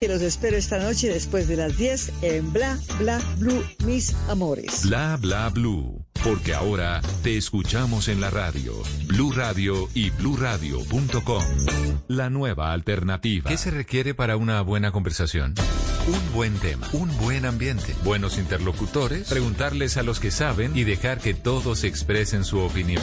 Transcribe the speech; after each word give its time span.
Que 0.00 0.06
los 0.06 0.22
espero 0.22 0.56
esta 0.56 0.78
noche 0.78 1.08
después 1.08 1.48
de 1.48 1.56
las 1.56 1.76
10 1.76 2.12
en 2.22 2.52
Bla 2.52 2.78
Bla 3.00 3.20
Blue, 3.38 3.64
mis 3.84 4.14
amores. 4.28 4.82
Bla 4.84 5.16
Bla 5.20 5.48
Blue, 5.48 6.06
porque 6.22 6.54
ahora 6.54 7.00
te 7.24 7.36
escuchamos 7.36 8.06
en 8.06 8.20
la 8.20 8.30
radio, 8.30 8.74
Blue 9.06 9.32
Radio 9.32 9.88
y 9.94 10.10
bluradio.com. 10.10 11.42
La 12.06 12.30
nueva 12.30 12.72
alternativa. 12.72 13.50
¿Qué 13.50 13.56
se 13.56 13.72
requiere 13.72 14.14
para 14.14 14.36
una 14.36 14.62
buena 14.62 14.92
conversación? 14.92 15.56
Un 16.06 16.32
buen 16.32 16.54
tema, 16.60 16.88
un 16.92 17.08
buen 17.18 17.44
ambiente, 17.44 17.92
buenos 18.04 18.38
interlocutores, 18.38 19.28
preguntarles 19.28 19.96
a 19.96 20.04
los 20.04 20.20
que 20.20 20.30
saben 20.30 20.76
y 20.76 20.84
dejar 20.84 21.18
que 21.18 21.34
todos 21.34 21.82
expresen 21.82 22.44
su 22.44 22.60
opinión. 22.60 23.02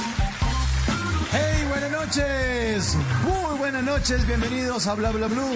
Hey, 1.31 1.65
buenas 1.69 1.91
noches. 1.91 2.97
Muy 3.23 3.57
buenas 3.57 3.83
noches. 3.83 4.27
Bienvenidos 4.27 4.85
a 4.87 4.95
Bla 4.95 5.11
Bla 5.11 5.27
Blue. 5.27 5.55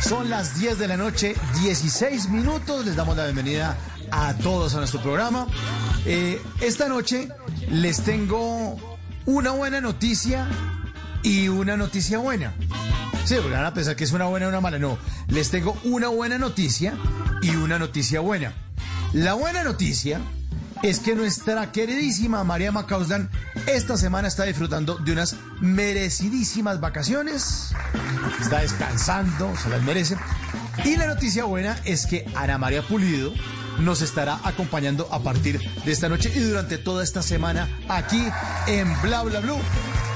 Son 0.00 0.28
las 0.28 0.58
10 0.58 0.80
de 0.80 0.88
la 0.88 0.96
noche, 0.96 1.36
16 1.60 2.28
minutos. 2.28 2.84
Les 2.84 2.96
damos 2.96 3.16
la 3.16 3.24
bienvenida 3.26 3.76
a 4.10 4.34
todos 4.34 4.74
a 4.74 4.78
nuestro 4.78 5.00
programa. 5.00 5.46
Eh, 6.06 6.42
esta 6.60 6.88
noche 6.88 7.28
les 7.70 8.02
tengo 8.02 8.76
una 9.24 9.52
buena 9.52 9.80
noticia 9.80 10.48
y 11.22 11.46
una 11.46 11.76
noticia 11.76 12.18
buena. 12.18 12.54
Sí, 13.24 13.36
van 13.48 13.64
a 13.64 13.72
pensar 13.72 13.94
que 13.94 14.02
es 14.02 14.10
una 14.10 14.24
buena 14.24 14.46
y 14.46 14.48
una 14.48 14.60
mala. 14.60 14.80
No, 14.80 14.98
les 15.28 15.50
tengo 15.50 15.76
una 15.84 16.08
buena 16.08 16.36
noticia 16.36 16.94
y 17.42 17.50
una 17.54 17.78
noticia 17.78 18.18
buena. 18.18 18.54
La 19.12 19.34
buena 19.34 19.62
noticia 19.62 20.20
es 20.82 20.98
que 20.98 21.14
nuestra 21.14 21.70
queridísima 21.70 22.42
María 22.42 22.72
Macauslan 22.72 23.30
esta 23.66 23.96
semana 23.96 24.28
está 24.28 24.44
disfrutando 24.44 24.96
de 24.96 25.12
unas 25.12 25.36
merecidísimas 25.60 26.80
vacaciones. 26.80 27.72
Está 28.40 28.60
descansando, 28.60 29.56
se 29.56 29.68
las 29.68 29.82
merece. 29.82 30.16
Y 30.84 30.96
la 30.96 31.06
noticia 31.06 31.44
buena 31.44 31.78
es 31.84 32.06
que 32.06 32.26
Ana 32.34 32.58
María 32.58 32.82
Pulido 32.82 33.32
nos 33.78 34.02
estará 34.02 34.40
acompañando 34.44 35.08
a 35.10 35.20
partir 35.20 35.60
de 35.84 35.92
esta 35.92 36.08
noche 36.08 36.32
y 36.34 36.40
durante 36.40 36.78
toda 36.78 37.02
esta 37.02 37.22
semana 37.22 37.68
aquí 37.88 38.22
en 38.66 38.88
Bla 39.02 39.22
Bla 39.22 39.40
Blue. 39.40 39.60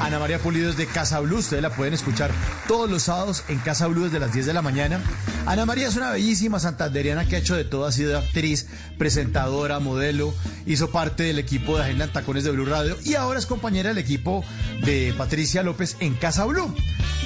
Ana 0.01 0.19
María 0.19 0.39
Pulido 0.39 0.69
es 0.69 0.77
de 0.77 0.87
Casa 0.87 1.21
Blue, 1.21 1.39
ustedes 1.39 1.63
la 1.63 1.71
pueden 1.71 1.95
escuchar 1.95 2.31
todos 2.69 2.91
los 2.91 3.05
sábados 3.05 3.45
en 3.49 3.59
Casa 3.59 3.87
Blue 3.87 4.05
desde 4.05 4.21
las 4.21 4.33
10 4.33 4.47
de 4.47 4.53
la 4.53 4.61
mañana. 4.61 5.01
Ana 5.47 5.65
María 5.65 5.89
es 5.89 5.97
una 5.97 6.11
bellísima 6.11 6.61
santanderiana 6.61 7.27
que 7.27 7.37
ha 7.37 7.39
hecho 7.39 7.57
de 7.57 7.65
todo, 7.65 7.87
ha 7.87 7.93
sido 7.93 8.19
actriz, 8.19 8.67
presentadora, 8.99 9.81
modelo, 9.81 10.35
hizo 10.67 10.91
parte 10.91 11.23
del 11.23 11.39
equipo 11.39 11.77
de 11.77 11.85
Agenda 11.85 12.05
en 12.05 12.13
Tacones 12.13 12.45
de 12.45 12.51
Blue 12.51 12.67
Radio 12.67 12.97
y 13.05 13.15
ahora 13.15 13.39
es 13.39 13.47
compañera 13.47 13.89
del 13.89 13.99
equipo 13.99 14.45
de 14.85 15.15
Patricia 15.17 15.63
López 15.63 15.97
en 16.01 16.15
Casa 16.15 16.45
Blue. 16.45 16.75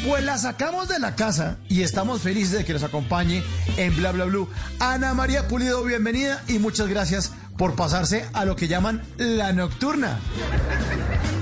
Pues 0.06 0.24
la 0.24 0.38
sacamos 0.38 0.88
de 0.88 0.98
la 0.98 1.16
casa 1.16 1.58
y 1.68 1.82
estamos 1.82 2.22
felices 2.22 2.52
de 2.52 2.64
que 2.64 2.72
nos 2.72 2.84
acompañe 2.84 3.42
en 3.76 3.96
Bla 3.96 4.12
Bla 4.12 4.26
Blue. 4.26 4.48
Ana 4.78 5.12
María 5.12 5.48
Pulido, 5.48 5.82
bienvenida 5.82 6.19
y 6.48 6.58
muchas 6.58 6.88
gracias 6.88 7.32
por 7.56 7.74
pasarse 7.74 8.26
a 8.32 8.44
lo 8.44 8.56
que 8.56 8.68
llaman 8.68 9.02
la 9.16 9.52
nocturna. 9.52 10.18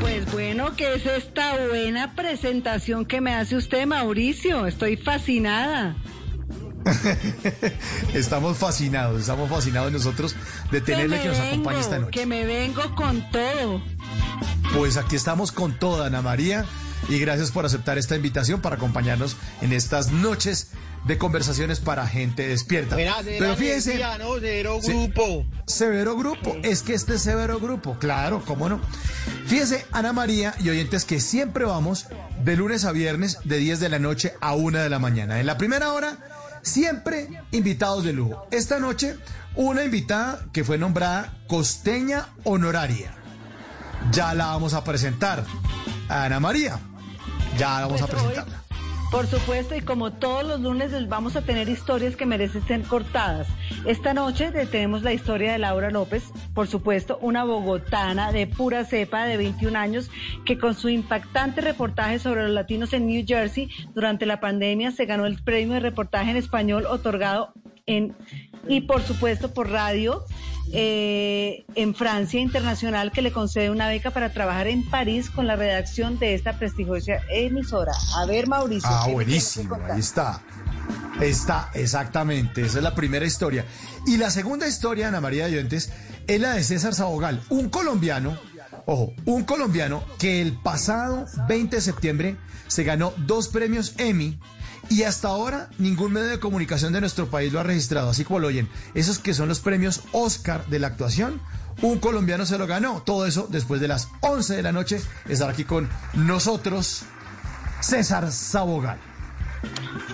Pues 0.00 0.30
bueno, 0.32 0.74
¿qué 0.76 0.94
es 0.94 1.06
esta 1.06 1.54
buena 1.68 2.14
presentación 2.14 3.04
que 3.04 3.20
me 3.20 3.34
hace 3.34 3.56
usted, 3.56 3.86
Mauricio? 3.86 4.66
Estoy 4.66 4.96
fascinada. 4.96 5.96
estamos 8.14 8.56
fascinados, 8.56 9.20
estamos 9.20 9.50
fascinados 9.50 9.92
nosotros 9.92 10.34
de 10.70 10.80
tenerle 10.80 11.20
que, 11.20 11.28
nos 11.28 11.38
acompañe 11.38 11.80
esta 11.80 11.98
noche. 11.98 12.10
Que 12.10 12.26
me 12.26 12.44
vengo 12.44 12.94
con 12.94 13.30
todo. 13.30 13.82
Pues 14.74 14.96
aquí 14.96 15.16
estamos 15.16 15.52
con 15.52 15.78
toda, 15.78 16.06
Ana 16.06 16.22
María, 16.22 16.64
y 17.08 17.18
gracias 17.18 17.50
por 17.50 17.64
aceptar 17.64 17.98
esta 17.98 18.16
invitación 18.16 18.60
para 18.60 18.76
acompañarnos 18.76 19.36
en 19.60 19.72
estas 19.72 20.12
noches 20.12 20.70
de 21.06 21.16
conversaciones 21.16 21.80
para 21.80 22.06
gente 22.06 22.46
despierta. 22.48 22.96
Pero 22.96 23.56
fíjense, 23.56 23.92
Severo 23.92 24.80
grupo. 24.80 25.46
severo 25.66 26.16
grupo, 26.16 26.56
es 26.62 26.82
que 26.82 26.94
este 26.94 27.14
es 27.14 27.22
severo 27.22 27.60
grupo, 27.60 27.96
claro, 27.98 28.42
cómo 28.44 28.68
no. 28.68 28.80
Fíjense, 29.46 29.86
Ana 29.92 30.12
María 30.12 30.54
y 30.58 30.68
oyentes 30.68 31.04
que 31.04 31.20
siempre 31.20 31.64
vamos 31.64 32.06
de 32.44 32.56
lunes 32.56 32.84
a 32.84 32.92
viernes 32.92 33.38
de 33.44 33.58
10 33.58 33.80
de 33.80 33.88
la 33.88 33.98
noche 33.98 34.34
a 34.40 34.54
1 34.54 34.78
de 34.78 34.90
la 34.90 34.98
mañana. 34.98 35.40
En 35.40 35.46
la 35.46 35.56
primera 35.56 35.92
hora, 35.92 36.18
siempre 36.62 37.28
invitados 37.52 38.04
de 38.04 38.12
lujo. 38.12 38.46
Esta 38.50 38.78
noche, 38.78 39.16
una 39.54 39.84
invitada 39.84 40.44
que 40.52 40.64
fue 40.64 40.76
nombrada 40.78 41.38
costeña 41.46 42.28
honoraria. 42.44 43.14
Ya 44.12 44.34
la 44.34 44.46
vamos 44.46 44.74
a 44.74 44.84
presentar. 44.84 45.44
Ana 46.08 46.40
María, 46.40 46.78
ya 47.58 47.80
vamos 47.80 48.00
Pues 48.00 48.02
a 48.02 48.06
presentarla. 48.06 48.62
Por 49.10 49.26
supuesto, 49.26 49.74
y 49.74 49.80
como 49.80 50.12
todos 50.12 50.44
los 50.44 50.60
lunes 50.60 50.92
les 50.92 51.08
vamos 51.08 51.34
a 51.34 51.40
tener 51.40 51.66
historias 51.70 52.14
que 52.14 52.26
merecen 52.26 52.62
ser 52.66 52.82
cortadas. 52.82 53.48
Esta 53.86 54.12
noche 54.12 54.50
tenemos 54.66 55.02
la 55.02 55.14
historia 55.14 55.52
de 55.52 55.58
Laura 55.58 55.90
López, 55.90 56.24
por 56.52 56.68
supuesto, 56.68 57.18
una 57.22 57.42
bogotana 57.44 58.32
de 58.32 58.46
pura 58.46 58.84
cepa 58.84 59.24
de 59.24 59.38
21 59.38 59.78
años 59.78 60.10
que 60.44 60.58
con 60.58 60.74
su 60.74 60.90
impactante 60.90 61.62
reportaje 61.62 62.18
sobre 62.18 62.42
los 62.42 62.50
latinos 62.50 62.92
en 62.92 63.06
New 63.06 63.24
Jersey 63.26 63.70
durante 63.94 64.26
la 64.26 64.40
pandemia 64.40 64.90
se 64.90 65.06
ganó 65.06 65.24
el 65.24 65.42
premio 65.42 65.74
de 65.74 65.80
reportaje 65.80 66.30
en 66.30 66.36
español 66.36 66.84
otorgado 66.84 67.54
en 67.86 68.14
y 68.68 68.82
por 68.82 69.00
supuesto 69.00 69.54
por 69.54 69.70
radio 69.70 70.22
eh, 70.72 71.64
en 71.74 71.94
Francia 71.94 72.40
Internacional 72.40 73.12
que 73.12 73.22
le 73.22 73.32
concede 73.32 73.70
una 73.70 73.88
beca 73.88 74.10
para 74.10 74.32
trabajar 74.32 74.66
en 74.66 74.88
París 74.88 75.30
con 75.30 75.46
la 75.46 75.56
redacción 75.56 76.18
de 76.18 76.34
esta 76.34 76.58
prestigiosa 76.58 77.14
emisora. 77.30 77.92
A 78.16 78.26
ver, 78.26 78.48
Mauricio. 78.48 78.88
Ah, 78.90 79.04
¿qué 79.06 79.16
me 79.16 79.24
tienes 79.24 79.54
que 79.54 79.62
buenísimo, 79.62 79.92
ahí 79.92 80.00
está. 80.00 80.42
Está, 81.20 81.70
exactamente, 81.74 82.62
esa 82.62 82.78
es 82.78 82.84
la 82.84 82.94
primera 82.94 83.26
historia. 83.26 83.64
Y 84.06 84.18
la 84.18 84.30
segunda 84.30 84.68
historia, 84.68 85.08
Ana 85.08 85.20
María 85.20 85.46
de 85.46 85.56
Oyentes, 85.56 85.90
es 86.26 86.40
la 86.40 86.52
de 86.52 86.62
César 86.62 86.94
Sabogal, 86.94 87.42
un 87.48 87.68
colombiano, 87.70 88.38
ojo, 88.86 89.12
un 89.24 89.44
colombiano 89.44 90.04
que 90.18 90.40
el 90.40 90.52
pasado 90.52 91.26
20 91.48 91.76
de 91.76 91.82
septiembre 91.82 92.36
se 92.68 92.84
ganó 92.84 93.12
dos 93.16 93.48
premios 93.48 93.94
Emmy 93.98 94.38
y 94.90 95.02
hasta 95.02 95.28
ahora 95.28 95.68
ningún 95.78 96.12
medio 96.12 96.28
de 96.28 96.40
comunicación 96.40 96.92
de 96.92 97.00
nuestro 97.00 97.28
país 97.28 97.52
lo 97.52 97.60
ha 97.60 97.62
registrado, 97.62 98.10
así 98.10 98.24
como 98.24 98.38
lo 98.40 98.48
oyen. 98.48 98.68
Esos 98.94 99.18
que 99.18 99.34
son 99.34 99.48
los 99.48 99.60
premios 99.60 100.02
Oscar 100.12 100.66
de 100.66 100.78
la 100.78 100.88
actuación, 100.88 101.40
un 101.82 101.98
colombiano 101.98 102.46
se 102.46 102.58
lo 102.58 102.66
ganó. 102.66 103.02
Todo 103.02 103.26
eso 103.26 103.46
después 103.50 103.80
de 103.80 103.88
las 103.88 104.08
11 104.20 104.56
de 104.56 104.62
la 104.62 104.72
noche, 104.72 105.00
estar 105.28 105.50
aquí 105.50 105.64
con 105.64 105.88
nosotros, 106.14 107.02
César 107.80 108.32
Sabogal. 108.32 108.98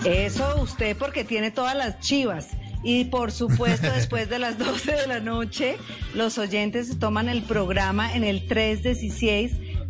Eso 0.03 0.61
usted 0.61 0.97
porque 0.97 1.23
tiene 1.23 1.51
todas 1.51 1.75
las 1.75 1.99
chivas. 1.99 2.47
Y 2.83 3.05
por 3.05 3.31
supuesto, 3.31 3.91
después 3.95 4.29
de 4.29 4.39
las 4.39 4.57
12 4.57 4.91
de 4.91 5.07
la 5.07 5.19
noche, 5.19 5.77
los 6.13 6.37
oyentes 6.37 6.99
toman 6.99 7.29
el 7.29 7.43
programa 7.43 8.13
en 8.13 8.23
el 8.23 8.47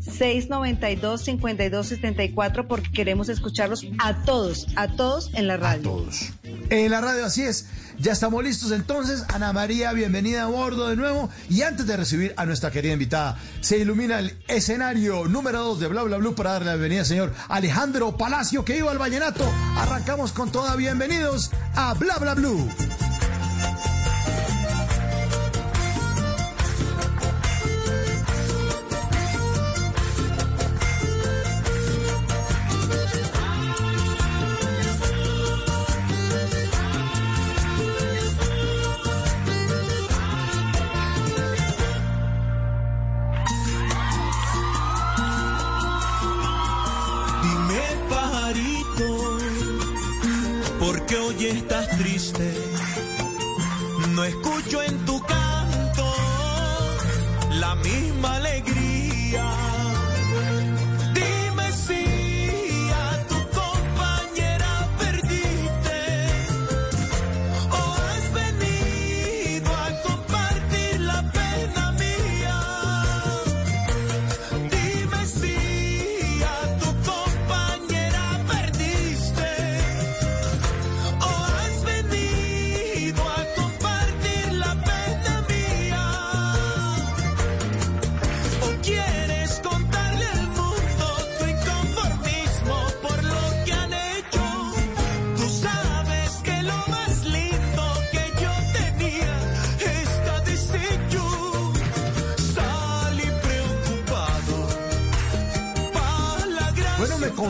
316-692-5274 0.05 2.67
porque 2.67 2.91
queremos 2.91 3.29
escucharlos 3.29 3.85
a 3.99 4.23
todos, 4.23 4.67
a 4.75 4.88
todos 4.89 5.29
en 5.33 5.47
la 5.47 5.55
A 5.55 5.57
radio. 5.57 5.83
todos. 5.83 6.29
En 6.69 6.91
la 6.91 7.01
radio, 7.01 7.25
así 7.25 7.43
es. 7.43 7.67
Ya 7.99 8.11
estamos 8.11 8.44
listos 8.44 8.71
entonces. 8.71 9.23
Ana 9.33 9.53
María, 9.53 9.94
bienvenida 9.94 10.44
a 10.44 10.47
bordo 10.47 10.89
de 10.89 10.95
nuevo. 10.95 11.29
Y 11.49 11.61
antes 11.61 11.88
de 11.88 11.97
recibir 11.97 12.33
a 12.38 12.45
nuestra 12.45 12.71
querida 12.71 12.94
invitada, 12.94 13.38
se 13.62 13.77
ilumina 13.77 14.19
el 14.19 14.38
escenario 14.47 15.25
número 15.27 15.63
2 15.63 15.80
de 15.80 15.88
Bla 15.88 16.03
Bla 16.03 16.18
Blue 16.18 16.35
para 16.35 16.53
darle 16.53 16.68
la 16.68 16.74
bienvenida 16.74 17.01
al 17.01 17.07
señor 17.07 17.33
Alejandro 17.47 18.18
Palacio, 18.18 18.65
que 18.65 18.77
iba 18.77 18.91
al 18.91 18.97
vallenato. 18.97 19.50
Arrancamos 19.77 20.31
con 20.31 20.51
toda. 20.51 20.75
Bienvenidos 20.75 21.51
a 21.75 21.94
Bla 21.94 22.18
Bla 22.18 22.35
Blue. 22.35 22.68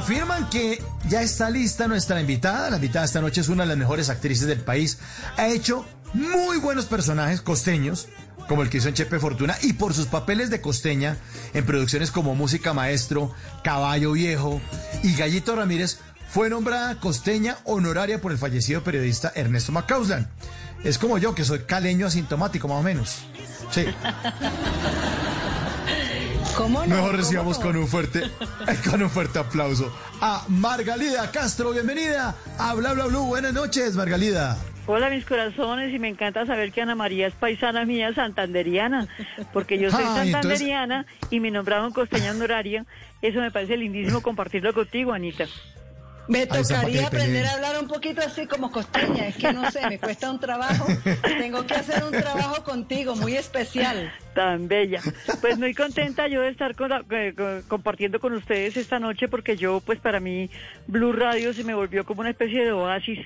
Confirman 0.06 0.48
que 0.52 0.84
ya 1.10 1.24
está 1.24 1.50
lista 1.50 1.88
nuestra 1.88 2.22
invitada. 2.22 2.69
La 2.69 2.75
invitada 2.75 3.06
esta 3.06 3.22
noche 3.22 3.42
es 3.42 3.50
una 3.50 3.63
de 3.63 3.69
las 3.69 3.78
mejores 3.78 4.12
actrices 4.12 4.46
del 4.46 4.60
país. 4.60 5.00
Ha 5.36 5.48
hecho 5.48 5.84
muy 6.13 6.57
buenos 6.60 6.86
personajes 6.86 7.42
costeños, 7.42 8.07
como 8.48 8.62
el 8.62 8.69
que 8.69 8.78
hizo 8.78 8.88
en 8.88 8.94
Chepe 8.94 9.18
Fortuna, 9.18 9.57
y 9.63 9.74
por 9.74 9.96
sus 9.96 10.06
papeles 10.06 10.52
de 10.52 10.62
costeña 10.62 11.18
en 11.56 11.66
producciones 11.66 12.12
como 12.12 12.36
Música 12.36 12.72
Maestro, 12.72 13.34
Caballo 13.63 14.12
Viejo 14.12 14.62
y 15.02 15.16
Gallito 15.16 15.56
Ramírez, 15.56 15.98
fue 16.30 16.52
nombrada 16.52 17.00
costeña 17.00 17.57
honoraria 17.63 18.22
por 18.22 18.31
el 18.31 18.38
fallecido 18.38 18.84
periodista 18.84 19.31
Ernesto 19.34 19.72
Macauslan. 19.72 20.30
Es 20.84 21.00
como 21.00 21.18
yo, 21.18 21.34
que 21.34 21.44
soy 21.44 21.62
caleño 21.62 22.06
asintomático, 22.06 22.68
más 22.68 22.78
o 22.78 22.84
menos. 22.84 23.22
Sí. 23.72 23.86
¿Cómo 26.57 26.86
no? 26.86 26.96
Mejor 26.96 27.16
recibamos 27.18 27.60
con 27.60 27.75
un 27.75 27.88
fuerte, 27.88 28.22
con 28.90 29.02
un 29.04 29.10
fuerte 29.10 29.40
aplauso 29.40 29.94
a 30.22 30.46
Margalida 30.48 31.30
Castro. 31.31 31.72
Bienvenida 31.72 32.36
a 32.57 32.74
Bla 32.75 32.94
Bla 32.94 33.06
Blue. 33.07 33.25
Buenas 33.25 33.54
noches, 33.54 33.96
Margalida. 33.96 34.57
Hola 34.88 35.10
mis 35.10 35.25
corazones 35.25 35.94
y 35.94 36.00
me 36.00 36.07
encanta 36.10 36.46
saber 36.46 36.72
que 36.72 36.81
Ana 36.81 36.94
María 36.96 37.25
es 37.28 37.34
paisana 37.34 37.86
mía 37.86 38.13
santanderiana, 38.13 39.07
porque 39.52 39.80
yo 39.80 39.90
soy 39.92 40.02
entonces- 40.04 40.31
santanderiana 40.31 41.06
y 41.30 41.40
me 41.40 41.52
nombraron 41.52 41.92
costeña 41.92 42.31
honoraria. 42.31 42.86
Eso 43.22 43.40
me 43.40 43.52
parece 43.52 43.78
lindísimo 43.78 44.22
compartirlo 44.22 44.74
contigo, 44.74 45.12
Anita. 45.13 45.46
Me 46.27 46.48
tocaría 46.48 47.07
aprender 47.07 47.45
a 47.45 47.54
hablar 47.54 47.80
un 47.80 47.88
poquito 47.88 48.22
así 48.22 48.48
como 48.48 48.72
costeña. 48.72 49.27
Es 49.27 49.36
que 49.38 49.54
no 49.54 49.69
sé, 49.72 49.88
me 49.88 50.00
cuesta 50.00 50.31
un 50.31 50.39
trabajo. 50.39 50.86
Tengo 51.24 51.66
que 51.68 51.74
hacer 51.75 52.04
un 52.04 52.12
trabajo 52.12 52.63
contigo 52.63 53.16
muy 53.16 53.36
especial. 53.36 54.12
Tan 54.33 54.68
bella. 54.68 55.01
Pues 55.42 55.57
muy 55.60 55.74
contenta 55.74 56.27
yo 56.27 56.42
de 56.42 56.50
estar 56.50 56.75
con 56.75 56.89
la- 56.89 57.04
eh, 57.12 57.33
co- 57.38 57.62
compartiendo 57.68 58.19
con 58.19 58.33
ustedes 58.33 58.75
esta 58.77 59.00
noche 59.00 59.27
porque 59.27 59.56
yo, 59.56 59.81
pues 59.86 60.00
para 60.00 60.19
mí, 60.19 60.50
Blue 60.88 61.13
Radio 61.13 61.54
se 61.54 61.63
me 61.63 61.74
volvió 61.75 62.06
como 62.06 62.22
una 62.22 62.31
especie 62.31 62.63
de 62.66 62.71
oasis. 62.71 63.19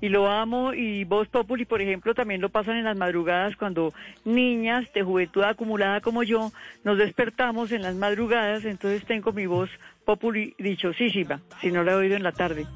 Y 0.00 0.10
lo 0.10 0.28
amo 0.28 0.74
y 0.74 1.04
Voz 1.04 1.28
Populi, 1.28 1.64
por 1.64 1.80
ejemplo, 1.80 2.12
también 2.14 2.42
lo 2.42 2.50
pasan 2.50 2.76
en 2.76 2.84
las 2.84 2.96
madrugadas 2.96 3.56
cuando 3.56 3.94
niñas 4.26 4.84
de 4.92 5.02
juventud 5.02 5.42
acumulada 5.44 6.02
como 6.02 6.22
yo 6.24 6.52
nos 6.82 6.98
despertamos 6.98 7.72
en 7.72 7.80
las 7.80 7.94
madrugadas, 7.94 8.64
entonces 8.66 9.02
tengo 9.06 9.32
mi 9.32 9.46
voz 9.46 9.70
Populi 10.04 10.54
dichosísima, 10.58 11.40
si 11.60 11.70
no 11.70 11.82
la 11.82 11.92
he 11.92 11.94
oído 11.94 12.16
en 12.16 12.22
la 12.22 12.32
tarde. 12.32 12.66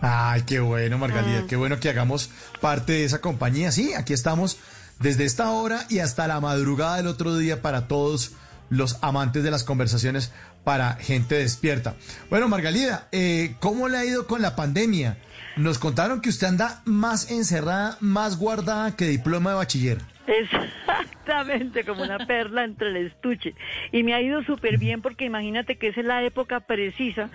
Ay, 0.00 0.42
qué 0.42 0.60
bueno, 0.60 0.98
Margalida. 0.98 1.42
Mm. 1.42 1.46
Qué 1.46 1.56
bueno 1.56 1.80
que 1.80 1.88
hagamos 1.88 2.30
parte 2.60 2.92
de 2.92 3.04
esa 3.04 3.20
compañía. 3.20 3.72
Sí, 3.72 3.94
aquí 3.94 4.12
estamos 4.12 4.58
desde 5.00 5.24
esta 5.24 5.50
hora 5.50 5.84
y 5.88 5.98
hasta 6.00 6.26
la 6.28 6.40
madrugada 6.40 6.96
del 6.96 7.06
otro 7.06 7.36
día 7.36 7.62
para 7.62 7.88
todos 7.88 8.32
los 8.70 8.98
amantes 9.02 9.42
de 9.42 9.50
las 9.50 9.64
conversaciones 9.64 10.32
para 10.64 10.94
gente 10.94 11.36
despierta. 11.36 11.94
Bueno, 12.30 12.48
Margalida, 12.48 13.08
eh, 13.12 13.56
¿cómo 13.60 13.88
le 13.88 13.98
ha 13.98 14.04
ido 14.04 14.26
con 14.26 14.42
la 14.42 14.54
pandemia? 14.54 15.18
Nos 15.56 15.78
contaron 15.78 16.20
que 16.20 16.28
usted 16.28 16.46
anda 16.46 16.82
más 16.84 17.30
encerrada, 17.30 17.96
más 18.00 18.36
guardada 18.36 18.94
que 18.94 19.06
diploma 19.06 19.50
de 19.50 19.56
bachiller. 19.56 20.17
Exactamente, 20.28 21.84
como 21.84 22.02
una 22.02 22.18
perla 22.26 22.64
entre 22.64 22.88
el 22.88 22.96
estuche. 23.06 23.54
Y 23.92 24.02
me 24.02 24.12
ha 24.14 24.20
ido 24.20 24.42
súper 24.42 24.76
bien 24.76 25.00
porque 25.00 25.24
imagínate 25.24 25.76
que 25.76 25.88
esa 25.88 26.00
es 26.00 26.06
la 26.06 26.22
época 26.22 26.60
precisa 26.60 27.30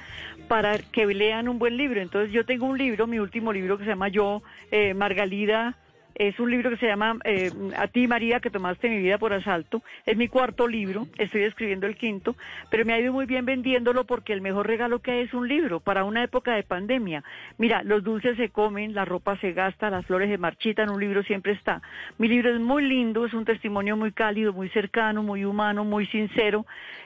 para 0.47 0.77
que 0.77 1.05
lean 1.07 1.49
un 1.49 1.57
buen 1.57 1.75
libro. 1.75 1.99
Entonces 1.99 2.31
yo 2.31 2.45
tengo 2.45 2.67
un 2.67 2.77
libro, 2.77 3.07
mi 3.07 3.19
último 3.19 3.51
libro 3.51 3.77
que 3.77 3.85
se 3.85 3.89
llama 3.89 4.09
Yo, 4.09 4.43
eh, 4.71 4.93
Margalida. 4.93 5.75
Es 6.15 6.39
un 6.39 6.51
libro 6.51 6.69
que 6.69 6.77
se 6.77 6.85
llama 6.85 7.17
eh, 7.23 7.51
A 7.75 7.87
ti, 7.87 8.07
María, 8.07 8.39
que 8.39 8.49
tomaste 8.49 8.89
mi 8.89 8.99
vida 8.99 9.17
por 9.17 9.33
asalto. 9.33 9.81
Es 10.05 10.15
mi 10.15 10.27
cuarto 10.27 10.67
libro, 10.67 11.07
estoy 11.17 11.43
escribiendo 11.43 11.87
el 11.87 11.95
quinto, 11.95 12.35
pero 12.69 12.85
me 12.85 12.93
ha 12.93 12.99
ido 12.99 13.11
muy 13.11 13.25
bien 13.25 13.45
vendiéndolo 13.45 14.05
porque 14.05 14.33
el 14.33 14.41
mejor 14.41 14.67
regalo 14.67 14.99
que 14.99 15.11
hay 15.11 15.19
es 15.21 15.33
un 15.33 15.47
libro 15.47 15.79
para 15.79 16.03
una 16.03 16.23
época 16.23 16.53
de 16.53 16.63
pandemia. 16.63 17.23
Mira, 17.57 17.81
los 17.83 18.03
dulces 18.03 18.37
se 18.37 18.49
comen, 18.49 18.93
la 18.93 19.05
ropa 19.05 19.37
se 19.37 19.53
gasta, 19.53 19.89
las 19.89 20.05
flores 20.05 20.29
se 20.29 20.37
marchitan, 20.37 20.89
un 20.89 20.99
libro 20.99 21.23
siempre 21.23 21.53
está. 21.53 21.81
Mi 22.17 22.27
libro 22.27 22.51
es 22.51 22.59
muy 22.59 22.83
lindo, 22.83 23.25
es 23.25 23.33
un 23.33 23.45
testimonio 23.45 23.97
muy 23.97 24.11
cálido, 24.11 24.53
muy 24.53 24.69
cercano, 24.69 25.23
muy 25.23 25.45
humano, 25.45 25.83
muy 25.83 26.05
sincero. 26.07 26.65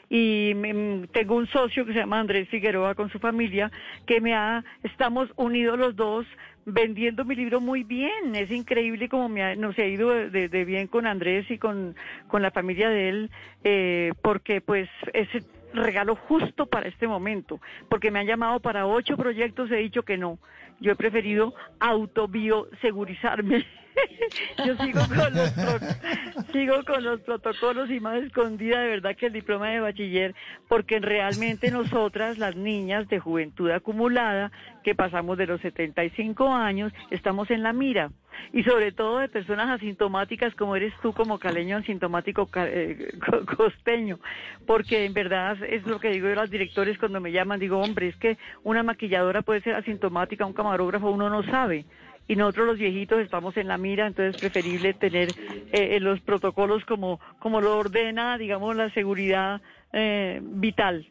Y 0.09 0.53
mm, 0.55 1.07
tengo 1.11 1.35
un 1.35 1.47
socio 1.47 1.85
que 1.85 1.93
se 1.93 1.99
llama 1.99 2.19
Andrés 2.19 2.47
Figueroa 2.49 2.95
con 2.95 3.09
su 3.09 3.19
familia, 3.19 3.71
que 4.05 4.21
me 4.21 4.33
ha, 4.35 4.63
estamos 4.83 5.29
unidos 5.35 5.77
los 5.77 5.95
dos 5.95 6.25
vendiendo 6.67 7.23
mi 7.23 7.33
libro 7.35 7.61
muy 7.61 7.83
bien. 7.83 8.35
Es 8.35 8.51
increíble 8.51 9.07
como 9.09 9.29
me 9.29 9.41
ha- 9.41 9.55
nos 9.55 9.77
ha 9.79 9.85
ido 9.85 10.09
de, 10.09 10.49
de- 10.49 10.65
bien 10.65 10.87
con 10.87 11.07
Andrés 11.07 11.49
y 11.49 11.57
con, 11.57 11.95
con 12.27 12.41
la 12.41 12.51
familia 12.51 12.89
de 12.89 13.09
él, 13.09 13.31
eh, 13.63 14.11
porque 14.21 14.59
pues 14.61 14.89
es 15.13 15.29
regalo 15.73 16.15
justo 16.15 16.65
para 16.65 16.87
este 16.89 17.07
momento, 17.07 17.61
porque 17.89 18.11
me 18.11 18.19
han 18.19 18.27
llamado 18.27 18.59
para 18.59 18.85
ocho 18.85 19.15
proyectos, 19.15 19.71
he 19.71 19.77
dicho 19.77 20.03
que 20.03 20.17
no. 20.17 20.37
Yo 20.79 20.91
he 20.91 20.95
preferido 20.95 21.53
autobiosegurizarme. 21.79 23.65
Yo 24.65 24.75
sigo 24.77 24.99
con, 25.07 25.33
los 25.33 25.53
sigo 26.51 26.83
con 26.85 27.03
los 27.03 27.21
protocolos 27.21 27.89
y 27.89 27.99
más 27.99 28.23
escondida 28.23 28.81
de 28.81 28.89
verdad 28.89 29.15
que 29.15 29.27
el 29.27 29.33
diploma 29.33 29.69
de 29.69 29.79
bachiller, 29.79 30.35
porque 30.67 30.99
realmente 30.99 31.71
nosotras, 31.71 32.37
las 32.37 32.55
niñas 32.55 33.07
de 33.09 33.19
juventud 33.19 33.69
acumulada, 33.71 34.51
que 34.83 34.95
pasamos 34.95 35.37
de 35.37 35.47
los 35.47 35.61
75 35.61 36.53
años, 36.53 36.93
estamos 37.11 37.49
en 37.51 37.63
la 37.63 37.73
mira. 37.73 38.11
Y 38.53 38.63
sobre 38.63 38.91
todo 38.91 39.17
de 39.17 39.29
personas 39.29 39.67
asintomáticas 39.69 40.53
como 40.53 40.75
eres 40.75 40.93
tú, 41.01 41.11
como 41.11 41.39
caleño 41.39 41.77
asintomático 41.77 42.47
eh, 42.55 43.11
co- 43.25 43.43
costeño. 43.57 44.19
Porque 44.67 45.05
en 45.05 45.13
verdad 45.13 45.57
es 45.67 45.83
lo 45.87 45.99
que 45.99 46.09
digo 46.11 46.27
yo 46.27 46.33
a 46.33 46.41
los 46.43 46.49
directores 46.51 46.99
cuando 46.99 47.19
me 47.19 47.31
llaman, 47.31 47.59
digo, 47.59 47.79
hombre, 47.79 48.09
es 48.09 48.15
que 48.17 48.37
una 48.63 48.83
maquilladora 48.83 49.41
puede 49.41 49.61
ser 49.61 49.73
asintomática, 49.73 50.45
un 50.45 50.53
camarógrafo, 50.53 51.09
uno 51.09 51.29
no 51.31 51.41
sabe 51.43 51.85
y 52.27 52.35
nosotros 52.35 52.67
los 52.67 52.77
viejitos 52.77 53.19
estamos 53.19 53.55
en 53.57 53.67
la 53.67 53.77
mira, 53.77 54.07
entonces 54.07 54.35
es 54.35 54.39
preferible 54.39 54.93
tener 54.93 55.29
eh, 55.29 55.35
eh, 55.95 55.99
los 55.99 56.19
protocolos 56.21 56.83
como, 56.85 57.19
como 57.39 57.61
lo 57.61 57.77
ordena, 57.77 58.37
digamos, 58.37 58.75
la 58.75 58.91
seguridad 58.93 59.61
eh, 59.93 60.39
vital. 60.41 61.07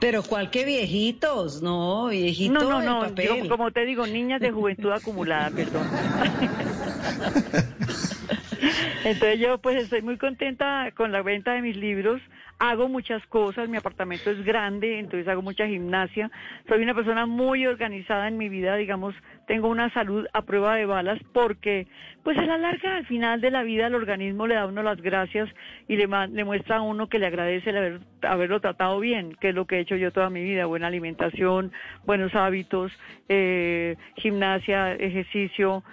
Pero 0.00 0.22
¿cuál 0.22 0.50
que 0.50 0.64
viejitos? 0.64 1.60
No, 1.60 2.06
viejito 2.06 2.52
No, 2.52 2.70
no, 2.70 2.78
el 2.80 2.86
no, 2.86 3.00
papel. 3.00 3.42
yo, 3.42 3.48
como 3.48 3.72
te 3.72 3.84
digo, 3.84 4.06
niñas 4.06 4.40
de 4.40 4.52
juventud 4.52 4.92
acumulada, 4.92 5.50
perdón. 5.50 5.88
Entonces 9.04 9.40
yo 9.40 9.58
pues 9.58 9.82
estoy 9.82 10.02
muy 10.02 10.18
contenta 10.18 10.92
con 10.96 11.10
la 11.10 11.22
venta 11.22 11.52
de 11.54 11.62
mis 11.62 11.76
libros, 11.76 12.20
hago 12.58 12.88
muchas 12.88 13.24
cosas, 13.26 13.68
mi 13.68 13.76
apartamento 13.76 14.30
es 14.30 14.44
grande, 14.44 14.98
entonces 14.98 15.28
hago 15.28 15.42
mucha 15.42 15.66
gimnasia, 15.66 16.30
soy 16.68 16.82
una 16.82 16.94
persona 16.94 17.24
muy 17.26 17.66
organizada 17.66 18.26
en 18.26 18.36
mi 18.36 18.48
vida, 18.48 18.74
digamos, 18.76 19.14
tengo 19.46 19.68
una 19.68 19.90
salud 19.90 20.26
a 20.32 20.42
prueba 20.42 20.74
de 20.74 20.84
balas 20.84 21.20
porque 21.32 21.86
pues 22.24 22.36
a 22.36 22.44
la 22.44 22.58
larga, 22.58 22.96
al 22.96 23.06
final 23.06 23.40
de 23.40 23.50
la 23.50 23.62
vida, 23.62 23.86
el 23.86 23.94
organismo 23.94 24.46
le 24.46 24.56
da 24.56 24.62
a 24.62 24.66
uno 24.66 24.82
las 24.82 25.00
gracias 25.00 25.48
y 25.86 25.96
le, 25.96 26.06
le 26.06 26.44
muestra 26.44 26.76
a 26.76 26.82
uno 26.82 27.08
que 27.08 27.18
le 27.18 27.26
agradece 27.26 27.70
el 27.70 27.76
haber, 27.76 28.00
haberlo 28.22 28.60
tratado 28.60 28.98
bien, 28.98 29.34
que 29.40 29.50
es 29.50 29.54
lo 29.54 29.66
que 29.66 29.76
he 29.76 29.80
hecho 29.80 29.96
yo 29.96 30.12
toda 30.12 30.28
mi 30.28 30.42
vida, 30.42 30.66
buena 30.66 30.88
alimentación, 30.88 31.72
buenos 32.04 32.34
hábitos, 32.34 32.92
eh, 33.28 33.96
gimnasia, 34.16 34.94
ejercicio, 34.94 35.84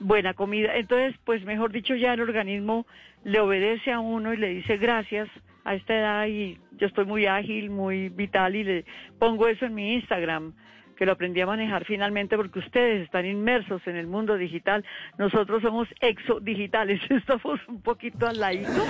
buena 0.00 0.34
comida. 0.34 0.76
Entonces, 0.76 1.14
pues 1.24 1.44
mejor 1.44 1.72
dicho, 1.72 1.94
ya 1.94 2.14
el 2.14 2.20
organismo 2.20 2.86
le 3.24 3.40
obedece 3.40 3.92
a 3.92 4.00
uno 4.00 4.32
y 4.32 4.36
le 4.36 4.48
dice 4.48 4.76
gracias 4.76 5.28
a 5.64 5.74
esta 5.74 5.94
edad 5.94 6.26
y 6.26 6.58
yo 6.78 6.86
estoy 6.86 7.04
muy 7.04 7.26
ágil, 7.26 7.70
muy 7.70 8.08
vital 8.08 8.56
y 8.56 8.64
le 8.64 8.84
pongo 9.18 9.48
eso 9.48 9.66
en 9.66 9.74
mi 9.74 9.94
Instagram 9.94 10.52
que 10.96 11.06
lo 11.06 11.12
aprendí 11.12 11.40
a 11.40 11.46
manejar 11.46 11.84
finalmente 11.84 12.36
porque 12.36 12.60
ustedes 12.60 13.02
están 13.02 13.26
inmersos 13.26 13.84
en 13.86 13.96
el 13.96 14.06
mundo 14.06 14.36
digital, 14.36 14.84
nosotros 15.18 15.62
somos 15.62 15.88
exodigitales, 16.00 17.00
estamos 17.10 17.60
un 17.66 17.80
poquito 17.82 18.28
al 18.28 18.38
ladito, 18.38 18.84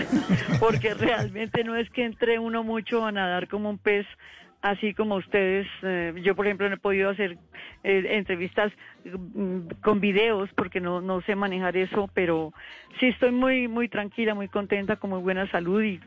porque 0.60 0.94
realmente 0.94 1.64
no 1.64 1.74
es 1.74 1.90
que 1.90 2.04
entre 2.04 2.38
uno 2.38 2.62
mucho 2.62 3.04
a 3.04 3.10
nadar 3.10 3.48
como 3.48 3.70
un 3.70 3.78
pez, 3.78 4.06
así 4.70 4.94
como 4.94 5.14
ustedes, 5.14 5.66
eh, 5.82 6.12
yo 6.22 6.34
por 6.34 6.46
ejemplo 6.46 6.68
no 6.68 6.74
he 6.74 6.78
podido 6.78 7.10
hacer 7.10 7.38
eh, 7.84 8.04
entrevistas 8.10 8.72
mm, 9.04 9.68
con 9.80 10.00
videos 10.00 10.50
porque 10.56 10.80
no, 10.80 11.00
no 11.00 11.20
sé 11.20 11.36
manejar 11.36 11.76
eso, 11.76 12.10
pero 12.14 12.52
sí 12.98 13.06
estoy 13.06 13.30
muy, 13.30 13.68
muy 13.68 13.88
tranquila, 13.88 14.34
muy 14.34 14.48
contenta, 14.48 14.96
con 14.96 15.10
muy 15.10 15.20
buena 15.20 15.48
salud 15.52 15.82
y 15.82 16.00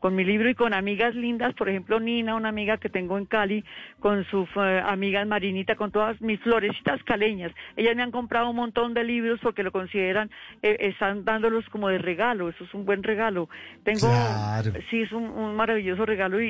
con 0.00 0.14
mi 0.14 0.24
libro 0.24 0.48
y 0.48 0.54
con 0.54 0.74
amigas 0.74 1.14
lindas, 1.14 1.54
por 1.54 1.68
ejemplo 1.68 1.98
Nina, 2.00 2.34
una 2.34 2.48
amiga 2.48 2.76
que 2.78 2.88
tengo 2.88 3.18
en 3.18 3.26
Cali, 3.26 3.64
con 4.00 4.24
sus 4.26 4.48
eh, 4.56 4.82
amigas 4.84 5.26
Marinita, 5.26 5.74
con 5.76 5.90
todas 5.90 6.20
mis 6.20 6.40
florecitas 6.40 7.02
caleñas. 7.04 7.52
Ellas 7.76 7.96
me 7.96 8.02
han 8.02 8.10
comprado 8.10 8.50
un 8.50 8.56
montón 8.56 8.94
de 8.94 9.04
libros 9.04 9.40
porque 9.42 9.62
lo 9.62 9.72
consideran, 9.72 10.30
eh, 10.62 10.76
están 10.80 11.24
dándolos 11.24 11.68
como 11.70 11.88
de 11.88 11.98
regalo, 11.98 12.48
eso 12.48 12.64
es 12.64 12.74
un 12.74 12.84
buen 12.84 13.02
regalo. 13.02 13.48
Tengo, 13.84 14.00
Claro. 14.08 14.72
sí, 14.90 15.02
es 15.02 15.12
un, 15.12 15.24
un 15.24 15.56
maravilloso 15.56 16.04
regalo 16.06 16.40
y, 16.40 16.46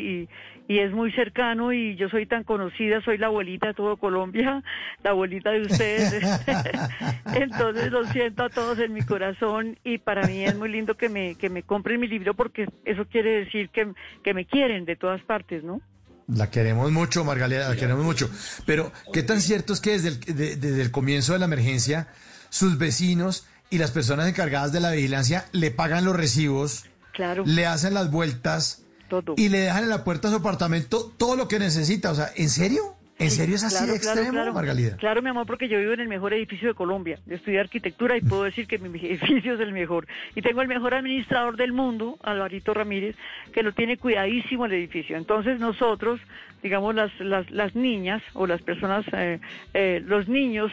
y, 0.69 0.75
y 0.75 0.79
es 0.81 0.93
muy 0.93 1.13
cercano 1.13 1.73
y 1.73 1.97
yo 1.97 2.09
soy 2.09 2.27
tan 2.27 2.45
conocida, 2.45 3.01
soy 3.03 3.19
la 3.19 3.27
abuelita 3.27 3.69
de 3.69 3.75
todo 3.75 3.97
Colombia, 3.97 4.63
la 5.05 5.11
abuelita 5.11 5.51
de 5.53 5.63
ustedes. 5.63 6.23
Entonces 7.35 7.93
lo 7.93 8.05
siento 8.07 8.45
a 8.45 8.49
todos 8.49 8.79
en 8.79 8.93
mi 8.93 9.03
corazón 9.03 9.79
y 9.85 9.99
para 9.99 10.27
mí 10.27 10.45
es 10.45 10.57
muy 10.57 10.69
lindo 10.69 10.97
que 10.97 11.09
me, 11.09 11.35
que 11.37 11.51
me 11.51 11.63
compren 11.63 12.01
mi 12.01 12.09
libro 12.09 12.35
porque 12.35 12.67
eso 12.85 13.05
quiere 13.07 13.36
decir 13.39 13.71
que, 13.71 13.93
que 14.25 14.35
me 14.35 14.47
quieren 14.47 14.85
de 14.85 14.97
todas 14.97 15.21
partes, 15.23 15.63
¿no? 15.65 15.81
La 16.29 16.51
queremos 16.51 16.91
mucho, 16.91 17.25
Margalida, 17.25 17.69
la 17.69 17.77
queremos 17.77 18.05
mucho. 18.05 18.29
Pero, 18.65 18.91
¿qué 19.13 19.23
tan 19.23 19.41
cierto 19.41 19.73
es 19.73 19.81
que 19.81 19.93
desde 19.93 20.09
el, 20.09 20.21
de- 20.21 20.57
desde 20.57 20.83
el 20.83 20.91
comienzo 20.91 21.35
de 21.35 21.39
la 21.39 21.45
emergencia, 21.45 22.09
sus 22.49 22.79
vecinos 22.79 23.47
y 23.71 23.79
las 23.79 23.93
personas 23.93 24.27
encargadas 24.29 24.73
de 24.73 24.81
la 24.81 24.91
vigilancia 24.91 25.45
le 25.53 25.71
pagan 25.71 26.05
los 26.05 26.17
recibos, 26.17 26.87
Claro, 27.13 27.45
le 27.47 27.65
hacen 27.67 27.95
las 27.95 28.11
vueltas 28.11 28.83
todo. 29.09 29.35
y 29.37 29.49
le 29.51 29.59
dejan 29.61 29.85
en 29.85 29.89
la 29.91 30.03
puerta 30.03 30.27
de 30.29 30.35
su 30.35 30.41
apartamento 30.41 31.13
todo 31.17 31.37
lo 31.37 31.47
que 31.47 31.61
necesita? 31.61 32.11
O 32.11 32.15
sea, 32.17 32.31
¿en 32.35 32.51
serio? 32.51 32.96
¿En 33.19 33.31
Sí, 33.31 33.37
serio 33.39 33.55
es 33.55 33.65
así 33.65 33.77
claro, 33.79 33.93
de 33.95 34.01
claro, 34.01 34.21
extremo, 34.21 34.33
claro. 34.35 34.53
Margalida? 34.53 34.97
Claro, 34.99 35.23
mi 35.23 35.31
amor, 35.31 35.47
porque 35.47 35.69
yo 35.69 35.79
vivo 35.79 35.93
en 35.93 36.01
el 36.01 36.09
mejor 36.09 36.35
edificio 36.35 36.69
de 36.69 36.75
Colombia. 36.75 37.19
Yo 37.25 37.37
estudié 37.37 37.61
arquitectura 37.61 38.15
y 38.17 38.21
puedo 38.21 38.45
decir 38.45 38.67
que 38.67 38.79
mi 38.79 38.89
edificio 39.03 39.55
es 39.55 39.61
el 39.61 39.73
mejor. 39.73 40.07
Y 40.35 40.43
tengo 40.43 40.61
el 40.61 40.69
mejor 40.69 40.93
administrador 40.93 41.57
del 41.57 41.73
mundo, 41.73 42.19
Alvarito 42.23 42.75
Ramírez, 42.75 43.17
que 43.53 43.63
lo 43.63 43.73
tiene 43.73 43.97
cuidadísimo 43.97 44.67
el 44.67 44.75
edificio. 44.75 45.17
Entonces 45.17 45.59
nosotros, 45.59 46.21
digamos, 46.63 46.95
las, 46.95 47.11
las, 47.19 47.51
las 47.51 47.75
niñas 47.75 48.23
o 48.35 48.47
las 48.47 48.61
personas, 48.61 49.07
eh, 49.13 49.41
eh, 49.73 50.03
los 50.05 50.29
niños 50.29 50.71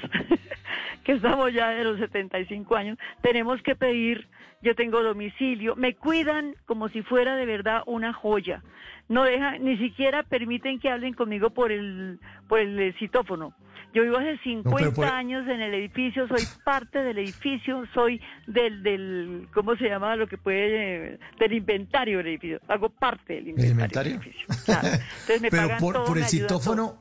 que 1.05 1.13
estamos 1.13 1.53
ya 1.53 1.69
de 1.69 1.85
los 1.85 1.97
75 1.99 2.75
años, 2.75 2.97
tenemos 3.21 3.61
que 3.61 3.75
pedir, 3.75 4.27
yo 4.61 4.75
tengo 4.75 5.01
domicilio, 5.01 5.77
me 5.77 5.95
cuidan 5.95 6.55
como 6.65 6.89
si 6.89 7.03
fuera 7.03 7.37
de 7.37 7.45
verdad 7.45 7.83
una 7.85 8.11
joya. 8.11 8.61
No 9.09 9.23
dejan, 9.23 9.63
ni 9.63 9.77
siquiera 9.77 10.23
permiten 10.23 10.79
que 10.79 10.89
hablen 10.89 11.13
conmigo 11.13 11.49
por 11.51 11.71
el, 11.71 12.19
por 12.47 12.59
el 12.59 12.79
eh, 12.79 12.95
citófono. 12.99 13.53
Yo 13.93 14.01
vivo 14.01 14.17
hace 14.17 14.39
50 14.39 14.91
por- 14.93 15.05
años 15.05 15.47
en 15.47 15.61
el 15.61 15.73
edificio, 15.75 16.27
soy 16.27 16.41
parte 16.63 17.03
del 17.03 17.19
edificio, 17.19 17.83
soy 17.93 18.19
del, 18.47 18.81
del, 18.81 19.47
¿cómo 19.53 19.75
se 19.75 19.87
llama? 19.87 20.15
Lo 20.15 20.25
que 20.27 20.37
puede, 20.39 21.13
eh, 21.13 21.19
del 21.39 21.53
inventario 21.53 22.17
del 22.19 22.27
edificio. 22.27 22.59
Hago 22.67 22.89
parte 22.89 23.33
del 23.35 23.49
inventario, 23.49 23.71
inventario? 23.71 24.11
del 24.13 24.21
edificio. 24.21 24.47
Claro. 24.65 24.87
Entonces 24.87 25.41
me 25.41 25.49
Pero 25.51 25.63
pagan 25.63 25.79
por, 25.79 25.93
todo, 25.93 26.05
por 26.05 26.17
el 26.17 26.23
todo. 26.23 26.31
citófono, 26.31 26.97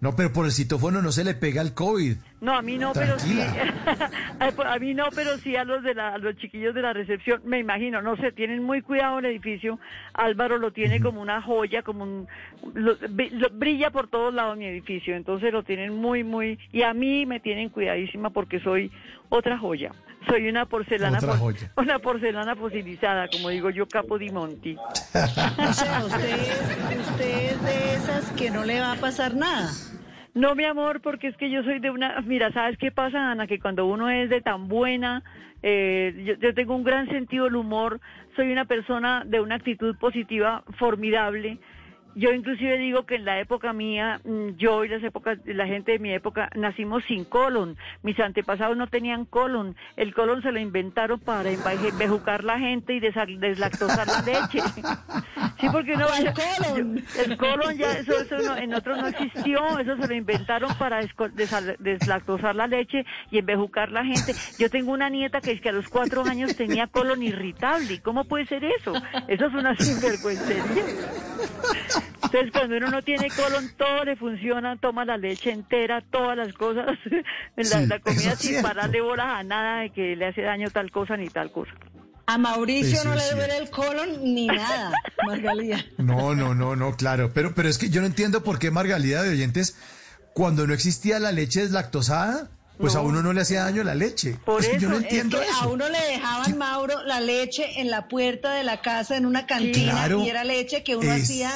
no, 0.00 0.14
pero 0.16 0.32
por 0.32 0.44
el 0.44 0.52
citófono 0.52 1.00
no 1.00 1.10
se 1.12 1.24
le 1.24 1.34
pega 1.34 1.62
el 1.62 1.72
COVID. 1.72 2.16
No, 2.40 2.54
a 2.54 2.62
mí 2.62 2.78
no, 2.78 2.92
pero 2.94 3.18
sí. 3.18 3.34
Tranquila. 3.36 4.10
a 4.72 4.78
mí 4.78 4.94
no, 4.94 5.08
pero 5.14 5.36
sí 5.38 5.56
a 5.56 5.64
los 5.64 5.82
de 5.82 5.94
la, 5.94 6.14
a 6.14 6.18
los 6.18 6.36
chiquillos 6.36 6.74
de 6.74 6.80
la 6.82 6.92
recepción, 6.94 7.42
me 7.44 7.58
imagino, 7.58 8.00
no 8.00 8.16
sé, 8.16 8.32
tienen 8.32 8.62
muy 8.62 8.80
cuidado 8.80 9.18
el 9.18 9.26
edificio. 9.26 9.78
Álvaro 10.14 10.56
lo 10.58 10.72
tiene 10.72 11.00
como 11.02 11.20
una 11.20 11.42
joya, 11.42 11.82
como 11.82 12.04
un 12.04 12.28
lo- 12.74 12.98
bri- 12.98 13.30
lo- 13.32 13.50
brilla 13.50 13.90
por 13.90 14.08
todos 14.08 14.32
lados 14.32 14.56
mi 14.56 14.64
edificio, 14.66 15.14
entonces 15.16 15.52
lo 15.52 15.62
tienen 15.64 15.94
muy 15.94 16.24
muy 16.24 16.58
y 16.72 16.82
a 16.82 16.94
mí 16.94 17.26
me 17.26 17.40
tienen 17.40 17.68
cuidadísima 17.68 18.30
porque 18.30 18.58
soy 18.60 18.90
otra 19.28 19.58
joya. 19.58 19.92
Soy 20.28 20.48
una 20.48 20.66
porcelana 20.66 21.18
una 21.76 21.98
porcelana 21.98 22.54
fosilizada, 22.56 23.28
como 23.28 23.48
digo 23.50 23.70
yo, 23.70 23.86
Capo 23.86 24.18
di 24.18 24.30
Monti. 24.30 24.76
O 24.76 25.72
sea, 25.72 26.04
usted 26.04 26.50
es 27.20 27.62
de 27.64 27.94
esas 27.94 28.30
que 28.32 28.50
no 28.50 28.64
le 28.64 28.80
va 28.80 28.92
a 28.92 28.96
pasar 28.96 29.34
nada. 29.34 29.70
No, 30.34 30.54
mi 30.54 30.64
amor, 30.64 31.00
porque 31.00 31.28
es 31.28 31.36
que 31.36 31.50
yo 31.50 31.62
soy 31.64 31.80
de 31.80 31.90
una... 31.90 32.20
Mira, 32.20 32.52
¿sabes 32.52 32.78
qué 32.78 32.92
pasa, 32.92 33.32
Ana? 33.32 33.46
Que 33.46 33.58
cuando 33.58 33.86
uno 33.86 34.08
es 34.08 34.30
de 34.30 34.40
tan 34.40 34.68
buena, 34.68 35.24
eh, 35.62 36.14
yo, 36.24 36.34
yo 36.34 36.54
tengo 36.54 36.76
un 36.76 36.84
gran 36.84 37.08
sentido 37.08 37.44
del 37.44 37.56
humor, 37.56 38.00
soy 38.36 38.52
una 38.52 38.64
persona 38.64 39.24
de 39.26 39.40
una 39.40 39.56
actitud 39.56 39.96
positiva 39.96 40.62
formidable. 40.78 41.58
Yo 42.16 42.32
inclusive 42.32 42.76
digo 42.78 43.06
que 43.06 43.14
en 43.16 43.24
la 43.24 43.38
época 43.40 43.72
mía, 43.72 44.20
mm, 44.24 44.56
yo 44.56 44.84
y 44.84 44.88
las 44.88 45.02
épocas, 45.02 45.38
la 45.46 45.66
gente 45.66 45.92
de 45.92 45.98
mi 46.00 46.12
época, 46.12 46.50
nacimos 46.56 47.04
sin 47.06 47.24
colon. 47.24 47.76
Mis 48.02 48.18
antepasados 48.18 48.76
no 48.76 48.88
tenían 48.88 49.24
colon. 49.24 49.76
El 49.96 50.12
colon 50.12 50.42
se 50.42 50.50
lo 50.52 50.58
inventaron 50.58 51.20
para 51.20 51.50
embaje- 51.50 51.96
bejucar 51.96 52.42
la 52.44 52.58
gente 52.58 52.94
y 52.94 53.00
deslactosar 53.00 54.06
la 54.08 54.22
leche. 54.22 54.60
Sí, 55.60 55.66
porque 55.70 55.94
no... 55.94 56.06
¿Cuál 56.06 56.24
yo- 56.24 56.32
colon? 56.32 57.04
el 57.18 57.36
colon 57.36 57.76
ya, 57.76 57.92
eso, 57.92 58.18
eso 58.18 58.38
no- 58.38 58.56
en 58.56 58.72
otros 58.72 58.96
no 58.96 59.08
existió, 59.08 59.78
eso 59.78 59.94
se 59.98 60.08
lo 60.08 60.14
inventaron 60.14 60.70
para 60.78 61.00
deslactosar 61.78 62.56
la 62.56 62.66
leche 62.66 63.04
y 63.30 63.36
embejucar 63.38 63.90
la 63.92 64.02
gente. 64.02 64.34
Yo 64.58 64.70
tengo 64.70 64.92
una 64.92 65.10
nieta 65.10 65.42
que 65.42 65.52
es 65.52 65.60
que 65.60 65.68
a 65.68 65.72
los 65.72 65.86
cuatro 65.88 66.24
años 66.24 66.56
tenía 66.56 66.86
colon 66.86 67.22
irritable. 67.22 67.92
¿Y 67.94 67.98
¿Cómo 67.98 68.24
puede 68.24 68.46
ser 68.46 68.64
eso? 68.64 68.94
Eso 69.28 69.46
es 69.46 69.52
una 69.54 69.76
sinvergüencería. 69.76 70.84
Entonces, 72.22 72.50
cuando 72.52 72.76
uno 72.76 72.88
no 72.90 73.02
tiene 73.02 73.28
colon, 73.30 73.70
todo 73.76 74.04
le 74.04 74.16
funciona, 74.16 74.76
toma 74.76 75.04
la 75.04 75.16
leche 75.16 75.50
entera, 75.50 76.00
todas 76.10 76.36
las 76.36 76.52
cosas, 76.52 76.86
la, 77.56 77.64
Sí, 77.64 77.86
la 77.86 77.98
comida 78.00 78.36
sin 78.36 78.50
cierto. 78.50 78.68
pararle 78.68 79.00
bolas 79.00 79.26
a 79.28 79.42
nada 79.42 79.80
de 79.82 79.90
que 79.90 80.14
le 80.16 80.26
hace 80.26 80.42
daño 80.42 80.70
tal 80.70 80.90
cosa 80.90 81.16
ni 81.16 81.28
tal 81.28 81.50
cosa. 81.50 81.72
A 82.26 82.38
Mauricio 82.38 83.00
Eso 83.00 83.08
no 83.08 83.16
le 83.16 83.28
duele 83.34 83.56
el 83.58 83.70
colon 83.70 84.22
ni 84.22 84.46
nada, 84.46 84.92
Margalida. 85.26 85.84
No, 85.98 86.34
no, 86.36 86.54
no, 86.54 86.76
no, 86.76 86.94
claro. 86.94 87.32
Pero, 87.34 87.54
pero 87.54 87.68
es 87.68 87.76
que 87.78 87.90
yo 87.90 88.00
no 88.00 88.06
entiendo 88.06 88.44
por 88.44 88.58
qué 88.60 88.70
Margalida 88.70 89.22
de 89.24 89.30
oyentes, 89.30 89.76
cuando 90.32 90.64
no 90.66 90.72
existía 90.74 91.18
la 91.18 91.32
leche 91.32 91.62
deslactosada, 91.62 92.48
pues 92.78 92.94
a 92.94 93.00
uno 93.00 93.20
no 93.22 93.32
le 93.32 93.40
hacía 93.42 93.64
daño 93.64 93.82
la 93.82 93.94
leche. 93.96 94.36
Por 94.44 94.62
yo 94.78 94.88
no 94.88 94.98
eso, 94.98 95.06
Es 95.06 95.28
que 95.28 95.38
a 95.60 95.66
uno 95.66 95.88
le 95.88 95.98
dejaban, 96.00 96.56
Mauro, 96.56 97.02
la 97.04 97.20
leche 97.20 97.80
en 97.80 97.90
la 97.90 98.06
puerta 98.08 98.54
de 98.54 98.62
la 98.62 98.80
casa 98.80 99.16
en 99.16 99.26
una 99.26 99.44
cantina 99.46 99.92
Claro. 99.92 100.22
y 100.24 100.30
era 100.30 100.44
leche 100.44 100.82
que 100.84 100.96
uno 100.96 101.12
Es- 101.12 101.24
hacía, 101.24 101.50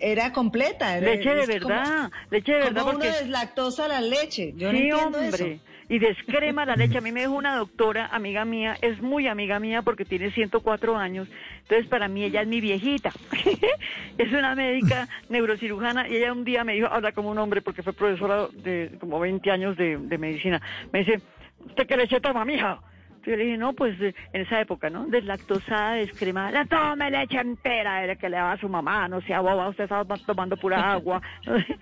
era 0.00 0.32
completa. 0.32 0.96
era- 0.96 1.06
Leche 1.14 1.34
de 1.34 1.60
como- 1.60 1.74
verdad, 1.74 2.10
leche 2.30 2.52
de 2.52 2.58
verdad 2.58 2.80
¿Cómo 2.82 2.92
porque... 2.92 3.08
uno 3.08 3.16
deslactosa 3.18 3.88
la 3.88 4.00
leche? 4.00 4.52
Yo 4.56 4.72
no 4.72 4.78
entiendo 4.78 5.18
hombre. 5.18 5.28
eso. 5.28 5.60
Y 5.86 5.98
descrema 5.98 6.64
la 6.64 6.76
leche. 6.76 6.96
A 6.96 7.02
mí 7.02 7.12
me 7.12 7.20
dijo 7.20 7.32
una 7.34 7.56
doctora, 7.56 8.06
amiga 8.06 8.46
mía, 8.46 8.74
es 8.80 9.02
muy 9.02 9.26
amiga 9.28 9.60
mía 9.60 9.82
porque 9.82 10.06
tiene 10.06 10.30
104 10.30 10.96
años. 10.96 11.28
Entonces, 11.60 11.86
para 11.88 12.08
mí, 12.08 12.24
ella 12.24 12.40
es 12.40 12.48
mi 12.48 12.62
viejita. 12.62 13.12
es 14.18 14.32
una 14.32 14.54
médica 14.54 15.08
neurocirujana 15.28 16.08
y 16.08 16.16
ella 16.16 16.32
un 16.32 16.44
día 16.44 16.64
me 16.64 16.72
dijo, 16.72 16.86
habla 16.86 17.12
como 17.12 17.30
un 17.30 17.38
hombre 17.38 17.60
porque 17.60 17.82
fue 17.82 17.92
profesora 17.92 18.48
de 18.52 18.92
como 18.98 19.20
20 19.20 19.50
años 19.50 19.76
de, 19.76 19.98
de 19.98 20.16
medicina. 20.18 20.60
Me 20.90 21.00
dice, 21.00 21.20
¿usted 21.66 21.86
qué 21.86 21.96
leche 21.98 22.18
toma, 22.20 22.46
mija? 22.46 22.80
Yo 23.26 23.36
le 23.36 23.44
dije, 23.44 23.56
no, 23.56 23.72
pues 23.72 23.98
eh, 24.00 24.14
en 24.32 24.42
esa 24.42 24.60
época, 24.60 24.90
¿no? 24.90 25.06
Deslactosada, 25.06 25.94
descremada, 25.94 26.50
la 26.50 26.64
tome 26.66 27.10
leche 27.10 27.38
entera, 27.38 28.00
de 28.00 28.08
la 28.08 28.16
que 28.16 28.28
le 28.28 28.36
daba 28.36 28.52
a 28.52 28.58
su 28.58 28.68
mamá, 28.68 29.08
no 29.08 29.20
sea 29.22 29.40
boba, 29.40 29.68
usted 29.68 29.84
estaba 29.84 30.04
tomando 30.18 30.56
pura 30.56 30.92
agua. 30.92 31.22
Entonces, 31.44 31.76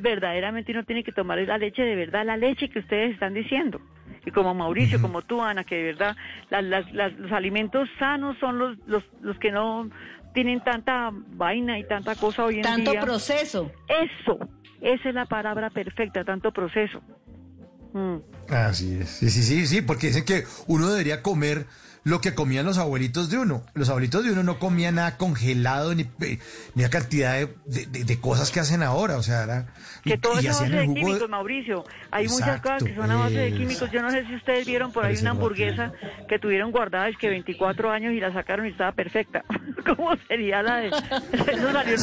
verdaderamente 0.00 0.72
uno 0.72 0.84
tiene 0.84 1.04
que 1.04 1.12
tomar 1.12 1.38
la 1.38 1.58
leche 1.58 1.82
de 1.82 1.94
verdad, 1.96 2.24
la 2.26 2.36
leche 2.36 2.68
que 2.68 2.80
ustedes 2.80 3.12
están 3.12 3.34
diciendo. 3.34 3.80
Y 4.26 4.30
como 4.30 4.52
Mauricio, 4.54 5.00
como 5.00 5.22
tú, 5.22 5.40
Ana, 5.42 5.64
que 5.64 5.76
de 5.76 5.82
verdad 5.84 6.16
la- 6.50 6.60
las- 6.62 6.92
las- 6.92 7.12
los 7.18 7.32
alimentos 7.32 7.88
sanos 7.98 8.36
son 8.38 8.58
los, 8.58 8.76
los, 8.86 9.02
los 9.20 9.38
que 9.38 9.50
no 9.52 9.88
tienen 10.34 10.60
tanta 10.60 11.10
vaina 11.12 11.78
y 11.78 11.84
tanta 11.84 12.14
cosa 12.16 12.44
hoy 12.44 12.56
en 12.56 12.62
Tanto 12.62 12.90
día. 12.90 13.00
proceso. 13.00 13.70
Eso, 13.88 14.38
esa 14.80 15.08
es 15.08 15.14
la 15.14 15.24
palabra 15.26 15.70
perfecta, 15.70 16.24
tanto 16.24 16.52
proceso. 16.52 17.00
Mm. 17.98 18.22
Así 18.52 18.98
es. 19.00 19.08
Sí, 19.10 19.30
sí, 19.30 19.42
sí, 19.42 19.66
sí, 19.66 19.82
porque 19.82 20.08
dicen 20.08 20.24
que 20.24 20.46
uno 20.66 20.88
debería 20.88 21.22
comer 21.22 21.66
lo 22.04 22.20
que 22.20 22.34
comían 22.34 22.64
los 22.66 22.78
abuelitos 22.78 23.30
de 23.30 23.38
uno. 23.38 23.62
Los 23.74 23.88
abuelitos 23.88 24.24
de 24.24 24.32
uno 24.32 24.42
no 24.42 24.58
comían 24.58 24.96
nada 24.96 25.16
congelado 25.16 25.94
ni, 25.94 26.02
eh, 26.20 26.38
ni 26.74 26.82
la 26.82 26.90
cantidad 26.90 27.34
de, 27.34 27.86
de- 27.86 28.20
cosas 28.20 28.50
que 28.50 28.60
hacen 28.60 28.82
ahora. 28.82 29.16
O 29.16 29.22
sea, 29.22 29.42
era. 29.44 29.66
Que 30.02 30.16
todo 30.18 30.38
es 30.38 30.46
a 30.46 30.50
base 30.64 30.68
de 30.70 30.84
químicos, 30.86 31.28
Mauricio. 31.28 31.84
Hay 32.10 32.28
muchas 32.28 32.60
cosas 32.60 32.82
que 32.82 32.94
son 32.94 33.10
a 33.10 33.16
base 33.16 33.34
de 33.34 33.48
eso. 33.48 33.56
químicos. 33.58 33.90
Yo 33.90 34.02
no 34.02 34.10
sé 34.10 34.24
si 34.26 34.34
ustedes 34.34 34.66
vieron 34.66 34.92
por 34.92 35.04
ahí 35.04 35.16
una 35.20 35.30
hamburguesa 35.30 35.92
que 36.28 36.38
tuvieron 36.38 36.70
guardada, 36.70 37.08
es 37.08 37.16
que 37.16 37.28
24 37.28 37.90
años 37.90 38.12
y 38.14 38.20
la 38.20 38.32
sacaron 38.32 38.66
y 38.66 38.70
estaba 38.70 38.92
perfecta. 38.92 39.44
¿Cómo 39.96 40.16
sería 40.28 40.62
la 40.62 40.76
de...? 40.78 40.88
Eso 40.88 41.72
salió, 41.72 41.94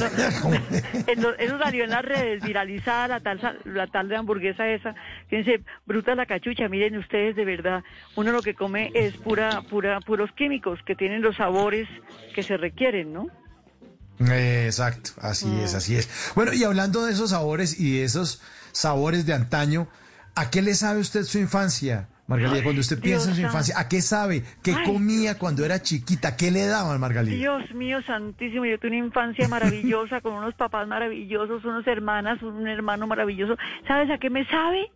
en 1.08 1.26
eso 1.40 1.60
salió 1.60 1.84
en 1.84 1.90
las 1.90 2.04
redes, 2.06 2.44
viralizada 2.44 3.08
la 3.08 3.20
tal, 3.20 3.60
la 3.66 3.88
tal 3.88 4.10
de 4.10 4.16
hamburguesa 4.18 4.68
esa. 4.70 4.94
Fíjense, 5.30 5.62
bruta 5.86 6.16
la 6.16 6.26
cachucha. 6.26 6.68
Miren 6.68 6.98
ustedes, 6.98 7.36
de 7.36 7.46
verdad, 7.46 7.84
uno 8.16 8.32
lo 8.32 8.42
que 8.42 8.54
come 8.56 8.92
es 8.94 9.16
pura, 9.18 9.62
pura, 9.70 9.95
puros 10.02 10.32
químicos 10.34 10.80
que 10.86 10.96
tienen 10.96 11.22
los 11.22 11.36
sabores 11.36 11.88
que 12.34 12.44
se 12.44 12.58
requieren, 12.58 13.14
¿no? 13.14 13.28
Eh, 14.20 14.64
Exacto, 14.68 15.12
así 15.22 15.48
es, 15.62 15.74
Mm. 15.74 15.78
así 15.78 15.96
es. 15.98 16.32
Bueno, 16.36 16.54
y 16.54 16.64
hablando 16.64 17.06
de 17.06 17.12
esos 17.12 17.32
sabores 17.32 17.80
y 17.80 17.98
de 17.98 18.04
esos 18.06 18.42
sabores 18.72 19.26
de 19.26 19.34
antaño, 19.34 19.88
¿a 20.36 20.50
qué 20.50 20.62
le 20.62 20.74
sabe 20.74 21.02
usted 21.02 21.24
su 21.24 21.38
infancia, 21.38 22.08
Margarita? 22.28 22.64
Cuando 22.64 22.80
usted 22.82 23.00
piensa 23.00 23.30
en 23.30 23.36
su 23.36 23.42
infancia, 23.42 23.78
¿a 23.78 23.90
qué 23.90 24.02
sabe? 24.02 24.44
¿Qué 24.64 24.74
Ay. 24.74 24.86
comía 24.86 25.38
cuando 25.38 25.66
era 25.66 25.82
chiquita? 25.82 26.38
¿Qué 26.38 26.50
le 26.50 26.66
daban, 26.66 26.98
Margarita? 27.00 27.36
Dios 27.36 27.70
mío 27.74 28.02
santísimo, 28.04 28.66
yo 28.66 28.80
tuve 28.80 28.88
una 28.92 29.06
infancia 29.06 29.48
maravillosa 29.50 30.22
con 30.22 30.34
unos 30.34 30.54
papás 30.56 30.88
maravillosos, 30.88 31.66
unos 31.66 31.86
hermanas, 31.86 32.42
un 32.42 32.68
hermano 32.68 33.08
maravilloso. 33.08 33.58
¿Sabes 33.88 34.10
a 34.12 34.18
qué 34.18 34.30
me 34.30 34.46
sabe? 34.48 34.90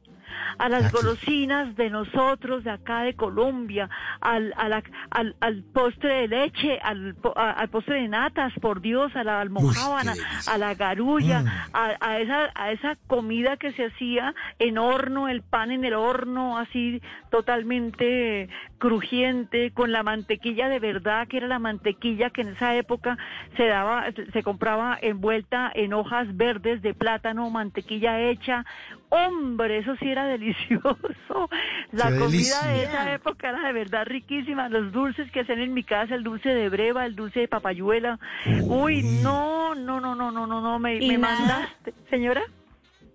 A 0.58 0.70
las 0.70 0.92
golosinas 0.92 1.76
de 1.76 1.90
nosotros, 1.90 2.64
de 2.64 2.72
acá 2.72 3.02
de 3.04 3.16
Colombia, 3.16 3.90
al, 4.22 4.54
a 4.58 4.68
la- 4.70 4.84
al, 5.12 5.36
al 5.42 5.64
postre 5.74 6.22
de 6.22 6.28
leche, 6.28 6.80
al, 6.82 7.16
po- 7.16 7.34
a- 7.38 7.52
al 7.52 7.70
postre 7.70 8.02
de 8.02 8.08
natas, 8.08 8.54
por 8.62 8.82
Dios, 8.82 9.16
a 9.16 9.24
la 9.24 9.42
almojábana, 9.42 10.14
a 10.48 10.58
la 10.58 10.74
garulla, 10.76 11.42
Mm. 11.42 11.48
a, 11.74 11.92
a 12.00 12.20
esa, 12.20 12.50
a 12.56 12.72
esa 12.72 12.96
comida 13.08 13.58
que 13.58 13.72
se 13.74 13.86
hacía 13.86 14.34
en 14.60 14.78
horno, 14.78 15.28
el 15.28 15.42
pan 15.42 15.72
en 15.72 15.86
el 15.86 15.94
horno, 15.94 16.58
así 16.58 17.02
totalmente 17.30 18.50
crujiente, 18.78 19.72
con 19.72 19.92
la 19.92 20.04
mantequilla 20.04 20.70
de 20.70 20.80
verdad, 20.80 21.28
que 21.28 21.38
era 21.38 21.48
la 21.48 21.60
mantequilla 21.60 22.30
que 22.30 22.42
en 22.42 22.50
esa 22.50 22.76
época 22.76 23.18
se 23.58 23.68
daba, 23.68 24.06
se 24.32 24.44
compraba 24.44 24.98
envuelta 25.02 25.70
en 25.74 25.94
hojas 25.94 26.36
verdes 26.38 26.82
de 26.82 26.94
plátano, 26.94 27.50
mantequilla 27.50 28.20
hecha. 28.22 28.66
Hombre, 29.10 29.80
eso 29.80 29.96
sí 29.98 30.10
era 30.10 30.26
delicioso. 30.26 31.50
La 31.92 32.12
¡Qué 32.12 32.20
comida 32.20 32.68
de 32.68 32.84
esa 32.84 33.14
época 33.14 33.50
era 33.50 33.66
de 33.68 33.74
verdad 33.74 34.06
riquísima. 34.06 34.70
Los 34.70 34.92
dulces 34.92 35.32
que 35.32 35.40
hacían 35.42 35.60
en 35.62 35.74
mi 35.74 35.84
casa, 35.84 36.14
el 36.16 36.24
dulce 36.24 36.50
de 36.50 36.70
breva, 36.70 37.06
el 37.06 37.16
dulce 37.16 37.40
de 37.42 37.48
papayuela. 37.48 38.20
Uy, 38.68 39.02
no, 39.04 39.74
no, 39.76 40.00
no, 40.00 40.14
no, 40.16 40.32
no, 40.32 40.46
no, 40.46 40.62
no, 40.62 40.80
me, 40.80 40.98
¿Y 40.98 41.08
me 41.08 41.18
nada? 41.18 41.38
mandaste. 41.38 41.94
Señora, 42.10 42.42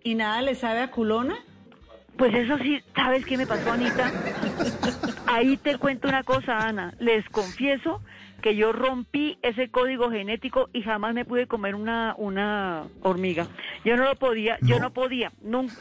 ¿Y 0.03 0.15
nada 0.17 0.43
le 0.43 0.55
sabe 0.55 0.81
a 0.83 0.91
culona? 0.91 1.35
pues 2.17 2.35
eso 2.35 2.59
sí, 2.59 2.81
¿sabes 2.95 3.25
qué 3.27 3.37
me 3.37 3.47
pasó, 3.47 3.73
Anita? 3.73 4.13
Ahí 5.27 5.57
te 5.59 5.79
cuento 5.79 6.09
una 6.09 6.23
cosa, 6.25 6.69
Ana. 6.69 6.93
Les 6.99 7.29
confieso 7.31 8.01
que 8.45 8.57
yo 8.57 8.73
rompí 8.73 9.39
ese 9.41 9.71
código 9.71 10.11
genético 10.11 10.69
y 10.75 10.83
jamás 10.83 11.15
me 11.15 11.25
pude 11.25 11.47
comer 11.47 11.75
una, 11.75 12.15
una 12.19 12.83
hormiga. 13.01 13.47
Yo 13.87 13.97
no 13.97 14.05
lo 14.05 14.17
podía, 14.17 14.59
yo 14.61 14.79
no 14.79 14.93
podía. 14.93 15.33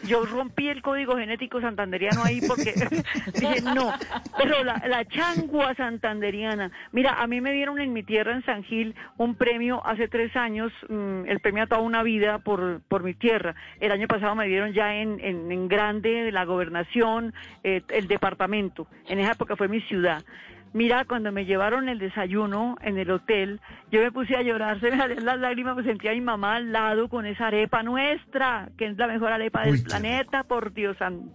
yo 0.08 0.26
rompí 0.26 0.70
el 0.70 0.82
código 0.82 1.18
genético 1.18 1.60
santanderiano 1.60 2.24
ahí 2.24 2.40
porque 2.48 2.74
dije, 3.34 3.62
no. 3.64 3.92
Pero 4.38 4.64
la, 4.64 4.82
la 4.88 5.04
changua 5.04 5.76
santanderiana. 5.76 6.72
Mira, 6.94 7.22
a 7.22 7.28
mí 7.28 7.42
me 7.42 7.52
dieron 7.52 7.82
en 7.82 7.92
mi 7.92 8.02
tierra, 8.02 8.34
en 8.34 8.46
San 8.46 8.64
Gil, 8.64 8.96
un 9.18 9.36
premio 9.36 9.86
hace 9.86 10.08
tres 10.08 10.34
años, 10.38 10.72
mm, 10.88 11.26
el 11.28 11.42
premio 11.42 11.64
a 11.64 11.68
toda 11.68 11.82
una 11.82 12.02
vida 12.02 12.40
por, 12.40 12.80
por 12.88 13.04
mi 13.04 13.14
tierra. 13.14 13.56
El 13.82 13.92
año 13.92 14.08
pasado 14.08 14.36
me 14.36 14.48
dieron 14.48 14.72
ya 14.72 14.96
en, 14.96 15.20
en, 15.20 15.52
en 15.52 15.68
grande 15.68 16.32
la 16.32 16.46
gobernación, 16.46 17.34
eh, 17.66 17.82
el 17.90 18.08
departamento. 18.08 18.88
En 19.10 19.20
esa 19.20 19.34
época 19.34 19.58
fue 19.58 19.68
mi 19.68 19.82
ciudad. 19.82 20.24
Mira, 20.74 21.06
cuando 21.06 21.32
me 21.32 21.46
llevaron 21.46 21.88
el 21.88 22.00
desayuno 22.00 22.76
en 22.82 22.98
el 22.98 23.12
hotel, 23.12 23.62
yo 23.92 24.02
me 24.02 24.12
puse 24.12 24.36
a 24.36 24.42
llorar, 24.42 24.80
se 24.82 24.92
me 24.92 24.98
salían 24.98 25.26
las 25.26 25.40
lágrimas, 25.40 25.76
me 25.76 25.84
sentía 25.84 26.12
a 26.12 26.16
mi 26.16 26.22
mamá 26.22 26.56
al 26.56 26.72
lado 26.72 27.10
con 27.10 27.26
esa 27.26 27.48
arepa 27.48 27.84
nuestra, 27.84 28.70
que 28.78 28.88
es 28.88 28.98
la 28.98 29.08
mejor 29.08 29.32
arepa 29.32 29.62
del 29.62 29.76
Uy, 29.76 29.82
planeta, 29.84 30.44
por 30.44 30.74
Dios 30.74 30.98
santo. 30.98 31.32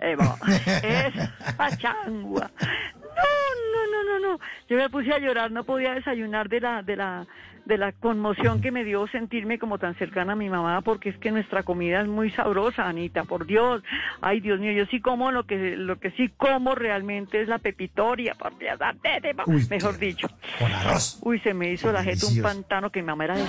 Esa 0.00 1.76
changua. 1.76 2.50
No, 2.60 3.26
no, 3.72 3.86
no, 3.90 4.04
no, 4.04 4.28
no. 4.28 4.40
Yo 4.68 4.76
me 4.76 4.88
puse 4.88 5.12
a 5.12 5.18
llorar, 5.18 5.50
no 5.50 5.64
podía 5.64 5.94
desayunar 5.94 6.48
de 6.48 6.60
la, 6.60 6.82
de 6.82 6.96
la, 6.96 7.26
de 7.68 7.76
la 7.78 7.92
conmoción 7.92 8.60
que 8.62 8.72
me 8.72 8.82
dio 8.82 9.06
sentirme 9.08 9.58
como 9.58 9.78
tan 9.78 9.94
cercana 9.96 10.32
a 10.32 10.36
mi 10.36 10.48
mamá, 10.48 10.80
porque 10.80 11.10
es 11.10 11.18
que 11.18 11.30
nuestra 11.30 11.62
comida 11.62 12.00
es 12.00 12.08
muy 12.08 12.30
sabrosa, 12.30 12.88
Anita, 12.88 13.24
por 13.24 13.46
Dios. 13.46 13.82
Ay, 14.22 14.40
Dios 14.40 14.58
mío, 14.58 14.72
yo 14.72 14.86
sí 14.86 15.00
como 15.00 15.30
lo 15.30 15.44
que, 15.44 15.76
lo 15.76 16.00
que 16.00 16.10
sí 16.12 16.30
como 16.36 16.74
realmente 16.74 17.42
es 17.42 17.48
la 17.48 17.58
pepitoria, 17.58 18.34
por 18.34 18.56
Dios, 18.58 18.78
Uy, 19.46 19.66
mejor 19.68 19.98
dicho. 19.98 20.26
Con 20.58 20.72
arroz. 20.72 21.18
Uy, 21.22 21.38
se 21.40 21.52
me 21.52 21.70
hizo 21.70 21.92
la 21.92 22.02
jeta 22.02 22.26
un 22.26 22.40
pantano 22.42 22.90
que 22.90 23.02
mi 23.02 23.06
mamá 23.06 23.24
era 23.24 23.36
de 23.36 23.44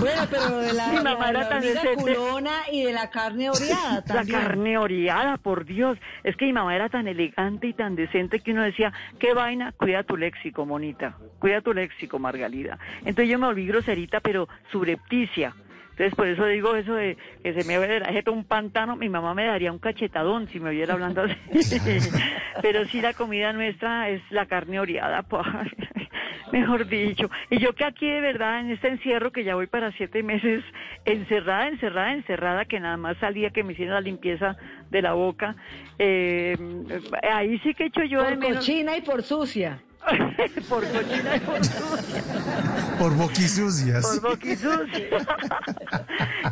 Bueno, 0.00 0.22
pero 0.30 0.58
de 0.58 0.72
la, 0.72 0.88
Mi 0.88 1.00
mamá 1.00 1.24
la- 1.24 1.30
era 1.30 1.40
la 1.40 1.48
tan 1.48 1.94
culona 1.96 2.52
y 2.70 2.84
de 2.84 2.92
la 2.92 3.10
carne 3.10 3.50
oreada 3.50 3.94
La 3.96 4.02
también. 4.02 4.40
carne 4.40 4.78
oreada, 4.78 5.36
por 5.38 5.64
Dios. 5.64 5.98
Es 6.22 6.36
que 6.36 6.44
mi 6.46 6.52
mamá 6.52 6.74
era 6.76 6.88
tan 6.88 7.08
elegante 7.08 7.66
y 7.66 7.72
tan 7.72 7.96
decente 7.96 8.38
que 8.40 8.52
uno 8.52 8.62
decía, 8.62 8.92
qué 9.18 9.34
vaina, 9.34 9.72
cuida 9.72 10.04
tu 10.04 10.16
léxico, 10.16 10.64
monita. 10.64 11.07
Cuida 11.38 11.60
tu 11.60 11.72
léxico, 11.72 12.18
Margalida. 12.18 12.78
Entonces 13.00 13.28
yo 13.28 13.38
me 13.38 13.46
volví 13.46 13.66
groserita, 13.66 14.20
pero 14.20 14.48
subrepticia. 14.70 15.54
Entonces 15.98 16.14
por 16.14 16.28
eso 16.28 16.46
digo 16.46 16.76
eso 16.76 16.94
de 16.94 17.16
que 17.42 17.52
se 17.54 17.64
me 17.64 17.76
ve 17.76 17.88
de 17.88 18.00
la 18.00 18.12
jeta 18.12 18.30
un 18.30 18.44
pantano, 18.44 18.94
mi 18.94 19.08
mamá 19.08 19.34
me 19.34 19.46
daría 19.46 19.72
un 19.72 19.80
cachetadón 19.80 20.46
si 20.46 20.60
me 20.60 20.70
oyera 20.70 20.94
hablando 20.94 21.22
así. 21.22 21.34
pero 22.62 22.84
sí 22.86 23.00
la 23.00 23.14
comida 23.14 23.52
nuestra 23.52 24.08
es 24.08 24.22
la 24.30 24.46
carne 24.46 24.78
oreada, 24.78 25.24
mejor 26.52 26.86
dicho. 26.86 27.28
Y 27.50 27.58
yo 27.58 27.74
que 27.74 27.84
aquí 27.84 28.08
de 28.08 28.20
verdad 28.20 28.60
en 28.60 28.70
este 28.70 28.86
encierro 28.86 29.32
que 29.32 29.42
ya 29.42 29.56
voy 29.56 29.66
para 29.66 29.90
siete 29.90 30.22
meses, 30.22 30.62
encerrada, 31.04 31.66
encerrada, 31.66 32.12
encerrada, 32.12 32.64
que 32.64 32.78
nada 32.78 32.96
más 32.96 33.16
salía 33.18 33.50
que 33.50 33.64
me 33.64 33.72
hicieran 33.72 33.94
la 33.94 34.00
limpieza 34.00 34.56
de 34.90 35.02
la 35.02 35.14
boca, 35.14 35.56
eh, 35.98 36.56
ahí 37.28 37.58
sí 37.64 37.74
que 37.74 37.86
echo 37.86 38.04
yo 38.04 38.22
de 38.22 38.30
Por 38.30 38.38
menos. 38.38 38.58
cochina 38.58 38.96
y 38.96 39.00
por 39.00 39.24
sucia. 39.24 39.80
por 40.68 40.84
cochina 40.88 41.36
y 41.36 41.40
por 41.40 41.64
sucia. 41.64 42.24
Por 42.98 43.14
boquisucias. 43.14 44.06
Por 44.06 44.20
boquisucia. 44.30 45.08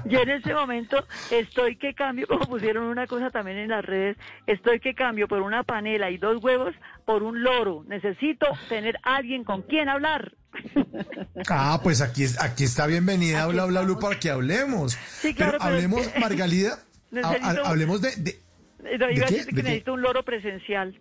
Yo 0.05 0.21
en 0.21 0.31
este 0.31 0.55
momento 0.55 1.05
estoy 1.31 1.77
que 1.77 1.95
cambio, 1.95 2.27
como 2.27 2.47
pusieron 2.47 2.85
una 2.85 3.07
cosa 3.07 3.31
también 3.31 3.59
en 3.59 3.69
las 3.71 3.85
redes, 3.85 4.17
estoy 4.47 4.81
que 4.81 4.95
cambio 4.95 5.29
por 5.29 5.43
una 5.43 5.63
panela 5.65 6.11
y 6.11 6.19
dos 6.19 6.43
huevos 6.43 6.75
por 7.05 7.23
un 7.23 7.43
loro. 7.43 7.85
Necesito 7.89 8.47
tener 8.69 8.97
alguien 9.03 9.45
con 9.45 9.63
quien 9.63 9.89
hablar. 9.89 10.33
Ah, 11.49 11.81
pues 11.83 12.01
aquí, 12.01 12.25
aquí 12.41 12.65
está 12.65 12.87
bienvenida 12.87 13.45
Aquí 13.45 13.53
Bla 13.53 13.67
Bla 13.67 13.83
Blue 13.83 13.99
para 13.99 14.19
que 14.19 14.31
hablemos. 14.31 14.93
Sí, 15.21 15.35
claro, 15.35 15.59
pero 15.59 15.65
hablemos, 15.65 16.09
Margalida, 16.19 16.79
Necesito- 17.13 17.65
hablemos 17.65 18.01
de... 18.01 18.17
de- 18.17 18.39
no, 18.99 19.07
¿De 19.09 19.15
iba 19.15 19.27
a 19.27 19.29
qué? 19.29 19.35
decir 19.35 19.47
¿De 19.47 19.51
que 19.51 19.57
qué? 19.57 19.63
necesito 19.65 19.93
un 19.95 20.01
loro 20.03 20.23
presencial. 20.25 20.99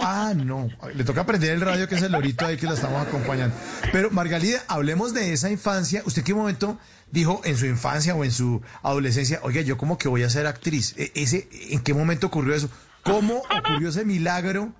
Ah, 0.00 0.32
no, 0.34 0.68
le 0.94 1.04
toca 1.04 1.22
aprender 1.22 1.50
el 1.50 1.60
radio 1.60 1.88
que 1.88 1.94
es 1.94 2.02
el 2.02 2.12
lorito 2.12 2.46
ahí 2.46 2.56
que 2.56 2.66
la 2.66 2.74
estamos 2.74 3.06
acompañando. 3.06 3.56
Pero 3.92 4.10
Margalida, 4.10 4.60
hablemos 4.68 5.14
de 5.14 5.32
esa 5.32 5.50
infancia. 5.50 6.02
¿Usted 6.04 6.22
qué 6.22 6.34
momento 6.34 6.78
dijo 7.10 7.40
en 7.44 7.56
su 7.56 7.66
infancia 7.66 8.14
o 8.14 8.24
en 8.24 8.32
su 8.32 8.62
adolescencia, 8.82 9.40
oiga, 9.42 9.62
yo 9.62 9.76
como 9.76 9.98
que 9.98 10.08
voy 10.08 10.22
a 10.22 10.30
ser 10.30 10.46
actriz? 10.46 10.94
E- 10.98 11.12
ese, 11.14 11.48
¿En 11.70 11.82
qué 11.82 11.94
momento 11.94 12.26
ocurrió 12.26 12.54
eso? 12.54 12.70
¿Cómo 13.02 13.42
ocurrió 13.56 13.88
ese 13.88 14.04
milagro? 14.04 14.72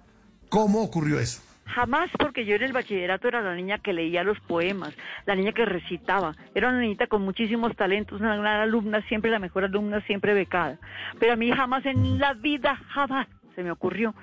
¿Cómo 0.49 0.83
ocurrió 0.83 1.21
eso? 1.21 1.41
Jamás 1.67 2.11
porque 2.19 2.47
yo 2.47 2.55
en 2.55 2.63
el 2.63 2.73
bachillerato 2.73 3.27
era 3.27 3.43
la 3.43 3.55
niña 3.55 3.79
que 3.79 3.93
leía 3.93 4.23
los 4.23 4.39
poemas, 4.41 4.95
la 5.27 5.35
niña 5.35 5.53
que 5.53 5.65
recitaba. 5.65 6.37
Era 6.55 6.69
una 6.69 6.81
niñita 6.81 7.09
con 7.09 7.23
muchísimos 7.23 7.75
talentos, 7.75 8.21
una 8.21 8.37
gran 8.37 8.61
alumna, 8.61 9.03
siempre 9.09 9.33
la 9.33 9.41
mejor 9.41 9.65
alumna, 9.65 10.01
siempre 10.03 10.33
becada. 10.33 10.79
Pero 11.19 11.33
a 11.33 11.37
mí 11.37 11.51
jamás 11.51 11.85
en 11.85 12.19
la 12.19 12.35
vida, 12.35 12.77
jamás 12.89 13.27
se 13.57 13.65
me 13.65 13.73
ocurrió 13.73 14.15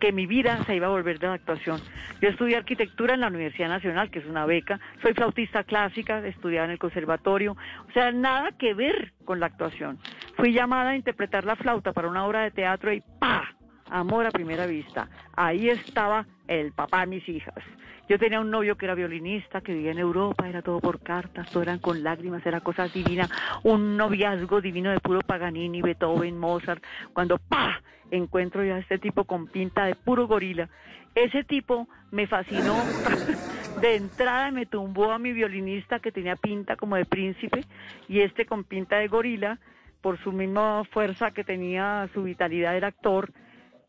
que 0.00 0.12
mi 0.12 0.26
vida 0.26 0.64
se 0.64 0.74
iba 0.74 0.86
a 0.86 0.90
volver 0.90 1.18
de 1.18 1.28
la 1.28 1.34
actuación. 1.34 1.80
Yo 2.20 2.28
estudié 2.28 2.56
arquitectura 2.56 3.14
en 3.14 3.20
la 3.20 3.28
Universidad 3.28 3.68
Nacional, 3.68 4.10
que 4.10 4.18
es 4.18 4.26
una 4.26 4.46
beca, 4.46 4.80
soy 5.02 5.14
flautista 5.14 5.62
clásica, 5.62 6.26
estudiaba 6.26 6.64
en 6.64 6.72
el 6.72 6.78
conservatorio, 6.78 7.56
o 7.88 7.92
sea, 7.92 8.10
nada 8.10 8.52
que 8.52 8.74
ver 8.74 9.12
con 9.24 9.38
la 9.38 9.46
actuación. 9.46 9.98
Fui 10.36 10.52
llamada 10.52 10.90
a 10.90 10.96
interpretar 10.96 11.44
la 11.44 11.56
flauta 11.56 11.92
para 11.92 12.08
una 12.08 12.26
obra 12.26 12.42
de 12.42 12.50
teatro 12.50 12.92
y 12.92 13.02
¡pa! 13.20 13.54
Amor 13.90 14.26
a 14.26 14.30
primera 14.30 14.66
vista. 14.66 15.08
Ahí 15.36 15.68
estaba 15.68 16.24
el 16.46 16.72
papá 16.72 17.00
de 17.00 17.06
mis 17.06 17.28
hijas. 17.28 17.62
Yo 18.08 18.18
tenía 18.18 18.40
un 18.40 18.50
novio 18.50 18.76
que 18.76 18.86
era 18.86 18.96
violinista, 18.96 19.60
que 19.60 19.72
vivía 19.72 19.92
en 19.92 19.98
Europa, 19.98 20.48
era 20.48 20.62
todo 20.62 20.80
por 20.80 21.00
cartas, 21.00 21.48
todo 21.50 21.62
eran 21.62 21.78
con 21.78 22.02
lágrimas, 22.02 22.44
era 22.44 22.60
cosa 22.60 22.88
divina, 22.88 23.28
un 23.62 23.96
noviazgo 23.96 24.60
divino 24.60 24.90
de 24.90 24.98
puro 24.98 25.20
Paganini, 25.20 25.80
Beethoven, 25.80 26.36
Mozart. 26.36 26.82
Cuando 27.12 27.38
¡pa! 27.38 27.80
Encuentro 28.10 28.64
ya 28.64 28.76
a 28.76 28.78
este 28.78 28.98
tipo 28.98 29.24
con 29.24 29.46
pinta 29.46 29.84
de 29.84 29.94
puro 29.94 30.26
gorila. 30.26 30.68
Ese 31.14 31.44
tipo 31.44 31.88
me 32.10 32.26
fascinó. 32.26 32.76
De 33.80 33.96
entrada 33.96 34.50
me 34.50 34.66
tumbó 34.66 35.12
a 35.12 35.18
mi 35.18 35.32
violinista 35.32 36.00
que 36.00 36.12
tenía 36.12 36.36
pinta 36.36 36.76
como 36.76 36.96
de 36.96 37.06
príncipe 37.06 37.64
y 38.08 38.20
este 38.20 38.44
con 38.44 38.64
pinta 38.64 38.96
de 38.96 39.08
gorila, 39.08 39.58
por 40.02 40.18
su 40.22 40.32
misma 40.32 40.84
fuerza 40.84 41.30
que 41.30 41.44
tenía, 41.44 42.08
su 42.12 42.24
vitalidad 42.24 42.76
era 42.76 42.88
actor, 42.88 43.32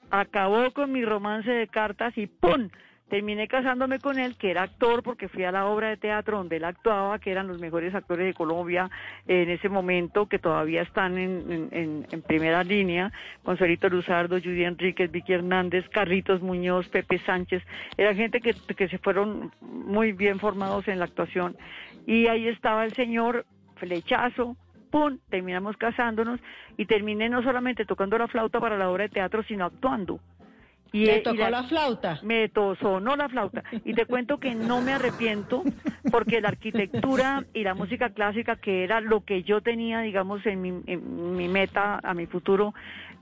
acabó 0.10 0.72
con 0.72 0.92
mi 0.92 1.04
romance 1.04 1.50
de 1.50 1.68
cartas 1.68 2.18
y 2.18 2.28
¡pum! 2.28 2.70
Terminé 3.12 3.50
casándome 3.50 4.00
con 4.00 4.18
él, 4.18 4.38
que 4.38 4.52
era 4.52 4.64
actor, 4.64 5.04
porque 5.04 5.28
fui 5.28 5.44
a 5.44 5.52
la 5.52 5.66
obra 5.66 5.90
de 5.90 5.98
teatro 5.98 6.38
donde 6.38 6.56
él 6.56 6.64
actuaba, 6.64 7.20
que 7.20 7.30
eran 7.30 7.46
los 7.46 7.60
mejores 7.60 7.94
actores 7.94 8.26
de 8.26 8.34
Colombia 8.34 8.90
en 9.28 9.50
ese 9.50 9.68
momento, 9.68 10.28
que 10.28 10.40
todavía 10.40 10.82
están 10.82 11.18
en, 11.18 12.08
primera 12.26 12.64
línea, 12.64 13.12
Consuelito 13.44 13.90
Luzardo, 13.90 14.40
Judy 14.40 14.64
Enríquez, 14.64 15.12
Vicky 15.12 15.34
Hernández, 15.34 15.90
Carlitos 15.90 16.42
Muñoz, 16.42 16.88
Pepe 16.88 17.20
Sánchez, 17.20 17.62
eran 17.98 18.16
gente 18.16 18.40
que, 18.40 18.56
que 18.78 18.88
se 18.88 18.98
fueron 18.98 19.52
muy 19.60 20.14
bien 20.14 20.40
formados 20.40 20.88
en 20.88 21.00
la 21.00 21.04
actuación. 21.04 21.58
Y 22.08 22.28
ahí 22.28 22.48
estaba 22.48 22.86
el 22.86 22.94
señor 22.94 23.46
flechazo, 23.76 24.56
¡pum! 24.90 25.18
Terminamos 25.30 25.76
casándonos 25.76 26.40
y 26.78 26.86
terminé 26.86 27.28
no 27.28 27.44
solamente 27.44 27.84
tocando 27.84 28.18
la 28.18 28.30
flauta 28.30 28.62
para 28.62 28.78
la 28.78 28.90
obra 28.90 29.04
de 29.04 29.10
teatro, 29.10 29.44
sino 29.44 29.66
actuando. 29.66 30.22
Y, 30.94 31.10
y 31.10 31.24
tocó 31.24 31.50
la 31.50 31.64
flauta. 31.64 32.20
Me 32.22 32.50
to- 32.50 32.76
sonó 32.76 33.16
la 33.16 33.30
flauta. 33.30 33.64
Y 33.86 33.94
te 33.94 34.06
cuento 34.06 34.38
que 34.40 34.54
no 34.56 34.82
me 34.82 34.94
arrepiento 34.94 35.64
porque 36.12 36.42
la 36.42 36.50
arquitectura 36.50 37.46
y 37.54 37.64
la 37.64 37.74
música 37.74 38.10
clásica, 38.10 38.58
que 38.58 38.84
era 38.84 39.00
lo 39.00 39.22
que 39.22 39.44
yo 39.44 39.62
tenía, 39.62 40.02
digamos, 40.02 40.46
en 40.46 40.62
mi, 40.62 40.82
en 40.88 41.36
mi 41.38 41.48
meta 41.48 42.00
a 42.04 42.14
mi 42.14 42.26
futuro, 42.26 42.74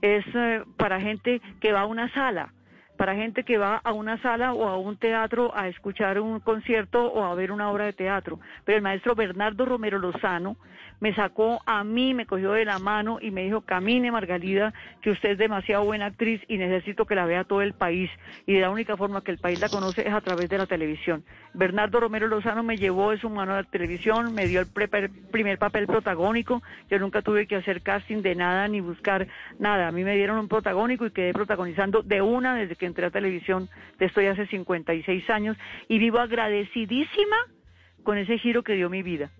es 0.02 0.24
eh, 0.34 0.62
para 0.76 1.00
gente 1.00 1.40
que 1.60 1.72
va 1.72 1.82
a 1.82 1.86
una 1.86 2.12
sala 2.12 2.52
para 3.00 3.14
gente 3.14 3.44
que 3.44 3.56
va 3.56 3.80
a 3.82 3.94
una 3.94 4.20
sala 4.20 4.52
o 4.52 4.68
a 4.68 4.76
un 4.76 4.98
teatro 4.98 5.56
a 5.56 5.68
escuchar 5.68 6.20
un 6.20 6.38
concierto 6.38 7.06
o 7.06 7.24
a 7.24 7.34
ver 7.34 7.50
una 7.50 7.70
obra 7.70 7.86
de 7.86 7.94
teatro. 7.94 8.38
Pero 8.66 8.76
el 8.76 8.82
maestro 8.82 9.14
Bernardo 9.14 9.64
Romero 9.64 9.98
Lozano 9.98 10.58
me 11.00 11.14
sacó 11.14 11.62
a 11.64 11.82
mí, 11.82 12.12
me 12.12 12.26
cogió 12.26 12.52
de 12.52 12.66
la 12.66 12.78
mano 12.78 13.18
y 13.20 13.30
me 13.30 13.42
dijo, 13.42 13.62
camine 13.62 14.12
Margalida, 14.12 14.74
que 15.00 15.10
usted 15.10 15.30
es 15.30 15.38
demasiado 15.38 15.84
buena 15.84 16.06
actriz 16.06 16.42
y 16.46 16.58
necesito 16.58 17.06
que 17.06 17.14
la 17.14 17.24
vea 17.24 17.44
todo 17.44 17.62
el 17.62 17.72
país. 17.72 18.10
Y 18.46 18.58
la 18.58 18.68
única 18.68 18.98
forma 18.98 19.24
que 19.24 19.30
el 19.30 19.38
país 19.38 19.60
la 19.60 19.70
conoce 19.70 20.06
es 20.06 20.12
a 20.12 20.20
través 20.20 20.50
de 20.50 20.58
la 20.58 20.66
televisión. 20.66 21.24
Bernardo 21.54 22.00
Romero 22.00 22.28
Lozano 22.28 22.62
me 22.62 22.76
llevó 22.76 23.12
de 23.12 23.18
su 23.18 23.30
mano 23.30 23.54
a 23.54 23.62
la 23.62 23.64
televisión, 23.64 24.34
me 24.34 24.46
dio 24.46 24.60
el 24.60 24.66
primer 24.66 25.58
papel 25.58 25.86
protagónico. 25.86 26.62
Yo 26.90 26.98
nunca 26.98 27.22
tuve 27.22 27.46
que 27.46 27.56
hacer 27.56 27.80
casting 27.80 28.20
de 28.20 28.34
nada 28.34 28.68
ni 28.68 28.82
buscar 28.82 29.26
nada. 29.58 29.88
A 29.88 29.92
mí 29.92 30.04
me 30.04 30.16
dieron 30.16 30.38
un 30.38 30.48
protagónico 30.48 31.06
y 31.06 31.12
quedé 31.12 31.32
protagonizando 31.32 32.02
de 32.02 32.20
una 32.20 32.54
desde 32.54 32.76
que 32.76 32.89
entré 32.90 33.06
a 33.06 33.10
televisión. 33.10 33.68
Estoy 33.98 34.26
hace 34.26 34.46
56 34.46 35.30
años 35.30 35.56
y 35.88 35.98
vivo 35.98 36.18
agradecidísima 36.18 37.36
con 38.02 38.18
ese 38.18 38.38
giro 38.38 38.62
que 38.62 38.74
dio 38.74 38.90
mi 38.90 39.02
vida. 39.02 39.30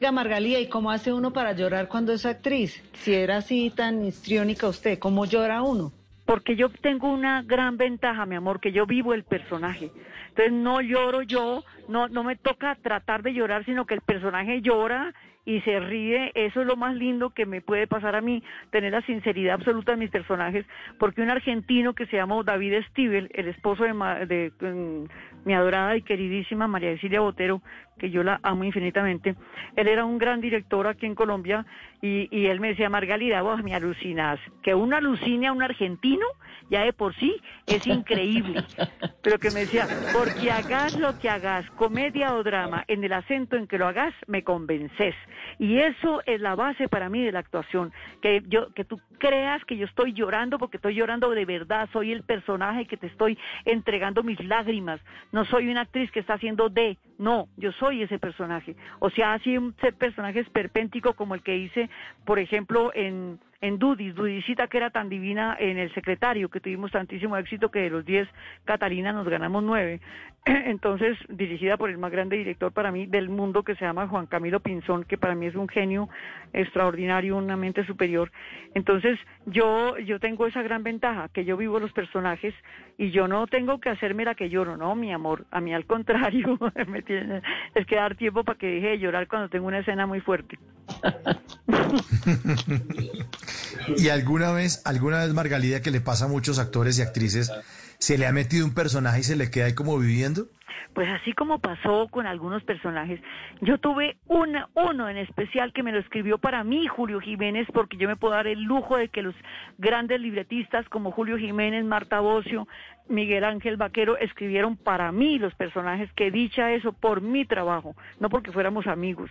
Oiga, 0.00 0.12
Margalía, 0.12 0.60
¿y 0.60 0.68
cómo 0.68 0.92
hace 0.92 1.12
uno 1.12 1.32
para 1.32 1.52
llorar 1.54 1.88
cuando 1.88 2.12
es 2.12 2.24
actriz? 2.24 2.80
Si 2.92 3.12
era 3.12 3.38
así 3.38 3.72
tan 3.74 4.04
histriónica 4.04 4.68
usted, 4.68 4.98
¿cómo 4.98 5.24
llora 5.24 5.62
uno? 5.62 5.92
Porque 6.24 6.54
yo 6.54 6.68
tengo 6.68 7.10
una 7.10 7.42
gran 7.42 7.76
ventaja, 7.76 8.24
mi 8.24 8.36
amor, 8.36 8.60
que 8.60 8.70
yo 8.70 8.86
vivo 8.86 9.12
el 9.12 9.24
personaje. 9.24 9.90
Entonces 10.38 10.52
no 10.52 10.80
lloro 10.80 11.22
yo, 11.22 11.64
no, 11.88 12.06
no 12.06 12.22
me 12.22 12.36
toca 12.36 12.76
tratar 12.76 13.22
de 13.24 13.32
llorar, 13.34 13.64
sino 13.64 13.86
que 13.86 13.94
el 13.94 14.02
personaje 14.02 14.60
llora 14.62 15.12
y 15.44 15.60
se 15.62 15.80
ríe. 15.80 16.30
Eso 16.36 16.60
es 16.60 16.66
lo 16.68 16.76
más 16.76 16.94
lindo 16.94 17.30
que 17.30 17.44
me 17.44 17.60
puede 17.60 17.88
pasar 17.88 18.14
a 18.14 18.20
mí, 18.20 18.44
tener 18.70 18.92
la 18.92 19.00
sinceridad 19.02 19.54
absoluta 19.54 19.92
de 19.92 19.98
mis 19.98 20.10
personajes. 20.10 20.64
Porque 21.00 21.22
un 21.22 21.30
argentino 21.30 21.92
que 21.92 22.06
se 22.06 22.18
llama 22.18 22.40
David 22.44 22.82
Stivel, 22.90 23.28
el 23.34 23.48
esposo 23.48 23.82
de, 23.82 23.94
ma- 23.94 24.26
de, 24.26 24.52
mm, 24.60 25.44
mi 25.44 25.54
adorada 25.54 25.96
y 25.96 26.02
queridísima 26.02 26.68
María 26.68 26.92
Cecilia 26.92 27.18
Botero, 27.20 27.60
que 27.98 28.10
yo 28.10 28.22
la 28.22 28.38
amo 28.44 28.62
infinitamente, 28.62 29.34
él 29.74 29.88
era 29.88 30.04
un 30.04 30.18
gran 30.18 30.40
director 30.40 30.86
aquí 30.86 31.04
en 31.06 31.16
Colombia 31.16 31.66
y, 32.00 32.28
y 32.30 32.46
él 32.46 32.60
me 32.60 32.68
decía, 32.68 32.88
Margalida, 32.88 33.42
vos 33.42 33.60
me 33.64 33.74
alucinas. 33.74 34.38
Que 34.62 34.72
uno 34.72 34.94
alucine 34.96 35.48
a 35.48 35.52
un 35.52 35.64
argentino, 35.64 36.24
ya 36.70 36.84
de 36.84 36.92
por 36.92 37.12
sí, 37.16 37.34
es 37.66 37.84
increíble. 37.88 38.62
Pero 39.22 39.38
que 39.40 39.50
me 39.50 39.60
decía, 39.60 39.88
porque 40.28 40.50
hagas 40.50 40.94
lo 40.94 41.18
que 41.18 41.30
hagas, 41.30 41.64
comedia 41.70 42.34
o 42.34 42.42
drama, 42.42 42.84
en 42.86 43.02
el 43.02 43.14
acento 43.14 43.56
en 43.56 43.66
que 43.66 43.78
lo 43.78 43.86
hagas, 43.86 44.12
me 44.26 44.44
convences. 44.44 45.14
Y 45.58 45.78
eso 45.78 46.20
es 46.26 46.42
la 46.42 46.54
base 46.54 46.86
para 46.86 47.08
mí 47.08 47.24
de 47.24 47.32
la 47.32 47.38
actuación. 47.38 47.92
Que 48.20 48.42
yo, 48.46 48.70
que 48.74 48.84
tú 48.84 49.00
creas 49.18 49.64
que 49.64 49.78
yo 49.78 49.86
estoy 49.86 50.12
llorando 50.12 50.58
porque 50.58 50.76
estoy 50.76 50.94
llorando 50.94 51.30
de 51.30 51.46
verdad, 51.46 51.88
soy 51.94 52.12
el 52.12 52.24
personaje 52.24 52.84
que 52.84 52.98
te 52.98 53.06
estoy 53.06 53.38
entregando 53.64 54.22
mis 54.22 54.38
lágrimas. 54.44 55.00
No 55.32 55.46
soy 55.46 55.70
una 55.70 55.80
actriz 55.82 56.10
que 56.10 56.20
está 56.20 56.34
haciendo 56.34 56.68
de, 56.68 56.98
no, 57.16 57.48
yo 57.56 57.72
soy 57.72 58.02
ese 58.02 58.18
personaje. 58.18 58.76
O 58.98 59.08
sea, 59.08 59.32
así 59.32 59.56
un 59.56 59.72
personaje 59.72 60.40
esperpéntico 60.40 61.14
como 61.14 61.36
el 61.36 61.42
que 61.42 61.56
hice, 61.56 61.88
por 62.26 62.38
ejemplo, 62.38 62.92
en, 62.94 63.40
en 63.60 63.78
Dudis, 63.78 64.14
Dudisita 64.14 64.68
que 64.68 64.76
era 64.76 64.90
tan 64.90 65.08
divina 65.08 65.56
en 65.58 65.78
El 65.78 65.92
Secretario, 65.92 66.48
que 66.48 66.60
tuvimos 66.60 66.92
tantísimo 66.92 67.36
éxito 67.36 67.70
que 67.70 67.80
de 67.80 67.90
los 67.90 68.04
10 68.04 68.28
Catalina 68.64 69.12
nos 69.12 69.28
ganamos 69.28 69.64
9. 69.64 70.00
Entonces, 70.44 71.18
dirigida 71.28 71.76
por 71.76 71.90
el 71.90 71.98
más 71.98 72.12
grande 72.12 72.36
director 72.36 72.72
para 72.72 72.92
mí 72.92 73.06
del 73.06 73.28
mundo 73.28 73.64
que 73.64 73.74
se 73.74 73.84
llama 73.84 74.06
Juan 74.06 74.26
Camilo 74.26 74.60
Pinzón, 74.60 75.04
que 75.04 75.18
para 75.18 75.34
mí 75.34 75.46
es 75.46 75.56
un 75.56 75.68
genio 75.68 76.08
extraordinario, 76.52 77.36
una 77.36 77.56
mente 77.56 77.84
superior. 77.84 78.30
Entonces, 78.74 79.18
yo 79.46 79.98
yo 79.98 80.20
tengo 80.20 80.46
esa 80.46 80.62
gran 80.62 80.84
ventaja, 80.84 81.28
que 81.28 81.44
yo 81.44 81.56
vivo 81.56 81.80
los 81.80 81.92
personajes 81.92 82.54
y 82.96 83.10
yo 83.10 83.28
no 83.28 83.46
tengo 83.46 83.80
que 83.80 83.90
hacerme 83.90 84.24
la 84.24 84.34
que 84.34 84.48
lloro, 84.48 84.76
no, 84.76 84.94
mi 84.94 85.12
amor, 85.12 85.46
a 85.50 85.60
mí 85.60 85.74
al 85.74 85.84
contrario, 85.84 86.58
me 86.88 87.02
tiene, 87.02 87.42
es 87.74 87.86
que 87.86 87.96
dar 87.96 88.14
tiempo 88.14 88.44
para 88.44 88.58
que 88.58 88.68
deje 88.68 88.90
de 88.90 88.98
llorar 88.98 89.26
cuando 89.26 89.48
tengo 89.48 89.66
una 89.66 89.80
escena 89.80 90.06
muy 90.06 90.20
fuerte. 90.20 90.58
¿Y 93.96 94.08
alguna 94.08 94.52
vez, 94.52 94.82
alguna 94.84 95.18
vez, 95.20 95.32
Margalida, 95.32 95.80
que 95.82 95.90
le 95.90 96.00
pasa 96.00 96.26
a 96.26 96.28
muchos 96.28 96.58
actores 96.58 96.98
y 96.98 97.02
actrices, 97.02 97.52
se 97.98 98.18
le 98.18 98.26
ha 98.26 98.32
metido 98.32 98.64
un 98.64 98.74
personaje 98.74 99.20
y 99.20 99.24
se 99.24 99.36
le 99.36 99.50
queda 99.50 99.66
ahí 99.66 99.74
como 99.74 99.98
viviendo? 99.98 100.48
Pues 100.94 101.08
así 101.10 101.32
como 101.32 101.60
pasó 101.60 102.08
con 102.08 102.26
algunos 102.26 102.64
personajes, 102.64 103.20
yo 103.60 103.78
tuve 103.78 104.16
uno 104.26 105.08
en 105.08 105.16
especial 105.16 105.72
que 105.72 105.82
me 105.82 105.92
lo 105.92 106.00
escribió 106.00 106.38
para 106.38 106.64
mí 106.64 106.86
Julio 106.88 107.20
Jiménez, 107.20 107.68
porque 107.72 107.96
yo 107.96 108.08
me 108.08 108.16
puedo 108.16 108.34
dar 108.34 108.46
el 108.46 108.62
lujo 108.62 108.96
de 108.96 109.08
que 109.08 109.22
los 109.22 109.34
grandes 109.76 110.20
libretistas 110.20 110.88
como 110.88 111.12
Julio 111.12 111.38
Jiménez, 111.38 111.84
Marta 111.84 112.20
Bocio, 112.20 112.66
Miguel 113.08 113.44
Ángel 113.44 113.76
Vaquero 113.76 114.16
escribieron 114.16 114.76
para 114.76 115.12
mí 115.12 115.38
los 115.38 115.54
personajes, 115.54 116.10
que 116.14 116.30
dicha 116.30 116.72
eso 116.72 116.92
por 116.92 117.20
mi 117.20 117.44
trabajo, 117.44 117.94
no 118.18 118.28
porque 118.28 118.50
fuéramos 118.50 118.86
amigos. 118.86 119.30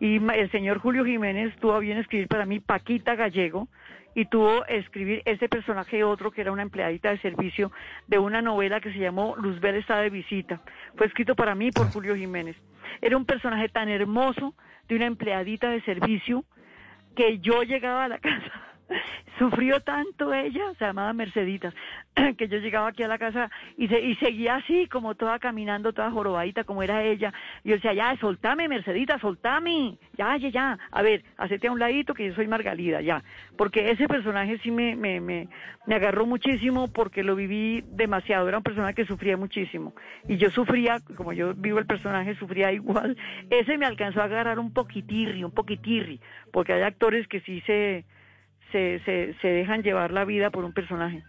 Y 0.00 0.16
el 0.16 0.50
señor 0.50 0.78
Julio 0.78 1.04
Jiménez 1.04 1.54
tuvo 1.56 1.78
bien 1.80 1.98
escribir 1.98 2.28
para 2.28 2.46
mí 2.46 2.60
Paquita 2.60 3.14
Gallego, 3.16 3.68
y 4.18 4.24
tuvo 4.24 4.66
escribir 4.66 5.22
ese 5.26 5.48
personaje 5.48 6.02
otro 6.02 6.32
que 6.32 6.40
era 6.40 6.50
una 6.50 6.62
empleadita 6.62 7.10
de 7.10 7.18
servicio 7.18 7.70
de 8.08 8.18
una 8.18 8.42
novela 8.42 8.80
que 8.80 8.92
se 8.92 8.98
llamó 8.98 9.36
Luzbel 9.36 9.76
está 9.76 9.98
de 10.00 10.10
visita. 10.10 10.60
Fue 10.96 11.06
escrito 11.06 11.36
para 11.36 11.54
mí 11.54 11.70
por 11.70 11.88
Julio 11.92 12.16
Jiménez. 12.16 12.56
Era 13.00 13.16
un 13.16 13.24
personaje 13.24 13.68
tan 13.68 13.88
hermoso 13.88 14.54
de 14.88 14.96
una 14.96 15.06
empleadita 15.06 15.70
de 15.70 15.82
servicio 15.82 16.44
que 17.14 17.38
yo 17.38 17.62
llegaba 17.62 18.06
a 18.06 18.08
la 18.08 18.18
casa. 18.18 18.52
Sufrió 19.38 19.80
tanto 19.80 20.34
ella, 20.34 20.72
se 20.78 20.84
llamaba 20.84 21.12
Merceditas, 21.12 21.74
que 22.36 22.48
yo 22.48 22.58
llegaba 22.58 22.88
aquí 22.88 23.02
a 23.02 23.08
la 23.08 23.18
casa 23.18 23.50
y, 23.76 23.86
se, 23.86 24.00
y 24.00 24.16
seguía 24.16 24.56
así, 24.56 24.88
como 24.88 25.14
toda 25.14 25.38
caminando, 25.38 25.92
toda 25.92 26.10
jorobadita, 26.10 26.64
como 26.64 26.82
era 26.82 27.04
ella. 27.04 27.32
Y 27.62 27.70
yo 27.70 27.76
decía, 27.76 27.92
ya, 27.92 28.16
soltame, 28.16 28.68
Mercedita, 28.68 29.18
soltame, 29.18 29.98
ya, 30.16 30.36
ya, 30.36 30.48
ya. 30.48 30.78
A 30.90 31.02
ver, 31.02 31.22
hacete 31.36 31.68
a 31.68 31.72
un 31.72 31.78
ladito 31.78 32.14
que 32.14 32.26
yo 32.26 32.34
soy 32.34 32.48
Margalida, 32.48 33.00
ya. 33.00 33.22
Porque 33.56 33.90
ese 33.90 34.08
personaje 34.08 34.58
sí 34.58 34.70
me, 34.70 34.96
me, 34.96 35.20
me, 35.20 35.48
me 35.86 35.94
agarró 35.94 36.26
muchísimo 36.26 36.88
porque 36.88 37.22
lo 37.22 37.36
viví 37.36 37.84
demasiado. 37.86 38.48
Era 38.48 38.58
un 38.58 38.64
personaje 38.64 38.94
que 38.94 39.06
sufría 39.06 39.36
muchísimo. 39.36 39.94
Y 40.26 40.36
yo 40.36 40.50
sufría, 40.50 40.98
como 41.16 41.32
yo 41.32 41.54
vivo 41.54 41.78
el 41.78 41.86
personaje, 41.86 42.34
sufría 42.36 42.72
igual. 42.72 43.16
Ese 43.50 43.78
me 43.78 43.86
alcanzó 43.86 44.20
a 44.20 44.24
agarrar 44.24 44.58
un 44.58 44.72
poquitirri, 44.72 45.44
un 45.44 45.52
poquitirri, 45.52 46.20
porque 46.52 46.72
hay 46.72 46.82
actores 46.82 47.28
que 47.28 47.40
sí 47.40 47.62
se 47.66 48.04
se, 48.72 49.00
se, 49.04 49.34
se 49.40 49.48
dejan 49.48 49.82
llevar 49.82 50.10
la 50.12 50.24
vida 50.24 50.50
por 50.50 50.64
un 50.64 50.72
personaje. 50.72 51.22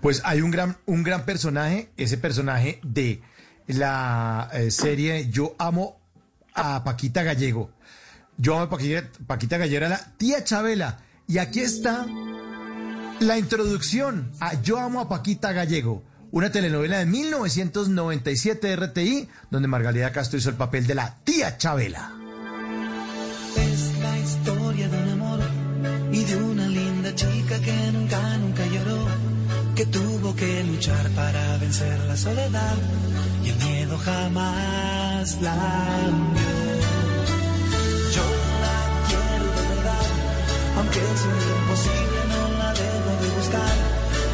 Pues 0.00 0.22
hay 0.24 0.40
un 0.40 0.50
gran, 0.50 0.76
un 0.86 1.02
gran 1.02 1.24
personaje, 1.24 1.90
ese 1.96 2.18
personaje 2.18 2.80
de 2.82 3.20
la 3.66 4.48
eh, 4.52 4.70
serie 4.70 5.28
Yo 5.30 5.54
amo 5.58 6.00
a 6.54 6.82
Paquita 6.84 7.22
Gallego. 7.22 7.70
Yo 8.36 8.54
amo 8.54 8.64
a 8.64 8.70
Paquita, 8.70 9.08
Paquita 9.26 9.58
Gallego, 9.58 9.76
era 9.78 9.88
la 9.88 10.16
tía 10.16 10.44
Chabela. 10.44 11.00
Y 11.26 11.38
aquí 11.38 11.60
está 11.60 12.06
la 13.20 13.38
introducción 13.38 14.30
a 14.40 14.60
Yo 14.62 14.78
amo 14.78 15.00
a 15.00 15.08
Paquita 15.08 15.52
Gallego, 15.52 16.04
una 16.30 16.50
telenovela 16.50 16.98
de 16.98 17.06
1997 17.06 18.66
de 18.66 18.76
RTI, 18.76 19.28
donde 19.50 19.68
Margalida 19.68 20.12
Castro 20.12 20.38
hizo 20.38 20.50
el 20.50 20.56
papel 20.56 20.86
de 20.86 20.94
la 20.94 21.16
tía 21.24 21.58
Chabela. 21.58 22.12
Es 23.56 23.87
que 27.60 27.92
nunca, 27.92 28.20
nunca 28.38 28.66
lloró, 28.66 28.98
que 29.74 29.86
tuvo 29.86 30.34
que 30.34 30.64
luchar 30.64 31.08
para 31.10 31.56
vencer 31.58 31.98
la 32.06 32.16
soledad 32.16 32.76
y 33.44 33.48
el 33.50 33.56
miedo 33.56 33.98
jamás 33.98 35.40
la 35.40 35.54
hundió. 36.08 36.42
Yo 38.14 38.26
la 38.64 38.78
quiero 39.08 39.46
de 39.56 39.64
verdad, 39.74 40.06
aunque 40.78 40.98
es 40.98 41.20
un 41.30 41.40
imposible, 41.58 42.20
no 42.32 42.42
la 42.58 42.70
dejo 42.72 43.10
de 43.22 43.28
buscar 43.36 43.76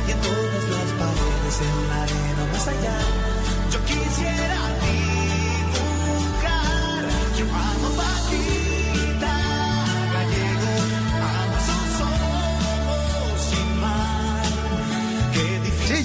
y 0.06 0.10
en 0.10 0.20
todas 0.20 0.64
las 0.74 0.90
paredes, 1.00 1.56
en 1.68 1.88
la 1.88 2.02
arena 2.02 2.42
más 2.52 2.68
allá, 2.68 2.98
yo 3.72 3.78
quisiera 3.84 4.83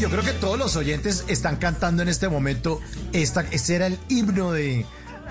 yo 0.10 0.18
creo 0.18 0.24
que 0.24 0.40
todos 0.40 0.58
los 0.58 0.76
oyentes 0.76 1.24
están 1.28 1.58
cantando 1.58 2.02
en 2.02 2.10
este 2.10 2.30
momento. 2.30 2.82
Esta, 3.14 3.42
ese 3.52 3.76
era 3.76 3.88
el 3.88 4.00
himno 4.10 4.52
de, 4.52 4.86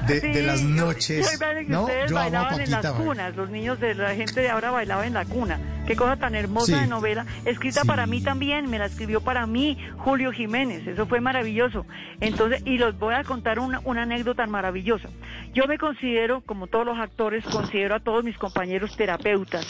de, 0.07 0.21
de 0.21 0.35
Sí, 0.35 0.43
las 0.43 0.61
yo- 0.61 0.69
noches. 0.69 1.27
yo- 1.27 1.33
yo- 1.33 1.59
que 1.59 1.65
¿no? 1.65 1.83
ustedes 1.83 2.11
Yo 2.11 2.15
bailaban 2.17 2.61
en 2.61 2.71
las 2.71 2.87
cunas, 2.93 3.35
los 3.37 3.51
niños 3.51 3.81
de 3.81 3.95
la 3.95 4.15
gente 4.15 4.41
de 4.41 4.51
ahora 4.51 4.71
bailaban 4.71 5.07
en 5.09 5.15
la 5.15 5.25
cuna. 5.25 5.59
Qué 5.89 5.97
cosa 5.97 6.17
tan 6.17 6.35
hermosa 6.35 6.83
de 6.83 6.87
novela, 6.87 7.25
escrita 7.47 7.83
para 7.87 8.07
mí 8.07 8.21
también, 8.21 8.69
me 8.69 8.79
la 8.79 8.85
escribió 8.85 9.23
para 9.23 9.47
mí 9.47 9.79
Julio 9.97 10.33
Jiménez, 10.33 10.87
eso 10.87 11.07
fue 11.07 11.23
maravilloso. 11.23 11.87
Entonces, 12.21 12.63
y 12.67 12.77
los 12.77 12.99
voy 12.99 13.15
a 13.15 13.25
contar 13.25 13.59
una, 13.59 13.81
una 13.85 14.03
anécdota 14.03 14.47
maravillosa. 14.47 15.09
Yo 15.55 15.67
me 15.67 15.79
considero, 15.79 16.43
como 16.43 16.67
todos 16.67 16.85
los 16.85 16.99
actores, 16.99 17.43
considero 17.47 17.95
a 17.95 18.01
todos 18.01 18.23
mis 18.23 18.37
compañeros 18.37 18.99
terapeutas. 18.99 19.67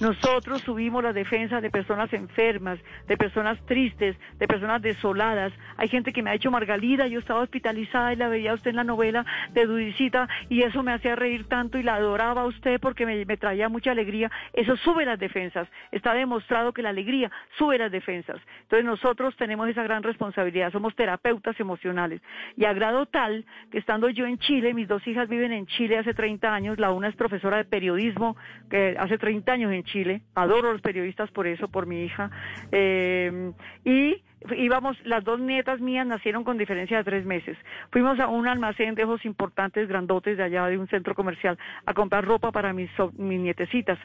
Nosotros 0.00 0.62
subimos 0.62 1.04
las 1.04 1.14
defensas 1.14 1.62
de 1.62 1.70
personas 1.70 2.12
enfermas, 2.12 2.80
de 3.06 3.16
personas 3.16 3.64
tristes, 3.64 4.16
de 4.40 4.48
personas 4.48 4.82
desoladas. 4.82 5.52
Hay 5.76 5.88
gente 5.88 6.12
que 6.12 6.24
me 6.24 6.30
ha 6.30 6.34
hecho 6.34 6.50
Margalida, 6.50 7.06
yo 7.06 7.20
estaba 7.20 7.40
hospitalizada 7.40 8.12
y 8.12 8.16
la 8.16 8.26
veía 8.26 8.54
usted 8.54 8.70
en 8.70 8.76
la 8.76 8.84
novela 8.84 9.24
de 9.52 9.66
Dudicita 9.66 10.28
y 10.48 10.62
eso 10.62 10.82
me 10.82 10.92
hacía 10.92 11.14
reír 11.14 11.46
tanto 11.46 11.78
y 11.78 11.84
la 11.84 11.94
adoraba 11.94 12.42
a 12.42 12.46
usted 12.46 12.80
porque 12.80 13.06
me, 13.06 13.24
me 13.24 13.36
traía 13.36 13.68
mucha 13.68 13.92
alegría. 13.92 14.28
Eso 14.52 14.76
sube 14.76 15.04
las 15.04 15.20
defensas. 15.20 15.51
Está 15.90 16.14
demostrado 16.14 16.72
que 16.72 16.82
la 16.82 16.90
alegría 16.90 17.30
sube 17.58 17.78
las 17.78 17.90
defensas. 17.90 18.40
Entonces 18.62 18.84
nosotros 18.84 19.36
tenemos 19.36 19.68
esa 19.68 19.82
gran 19.82 20.02
responsabilidad, 20.02 20.72
somos 20.72 20.94
terapeutas 20.94 21.58
emocionales. 21.60 22.20
Y 22.56 22.64
a 22.64 22.72
grado 22.72 23.06
tal 23.06 23.44
que 23.70 23.78
estando 23.78 24.08
yo 24.08 24.26
en 24.26 24.38
Chile, 24.38 24.74
mis 24.74 24.88
dos 24.88 25.06
hijas 25.06 25.28
viven 25.28 25.52
en 25.52 25.66
Chile 25.66 25.98
hace 25.98 26.14
30 26.14 26.52
años, 26.52 26.78
la 26.78 26.92
una 26.92 27.08
es 27.08 27.16
profesora 27.16 27.58
de 27.58 27.64
periodismo, 27.64 28.36
que 28.70 28.96
hace 28.98 29.18
30 29.18 29.52
años 29.52 29.72
en 29.72 29.84
Chile, 29.84 30.22
adoro 30.34 30.70
a 30.70 30.72
los 30.72 30.82
periodistas 30.82 31.30
por 31.30 31.46
eso, 31.46 31.68
por 31.68 31.86
mi 31.86 32.04
hija, 32.04 32.30
eh, 32.70 33.52
y 33.84 34.22
íbamos, 34.56 34.96
las 35.04 35.24
dos 35.24 35.40
nietas 35.40 35.80
mías 35.80 36.06
nacieron 36.06 36.44
con 36.44 36.58
diferencia 36.58 36.98
de 36.98 37.04
tres 37.04 37.24
meses. 37.24 37.56
Fuimos 37.90 38.18
a 38.20 38.28
un 38.28 38.46
almacén 38.48 38.94
de 38.94 39.04
ojos 39.04 39.24
importantes, 39.24 39.88
grandotes 39.88 40.36
de 40.36 40.44
allá 40.44 40.66
de 40.66 40.78
un 40.78 40.88
centro 40.88 41.14
comercial, 41.14 41.58
a 41.86 41.94
comprar 41.94 42.24
ropa 42.24 42.52
para 42.52 42.72
mis, 42.72 42.90
mis 43.16 43.40
nietecitas. 43.40 43.98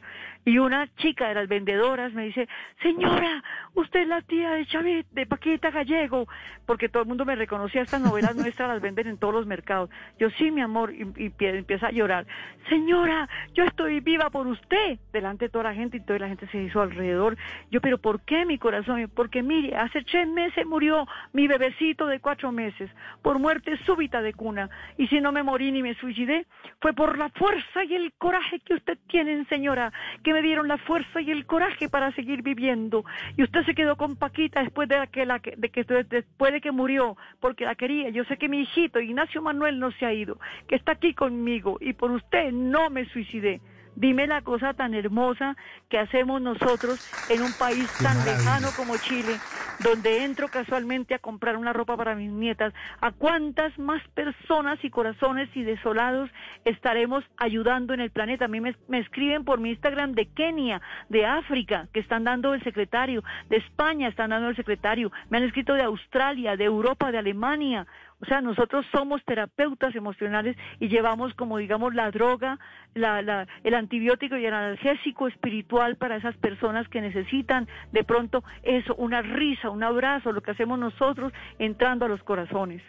Y 0.46 0.60
una 0.60 0.88
chica 0.96 1.28
de 1.28 1.36
las 1.36 1.48
vendedoras 1.48 2.14
me 2.14 2.26
dice, 2.26 2.48
señora, 2.82 3.44
usted 3.74 4.02
es 4.02 4.08
la 4.08 4.22
tía 4.22 4.52
de 4.52 4.66
Chavit, 4.66 5.08
de 5.12 5.26
Paquita 5.26 5.72
Gallego, 5.72 6.28
porque 6.66 6.90
todo 6.90 7.04
el 7.04 7.10
mundo 7.10 7.26
me 7.26 7.36
reconocía, 7.36 7.82
estas 7.82 8.02
novelas 8.02 8.36
nuestras 8.36 8.70
las 8.70 8.82
venden 8.82 9.08
en 9.08 9.18
todos 9.18 9.34
los 9.34 9.46
mercados. 9.46 9.90
Yo, 10.20 10.30
sí, 10.32 10.52
mi 10.52 10.62
amor, 10.62 10.94
y, 10.94 11.04
y 11.18 11.34
empieza 11.40 11.88
a 11.88 11.92
llorar. 11.92 12.26
Señora, 12.70 13.30
yo 13.54 13.64
estoy 13.64 14.00
viva 14.00 14.30
por 14.30 14.48
usted, 14.48 15.00
delante 15.12 15.46
de 15.46 15.50
toda 15.50 15.66
la 15.66 15.74
gente, 15.74 15.98
y 15.98 16.02
toda 16.02 16.20
la 16.20 16.28
gente 16.28 16.48
se 16.48 16.62
hizo 16.62 16.82
alrededor. 16.82 17.38
Yo, 17.72 17.82
pero 17.82 17.98
¿por 17.98 18.22
qué 18.22 18.46
mi 18.46 18.58
corazón? 18.58 19.10
Porque 19.14 19.44
mire, 19.44 19.76
hace 19.76 20.04
meses 20.28 20.66
murió 20.66 21.08
mi 21.34 21.48
bebecito 21.48 22.08
de 22.08 22.20
cuatro 22.20 22.52
meses 22.52 22.90
por 23.22 23.40
muerte 23.40 23.78
súbita 23.86 24.22
de 24.22 24.34
cuna. 24.34 24.70
Y 24.98 25.08
si 25.08 25.22
no 25.22 25.32
me 25.32 25.44
morí 25.44 25.72
ni 25.72 25.82
me 25.82 25.96
suicidé, 25.96 26.46
fue 26.82 26.94
por 26.94 27.18
la 27.18 27.30
fuerza 27.30 27.84
y 27.84 27.96
el 27.96 28.14
coraje 28.14 28.60
que 28.60 28.76
usted 28.76 28.98
tiene, 29.08 29.46
señora, 29.46 29.92
que 30.24 30.34
me 30.34 30.42
dieron 30.42 30.68
la 30.68 30.78
fuerza 30.78 31.22
y 31.22 31.32
el 31.32 31.46
coraje 31.46 31.90
para 31.90 32.12
seguir 32.14 32.42
viviendo. 32.42 33.04
Y 33.36 33.44
usted 33.44 33.64
se 33.66 33.76
quedó 33.76 33.96
con 33.96 34.16
Paquita 34.16 34.62
después 34.62 34.88
de 34.90 35.08
que, 35.12 35.26
la, 35.26 35.40
de 35.40 35.70
que 35.70 35.84
después 35.84 36.54
de 36.54 36.62
que 36.62 36.72
murió, 36.72 37.18
porque 37.40 37.66
la 37.66 37.76
quería. 37.76 38.10
Yo 38.10 38.24
sé 38.26 38.38
que 38.38 38.50
mi 38.50 38.62
hijito 38.62 39.00
Ignacio 39.00 39.42
Manuel 39.42 39.80
no 39.80 39.92
se 39.92 40.06
ha 40.06 40.14
ido, 40.14 40.40
que 40.68 40.76
está 40.76 40.94
aquí 40.94 41.14
conmigo 41.14 41.78
y 41.82 41.94
por 41.94 42.12
usted 42.12 42.52
no 42.52 42.90
me 42.90 43.06
suicidé. 43.06 43.62
Dime 43.98 44.28
la 44.28 44.44
cosa 44.44 44.76
tan 44.76 44.94
hermosa 44.94 45.58
que 45.90 45.98
hacemos 45.98 46.40
nosotros 46.40 47.04
en 47.32 47.42
un 47.42 47.52
país 47.54 47.92
tan 47.98 48.16
lejano 48.26 48.68
como 48.78 48.96
Chile, 48.98 49.40
donde 49.80 50.24
entro 50.24 50.50
casualmente 50.50 51.16
a 51.16 51.20
comprar 51.20 51.58
una 51.58 51.74
ropa 51.74 51.98
para 51.98 52.14
mis 52.14 52.32
nietas. 52.32 52.76
¿A 53.02 53.12
cuántas 53.12 53.76
más 53.80 54.08
personas 54.10 54.78
y 54.84 54.92
corazones 54.92 55.50
y 55.56 55.64
desolados 55.64 56.30
estaremos 56.64 57.24
ayudando 57.38 57.96
en 57.96 58.02
el 58.02 58.12
planeta? 58.12 58.46
A 58.46 58.48
mí 58.48 58.62
me, 58.62 58.76
me 58.88 59.00
escriben 59.00 59.44
por 59.44 59.60
mi 59.60 59.72
Instagram 59.72 60.12
de 60.12 60.28
Kenia, 60.28 60.80
de 61.10 61.26
África, 61.26 61.88
que 61.92 62.00
están 62.00 62.24
dando 62.24 62.54
el 62.54 62.64
secretario, 62.64 63.24
de 63.50 63.58
España 63.58 64.10
están 64.10 64.30
dando 64.30 64.50
el 64.50 64.56
secretario, 64.56 65.12
me 65.32 65.40
han 65.40 65.44
escrito 65.44 65.74
de 65.74 65.82
Australia, 65.82 66.56
de 66.56 66.66
Europa, 66.66 67.12
de 67.12 67.18
Alemania. 67.18 67.88
O 68.22 68.26
sea, 68.26 68.42
nosotros 68.42 68.86
somos 68.92 69.24
terapeutas 69.26 69.96
emocionales 69.96 70.58
y 70.80 70.88
llevamos 70.88 71.34
como 71.36 71.58
digamos 71.58 71.94
la 71.94 72.10
droga, 72.10 72.58
el 72.96 73.74
antibiótico 73.74 74.38
y 74.38 74.46
el 74.46 74.54
analgésico 74.54 75.28
espiritual 75.28 75.98
para 75.98 76.16
esas 76.16 76.36
personas 76.38 76.88
que 76.88 77.00
necesitan 77.00 77.68
de 77.92 78.04
pronto 78.04 78.44
eso, 78.64 78.96
una 78.96 79.22
risa, 79.22 79.70
un 79.70 79.84
abrazo, 79.84 80.32
lo 80.32 80.42
que 80.42 80.52
hacemos 80.52 80.80
nosotros 80.80 81.32
entrando 81.60 82.06
a 82.06 82.10
los 82.10 82.24
corazones. 82.24 82.82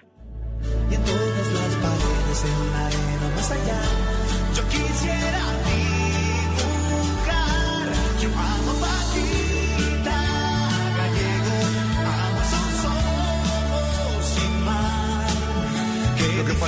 Y 0.91 0.95
en 0.95 1.05
todas 1.05 1.53
las 1.53 1.77
paredes, 1.77 2.45
en 2.45 2.73
la 2.73 2.87
arena 2.87 3.29
más 3.37 3.51
allá, 3.53 4.28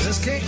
pasa 0.00 0.10
es 0.10 0.18
que 0.20 0.40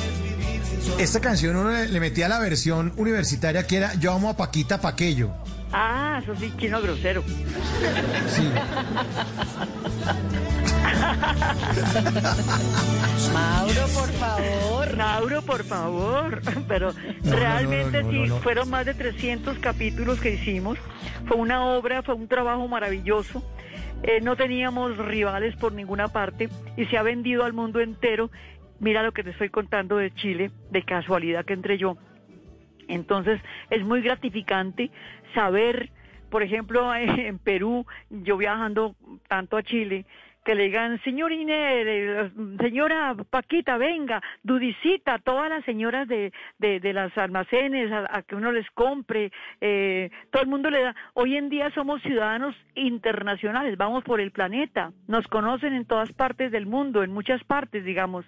esta 1.02 1.20
canción 1.20 1.56
uno 1.56 1.70
le, 1.70 1.88
le 1.88 2.00
metía 2.00 2.26
la 2.26 2.38
versión 2.38 2.94
universitaria 2.96 3.66
que 3.66 3.76
era 3.76 3.92
Yo 3.94 4.12
amo 4.12 4.30
a 4.30 4.36
Paquita 4.36 4.80
Paquello. 4.80 5.30
Ah, 5.72 6.20
eso 6.22 6.34
sí, 6.36 6.52
chino 6.56 6.80
grosero. 6.80 7.22
Sí. 8.28 8.42
Mauro, 13.32 13.86
por 13.94 14.10
favor. 14.12 14.96
Mauro, 14.96 15.42
por 15.42 15.64
favor. 15.64 16.42
Pero 16.68 16.92
no, 17.22 17.36
realmente 17.36 18.02
no, 18.02 18.12
no, 18.12 18.36
sí, 18.36 18.42
fueron 18.42 18.70
más 18.70 18.86
de 18.86 18.94
300 18.94 19.58
capítulos 19.58 20.20
que 20.20 20.34
hicimos. 20.34 20.78
Fue 21.26 21.36
una 21.36 21.66
obra, 21.66 22.02
fue 22.02 22.14
un 22.14 22.28
trabajo 22.28 22.66
maravilloso. 22.68 23.42
Eh, 24.02 24.20
no 24.20 24.36
teníamos 24.36 24.96
rivales 24.98 25.56
por 25.56 25.72
ninguna 25.72 26.08
parte 26.08 26.48
y 26.76 26.86
se 26.86 26.98
ha 26.98 27.02
vendido 27.02 27.44
al 27.44 27.52
mundo 27.52 27.80
entero. 27.80 28.30
Mira 28.82 29.04
lo 29.04 29.12
que 29.12 29.22
te 29.22 29.30
estoy 29.30 29.48
contando 29.48 29.96
de 29.96 30.12
Chile, 30.12 30.50
de 30.70 30.82
casualidad 30.82 31.44
que 31.44 31.52
entré 31.52 31.78
yo. 31.78 31.96
Entonces 32.88 33.40
es 33.70 33.84
muy 33.84 34.02
gratificante 34.02 34.90
saber, 35.34 35.90
por 36.30 36.42
ejemplo, 36.42 36.92
en 36.96 37.38
Perú, 37.38 37.86
yo 38.10 38.36
viajando 38.36 38.96
tanto 39.28 39.56
a 39.56 39.62
Chile, 39.62 40.04
que 40.44 40.54
le 40.54 40.64
digan, 40.64 41.00
señor 41.02 41.32
Inés, 41.32 41.86
eh, 41.86 42.30
señora 42.58 43.14
Paquita, 43.30 43.76
venga, 43.76 44.20
Dudicita, 44.42 45.18
todas 45.18 45.48
las 45.48 45.64
señoras 45.64 46.08
de, 46.08 46.32
de, 46.58 46.80
de 46.80 46.92
las 46.92 47.16
almacenes, 47.16 47.90
a, 47.92 48.06
a 48.10 48.22
que 48.22 48.34
uno 48.34 48.50
les 48.52 48.68
compre, 48.72 49.30
eh, 49.60 50.10
todo 50.30 50.42
el 50.42 50.48
mundo 50.48 50.70
le 50.70 50.82
da. 50.82 50.96
Hoy 51.14 51.36
en 51.36 51.48
día 51.48 51.70
somos 51.70 52.02
ciudadanos 52.02 52.56
internacionales, 52.74 53.76
vamos 53.76 54.02
por 54.04 54.20
el 54.20 54.32
planeta, 54.32 54.92
nos 55.06 55.26
conocen 55.28 55.74
en 55.74 55.84
todas 55.84 56.12
partes 56.12 56.50
del 56.50 56.66
mundo, 56.66 57.02
en 57.02 57.12
muchas 57.12 57.42
partes, 57.44 57.84
digamos, 57.84 58.24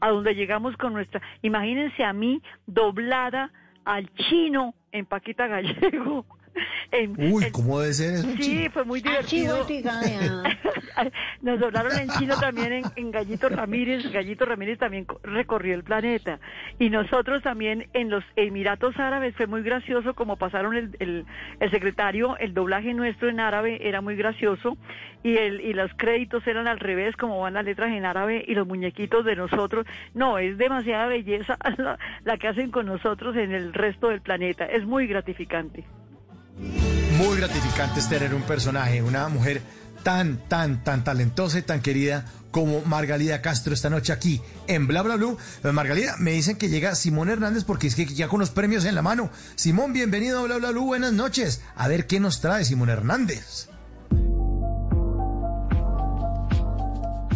a 0.00 0.08
donde 0.08 0.34
llegamos 0.34 0.76
con 0.76 0.92
nuestra. 0.92 1.20
Imagínense 1.42 2.04
a 2.04 2.12
mí 2.12 2.42
doblada 2.66 3.50
al 3.84 4.08
chino 4.14 4.74
en 4.92 5.06
Paquita 5.06 5.46
Gallego. 5.46 6.24
En- 6.90 7.14
Uy, 7.32 7.44
en- 7.44 7.52
¿cómo 7.52 7.80
debe 7.80 7.92
ser 7.92 8.14
eso? 8.14 8.28
Sí, 8.40 8.68
fue 8.72 8.84
muy 8.84 9.00
divertido. 9.02 9.58
Nos 11.42 11.60
doblaron 11.60 11.92
en 11.98 12.08
chino 12.10 12.34
también 12.40 12.72
en, 12.72 12.84
en 12.96 13.10
Gallito 13.10 13.48
Ramírez. 13.48 14.10
Gallito 14.10 14.44
Ramírez 14.44 14.78
también 14.78 15.04
co- 15.04 15.20
recorrió 15.22 15.74
el 15.74 15.84
planeta. 15.84 16.40
Y 16.78 16.90
nosotros 16.90 17.42
también 17.42 17.88
en 17.92 18.10
los 18.10 18.24
Emiratos 18.36 18.98
Árabes 18.98 19.34
fue 19.36 19.46
muy 19.46 19.62
gracioso 19.62 20.14
como 20.14 20.36
pasaron 20.36 20.74
el, 20.76 20.96
el, 20.98 21.24
el 21.60 21.70
secretario, 21.70 22.36
el 22.38 22.54
doblaje 22.54 22.94
nuestro 22.94 23.28
en 23.28 23.40
árabe 23.40 23.86
era 23.86 24.00
muy 24.00 24.16
gracioso 24.16 24.76
y, 25.22 25.36
el, 25.36 25.60
y 25.60 25.72
los 25.74 25.90
créditos 25.96 26.46
eran 26.46 26.66
al 26.68 26.78
revés 26.80 27.16
como 27.16 27.40
van 27.40 27.54
las 27.54 27.64
letras 27.64 27.90
en 27.92 28.04
árabe 28.04 28.44
y 28.46 28.54
los 28.54 28.66
muñequitos 28.66 29.24
de 29.24 29.36
nosotros. 29.36 29.86
No, 30.14 30.38
es 30.38 30.56
demasiada 30.58 31.06
belleza 31.06 31.58
la, 31.76 31.98
la 32.24 32.36
que 32.38 32.48
hacen 32.48 32.70
con 32.70 32.86
nosotros 32.86 33.36
en 33.36 33.52
el 33.52 33.72
resto 33.74 34.08
del 34.08 34.20
planeta. 34.22 34.64
Es 34.64 34.84
muy 34.84 35.06
gratificante. 35.06 35.84
Muy 36.58 37.36
gratificante 37.36 38.00
es 38.00 38.08
tener 38.08 38.34
un 38.34 38.42
personaje, 38.42 39.02
una 39.02 39.28
mujer 39.28 39.62
tan, 40.02 40.48
tan, 40.48 40.84
tan 40.84 41.04
talentosa 41.04 41.58
y 41.58 41.62
tan 41.62 41.80
querida 41.80 42.24
como 42.50 42.80
Margalida 42.82 43.42
Castro 43.42 43.74
esta 43.74 43.90
noche 43.90 44.12
aquí 44.12 44.40
en 44.66 44.86
Bla 44.86 45.02
Bla 45.02 45.16
Blue. 45.16 45.36
Eh, 45.64 45.72
Margalida, 45.72 46.16
me 46.18 46.32
dicen 46.32 46.56
que 46.56 46.68
llega 46.68 46.94
Simón 46.94 47.28
Hernández 47.28 47.64
porque 47.64 47.86
es 47.86 47.94
que 47.94 48.06
ya 48.06 48.28
con 48.28 48.40
los 48.40 48.50
premios 48.50 48.84
en 48.84 48.94
la 48.94 49.02
mano. 49.02 49.30
Simón, 49.54 49.92
bienvenido 49.92 50.40
a 50.40 50.42
Bla 50.42 50.56
Bla 50.56 50.70
Blue, 50.70 50.86
buenas 50.86 51.12
noches. 51.12 51.60
A 51.76 51.88
ver 51.88 52.06
qué 52.06 52.20
nos 52.20 52.40
trae 52.40 52.64
Simón 52.64 52.90
Hernández. 52.90 53.68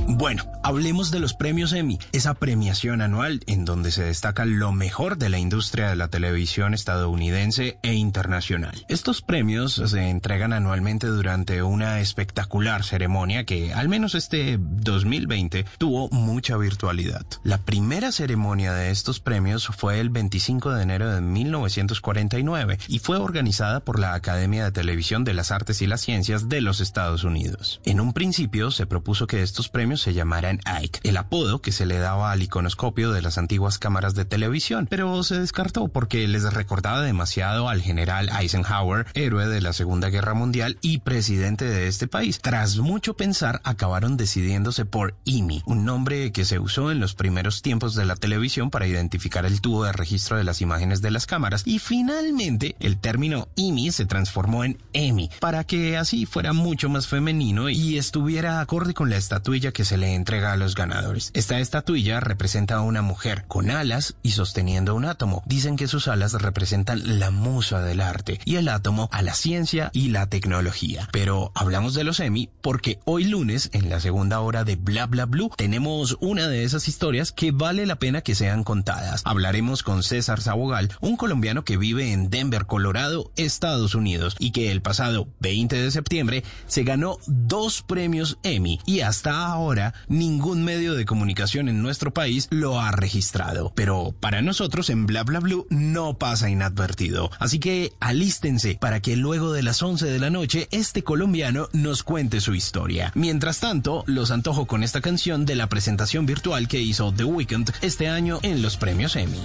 Bueno, 0.09 0.45
hablemos 0.63 1.11
de 1.11 1.21
los 1.21 1.35
premios 1.35 1.73
Emmy, 1.73 1.99
esa 2.13 2.35
premiación 2.35 3.03
anual 3.03 3.41
en 3.47 3.65
donde 3.65 3.93
se 3.93 4.03
destaca 4.03 4.45
lo 4.45 4.73
mejor 4.73 5.17
de 5.17 5.29
la 5.29 5.39
industria 5.39 5.89
de 5.89 5.97
la 5.97 6.09
televisión 6.09 6.75
estadounidense 6.75 7.79
e 7.83 7.95
internacional. 7.95 8.85
Estos 8.89 9.23
premios 9.23 9.75
se 9.75 10.11
entregan 10.11 10.53
anualmente 10.53 11.07
durante 11.07 11.63
una 11.63 12.01
espectacular 12.01 12.85
ceremonia 12.85 13.45
que, 13.45 13.73
al 13.73 13.89
menos 13.89 14.15
este 14.15 14.59
2020, 14.61 15.65
tuvo 15.79 16.09
mucha 16.11 16.57
virtualidad. 16.57 17.25
La 17.45 17.59
primera 17.59 18.13
ceremonia 18.13 18.73
de 18.73 18.91
estos 18.91 19.21
premios 19.21 19.69
fue 19.69 20.01
el 20.01 20.11
25 20.11 20.73
de 20.73 20.83
enero 20.83 21.11
de 21.11 21.21
1949 21.21 22.79
y 22.89 22.99
fue 22.99 23.19
organizada 23.19 23.81
por 23.81 23.99
la 23.99 24.15
Academia 24.15 24.65
de 24.65 24.73
Televisión 24.73 25.25
de 25.25 25.35
las 25.35 25.53
Artes 25.53 25.81
y 25.81 25.87
las 25.87 26.01
Ciencias 26.01 26.49
de 26.49 26.61
los 26.61 26.81
Estados 26.81 27.25
Unidos. 27.25 27.81
En 27.85 28.01
un 28.01 28.13
principio 28.13 28.71
se 28.71 28.87
propuso 28.87 29.27
que 29.27 29.43
estos 29.43 29.69
premios 29.69 29.92
se 29.97 30.15
llamaran 30.15 30.61
Ike, 30.65 31.01
el 31.03 31.17
apodo 31.17 31.61
que 31.61 31.73
se 31.73 31.87
le 31.87 31.99
daba 31.99 32.33
al 32.33 32.43
iconoscopio 32.43 33.13
de 33.13 33.23
las 33.23 33.39
antiguas 33.39 33.79
cámaras 33.79 34.15
de 34.15 34.25
televisión, 34.25 34.87
pero 34.89 35.23
se 35.23 35.41
descartó 35.41 35.89
porque 35.89 36.27
les 36.29 36.53
recordaba 36.53 37.03
demasiado 37.03 37.69
al 37.69 37.83
general 37.83 38.29
Eisenhower, 38.29 39.07
héroe 39.15 39.47
de 39.47 39.61
la 39.61 39.73
Segunda 39.73 40.11
Guerra 40.11 40.35
Mundial 40.35 40.79
y 40.81 40.99
presidente 40.99 41.65
de 41.65 41.89
este 41.89 42.09
país. 42.09 42.41
Tras 42.41 42.79
mucho 42.79 43.15
pensar, 43.15 43.61
acabaron 43.65 44.17
decidiéndose 44.17 44.85
por 44.85 45.15
IMI, 45.25 45.63
un 45.67 45.85
nombre 45.85 46.33
que 46.33 46.45
se 46.45 46.59
usó 46.59 46.91
en 46.91 47.01
los 47.01 47.15
primeros 47.15 47.63
tiempos 47.63 47.95
de 47.95 48.05
la 48.05 48.17
televisión 48.17 48.71
para 48.71 48.87
identificar 48.87 49.47
el 49.47 49.61
tubo 49.61 49.85
de 49.85 49.93
registro 49.93 50.37
de 50.37 50.45
las 50.45 50.61
imágenes 50.61 51.03
de 51.03 51.11
las 51.11 51.27
cámaras 51.27 51.63
y 51.65 51.79
finalmente 51.79 52.77
el 52.81 52.99
término 52.99 53.49
IMI 53.57 53.93
se 53.93 54.07
transformó 54.07 54.65
en 54.65 54.79
EMI 54.93 55.31
para 55.41 55.65
que 55.65 55.97
así 55.97 56.27
fuera 56.27 56.53
mucho 56.53 56.89
más 56.89 57.07
femenino 57.07 57.69
y 57.69 57.99
estuviera 57.99 58.61
acorde 58.61 58.95
con 58.95 59.11
la 59.11 59.17
estatuilla 59.17 59.73
que 59.73 59.82
se 59.85 59.97
le 59.97 60.15
entrega 60.15 60.53
a 60.53 60.57
los 60.57 60.75
ganadores. 60.75 61.31
Esta 61.35 61.61
estatuilla 61.61 62.21
representa 62.21 62.77
a 62.77 62.81
una 62.81 63.03
mujer 63.03 63.45
con 63.49 63.71
alas 63.71 64.15
y 64.23 64.33
sosteniendo 64.33 64.95
un 64.95 65.05
átomo. 65.05 65.43
Dicen 65.47 65.77
que 65.77 65.89
sus 65.89 66.09
alas 66.09 66.33
representan 66.35 67.19
la 67.19 67.31
musa 67.31 67.81
del 67.81 68.01
arte 68.01 68.41
y 68.45 68.57
el 68.57 68.69
átomo 68.69 69.09
a 69.13 69.23
la 69.23 69.35
ciencia 69.35 69.91
y 69.93 70.09
la 70.09 70.27
tecnología. 70.27 71.09
Pero 71.13 71.53
hablamos 71.55 71.95
de 71.95 72.05
los 72.05 72.21
Emmy 72.21 72.49
porque 72.61 72.99
hoy 73.05 73.25
lunes, 73.25 73.71
en 73.73 73.89
la 73.89 74.01
segunda 74.01 74.41
hora 74.41 74.65
de 74.65 74.77
Bla 74.77 75.07
Bla 75.07 75.27
Blue, 75.27 75.51
tenemos 75.57 76.17
una 76.21 76.49
de 76.49 76.65
esas 76.65 76.89
historias 76.89 77.33
que 77.33 77.53
vale 77.53 77.87
la 77.87 77.97
pena 77.97 78.23
que 78.23 78.35
sean 78.35 78.65
contadas. 78.65 79.23
Hablaremos 79.25 79.83
con 79.83 80.03
César 80.03 80.41
Sabogal, 80.41 80.91
un 81.01 81.17
colombiano 81.17 81.65
que 81.65 81.77
vive 81.77 82.13
en 82.13 82.31
Denver, 82.31 82.67
Colorado, 82.67 83.31
Estados 83.37 83.95
Unidos, 83.95 84.37
y 84.39 84.53
que 84.53 84.71
el 84.71 84.83
pasado 84.83 85.29
20 85.41 85.77
de 85.77 85.91
septiembre 85.91 86.45
se 86.67 86.85
ganó 86.85 87.19
dos 87.27 87.83
premios 87.83 88.39
Emmy 88.43 88.81
y 88.87 89.01
hasta 89.01 89.47
ahora 89.47 89.72
ningún 90.09 90.65
medio 90.65 90.95
de 90.95 91.05
comunicación 91.05 91.69
en 91.69 91.83
nuestro 91.83 92.13
país 92.13 92.49
lo 92.51 92.81
ha 92.81 92.91
registrado. 92.91 93.73
Pero 93.75 94.15
para 94.19 94.43
nosotros 94.43 94.91
en 94.91 95.07
Bla 95.07 95.23
Bla 95.25 95.41
Blue 95.41 95.67
no 95.71 96.19
pasa 96.19 96.51
inadvertido. 96.51 97.31
Así 97.39 97.59
que 97.59 97.93
alístense 98.01 98.77
para 98.81 99.01
que 99.01 99.17
luego 99.17 99.53
de 99.53 99.63
las 99.63 99.83
11 99.83 100.07
de 100.07 100.19
la 100.19 100.31
noche 100.31 100.69
este 100.71 101.03
colombiano 101.03 101.69
nos 101.73 102.03
cuente 102.03 102.41
su 102.41 102.55
historia. 102.55 103.13
Mientras 103.15 103.61
tanto, 103.61 104.05
los 104.07 104.31
antojo 104.31 104.67
con 104.67 104.83
esta 104.83 105.01
canción 105.01 105.45
de 105.47 105.57
la 105.57 105.69
presentación 105.69 106.27
virtual 106.27 106.69
que 106.69 106.81
hizo 106.81 107.13
The 107.13 107.25
Weeknd 107.25 107.71
este 107.81 108.09
año 108.09 108.39
en 108.43 108.63
los 108.63 108.77
premios 108.77 109.17
Emmy. 109.17 109.43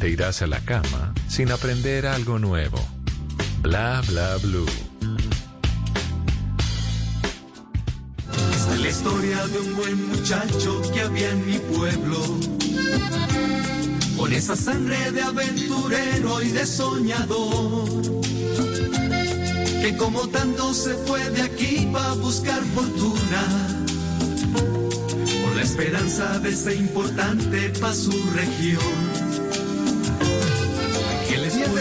Te 0.00 0.08
irás 0.08 0.40
a 0.40 0.46
la 0.46 0.60
cama 0.60 1.12
sin 1.28 1.52
aprender 1.52 2.06
algo 2.06 2.38
nuevo. 2.38 2.78
Bla 3.60 4.02
bla 4.08 4.36
blue. 4.38 4.66
Esta 8.50 8.74
es 8.74 8.80
la 8.80 8.88
historia 8.88 9.46
de 9.46 9.58
un 9.60 9.76
buen 9.76 10.08
muchacho 10.08 10.80
que 10.92 11.02
había 11.02 11.30
en 11.30 11.46
mi 11.46 11.58
pueblo. 11.58 12.18
Con 14.16 14.32
esa 14.32 14.56
sangre 14.56 15.12
de 15.12 15.22
aventurero 15.22 16.42
y 16.42 16.48
de 16.48 16.66
soñador. 16.66 18.02
Que 19.82 19.96
como 19.98 20.26
tanto 20.28 20.72
se 20.72 20.94
fue 20.94 21.28
de 21.30 21.42
aquí 21.42 21.88
para 21.92 22.14
buscar 22.14 22.62
fortuna 22.74 23.76
la 25.60 25.62
esperanza 25.62 26.38
de 26.38 26.56
ser 26.56 26.76
importante 26.76 27.70
para 27.80 27.92
su 27.92 28.12
región. 28.34 29.69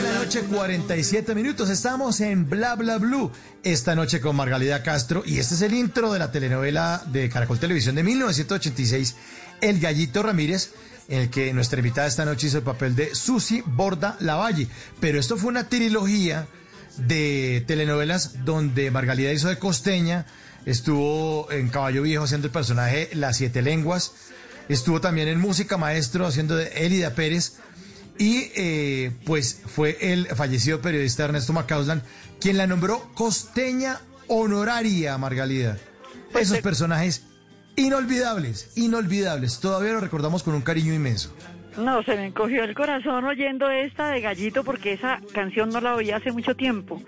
10 0.10 0.12
de 0.12 0.14
la 0.14 0.26
noche, 0.26 0.42
47 0.42 1.36
minutos. 1.36 1.70
Estamos 1.70 2.20
en 2.22 2.50
Bla 2.50 2.76
Bla 2.76 2.98
Blue. 2.98 3.32
Esta 3.64 3.94
noche 3.94 4.20
con 4.20 4.36
Margalida 4.36 4.82
Castro. 4.82 5.22
Y 5.24 5.38
este 5.38 5.54
es 5.54 5.62
el 5.62 5.74
intro 5.74 6.12
de 6.12 6.20
la 6.20 6.32
telenovela 6.32 7.04
de 7.12 7.30
Caracol 7.30 7.60
Televisión 7.60 7.96
de 7.96 8.04
1986, 8.04 9.16
El 9.62 9.80
Gallito 9.80 10.24
Ramírez, 10.24 10.72
en 11.10 11.22
el 11.22 11.30
que 11.30 11.54
nuestra 11.54 11.80
invitada 11.80 12.08
esta 12.08 12.26
noche 12.26 12.48
hizo 12.48 12.58
el 12.58 12.64
papel 12.64 12.96
de 12.96 13.14
Susi 13.14 13.62
Borda 13.64 14.18
Lavalle. 14.20 14.68
Pero 15.00 15.20
esto 15.20 15.38
fue 15.38 15.50
una 15.50 15.70
trilogía 15.70 16.48
de 16.98 17.64
telenovelas 17.68 18.44
donde 18.46 18.90
Margalida 18.90 19.32
hizo 19.32 19.48
de 19.48 19.60
costeña 19.60 20.26
estuvo 20.66 21.52
en 21.52 21.70
Caballo 21.70 22.02
Viejo 22.02 22.24
haciendo 22.24 22.48
el 22.48 22.52
personaje 22.52 23.10
Las 23.14 23.38
Siete 23.38 23.62
Lenguas, 23.62 24.14
estuvo 24.70 25.00
también 25.02 25.28
en 25.28 25.40
Música 25.40 25.78
Maestro 25.78 26.26
haciendo 26.26 26.56
de 26.56 26.68
Elida 26.86 27.16
Pérez 27.16 27.54
y 28.20 28.52
eh, 28.56 29.12
pues 29.26 29.62
fue 29.66 29.98
el 30.02 30.28
fallecido 30.28 30.82
periodista 30.82 31.24
Ernesto 31.24 31.54
Macauslan 31.54 32.04
quien 32.40 32.58
la 32.58 32.68
nombró 32.68 33.10
costeña 33.16 34.02
honoraria 34.28 35.18
Margalida. 35.18 35.78
Pues 36.32 36.52
Esos 36.52 36.60
personajes 36.60 37.24
inolvidables, 37.76 38.70
inolvidables, 38.76 39.60
todavía 39.60 39.94
lo 39.94 40.02
recordamos 40.02 40.44
con 40.44 40.54
un 40.54 40.62
cariño 40.62 40.94
inmenso. 40.94 41.34
No, 41.80 42.04
se 42.04 42.16
me 42.18 42.26
encogió 42.26 42.66
el 42.66 42.76
corazón 42.76 43.24
oyendo 43.24 43.70
esta 43.70 44.10
de 44.10 44.20
Gallito 44.20 44.66
porque 44.66 44.94
esa 44.94 45.22
canción 45.34 45.70
no 45.70 45.80
la 45.80 45.96
oía 45.96 46.18
hace 46.18 46.32
mucho 46.34 46.54
tiempo. 46.54 47.02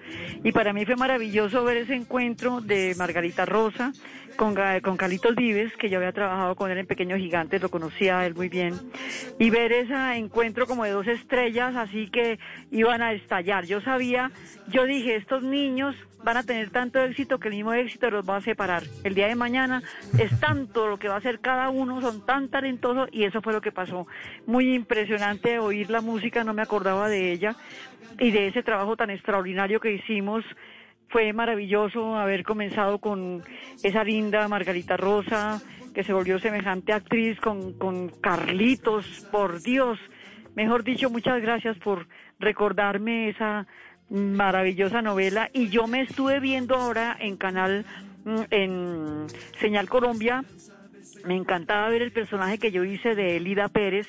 Y 0.46 0.54
para 0.54 0.72
mí 0.72 0.86
fue 0.86 0.96
maravilloso 0.96 1.66
ver 1.66 1.78
ese 1.78 1.94
encuentro 1.94 2.62
de 2.62 2.96
Margarita 2.98 3.46
Rosa 3.46 3.92
con, 4.38 4.56
con 4.82 4.96
Carlitos 4.96 5.36
Vives, 5.36 5.76
que 5.76 5.90
yo 5.90 5.98
había 5.98 6.14
trabajado 6.14 6.56
con 6.56 6.72
él 6.72 6.78
en 6.78 6.88
Pequeños 6.88 7.20
Gigantes, 7.20 7.62
lo 7.62 7.70
conocía 7.70 8.26
él 8.26 8.34
muy 8.34 8.48
bien. 8.48 8.74
Y 9.40 9.50
ver 9.50 9.74
ese 9.74 9.94
encuentro 10.16 10.66
como 10.66 10.86
de 10.86 10.92
dos 10.92 11.08
estrellas, 11.08 11.76
así 11.76 12.08
que 12.08 12.40
iban 12.72 13.02
a 13.02 13.12
estallar. 13.12 13.66
Yo 13.66 13.82
sabía, 13.82 14.32
yo 14.70 14.86
dije, 14.86 15.18
estos 15.18 15.44
niños 15.44 15.96
van 16.24 16.38
a 16.38 16.44
tener 16.44 16.70
tanto 16.70 17.00
éxito 17.00 17.40
que 17.40 17.48
el 17.48 17.56
mismo 17.56 17.74
éxito 17.74 18.10
los 18.10 18.28
va 18.28 18.38
a 18.38 18.42
separar. 18.42 18.84
El 19.04 19.16
día 19.16 19.28
de 19.28 19.36
mañana 19.36 19.82
es 20.18 20.40
tanto 20.40 20.88
lo 20.88 20.98
que 20.98 21.08
va 21.08 21.16
a 21.16 21.18
hacer 21.18 21.40
cada 21.40 21.70
uno, 21.70 22.02
son 22.02 22.26
tan 22.26 22.50
talentosos 22.50 23.10
y 23.12 23.24
eso 23.24 23.42
fue 23.42 23.54
lo 23.54 23.62
que 23.62 23.72
pasó. 23.72 24.08
Muy 24.46 24.74
impresionante 24.74 25.60
oír 25.60 25.90
la 25.90 26.02
música, 26.02 26.44
no 26.44 26.54
me 26.54 26.62
acordaba 26.62 27.10
de 27.10 27.32
ella 27.32 27.56
y 28.20 28.32
de 28.32 28.48
ese 28.48 28.64
trabajo 28.64 28.96
tan 28.96 29.10
extraordinario 29.10 29.80
que 29.80 29.94
hicimos. 29.94 30.44
Fue 31.10 31.34
maravilloso 31.34 32.16
haber 32.16 32.44
comenzado 32.44 33.00
con 33.00 33.44
esa 33.84 34.04
linda 34.04 34.48
Margarita 34.48 34.96
Rosa, 34.96 35.62
que 35.94 36.04
se 36.04 36.14
volvió 36.14 36.40
semejante 36.40 36.94
actriz 36.94 37.38
con, 37.42 37.74
con 37.74 38.10
Carlitos, 38.22 39.28
por 39.30 39.62
Dios. 39.62 40.00
Mejor 40.56 40.84
dicho, 40.84 41.10
muchas 41.10 41.42
gracias 41.42 41.78
por 41.80 42.08
recordarme 42.40 43.30
esa 43.30 43.68
maravillosa 44.12 45.02
novela 45.02 45.50
y 45.54 45.70
yo 45.70 45.88
me 45.88 46.02
estuve 46.02 46.40
viendo 46.40 46.76
ahora 46.76 47.16
en 47.20 47.38
canal 47.38 47.86
mm, 48.26 48.42
en 48.52 49.28
Señal 49.60 49.90
Colombia 49.90 50.44
me 51.26 51.36
encantaba 51.36 51.90
ver 51.90 52.02
el 52.02 52.12
personaje 52.12 52.58
que 52.58 52.72
yo 52.72 52.84
hice 52.84 53.16
de 53.16 53.38
Elida 53.38 53.70
Pérez 53.70 54.08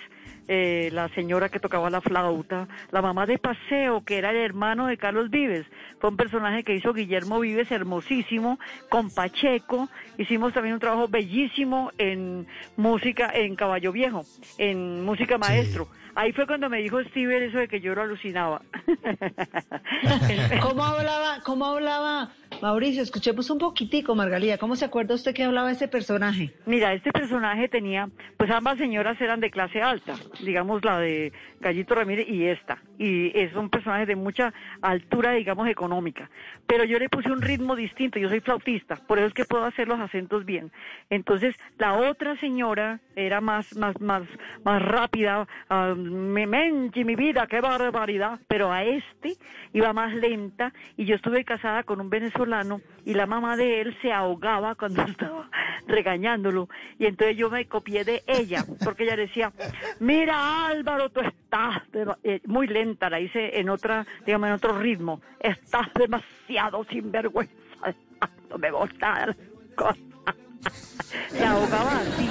eh, 0.49 0.91
la 0.93 1.09
señora 1.11 1.49
que 1.49 1.61
tocaba 1.61 1.89
la 1.89 2.01
flauta, 2.01 2.67
la 2.91 3.01
mamá 3.01 3.27
de 3.27 3.39
Paseo, 3.39 4.05
que 4.05 4.19
era 4.19 4.31
el 4.31 4.39
hermano 4.39 4.89
de 4.89 4.97
Carlos 4.97 5.31
Vives. 5.31 5.65
Fue 6.01 6.11
un 6.11 6.17
personaje 6.17 6.65
que 6.65 6.75
hizo 6.75 6.93
Guillermo 6.93 7.39
Vives, 7.39 7.71
hermosísimo, 7.71 8.59
con 8.89 9.09
Pacheco. 9.11 9.89
Hicimos 10.19 10.53
también 10.53 10.75
un 10.75 10.81
trabajo 10.81 11.07
bellísimo 11.07 11.93
en 11.97 12.49
música, 12.77 13.31
en 13.33 13.55
Caballo 13.55 13.93
Viejo, 13.93 14.25
en 14.59 15.05
música 15.05 15.39
maestro. 15.39 15.87
Ahí 16.15 16.33
fue 16.33 16.47
cuando 16.47 16.69
me 16.69 16.79
dijo 16.79 17.03
Steven 17.05 17.43
eso 17.43 17.59
de 17.59 17.69
que 17.69 17.81
yo 17.81 17.95
lo 17.95 18.03
alucinaba. 18.03 18.63
¿Cómo 20.63 20.85
hablaba, 20.85 21.41
cómo 21.45 21.67
hablaba 21.67 22.31
Mauricio, 22.61 23.03
escuchemos 23.03 23.49
un 23.51 23.59
poquitico, 23.59 24.15
Margalía. 24.15 24.59
¿Cómo 24.59 24.77
se 24.77 24.85
acuerda 24.85 25.15
usted 25.15 25.35
que 25.35 25.45
hablaba 25.45 25.71
ese 25.71 25.89
personaje? 25.89 26.53
Mira, 26.67 26.93
este 26.93 27.11
personaje 27.11 27.69
tenía, 27.69 28.09
pues 28.37 28.51
ambas 28.51 28.79
señoras 28.79 29.21
eran 29.21 29.41
de 29.41 29.51
clase 29.51 29.81
alta, 29.81 30.15
digamos 30.41 30.85
la 30.85 30.99
de 30.99 31.33
Gallito 31.61 31.95
Ramírez 31.95 32.29
y 32.29 32.45
esta. 32.47 32.79
Y 32.99 33.37
es 33.37 33.55
un 33.55 33.71
personaje 33.71 34.07
de 34.07 34.17
mucha 34.17 34.53
altura, 34.81 35.33
digamos, 35.33 35.69
económica. 35.69 36.31
Pero 36.67 36.85
yo 36.85 36.99
le 36.99 37.09
puse 37.09 37.31
un 37.33 37.43
ritmo 37.43 37.75
distinto, 37.75 38.19
yo 38.19 38.29
soy 38.29 38.41
flautista, 38.41 38.97
por 38.97 39.19
eso 39.19 39.29
es 39.29 39.35
que 39.35 39.45
puedo 39.45 39.65
hacer 39.65 39.89
los 39.89 39.99
acentos 39.99 40.45
bien. 40.45 40.71
Entonces, 41.11 41.57
la 41.79 41.95
otra 41.95 42.37
señora 42.37 43.01
era 43.17 43.41
más, 43.41 43.77
más, 43.77 44.01
más, 44.01 44.23
más 44.65 44.83
rápida, 44.83 45.47
uh, 45.71 45.97
me 45.97 46.47
menchi 46.47 47.05
mi 47.05 47.17
vida, 47.17 47.47
qué 47.47 47.61
barbaridad. 47.61 48.41
Pero 48.47 48.73
a 48.73 48.85
este 48.85 49.37
iba 49.73 49.93
más 49.93 50.15
lenta 50.15 50.73
y 50.97 51.07
yo 51.07 51.17
estuve 51.17 51.45
casada 51.45 51.83
con 51.83 52.01
un 52.01 52.11
venezolano 52.11 52.42
y 53.05 53.15
la 53.15 53.27
mamá 53.27 53.57
de 53.57 53.81
él 53.81 53.97
se 54.03 54.13
ahogaba 54.13 54.75
cuando 54.75 55.03
estaba 55.09 55.49
regañándolo. 55.87 56.69
Y 56.99 57.07
entonces 57.07 57.37
yo 57.37 57.51
me 57.51 57.67
copié 57.67 58.05
de 58.05 58.23
ella 58.27 58.65
porque 58.85 59.05
ella 59.05 59.17
decía 59.17 59.53
mira 60.01 60.67
Álvaro 60.67 61.11
tú 61.11 61.21
estás 61.21 61.83
eh, 62.23 62.41
muy 62.47 62.67
lenta 62.67 63.11
la 63.11 63.21
hice 63.21 63.59
en 63.59 63.69
otra 63.69 64.07
digamos 64.25 64.49
en 64.49 64.55
otro 64.55 64.79
ritmo. 64.79 65.21
Estás 65.41 65.93
demasiado 65.95 66.85
sinvergüenza 66.85 67.63
no 68.51 68.59
me 68.59 68.71
gusta 68.71 69.35
se 71.29 71.45
ahogaba 71.45 71.99
así. 71.99 72.29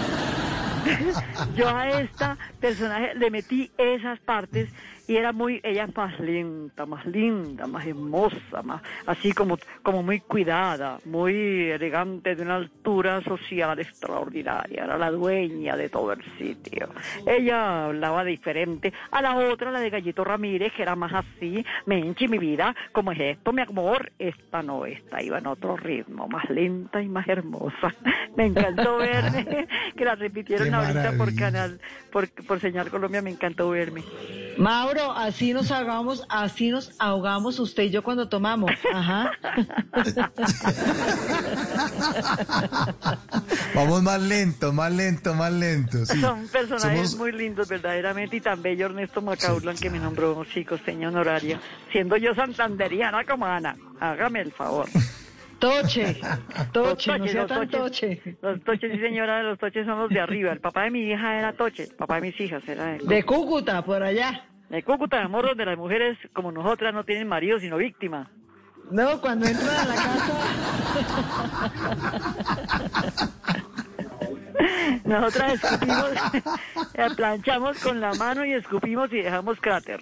Yo 1.55 1.69
a 1.69 2.01
esta 2.01 2.37
personaje 2.59 3.13
le 3.15 3.29
metí 3.29 3.71
esas 3.77 4.19
partes 4.19 4.69
y 5.11 5.17
era 5.17 5.33
muy, 5.33 5.59
ella 5.61 5.89
más 5.93 6.17
lenta, 6.21 6.85
más 6.85 7.05
linda, 7.05 7.67
más 7.67 7.85
hermosa, 7.85 8.63
más 8.63 8.81
así 9.05 9.33
como, 9.33 9.57
como 9.83 10.03
muy 10.03 10.21
cuidada, 10.21 10.99
muy 11.03 11.69
elegante, 11.69 12.33
de 12.33 12.43
una 12.43 12.55
altura 12.55 13.21
social 13.21 13.77
extraordinaria, 13.77 14.85
era 14.85 14.97
la 14.97 15.11
dueña 15.11 15.75
de 15.75 15.89
todo 15.89 16.13
el 16.13 16.23
sitio. 16.37 16.87
Ella 17.27 17.87
hablaba 17.87 18.23
diferente 18.23 18.93
a 19.11 19.21
la 19.21 19.35
otra, 19.35 19.69
la 19.69 19.81
de 19.81 19.89
Gallito 19.89 20.23
Ramírez, 20.23 20.71
que 20.71 20.83
era 20.83 20.95
más 20.95 21.11
así, 21.13 21.65
menchi 21.87 22.29
mi 22.29 22.37
vida, 22.37 22.73
como 22.93 23.11
es 23.11 23.19
esto, 23.19 23.51
mi 23.51 23.63
amor, 23.63 24.13
esta 24.17 24.63
no, 24.63 24.85
esta 24.85 25.21
iba 25.21 25.39
en 25.39 25.47
otro 25.47 25.75
ritmo, 25.75 26.29
más 26.29 26.49
lenta 26.49 27.01
y 27.01 27.09
más 27.09 27.27
hermosa. 27.27 27.93
Me 28.37 28.45
encantó 28.45 28.95
verme, 28.95 29.67
que 29.93 30.05
la 30.05 30.15
repitieron 30.15 30.73
ahorita 30.73 31.17
por 31.17 31.35
canal, 31.35 31.81
por, 32.13 32.29
por 32.45 32.61
Señal 32.61 32.89
Colombia, 32.89 33.21
me 33.21 33.31
encantó 33.31 33.71
verme. 33.71 34.03
Mauro, 34.57 35.00
así 35.11 35.53
nos 35.53 35.71
ahogamos, 35.71 36.25
así 36.29 36.69
nos 36.69 36.93
ahogamos 36.99 37.59
usted 37.59 37.83
y 37.83 37.89
yo 37.89 38.03
cuando 38.03 38.27
tomamos. 38.27 38.71
Ajá. 38.93 39.31
Vamos 43.75 44.03
más 44.03 44.21
lento, 44.21 44.71
más 44.73 44.91
lento, 44.93 45.33
más 45.33 45.51
lento. 45.51 46.05
Son 46.05 46.47
personajes 46.47 47.15
muy 47.15 47.31
lindos, 47.31 47.67
verdaderamente, 47.67 48.35
y 48.37 48.41
tan 48.41 48.61
bello 48.61 48.85
Ernesto 48.87 49.21
Macaulay, 49.21 49.75
que 49.77 49.89
me 49.89 49.99
nombró 49.99 50.43
chico 50.45 50.75
costeña 50.75 51.09
honoraria, 51.09 51.59
siendo 51.91 52.17
yo 52.17 52.33
santanderiana 52.35 53.25
como 53.25 53.45
Ana. 53.45 53.75
Hágame 53.99 54.41
el 54.41 54.51
favor. 54.51 54.87
Toche, 55.59 56.19
toche, 56.71 57.19
no 57.19 57.27
sea 57.27 57.41
los 57.41 57.49
tan 57.49 57.69
toches, 57.69 58.19
toche. 58.23 58.37
Los 58.41 58.63
toches, 58.63 58.91
sí 58.93 58.99
señora, 58.99 59.43
los 59.43 59.59
toches 59.59 59.85
son 59.85 59.99
los 59.99 60.09
de 60.09 60.19
arriba. 60.19 60.51
El 60.51 60.59
papá 60.59 60.85
de 60.85 60.91
mi 60.91 61.01
hija 61.11 61.37
era 61.37 61.53
toche, 61.53 61.83
el 61.83 61.95
papá 61.95 62.15
de 62.15 62.21
mis 62.21 62.41
hijas 62.41 62.67
era 62.67 62.85
de, 62.85 62.97
De 62.99 63.23
Cúcuta, 63.23 63.83
por 63.83 64.01
allá. 64.01 64.50
De 64.71 64.83
Cúcuta, 64.83 65.21
amor, 65.21 65.45
donde 65.47 65.65
las 65.65 65.77
mujeres 65.77 66.17
como 66.31 66.49
nosotras 66.49 66.93
no 66.93 67.03
tienen 67.03 67.27
marido 67.27 67.59
sino 67.59 67.75
víctima. 67.75 68.31
No, 68.89 69.19
cuando 69.19 69.45
entran 69.45 69.69
a 69.69 69.85
la 69.85 69.95
casa. 69.95 70.39
Nosotras 75.03 75.61
escupimos, 75.61 76.11
planchamos 77.17 77.79
con 77.79 77.99
la 77.99 78.13
mano 78.13 78.45
y 78.45 78.53
escupimos 78.53 79.11
y 79.11 79.17
dejamos 79.17 79.59
cráter. 79.59 79.99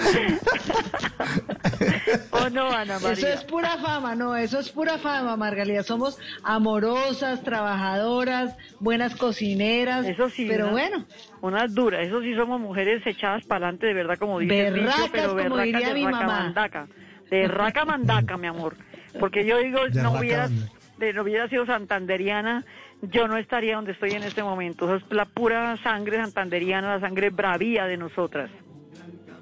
¿O 2.32 2.48
no, 2.50 2.70
Ana 2.70 2.98
María? 2.98 3.12
Eso 3.12 3.28
es 3.28 3.44
pura 3.44 3.76
fama, 3.78 4.14
no, 4.14 4.34
eso 4.36 4.58
es 4.58 4.70
pura 4.70 4.98
fama, 4.98 5.36
Margalía. 5.36 5.82
Somos 5.82 6.18
amorosas, 6.42 7.42
trabajadoras, 7.42 8.56
buenas 8.78 9.14
cocineras. 9.16 10.06
Eso 10.06 10.28
sí, 10.30 10.46
Pero 10.48 10.64
una- 10.64 10.72
bueno, 10.72 11.04
Unas 11.42 11.74
duras, 11.74 12.06
eso 12.06 12.20
sí 12.20 12.34
somos 12.34 12.60
mujeres 12.60 13.06
echadas 13.06 13.44
para 13.44 13.66
adelante, 13.66 13.86
de 13.86 13.94
verdad, 13.94 14.18
como 14.18 14.38
dice 14.40 14.68
el 14.68 14.74
dicho, 14.74 14.86
Berracas, 14.86 15.08
pero 15.12 15.36
como 15.36 15.58
diría 15.58 15.88
de 15.88 15.94
mi 15.94 16.04
raca 16.04 16.20
mamá. 16.20 16.40
mandaca. 16.42 16.86
De 17.30 17.48
raca 17.48 17.84
mandaca, 17.84 18.36
mi 18.36 18.46
amor. 18.46 18.76
Porque 19.18 19.44
yo 19.46 19.58
digo, 19.58 19.80
De 19.88 20.02
no 20.02 20.12
hubieras, 20.12 20.50
de, 20.98 21.12
no 21.12 21.22
hubiera 21.22 21.48
sido 21.48 21.64
santanderiana, 21.66 22.64
yo 23.02 23.26
no 23.28 23.36
estaría 23.38 23.76
donde 23.76 23.92
estoy 23.92 24.10
en 24.10 24.22
este 24.24 24.42
momento. 24.42 24.84
Eso 24.84 24.96
es 25.06 25.12
la 25.12 25.24
pura 25.24 25.76
sangre 25.82 26.18
santanderiana, 26.18 26.94
la 26.96 27.00
sangre 27.00 27.30
bravía 27.30 27.84
de 27.86 27.96
nosotras, 27.96 28.50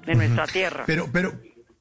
de 0.09 0.15
nuestra 0.15 0.47
tierra. 0.47 0.83
Pero, 0.87 1.07
pero, 1.11 1.33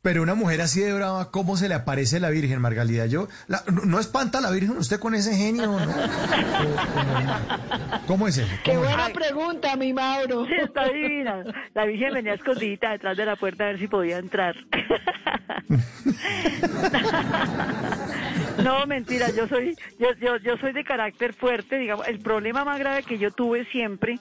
pero 0.08 0.22
una 0.22 0.34
mujer 0.34 0.62
así 0.62 0.80
de 0.80 0.94
brava, 0.94 1.30
¿cómo 1.30 1.58
se 1.58 1.68
le 1.68 1.74
aparece 1.74 2.18
la 2.18 2.30
Virgen, 2.30 2.62
Margalida? 2.62 3.04
Yo, 3.04 3.28
la- 3.46 3.62
no, 3.70 3.82
no 3.84 4.00
espanta 4.00 4.38
a 4.38 4.40
la 4.40 4.50
Virgen 4.50 4.78
usted 4.78 4.98
con 4.98 5.14
ese 5.14 5.36
genio, 5.36 5.66
¿no? 5.66 5.78
¿Cómo 8.06 8.26
es 8.26 8.38
eso? 8.38 8.50
qué 8.64 8.78
buena 8.78 9.10
pregunta, 9.10 9.76
mi 9.76 9.92
Mauro. 9.92 10.46
Sí, 10.46 10.54
está 10.64 10.88
divina. 10.88 11.44
La 11.74 11.84
Virgen 11.84 12.14
venía 12.14 12.32
escondidita 12.32 12.92
detrás 12.92 13.18
de 13.18 13.26
la 13.26 13.36
puerta 13.36 13.64
a 13.64 13.66
ver 13.66 13.78
si 13.78 13.86
podía 13.86 14.16
entrar. 14.16 14.56
No, 18.64 18.86
mentira, 18.86 19.30
yo 19.30 19.46
soy, 19.46 19.76
yo, 20.00 20.08
yo, 20.20 20.36
yo 20.38 20.56
soy 20.56 20.72
de 20.72 20.82
carácter 20.82 21.32
fuerte, 21.32 21.78
digamos, 21.78 22.08
el 22.08 22.18
problema 22.18 22.64
más 22.64 22.78
grave 22.80 23.04
que 23.04 23.16
yo 23.18 23.30
tuve 23.30 23.64
siempre, 23.66 24.18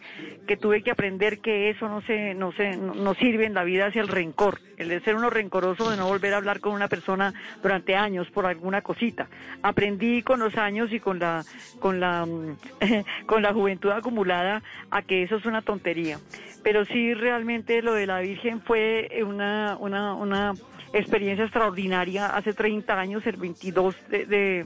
que 0.47 0.57
tuve 0.57 0.83
que 0.83 0.91
aprender 0.91 1.39
que 1.39 1.71
eso 1.71 1.89
no 1.89 2.01
se, 2.03 2.35
no 2.35 2.51
se, 2.51 2.77
no, 2.77 2.93
no 2.93 3.15
sirve 3.15 3.45
en 3.45 3.55
la 3.55 3.63
vida 3.63 3.87
hacia 3.87 4.01
el 4.01 4.07
rencor, 4.07 4.59
el 4.77 4.89
de 4.89 4.99
ser 5.01 5.15
uno 5.15 5.29
rencoroso, 5.29 5.89
de 5.89 5.97
no 5.97 6.07
volver 6.07 6.33
a 6.33 6.37
hablar 6.37 6.59
con 6.59 6.73
una 6.73 6.87
persona 6.87 7.33
durante 7.61 7.95
años 7.95 8.29
por 8.31 8.45
alguna 8.45 8.81
cosita. 8.81 9.27
Aprendí 9.63 10.21
con 10.21 10.39
los 10.39 10.55
años 10.55 10.91
y 10.93 10.99
con 10.99 11.19
la, 11.19 11.43
con 11.79 11.99
la, 11.99 12.25
mm, 12.25 12.57
con 13.25 13.41
la 13.41 13.53
juventud 13.53 13.89
acumulada 13.91 14.61
a 14.91 15.01
que 15.01 15.23
eso 15.23 15.37
es 15.37 15.45
una 15.45 15.61
tontería. 15.61 16.19
Pero 16.63 16.85
sí 16.85 17.13
realmente 17.13 17.81
lo 17.81 17.93
de 17.93 18.05
la 18.07 18.19
Virgen 18.19 18.61
fue 18.61 19.09
una, 19.25 19.77
una, 19.79 20.13
una 20.13 20.53
experiencia 20.93 21.43
extraordinaria 21.45 22.27
hace 22.27 22.53
30 22.53 22.99
años, 22.99 23.25
el 23.25 23.37
22 23.37 23.95
de, 24.09 24.25
de- 24.25 24.65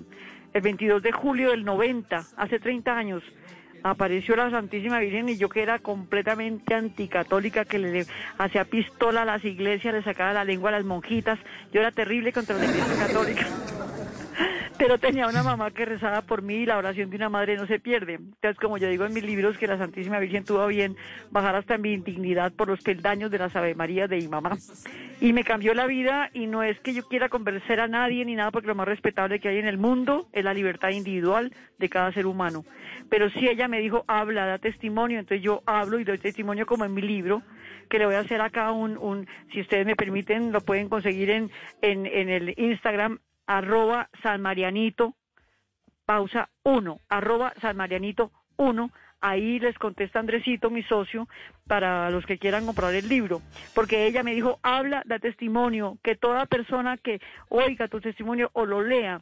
el 0.54 0.62
22 0.62 1.02
de 1.02 1.14
julio 1.14 1.52
del 1.52 1.64
90, 1.64 2.24
hace 2.36 2.60
30 2.60 2.98
años. 2.98 3.24
Apareció 3.84 4.36
la 4.36 4.52
Santísima 4.52 5.00
Virgen 5.00 5.30
y 5.30 5.38
yo 5.38 5.50
que 5.50 5.64
era 5.64 5.80
completamente 5.80 6.76
anticatólica, 6.76 7.66
que 7.66 7.80
le 7.80 8.06
hacía 8.38 8.66
pistola 8.66 9.24
a 9.24 9.26
las 9.26 9.44
iglesias, 9.44 9.94
le 9.94 10.04
sacaba 10.04 10.34
la 10.34 10.46
lengua 10.46 10.70
a 10.70 10.74
las 10.74 10.86
monjitas. 10.86 11.40
Yo 11.74 11.82
era 11.82 11.92
terrible 11.92 12.32
contra 12.32 12.58
la 12.58 12.66
iglesia 12.66 13.08
católica. 13.08 13.48
Pero 14.82 14.98
tenía 14.98 15.28
una 15.28 15.44
mamá 15.44 15.70
que 15.70 15.86
rezaba 15.86 16.24
por 16.24 16.42
mí 16.42 16.56
y 16.56 16.66
la 16.66 16.76
oración 16.76 17.12
de 17.12 17.16
una 17.16 17.30
madre 17.30 17.56
no 17.56 17.68
se 17.68 17.80
pierde. 17.80 18.16
Entonces, 18.16 18.58
como 18.60 18.80
yo 18.80 18.90
digo 18.90 19.06
en 19.06 19.14
mis 19.14 19.24
libros, 19.24 19.56
que 19.60 19.68
la 19.68 19.78
Santísima 19.78 20.18
Virgen 20.18 20.44
tuvo 20.44 20.66
bien 20.66 20.98
bajar 21.30 21.56
hasta 21.56 21.78
mi 21.78 21.94
indignidad 21.94 22.52
por 22.52 22.68
los 22.68 22.82
peldaños 22.82 23.30
de 23.30 23.38
las 23.38 23.56
Ave 23.56 23.76
María 23.76 24.08
de 24.08 24.18
mi 24.18 24.28
mamá. 24.28 24.58
Y 25.20 25.34
me 25.34 25.44
cambió 25.44 25.76
la 25.76 25.86
vida 25.86 26.32
y 26.34 26.48
no 26.48 26.64
es 26.64 26.80
que 26.80 26.96
yo 26.96 27.08
quiera 27.08 27.30
convencer 27.30 27.80
a 27.80 27.88
nadie 27.88 28.26
ni 28.26 28.34
nada, 28.34 28.50
porque 28.50 28.70
lo 28.70 28.74
más 28.74 28.88
respetable 28.88 29.40
que 29.40 29.50
hay 29.50 29.60
en 29.60 29.68
el 29.68 29.78
mundo 29.78 30.28
es 30.34 30.44
la 30.44 30.56
libertad 30.56 30.90
individual 30.90 31.54
de 31.78 31.88
cada 31.88 32.12
ser 32.12 32.26
humano. 32.26 32.66
Pero 33.08 33.30
sí 33.30 33.48
ella 33.48 33.68
me 33.68 33.82
dijo, 33.82 34.04
habla, 34.08 34.48
da 34.48 34.58
testimonio, 34.58 35.20
entonces 35.20 35.44
yo 35.44 35.62
hablo 35.68 36.00
y 36.00 36.06
doy 36.06 36.18
testimonio 36.18 36.66
como 36.66 36.86
en 36.86 36.96
mi 36.96 37.04
libro, 37.04 37.44
que 37.88 38.00
le 38.00 38.08
voy 38.08 38.16
a 38.16 38.22
hacer 38.22 38.42
acá 38.42 38.72
un, 38.72 38.98
un 38.98 39.28
si 39.54 39.62
ustedes 39.62 39.86
me 39.86 39.96
permiten, 39.96 40.52
lo 40.52 40.62
pueden 40.62 40.90
conseguir 40.90 41.30
en, 41.30 41.52
en, 41.84 42.08
en 42.08 42.30
el 42.30 42.56
Instagram, 42.58 43.20
arroba 43.46 44.10
San 44.22 44.42
Marianito, 44.42 45.16
pausa 46.06 46.50
1, 46.64 47.00
arroba 47.10 47.54
San 47.62 47.78
Marianito 47.78 48.32
1. 48.58 48.92
Ahí 49.24 49.60
les 49.60 49.78
contesta 49.78 50.20
Andresito, 50.20 50.72
mi 50.72 50.82
socio, 50.84 51.28
para 51.68 52.10
los 52.10 52.26
que 52.26 52.40
quieran 52.40 52.66
comprar 52.66 52.94
el 52.96 53.08
libro. 53.08 53.42
Porque 53.76 54.08
ella 54.08 54.24
me 54.24 54.34
dijo, 54.34 54.60
habla, 54.64 55.04
da 55.06 55.20
testimonio, 55.20 56.00
que 56.02 56.16
toda 56.16 56.48
persona 56.48 56.98
que 56.98 57.22
oiga 57.50 57.88
tu 57.88 58.02
testimonio 58.02 58.50
o 58.54 58.66
lo 58.66 58.82
lea, 58.82 59.22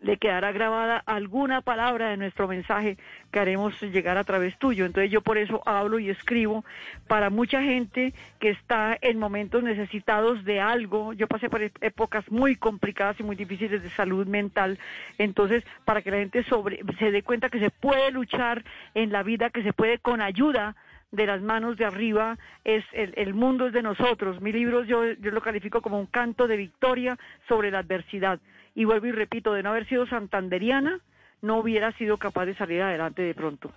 le 0.00 0.16
quedará 0.16 0.52
grabada 0.52 1.02
alguna 1.06 1.60
palabra 1.60 2.10
de 2.10 2.16
nuestro 2.16 2.46
mensaje 2.46 2.96
que 3.32 3.40
haremos 3.40 3.80
llegar 3.80 4.16
a 4.16 4.24
través 4.24 4.56
tuyo. 4.58 4.86
Entonces 4.86 5.10
yo 5.10 5.22
por 5.22 5.38
eso 5.38 5.62
hablo 5.66 5.98
y 5.98 6.10
escribo 6.10 6.64
para 7.08 7.30
mucha 7.30 7.62
gente 7.62 8.14
que 8.38 8.50
está 8.50 8.96
en 9.00 9.18
momentos 9.18 9.62
necesitados 9.62 10.44
de 10.44 10.60
algo. 10.60 11.12
Yo 11.14 11.26
pasé 11.26 11.50
por 11.50 11.62
épocas 11.62 12.30
muy 12.30 12.56
complicadas 12.56 13.18
y 13.18 13.24
muy 13.24 13.36
difíciles 13.36 13.82
de 13.82 13.90
salud 13.90 14.26
mental. 14.26 14.78
Entonces, 15.18 15.64
para 15.84 16.02
que 16.02 16.10
la 16.10 16.18
gente 16.18 16.44
sobre, 16.44 16.80
se 16.98 17.10
dé 17.10 17.22
cuenta 17.22 17.48
que 17.48 17.58
se 17.58 17.70
puede 17.70 18.10
luchar 18.12 18.64
en 18.94 19.12
la 19.12 19.22
vida, 19.22 19.50
que 19.50 19.62
se 19.62 19.72
puede 19.72 19.98
con 19.98 20.20
ayuda 20.20 20.76
de 21.10 21.26
las 21.26 21.40
manos 21.40 21.76
de 21.76 21.86
arriba, 21.86 22.36
es 22.64 22.84
el, 22.92 23.34
mundo 23.34 23.68
es 23.68 23.72
de 23.72 23.82
nosotros. 23.82 24.40
Mi 24.40 24.52
libro 24.52 24.84
yo, 24.84 25.12
yo 25.12 25.30
lo 25.30 25.40
califico 25.40 25.80
como 25.80 25.98
un 25.98 26.06
canto 26.06 26.46
de 26.46 26.56
victoria 26.56 27.18
sobre 27.48 27.70
la 27.70 27.78
adversidad. 27.78 28.38
Y 28.78 28.84
vuelvo 28.84 29.08
y 29.08 29.10
repito, 29.10 29.54
de 29.54 29.64
no 29.64 29.70
haber 29.70 29.88
sido 29.88 30.06
santanderiana, 30.06 31.00
no 31.42 31.58
hubiera 31.58 31.90
sido 31.98 32.16
capaz 32.16 32.46
de 32.46 32.54
salir 32.54 32.80
adelante 32.80 33.22
de 33.22 33.34
pronto. 33.34 33.72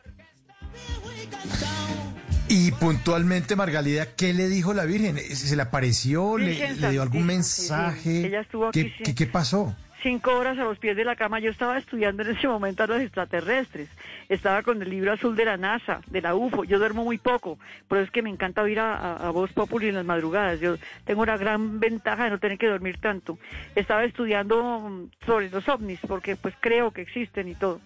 Y 2.47 2.71
puntualmente, 2.73 3.55
Margalida, 3.55 4.15
¿qué 4.15 4.31
le 4.31 4.47
dijo 4.47 4.75
la 4.75 4.85
Virgen? 4.85 5.17
¿Se 5.17 5.55
le 5.55 5.63
apareció? 5.63 6.37
¿Le, 6.37 6.75
dio 6.91 7.01
algún 7.01 7.25
mensaje? 7.25 8.27
Ella 8.27 8.41
estuvo 8.41 8.67
aquí, 8.67 8.93
¿Qué, 9.03 9.15
¿Qué, 9.15 9.25
pasó? 9.25 9.75
Cinco 10.01 10.35
horas 10.35 10.57
a 10.57 10.63
los 10.63 10.77
pies 10.79 10.95
de 10.95 11.05
la 11.05 11.15
cama. 11.15 11.39
Yo 11.39 11.51
estaba 11.51 11.77
estudiando 11.77 12.23
en 12.23 12.35
ese 12.35 12.47
momento 12.47 12.83
a 12.83 12.87
los 12.87 13.01
extraterrestres. 13.01 13.89
Estaba 14.29 14.63
con 14.63 14.81
el 14.81 14.89
libro 14.89 15.11
azul 15.11 15.35
de 15.35 15.45
la 15.45 15.57
NASA, 15.57 16.01
de 16.07 16.21
la 16.21 16.35
UFO. 16.35 16.63
Yo 16.63 16.79
duermo 16.79 17.03
muy 17.03 17.17
poco, 17.17 17.57
pero 17.87 18.01
es 18.01 18.11
que 18.11 18.21
me 18.21 18.29
encanta 18.29 18.61
oír 18.61 18.79
a, 18.79 19.15
a, 19.15 19.29
Voz 19.31 19.51
Populi 19.53 19.89
en 19.89 19.95
las 19.95 20.05
madrugadas. 20.05 20.59
Yo 20.59 20.77
tengo 21.05 21.21
una 21.21 21.37
gran 21.37 21.79
ventaja 21.79 22.25
de 22.25 22.31
no 22.31 22.39
tener 22.39 22.57
que 22.57 22.67
dormir 22.67 22.97
tanto. 22.99 23.37
Estaba 23.75 24.03
estudiando 24.03 24.79
mm, 24.79 25.25
sobre 25.25 25.49
los 25.49 25.67
ovnis, 25.69 25.99
porque 26.07 26.35
pues 26.35 26.53
creo 26.59 26.91
que 26.91 27.01
existen 27.01 27.47
y 27.47 27.55
todo. 27.55 27.79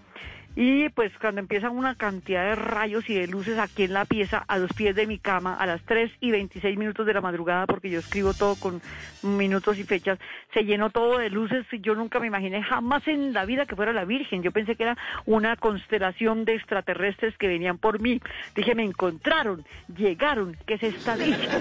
Y 0.55 0.87
pues 0.89 1.11
cuando 1.19 1.41
empiezan 1.41 1.75
una 1.75 1.95
cantidad 1.95 2.45
de 2.45 2.55
rayos 2.55 3.09
y 3.09 3.13
de 3.13 3.27
luces 3.27 3.59
aquí 3.59 3.83
en 3.83 3.93
la 3.93 4.05
pieza, 4.05 4.43
a 4.47 4.57
los 4.57 4.71
pies 4.71 4.95
de 4.95 5.05
mi 5.05 5.19
cama, 5.19 5.55
a 5.55 5.65
las 5.65 5.81
3 5.83 6.09
y 6.21 6.31
26 6.31 6.77
minutos 6.77 7.05
de 7.05 7.13
la 7.13 7.19
madrugada, 7.19 7.65
porque 7.65 7.89
yo 7.89 7.99
escribo 7.99 8.33
todo 8.33 8.55
con 8.55 8.81
minutos 9.21 9.77
y 9.77 9.83
fechas, 9.83 10.17
se 10.53 10.63
llenó 10.63 10.91
todo 10.91 11.17
de 11.17 11.29
luces 11.29 11.65
y 11.73 11.81
yo 11.81 11.93
nunca 11.93 12.21
me 12.21 12.27
imaginé 12.27 12.63
jamás 12.63 13.05
en 13.07 13.33
la 13.33 13.43
vida 13.43 13.65
que 13.65 13.75
fuera 13.75 13.91
la 13.91 14.05
Virgen. 14.05 14.43
Yo 14.43 14.51
pensé 14.51 14.77
que 14.77 14.83
era 14.83 14.97
una 15.25 15.57
constelación 15.57 16.45
de 16.45 16.55
extraterrestres 16.55 17.37
que 17.37 17.49
venían 17.49 17.77
por 17.77 17.99
mí. 17.99 18.21
Dije, 18.55 18.75
me 18.75 18.83
encontraron, 18.83 19.65
llegaron, 19.97 20.55
¿qué 20.65 20.75
es 20.75 20.83
esta 20.83 21.17
dicha? 21.17 21.59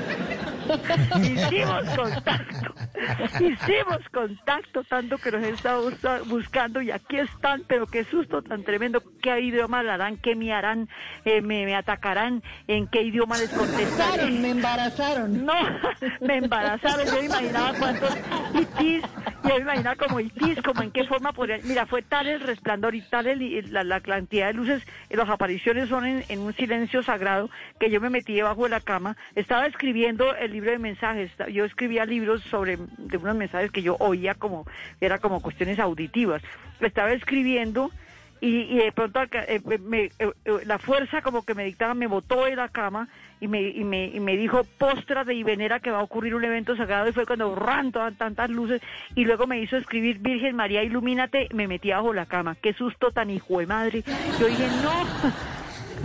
hicimos 1.20 1.84
contacto, 1.96 2.74
hicimos 3.40 4.08
contacto 4.12 4.84
tanto 4.84 5.18
que 5.18 5.30
he 5.30 5.48
estado 5.48 5.90
buscando 6.26 6.80
y 6.80 6.92
aquí 6.92 7.18
están, 7.18 7.64
pero 7.66 7.86
qué 7.86 8.04
susto 8.04 8.40
tan 8.40 8.62
tremendo 8.62 8.83
qué 9.22 9.40
idioma 9.40 9.80
hablarán, 9.80 10.16
qué 10.16 10.34
me 10.36 10.52
harán, 10.52 10.88
eh, 11.24 11.40
me, 11.40 11.74
atacarán, 11.74 12.42
en 12.66 12.86
qué 12.86 13.02
idioma 13.02 13.38
les 13.38 13.50
contestaré. 13.50 14.30
Me 14.30 14.50
embarazaron. 14.50 15.44
No, 15.44 15.54
me 16.20 16.36
embarazaron. 16.36 17.06
Yo 17.06 17.20
me 17.20 17.26
imaginaba 17.26 17.74
cuántos 17.78 18.16
itis, 18.54 19.02
yo 19.44 19.54
me 19.56 19.60
imaginaba 19.60 19.96
como 19.96 20.20
itis, 20.20 20.60
como 20.62 20.82
en 20.82 20.90
qué 20.90 21.04
forma 21.04 21.32
podrían. 21.32 21.60
Mira, 21.64 21.86
fue 21.86 22.02
tal 22.02 22.26
el 22.26 22.40
resplandor 22.40 22.94
y 22.94 23.02
tal 23.02 23.24
la, 23.70 24.00
cantidad 24.00 24.48
de 24.48 24.54
luces, 24.54 24.82
las 25.10 25.28
apariciones 25.28 25.88
son 25.88 26.04
en, 26.06 26.38
un 26.38 26.52
silencio 26.54 27.02
sagrado 27.02 27.50
que 27.80 27.90
yo 27.90 28.00
me 28.00 28.10
metí 28.10 28.34
debajo 28.34 28.64
de 28.64 28.70
la 28.70 28.80
cama. 28.80 29.16
Estaba 29.34 29.66
escribiendo 29.66 30.34
el 30.36 30.52
libro 30.52 30.70
de 30.70 30.78
mensajes. 30.78 31.30
Yo 31.50 31.64
escribía 31.64 32.04
libros 32.04 32.42
sobre 32.44 32.78
de 32.98 33.16
unos 33.16 33.36
mensajes 33.36 33.70
que 33.70 33.82
yo 33.82 33.96
oía 33.98 34.34
como, 34.34 34.66
era 35.00 35.18
como 35.18 35.40
cuestiones 35.40 35.78
auditivas. 35.78 36.42
Estaba 36.80 37.12
escribiendo 37.12 37.90
y, 38.40 38.76
de 38.76 38.92
pronto 38.92 39.20
eh, 39.32 39.60
me, 39.80 40.04
eh, 40.04 40.12
eh, 40.18 40.30
la 40.66 40.78
fuerza 40.78 41.22
como 41.22 41.44
que 41.44 41.54
me 41.54 41.64
dictaba 41.64 41.94
me 41.94 42.06
botó 42.06 42.44
de 42.44 42.56
la 42.56 42.68
cama 42.68 43.08
y 43.40 43.48
me, 43.48 43.62
y 43.62 43.84
me, 43.84 44.06
y 44.06 44.20
me 44.20 44.36
dijo 44.36 44.64
postra 44.78 45.24
de 45.24 45.34
y 45.34 45.44
que 45.44 45.90
va 45.90 45.98
a 45.98 46.02
ocurrir 46.02 46.34
un 46.34 46.44
evento 46.44 46.76
sagrado 46.76 47.08
y 47.08 47.12
fue 47.12 47.26
cuando 47.26 47.54
ran 47.54 47.92
todas 47.92 48.16
tantas 48.16 48.50
luces 48.50 48.82
y 49.14 49.24
luego 49.24 49.46
me 49.46 49.60
hizo 49.60 49.76
escribir 49.76 50.18
Virgen 50.18 50.56
María 50.56 50.82
ilumínate 50.82 51.48
me 51.52 51.68
metí 51.68 51.90
bajo 51.90 52.12
la 52.12 52.26
cama 52.26 52.56
qué 52.60 52.72
susto 52.74 53.10
tan 53.10 53.30
hijo 53.30 53.60
de 53.60 53.66
madre 53.66 54.02
yo 54.38 54.46
dije 54.46 54.68
no 54.82 55.04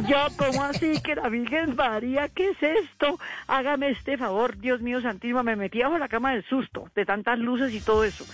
yo, 0.07 0.17
¿cómo 0.37 0.63
así 0.63 1.01
que 1.01 1.15
la 1.15 1.27
Virgen 1.29 1.75
María? 1.75 2.29
¿Qué 2.29 2.49
es 2.51 2.63
esto? 2.63 3.19
Hágame 3.47 3.89
este 3.89 4.17
favor, 4.17 4.57
Dios 4.57 4.81
mío 4.81 5.01
santísimo. 5.01 5.43
Me 5.43 5.55
metí 5.55 5.81
bajo 5.81 5.97
la 5.97 6.07
cama 6.07 6.31
del 6.31 6.45
susto, 6.45 6.89
de 6.95 7.05
tantas 7.05 7.37
luces 7.37 7.73
y 7.73 7.81
todo 7.81 8.03
eso 8.03 8.25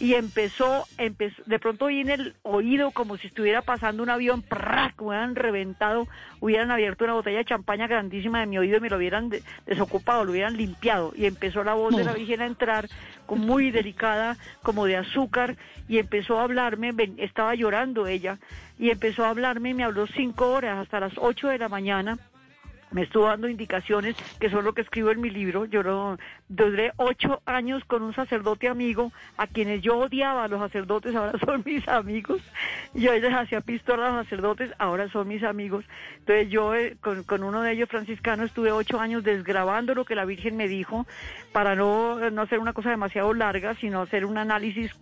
y 0.00 0.14
empezó, 0.14 0.86
empezó, 0.96 1.42
de 1.44 1.58
pronto 1.58 1.84
oí 1.84 2.00
en 2.00 2.08
el 2.08 2.34
oído 2.42 2.90
como 2.90 3.18
si 3.18 3.26
estuviera 3.26 3.60
pasando 3.60 4.02
un 4.02 4.08
avión, 4.08 4.40
¡prac! 4.40 5.00
hubieran 5.02 5.36
reventado, 5.36 6.08
hubieran 6.40 6.70
abierto 6.70 7.04
una 7.04 7.12
botella 7.12 7.38
de 7.38 7.44
champaña 7.44 7.86
grandísima 7.86 8.40
de 8.40 8.46
mi 8.46 8.56
oído 8.56 8.78
y 8.78 8.80
me 8.80 8.88
lo 8.88 8.96
hubieran 8.96 9.30
desocupado, 9.66 10.24
lo 10.24 10.32
hubieran 10.32 10.56
limpiado. 10.56 11.12
Y 11.14 11.26
empezó 11.26 11.62
la 11.64 11.74
voz 11.74 11.94
de 11.94 12.04
la 12.04 12.14
Virgen 12.14 12.40
a 12.40 12.46
entrar, 12.46 12.88
con 13.26 13.40
muy 13.40 13.70
delicada, 13.70 14.38
como 14.62 14.86
de 14.86 14.96
azúcar, 14.96 15.56
y 15.86 15.98
empezó 15.98 16.40
a 16.40 16.44
hablarme, 16.44 16.92
estaba 17.18 17.54
llorando 17.54 18.06
ella, 18.06 18.38
y 18.78 18.88
empezó 18.88 19.26
a 19.26 19.28
hablarme, 19.28 19.74
me 19.74 19.84
habló 19.84 20.06
cinco 20.06 20.50
horas, 20.50 20.78
hasta 20.78 20.98
las 20.98 21.12
ocho 21.18 21.48
de 21.48 21.58
la 21.58 21.68
mañana, 21.68 22.16
me 22.90 23.02
estuvo 23.02 23.26
dando 23.26 23.48
indicaciones 23.48 24.16
que 24.38 24.50
son 24.50 24.64
lo 24.64 24.72
que 24.72 24.82
escribo 24.82 25.10
en 25.10 25.20
mi 25.20 25.30
libro. 25.30 25.64
Yo 25.64 25.82
no, 25.82 26.18
duré 26.48 26.92
ocho 26.96 27.40
años 27.46 27.84
con 27.84 28.02
un 28.02 28.14
sacerdote 28.14 28.68
amigo 28.68 29.12
a 29.36 29.46
quienes 29.46 29.82
yo 29.82 29.98
odiaba 29.98 30.44
a 30.44 30.48
los 30.48 30.60
sacerdotes, 30.60 31.14
ahora 31.14 31.38
son 31.44 31.62
mis 31.64 31.86
amigos. 31.88 32.40
Yo 32.94 33.12
les 33.12 33.32
hacía 33.32 33.60
pistola 33.60 34.08
a 34.08 34.12
los 34.12 34.24
sacerdotes, 34.24 34.72
ahora 34.78 35.08
son 35.10 35.28
mis 35.28 35.42
amigos. 35.42 35.84
Entonces 36.18 36.48
yo 36.50 36.74
eh, 36.74 36.96
con, 37.00 37.42
uno 37.42 37.62
de 37.62 37.72
ellos 37.72 37.88
franciscano 37.88 38.44
estuve 38.44 38.72
ocho 38.72 39.00
años 39.00 39.24
desgrabando 39.24 39.94
lo 39.94 40.04
que 40.04 40.14
la 40.14 40.24
Virgen 40.24 40.56
me 40.56 40.68
dijo 40.68 41.06
para 41.52 41.74
no, 41.74 42.30
no 42.30 42.42
hacer 42.42 42.58
una 42.58 42.72
cosa 42.72 42.90
demasiado 42.90 43.32
larga, 43.34 43.74
sino 43.74 44.02
hacer 44.02 44.24
un 44.24 44.38
análisis, 44.38 44.92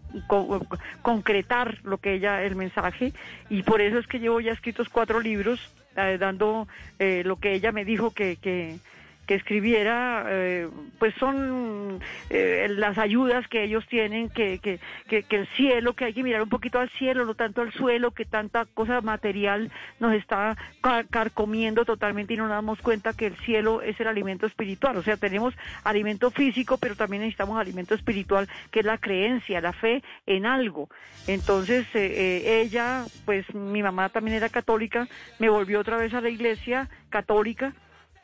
concretar 1.03 1.79
lo 1.83 1.99
que 1.99 2.15
ella, 2.15 2.43
el 2.43 2.57
mensaje. 2.57 3.13
Y 3.51 3.63
por 3.63 3.81
eso 3.81 3.99
es 3.99 4.07
que 4.07 4.21
llevo 4.21 4.41
ya 4.41 4.53
escritos 4.53 4.89
cuatro 4.89 5.21
libros 5.21 5.61
dando 6.19 6.69
eh, 6.99 7.23
lo 7.25 7.37
que 7.37 7.55
ella 7.55 7.73
me 7.73 7.85
dijo 7.85 8.11
que, 8.13 8.37
que, 8.37 8.79
que 9.29 9.35
escribiera, 9.35 10.25
eh, 10.27 10.71
pues 10.99 11.15
son 11.17 12.01
las 12.31 12.97
ayudas 12.97 13.47
que 13.47 13.63
ellos 13.63 13.87
tienen, 13.87 14.31
que, 14.31 14.59
que, 14.59 14.81
que, 15.07 15.37
el 15.37 15.47
cielo, 15.49 15.93
que 15.93 16.07
hay 16.07 16.15
que 16.15 16.23
mirar 16.23 16.41
un 16.41 16.49
poquito 16.49 16.79
al 16.79 16.89
cielo, 16.93 17.27
no 17.27 17.35
tanto 17.35 17.61
al 17.61 17.71
suelo, 17.75 18.13
que 18.13 18.25
tanta 18.25 18.65
cosa 18.65 19.03
material 19.03 19.71
nos 20.01 20.15
está 20.15 20.57
carcomiendo 21.11 21.85
totalmente 21.85 22.33
y 22.33 22.37
no 22.39 22.45
nos 22.45 22.53
damos 22.53 22.81
cuenta 22.81 23.13
que 23.13 23.27
el 23.27 23.37
cielo 23.37 23.83
es 23.83 24.01
el 24.01 24.07
alimento 24.07 24.47
espiritual. 24.47 24.97
O 24.97 25.03
sea, 25.03 25.19
tenemos 25.19 25.53
alimento 25.85 26.31
físico, 26.31 26.79
pero 26.79 26.97
también 26.97 27.21
necesitamos 27.21 27.61
alimento 27.61 27.95
espiritual, 27.95 28.49
que 28.71 28.81
es 28.81 28.87
la 28.87 28.97
creencia, 28.97 29.61
la 29.61 29.75
fe 29.75 30.03
en 30.27 30.47
algo. 30.47 30.89
Entonces, 31.27 31.87
ella, 31.95 33.05
pues 33.27 33.45
mi 33.55 33.83
mamá 33.83 34.09
también 34.09 34.39
era 34.39 34.49
católica, 34.49 35.07
me 35.39 35.51
volvió 35.51 35.81
otra 35.81 35.99
vez 35.99 36.15
a 36.15 36.23
la 36.23 36.31
iglesia 36.31 36.89
católica 37.11 37.75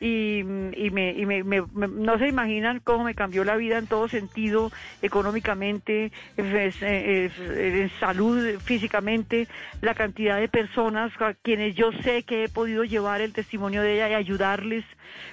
y, 0.00 0.40
y, 0.40 0.90
me, 0.90 1.12
y 1.12 1.26
me, 1.26 1.62
no 1.72 2.18
se 2.18 2.28
imaginan 2.28 2.80
cómo 2.80 3.04
me 3.04 3.14
cambió 3.14 3.44
la 3.44 3.56
vida 3.56 3.78
en 3.78 3.86
todo 3.86 4.08
sentido, 4.08 4.70
económicamente, 5.02 6.12
en 6.36 7.90
salud, 8.00 8.58
físicamente, 8.60 9.48
la 9.80 9.94
cantidad 9.94 10.38
de 10.38 10.48
personas 10.48 11.12
a 11.20 11.34
quienes 11.34 11.74
yo 11.74 11.92
sé 12.02 12.22
que 12.22 12.44
he 12.44 12.48
podido 12.48 12.84
llevar 12.84 13.20
el 13.20 13.32
testimonio 13.32 13.82
de 13.82 13.94
ella 13.94 14.10
y 14.10 14.14
ayudarles, 14.14 14.84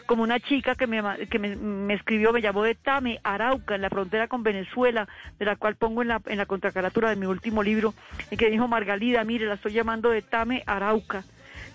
como 0.06 0.24
una 0.24 0.40
chica 0.40 0.76
que 0.76 0.88
me, 0.88 1.02
que 1.28 1.40
me, 1.40 1.56
me 1.56 1.94
escribió, 1.94 2.32
me 2.32 2.42
llamó 2.42 2.64
de 2.64 2.76
Tame, 2.76 3.20
Arauca, 3.24 3.76
en 3.76 3.82
la 3.82 3.90
frontera 3.90 4.28
con 4.28 4.44
Venezuela, 4.44 5.08
de 5.40 5.46
la 5.46 5.56
cual 5.56 5.76
pongo 5.76 6.02
en 6.02 6.10
la, 6.10 6.22
en 6.28 6.38
la 6.38 6.46
contracaratura 6.46 7.10
de 7.10 7.16
mi 7.16 7.26
último 7.26 7.64
libro, 7.64 7.94
y 8.30 8.38
que 8.38 8.50
dijo 8.50 8.68
Margalida, 8.68 9.24
mire, 9.24 9.48
la 9.48 9.56
estoy 9.56 9.74
llamando 9.74 10.10
de 10.10 10.22
Tame, 10.22 10.64
Arauca 10.66 11.24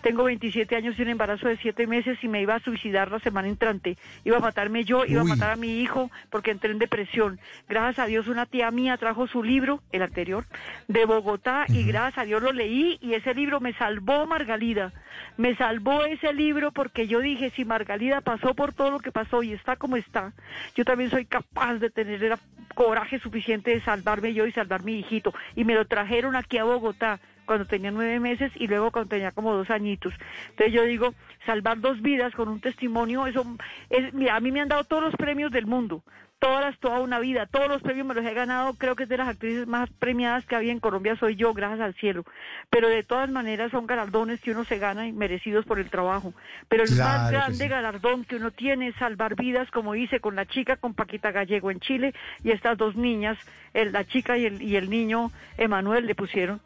tengo 0.03 0.25
27 0.25 0.77
años 0.77 0.99
y 0.99 1.03
un 1.03 1.09
embarazo 1.09 1.49
de 1.49 1.57
7 1.57 1.87
meses 1.87 2.19
y 2.23 2.29
me 2.29 2.43
iba 2.43 2.55
a 2.55 2.61
suicidar 2.61 3.11
la 3.11 3.19
semana 3.19 3.49
entrante. 3.49 3.97
Iba 4.25 4.39
a 4.39 4.41
matarme 4.41 4.85
yo, 4.85 5.05
iba 5.05 5.23
a 5.23 5.25
matar 5.25 5.53
a 5.53 5.57
mi 5.57 5.81
hijo 5.81 6.11
porque 6.31 6.51
entré 6.51 6.71
en 6.71 6.79
depresión. 6.79 7.39
Gracias 7.69 7.99
a 7.99 8.07
Dios 8.07 8.29
una 8.29 8.47
tía 8.47 8.71
mía 8.71 8.97
trajo 8.97 9.27
su 9.27 9.43
libro, 9.43 9.83
el 9.93 10.03
anterior, 10.03 10.45
de 10.89 11.05
Bogotá 11.05 11.67
y 11.69 11.85
gracias 11.85 12.19
a 12.19 12.25
Dios 12.25 12.43
lo 12.43 12.53
leí 12.53 12.99
y 13.01 13.15
ese 13.15 13.35
libro 13.35 13.61
me 13.61 13.73
salvó 13.75 14.27
Margalida. 14.27 14.93
Me 15.37 15.57
salvó 15.57 16.05
ese 16.05 16.33
libro 16.33 16.73
porque 16.73 17.07
yo 17.07 17.21
dije, 17.21 17.51
si 17.51 17.65
Margalida 17.65 18.21
pasó 18.21 18.55
por 18.55 18.73
todo 18.73 18.91
lo 18.91 19.01
que 19.01 19.13
pasó 19.13 19.43
y 19.43 19.53
está 19.53 19.77
como 19.77 19.97
está, 19.97 20.33
yo 20.75 20.85
también 20.85 21.11
soy 21.11 21.25
capaz 21.25 21.75
de 21.75 21.91
tener 21.91 22.23
el 22.23 22.35
coraje 22.75 23.19
suficiente 23.19 23.71
de 23.71 23.81
salvarme 23.81 24.35
yo 24.35 24.47
y 24.47 24.53
salvar 24.53 24.85
mi 24.85 24.99
hijito. 24.99 25.33
Y 25.55 25.65
me 25.65 25.75
lo 25.75 25.87
trajeron 25.87 26.37
aquí 26.37 26.59
a 26.59 26.65
Bogotá 26.65 27.21
cuando 27.47 27.65
tenía 27.65 27.91
nueve 27.91 28.21
meses 28.21 28.53
y 28.57 28.67
luego 28.67 28.91
cuando 28.91 29.09
tenía 29.09 29.33
como 29.33 29.55
dos 29.55 29.71
añitos. 29.71 30.13
Entonces 30.51 30.75
yo 30.75 30.83
digo, 30.85 31.15
salvar 31.47 31.81
dos 31.81 32.03
vidas 32.03 32.35
con 32.35 32.49
un 32.49 32.61
testimonio, 32.61 33.27
eso 33.27 33.47
es, 33.89 34.13
a 34.31 34.41
mí 34.41 34.53
me 34.53 34.61
han 34.61 34.69
dado 34.69 34.85
todos 34.85 35.05
los 35.05 35.15
premios 35.15 35.51
del 35.53 35.67
mundo, 35.67 36.03
todas, 36.39 36.79
toda 36.79 37.01
una 37.01 37.19
vida, 37.19 37.47
todos 37.47 37.69
los 37.69 37.83
premios 37.83 38.07
me 38.07 38.15
los 38.15 38.25
he 38.25 38.35
ganado, 38.35 38.75
creo 38.75 38.95
que 38.95 39.05
es 39.05 39.09
de 39.09 39.17
las 39.17 39.29
actrices 39.29 39.67
más 39.67 39.89
premiadas 39.99 40.45
que 40.47 40.57
había 40.57 40.73
en 40.73 40.81
Colombia, 40.81 41.17
soy 41.17 41.37
yo, 41.37 41.55
gracias 41.55 41.81
al 41.81 41.95
cielo. 41.95 42.25
Pero 42.71 42.89
de 42.89 43.03
todas 43.03 43.31
maneras 43.31 43.71
son 43.71 43.87
galardones 43.87 44.41
que 44.41 44.51
uno 44.51 44.65
se 44.65 44.79
gana 44.79 45.07
y 45.07 45.13
merecidos 45.13 45.65
por 45.65 45.79
el 45.79 45.91
trabajo. 45.91 46.35
Pero 46.69 46.85
el 46.85 46.95
más 46.97 47.31
grande 47.31 47.69
galardón 47.69 48.25
que 48.25 48.37
uno 48.37 48.51
tiene 48.51 48.89
es 48.89 48.97
salvar 48.97 49.35
vidas, 49.35 49.71
como 49.71 49.95
hice 49.95 50.21
con 50.21 50.37
la 50.37 50.47
chica, 50.47 50.77
con 50.77 50.95
Paquita 50.95 51.33
Gallego 51.33 51.71
en 51.71 51.81
Chile, 51.81 52.15
y 52.45 52.51
estas 52.51 52.77
dos 52.77 52.97
niñas, 52.97 53.39
la 53.73 54.05
chica 54.05 54.37
y 54.37 54.47
el, 54.47 54.63
y 54.63 54.77
el 54.77 54.91
niño 54.91 55.31
Emanuel 55.59 56.07
le 56.07 56.15
pusieron 56.15 56.61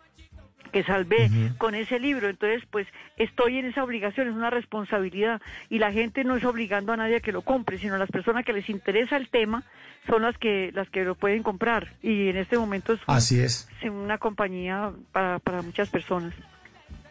que 0.71 0.85
salvé 0.85 1.31
con 1.59 1.75
ese 1.75 1.99
libro. 1.99 2.29
Entonces, 2.29 2.63
pues 2.71 2.87
estoy 3.17 3.59
en 3.59 3.67
esa 3.67 3.85
obligación, 3.85 4.29
es 4.29 4.35
una 4.35 4.51
responsabilidad. 4.51 5.41
Y 5.69 5.79
la 5.79 5.93
gente 5.93 6.25
no 6.25 6.37
es 6.37 6.45
obligando 6.45 6.93
a 6.93 6.97
nadie 6.97 7.17
a 7.17 7.21
que 7.21 7.33
lo 7.33 7.43
compre, 7.43 7.79
sino 7.79 7.97
las 7.99 8.11
personas 8.11 8.45
que 8.45 8.53
les 8.53 8.69
interesa 8.69 9.17
el 9.17 9.29
tema 9.29 9.65
son 10.07 10.23
las 10.23 10.37
que 10.39 10.71
las 10.73 10.89
que 10.89 11.05
lo 11.05 11.15
pueden 11.15 11.43
comprar. 11.43 11.93
Y 12.03 12.29
en 12.29 12.37
este 12.37 12.59
momento 12.59 12.95
es, 12.95 13.01
Así 13.07 13.41
es. 13.41 13.69
una 13.85 14.19
compañía 14.19 14.93
para, 15.13 15.39
para 15.39 15.63
muchas 15.63 15.89
personas. 15.89 16.35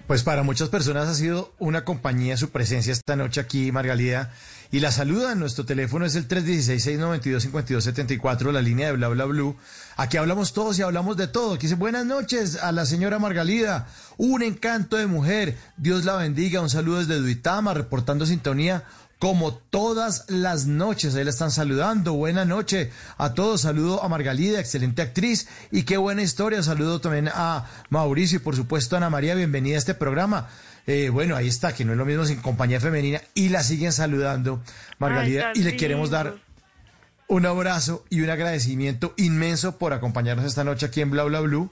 Pues 0.07 0.23
para 0.23 0.41
muchas 0.41 0.69
personas 0.69 1.07
ha 1.07 1.13
sido 1.13 1.53
una 1.59 1.85
compañía 1.85 2.35
su 2.35 2.49
presencia 2.49 2.91
esta 2.91 3.15
noche 3.15 3.39
aquí, 3.41 3.71
Margalida. 3.71 4.33
Y 4.71 4.79
la 4.79 4.91
saluda. 4.91 5.35
Nuestro 5.35 5.65
teléfono 5.65 6.03
es 6.03 6.15
el 6.15 6.27
316-692-5274, 6.27 8.51
la 8.51 8.63
línea 8.63 8.87
de 8.87 8.93
bla 8.93 9.07
bla 9.09 9.25
blue. 9.25 9.55
Aquí 9.99 10.15
hablamos 10.15 10.53
todos 10.53 10.79
y 10.79 10.81
hablamos 10.81 11.17
de 11.17 11.27
todo. 11.27 11.55
Aquí 11.55 11.63
dice 11.63 11.75
buenas 11.75 12.05
noches 12.05 12.55
a 12.55 12.71
la 12.71 12.85
señora 12.85 13.19
Margalida. 13.19 13.85
Un 14.15 14.43
encanto 14.43 14.95
de 14.95 15.07
mujer. 15.07 15.57
Dios 15.75 16.05
la 16.05 16.15
bendiga. 16.15 16.61
Un 16.61 16.69
saludo 16.69 16.99
desde 16.99 17.19
Duitama, 17.19 17.73
reportando 17.73 18.25
sintonía 18.25 18.85
como 19.19 19.55
todas 19.55 20.23
las 20.29 20.67
noches. 20.67 21.15
Ahí 21.15 21.25
la 21.25 21.31
están 21.31 21.51
saludando. 21.51 22.13
Buena 22.13 22.45
noche 22.45 22.91
a 23.17 23.33
todos. 23.33 23.59
Saludo 23.59 24.01
a 24.01 24.07
Margalida, 24.07 24.61
excelente 24.61 25.01
actriz. 25.01 25.49
Y 25.69 25.83
qué 25.83 25.97
buena 25.97 26.21
historia. 26.21 26.63
Saludo 26.63 27.01
también 27.01 27.29
a 27.33 27.65
Mauricio 27.89 28.37
y 28.37 28.39
por 28.39 28.55
supuesto 28.55 28.95
a 28.95 28.99
Ana 28.99 29.09
María. 29.09 29.35
Bienvenida 29.35 29.75
a 29.75 29.79
este 29.79 29.95
programa. 29.95 30.47
Eh, 30.87 31.09
bueno, 31.09 31.35
ahí 31.35 31.49
está, 31.49 31.73
que 31.73 31.83
no 31.83 31.91
es 31.91 31.97
lo 31.97 32.05
mismo 32.05 32.23
sin 32.23 32.39
compañía 32.39 32.79
femenina. 32.79 33.19
Y 33.33 33.49
la 33.49 33.63
siguen 33.63 33.91
saludando, 33.91 34.63
Margalida. 34.97 35.51
y 35.55 35.63
le 35.63 35.75
queremos 35.75 36.09
dar 36.09 36.35
un 37.29 37.45
abrazo 37.45 38.03
y 38.09 38.21
un 38.21 38.29
agradecimiento 38.31 39.13
inmenso 39.15 39.77
por 39.77 39.93
acompañarnos 39.93 40.45
esta 40.45 40.63
noche 40.63 40.87
aquí 40.87 40.99
en 40.99 41.11
Bla 41.11 41.23
Bla 41.23 41.39
Blue. 41.39 41.71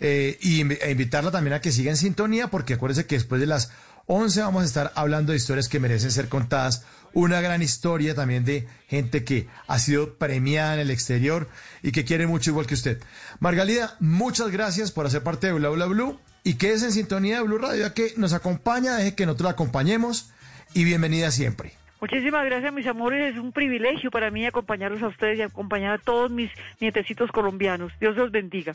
Eh, 0.00 0.38
y 0.40 0.60
e 0.60 0.90
invitarla 0.92 1.32
también 1.32 1.54
a 1.54 1.60
que 1.60 1.72
siga 1.72 1.90
en 1.90 1.96
sintonía, 1.96 2.48
porque 2.48 2.74
acuérdense 2.74 3.06
que 3.06 3.16
después 3.16 3.40
de 3.40 3.48
las 3.48 3.72
11 4.06 4.42
vamos 4.42 4.62
a 4.62 4.66
estar 4.66 4.92
hablando 4.94 5.32
de 5.32 5.38
historias 5.38 5.68
que 5.68 5.80
merecen 5.80 6.12
ser 6.12 6.28
contadas. 6.28 6.84
Una 7.14 7.40
gran 7.40 7.62
historia 7.62 8.14
también 8.14 8.44
de 8.44 8.68
gente 8.86 9.24
que 9.24 9.48
ha 9.66 9.78
sido 9.78 10.14
premiada 10.18 10.74
en 10.74 10.80
el 10.80 10.90
exterior 10.90 11.48
y 11.82 11.90
que 11.90 12.04
quiere 12.04 12.26
mucho 12.26 12.50
igual 12.50 12.66
que 12.66 12.74
usted. 12.74 13.00
Margalida, 13.40 13.96
muchas 14.00 14.50
gracias 14.50 14.92
por 14.92 15.06
hacer 15.06 15.22
parte 15.22 15.46
de 15.46 15.54
Bla 15.54 15.70
Bla 15.70 15.86
Blue 15.86 16.20
y 16.44 16.54
quédese 16.54 16.84
en 16.84 16.92
sintonía 16.92 17.38
de 17.38 17.44
Blue 17.44 17.58
Radio, 17.58 17.80
ya 17.80 17.94
que 17.94 18.12
nos 18.18 18.34
acompaña, 18.34 18.96
deje 18.96 19.14
que 19.14 19.24
nosotros 19.24 19.46
la 19.46 19.52
acompañemos 19.52 20.30
y 20.74 20.84
bienvenida 20.84 21.30
siempre. 21.30 21.77
Muchísimas 22.00 22.44
gracias, 22.44 22.72
mis 22.72 22.86
amores. 22.86 23.34
Es 23.34 23.40
un 23.40 23.52
privilegio 23.52 24.10
para 24.10 24.30
mí 24.30 24.46
acompañarlos 24.46 25.02
a 25.02 25.08
ustedes 25.08 25.38
y 25.38 25.42
acompañar 25.42 25.94
a 25.94 25.98
todos 25.98 26.30
mis 26.30 26.50
nietecitos 26.80 27.30
colombianos. 27.32 27.92
Dios 28.00 28.16
los 28.16 28.30
bendiga. 28.30 28.74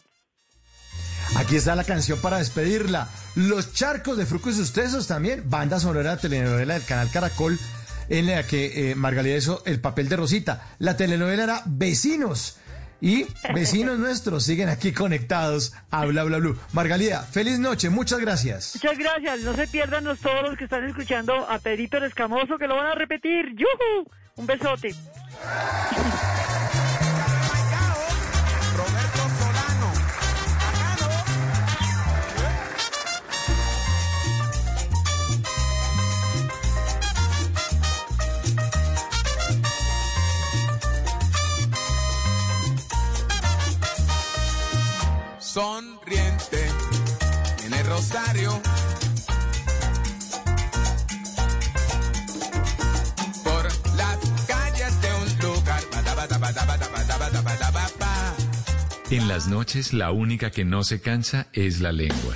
Aquí 1.38 1.56
está 1.56 1.76
la 1.76 1.84
canción 1.84 2.20
para 2.22 2.38
despedirla. 2.38 3.10
Los 3.36 3.74
charcos 3.74 4.18
de 4.18 4.26
Frucos 4.26 4.54
y 4.54 4.58
sus 4.58 4.74
tesos 4.74 5.08
también. 5.08 5.50
Banda 5.50 5.80
sonora 5.80 6.18
telenovela 6.18 6.76
del 6.76 6.86
canal 6.86 7.10
Caracol 7.12 7.58
en 8.10 8.28
la 8.28 8.44
que 8.44 8.92
eh, 8.92 9.38
hizo 9.38 9.64
el 9.66 9.80
papel 9.80 10.10
de 10.10 10.18
Rosita. 10.18 10.76
La 10.80 10.98
telenovela 10.98 11.44
era 11.44 11.62
Vecinos. 11.66 12.60
Y 13.04 13.26
vecinos 13.54 14.00
nuestros 14.00 14.46
siguen 14.46 14.70
aquí 14.70 14.94
conectados 14.94 15.74
a 15.92 16.06
Bla 16.06 16.24
Bla 16.24 16.38
Blue. 16.38 16.58
Margalida, 16.72 17.22
feliz 17.22 17.60
noche, 17.60 17.90
muchas 17.90 18.22
gracias. 18.22 18.80
Muchas 18.82 18.98
gracias. 18.98 19.42
No 19.42 19.54
se 19.54 19.68
pierdan 19.68 20.06
los, 20.06 20.20
todos 20.20 20.42
los 20.44 20.58
que 20.58 20.64
están 20.64 20.86
escuchando 20.86 21.34
a 21.50 21.60
Pedrito 21.60 21.98
el 21.98 22.06
Escamoso, 22.06 22.58
que 22.58 22.66
lo 22.66 22.78
van 22.78 22.86
a 22.86 22.96
repetir. 22.96 23.58
¡Yuhu! 23.58 24.10
Un 24.38 24.46
besote. 24.48 24.96
Sonriente 45.54 46.68
en 47.64 47.74
el 47.76 47.86
rosario. 47.86 48.60
Por 53.44 53.64
las 53.96 54.18
calles 54.48 55.02
de 55.02 55.14
un 55.14 55.52
lugar. 55.52 55.84
En 59.12 59.28
las 59.28 59.48
noches 59.48 59.94
la 59.94 60.12
única 60.12 60.50
que 60.50 60.66
no 60.66 60.84
se 60.84 61.02
cansa 61.02 61.46
es 61.54 61.82
la 61.82 61.92
lengua. 61.92 62.36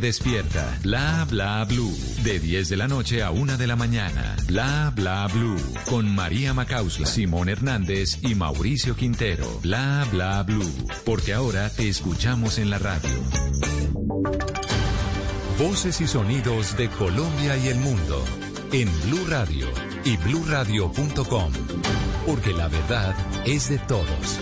despierta. 0.00 0.78
Bla 0.82 1.26
bla 1.28 1.64
blue. 1.64 1.96
De 2.22 2.38
10 2.38 2.68
de 2.68 2.76
la 2.76 2.88
noche 2.88 3.22
a 3.22 3.30
1 3.30 3.56
de 3.56 3.66
la 3.66 3.76
mañana. 3.76 4.36
Bla 4.46 4.92
bla 4.94 5.26
blue. 5.28 5.60
Con 5.88 6.14
María 6.14 6.54
Macausla, 6.54 7.06
Simón 7.06 7.48
Hernández 7.48 8.18
y 8.22 8.34
Mauricio 8.34 8.96
Quintero. 8.96 9.60
Bla 9.62 10.06
bla 10.10 10.42
blue. 10.42 10.70
Porque 11.04 11.34
ahora 11.34 11.70
te 11.70 11.88
escuchamos 11.88 12.58
en 12.58 12.70
la 12.70 12.78
radio. 12.78 13.10
Voces 15.58 16.00
y 16.00 16.06
sonidos 16.06 16.76
de 16.76 16.88
Colombia 16.88 17.56
y 17.56 17.68
el 17.68 17.78
mundo. 17.78 18.24
En 18.72 18.88
Blue 19.04 19.24
Radio 19.28 19.68
y 20.04 20.16
bluradio.com. 20.16 21.52
Porque 22.26 22.52
la 22.52 22.68
verdad 22.68 23.14
es 23.46 23.68
de 23.68 23.78
todos. 23.78 24.40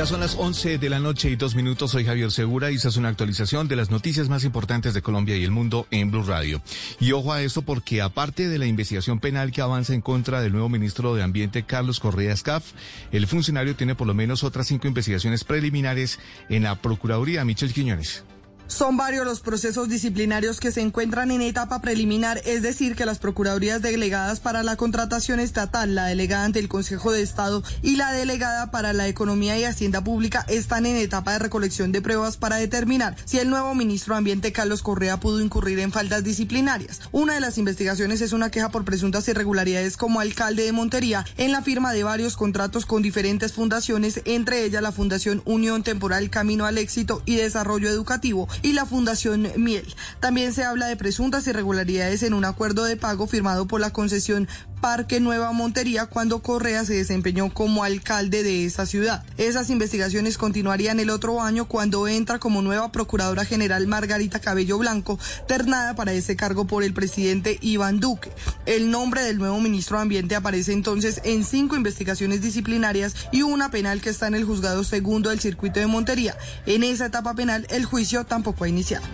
Ya 0.00 0.06
son 0.06 0.20
las 0.20 0.34
11 0.34 0.78
de 0.78 0.88
la 0.88 0.98
noche 0.98 1.28
y 1.28 1.36
dos 1.36 1.54
minutos. 1.54 1.90
Soy 1.90 2.06
Javier 2.06 2.30
Segura 2.30 2.70
y 2.70 2.76
esta 2.76 2.88
es 2.88 2.96
una 2.96 3.10
actualización 3.10 3.68
de 3.68 3.76
las 3.76 3.90
noticias 3.90 4.30
más 4.30 4.44
importantes 4.44 4.94
de 4.94 5.02
Colombia 5.02 5.36
y 5.36 5.44
el 5.44 5.50
mundo 5.50 5.86
en 5.90 6.10
Blue 6.10 6.22
Radio. 6.22 6.62
Y 7.00 7.12
ojo 7.12 7.34
a 7.34 7.42
esto 7.42 7.60
porque 7.60 8.00
aparte 8.00 8.48
de 8.48 8.56
la 8.56 8.64
investigación 8.64 9.20
penal 9.20 9.52
que 9.52 9.60
avanza 9.60 9.92
en 9.92 10.00
contra 10.00 10.40
del 10.40 10.52
nuevo 10.52 10.70
ministro 10.70 11.14
de 11.14 11.22
Ambiente 11.22 11.64
Carlos 11.64 12.00
Correa 12.00 12.34
Scaff, 12.34 12.72
el 13.12 13.26
funcionario 13.26 13.76
tiene 13.76 13.94
por 13.94 14.06
lo 14.06 14.14
menos 14.14 14.42
otras 14.42 14.68
cinco 14.68 14.88
investigaciones 14.88 15.44
preliminares 15.44 16.18
en 16.48 16.62
la 16.62 16.80
Procuraduría. 16.80 17.44
Michel 17.44 17.74
Quiñones. 17.74 18.24
Son 18.70 18.96
varios 18.96 19.24
los 19.24 19.40
procesos 19.40 19.88
disciplinarios 19.88 20.60
que 20.60 20.70
se 20.70 20.80
encuentran 20.80 21.32
en 21.32 21.42
etapa 21.42 21.80
preliminar, 21.80 22.40
es 22.44 22.62
decir, 22.62 22.94
que 22.94 23.04
las 23.04 23.18
Procuradurías 23.18 23.82
delegadas 23.82 24.38
para 24.38 24.62
la 24.62 24.76
contratación 24.76 25.40
estatal, 25.40 25.96
la 25.96 26.06
delegada 26.06 26.44
ante 26.44 26.60
el 26.60 26.68
Consejo 26.68 27.10
de 27.10 27.20
Estado 27.20 27.64
y 27.82 27.96
la 27.96 28.12
delegada 28.12 28.70
para 28.70 28.92
la 28.92 29.08
Economía 29.08 29.58
y 29.58 29.64
Hacienda 29.64 30.04
Pública 30.04 30.46
están 30.48 30.86
en 30.86 30.94
etapa 30.94 31.32
de 31.32 31.40
recolección 31.40 31.90
de 31.90 32.00
pruebas 32.00 32.36
para 32.36 32.56
determinar 32.56 33.16
si 33.24 33.40
el 33.40 33.50
nuevo 33.50 33.74
ministro 33.74 34.14
de 34.14 34.18
Ambiente 34.18 34.52
Carlos 34.52 34.82
Correa 34.84 35.18
pudo 35.18 35.40
incurrir 35.40 35.80
en 35.80 35.90
faltas 35.90 36.22
disciplinarias. 36.22 37.00
Una 37.10 37.34
de 37.34 37.40
las 37.40 37.58
investigaciones 37.58 38.20
es 38.20 38.32
una 38.32 38.52
queja 38.52 38.68
por 38.68 38.84
presuntas 38.84 39.26
irregularidades 39.26 39.96
como 39.96 40.20
alcalde 40.20 40.62
de 40.62 40.72
Montería 40.72 41.26
en 41.38 41.50
la 41.50 41.62
firma 41.62 41.92
de 41.92 42.04
varios 42.04 42.36
contratos 42.36 42.86
con 42.86 43.02
diferentes 43.02 43.52
fundaciones, 43.52 44.22
entre 44.26 44.64
ellas 44.64 44.80
la 44.80 44.92
Fundación 44.92 45.42
Unión 45.44 45.82
Temporal 45.82 46.30
Camino 46.30 46.66
al 46.66 46.78
Éxito 46.78 47.20
y 47.26 47.34
Desarrollo 47.34 47.88
Educativo 47.88 48.48
y 48.62 48.72
la 48.72 48.86
Fundación 48.86 49.48
Miel. 49.56 49.94
También 50.20 50.52
se 50.52 50.64
habla 50.64 50.86
de 50.86 50.96
presuntas 50.96 51.46
irregularidades 51.46 52.22
en 52.22 52.34
un 52.34 52.44
acuerdo 52.44 52.84
de 52.84 52.96
pago 52.96 53.26
firmado 53.26 53.66
por 53.66 53.80
la 53.80 53.92
concesión 53.92 54.48
Parque 54.80 55.20
Nueva 55.20 55.52
Montería 55.52 56.06
cuando 56.06 56.40
Correa 56.40 56.84
se 56.84 56.94
desempeñó 56.94 57.52
como 57.52 57.84
alcalde 57.84 58.42
de 58.42 58.64
esa 58.64 58.86
ciudad. 58.86 59.24
Esas 59.36 59.70
investigaciones 59.70 60.38
continuarían 60.38 61.00
el 61.00 61.10
otro 61.10 61.42
año 61.42 61.66
cuando 61.66 62.08
entra 62.08 62.38
como 62.38 62.62
nueva 62.62 62.90
Procuradora 62.90 63.44
General 63.44 63.86
Margarita 63.86 64.40
Cabello 64.40 64.78
Blanco, 64.78 65.18
ternada 65.46 65.94
para 65.94 66.12
ese 66.12 66.36
cargo 66.36 66.66
por 66.66 66.82
el 66.82 66.94
presidente 66.94 67.58
Iván 67.60 68.00
Duque. 68.00 68.32
El 68.66 68.90
nombre 68.90 69.22
del 69.22 69.38
nuevo 69.38 69.60
ministro 69.60 69.98
de 69.98 70.02
Ambiente 70.02 70.34
aparece 70.34 70.72
entonces 70.72 71.20
en 71.24 71.44
cinco 71.44 71.76
investigaciones 71.76 72.40
disciplinarias 72.40 73.14
y 73.32 73.42
una 73.42 73.70
penal 73.70 74.00
que 74.00 74.10
está 74.10 74.26
en 74.28 74.34
el 74.34 74.44
juzgado 74.44 74.84
segundo 74.84 75.30
del 75.30 75.40
circuito 75.40 75.80
de 75.80 75.86
Montería. 75.86 76.36
En 76.66 76.84
esa 76.84 77.06
etapa 77.06 77.34
penal 77.34 77.66
el 77.70 77.84
juicio 77.84 78.24
tampoco 78.24 78.64
ha 78.64 78.68
iniciado. 78.68 79.04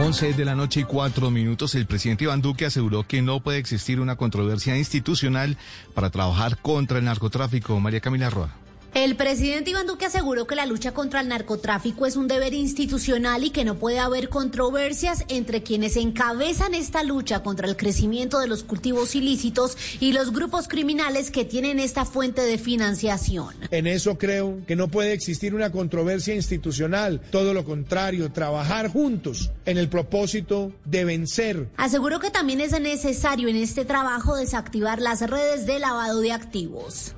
11 0.00 0.32
de 0.32 0.44
la 0.44 0.54
noche 0.54 0.80
y 0.80 0.84
cuatro 0.84 1.30
minutos, 1.30 1.74
el 1.74 1.86
presidente 1.86 2.24
Iván 2.24 2.42
Duque 2.42 2.66
aseguró 2.66 3.06
que 3.06 3.22
no 3.22 3.40
puede 3.40 3.58
existir 3.58 4.00
una 4.00 4.16
controversia 4.16 4.76
institucional 4.76 5.56
para 5.94 6.10
trabajar 6.10 6.58
contra 6.58 6.98
el 6.98 7.04
narcotráfico. 7.04 7.78
María 7.78 8.00
Camila 8.00 8.30
Roa. 8.30 8.61
El 8.94 9.16
presidente 9.16 9.70
Iván 9.70 9.86
Duque 9.86 10.04
aseguró 10.04 10.46
que 10.46 10.54
la 10.54 10.66
lucha 10.66 10.92
contra 10.92 11.22
el 11.22 11.28
narcotráfico 11.28 12.04
es 12.04 12.14
un 12.14 12.28
deber 12.28 12.52
institucional 12.52 13.42
y 13.42 13.48
que 13.48 13.64
no 13.64 13.76
puede 13.76 13.98
haber 13.98 14.28
controversias 14.28 15.24
entre 15.28 15.62
quienes 15.62 15.96
encabezan 15.96 16.74
esta 16.74 17.02
lucha 17.02 17.42
contra 17.42 17.66
el 17.66 17.78
crecimiento 17.78 18.38
de 18.38 18.48
los 18.48 18.64
cultivos 18.64 19.14
ilícitos 19.14 19.78
y 19.98 20.12
los 20.12 20.30
grupos 20.30 20.68
criminales 20.68 21.30
que 21.30 21.46
tienen 21.46 21.80
esta 21.80 22.04
fuente 22.04 22.42
de 22.42 22.58
financiación. 22.58 23.54
En 23.70 23.86
eso 23.86 24.18
creo 24.18 24.60
que 24.66 24.76
no 24.76 24.88
puede 24.88 25.14
existir 25.14 25.54
una 25.54 25.72
controversia 25.72 26.34
institucional, 26.34 27.22
todo 27.30 27.54
lo 27.54 27.64
contrario, 27.64 28.30
trabajar 28.30 28.88
juntos 28.88 29.52
en 29.64 29.78
el 29.78 29.88
propósito 29.88 30.70
de 30.84 31.06
vencer. 31.06 31.70
Aseguró 31.78 32.20
que 32.20 32.30
también 32.30 32.60
es 32.60 32.78
necesario 32.78 33.48
en 33.48 33.56
este 33.56 33.86
trabajo 33.86 34.36
desactivar 34.36 35.00
las 35.00 35.22
redes 35.22 35.64
de 35.64 35.78
lavado 35.78 36.20
de 36.20 36.32
activos. 36.32 37.14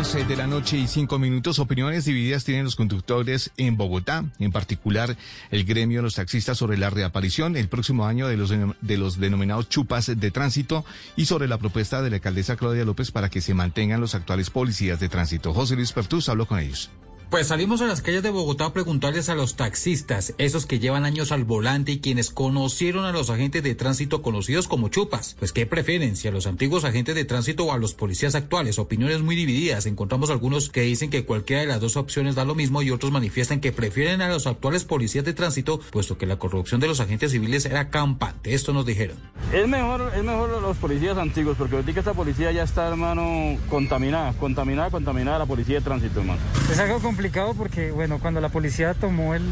11 0.00 0.24
de 0.24 0.36
la 0.36 0.46
noche 0.46 0.78
y 0.78 0.86
5 0.86 1.18
minutos. 1.18 1.58
Opiniones 1.58 2.06
divididas 2.06 2.42
tienen 2.44 2.64
los 2.64 2.74
conductores 2.74 3.50
en 3.58 3.76
Bogotá, 3.76 4.24
en 4.38 4.50
particular 4.50 5.14
el 5.50 5.64
gremio 5.66 5.98
de 5.98 6.04
los 6.04 6.14
taxistas 6.14 6.56
sobre 6.56 6.78
la 6.78 6.88
reaparición 6.88 7.54
el 7.54 7.68
próximo 7.68 8.06
año 8.06 8.26
de 8.26 8.38
los, 8.38 8.48
de 8.48 8.96
los 8.96 9.20
denominados 9.20 9.68
chupas 9.68 10.06
de 10.06 10.30
tránsito 10.30 10.86
y 11.16 11.26
sobre 11.26 11.48
la 11.48 11.58
propuesta 11.58 12.00
de 12.00 12.08
la 12.08 12.16
alcaldesa 12.16 12.56
Claudia 12.56 12.86
López 12.86 13.10
para 13.10 13.28
que 13.28 13.42
se 13.42 13.52
mantengan 13.52 14.00
los 14.00 14.14
actuales 14.14 14.48
policías 14.48 15.00
de 15.00 15.10
tránsito. 15.10 15.52
José 15.52 15.76
Luis 15.76 15.92
Pertús 15.92 16.30
habló 16.30 16.46
con 16.46 16.60
ellos. 16.60 16.88
Pues 17.30 17.46
salimos 17.46 17.80
a 17.80 17.86
las 17.86 18.02
calles 18.02 18.24
de 18.24 18.30
Bogotá 18.30 18.64
a 18.64 18.72
preguntarles 18.72 19.28
a 19.28 19.36
los 19.36 19.54
taxistas, 19.54 20.34
esos 20.38 20.66
que 20.66 20.80
llevan 20.80 21.04
años 21.04 21.30
al 21.30 21.44
volante 21.44 21.92
y 21.92 22.00
quienes 22.00 22.30
conocieron 22.30 23.04
a 23.04 23.12
los 23.12 23.30
agentes 23.30 23.62
de 23.62 23.76
tránsito 23.76 24.20
conocidos 24.20 24.66
como 24.66 24.88
chupas. 24.88 25.36
Pues 25.38 25.52
qué 25.52 25.64
prefieren, 25.64 26.16
si 26.16 26.26
a 26.26 26.32
los 26.32 26.48
antiguos 26.48 26.82
agentes 26.84 27.14
de 27.14 27.24
tránsito 27.24 27.66
o 27.66 27.72
a 27.72 27.78
los 27.78 27.94
policías 27.94 28.34
actuales. 28.34 28.80
Opiniones 28.80 29.22
muy 29.22 29.36
divididas. 29.36 29.86
Encontramos 29.86 30.30
algunos 30.30 30.70
que 30.70 30.80
dicen 30.80 31.08
que 31.08 31.24
cualquiera 31.24 31.62
de 31.62 31.68
las 31.68 31.80
dos 31.80 31.96
opciones 31.96 32.34
da 32.34 32.44
lo 32.44 32.56
mismo 32.56 32.82
y 32.82 32.90
otros 32.90 33.12
manifiestan 33.12 33.60
que 33.60 33.70
prefieren 33.70 34.22
a 34.22 34.28
los 34.28 34.48
actuales 34.48 34.84
policías 34.84 35.24
de 35.24 35.32
tránsito, 35.32 35.78
puesto 35.92 36.18
que 36.18 36.26
la 36.26 36.36
corrupción 36.36 36.80
de 36.80 36.88
los 36.88 36.98
agentes 36.98 37.30
civiles 37.30 37.64
era 37.64 37.90
campante. 37.90 38.54
Esto 38.54 38.72
nos 38.72 38.84
dijeron. 38.84 39.16
Es 39.52 39.68
mejor, 39.68 40.12
es 40.16 40.24
mejor 40.24 40.60
los 40.60 40.76
policías 40.78 41.16
antiguos, 41.16 41.56
porque 41.56 41.76
ahorita 41.76 42.00
esta 42.00 42.12
policía 42.12 42.50
ya 42.50 42.64
está, 42.64 42.88
hermano, 42.88 43.56
contaminada, 43.68 44.32
contaminada, 44.32 44.90
contaminada 44.90 45.38
la 45.38 45.46
policía 45.46 45.76
de 45.76 45.82
tránsito, 45.82 46.18
hermano. 46.18 46.40
Es 46.72 46.78
algo 46.80 46.98
complicado 46.98 47.19
porque, 47.56 47.90
bueno, 47.90 48.18
cuando 48.18 48.40
la 48.40 48.48
policía 48.48 48.94
tomó 48.94 49.34
el, 49.34 49.42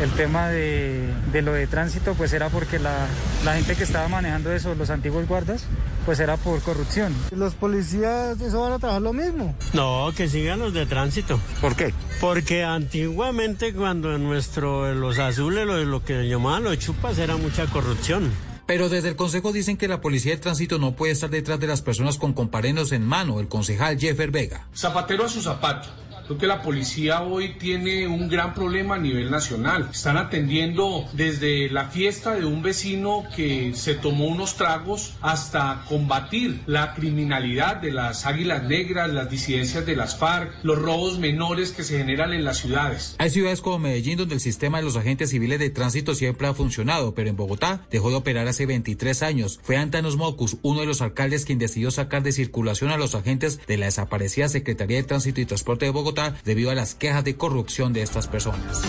el 0.00 0.10
tema 0.12 0.48
de, 0.48 1.12
de, 1.30 1.42
lo 1.42 1.52
de 1.52 1.66
tránsito, 1.66 2.14
pues 2.14 2.32
era 2.32 2.48
porque 2.48 2.78
la, 2.78 3.06
la, 3.44 3.54
gente 3.54 3.76
que 3.76 3.84
estaba 3.84 4.08
manejando 4.08 4.50
eso, 4.52 4.74
los 4.74 4.88
antiguos 4.88 5.28
guardas, 5.28 5.64
pues 6.06 6.20
era 6.20 6.38
por 6.38 6.60
corrupción. 6.62 7.14
¿Los 7.30 7.54
policías 7.54 8.40
eso 8.40 8.62
van 8.62 8.72
a 8.72 8.78
trabajar 8.78 9.02
lo 9.02 9.12
mismo? 9.12 9.54
No, 9.74 10.10
que 10.16 10.28
sigan 10.28 10.60
los 10.60 10.72
de 10.72 10.86
tránsito. 10.86 11.38
¿Por 11.60 11.76
qué? 11.76 11.92
Porque 12.20 12.64
antiguamente 12.64 13.74
cuando 13.74 14.14
en 14.14 14.24
nuestro, 14.24 14.94
los 14.94 15.18
azules, 15.18 15.66
lo, 15.66 15.84
lo 15.84 16.02
que 16.04 16.26
llamaban 16.26 16.64
los 16.64 16.78
chupas, 16.78 17.18
era 17.18 17.36
mucha 17.36 17.66
corrupción. 17.66 18.30
Pero 18.64 18.88
desde 18.88 19.10
el 19.10 19.16
Consejo 19.16 19.52
dicen 19.52 19.76
que 19.76 19.86
la 19.86 20.00
policía 20.00 20.32
de 20.32 20.38
tránsito 20.38 20.78
no 20.78 20.92
puede 20.92 21.12
estar 21.12 21.28
detrás 21.28 21.60
de 21.60 21.66
las 21.66 21.82
personas 21.82 22.16
con 22.16 22.32
comparendos 22.32 22.92
en 22.92 23.04
mano, 23.04 23.38
el 23.38 23.48
concejal 23.48 23.98
Jeffer 23.98 24.30
Vega. 24.30 24.66
Zapatero 24.74 25.26
a 25.26 25.28
su 25.28 25.42
zapato. 25.42 25.90
Creo 26.26 26.38
que 26.38 26.46
la 26.46 26.62
policía 26.62 27.22
hoy 27.22 27.54
tiene 27.58 28.06
un 28.06 28.28
gran 28.28 28.54
problema 28.54 28.94
a 28.94 28.98
nivel 28.98 29.30
nacional. 29.30 29.88
Están 29.92 30.16
atendiendo 30.16 31.04
desde 31.12 31.68
la 31.68 31.86
fiesta 31.86 32.34
de 32.34 32.44
un 32.44 32.62
vecino 32.62 33.24
que 33.34 33.72
se 33.74 33.94
tomó 33.94 34.26
unos 34.26 34.56
tragos 34.56 35.14
hasta 35.20 35.84
combatir 35.88 36.60
la 36.66 36.94
criminalidad 36.94 37.76
de 37.76 37.90
las 37.90 38.24
águilas 38.24 38.62
negras, 38.62 39.12
las 39.12 39.28
disidencias 39.28 39.84
de 39.84 39.96
las 39.96 40.16
FARC, 40.16 40.52
los 40.62 40.78
robos 40.78 41.18
menores 41.18 41.72
que 41.72 41.82
se 41.82 41.98
generan 41.98 42.32
en 42.32 42.44
las 42.44 42.58
ciudades. 42.58 43.16
Hay 43.18 43.30
ciudades 43.30 43.60
como 43.60 43.80
Medellín 43.80 44.16
donde 44.16 44.36
el 44.36 44.40
sistema 44.40 44.78
de 44.78 44.84
los 44.84 44.96
agentes 44.96 45.30
civiles 45.30 45.58
de 45.58 45.70
tránsito 45.70 46.14
siempre 46.14 46.46
ha 46.46 46.54
funcionado, 46.54 47.14
pero 47.14 47.30
en 47.30 47.36
Bogotá 47.36 47.86
dejó 47.90 48.10
de 48.10 48.16
operar 48.16 48.46
hace 48.46 48.66
23 48.66 49.22
años. 49.22 49.58
Fue 49.62 49.76
Antanos 49.76 50.16
Mocus, 50.16 50.56
uno 50.62 50.80
de 50.80 50.86
los 50.86 51.02
alcaldes, 51.02 51.44
quien 51.44 51.58
decidió 51.58 51.90
sacar 51.90 52.22
de 52.22 52.32
circulación 52.32 52.90
a 52.90 52.96
los 52.96 53.14
agentes 53.14 53.60
de 53.66 53.76
la 53.76 53.86
desaparecida 53.86 54.48
Secretaría 54.48 54.98
de 54.98 55.02
Tránsito 55.02 55.40
y 55.40 55.46
Transporte 55.46 55.86
de 55.86 55.90
Bogotá 55.90 56.11
debido 56.44 56.70
a 56.70 56.74
las 56.74 56.94
quejas 56.94 57.24
de 57.24 57.36
corrupción 57.36 57.92
de 57.92 58.02
estas 58.02 58.26
personas. 58.28 58.82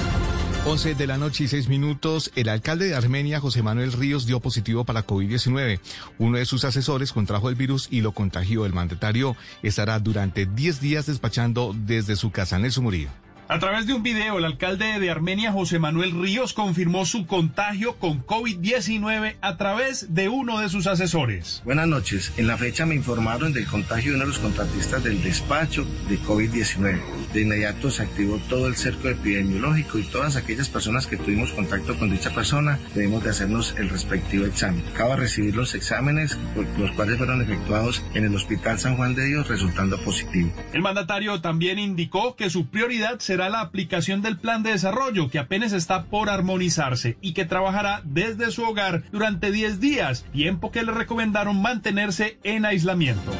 11 0.65 0.95
de 0.95 1.07
la 1.07 1.17
noche 1.17 1.43
y 1.43 1.47
6 1.49 1.67
minutos, 1.67 2.31
el 2.35 2.47
alcalde 2.47 2.87
de 2.87 2.95
Armenia, 2.95 3.41
José 3.41 3.61
Manuel 3.61 3.91
Ríos, 3.91 4.25
dio 4.25 4.39
positivo 4.39 4.85
para 4.85 5.05
COVID-19. 5.05 5.81
Uno 6.19 6.37
de 6.37 6.45
sus 6.45 6.63
asesores 6.63 7.11
contrajo 7.11 7.49
el 7.49 7.55
virus 7.55 7.89
y 7.91 7.99
lo 7.99 8.13
contagió. 8.13 8.65
El 8.65 8.71
mandatario 8.71 9.35
estará 9.61 9.99
durante 9.99 10.45
10 10.45 10.79
días 10.79 11.05
despachando 11.05 11.75
desde 11.77 12.15
su 12.15 12.31
casa. 12.31 12.59
Nelson 12.59 12.85
Murillo. 12.85 13.22
A 13.53 13.59
través 13.59 13.85
de 13.85 13.93
un 13.93 14.01
video, 14.01 14.39
el 14.39 14.45
alcalde 14.45 14.99
de 14.99 15.11
Armenia, 15.11 15.51
José 15.51 15.77
Manuel 15.77 16.19
Ríos, 16.19 16.53
confirmó 16.53 17.05
su 17.05 17.27
contagio 17.27 17.97
con 17.97 18.25
COVID-19 18.25 19.35
a 19.41 19.57
través 19.57 20.15
de 20.15 20.27
uno 20.27 20.59
de 20.59 20.69
sus 20.69 20.87
asesores. 20.87 21.61
Buenas 21.63 21.87
noches. 21.87 22.33
En 22.37 22.47
la 22.47 22.57
fecha 22.57 22.87
me 22.87 22.95
informaron 22.95 23.53
del 23.53 23.67
contagio 23.67 24.09
de 24.09 24.15
uno 24.15 24.25
de 24.25 24.31
los 24.31 24.39
contratistas 24.39 25.03
del 25.03 25.21
despacho 25.21 25.85
de 26.09 26.17
COVID-19. 26.17 26.99
De 27.31 27.41
inmediato 27.41 27.91
se 27.91 28.01
activó 28.01 28.39
todo 28.49 28.65
el 28.65 28.75
cerco 28.75 29.07
epidemiológico 29.07 29.99
y 29.99 30.03
todas 30.03 30.35
aquellas 30.35 30.69
personas 30.69 31.05
que 31.05 31.17
tuvimos 31.17 31.51
contacto 31.51 31.95
con 31.99 32.09
dicha 32.09 32.33
persona 32.33 32.79
debemos 32.95 33.23
de 33.23 33.29
hacernos 33.29 33.75
el 33.77 33.87
respectivo 33.89 34.47
examen. 34.47 34.83
Acaba 34.95 35.13
de 35.13 35.21
recibir 35.21 35.55
los 35.55 35.75
exámenes, 35.75 36.39
los 36.79 36.89
cuales 36.93 37.19
fueron 37.19 37.39
efectuados 37.43 38.03
en 38.15 38.25
el 38.25 38.35
Hospital 38.35 38.79
San 38.79 38.95
Juan 38.95 39.13
de 39.13 39.25
Dios, 39.25 39.47
resultando 39.47 40.03
positivo. 40.03 40.51
El 40.73 40.81
mandatario 40.81 41.39
también 41.39 41.77
indicó 41.77 42.35
que 42.35 42.49
su 42.49 42.65
prioridad 42.65 43.19
será 43.19 43.42
la 43.49 43.61
aplicación 43.61 44.21
del 44.21 44.37
plan 44.37 44.63
de 44.63 44.71
desarrollo 44.71 45.29
que 45.29 45.39
apenas 45.39 45.73
está 45.73 46.05
por 46.05 46.29
armonizarse 46.29 47.17
y 47.21 47.33
que 47.33 47.45
trabajará 47.45 48.01
desde 48.03 48.51
su 48.51 48.63
hogar 48.63 49.03
durante 49.11 49.51
10 49.51 49.79
días, 49.79 50.25
tiempo 50.33 50.71
que 50.71 50.83
le 50.83 50.91
recomendaron 50.91 51.61
mantenerse 51.61 52.37
en 52.43 52.65
aislamiento. 52.65 53.31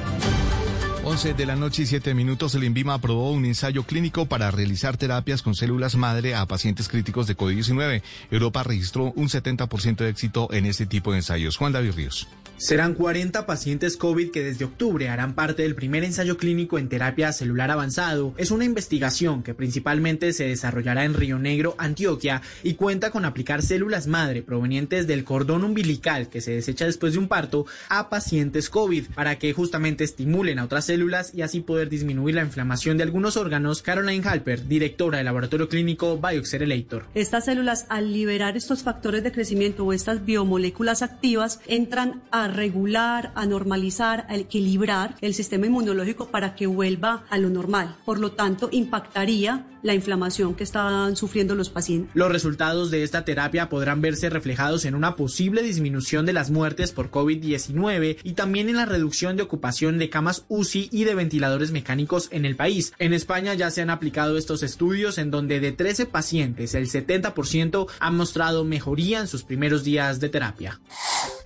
11 1.06 1.34
de 1.34 1.45
la 1.45 1.58
noche 1.58 1.82
y 1.82 1.86
7 1.86 2.14
minutos, 2.14 2.56
el 2.56 2.64
INVIMA 2.64 2.93
aprobó 2.93 3.32
un 3.32 3.43
ensayo 3.43 3.84
clínico 3.84 4.26
para 4.26 4.51
realizar 4.51 4.95
terapias 4.95 5.41
con 5.41 5.54
células 5.54 5.95
madre 5.95 6.34
a 6.34 6.45
pacientes 6.45 6.88
críticos 6.88 7.28
de 7.28 7.36
COVID-19. 7.36 8.01
Europa 8.32 8.64
registró 8.64 9.12
un 9.18 9.28
70% 9.28 9.97
de 9.97 10.10
éxito 10.10 10.47
en 10.54 10.66
este 10.66 10.86
tipo 10.86 11.12
de 11.12 11.18
ensayos. 11.18 11.58
Juan 11.58 11.74
David 11.74 11.91
Ríos. 11.91 12.28
Serán 12.58 12.93
40 12.93 13.45
pacientes 13.45 13.97
COVID 13.97 14.32
que 14.32 14.43
desde 14.43 14.66
octubre 14.66 15.10
harán 15.10 15.34
parte 15.34 15.64
del 15.64 15.76
primer 15.76 16.04
ensayo 16.04 16.38
clínico 16.38 16.78
en 16.78 16.88
terapia 16.88 17.34
celular 17.34 17.72
avanzado. 17.72 18.34
Es 18.38 18.51
una 18.51 18.64
investigación 18.64 19.43
que 19.43 19.54
principalmente 19.54 20.32
se 20.34 20.45
desarrollará 20.45 21.04
en 21.04 21.14
Río 21.14 21.39
Negro, 21.39 21.76
Antioquia, 21.78 22.41
y 22.64 22.76
cuenta 22.76 23.12
con 23.12 23.26
aplicar 23.26 23.62
células 23.64 24.08
madre 24.08 24.43
provenientes 24.43 25.08
del 25.08 25.24
cordón 25.24 25.64
umbilical 25.64 26.30
que 26.30 26.41
se 26.41 26.51
desecha 26.51 26.86
después 26.86 27.14
de 27.14 27.20
un 27.20 27.28
parto 27.28 27.66
a 27.89 28.10
pacientes 28.10 28.70
COVID 28.70 29.08
para 29.14 29.39
que 29.39 29.51
justamente 29.51 30.04
estimulen 30.04 30.60
a 30.60 30.66
otras 30.66 30.86
células 30.86 31.34
y 31.34 31.41
así 31.41 31.60
poder 31.60 31.89
disminuir 31.89 32.36
la 32.36 32.43
inflamación 32.43 32.97
de 32.97 33.04
algunos 33.04 33.36
órganos. 33.36 33.82
Caroline 33.82 34.26
Halper, 34.28 34.68
directora 34.68 35.18
del 35.18 35.26
laboratorio 35.26 35.68
clínico 35.68 36.18
Bioxerelator. 36.18 37.08
Estas 37.14 37.45
células, 37.45 37.86
al 37.89 38.14
liberar 38.14 38.56
estos 38.56 38.84
factores 38.84 39.24
de 39.24 39.32
crecimiento 39.32 39.84
o 39.84 39.93
estas 39.93 40.24
biomoléculas 40.24 41.01
activas, 41.01 41.60
entran 41.68 42.22
a 42.32 42.43
regular, 42.48 43.32
a 43.36 43.46
normalizar, 43.46 44.26
a 44.30 44.36
equilibrar 44.36 45.16
el 45.22 45.34
sistema 45.34 45.66
inmunológico 45.66 46.28
para 46.30 46.56
que 46.56 46.68
vuelva 46.68 47.24
a 47.30 47.38
lo 47.38 47.50
normal. 47.50 47.96
Por 48.06 48.20
lo 48.20 48.32
tanto, 48.32 48.70
impactaría 48.72 49.66
la 49.84 49.94
inflamación 49.94 50.56
que 50.56 50.64
están 50.64 51.16
sufriendo 51.16 51.56
los 51.56 51.70
pacientes. 51.70 52.10
Los 52.16 52.32
resultados 52.32 52.89
de 52.89 53.04
esta 53.04 53.26
terapia 53.26 53.70
podrán 53.70 54.02
verse 54.02 54.30
reflejados 54.30 54.86
en 54.86 54.96
una 54.96 55.16
posible 55.16 55.62
disminución 55.62 56.26
de 56.26 56.34
las 56.34 56.50
muertes 56.50 56.91
por 56.91 57.12
COVID-19 57.12 58.18
y 58.24 58.34
también 58.34 58.70
en 58.70 58.78
la 58.78 58.86
reducción 58.86 59.36
de 59.36 59.44
ocupación 59.44 60.00
de 60.00 60.10
camas 60.10 60.46
UCI 60.48 60.89
y 60.91 61.04
de 61.04 61.16
ventiladores 61.16 61.72
mecánicos 61.72 62.30
en 62.32 62.46
el 62.46 62.56
país. 62.56 62.94
En 62.98 63.14
España 63.14 63.54
ya 63.54 63.70
se 63.70 63.82
han 63.82 63.89
aplicado 63.89 64.38
estos 64.38 64.64
estudios 64.64 65.18
en 65.18 65.32
donde 65.32 65.60
de 65.60 65.74
13 65.74 66.06
pacientes 66.06 66.74
el 66.74 66.88
70% 66.89 67.88
han 68.00 68.16
mostrado 68.16 68.64
mejoría 68.64 69.20
en 69.20 69.28
sus 69.28 69.44
primeros 69.44 69.84
días 69.84 70.20
de 70.20 70.30
terapia. 70.30 70.80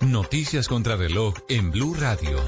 Noticias 0.00 0.68
contra 0.68 0.94
reloj 0.94 1.34
en 1.48 1.72
Blue 1.72 1.92
Radio. 1.92 2.38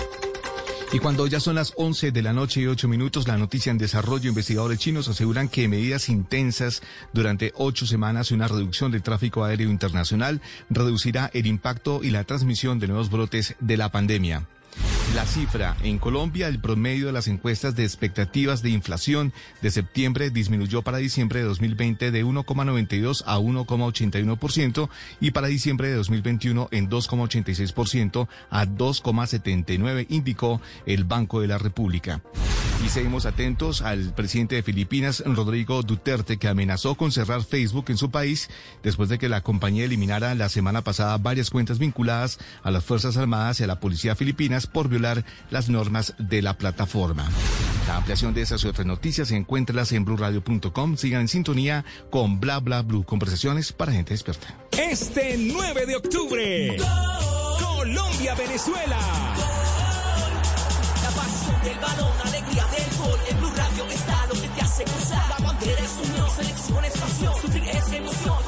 Y 0.92 1.00
cuando 1.00 1.26
ya 1.26 1.40
son 1.40 1.56
las 1.56 1.72
11 1.76 2.12
de 2.12 2.22
la 2.22 2.32
noche 2.32 2.60
y 2.60 2.66
8 2.66 2.86
minutos, 2.86 3.26
la 3.26 3.38
noticia 3.38 3.70
en 3.70 3.78
desarrollo, 3.78 4.28
investigadores 4.28 4.78
chinos 4.78 5.08
aseguran 5.08 5.48
que 5.48 5.66
medidas 5.66 6.08
intensas 6.08 6.80
durante 7.12 7.52
ocho 7.56 7.86
semanas 7.86 8.30
y 8.30 8.34
una 8.34 8.46
reducción 8.46 8.92
del 8.92 9.02
tráfico 9.02 9.44
aéreo 9.44 9.68
internacional 9.68 10.40
reducirá 10.68 11.28
el 11.34 11.46
impacto 11.46 12.00
y 12.04 12.10
la 12.10 12.22
transmisión 12.22 12.78
de 12.78 12.86
nuevos 12.86 13.10
brotes 13.10 13.56
de 13.58 13.76
la 13.76 13.90
pandemia. 13.90 14.46
La 15.14 15.26
cifra, 15.26 15.76
en 15.82 15.98
Colombia 15.98 16.46
el 16.46 16.60
promedio 16.60 17.06
de 17.06 17.12
las 17.12 17.26
encuestas 17.26 17.74
de 17.74 17.82
expectativas 17.82 18.62
de 18.62 18.70
inflación 18.70 19.32
de 19.60 19.72
septiembre 19.72 20.30
disminuyó 20.30 20.82
para 20.82 20.98
diciembre 20.98 21.40
de 21.40 21.46
2020 21.46 22.12
de 22.12 22.24
1,92 22.24 23.24
a 23.26 23.38
1,81% 23.38 24.88
y 25.20 25.32
para 25.32 25.48
diciembre 25.48 25.88
de 25.88 25.96
2021 25.96 26.68
en 26.70 26.88
2,86% 26.88 28.28
a 28.50 28.66
2,79, 28.66 30.06
indicó 30.10 30.60
el 30.86 31.02
Banco 31.02 31.40
de 31.40 31.48
la 31.48 31.58
República. 31.58 32.22
Y 32.84 32.88
seguimos 32.88 33.26
atentos 33.26 33.82
al 33.82 34.14
presidente 34.14 34.54
de 34.54 34.62
Filipinas, 34.62 35.22
Rodrigo 35.26 35.82
Duterte, 35.82 36.38
que 36.38 36.48
amenazó 36.48 36.94
con 36.94 37.12
cerrar 37.12 37.44
Facebook 37.44 37.86
en 37.88 37.98
su 37.98 38.10
país 38.10 38.48
después 38.82 39.10
de 39.10 39.18
que 39.18 39.28
la 39.28 39.42
compañía 39.42 39.84
eliminara 39.84 40.34
la 40.34 40.48
semana 40.48 40.82
pasada 40.82 41.18
varias 41.18 41.50
cuentas 41.50 41.78
vinculadas 41.78 42.38
a 42.62 42.70
las 42.70 42.82
Fuerzas 42.82 43.18
Armadas 43.18 43.60
y 43.60 43.64
a 43.64 43.66
la 43.66 43.80
Policía 43.80 44.16
Por 44.66 44.88
violar 44.88 45.24
las 45.50 45.68
normas 45.68 46.14
de 46.18 46.42
la 46.42 46.56
plataforma. 46.56 47.28
La 47.86 47.96
ampliación 47.96 48.34
de 48.34 48.42
esas 48.42 48.62
y 48.64 48.68
otras 48.68 48.86
noticias 48.86 49.30
encuéntralas 49.32 49.92
en 49.92 50.04
blurradio.com. 50.04 50.96
Sigan 50.96 51.22
en 51.22 51.28
sintonía 51.28 51.84
con 52.10 52.38
Bla 52.38 52.60
Bla 52.60 52.82
Blue. 52.82 53.04
Conversaciones 53.04 53.72
para 53.72 53.92
gente 53.92 54.14
experta. 54.14 54.54
Este 54.72 55.36
9 55.38 55.86
de 55.86 55.96
octubre, 55.96 56.76
Colombia-Venezuela. 57.58 58.98
La 61.02 61.10
pasión 61.10 61.62
del 61.64 61.78
balón, 61.80 62.12
alegría 62.24 62.66
del 62.66 62.98
gol. 62.98 63.18
En 63.28 63.38
Blue 63.38 63.52
Radio 63.56 63.84
está 63.86 64.26
lo 64.26 64.34
que 64.34 64.48
te 64.48 64.60
hace 64.60 64.84
gozar. 64.84 65.28
La 65.28 65.46
bandera 65.46 65.80
es 65.80 66.08
unión, 66.08 66.30
selección 66.36 66.84
es 66.84 66.92
pasión. 66.92 67.34
Sufrir 67.40 67.64
es 67.64 67.92
emoción, 67.92 68.38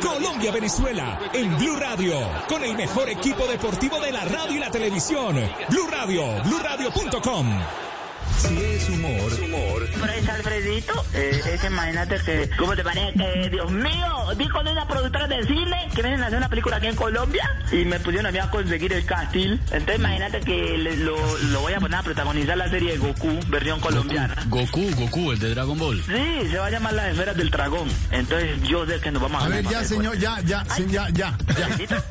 Colombia-Venezuela 0.00 1.18
en 1.32 1.56
Blue 1.56 1.76
Radio, 1.76 2.14
con 2.48 2.62
el 2.62 2.76
mejor 2.76 3.08
equipo 3.08 3.46
deportivo 3.46 4.00
de 4.00 4.12
la 4.12 4.24
radio 4.24 4.56
y 4.56 4.58
la 4.58 4.70
televisión. 4.70 5.34
Blue 5.68 5.88
Radio, 5.90 6.22
bluradio.com. 6.44 7.93
Si 8.38 8.56
es 8.56 8.88
humor, 8.90 9.32
humor. 9.42 9.88
Por 9.98 10.10
ahí 10.10 10.18
está 10.20 10.34
Alfredito, 10.34 10.92
eh, 11.14 11.40
es 11.54 11.60
que 11.60 11.66
imagínate 11.68 12.16
que, 12.24 12.50
¿cómo 12.58 12.74
te 12.76 12.82
parece? 12.82 13.12
Que, 13.14 13.48
Dios 13.50 13.70
mío, 13.70 14.26
di 14.36 14.48
con 14.48 14.66
una 14.68 14.86
productora 14.86 15.26
de 15.28 15.44
cine 15.46 15.88
que 15.94 16.02
vienen 16.02 16.22
a 16.22 16.26
hacer 16.26 16.38
una 16.38 16.48
película 16.48 16.76
aquí 16.76 16.88
en 16.88 16.96
Colombia 16.96 17.48
y 17.72 17.84
me 17.84 17.98
pusieron 18.00 18.26
a 18.26 18.32
mí 18.32 18.38
a 18.38 18.50
conseguir 18.50 18.92
el 18.92 19.04
casting. 19.06 19.56
Entonces 19.70 19.96
imagínate 19.98 20.40
que 20.40 20.76
le- 20.78 20.96
lo, 20.98 21.16
lo 21.44 21.60
voy 21.62 21.72
a 21.72 21.80
poner 21.80 21.98
a 21.98 22.02
protagonizar 22.02 22.56
la 22.58 22.68
serie 22.68 22.92
de 22.92 22.98
Goku, 22.98 23.38
versión 23.48 23.80
colombiana. 23.80 24.34
Goku, 24.48 24.90
Goku, 24.96 25.32
el 25.32 25.38
de 25.38 25.50
Dragon 25.50 25.78
Ball. 25.78 26.02
Sí, 26.04 26.48
se 26.50 26.58
va 26.58 26.66
a 26.66 26.70
llamar 26.70 26.92
Las 26.94 27.06
Esferas 27.12 27.36
del 27.36 27.50
Dragón. 27.50 27.88
Entonces 28.10 28.60
yo 28.68 28.84
sé 28.86 29.00
que 29.00 29.10
nos 29.10 29.22
vamos 29.22 29.42
a 29.42 29.46
A 29.46 29.48
ver, 29.48 29.64
ya, 29.68 29.84
señor, 29.84 30.18
ya, 30.18 30.40
ya, 30.42 30.64
ya, 30.90 31.08
ya, 31.10 31.36
ya. 31.88 32.04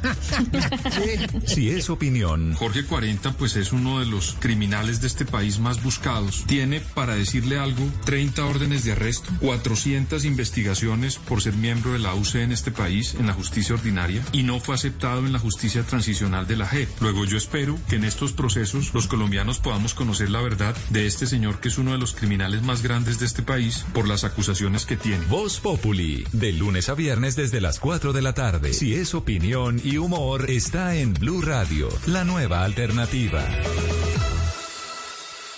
Si 1.46 1.70
es 1.70 1.90
opinión, 1.90 2.54
Jorge 2.56 2.84
40 2.86 3.32
pues 3.34 3.56
es 3.56 3.72
uno 3.72 4.00
de 4.00 4.06
los 4.08 4.36
criminales 4.40 5.02
de 5.02 5.08
este 5.08 5.26
país 5.26 5.60
más 5.60 5.82
buscados. 5.84 6.13
Tiene, 6.46 6.80
para 6.80 7.16
decirle 7.16 7.58
algo, 7.58 7.84
30 8.06 8.46
órdenes 8.46 8.84
de 8.84 8.92
arresto, 8.92 9.32
400 9.40 10.26
investigaciones 10.26 11.18
por 11.18 11.42
ser 11.42 11.54
miembro 11.54 11.94
de 11.94 12.00
la 12.00 12.14
UC 12.14 12.36
en 12.36 12.52
este 12.52 12.72
país, 12.72 13.16
en 13.16 13.26
la 13.26 13.34
justicia 13.34 13.76
ordinaria, 13.76 14.24
y 14.32 14.44
no 14.44 14.60
fue 14.60 14.76
aceptado 14.76 15.26
en 15.26 15.34
la 15.34 15.40
justicia 15.40 15.84
transicional 15.84 16.46
de 16.46 16.58
la 16.58 16.68
JEP. 16.68 16.90
Luego 17.02 17.26
yo 17.26 17.38
espero 17.38 17.80
que 17.90 17.96
en 17.96 18.04
estos 18.04 18.32
procesos 18.32 18.94
los 18.94 19.08
colombianos 19.08 19.60
podamos 19.60 19.94
conocer 19.94 20.30
la 20.30 20.42
verdad 20.42 20.76
de 20.90 21.08
este 21.08 21.26
señor 21.26 21.60
que 21.60 21.70
es 21.70 21.78
uno 21.78 21.94
de 21.94 21.98
los 21.98 22.14
criminales 22.14 22.62
más 22.62 22.84
grandes 22.84 23.20
de 23.20 23.26
este 23.26 23.42
país 23.42 23.86
por 23.94 24.08
las 24.08 24.24
acusaciones 24.24 24.86
que 24.86 24.98
tiene. 24.98 25.26
Voz 25.26 25.60
Populi, 25.60 26.26
de 26.32 26.54
lunes 26.54 26.90
a 26.90 26.94
viernes 26.94 27.36
desde 27.36 27.60
las 27.60 27.80
4 27.80 28.14
de 28.14 28.22
la 28.22 28.34
tarde. 28.34 28.74
Si 28.74 28.94
es 28.94 29.16
opinión 29.16 29.82
y 29.84 29.98
humor, 29.98 30.50
está 30.50 30.96
en 30.96 31.14
Blue 31.14 31.42
Radio, 31.42 31.90
la 32.06 32.24
nueva 32.24 32.64
alternativa. 32.64 33.44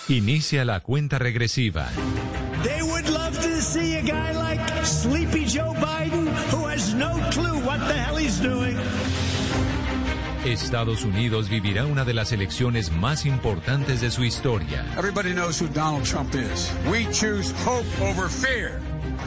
Inicia 0.07 0.63
la 0.65 0.81
cuenta 0.81 1.17
regresiva. 1.17 1.89
They 2.63 2.81
would 2.83 3.09
love 3.09 3.35
to 3.41 3.61
see 3.61 3.95
a 3.95 4.01
guy 4.01 4.33
like 4.33 4.61
Sleepy 4.85 5.45
Joe 5.45 5.73
Biden 5.73 6.27
who 6.51 6.67
has 6.67 6.93
no 6.93 7.19
clue 7.31 7.59
what 7.65 7.79
the 7.87 7.93
hell 7.93 8.17
he's 8.17 8.39
doing. 8.39 8.77
Estados 10.45 11.03
Unidos 11.03 11.49
vivirá 11.49 11.87
una 11.87 12.05
de 12.05 12.13
las 12.13 12.31
elecciones 12.31 12.91
más 12.91 13.25
importantes 13.25 13.99
de 13.99 14.11
su 14.11 14.23
historia. 14.23 14.85
Everybody 14.95 15.33
knows 15.33 15.59
who 15.59 15.67
Donald 15.69 16.03
Trump 16.05 16.35
is. 16.35 16.71
We 16.87 17.05
choose 17.11 17.51
hope 17.65 17.87
over 17.99 18.29
fear. 18.29 18.79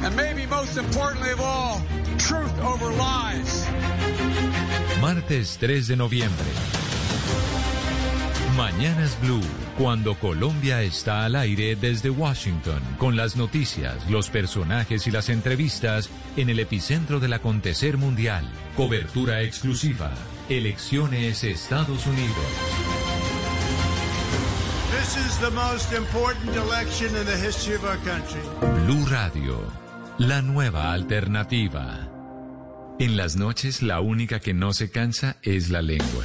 And 0.04 0.14
maybe 0.14 0.46
most 0.46 0.76
importantly 0.76 1.32
of 1.32 1.40
all, 1.40 1.80
truth 2.18 2.56
over 2.62 2.92
lies. 2.92 3.66
Martes 5.00 5.58
3 5.58 5.88
de 5.88 5.96
noviembre. 5.96 6.46
Mañanas 8.56 9.16
Blue, 9.20 9.42
cuando 9.78 10.16
Colombia 10.16 10.82
está 10.82 11.24
al 11.24 11.36
aire 11.36 11.76
desde 11.76 12.10
Washington, 12.10 12.82
con 12.98 13.16
las 13.16 13.36
noticias, 13.36 14.10
los 14.10 14.28
personajes 14.28 15.06
y 15.06 15.12
las 15.12 15.28
entrevistas 15.28 16.10
en 16.36 16.50
el 16.50 16.58
epicentro 16.58 17.20
del 17.20 17.32
acontecer 17.32 17.96
mundial. 17.96 18.44
Cobertura 18.76 19.42
exclusiva. 19.42 20.10
Elecciones 20.48 21.44
Estados 21.44 22.06
Unidos. 22.06 22.34
This 24.98 25.16
is 25.16 25.38
the 25.38 25.50
most 25.50 25.92
important 25.92 26.56
election 26.56 27.14
in 27.16 27.24
the 27.24 27.36
history 27.36 27.76
of 27.76 27.84
our 27.84 27.98
country. 27.98 28.40
Blue 28.84 29.06
Radio, 29.06 29.62
la 30.18 30.42
nueva 30.42 30.92
alternativa. 30.92 32.08
En 32.98 33.16
las 33.16 33.36
noches 33.36 33.82
la 33.82 34.00
única 34.00 34.40
que 34.40 34.54
no 34.54 34.72
se 34.72 34.90
cansa 34.90 35.36
es 35.42 35.70
la 35.70 35.82
lengua. 35.82 36.24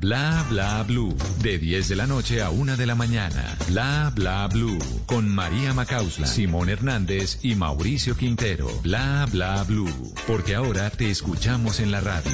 Bla 0.00 0.44
bla 0.48 0.82
blue. 0.82 1.14
De 1.42 1.58
10 1.58 1.88
de 1.88 1.96
la 1.96 2.06
noche 2.06 2.42
a 2.42 2.50
1 2.50 2.76
de 2.76 2.86
la 2.86 2.94
mañana. 2.94 3.56
Bla 3.68 4.12
bla 4.14 4.46
blue. 4.48 4.78
Con 5.06 5.28
María 5.28 5.72
Macausla, 5.74 6.26
Simón 6.26 6.68
Hernández 6.68 7.38
y 7.42 7.54
Mauricio 7.54 8.16
Quintero. 8.16 8.68
Bla 8.82 9.26
bla 9.30 9.62
blue. 9.64 10.12
Porque 10.26 10.54
ahora 10.54 10.90
te 10.90 11.10
escuchamos 11.10 11.80
en 11.80 11.90
la 11.90 12.00
radio. 12.00 12.32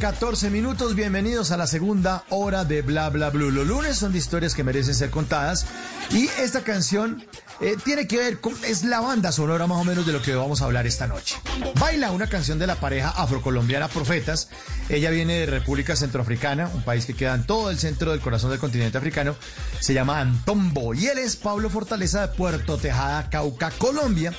14 0.00 0.48
minutos. 0.48 0.94
Bienvenidos 0.94 1.50
a 1.50 1.58
la 1.58 1.66
segunda 1.66 2.24
hora 2.30 2.64
de 2.64 2.80
Bla 2.80 3.10
Bla 3.10 3.28
Blue. 3.28 3.50
Los 3.50 3.66
lunes 3.66 3.98
son 3.98 4.12
de 4.12 4.18
historias 4.18 4.54
que 4.54 4.64
merecen 4.64 4.94
ser 4.94 5.10
contadas. 5.10 5.66
Y 6.10 6.24
esta 6.40 6.62
canción 6.62 7.22
eh, 7.60 7.76
tiene 7.84 8.06
que 8.06 8.16
ver 8.16 8.40
con. 8.40 8.54
Es 8.64 8.82
la 8.82 9.00
banda 9.00 9.30
sonora 9.30 9.66
más 9.66 9.78
o 9.78 9.84
menos 9.84 10.06
de 10.06 10.12
lo 10.12 10.22
que 10.22 10.34
vamos 10.34 10.62
a 10.62 10.64
hablar 10.64 10.86
esta 10.86 11.06
noche. 11.06 11.36
Baila 11.78 12.12
una 12.12 12.28
canción 12.28 12.58
de 12.58 12.66
la 12.66 12.76
pareja 12.76 13.10
afrocolombiana 13.10 13.88
Profetas. 13.88 14.48
Ella 14.88 15.10
viene 15.10 15.34
de 15.34 15.46
República 15.46 15.94
Centroafricana, 15.94 16.70
un 16.72 16.82
país 16.82 17.04
que 17.04 17.12
queda 17.12 17.34
en 17.34 17.44
todo 17.44 17.70
el 17.70 17.78
centro 17.78 18.12
del 18.12 18.20
corazón 18.20 18.48
del 18.50 18.58
continente 18.58 18.96
africano. 18.96 19.36
Se 19.80 19.92
llama 19.92 20.18
Antombo. 20.18 20.94
Y 20.94 21.08
él 21.08 21.18
es 21.18 21.36
Pablo 21.36 21.68
Fortaleza 21.68 22.26
de 22.26 22.28
Puerto 22.28 22.78
Tejada, 22.78 23.28
Cauca, 23.28 23.70
Colombia. 23.72 24.32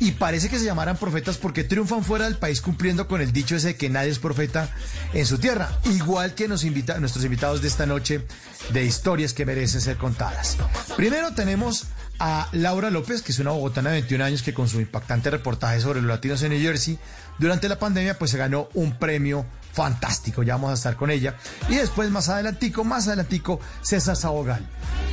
Y 0.00 0.12
parece 0.12 0.48
que 0.48 0.58
se 0.58 0.64
llamaran 0.64 0.96
profetas 0.96 1.36
porque 1.36 1.62
triunfan 1.62 2.02
fuera 2.02 2.24
del 2.24 2.36
país 2.36 2.60
cumpliendo 2.60 3.06
con 3.06 3.20
el 3.20 3.32
dicho 3.32 3.54
ese 3.54 3.68
de 3.68 3.76
que 3.76 3.90
nadie 3.90 4.10
es 4.10 4.18
profeta 4.18 4.70
en 5.12 5.26
su 5.26 5.38
tierra. 5.38 5.78
Igual 5.84 6.34
que 6.34 6.48
nos 6.48 6.64
invita, 6.64 6.98
nuestros 6.98 7.24
invitados 7.24 7.60
de 7.60 7.68
esta 7.68 7.84
noche 7.84 8.26
de 8.72 8.84
historias 8.84 9.34
que 9.34 9.44
merecen 9.44 9.82
ser 9.82 9.98
contadas. 9.98 10.56
Primero 10.96 11.34
tenemos 11.34 11.86
a 12.18 12.48
Laura 12.52 12.90
López, 12.90 13.22
que 13.22 13.32
es 13.32 13.38
una 13.38 13.50
bogotana 13.50 13.90
de 13.90 14.00
21 14.00 14.24
años 14.24 14.42
que 14.42 14.54
con 14.54 14.68
su 14.68 14.80
impactante 14.80 15.30
reportaje 15.30 15.80
sobre 15.80 16.00
los 16.00 16.08
latinos 16.08 16.42
en 16.42 16.50
New 16.50 16.60
Jersey, 16.60 16.98
durante 17.38 17.68
la 17.68 17.78
pandemia 17.78 18.18
pues 18.18 18.30
se 18.30 18.38
ganó 18.38 18.68
un 18.74 18.98
premio 18.98 19.46
fantástico, 19.72 20.42
ya 20.42 20.54
vamos 20.54 20.70
a 20.70 20.74
estar 20.74 20.96
con 20.96 21.10
ella. 21.10 21.36
Y 21.68 21.76
después 21.76 22.10
más 22.10 22.28
adelantico, 22.28 22.84
más 22.84 23.06
adelantico, 23.08 23.60
César 23.82 24.16
Sabogal, 24.16 24.66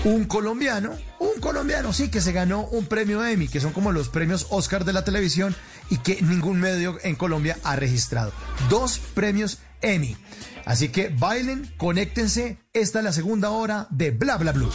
un 0.03 0.25
colombiano, 0.25 0.91
un 1.19 1.39
colombiano, 1.39 1.93
sí, 1.93 2.09
que 2.09 2.21
se 2.21 2.31
ganó 2.31 2.61
un 2.67 2.85
premio 2.85 3.25
Emmy, 3.25 3.47
que 3.47 3.59
son 3.59 3.73
como 3.73 3.91
los 3.91 4.09
premios 4.09 4.47
Oscar 4.49 4.85
de 4.85 4.93
la 4.93 5.03
televisión 5.03 5.55
y 5.89 5.97
que 5.97 6.21
ningún 6.21 6.59
medio 6.59 6.97
en 7.03 7.15
Colombia 7.15 7.57
ha 7.63 7.75
registrado. 7.75 8.31
Dos 8.69 8.99
premios 9.13 9.59
Emmy. 9.81 10.17
Así 10.65 10.89
que 10.89 11.09
bailen, 11.09 11.73
conéctense, 11.77 12.57
esta 12.73 12.99
es 12.99 13.05
la 13.05 13.13
segunda 13.13 13.51
hora 13.51 13.87
de 13.89 14.11
Bla 14.11 14.37
Bla 14.37 14.51
Blue. 14.51 14.71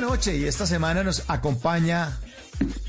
Noche 0.00 0.36
y 0.36 0.44
esta 0.44 0.66
semana 0.66 1.02
nos 1.02 1.24
acompaña 1.28 2.18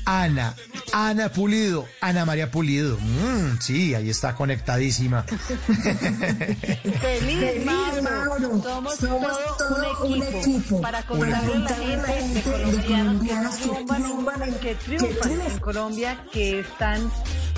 Ana, 0.04 0.54
Ana 0.92 1.28
Pulido, 1.28 1.86
Ana 2.00 2.24
María 2.24 2.50
Pulido. 2.50 2.96
Mm, 2.98 3.58
sí, 3.60 3.94
ahí 3.94 4.10
está 4.10 4.34
conectadísima. 4.34 5.22
Feliz, 7.00 7.64
Mauro. 7.64 8.62
Somos, 8.62 8.98
todo, 8.98 10.04
un, 10.04 10.22
equipo 10.22 10.80
para 10.80 11.02
contarle 11.04 11.54
a 11.54 11.58
la 11.98 12.08
gente 12.08 12.34
de 12.34 12.82
colombianos 12.82 13.56
que 13.56 13.84
triunfan, 13.84 14.54
que 14.60 14.74
triunfan 14.74 15.40
en 15.40 15.58
Colombia, 15.58 16.24
que 16.32 16.60
están 16.60 17.10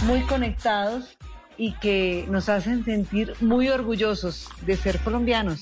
muy 0.03 0.22
conectados 0.22 1.16
y 1.62 1.74
que 1.74 2.26
nos 2.28 2.48
hacen 2.48 2.84
sentir 2.84 3.34
muy 3.40 3.68
orgullosos 3.68 4.48
de 4.66 4.76
ser 4.76 4.98
colombianos. 4.98 5.60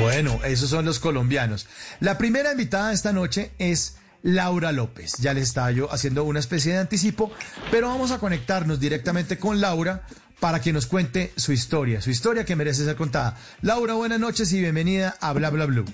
Bueno, 0.00 0.38
esos 0.44 0.70
son 0.70 0.84
los 0.84 1.00
colombianos. 1.00 1.66
La 1.98 2.16
primera 2.16 2.52
invitada 2.52 2.92
esta 2.92 3.12
noche 3.12 3.50
es 3.58 3.96
Laura 4.22 4.70
López. 4.70 5.14
Ya 5.18 5.34
le 5.34 5.40
estaba 5.40 5.72
yo 5.72 5.92
haciendo 5.92 6.22
una 6.22 6.38
especie 6.38 6.72
de 6.72 6.78
anticipo, 6.78 7.32
pero 7.68 7.88
vamos 7.88 8.12
a 8.12 8.20
conectarnos 8.20 8.78
directamente 8.78 9.40
con 9.40 9.60
Laura 9.60 10.06
para 10.38 10.60
que 10.60 10.72
nos 10.72 10.86
cuente 10.86 11.32
su 11.34 11.50
historia, 11.50 12.00
su 12.00 12.10
historia 12.10 12.44
que 12.44 12.54
merece 12.54 12.84
ser 12.84 12.94
contada. 12.94 13.36
Laura, 13.60 13.94
buenas 13.94 14.20
noches 14.20 14.52
y 14.52 14.60
bienvenida 14.60 15.16
a 15.20 15.32
Bla 15.32 15.50
Bla 15.50 15.66
Blue. 15.66 15.84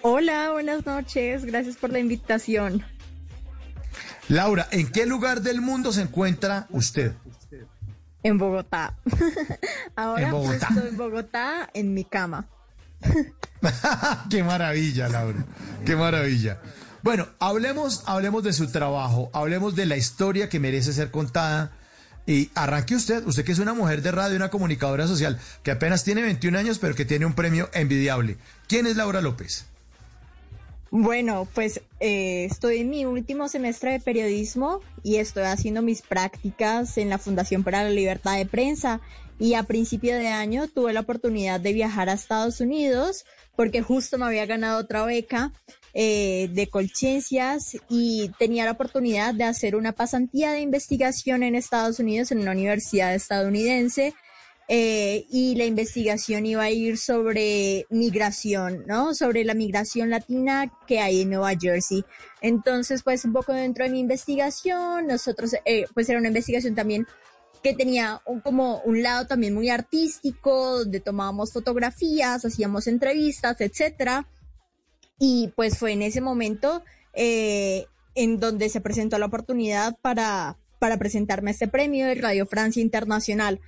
Hola, 0.00 0.50
buenas 0.50 0.84
noches, 0.84 1.44
gracias 1.44 1.76
por 1.76 1.90
la 1.90 2.00
invitación. 2.00 2.84
Laura, 4.28 4.66
¿en 4.72 4.90
qué 4.90 5.06
lugar 5.06 5.42
del 5.42 5.60
mundo 5.60 5.92
se 5.92 6.02
encuentra 6.02 6.66
usted? 6.70 7.12
En 8.22 8.38
Bogotá. 8.38 8.96
Ahora 9.96 10.22
En 10.26 10.30
Bogotá. 10.30 10.68
estoy 10.70 10.88
en 10.88 10.96
Bogotá 10.96 11.70
en 11.74 11.94
mi 11.94 12.04
cama. 12.04 12.46
Qué 14.30 14.42
maravilla, 14.44 15.08
Laura. 15.08 15.44
Qué 15.84 15.96
maravilla. 15.96 16.60
Bueno, 17.02 17.26
hablemos, 17.40 18.04
hablemos 18.06 18.44
de 18.44 18.52
su 18.52 18.70
trabajo, 18.70 19.30
hablemos 19.32 19.74
de 19.74 19.86
la 19.86 19.96
historia 19.96 20.48
que 20.48 20.60
merece 20.60 20.92
ser 20.92 21.10
contada. 21.10 21.72
Y 22.24 22.52
arranque 22.54 22.94
usted, 22.94 23.26
usted 23.26 23.44
que 23.44 23.50
es 23.50 23.58
una 23.58 23.74
mujer 23.74 24.00
de 24.02 24.12
radio, 24.12 24.36
una 24.36 24.50
comunicadora 24.50 25.08
social, 25.08 25.40
que 25.64 25.72
apenas 25.72 26.04
tiene 26.04 26.22
21 26.22 26.56
años, 26.56 26.78
pero 26.78 26.94
que 26.94 27.04
tiene 27.04 27.26
un 27.26 27.32
premio 27.34 27.68
envidiable. 27.72 28.36
¿Quién 28.68 28.86
es 28.86 28.94
Laura 28.94 29.20
López? 29.20 29.66
Bueno, 30.94 31.48
pues 31.54 31.80
eh, 32.00 32.44
estoy 32.44 32.80
en 32.80 32.90
mi 32.90 33.06
último 33.06 33.48
semestre 33.48 33.92
de 33.92 34.00
periodismo 34.00 34.80
y 35.02 35.16
estoy 35.16 35.44
haciendo 35.44 35.80
mis 35.80 36.02
prácticas 36.02 36.98
en 36.98 37.08
la 37.08 37.16
Fundación 37.16 37.64
para 37.64 37.82
la 37.82 37.88
Libertad 37.88 38.36
de 38.36 38.44
Prensa. 38.44 39.00
Y 39.38 39.54
a 39.54 39.62
principio 39.62 40.14
de 40.14 40.28
año 40.28 40.68
tuve 40.68 40.92
la 40.92 41.00
oportunidad 41.00 41.60
de 41.60 41.72
viajar 41.72 42.10
a 42.10 42.12
Estados 42.12 42.60
Unidos 42.60 43.24
porque 43.56 43.80
justo 43.80 44.18
me 44.18 44.26
había 44.26 44.44
ganado 44.44 44.80
otra 44.80 45.06
beca 45.06 45.50
eh, 45.94 46.50
de 46.52 46.66
Colciencias 46.66 47.74
y 47.88 48.30
tenía 48.38 48.66
la 48.66 48.72
oportunidad 48.72 49.32
de 49.32 49.44
hacer 49.44 49.76
una 49.76 49.92
pasantía 49.92 50.52
de 50.52 50.60
investigación 50.60 51.42
en 51.42 51.54
Estados 51.54 52.00
Unidos 52.00 52.32
en 52.32 52.40
una 52.40 52.50
universidad 52.52 53.14
estadounidense 53.14 54.12
eh, 54.74 55.26
y 55.28 55.54
la 55.56 55.66
investigación 55.66 56.46
iba 56.46 56.62
a 56.62 56.70
ir 56.70 56.96
sobre 56.96 57.84
migración, 57.90 58.84
¿no? 58.86 59.14
Sobre 59.14 59.44
la 59.44 59.52
migración 59.52 60.08
latina 60.08 60.72
que 60.86 60.98
hay 60.98 61.20
en 61.20 61.28
Nueva 61.28 61.52
Jersey. 61.60 62.06
Entonces, 62.40 63.02
pues 63.02 63.22
un 63.26 63.34
poco 63.34 63.52
dentro 63.52 63.84
de 63.84 63.90
mi 63.90 64.00
investigación, 64.00 65.08
nosotros, 65.08 65.52
eh, 65.66 65.84
pues 65.92 66.08
era 66.08 66.18
una 66.18 66.28
investigación 66.28 66.74
también 66.74 67.06
que 67.62 67.74
tenía 67.74 68.22
un, 68.24 68.40
como 68.40 68.80
un 68.86 69.02
lado 69.02 69.26
también 69.26 69.52
muy 69.52 69.68
artístico, 69.68 70.78
donde 70.78 71.00
tomábamos 71.00 71.52
fotografías, 71.52 72.42
hacíamos 72.42 72.86
entrevistas, 72.86 73.60
etcétera. 73.60 74.26
Y 75.18 75.52
pues 75.54 75.76
fue 75.76 75.92
en 75.92 76.00
ese 76.00 76.22
momento 76.22 76.82
eh, 77.12 77.84
en 78.14 78.40
donde 78.40 78.70
se 78.70 78.80
presentó 78.80 79.18
la 79.18 79.26
oportunidad 79.26 79.98
para, 80.00 80.56
para 80.78 80.96
presentarme 80.96 81.50
este 81.50 81.68
premio 81.68 82.06
de 82.06 82.14
Radio 82.14 82.46
Francia 82.46 82.80
Internacional. 82.80 83.60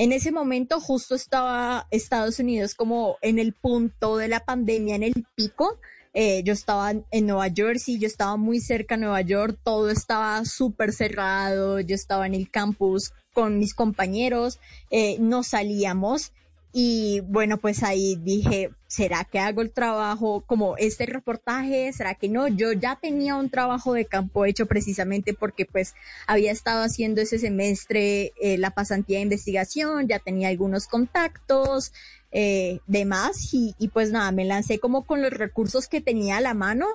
En 0.00 0.12
ese 0.12 0.30
momento 0.30 0.80
justo 0.80 1.16
estaba 1.16 1.88
Estados 1.90 2.38
Unidos 2.38 2.76
como 2.76 3.16
en 3.20 3.40
el 3.40 3.52
punto 3.52 4.16
de 4.16 4.28
la 4.28 4.44
pandemia, 4.44 4.94
en 4.94 5.02
el 5.02 5.26
pico. 5.34 5.80
Eh, 6.14 6.44
yo 6.44 6.52
estaba 6.52 6.92
en 6.92 7.26
Nueva 7.26 7.50
Jersey, 7.50 7.98
yo 7.98 8.06
estaba 8.06 8.36
muy 8.36 8.60
cerca 8.60 8.94
de 8.94 9.00
Nueva 9.00 9.22
York, 9.22 9.58
todo 9.64 9.90
estaba 9.90 10.44
súper 10.44 10.92
cerrado, 10.92 11.80
yo 11.80 11.96
estaba 11.96 12.28
en 12.28 12.34
el 12.34 12.48
campus 12.48 13.12
con 13.34 13.58
mis 13.58 13.74
compañeros, 13.74 14.60
eh, 14.90 15.16
no 15.18 15.42
salíamos 15.42 16.32
y 16.72 17.20
bueno, 17.20 17.56
pues 17.56 17.82
ahí 17.82 18.16
dije, 18.16 18.70
¿será 18.86 19.24
que 19.24 19.38
hago 19.38 19.62
el 19.62 19.70
trabajo 19.70 20.42
como 20.46 20.76
este 20.76 21.06
reportaje? 21.06 21.92
¿Será 21.92 22.14
que 22.14 22.28
no? 22.28 22.46
Yo 22.48 22.72
ya 22.72 22.96
tenía 23.00 23.36
un 23.36 23.48
trabajo 23.48 23.94
de 23.94 24.04
campo 24.04 24.44
hecho 24.44 24.66
precisamente 24.66 25.32
porque 25.32 25.64
pues 25.64 25.94
había 26.26 26.52
estado 26.52 26.82
haciendo 26.82 27.22
ese 27.22 27.38
semestre 27.38 28.32
eh, 28.40 28.58
la 28.58 28.70
pasantía 28.70 29.16
de 29.18 29.22
investigación, 29.22 30.08
ya 30.08 30.18
tenía 30.18 30.48
algunos 30.48 30.86
contactos, 30.86 31.92
eh, 32.30 32.80
demás 32.86 33.54
y, 33.54 33.74
y 33.78 33.88
pues 33.88 34.10
nada, 34.10 34.30
me 34.32 34.44
lancé 34.44 34.78
como 34.78 35.06
con 35.06 35.22
los 35.22 35.32
recursos 35.32 35.88
que 35.88 36.00
tenía 36.02 36.36
a 36.36 36.42
la 36.42 36.54
mano. 36.54 36.86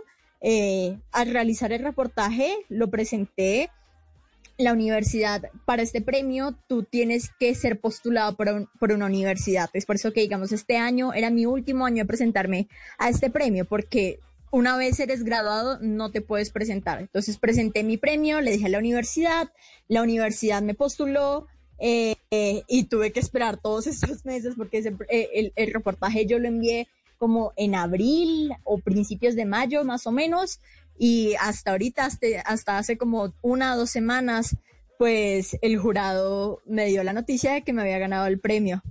Eh, 0.46 1.00
al 1.14 1.32
realizar 1.32 1.72
el 1.72 1.84
reportaje 1.84 2.54
lo 2.68 2.90
presenté 2.90 3.72
la 4.58 4.74
universidad, 4.74 5.44
para 5.66 5.82
este 5.82 6.02
premio, 6.02 6.56
tú 6.68 6.84
tienes 6.84 7.30
que 7.40 7.56
ser 7.56 7.80
postulado 7.80 8.36
por, 8.36 8.50
un- 8.50 8.70
por 8.80 8.92
una 8.92 9.06
universidad. 9.08 9.70
Es 9.74 9.86
por 9.86 9.96
eso 9.96 10.14
que, 10.14 10.22
digamos, 10.22 10.52
este 10.52 10.78
año 10.78 11.14
era 11.14 11.30
mi 11.30 11.46
último 11.46 11.86
año 11.86 12.04
de 12.04 12.08
presentarme 12.08 12.68
a 12.98 13.10
este 13.10 13.30
premio, 13.30 13.66
porque 13.66 14.20
una 14.52 14.78
vez 14.78 15.00
eres 15.00 15.24
graduado 15.24 15.80
no 15.82 16.12
te 16.12 16.22
puedes 16.22 16.52
presentar. 16.52 17.00
Entonces 17.00 17.38
presenté 17.38 17.84
mi 17.84 17.98
premio, 17.98 18.42
le 18.42 18.52
dije 18.52 18.68
a 18.68 18.70
la 18.70 18.78
universidad, 18.78 19.52
la 19.88 20.04
universidad 20.04 20.62
me 20.62 20.76
postuló 20.76 21.48
eh, 21.80 22.16
eh, 22.30 22.62
y 22.68 22.84
tuve 22.84 23.12
que 23.12 23.20
esperar 23.20 23.58
todos 23.58 23.88
estos 23.88 24.24
meses 24.26 24.54
porque 24.56 24.84
eh, 25.10 25.52
el 25.56 25.74
reportaje 25.74 26.28
yo 26.28 26.38
lo 26.38 26.48
envié 26.48 26.88
como 27.18 27.54
en 27.56 27.74
abril 27.74 28.52
o 28.64 28.78
principios 28.80 29.36
de 29.36 29.46
mayo 29.46 29.84
más 29.86 30.06
o 30.06 30.12
menos 30.12 30.60
y 30.98 31.36
hasta 31.40 31.72
ahorita, 31.72 32.06
hasta, 32.06 32.28
hasta 32.46 32.78
hace 32.78 32.98
como 32.98 33.34
una 33.42 33.76
o 33.76 33.78
dos 33.78 33.90
semanas, 33.90 34.56
pues 35.00 35.58
el 35.62 35.78
jurado 35.78 36.62
me 36.66 36.86
dio 36.86 37.04
la 37.04 37.14
noticia 37.14 37.54
de 37.54 37.64
que 37.64 37.74
me 37.74 37.82
había 37.82 38.00
ganado 38.00 38.28
el 38.28 38.40
premio. 38.40 38.82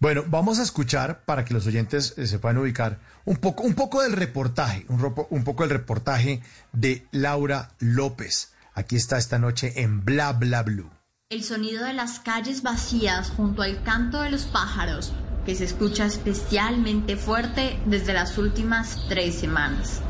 Bueno, 0.00 0.24
vamos 0.28 0.60
a 0.60 0.62
escuchar 0.62 1.24
para 1.24 1.44
que 1.44 1.52
los 1.52 1.66
oyentes 1.66 2.14
eh, 2.16 2.26
se 2.28 2.38
puedan 2.38 2.58
ubicar 2.58 3.00
un 3.24 3.36
poco, 3.36 3.64
un 3.64 3.74
poco 3.74 4.02
del 4.02 4.12
reportaje, 4.12 4.86
un, 4.88 5.00
ropo- 5.00 5.26
un 5.30 5.42
poco 5.42 5.64
del 5.64 5.70
reportaje 5.70 6.40
de 6.72 7.06
Laura 7.10 7.72
López. 7.80 8.52
Aquí 8.74 8.94
está 8.94 9.18
esta 9.18 9.40
noche 9.40 9.72
en 9.82 10.04
Bla 10.04 10.32
Bla 10.32 10.62
Blue. 10.62 10.90
El 11.30 11.42
sonido 11.42 11.84
de 11.84 11.92
las 11.92 12.20
calles 12.20 12.62
vacías 12.62 13.30
junto 13.30 13.62
al 13.62 13.82
canto 13.82 14.22
de 14.22 14.30
los 14.30 14.44
pájaros, 14.46 15.12
que 15.44 15.56
se 15.56 15.64
escucha 15.64 16.06
especialmente 16.06 17.16
fuerte 17.16 17.78
desde 17.84 18.12
las 18.12 18.38
últimas 18.38 19.04
tres 19.08 19.34
semanas. 19.34 20.00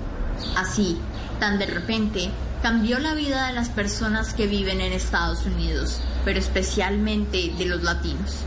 Así, 0.57 0.99
tan 1.41 1.59
de 1.59 1.66
repente, 1.66 2.30
cambió 2.62 2.99
la 2.99 3.14
vida 3.14 3.47
de 3.47 3.53
las 3.53 3.68
personas 3.68 4.34
que 4.34 4.47
viven 4.47 4.80
en 4.80 4.93
Estados 4.93 5.47
Unidos, 5.47 6.01
pero 6.24 6.39
especialmente 6.39 7.53
de 7.57 7.66
los 7.66 7.82
latinos. 7.82 8.45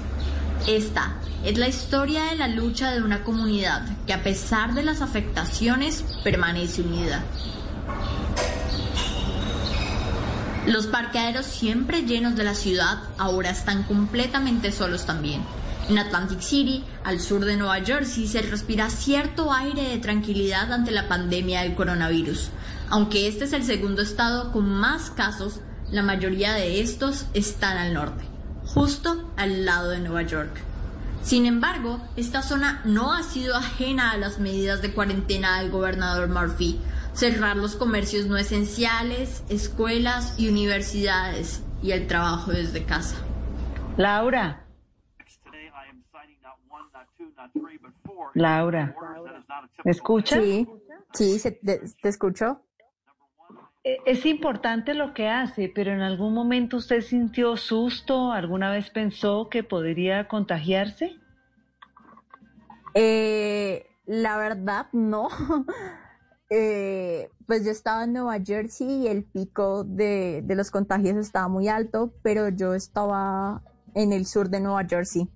Esta 0.68 1.16
es 1.44 1.58
la 1.58 1.68
historia 1.68 2.26
de 2.26 2.36
la 2.36 2.48
lucha 2.48 2.92
de 2.92 3.02
una 3.02 3.24
comunidad 3.24 3.84
que 4.06 4.14
a 4.14 4.22
pesar 4.22 4.74
de 4.74 4.84
las 4.84 5.02
afectaciones 5.02 6.04
permanece 6.24 6.82
unida. 6.82 7.24
Los 10.68 10.86
parqueaderos 10.86 11.48
siempre 11.48 12.04
llenos 12.04 12.36
de 12.36 12.44
la 12.44 12.54
ciudad 12.54 13.00
ahora 13.18 13.50
están 13.50 13.84
completamente 13.84 14.72
solos 14.72 15.08
también. 15.08 15.42
En 15.92 16.00
Atlantic 16.00 16.40
City, 16.40 16.86
al 17.04 17.20
sur 17.20 17.44
de 17.44 17.58
Nueva 17.58 17.82
Jersey, 17.82 18.26
se 18.26 18.42
respira 18.42 18.90
cierto 18.90 19.52
aire 19.52 19.90
de 19.90 19.98
tranquilidad 19.98 20.72
ante 20.72 20.90
la 20.90 21.10
pandemia 21.10 21.64
del 21.64 21.76
coronavirus. 21.76 22.50
Aunque 22.90 23.28
este 23.28 23.44
es 23.44 23.52
el 23.52 23.66
segundo 23.66 24.02
estado 24.02 24.54
con 24.54 24.70
más 24.70 25.10
casos, 25.10 25.60
la 25.92 26.02
mayoría 26.02 26.54
de 26.54 26.80
estos 26.80 27.26
están 27.34 27.78
al 27.78 27.94
norte, 27.94 28.24
justo 28.68 29.34
al 29.36 29.66
lado 29.66 29.90
de 29.90 30.00
Nueva 30.00 30.22
York. 30.22 30.62
Sin 31.24 31.46
embargo, 31.46 32.00
esta 32.16 32.42
zona 32.42 32.80
no 32.86 33.14
ha 33.14 33.24
sido 33.24 33.58
ajena 33.58 34.12
a 34.12 34.18
las 34.18 34.40
medidas 34.40 34.82
de 34.82 34.94
cuarentena 34.94 35.60
del 35.60 35.72
gobernador 35.72 36.30
Murphy. 36.30 36.80
Cerrar 37.14 37.58
los 37.58 37.76
comercios 37.76 38.28
no 38.28 38.38
esenciales, 38.38 39.44
escuelas 39.50 40.36
y 40.38 40.48
universidades 40.48 41.64
y 41.84 41.92
el 41.92 42.08
trabajo 42.08 42.52
desde 42.52 42.86
casa. 42.86 43.18
Laura. 43.98 44.61
Laura. 48.34 48.96
¿Me 49.84 49.92
escuchas? 49.92 50.40
Sí, 50.44 50.68
sí, 51.14 51.40
se- 51.40 51.52
te, 51.52 51.82
te 52.02 52.10
escucho. 52.10 52.62
Eh, 53.84 53.98
Es 54.06 54.26
importante 54.26 54.94
lo 54.94 55.14
que 55.14 55.28
hace, 55.28 55.72
pero 55.74 55.92
en 55.92 56.02
algún 56.02 56.34
momento 56.34 56.78
usted 56.78 57.02
sintió 57.02 57.58
susto, 57.58 58.32
alguna 58.32 58.72
vez 58.72 58.90
pensó 58.90 59.50
que 59.50 59.64
podría 59.64 60.28
contagiarse. 60.28 61.16
Eh, 62.94 63.86
la 64.06 64.38
verdad, 64.38 64.88
no. 64.94 65.28
Eh, 66.54 67.30
pues 67.48 67.64
yo 67.64 67.72
estaba 67.72 68.04
en 68.04 68.12
Nueva 68.12 68.38
Jersey 68.44 68.86
y 69.04 69.08
el 69.08 69.24
pico 69.24 69.86
de, 69.86 70.42
de 70.44 70.56
los 70.56 70.70
contagios 70.70 71.16
estaba 71.16 71.48
muy 71.48 71.70
alto, 71.70 72.12
pero 72.24 72.50
yo 72.50 72.74
estaba 72.74 73.62
en 73.96 74.12
el 74.12 74.26
sur 74.26 74.50
de 74.50 74.60
Nueva 74.60 74.84
Jersey. 74.84 75.30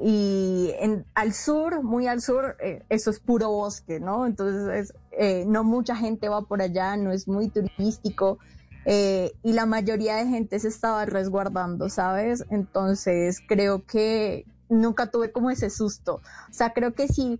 Y 0.00 0.72
al 1.14 1.32
sur, 1.32 1.82
muy 1.82 2.06
al 2.06 2.20
sur, 2.20 2.56
eh, 2.60 2.82
eso 2.88 3.10
es 3.10 3.20
puro 3.20 3.50
bosque, 3.50 4.00
¿no? 4.00 4.26
Entonces, 4.26 4.90
es, 4.90 4.94
eh, 5.12 5.44
no 5.46 5.64
mucha 5.64 5.94
gente 5.94 6.28
va 6.28 6.42
por 6.42 6.62
allá, 6.62 6.96
no 6.96 7.12
es 7.12 7.28
muy 7.28 7.48
turístico. 7.48 8.38
eh, 8.84 9.32
y 9.44 9.52
la 9.52 9.64
mayoría 9.64 10.16
de 10.16 10.26
gente 10.26 10.58
se 10.58 10.66
estaba 10.66 11.04
resguardando, 11.04 11.88
¿sabes? 11.88 12.44
Entonces, 12.50 13.40
creo 13.46 13.86
que 13.86 14.44
nunca 14.68 15.08
tuve 15.10 15.30
como 15.30 15.50
ese 15.50 15.70
susto. 15.70 16.14
O 16.50 16.52
sea, 16.52 16.72
creo 16.72 16.92
que 16.92 17.06
sí, 17.06 17.38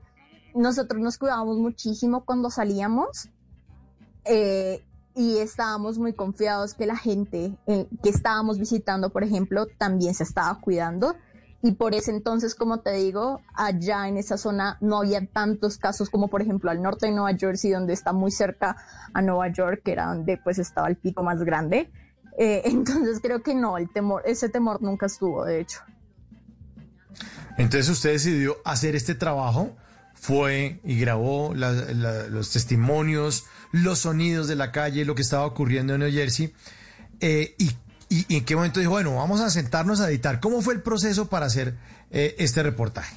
nosotros 0.55 1.01
nos 1.01 1.19
cuidábamos 1.19 1.59
muchísimo 1.59 2.25
cuando 2.25 2.49
salíamos 2.49 3.29
eh, 4.25 4.85
y 5.17 5.39
estábamos 5.39 5.99
muy 5.99 6.13
confiados 6.13 6.75
que 6.75 6.87
la 6.87 6.97
gente 6.97 7.57
que 7.67 8.09
estábamos 8.09 8.59
visitando, 8.59 9.11
por 9.11 9.25
ejemplo, 9.25 9.67
también 9.79 10.15
se 10.15 10.23
estaba 10.23 10.61
cuidando. 10.61 11.17
Y 11.63 11.73
por 11.73 11.95
ese 11.95 12.11
entonces, 12.11 12.57
como 12.57 12.81
te 12.81 12.93
digo, 12.93 13.41
allá 13.55 14.09
en 14.09 14.17
esa 14.17 14.37
zona 14.37 14.79
no 14.81 14.99
había 14.99 15.25
tantos 15.25 15.79
casos 15.79 16.11
como 16.11 16.29
por 16.29 16.43
ejemplo 16.43 16.73
al 16.73 16.83
norte 16.83 17.07
de 17.07 17.13
Nueva 17.13 17.39
Jersey, 17.39 17.71
donde 17.71 17.93
está 17.93 18.13
muy 18.13 18.33
cerca 18.33 18.77
a 19.15 19.23
Nueva 19.23 19.49
York, 19.53 19.83
que 19.85 19.93
era 19.93 20.07
donde 20.07 20.39
pues 20.39 20.59
estaba 20.59 20.89
el 20.89 20.97
pico 20.97 21.23
más 21.23 21.45
grande. 21.45 21.89
Eh, 22.37 22.63
entonces 22.67 23.21
creo 23.23 23.43
que 23.43 23.55
no, 23.55 23.79
el 23.79 23.89
temor, 23.91 24.23
ese 24.27 24.49
temor 24.49 24.83
nunca 24.83 25.07
estuvo, 25.07 25.45
de 25.45 25.61
hecho. 25.61 25.81
Entonces 27.59 27.89
usted 27.91 28.11
decidió 28.11 28.57
hacer 28.65 28.97
este 28.97 29.15
trabajo, 29.15 29.77
fue 30.15 30.81
y 30.83 30.99
grabó 30.99 31.55
los 31.55 32.51
testimonios, 32.51 33.45
los 33.71 34.01
sonidos 34.01 34.49
de 34.49 34.57
la 34.57 34.73
calle, 34.73 35.05
lo 35.05 35.15
que 35.15 35.23
estaba 35.23 35.47
ocurriendo 35.47 35.95
en 35.95 36.01
New 36.01 36.13
Jersey. 36.13 36.53
eh, 37.21 37.55
y, 37.59 37.71
y- 38.13 38.27
y 38.29 38.37
en 38.39 38.45
qué 38.45 38.55
momento 38.57 38.81
dijo, 38.81 38.93
bueno, 38.93 39.17
vamos 39.17 39.41
a 39.41 39.51
sentarnos 39.51 40.01
a 40.01 40.09
editar. 40.09 40.41
¿Cómo 40.41 40.61
fue 40.61 40.75
el 40.75 40.83
proceso 40.83 41.29
para 41.29 41.47
hacer 41.47 41.75
eh, 42.11 42.35
este 42.39 42.63
reportaje? 42.63 43.17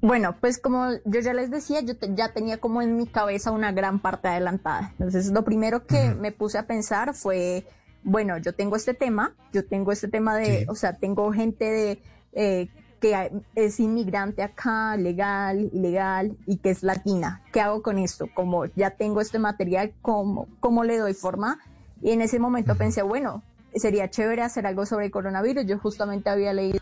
Bueno, 0.00 0.36
pues 0.40 0.58
como 0.58 0.90
yo 1.04 1.20
ya 1.20 1.32
les 1.34 1.50
decía, 1.50 1.80
yo 1.80 1.96
te- 1.96 2.14
ya 2.14 2.32
tenía 2.32 2.58
como 2.58 2.82
en 2.82 2.96
mi 2.96 3.06
cabeza 3.06 3.50
una 3.50 3.72
gran 3.72 3.98
parte 3.98 4.28
adelantada. 4.28 4.90
Entonces, 4.92 5.26
lo 5.32 5.44
primero 5.44 5.86
que 5.86 6.14
me 6.14 6.30
puse 6.30 6.56
a 6.58 6.66
pensar 6.66 7.14
fue, 7.14 7.66
bueno, 8.04 8.38
yo 8.38 8.54
tengo 8.54 8.76
este 8.76 8.94
tema, 8.94 9.34
yo 9.52 9.66
tengo 9.66 9.90
este 9.90 10.06
tema 10.06 10.36
de, 10.36 10.66
o 10.68 10.76
sea, 10.76 10.92
tengo 10.94 11.32
gente 11.32 11.64
de 11.64 12.02
eh, 12.32 12.68
que 13.00 13.30
es 13.56 13.80
inmigrante 13.80 14.42
acá, 14.42 14.96
legal, 14.96 15.68
ilegal, 15.72 16.36
y 16.46 16.58
que 16.58 16.70
es 16.70 16.82
latina. 16.84 17.42
¿Qué 17.52 17.60
hago 17.60 17.82
con 17.82 17.98
esto? 17.98 18.28
Como 18.34 18.66
ya 18.66 18.90
tengo 18.90 19.20
este 19.20 19.38
material, 19.40 19.92
¿cómo, 20.02 20.48
cómo 20.60 20.84
le 20.84 20.98
doy 20.98 21.14
forma? 21.14 21.58
Y 22.02 22.10
en 22.12 22.20
ese 22.22 22.38
momento 22.38 22.74
pensé, 22.76 23.02
bueno, 23.02 23.42
sería 23.74 24.08
chévere 24.10 24.42
hacer 24.42 24.66
algo 24.66 24.86
sobre 24.86 25.10
coronavirus. 25.10 25.66
Yo 25.66 25.78
justamente 25.78 26.30
había 26.30 26.52
leído 26.52 26.80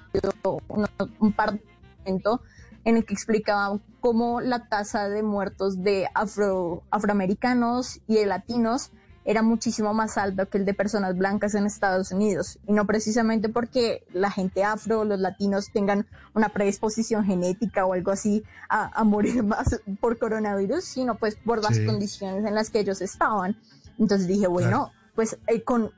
uno- 0.69 0.87
un 1.21 1.33
par 1.33 1.53
de 1.55 1.63
documentos 2.05 2.41
en 2.85 2.97
el 2.97 3.05
que 3.05 3.15
explicaban 3.15 3.81
cómo 4.01 4.41
la 4.41 4.69
tasa 4.69 5.09
de 5.09 5.23
muertos 5.23 5.83
de 5.83 6.07
afro, 6.15 6.83
afroamericanos 6.91 8.01
y 8.07 8.15
de 8.17 8.27
latinos 8.27 8.91
era 9.25 9.43
muchísimo 9.43 9.93
más 9.93 10.19
alta 10.19 10.47
que 10.47 10.59
el 10.59 10.65
de 10.65 10.73
personas 10.73 11.17
blancas 11.19 11.57
en 11.57 11.67
Estados 11.67 12.13
Unidos. 12.13 12.61
Y 12.69 12.73
no 12.73 12.87
precisamente 12.87 13.49
porque 13.49 14.05
la 14.13 14.31
gente 14.31 14.63
afro, 14.63 15.05
los 15.05 15.19
latinos 15.19 15.73
tengan 15.73 16.07
una 16.33 16.51
predisposición 16.51 17.25
genética 17.25 17.85
o 17.87 17.95
algo 17.95 18.13
así 18.13 18.45
a, 18.69 18.89
a 18.97 19.03
morir 19.03 19.43
más 19.43 19.81
por 20.01 20.17
coronavirus, 20.19 20.85
sino 20.85 21.17
pues 21.17 21.35
por 21.35 21.61
las 21.61 21.75
Sí. 21.77 21.85
condiciones 21.87 22.45
en 22.45 22.55
las 22.55 22.71
que 22.71 22.79
ellos 22.79 23.01
estaban. 23.03 23.57
Entonces 23.99 24.29
dije, 24.29 24.47
bueno, 24.47 24.93
pues 25.17 25.39
eh, 25.49 25.65
con 25.65 25.91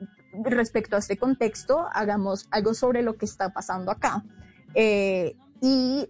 respecto 0.43 0.95
a 0.95 0.99
este 0.99 1.17
contexto, 1.17 1.87
hagamos 1.93 2.47
algo 2.49 2.73
sobre 2.73 3.03
lo 3.03 3.17
que 3.17 3.25
está 3.25 3.49
pasando 3.53 3.91
acá. 3.91 4.23
Eh, 4.73 5.35
y 5.61 6.09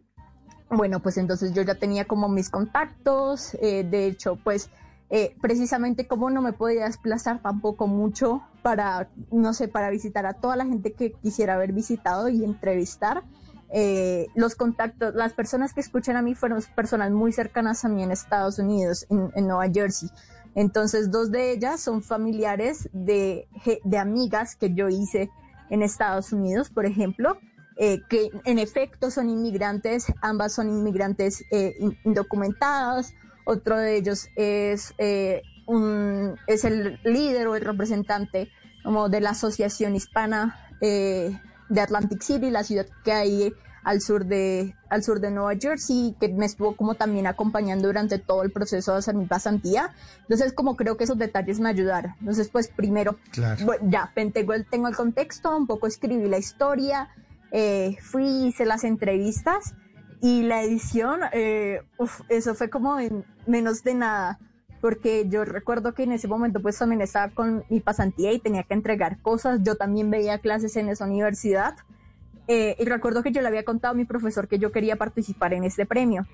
bueno, 0.70 1.02
pues 1.02 1.18
entonces 1.18 1.54
yo 1.54 1.64
ya 1.64 1.76
tenía 1.76 2.06
como 2.06 2.30
mis 2.30 2.50
contactos, 2.50 3.56
eh, 3.56 3.84
de 3.84 4.06
hecho, 4.06 4.38
pues 4.44 4.70
eh, 5.10 5.36
precisamente 5.42 6.06
como 6.06 6.30
no 6.30 6.42
me 6.42 6.54
podía 6.54 6.86
desplazar 6.86 7.42
tampoco 7.42 7.88
mucho 7.88 8.44
para, 8.62 9.10
no 9.32 9.54
sé, 9.54 9.68
para 9.68 9.90
visitar 9.90 10.28
a 10.28 10.34
toda 10.34 10.56
la 10.56 10.66
gente 10.66 10.94
que 10.94 11.14
quisiera 11.14 11.56
haber 11.56 11.74
visitado 11.74 12.30
y 12.30 12.44
entrevistar. 12.44 13.24
eh, 13.72 14.28
los 14.36 14.56
contactos, 14.56 15.14
las 15.14 15.34
personas 15.34 15.74
que 15.74 15.82
escuchan 15.82 16.16
a 16.18 16.22
mí 16.22 16.36
fueron 16.36 16.62
personas 16.76 17.12
muy 17.12 17.32
cercanas 17.32 17.86
a 17.86 17.90
mí 17.90 18.04
en 18.04 18.12
Estados 18.12 18.60
Unidos, 18.60 19.06
en, 19.10 19.32
en 19.36 19.48
Nueva 19.48 19.68
Jersey. 19.72 20.10
Entonces, 20.56 21.12
dos 21.12 21.32
de 21.32 21.52
ellas 21.52 21.80
son 21.82 22.02
familiares 22.04 22.90
de, 22.94 23.48
de 23.84 23.98
amigas 23.98 24.56
que 24.56 24.74
yo 24.74 24.90
hice 24.90 25.30
en 25.70 25.84
Estados 25.84 26.34
Unidos, 26.34 26.70
por 26.70 26.86
ejemplo, 26.86 27.38
eh, 27.78 28.02
que 28.10 28.30
en 28.46 28.60
efecto 28.60 29.10
son 29.12 29.30
inmigrantes, 29.30 30.06
ambas 30.22 30.54
son 30.54 30.68
inmigrantes 30.70 31.44
eh, 31.52 31.76
in- 31.80 31.98
indocumentadas. 32.04 33.14
Otro 33.46 33.78
de 33.78 33.96
ellos 33.98 34.28
es, 34.36 34.94
eh, 34.98 35.42
un, 35.66 36.36
es 36.48 36.66
el 36.66 37.00
líder 37.04 37.48
o 37.48 37.56
el 37.56 37.62
representante 37.64 38.50
como 38.84 39.10
de 39.10 39.22
la 39.22 39.30
Asociación 39.32 39.96
Hispana 39.96 40.58
eh, 40.82 41.40
de 41.70 41.82
Atlantic 41.82 42.22
City, 42.22 42.50
la 42.50 42.64
ciudad 42.64 42.88
que 43.04 43.12
hay 43.12 43.54
al 43.84 44.02
sur 44.02 44.26
de 44.26 44.76
al 44.90 45.04
sur 45.04 45.20
de 45.20 45.32
Nueva 45.32 45.54
Jersey, 45.60 46.16
que 46.20 46.30
me 46.30 46.46
estuvo 46.46 46.76
como 46.76 46.96
también 46.96 47.28
acompañando 47.28 47.88
durante 47.88 48.18
todo 48.20 48.44
el 48.44 48.52
proceso 48.52 48.94
de 48.94 49.00
hacer 49.00 49.16
mi 49.16 49.26
pasantía. 49.26 49.92
Entonces, 50.22 50.52
como 50.54 50.76
creo 50.76 50.98
que 50.98 51.04
esos 51.04 51.18
detalles 51.18 51.60
me 51.60 51.70
ayudaron. 51.70 52.14
Entonces, 52.20 52.50
pues 52.50 52.68
primero, 52.70 53.18
Claro. 53.32 53.66
bueno, 53.66 53.84
ya 53.90 54.12
tengo 54.16 54.54
el, 54.54 54.66
tengo 54.66 54.88
el 54.88 54.96
contexto, 54.96 55.56
un 55.56 55.68
poco 55.68 55.86
escribí 55.88 56.28
la 56.28 56.38
historia, 56.40 57.10
eh, 57.52 57.98
fui, 58.02 58.48
hice 58.48 58.66
las 58.66 58.84
entrevistas 58.84 59.74
y 60.22 60.44
la 60.44 60.64
edición, 60.64 61.22
eh, 61.32 61.82
uf, 61.98 62.22
eso 62.30 62.54
fue 62.56 62.70
como 62.70 63.00
en 63.00 63.24
menos 63.48 63.84
de 63.84 63.94
nada, 63.94 64.40
porque 64.82 65.28
yo 65.30 65.46
recuerdo 65.46 65.94
que 65.94 66.04
en 66.04 66.12
ese 66.12 66.28
momento 66.28 66.62
pues 66.62 66.78
también 66.78 67.02
estaba 67.02 67.30
con 67.34 67.64
mi 67.70 67.80
pasantía 67.80 68.32
y 68.34 68.40
tenía 68.40 68.64
que 68.64 68.74
entregar 68.74 69.22
cosas, 69.22 69.60
yo 69.64 69.76
también 69.76 70.10
veía 70.10 70.40
clases 70.40 70.76
en 70.76 70.90
esa 70.90 71.06
universidad, 71.06 71.76
eh, 72.50 72.76
y 72.78 72.84
recuerdo 72.86 73.24
que 73.24 73.32
yo 73.32 73.42
le 73.42 73.48
había 73.48 73.64
contado 73.64 73.94
a 73.94 73.96
mi 73.96 74.04
profesor 74.04 74.48
que 74.50 74.60
yo 74.60 74.72
quería 74.74 74.98
participar 74.98 75.54
en 75.54 75.64
este 75.64 75.86
premio. 75.86 76.26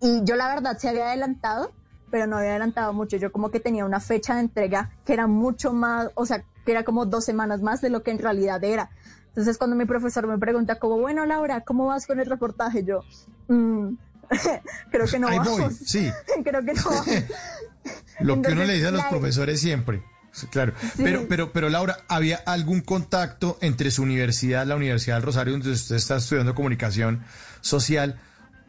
Y 0.00 0.24
yo 0.24 0.34
la 0.36 0.48
verdad 0.48 0.76
se 0.78 0.88
había 0.88 1.08
adelantado, 1.08 1.70
pero 2.10 2.26
no 2.26 2.38
había 2.38 2.50
adelantado 2.50 2.92
mucho. 2.92 3.16
Yo 3.18 3.30
como 3.30 3.50
que 3.50 3.60
tenía 3.60 3.84
una 3.84 4.00
fecha 4.00 4.34
de 4.34 4.40
entrega 4.40 4.90
que 5.04 5.12
era 5.12 5.26
mucho 5.26 5.72
más, 5.72 6.08
o 6.14 6.24
sea, 6.26 6.42
que 6.64 6.72
era 6.72 6.82
como 6.84 7.04
dos 7.06 7.24
semanas 7.24 7.60
más 7.62 7.80
de 7.80 7.90
lo 7.90 8.02
que 8.02 8.10
en 8.10 8.18
realidad 8.18 8.62
era. 8.64 8.90
Entonces 9.28 9.58
cuando 9.58 9.76
mi 9.76 9.84
profesor 9.84 10.26
me 10.26 10.38
pregunta 10.38 10.78
como, 10.78 10.98
bueno, 10.98 11.24
Laura, 11.26 11.60
¿cómo 11.60 11.86
vas 11.86 12.06
con 12.06 12.18
el 12.20 12.26
reportaje? 12.26 12.82
Yo, 12.84 13.02
"Mm, 13.48 13.94
creo 14.90 15.06
que 15.06 15.18
no 15.18 15.28
Ahí 15.28 15.38
vamos. 15.38 15.60
voy, 15.60 15.74
sí. 15.74 16.10
creo 16.44 16.64
que 16.64 16.74
no 16.74 16.82
vamos. 16.84 17.06
Lo 18.20 18.40
que 18.42 18.52
uno 18.52 18.64
le 18.64 18.74
dice 18.74 18.88
a 18.88 18.90
los 18.90 19.02
la- 19.02 19.10
profesores 19.10 19.60
siempre. 19.60 20.02
Claro, 20.46 20.72
Sí. 20.96 21.02
pero, 21.02 21.26
pero, 21.28 21.52
pero 21.52 21.68
Laura, 21.68 21.98
¿había 22.08 22.36
algún 22.46 22.80
contacto 22.80 23.58
entre 23.60 23.90
su 23.90 24.02
universidad, 24.02 24.66
la 24.66 24.76
Universidad 24.76 25.16
del 25.16 25.24
Rosario, 25.24 25.52
donde 25.54 25.70
usted 25.72 25.96
está 25.96 26.16
estudiando 26.16 26.54
comunicación 26.54 27.22
social, 27.60 28.18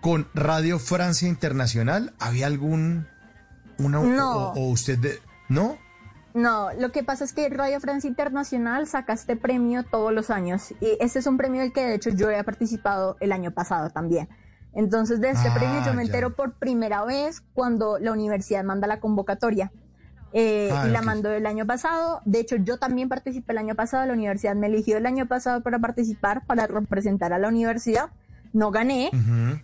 con 0.02 0.28
Radio 0.34 0.80
Francia 0.80 1.28
Internacional? 1.28 2.14
¿Había 2.20 2.48
algún, 2.48 3.08
una, 3.78 4.00
No. 4.02 4.32
o, 4.50 4.54
o 4.54 4.70
usted, 4.70 4.98
de- 4.98 5.20
no? 5.50 5.78
No, 6.34 6.70
lo 6.80 6.92
que 6.92 7.04
pasa 7.04 7.24
es 7.24 7.34
que 7.34 7.50
Radio 7.50 7.80
Francia 7.80 8.08
Internacional 8.08 8.86
saca 8.88 9.14
este 9.14 9.36
premio 9.36 9.84
todos 9.84 10.14
los 10.14 10.30
años 10.30 10.72
y 10.80 10.96
este 11.00 11.20
es 11.20 11.26
un 11.26 11.38
premio 11.38 11.62
del 11.62 11.74
que 11.74 11.84
de 11.84 11.96
hecho 11.96 12.12
yo 12.12 12.28
había 12.28 12.44
participado 12.44 13.18
el 13.20 13.32
año 13.32 13.52
pasado 13.52 13.90
también. 13.90 14.30
Entonces 14.74 15.20
de 15.20 15.32
este 15.32 15.48
Ah, 15.48 15.56
premio 15.56 15.80
yo 15.84 15.92
me 15.96 16.04
ya. 16.04 16.12
entero 16.12 16.36
por 16.36 16.54
primera 16.54 17.04
vez 17.04 17.42
cuando 17.56 17.98
la 17.98 18.12
universidad 18.12 18.64
manda 18.64 18.86
la 18.88 19.00
convocatoria. 19.00 19.72
Eh, 20.34 20.70
Ah, 20.72 20.86
y 20.88 20.92
la 20.92 21.00
ok. 21.00 21.06
mandó 21.06 21.32
el 21.32 21.46
año 21.46 21.66
pasado. 21.66 22.22
De 22.26 22.40
hecho, 22.40 22.56
yo 22.58 22.78
también 22.78 23.10
participé 23.10 23.54
el 23.54 23.58
año 23.60 23.76
pasado. 23.76 24.06
La 24.06 24.14
universidad 24.14 24.56
me 24.56 24.68
eligió 24.68 24.98
el 24.98 25.06
año 25.06 25.28
pasado 25.28 25.62
para 25.62 25.80
participar, 25.80 26.46
para 26.46 26.68
representar 26.68 27.34
a 27.34 27.40
la 27.40 27.48
universidad. 27.48 28.10
No 28.54 28.72
gané. 28.72 29.12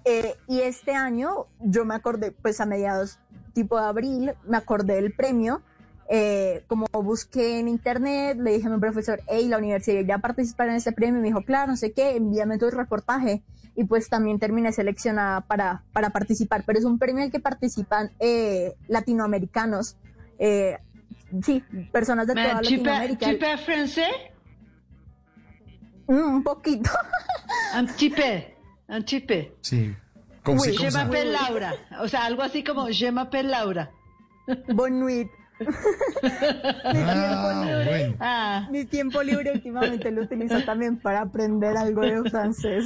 Eh, 0.06 0.36
y 0.48 0.62
este 0.62 0.94
año 0.94 1.48
yo 1.60 1.86
me 1.86 1.96
acordé, 1.96 2.32
pues 2.32 2.60
a 2.62 2.66
mediados 2.66 3.20
tipo 3.54 3.80
de 3.80 3.86
abril, 3.86 4.34
me 4.48 4.58
acordé 4.58 4.96
del 4.96 5.14
premio. 5.14 5.62
Eh, 6.08 6.64
como 6.68 6.86
busqué 6.92 7.58
en 7.60 7.68
internet, 7.68 8.38
le 8.40 8.52
dije 8.52 8.68
a 8.68 8.70
mi 8.70 8.80
profesor, 8.80 9.22
hey, 9.28 9.48
la 9.48 9.58
universidad 9.58 10.02
ya 10.06 10.18
participar 10.20 10.70
en 10.70 10.76
este 10.76 10.92
premio. 10.92 11.18
Y 11.20 11.22
me 11.22 11.28
dijo, 11.30 11.42
claro, 11.44 11.72
no 11.72 11.78
sé 11.78 11.94
qué, 11.94 12.16
envíame 12.16 12.58
tu 12.60 12.70
reportaje. 12.70 13.42
Y 13.76 13.86
pues 13.86 14.08
también 14.08 14.40
terminé 14.40 14.72
seleccionada 14.72 15.42
para, 15.42 15.84
para 15.94 16.12
participar. 16.12 16.64
Pero 16.66 16.80
es 16.80 16.86
un 16.86 17.00
premio 17.00 17.22
en 17.22 17.26
el 17.26 17.32
que 17.32 17.40
participan 17.40 18.12
eh, 18.20 18.76
latinoamericanos. 18.88 19.98
Eh, 20.40 20.78
sí, 21.44 21.64
personas 21.92 22.28
de 22.28 22.34
toda 22.34 22.62
Latinoamérica. 22.62 23.26
parles 23.28 23.62
français 23.62 24.36
Mm, 26.08 26.36
un 26.38 26.44
poquito. 26.44 26.90
Un 27.78 27.88
petit 27.88 28.10
peu, 28.12 28.44
un 28.90 29.02
petit 29.02 29.22
peu. 29.22 29.46
Sí. 29.62 29.94
¿Cómo 30.44 30.62
Oui, 30.62 30.76
je 30.78 30.92
m'appelle 30.92 31.32
Laura. 31.32 31.74
O 32.02 32.08
sea, 32.08 32.26
algo 32.26 32.44
así 32.44 32.64
como 32.64 32.88
je 32.92 33.12
m'appelle 33.12 33.50
Laura. 33.50 33.90
Bonne 34.68 35.00
nuit. 35.00 35.28
Ah, 36.24 37.82
bueno. 37.86 38.16
Ah. 38.20 38.68
Mi 38.72 38.86
tiempo 38.86 39.24
libre 39.24 39.52
últimamente 39.54 40.12
lo 40.12 40.22
utilizo 40.24 40.62
también 40.64 40.98
para 40.98 41.22
aprender 41.22 41.76
algo 41.78 42.02
de 42.02 42.30
francés. 42.30 42.86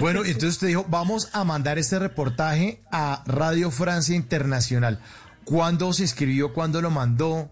Bueno, 0.00 0.20
entonces 0.24 0.50
usted 0.50 0.68
dijo, 0.68 0.84
vamos 0.88 1.30
a 1.32 1.44
mandar 1.44 1.78
este 1.78 1.98
reportaje 1.98 2.82
a 2.92 3.22
Radio 3.26 3.70
Francia 3.70 4.14
Internacional. 4.14 5.00
¿Cuándo 5.44 5.92
se 5.92 6.04
escribió? 6.04 6.52
¿Cuándo 6.52 6.80
lo 6.80 6.90
mandó? 6.90 7.50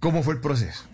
¿Cómo 0.00 0.22
fue 0.22 0.34
el 0.34 0.40
proceso? 0.40 0.84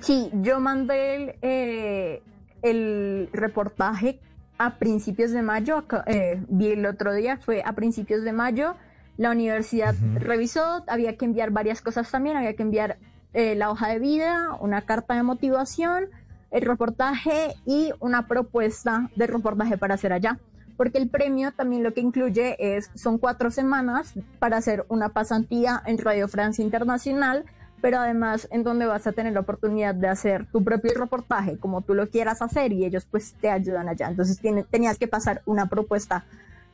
Sí, 0.00 0.30
yo 0.34 0.60
mandé 0.60 1.16
el, 1.16 1.34
eh, 1.42 2.22
el 2.62 3.28
reportaje 3.32 4.20
a 4.58 4.78
principios 4.78 5.30
de 5.32 5.42
mayo, 5.42 5.84
eh, 6.06 6.42
vi 6.48 6.68
el 6.68 6.86
otro 6.86 7.12
día, 7.14 7.38
fue 7.38 7.62
a 7.64 7.72
principios 7.72 8.22
de 8.22 8.32
mayo, 8.32 8.76
la 9.16 9.30
universidad 9.30 9.94
revisó, 10.16 10.84
había 10.86 11.16
que 11.16 11.24
enviar 11.24 11.50
varias 11.50 11.80
cosas 11.80 12.10
también, 12.10 12.36
había 12.36 12.54
que 12.54 12.62
enviar 12.62 12.98
eh, 13.32 13.54
la 13.54 13.70
hoja 13.70 13.88
de 13.88 13.98
vida, 13.98 14.56
una 14.60 14.82
carta 14.82 15.14
de 15.14 15.22
motivación, 15.22 16.06
el 16.50 16.62
reportaje 16.62 17.54
y 17.66 17.92
una 18.00 18.26
propuesta 18.28 19.10
de 19.16 19.26
reportaje 19.26 19.76
para 19.76 19.94
hacer 19.94 20.12
allá. 20.12 20.38
Porque 20.76 20.98
el 20.98 21.08
premio 21.08 21.52
también 21.52 21.82
lo 21.84 21.94
que 21.94 22.00
incluye 22.00 22.56
es, 22.58 22.90
son 22.94 23.18
cuatro 23.18 23.50
semanas 23.50 24.12
para 24.38 24.56
hacer 24.56 24.84
una 24.88 25.10
pasantía 25.10 25.82
en 25.86 25.98
Radio 25.98 26.26
Francia 26.28 26.64
Internacional, 26.64 27.44
pero 27.80 27.98
además 27.98 28.48
en 28.50 28.62
donde 28.64 28.86
vas 28.86 29.06
a 29.06 29.12
tener 29.12 29.34
la 29.34 29.40
oportunidad 29.40 29.94
de 29.94 30.08
hacer 30.08 30.46
tu 30.50 30.64
propio 30.64 30.92
reportaje 30.94 31.58
como 31.58 31.82
tú 31.82 31.94
lo 31.94 32.08
quieras 32.08 32.40
hacer 32.42 32.72
y 32.72 32.84
ellos 32.84 33.06
pues 33.10 33.34
te 33.40 33.50
ayudan 33.50 33.88
allá. 33.88 34.08
Entonces 34.08 34.40
tiene- 34.40 34.64
tenías 34.64 34.98
que 34.98 35.06
pasar 35.06 35.42
una 35.44 35.66
propuesta 35.66 36.24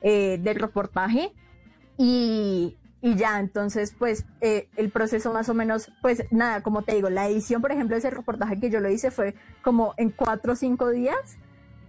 eh, 0.03 0.39
del 0.41 0.57
reportaje 0.59 1.33
y, 1.99 2.77
y 3.03 3.15
ya, 3.17 3.39
entonces 3.41 3.95
pues 3.99 4.25
eh, 4.41 4.69
el 4.77 4.91
proceso 4.91 5.33
más 5.33 5.49
o 5.49 5.55
menos, 5.55 5.91
pues 6.01 6.25
nada, 6.31 6.63
como 6.63 6.83
te 6.83 6.95
digo, 6.95 7.11
la 7.11 7.29
edición 7.29 7.61
por 7.61 7.73
ejemplo 7.73 7.97
ese 7.97 8.11
reportaje 8.11 8.59
que 8.59 8.71
yo 8.71 8.81
lo 8.81 8.89
hice 8.89 9.11
fue 9.11 9.35
como 9.63 9.95
en 9.97 10.11
cuatro 10.11 10.53
o 10.55 10.57
cinco 10.57 10.89
días 10.91 11.37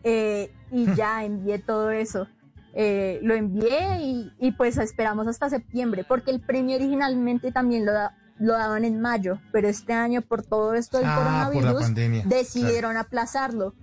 eh, 0.04 0.52
y 0.72 0.86
ya 0.96 1.24
envié 1.24 1.60
todo 1.60 1.92
eso. 1.92 2.28
Eh, 2.74 3.20
lo 3.22 3.34
envié 3.34 4.02
y, 4.02 4.32
y, 4.40 4.52
pues 4.54 4.78
esperamos 4.78 5.28
hasta 5.28 5.50
septiembre, 5.50 6.06
porque 6.08 6.32
el 6.32 6.40
premio 6.40 6.78
originalmente 6.78 7.52
también 7.52 7.86
lo, 7.86 7.92
da- 7.92 8.16
lo 8.40 8.54
daban 8.54 8.86
en 8.86 9.02
mayo, 9.02 9.40
pero 9.52 9.68
este 9.68 9.92
año 9.94 10.22
por 10.22 10.42
todo 10.44 10.74
esto 10.74 10.98
del 10.98 11.08
Ah, 11.10 11.50
coronavirus 11.52 11.94
decidieron 12.30 12.96
aplazarlo. 12.96 13.74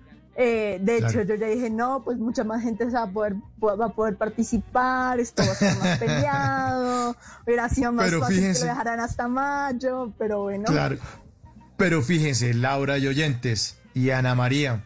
Eh, 0.41 0.79
de 0.81 0.99
hecho, 0.99 1.23
yo 1.23 1.35
ya 1.35 1.49
dije, 1.49 1.69
no, 1.69 2.03
pues 2.05 2.17
mucha 2.19 2.45
más 2.45 2.63
gente 2.63 2.85
se 2.87 2.93
va 2.93 3.03
a 3.03 3.11
poder, 3.11 3.35
va 3.63 3.87
a 3.87 3.89
poder 3.89 4.17
participar, 4.17 5.19
esto 5.21 5.43
va 5.45 5.51
a 5.51 5.55
ser 5.57 5.77
más 5.79 5.99
peleado, 5.99 7.17
hubiera 7.45 7.69
sido 7.69 7.93
más 7.93 8.07
Pero 8.07 8.21
fácil 8.21 8.53
que 8.53 8.59
lo 8.61 8.65
dejaran 8.67 9.01
hasta 9.01 9.27
mayo, 9.29 10.13
pero 10.17 10.43
bueno. 10.43 10.65
Claro. 10.67 10.97
Pero 11.77 12.03
fíjense, 12.03 12.55
Laura 12.55 12.99
y 12.99 13.07
oyentes 13.09 13.79
y 13.95 14.11
Ana 14.11 14.35
María, 14.37 14.85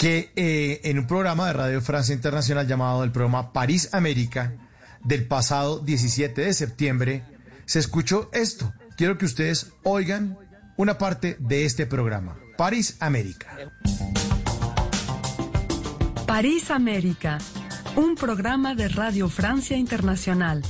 que 0.00 0.32
eh, 0.34 0.80
en 0.84 0.98
un 0.98 1.06
programa 1.06 1.48
de 1.48 1.52
Radio 1.52 1.82
Francia 1.82 2.14
Internacional 2.14 2.66
llamado 2.66 3.04
el 3.04 3.12
programa 3.12 3.52
París 3.52 3.90
América 3.92 4.54
del 5.04 5.26
pasado 5.26 5.78
17 5.80 6.40
de 6.40 6.54
septiembre, 6.54 7.22
se 7.66 7.80
escuchó 7.80 8.30
esto. 8.32 8.72
Quiero 8.96 9.18
que 9.18 9.26
ustedes 9.26 9.72
oigan 9.82 10.38
una 10.78 10.96
parte 10.96 11.36
de 11.38 11.66
este 11.66 11.84
programa. 11.84 12.38
París 12.56 12.96
América. 13.00 13.58
París 16.26 16.70
América, 16.70 17.36
un 17.94 18.14
programa 18.14 18.74
de 18.74 18.88
Radio 18.88 19.28
Francia 19.28 19.76
Internacional. 19.76 20.62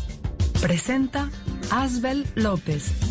Presenta 0.61 1.31
Asbel 1.71 2.27
López. 2.35 3.10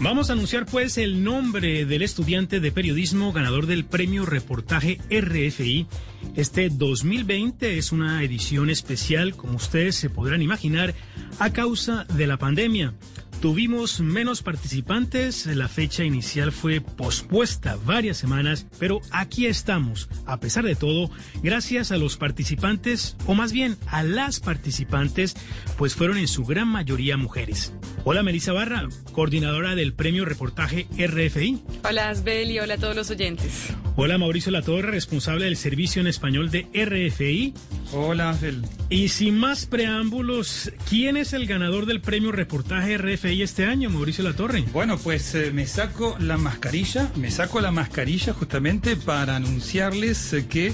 Vamos 0.00 0.30
a 0.30 0.34
anunciar 0.34 0.64
pues 0.64 0.96
el 0.96 1.24
nombre 1.24 1.84
del 1.84 2.02
estudiante 2.02 2.60
de 2.60 2.70
periodismo 2.70 3.32
ganador 3.32 3.66
del 3.66 3.84
premio 3.84 4.24
reportaje 4.24 5.00
RFI. 5.10 5.88
Este 6.36 6.68
2020 6.68 7.78
es 7.78 7.90
una 7.90 8.22
edición 8.22 8.70
especial, 8.70 9.34
como 9.34 9.56
ustedes 9.56 9.96
se 9.96 10.08
podrán 10.08 10.40
imaginar, 10.40 10.94
a 11.40 11.50
causa 11.52 12.04
de 12.14 12.28
la 12.28 12.36
pandemia. 12.36 12.94
Tuvimos 13.40 14.00
menos 14.00 14.42
participantes, 14.42 15.46
la 15.46 15.68
fecha 15.68 16.02
inicial 16.02 16.50
fue 16.50 16.80
pospuesta 16.80 17.78
varias 17.86 18.16
semanas, 18.16 18.66
pero 18.80 19.00
aquí 19.12 19.46
estamos, 19.46 20.08
a 20.26 20.40
pesar 20.40 20.64
de 20.64 20.74
todo, 20.74 21.08
gracias 21.40 21.92
a 21.92 21.98
los 21.98 22.16
participantes, 22.16 23.16
o 23.28 23.34
más 23.34 23.52
bien 23.52 23.76
a 23.86 24.02
las 24.02 24.40
participantes, 24.40 25.36
pues 25.76 25.94
fueron 25.94 26.18
en 26.18 26.26
su 26.26 26.44
gran 26.44 26.66
mayoría 26.66 27.16
mujeres. 27.16 27.72
Hola 28.02 28.24
Melissa 28.24 28.52
Barra, 28.52 28.88
coordinadora 29.12 29.76
del 29.76 29.94
premio 29.94 30.24
reportaje 30.24 30.88
RFI. 30.98 31.62
Hola 31.88 32.08
Asbel 32.08 32.50
y 32.50 32.58
hola 32.58 32.74
a 32.74 32.78
todos 32.78 32.96
los 32.96 33.08
oyentes. 33.10 33.72
Hola 33.94 34.18
Mauricio 34.18 34.50
Latorre, 34.50 34.90
responsable 34.90 35.44
del 35.44 35.56
servicio 35.56 36.00
en 36.00 36.08
español 36.08 36.50
de 36.50 36.66
RFI. 36.74 37.54
Hola 37.92 38.30
Ángel. 38.30 38.62
Y 38.90 39.08
sin 39.08 39.38
más 39.38 39.66
preámbulos, 39.66 40.72
¿quién 40.88 41.16
es 41.16 41.32
el 41.32 41.46
ganador 41.46 41.86
del 41.86 42.00
premio 42.00 42.32
reportaje 42.32 42.98
RFI 42.98 43.27
este 43.28 43.66
año, 43.66 43.90
Mauricio 43.90 44.24
Latorre? 44.24 44.64
Bueno, 44.72 44.96
pues 44.96 45.34
eh, 45.34 45.50
me 45.52 45.66
saco 45.66 46.16
la 46.18 46.38
mascarilla, 46.38 47.10
me 47.14 47.30
saco 47.30 47.60
la 47.60 47.70
mascarilla 47.70 48.32
justamente 48.32 48.96
para 48.96 49.36
anunciarles 49.36 50.32
eh, 50.32 50.46
que 50.46 50.72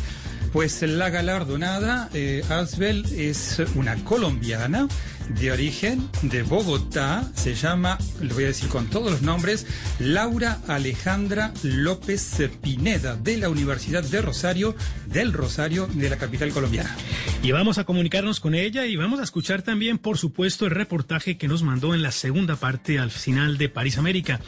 pues 0.52 0.80
la 0.82 1.10
galardonada, 1.10 2.08
eh, 2.14 2.44
Asbel, 2.48 3.04
es 3.06 3.60
una 3.74 3.96
colombiana 4.04 4.86
de 5.28 5.52
origen 5.52 6.08
de 6.22 6.42
Bogotá, 6.42 7.30
se 7.34 7.54
llama, 7.54 7.98
lo 8.20 8.34
voy 8.34 8.44
a 8.44 8.48
decir 8.48 8.68
con 8.68 8.86
todos 8.86 9.10
los 9.10 9.22
nombres, 9.22 9.66
Laura 9.98 10.60
Alejandra 10.68 11.52
López 11.62 12.42
Pineda, 12.62 13.16
de 13.16 13.36
la 13.36 13.48
Universidad 13.48 14.02
de 14.02 14.22
Rosario, 14.22 14.74
del 15.06 15.32
Rosario, 15.32 15.86
de 15.86 16.10
la 16.10 16.16
capital 16.16 16.50
colombiana. 16.50 16.94
Y 17.42 17.52
vamos 17.52 17.78
a 17.78 17.84
comunicarnos 17.84 18.40
con 18.40 18.54
ella 18.54 18.86
y 18.86 18.96
vamos 18.96 19.20
a 19.20 19.24
escuchar 19.24 19.62
también, 19.62 19.98
por 19.98 20.18
supuesto, 20.18 20.64
el 20.64 20.70
reportaje 20.70 21.36
que 21.36 21.48
nos 21.48 21.62
mandó 21.62 21.94
en 21.94 22.02
la 22.02 22.12
segunda 22.12 22.56
parte 22.56 22.98
al 22.98 23.10
final 23.10 23.58
de 23.58 23.68
París 23.68 23.98
América. 23.98 24.40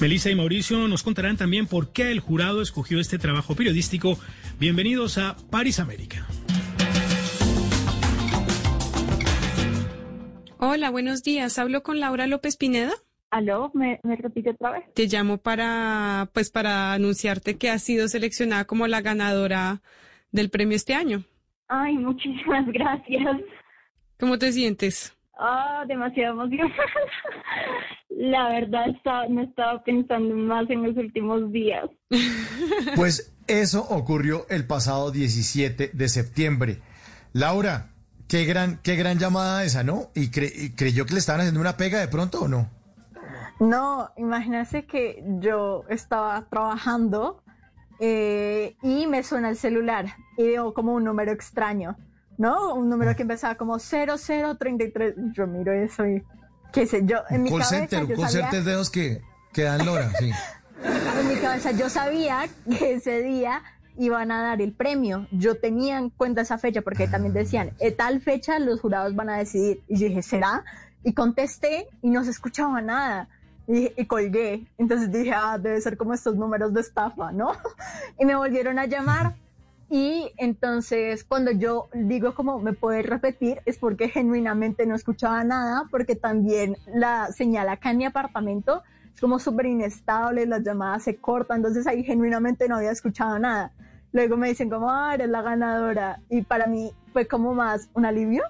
Melissa 0.00 0.30
y 0.30 0.34
Mauricio 0.34 0.86
nos 0.88 1.02
contarán 1.02 1.36
también 1.36 1.66
por 1.66 1.92
qué 1.92 2.10
el 2.10 2.20
jurado 2.20 2.62
escogió 2.62 3.00
este 3.00 3.18
trabajo 3.18 3.54
periodístico. 3.54 4.18
Bienvenidos 4.58 5.18
a 5.18 5.36
París 5.50 5.78
América. 5.80 6.26
Hola, 10.60 10.90
buenos 10.90 11.22
días. 11.22 11.56
Hablo 11.60 11.84
con 11.84 12.00
Laura 12.00 12.26
López 12.26 12.56
Pineda. 12.56 12.92
Aló, 13.30 13.70
¿me, 13.74 14.00
me 14.02 14.16
repite 14.16 14.50
otra 14.50 14.72
vez? 14.72 14.92
Te 14.92 15.06
llamo 15.06 15.38
para, 15.38 16.30
pues, 16.32 16.50
para 16.50 16.94
anunciarte 16.94 17.56
que 17.56 17.70
has 17.70 17.82
sido 17.82 18.08
seleccionada 18.08 18.64
como 18.64 18.88
la 18.88 19.00
ganadora 19.00 19.82
del 20.32 20.50
premio 20.50 20.74
este 20.74 20.94
año. 20.94 21.22
Ay, 21.68 21.96
muchísimas 21.96 22.66
gracias. 22.72 23.36
¿Cómo 24.18 24.36
te 24.36 24.50
sientes? 24.50 25.16
Ah, 25.38 25.84
demasiado 25.86 26.34
emocionada. 26.34 26.74
La 28.10 28.48
verdad, 28.48 28.88
estaba, 28.88 29.28
no 29.28 29.42
estaba 29.42 29.84
pensando 29.84 30.34
más 30.34 30.68
en 30.70 30.82
los 30.82 30.96
últimos 30.96 31.52
días. 31.52 31.88
Pues 32.96 33.32
eso 33.46 33.86
ocurrió 33.90 34.44
el 34.50 34.66
pasado 34.66 35.12
17 35.12 35.90
de 35.94 36.08
septiembre. 36.08 36.78
Laura, 37.32 37.90
qué 38.28 38.44
gran, 38.44 38.78
qué 38.82 38.96
gran 38.96 39.18
llamada 39.18 39.64
esa, 39.64 39.82
¿no? 39.82 40.10
¿Y, 40.14 40.30
cre- 40.30 40.52
y 40.54 40.70
creyó 40.70 41.06
que 41.06 41.14
le 41.14 41.20
estaban 41.20 41.40
haciendo 41.40 41.60
una 41.60 41.76
pega 41.76 41.98
de 41.98 42.08
pronto 42.08 42.42
o 42.42 42.48
no? 42.48 42.68
No, 43.60 44.10
imagínate 44.16 44.86
que 44.86 45.24
yo 45.40 45.84
estaba 45.88 46.44
trabajando 46.48 47.42
eh, 47.98 48.76
y 48.82 49.06
me 49.08 49.22
suena 49.24 49.48
el 49.50 49.56
celular 49.56 50.06
y 50.36 50.46
veo 50.46 50.72
como 50.74 50.94
un 50.94 51.02
número 51.04 51.32
extraño, 51.32 51.96
¿no? 52.36 52.74
Un 52.74 52.88
número 52.88 53.16
que 53.16 53.22
empezaba 53.22 53.56
como 53.56 53.78
0033. 53.80 55.14
Yo 55.32 55.46
miro 55.48 55.72
eso 55.72 56.06
y 56.06 56.22
qué 56.72 56.86
sé 56.86 57.02
yo. 57.04 57.18
En 57.30 57.42
mi 57.42 57.50
call 57.50 57.58
cabeza 57.60 57.76
center, 57.78 58.02
un 58.04 58.08
call 58.08 58.30
sabía, 58.30 58.50
center 58.50 58.62
de 58.64 58.72
esos 58.72 58.90
que, 58.90 59.22
que 59.52 59.62
dan 59.62 59.84
Lora, 59.84 60.10
sí. 60.18 60.30
en 61.20 61.28
mi 61.28 61.34
cabeza 61.40 61.72
yo 61.72 61.88
sabía 61.90 62.48
que 62.78 62.94
ese 62.94 63.22
día 63.22 63.62
iban 63.98 64.30
a 64.30 64.42
dar 64.42 64.62
el 64.62 64.72
premio. 64.72 65.26
Yo 65.30 65.56
tenía 65.56 65.98
en 65.98 66.10
cuenta 66.10 66.42
esa 66.42 66.58
fecha 66.58 66.82
porque 66.82 67.08
también 67.08 67.34
decían, 67.34 67.72
en 67.78 67.96
tal 67.96 68.20
fecha 68.20 68.58
los 68.58 68.80
jurados 68.80 69.14
van 69.14 69.30
a 69.30 69.38
decidir. 69.38 69.82
Y 69.88 69.98
yo 69.98 70.08
dije, 70.08 70.22
¿será? 70.22 70.64
Y 71.04 71.12
contesté 71.12 71.88
y 72.02 72.10
no 72.10 72.24
se 72.24 72.30
escuchaba 72.30 72.80
nada. 72.80 73.28
Y, 73.66 73.92
y 74.00 74.06
colgué. 74.06 74.66
Entonces 74.78 75.12
dije, 75.12 75.32
ah, 75.34 75.58
debe 75.58 75.80
ser 75.80 75.96
como 75.96 76.14
estos 76.14 76.36
números 76.36 76.72
de 76.72 76.80
estafa, 76.80 77.32
¿no? 77.32 77.52
Y 78.18 78.24
me 78.24 78.34
volvieron 78.34 78.78
a 78.78 78.86
llamar. 78.86 79.34
Y 79.90 80.32
entonces 80.36 81.24
cuando 81.24 81.50
yo 81.50 81.88
digo 81.94 82.34
como 82.34 82.58
me 82.58 82.74
puede 82.74 83.02
repetir 83.02 83.62
es 83.64 83.78
porque 83.78 84.10
genuinamente 84.10 84.84
no 84.84 84.94
escuchaba 84.94 85.42
nada, 85.44 85.84
porque 85.90 86.14
también 86.14 86.76
la 86.92 87.32
señal 87.32 87.70
acá 87.70 87.92
en 87.92 87.96
mi 87.96 88.04
apartamento 88.04 88.82
es 89.14 89.20
como 89.20 89.38
súper 89.38 89.66
inestable, 89.66 90.44
las 90.46 90.62
llamadas 90.62 91.04
se 91.04 91.16
cortan, 91.16 91.58
entonces 91.58 91.86
ahí 91.86 92.04
genuinamente 92.04 92.68
no 92.68 92.76
había 92.76 92.90
escuchado 92.90 93.38
nada. 93.38 93.72
Luego 94.12 94.36
me 94.36 94.48
dicen 94.48 94.70
como, 94.70 94.90
ah, 94.90 95.14
eres 95.14 95.28
la 95.28 95.42
ganadora. 95.42 96.20
Y 96.30 96.42
para 96.42 96.66
mí 96.66 96.92
fue 97.12 97.26
como 97.26 97.54
más 97.54 97.88
un 97.94 98.06
alivio. 98.06 98.42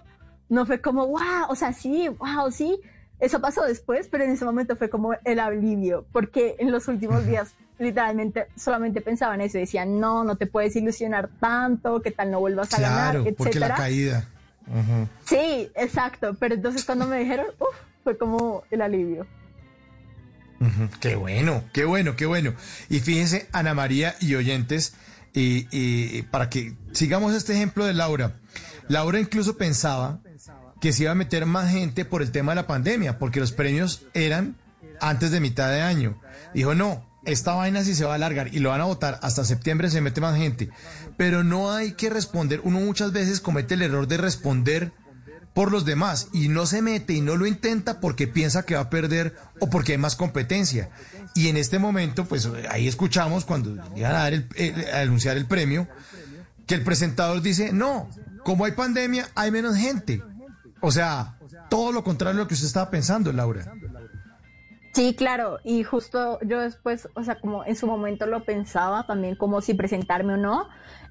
No 0.49 0.65
fue 0.67 0.81
como, 0.81 1.07
wow, 1.07 1.47
o 1.49 1.55
sea, 1.57 1.73
sí, 1.73 2.09
wow, 2.09 2.51
sí. 2.51 2.81
Eso 3.21 3.41
pasó 3.41 3.65
después, 3.65 4.07
pero 4.09 4.23
en 4.25 4.31
ese 4.31 4.45
momento 4.45 4.77
fue 4.77 4.89
como 4.89 5.13
el 5.25 5.41
alivio, 5.41 6.07
porque 6.13 6.55
en 6.61 6.71
los 6.71 6.87
últimos 6.87 7.27
días 7.27 7.53
literalmente 7.79 8.47
solamente 8.57 9.01
pensaba 9.01 9.35
en 9.35 9.41
eso 9.41 9.59
decían, 9.59 9.99
no, 9.99 10.23
no 10.23 10.37
te 10.37 10.47
puedes 10.47 10.77
ilusionar 10.77 11.29
tanto, 11.41 12.01
que 12.01 12.13
tal 12.13 12.31
no 12.31 12.39
vuelvas 12.39 12.73
a 12.75 12.81
ganar, 12.81 13.11
Claro, 13.15 13.25
porque 13.37 13.59
la 13.59 13.67
etcétera. 13.67 13.75
caída. 13.75 14.25
Ujú. 14.69 15.09
Sí, 15.25 15.69
exacto, 15.75 16.37
pero 16.39 16.55
entonces 16.55 16.85
cuando 16.85 17.07
me 17.07 17.19
dijeron, 17.19 17.47
uff, 17.59 17.77
fue 18.05 18.17
como 18.17 18.63
el 18.71 18.83
alivio. 18.83 19.27
Ujú, 20.61 20.89
Qué 21.01 21.15
bueno, 21.17 21.63
qué 21.73 21.85
bueno, 21.85 22.17
qué 22.17 22.27
bueno. 22.27 22.53
Y 22.89 23.01
fíjense, 23.01 23.49
Ana 23.53 23.75
María 23.75 24.15
y 24.21 24.35
oyentes, 24.35 24.95
y, 25.35 26.23
para 26.23 26.49
que 26.51 26.75
sigamos 26.93 27.35
este 27.35 27.55
ejemplo 27.55 27.85
de 27.87 27.95
Laura. 27.95 28.37
Laura 28.89 29.21
incluso 29.21 29.57
pensaba 29.57 30.21
que 30.81 30.93
se 30.93 31.05
iba 31.05 31.13
a 31.13 31.17
meter 31.17 31.47
más 31.47 31.71
gente 31.71 32.05
por 32.05 32.23
el 32.23 32.31
tema 32.31 32.53
de 32.53 32.57
la 32.57 32.67
pandemia, 32.67 33.19
porque 33.19 33.41
los 33.41 33.53
premios 33.53 34.07
eran 34.15 34.57
antes 35.01 35.31
de 35.31 35.41
mitad 35.41 35.71
de 35.71 35.83
año. 35.83 36.21
Dijo, 36.55 36.75
no, 36.75 37.05
esta 37.25 37.55
vaina 37.55 37.85
sí 37.85 37.95
se 37.95 38.05
va 38.05 38.13
a 38.13 38.15
alargar 38.15 38.55
y 38.55 38.61
lo 38.61 38.71
van 38.71 38.81
a 38.81 38.85
votar 38.85 39.19
hasta 39.23 39.45
septiembre, 39.45 39.91
se 39.91 40.01
mete 40.01 40.21
más 40.21 40.37
gente. 40.37 40.71
Pero 41.17 41.45
no 41.45 41.73
hay 41.73 41.93
que 41.93 42.11
responder. 42.11 42.61
Uno 42.65 42.81
muchas 42.81 43.13
veces 43.13 43.41
comete 43.41 43.75
el 43.75 43.83
error 43.83 44.07
de 44.07 44.17
responder 44.17 44.93
por 45.59 45.73
los 45.73 45.85
demás 45.85 46.29
y 46.33 46.47
no 46.47 46.67
se 46.67 46.83
mete 46.83 47.15
y 47.15 47.21
no 47.21 47.35
lo 47.35 47.45
intenta 47.45 47.99
porque 47.99 48.29
piensa 48.29 48.65
que 48.65 48.77
va 48.77 48.83
a 48.83 48.91
perder 48.91 49.35
o 49.59 49.69
porque 49.69 49.91
hay 49.91 49.99
más 49.99 50.15
competencia. 50.15 50.89
Y 51.35 51.49
en 51.49 51.57
este 51.57 51.81
momento, 51.81 52.27
pues 52.27 52.49
ahí 52.71 52.87
escuchamos 52.87 53.45
cuando 53.45 53.73
iban 53.97 54.15
a, 54.15 54.19
dar 54.19 54.35
el- 54.35 54.47
el- 54.55 54.87
a 54.95 55.01
anunciar 55.01 55.37
el 55.37 55.47
premio, 55.47 55.89
que 56.69 56.77
el 56.77 56.85
presentador 56.85 57.43
dice, 57.43 57.73
no, 57.73 58.09
como 58.45 58.67
hay 58.67 58.73
pandemia, 58.73 59.27
hay 59.35 59.51
menos 59.51 59.75
gente. 59.75 60.23
O 60.81 60.93
sea, 60.93 61.37
todo 61.69 61.91
lo 61.91 62.05
contrario 62.05 62.39
a 62.39 62.43
lo 62.45 62.47
que 62.47 62.55
usted 62.55 62.69
estaba 62.69 62.89
pensando, 62.89 63.33
Laura. 63.33 63.65
Sí, 64.95 65.17
claro, 65.17 65.59
y 65.65 65.83
justo 65.83 66.39
yo 66.43 66.61
después, 66.61 67.09
o 67.17 67.25
sea, 67.25 67.41
como 67.41 67.65
en 67.65 67.75
su 67.75 67.89
momento 67.89 68.27
lo 68.27 68.45
pensaba 68.45 69.09
también 69.09 69.35
como 69.35 69.61
si 69.61 69.75
presentarme 69.75 70.35
o 70.35 70.37
no 70.37 70.69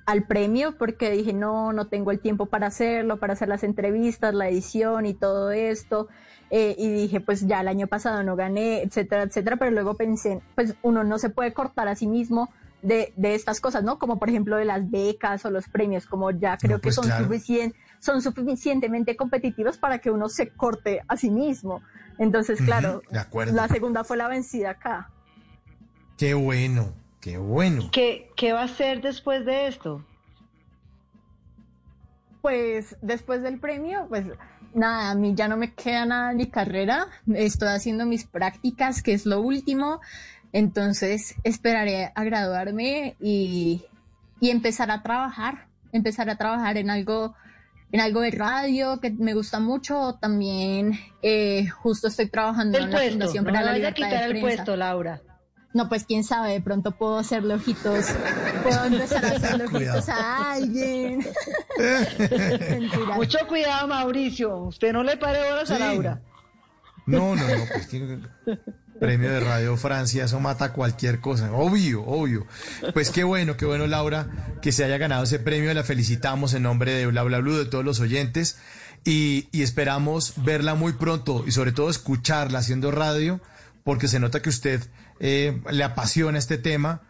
al 0.07 0.23
premio, 0.25 0.77
porque 0.77 1.11
dije, 1.11 1.33
no, 1.33 1.73
no 1.73 1.89
tengo 1.89 2.11
el 2.11 2.21
tiempo 2.21 2.45
para 2.45 2.67
hacerlo, 2.67 3.19
para 3.19 3.33
hacer 3.33 3.49
las 3.49 3.63
entrevistas, 3.63 4.33
la 4.33 4.47
edición 4.47 5.05
y 5.05 5.13
todo 5.13 5.51
esto, 5.51 6.07
eh, 6.49 6.75
y 6.77 6.89
dije, 6.89 7.19
pues 7.19 7.45
ya 7.45 7.59
el 7.59 7.67
año 7.67 7.87
pasado 7.87 8.23
no 8.23 8.37
gané, 8.37 8.81
etcétera, 8.83 9.23
etcétera, 9.23 9.57
pero 9.57 9.69
luego 9.71 9.95
pensé, 9.95 10.41
pues 10.55 10.75
uno 10.81 11.03
no 11.03 11.19
se 11.19 11.29
puede 11.29 11.53
cortar 11.53 11.89
a 11.89 11.95
sí 11.95 12.07
mismo 12.07 12.49
de, 12.81 13.11
de 13.17 13.35
estas 13.35 13.59
cosas, 13.59 13.83
¿no? 13.83 13.99
Como 13.99 14.17
por 14.17 14.29
ejemplo 14.29 14.55
de 14.55 14.63
las 14.63 14.89
becas 14.89 15.43
o 15.43 15.51
los 15.51 15.67
premios, 15.67 16.05
como 16.05 16.31
ya 16.31 16.55
creo 16.57 16.77
No, 16.77 16.77
que 16.77 16.83
pues, 16.83 16.95
son 16.95 17.05
claro. 17.05 17.25
suficien- 17.25 17.73
son 17.99 18.21
suficientemente 18.21 19.17
competitivos 19.17 19.77
para 19.77 19.97
que 19.99 20.09
uno 20.09 20.29
se 20.29 20.51
corte 20.51 21.01
a 21.09 21.17
sí 21.17 21.29
mismo. 21.31 21.81
Entonces, 22.17 22.61
claro, 22.61 23.01
de 23.11 23.51
la 23.51 23.67
segunda 23.67 24.05
fue 24.05 24.15
la 24.15 24.29
vencida 24.29 24.69
acá. 24.69 25.09
Qué 26.17 26.33
bueno, 26.33 26.93
qué 27.27 27.37
bueno. 27.37 27.89
¿Qué, 27.91 28.31
¿Qué 28.37 28.53
va 28.53 28.61
a 28.61 28.65
hacer 28.65 29.01
después 29.01 29.45
de 29.45 29.67
esto? 29.67 30.05
Pues 32.41 32.95
después 33.01 33.41
del 33.41 33.59
premio, 33.59 34.05
pues 34.07 34.27
nada, 34.73 35.11
a 35.11 35.15
mí 35.15 35.33
ya 35.35 35.49
no 35.49 35.57
me 35.57 35.73
queda 35.73 36.05
nada 36.05 36.31
en 36.31 36.37
mi 36.37 36.47
carrera. 36.47 37.07
Estoy 37.35 37.67
haciendo 37.67 38.05
mis 38.05 38.23
prácticas, 38.23 39.03
que 39.03 39.11
es 39.11 39.25
lo 39.25 39.41
último. 39.41 39.99
Entonces 40.53 41.35
esperaré 41.43 42.13
a 42.15 42.23
graduarme 42.23 43.17
y, 43.19 43.83
y 44.39 44.49
empezar 44.49 44.89
a 44.89 45.03
trabajar. 45.03 45.67
Empezar 45.91 46.29
a 46.29 46.37
trabajar 46.37 46.77
en 46.77 46.89
algo, 46.89 47.35
en 47.91 47.99
algo 47.99 48.21
de 48.21 48.31
radio 48.31 49.01
que 49.01 49.11
me 49.11 49.33
gusta 49.33 49.59
mucho. 49.59 50.17
También 50.21 50.93
eh, 51.21 51.67
justo 51.67 52.07
estoy 52.07 52.29
trabajando 52.29 52.77
El 52.77 52.85
en 52.85 52.91
la 52.91 52.99
Fundación 52.99 53.43
no 53.43 53.51
para 53.51 53.59
me 53.59 53.65
la 53.65 53.71
a 53.71 53.75
Libertad 53.75 54.01
de 54.01 54.07
quitar 54.11 54.23
el 54.23 54.29
Prensa. 54.29 54.47
puesto, 54.47 54.75
Laura. 54.77 55.21
No, 55.73 55.89
pues 55.89 56.05
quién 56.05 56.23
sabe, 56.23 56.53
de 56.53 56.61
pronto 56.61 56.91
puedo 56.97 57.17
hacerle 57.19 57.53
ojitos, 57.55 58.05
puedo 58.63 58.85
empezar 58.85 59.23
a 59.25 59.29
hacerle 59.29 59.65
ojitos 59.73 60.09
a 60.09 60.53
alguien. 60.53 61.25
Mentira. 61.77 63.15
Mucho 63.15 63.39
cuidado, 63.47 63.87
Mauricio. 63.87 64.57
Usted 64.57 64.93
no 64.93 65.03
le 65.03 65.17
pare 65.17 65.39
horas 65.51 65.69
a. 65.71 65.79
Laura. 65.79 66.21
No, 67.05 67.35
no, 67.35 67.47
no, 67.47 67.63
pues 67.71 67.87
que- 67.87 68.19
premio 68.99 69.29
de 69.31 69.39
Radio 69.39 69.77
Francia, 69.77 70.25
eso 70.25 70.39
mata 70.39 70.73
cualquier 70.73 71.19
cosa, 71.21 71.51
obvio, 71.53 72.03
obvio. 72.03 72.47
Pues 72.93 73.11
qué 73.11 73.23
bueno, 73.23 73.55
qué 73.55 73.65
bueno, 73.65 73.85
Laura, 73.85 74.55
que 74.61 74.71
se 74.71 74.83
haya 74.83 74.97
ganado 74.97 75.23
ese 75.23 75.37
premio, 75.37 75.71
la 75.75 75.83
felicitamos 75.83 76.53
en 76.55 76.63
nombre 76.63 76.93
de 76.93 77.05
Bla 77.05 77.21
Bla 77.23 77.37
Blue, 77.39 77.55
de 77.57 77.65
todos 77.65 77.85
los 77.85 77.99
oyentes, 77.99 78.57
y, 79.05 79.47
y 79.51 79.61
esperamos 79.61 80.33
verla 80.43 80.73
muy 80.73 80.93
pronto 80.93 81.43
y 81.45 81.51
sobre 81.51 81.71
todo 81.73 81.89
escucharla 81.91 82.59
haciendo 82.59 82.89
radio, 82.89 83.39
porque 83.83 84.07
se 84.07 84.19
nota 84.19 84.41
que 84.41 84.49
usted 84.49 84.81
eh, 85.19 85.61
le 85.71 85.83
apasiona 85.83 86.37
este 86.37 86.57
tema. 86.57 87.01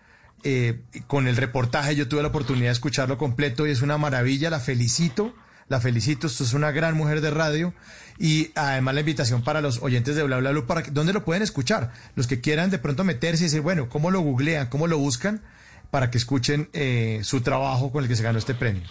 Eh, 0.44 0.82
con 1.08 1.28
el 1.28 1.36
reportaje 1.36 1.96
yo 1.96 2.08
tuve 2.08 2.22
la 2.22 2.28
oportunidad 2.28 2.68
de 2.68 2.74
escucharlo 2.74 3.18
completo 3.18 3.66
y 3.66 3.72
es 3.72 3.82
una 3.82 3.98
maravilla, 3.98 4.50
la 4.52 4.60
felicito, 4.60 5.34
la 5.68 5.82
felicito, 5.82 6.28
esto 6.28 6.44
es 6.44 6.54
una 6.54 6.72
gran 6.72 6.96
mujer 6.96 7.22
de 7.22 7.32
radio 7.32 7.74
y 8.20 8.52
además 8.56 8.94
la 8.94 9.00
invitación 9.02 9.44
para 9.44 9.62
los 9.62 9.82
oyentes 9.82 10.16
de 10.16 10.24
Bla 10.24 10.38
Bla 10.38 10.52
Blue, 10.52 10.66
para 10.66 10.84
que, 10.84 10.92
¿dónde 10.92 11.12
lo 11.12 11.26
pueden 11.26 11.44
escuchar? 11.44 11.92
Los 12.16 12.28
que 12.28 12.40
quieran 12.40 12.70
de 12.70 12.80
pronto 12.80 13.04
meterse 13.04 13.44
y 13.44 13.48
decir, 13.48 13.62
bueno, 13.62 13.90
¿cómo 13.90 14.12
lo 14.12 14.22
googlean? 14.22 14.68
¿Cómo 14.68 14.88
lo 14.88 14.98
buscan? 14.98 15.42
Para 15.92 16.12
que 16.12 16.18
escuchen 16.18 16.70
eh, 16.74 17.20
su 17.24 17.42
trabajo 17.42 17.92
con 17.92 18.04
el 18.04 18.10
que 18.10 18.16
se 18.16 18.24
ganó 18.24 18.38
este 18.38 18.54
premio. 18.54 18.84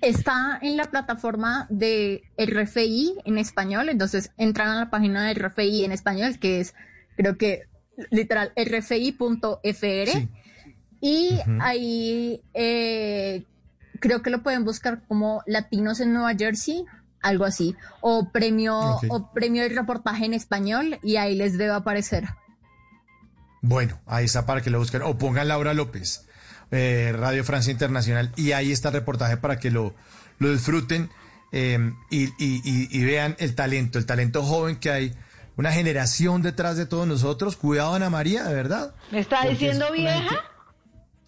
Está 0.00 0.58
en 0.62 0.76
la 0.76 0.84
plataforma 0.84 1.66
de 1.70 2.22
RFI 2.36 3.16
en 3.24 3.38
español, 3.38 3.88
entonces 3.88 4.30
entran 4.36 4.68
a 4.68 4.76
la 4.76 4.90
página 4.90 5.26
de 5.26 5.34
RFI 5.34 5.84
en 5.84 5.92
español, 5.92 6.38
que 6.38 6.60
es, 6.60 6.74
creo 7.18 7.36
que, 7.36 7.64
literal, 8.10 8.52
rfi.fr. 8.56 10.28
Y 11.00 11.38
ahí 11.60 12.40
eh, 12.54 13.42
creo 14.00 14.22
que 14.22 14.30
lo 14.30 14.42
pueden 14.42 14.64
buscar 14.64 15.02
como 15.06 15.42
Latinos 15.46 16.00
en 16.00 16.12
Nueva 16.14 16.34
Jersey, 16.34 16.84
algo 17.20 17.44
así, 17.44 17.74
o 18.00 18.30
premio, 18.30 18.98
o 19.10 19.32
premio 19.32 19.62
de 19.64 19.68
reportaje 19.70 20.24
en 20.24 20.34
español, 20.34 20.98
y 21.02 21.16
ahí 21.16 21.34
les 21.36 21.58
debe 21.58 21.72
aparecer. 21.72 22.24
Bueno, 23.60 24.00
ahí 24.06 24.24
está 24.24 24.46
para 24.46 24.60
que 24.60 24.70
lo 24.70 24.78
busquen. 24.78 25.02
O 25.02 25.18
pongan 25.18 25.48
Laura 25.48 25.74
López, 25.74 26.26
eh, 26.70 27.12
Radio 27.16 27.44
Francia 27.44 27.72
Internacional, 27.72 28.32
y 28.36 28.52
ahí 28.52 28.70
está 28.72 28.88
el 28.88 28.94
reportaje 28.94 29.36
para 29.36 29.58
que 29.58 29.70
lo, 29.70 29.94
lo 30.38 30.52
disfruten 30.52 31.10
eh, 31.52 31.92
y, 32.10 32.24
y- 32.24 32.60
y- 32.64 32.88
y 32.90 33.04
vean 33.04 33.34
el 33.38 33.54
talento, 33.54 33.98
el 33.98 34.06
talento 34.06 34.42
joven 34.42 34.76
que 34.76 34.90
hay. 34.90 35.14
Una 35.58 35.72
generación 35.72 36.40
detrás 36.40 36.76
de 36.78 36.86
todos 36.86 37.06
nosotros. 37.06 37.56
Cuidado, 37.56 37.92
Ana 37.94 38.08
María, 38.08 38.44
de 38.44 38.54
verdad. 38.54 38.94
¿Me 39.10 39.18
está 39.18 39.38
Porque 39.42 39.50
diciendo 39.50 39.86
es 39.86 39.92
vieja? 39.92 40.14
gente- 40.20 40.36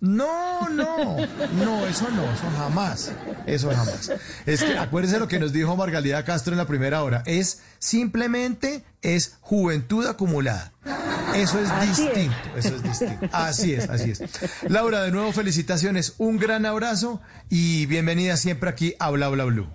No, 0.02 0.66
no, 0.70 1.16
no, 1.16 1.86
eso 1.86 2.08
no, 2.10 2.22
eso 2.32 2.44
jamás, 2.56 3.12
eso 3.44 3.70
jamás. 3.70 4.10
Es 4.46 4.62
que 4.62 4.78
acuérdense 4.78 5.18
lo 5.18 5.28
que 5.28 5.38
nos 5.38 5.52
dijo 5.52 5.76
Margalida 5.76 6.24
Castro 6.24 6.54
en 6.54 6.58
la 6.58 6.66
primera 6.66 7.02
hora, 7.02 7.22
es 7.26 7.60
simplemente 7.80 8.82
es 9.02 9.36
juventud 9.42 10.06
acumulada. 10.06 10.72
Eso 11.34 11.58
es 11.60 11.68
Así 11.68 11.90
es. 11.90 11.96
distinto, 12.14 12.36
eso 12.56 12.76
es 12.76 12.82
distinto. 12.82 13.28
Así 13.30 13.74
es, 13.74 13.90
así 13.90 14.12
es. 14.12 14.22
Laura, 14.70 15.02
de 15.02 15.10
nuevo 15.10 15.32
felicitaciones, 15.32 16.14
un 16.18 16.38
gran 16.38 16.64
abrazo 16.64 17.20
y 17.50 17.84
bienvenida 17.86 18.36
siempre 18.38 18.70
aquí 18.70 18.94
a 19.00 19.10
Bla 19.10 19.28
Bla 19.28 19.44
Blue. 19.44 19.66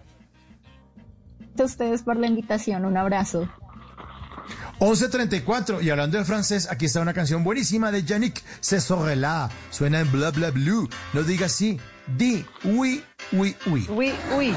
A 1.60 1.64
ustedes 1.64 2.02
por 2.02 2.16
la 2.18 2.26
invitación, 2.28 2.84
un 2.86 2.98
abrazo. 2.98 3.48
11.34 4.80 5.82
y 5.84 5.90
hablando 5.90 6.18
de 6.18 6.26
francés, 6.26 6.68
aquí 6.70 6.86
está 6.86 7.00
una 7.00 7.14
canción 7.14 7.44
buenísima 7.44 7.92
de 7.92 8.04
Yannick 8.04 8.44
Cessorela. 8.62 9.50
Suena 9.72 10.02
en 10.02 10.12
Bla 10.12 10.32
Bla 10.32 10.52
Blue. 10.52 10.90
No 11.14 11.24
digas 11.24 11.54
sí, 11.54 11.80
di 12.08 12.46
oui, 12.64 13.04
oui, 13.32 13.56
oui. 13.68 13.88
Oui, 13.90 14.14
oui. 14.36 14.54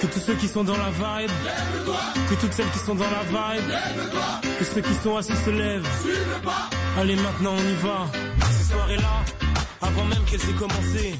Que 0.00 0.06
tous 0.06 0.20
ceux 0.20 0.34
qui 0.34 0.46
sont 0.46 0.64
dans 0.64 0.76
la 0.76 0.90
vibe, 0.90 1.30
que 2.28 2.34
toutes 2.34 2.52
celles 2.52 2.70
qui 2.70 2.78
sont 2.78 2.94
dans 2.94 3.10
la 3.10 3.22
vibe, 3.22 3.70
que 4.58 4.64
ceux 4.64 4.80
qui 4.80 4.94
sont 5.02 5.16
assis 5.16 5.36
se 5.44 5.50
lèvent. 5.50 5.88
Allez, 6.98 7.16
maintenant 7.16 7.54
on 7.54 7.68
y 7.68 7.74
va. 7.82 8.06
Ces 8.58 8.72
soirées-là, 8.72 9.24
avant 9.80 10.04
même 10.04 10.22
qu'elles 10.24 10.40
aient 10.40 10.58
commencé, 10.58 11.18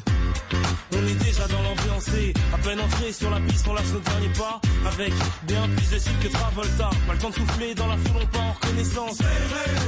on 0.93 1.07
est 1.07 1.25
déjà 1.25 1.47
dans 1.49 1.63
l'ambiancé. 1.63 2.35
À 2.53 2.59
peine 2.59 2.81
entré 2.81 3.13
sur 3.13 3.31
la 3.31 3.41
piste, 3.41 3.67
on 3.69 3.75
lâche 3.75 3.93
nos 3.93 4.01
derniers 4.01 4.35
pas. 4.39 4.61
Avec 4.89 5.13
bien 5.45 5.69
plus 5.77 5.91
de 5.91 5.99
style 5.99 6.19
que 6.23 6.29
Travolta. 6.29 6.91
Pas 7.07 7.13
le 7.13 7.19
temps 7.19 7.31
de 7.31 7.35
souffler 7.35 7.75
dans 7.75 7.87
la 7.87 7.97
foule, 7.97 8.23
on 8.23 8.27
part 8.27 8.47
en 8.47 8.53
reconnaissance. 8.53 9.19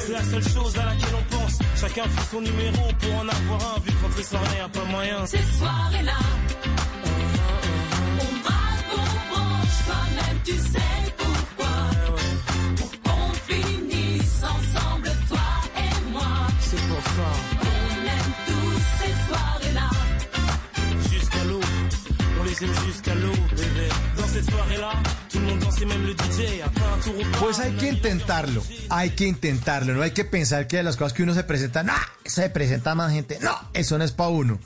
C'est 0.00 0.12
la 0.12 0.24
seule 0.24 0.48
chose 0.48 0.78
à 0.78 0.84
laquelle 0.86 1.14
on 1.14 1.36
pense. 1.36 1.58
Chacun 1.80 2.04
fait 2.04 2.30
son 2.30 2.40
numéro 2.40 2.88
pour 3.00 3.14
en 3.14 3.28
avoir 3.28 3.76
un. 3.76 3.80
Vu 3.80 3.92
qu'entrer 3.92 4.22
sans 4.22 4.38
rien, 4.38 4.68
pas 4.68 4.84
moyen. 4.84 5.26
Ces 5.26 5.38
soirées-là, 5.58 6.18
on 8.20 8.42
braque, 8.42 8.92
on 8.92 9.34
branche, 9.34 9.78
toi-même 9.86 10.38
tu 10.44 10.52
sais 10.52 10.97
Pues 27.40 27.58
hay 27.60 27.72
que 27.72 27.88
intentarlo, 27.88 28.62
hay 28.90 29.10
que 29.10 29.26
intentarlo, 29.26 29.94
no 29.94 30.02
hay 30.02 30.10
que 30.12 30.24
pensar 30.24 30.66
que 30.66 30.78
de 30.78 30.82
las 30.82 30.96
cosas 30.96 31.12
que 31.12 31.22
uno 31.22 31.34
se 31.34 31.44
presenta, 31.44 31.82
no, 31.82 31.92
se 32.24 32.50
presenta 32.50 32.94
más 32.94 33.12
gente, 33.12 33.38
no, 33.40 33.52
eso 33.74 33.96
no 33.98 34.04
es 34.04 34.12
para 34.12 34.30
uno. 34.30 34.58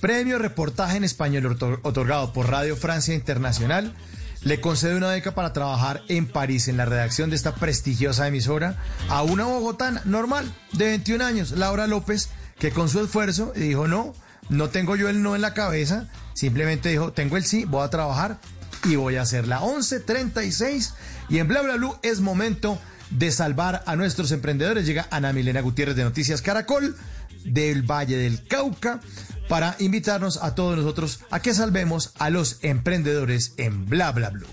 Premio 0.00 0.38
Reportaje 0.38 0.96
en 0.96 1.04
Español 1.04 1.44
otor- 1.58 1.80
otorgado 1.82 2.32
por 2.32 2.50
Radio 2.50 2.76
Francia 2.76 3.14
Internacional. 3.14 3.94
Le 4.42 4.60
concede 4.60 4.94
una 4.94 5.08
beca 5.08 5.34
para 5.34 5.52
trabajar 5.52 6.02
en 6.08 6.26
París 6.28 6.68
en 6.68 6.76
la 6.76 6.84
redacción 6.84 7.28
de 7.30 7.34
esta 7.34 7.56
prestigiosa 7.56 8.28
emisora 8.28 8.76
a 9.08 9.22
una 9.22 9.44
bogotana 9.44 10.00
normal 10.04 10.52
de 10.74 10.84
21 10.86 11.24
años, 11.24 11.50
Laura 11.50 11.88
López, 11.88 12.28
que 12.60 12.70
con 12.70 12.88
su 12.88 13.00
esfuerzo 13.00 13.52
dijo 13.56 13.88
no, 13.88 14.12
no 14.48 14.70
tengo 14.70 14.94
yo 14.94 15.08
el 15.08 15.22
no 15.24 15.34
en 15.34 15.42
la 15.42 15.54
cabeza, 15.54 16.06
simplemente 16.38 16.88
dijo 16.88 17.12
tengo 17.12 17.36
el 17.36 17.44
sí, 17.44 17.64
voy 17.64 17.84
a 17.84 17.90
trabajar 17.90 18.38
y 18.84 18.94
voy 18.94 19.16
a 19.16 19.22
hacerla. 19.22 19.60
11.36 19.60 20.92
y 21.28 21.38
en 21.38 21.48
Bla 21.48 21.62
Bla 21.62 21.74
Blue 21.74 21.96
es 22.02 22.20
momento 22.20 22.78
de 23.10 23.32
salvar 23.32 23.82
a 23.86 23.96
nuestros 23.96 24.30
emprendedores. 24.30 24.86
Llega 24.86 25.08
Ana 25.10 25.32
Milena 25.32 25.60
Gutiérrez 25.62 25.96
de 25.96 26.04
Noticias 26.04 26.40
Caracol 26.40 26.96
del 27.44 27.82
Valle 27.82 28.16
del 28.16 28.46
Cauca 28.46 29.00
para 29.48 29.74
invitarnos 29.80 30.36
a 30.40 30.54
todos 30.54 30.76
nosotros 30.76 31.20
a 31.30 31.40
que 31.40 31.54
salvemos 31.54 32.12
a 32.18 32.30
los 32.30 32.58
emprendedores 32.62 33.54
en 33.56 33.86
Bla 33.86 34.12
Bla 34.12 34.30
Blue. 34.30 34.46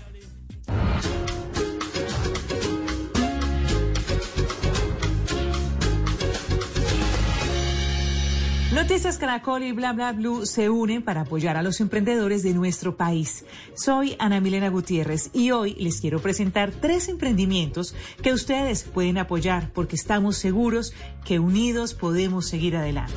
Noticias 8.76 9.16
Caracol 9.16 9.62
y 9.62 9.72
Bla 9.72 9.94
Bla 9.94 10.12
Blue 10.12 10.44
se 10.44 10.68
unen 10.68 11.02
para 11.02 11.22
apoyar 11.22 11.56
a 11.56 11.62
los 11.62 11.80
emprendedores 11.80 12.42
de 12.42 12.52
nuestro 12.52 12.94
país. 12.94 13.46
Soy 13.74 14.16
Ana 14.18 14.38
Milena 14.38 14.68
Gutiérrez 14.68 15.30
y 15.32 15.50
hoy 15.50 15.74
les 15.78 15.98
quiero 16.02 16.20
presentar 16.20 16.72
tres 16.72 17.08
emprendimientos 17.08 17.94
que 18.22 18.34
ustedes 18.34 18.82
pueden 18.82 19.16
apoyar 19.16 19.70
porque 19.72 19.96
estamos 19.96 20.36
seguros 20.36 20.92
que 21.24 21.38
unidos 21.38 21.94
podemos 21.94 22.48
seguir 22.48 22.76
adelante. 22.76 23.16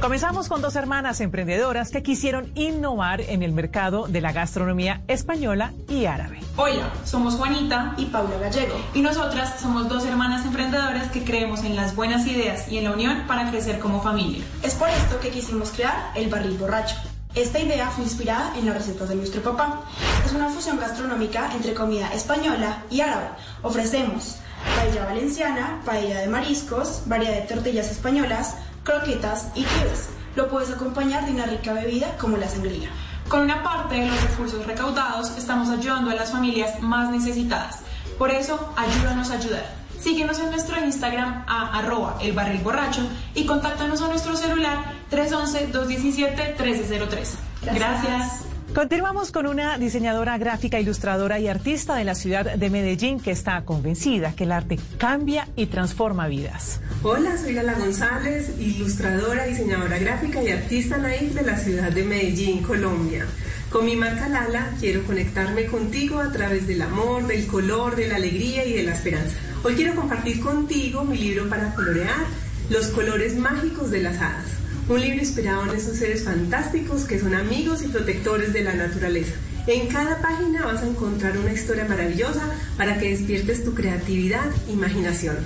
Comenzamos 0.00 0.48
con 0.48 0.62
dos 0.62 0.76
hermanas 0.76 1.20
emprendedoras 1.20 1.90
que 1.90 2.04
quisieron 2.04 2.52
innovar 2.54 3.20
en 3.20 3.42
el 3.42 3.50
mercado 3.50 4.06
de 4.06 4.20
la 4.20 4.30
gastronomía 4.30 5.02
española 5.08 5.72
y 5.88 6.06
árabe. 6.06 6.38
Hola, 6.56 6.92
somos 7.04 7.34
Juanita 7.34 7.94
y 7.96 8.04
Paula 8.06 8.38
Gallego 8.38 8.76
y 8.94 9.02
nosotras 9.02 9.60
somos 9.60 9.88
dos 9.88 10.04
hermanas 10.04 10.46
emprendedoras 10.46 11.10
que 11.10 11.24
creemos 11.24 11.64
en 11.64 11.74
las 11.74 11.96
buenas 11.96 12.28
ideas 12.28 12.70
y 12.70 12.78
en 12.78 12.84
la 12.84 12.92
unión 12.92 13.24
para 13.26 13.50
crecer 13.50 13.80
como 13.80 14.00
familia. 14.00 14.44
Es 14.62 14.76
por 14.76 14.88
esto 14.88 15.18
que 15.18 15.30
quisimos 15.30 15.70
crear 15.72 16.12
el 16.14 16.28
barril 16.28 16.56
borracho. 16.56 16.94
Esta 17.34 17.58
idea 17.58 17.90
fue 17.90 18.04
inspirada 18.04 18.56
en 18.56 18.66
las 18.66 18.76
recetas 18.76 19.08
de 19.08 19.16
nuestro 19.16 19.42
papá. 19.42 19.82
Es 20.24 20.32
una 20.32 20.48
fusión 20.48 20.78
gastronómica 20.78 21.50
entre 21.52 21.74
comida 21.74 22.08
española 22.14 22.84
y 22.88 23.00
árabe. 23.00 23.30
Ofrecemos 23.62 24.36
paella 24.76 25.04
valenciana, 25.04 25.80
paella 25.84 26.20
de 26.20 26.28
mariscos, 26.28 27.02
variedad 27.06 27.34
de 27.34 27.42
tortillas 27.42 27.90
españolas, 27.90 28.56
croquetas 28.88 29.48
y 29.54 29.62
kibes. 29.64 30.08
Lo 30.34 30.48
puedes 30.48 30.70
acompañar 30.70 31.26
de 31.26 31.32
una 31.32 31.44
rica 31.44 31.74
bebida 31.74 32.16
como 32.16 32.38
la 32.38 32.48
sangría. 32.48 32.88
Con 33.28 33.42
una 33.42 33.62
parte 33.62 33.96
de 33.96 34.06
los 34.06 34.18
recursos 34.22 34.66
recaudados 34.66 35.36
estamos 35.36 35.68
ayudando 35.68 36.10
a 36.10 36.14
las 36.14 36.32
familias 36.32 36.80
más 36.80 37.10
necesitadas. 37.10 37.80
Por 38.16 38.30
eso, 38.30 38.72
ayúdanos 38.76 39.30
a 39.30 39.34
ayudar. 39.34 39.76
Síguenos 40.00 40.38
en 40.38 40.50
nuestro 40.50 40.82
Instagram 40.82 41.44
a 41.46 41.78
arroba 41.78 42.16
el 42.22 42.32
barril 42.32 42.62
borracho 42.62 43.02
y 43.34 43.44
contáctanos 43.44 44.00
a 44.00 44.08
nuestro 44.08 44.34
celular 44.36 44.94
311-217-1303. 45.10 47.34
Gracias. 47.74 48.47
Continuamos 48.74 49.32
con 49.32 49.46
una 49.46 49.78
diseñadora 49.78 50.36
gráfica, 50.36 50.78
ilustradora 50.78 51.40
y 51.40 51.48
artista 51.48 51.96
de 51.96 52.04
la 52.04 52.14
ciudad 52.14 52.54
de 52.54 52.70
Medellín 52.70 53.18
que 53.18 53.30
está 53.30 53.64
convencida 53.64 54.34
que 54.36 54.44
el 54.44 54.52
arte 54.52 54.78
cambia 54.98 55.48
y 55.56 55.66
transforma 55.66 56.28
vidas. 56.28 56.80
Hola, 57.02 57.36
soy 57.38 57.54
Lala 57.54 57.74
González, 57.74 58.52
ilustradora, 58.60 59.46
diseñadora 59.46 59.98
gráfica 59.98 60.42
y 60.42 60.50
artista 60.50 60.98
naif 60.98 61.34
de 61.34 61.42
la 61.42 61.56
ciudad 61.56 61.90
de 61.90 62.04
Medellín, 62.04 62.62
Colombia. 62.62 63.24
Con 63.70 63.86
mi 63.86 63.96
marca 63.96 64.28
Lala 64.28 64.70
quiero 64.78 65.02
conectarme 65.04 65.64
contigo 65.66 66.20
a 66.20 66.30
través 66.30 66.66
del 66.66 66.82
amor, 66.82 67.26
del 67.26 67.46
color, 67.46 67.96
de 67.96 68.08
la 68.08 68.16
alegría 68.16 68.64
y 68.66 68.74
de 68.74 68.82
la 68.82 68.94
esperanza. 68.94 69.36
Hoy 69.64 69.74
quiero 69.74 69.94
compartir 69.96 70.40
contigo 70.40 71.04
mi 71.04 71.16
libro 71.16 71.48
para 71.48 71.74
colorear, 71.74 72.26
Los 72.70 72.88
colores 72.88 73.34
mágicos 73.34 73.90
de 73.90 74.02
las 74.02 74.18
hadas. 74.18 74.67
Un 74.88 75.02
libro 75.02 75.18
inspirado 75.18 75.64
en 75.64 75.76
esos 75.76 75.98
seres 75.98 76.24
fantásticos 76.24 77.04
que 77.04 77.20
son 77.20 77.34
amigos 77.34 77.82
y 77.84 77.88
protectores 77.88 78.54
de 78.54 78.64
la 78.64 78.72
naturaleza. 78.72 79.34
En 79.66 79.86
cada 79.88 80.22
página 80.22 80.64
vas 80.64 80.82
a 80.82 80.86
encontrar 80.86 81.36
una 81.36 81.52
historia 81.52 81.84
maravillosa 81.84 82.40
para 82.78 82.98
que 82.98 83.10
despiertes 83.10 83.62
tu 83.66 83.74
creatividad 83.74 84.46
e 84.66 84.72
imaginación. 84.72 85.36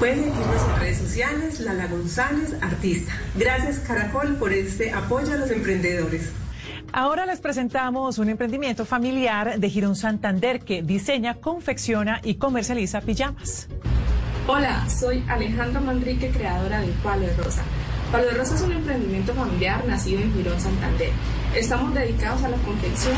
Puedes 0.00 0.16
seguirnos 0.16 0.68
en 0.68 0.80
redes 0.80 0.98
sociales, 0.98 1.60
Lala 1.60 1.86
González, 1.86 2.56
artista. 2.60 3.12
Gracias 3.36 3.78
Caracol 3.78 4.34
por 4.34 4.52
este 4.52 4.90
apoyo 4.90 5.32
a 5.32 5.36
los 5.36 5.50
emprendedores. 5.52 6.30
Ahora 6.92 7.24
les 7.24 7.38
presentamos 7.38 8.18
un 8.18 8.30
emprendimiento 8.30 8.84
familiar 8.84 9.60
de 9.60 9.70
Girón 9.70 9.94
Santander 9.94 10.58
que 10.58 10.82
diseña, 10.82 11.34
confecciona 11.34 12.20
y 12.24 12.34
comercializa 12.34 13.00
pijamas. 13.00 13.68
Hola, 14.48 14.88
soy 14.88 15.22
Alejandra 15.28 15.80
Manrique, 15.80 16.30
creadora 16.30 16.80
de 16.80 16.88
Palo 17.04 17.26
de 17.26 17.36
Rosa. 17.36 17.62
Palo 18.10 18.24
de 18.24 18.32
Rosa 18.32 18.54
es 18.54 18.62
un 18.62 18.72
emprendimiento 18.72 19.34
familiar 19.34 19.84
nacido 19.86 20.22
en 20.22 20.32
Girón, 20.32 20.58
Santander. 20.58 21.10
Estamos 21.54 21.92
dedicados 21.92 22.42
a 22.42 22.48
la 22.48 22.56
confección 22.58 23.16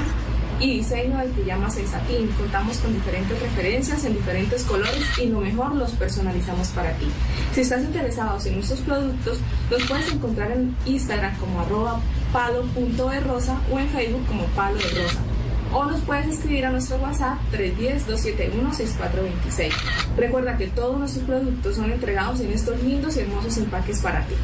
y 0.58 0.78
diseño 0.78 1.16
de 1.18 1.28
pijamas 1.28 1.76
en 1.76 1.86
satín. 1.86 2.26
Contamos 2.36 2.78
con 2.78 2.92
diferentes 2.92 3.40
referencias 3.40 4.04
en 4.04 4.14
diferentes 4.14 4.64
colores 4.64 5.04
y 5.22 5.26
lo 5.26 5.42
mejor 5.42 5.76
los 5.76 5.92
personalizamos 5.92 6.70
para 6.70 6.90
ti. 6.94 7.06
Si 7.54 7.60
estás 7.60 7.84
interesado 7.84 8.36
en 8.44 8.54
nuestros 8.54 8.80
productos, 8.80 9.38
los 9.70 9.80
puedes 9.84 10.12
encontrar 10.12 10.50
en 10.50 10.74
Instagram 10.84 11.38
como 11.38 11.60
arroba 11.60 12.00
palo.de 12.32 13.20
o 13.70 13.78
en 13.78 13.88
Facebook 13.90 14.26
como 14.26 14.42
palo 14.56 14.78
de 14.78 15.04
rosa. 15.04 15.20
O 15.72 15.84
nos 15.84 16.00
puedes 16.00 16.26
escribir 16.26 16.66
a 16.66 16.72
nuestro 16.72 16.96
WhatsApp 16.96 17.38
310-271-6426. 17.52 19.70
Recuerda 20.16 20.56
que 20.56 20.66
todos 20.66 20.98
nuestros 20.98 21.24
productos 21.26 21.76
son 21.76 21.92
entregados 21.92 22.40
en 22.40 22.50
estos 22.50 22.82
lindos 22.82 23.16
y 23.16 23.20
hermosos 23.20 23.56
empaques 23.56 24.00
para 24.00 24.26
ti. 24.26 24.34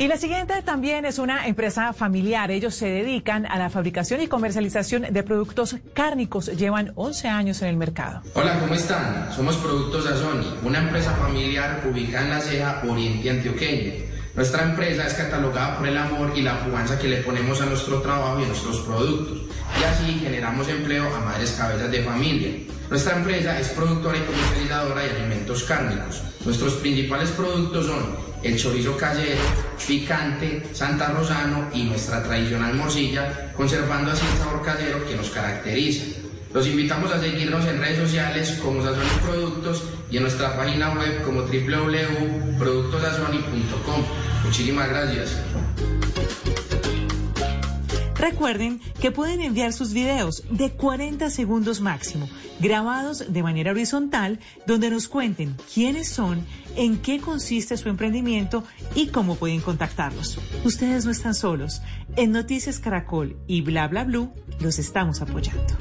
Y 0.00 0.08
la 0.08 0.16
siguiente 0.16 0.62
también 0.62 1.04
es 1.04 1.18
una 1.18 1.46
empresa 1.46 1.92
familiar. 1.92 2.50
Ellos 2.50 2.74
se 2.74 2.86
dedican 2.86 3.44
a 3.44 3.58
la 3.58 3.68
fabricación 3.68 4.22
y 4.22 4.28
comercialización 4.28 5.02
de 5.10 5.22
productos 5.22 5.76
cárnicos. 5.92 6.46
Llevan 6.46 6.92
11 6.94 7.28
años 7.28 7.60
en 7.60 7.68
el 7.68 7.76
mercado. 7.76 8.22
Hola, 8.32 8.58
¿cómo 8.60 8.72
están? 8.72 9.30
Somos 9.30 9.58
Productos 9.58 10.06
Azoni, 10.06 10.54
una 10.64 10.78
empresa 10.78 11.10
familiar 11.16 11.82
ubicada 11.86 12.24
en 12.24 12.30
la 12.30 12.40
ceja 12.40 12.82
oriente 12.88 13.28
antioqueño. 13.28 13.92
Nuestra 14.34 14.62
empresa 14.62 15.06
es 15.06 15.12
catalogada 15.12 15.76
por 15.76 15.86
el 15.86 15.98
amor 15.98 16.32
y 16.34 16.40
la 16.40 16.64
pujanza 16.64 16.98
que 16.98 17.08
le 17.08 17.18
ponemos 17.18 17.60
a 17.60 17.66
nuestro 17.66 18.00
trabajo 18.00 18.40
y 18.40 18.44
a 18.44 18.46
nuestros 18.46 18.78
productos. 18.78 19.42
Y 19.78 19.84
así 19.84 20.18
generamos 20.18 20.66
empleo 20.68 21.14
a 21.14 21.20
madres 21.20 21.50
cabezas 21.58 21.90
de 21.90 22.02
familia. 22.02 22.52
Nuestra 22.88 23.18
empresa 23.18 23.60
es 23.60 23.68
productora 23.68 24.16
y 24.16 24.22
comercializadora 24.22 25.02
de 25.02 25.10
alimentos 25.10 25.62
cárnicos. 25.64 26.22
Nuestros 26.42 26.72
principales 26.76 27.32
productos 27.32 27.84
son 27.84 28.29
el 28.42 28.56
chorizo 28.56 28.96
callero, 28.96 29.42
picante, 29.86 30.62
santa 30.72 31.08
rosano 31.08 31.68
y 31.74 31.84
nuestra 31.84 32.22
tradicional 32.22 32.72
morcilla, 32.74 33.52
conservando 33.54 34.12
así 34.12 34.24
el 34.32 34.38
sabor 34.38 34.62
casero 34.62 35.06
que 35.06 35.14
nos 35.16 35.28
caracteriza. 35.30 36.04
Los 36.52 36.66
invitamos 36.66 37.12
a 37.12 37.20
seguirnos 37.20 37.64
en 37.66 37.78
redes 37.78 37.98
sociales 37.98 38.58
como 38.62 38.82
Sazoni 38.82 39.06
Productos 39.24 39.84
y 40.10 40.16
en 40.16 40.24
nuestra 40.24 40.56
página 40.56 40.92
web 40.94 41.22
como 41.22 41.42
www.productosazoni.com. 41.42 44.04
Muchísimas 44.44 44.88
gracias. 44.88 45.36
Recuerden 48.20 48.80
que 49.00 49.10
pueden 49.10 49.40
enviar 49.40 49.72
sus 49.72 49.94
videos 49.94 50.44
de 50.50 50.70
40 50.72 51.30
segundos 51.30 51.80
máximo, 51.80 52.28
grabados 52.60 53.32
de 53.32 53.42
manera 53.42 53.70
horizontal, 53.70 54.38
donde 54.66 54.90
nos 54.90 55.08
cuenten 55.08 55.56
quiénes 55.72 56.10
son, 56.10 56.44
en 56.76 56.98
qué 56.98 57.18
consiste 57.18 57.78
su 57.78 57.88
emprendimiento 57.88 58.62
y 58.94 59.06
cómo 59.06 59.36
pueden 59.36 59.62
contactarlos. 59.62 60.38
Ustedes 60.64 61.06
no 61.06 61.10
están 61.10 61.34
solos. 61.34 61.80
En 62.16 62.30
Noticias 62.32 62.78
Caracol 62.78 63.38
y 63.46 63.62
Bla 63.62 63.88
Bla 63.88 64.04
Blue 64.04 64.30
los 64.60 64.78
estamos 64.78 65.22
apoyando. 65.22 65.74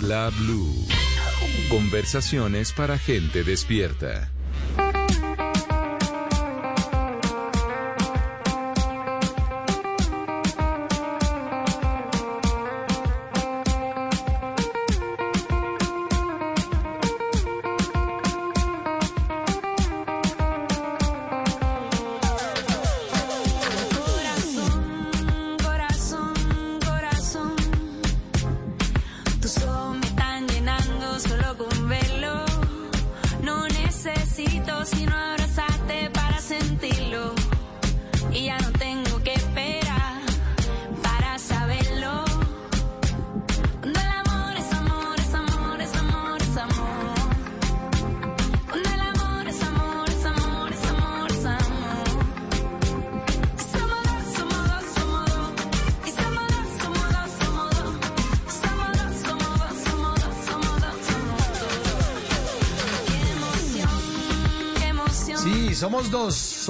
Bla. 0.00 0.99
Conversaciones 1.70 2.72
para 2.72 2.98
gente 2.98 3.44
despierta. 3.44 4.39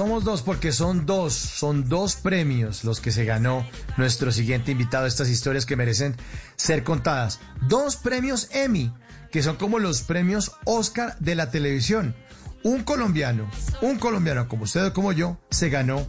Somos 0.01 0.23
dos 0.23 0.41
porque 0.41 0.71
son 0.71 1.05
dos, 1.05 1.31
son 1.31 1.87
dos 1.87 2.15
premios 2.15 2.83
los 2.83 2.99
que 2.99 3.11
se 3.11 3.23
ganó 3.23 3.67
nuestro 3.97 4.31
siguiente 4.31 4.71
invitado. 4.71 5.05
Estas 5.05 5.29
historias 5.29 5.67
que 5.67 5.75
merecen 5.75 6.15
ser 6.55 6.83
contadas. 6.83 7.39
Dos 7.67 7.97
premios 7.97 8.49
Emmy, 8.51 8.91
que 9.29 9.43
son 9.43 9.57
como 9.57 9.77
los 9.77 10.01
premios 10.01 10.53
Oscar 10.65 11.15
de 11.19 11.35
la 11.35 11.51
televisión. 11.51 12.15
Un 12.63 12.83
colombiano, 12.83 13.47
un 13.81 13.99
colombiano 13.99 14.47
como 14.47 14.63
usted 14.63 14.87
o 14.87 14.91
como 14.91 15.11
yo, 15.11 15.39
se 15.51 15.69
ganó, 15.69 16.07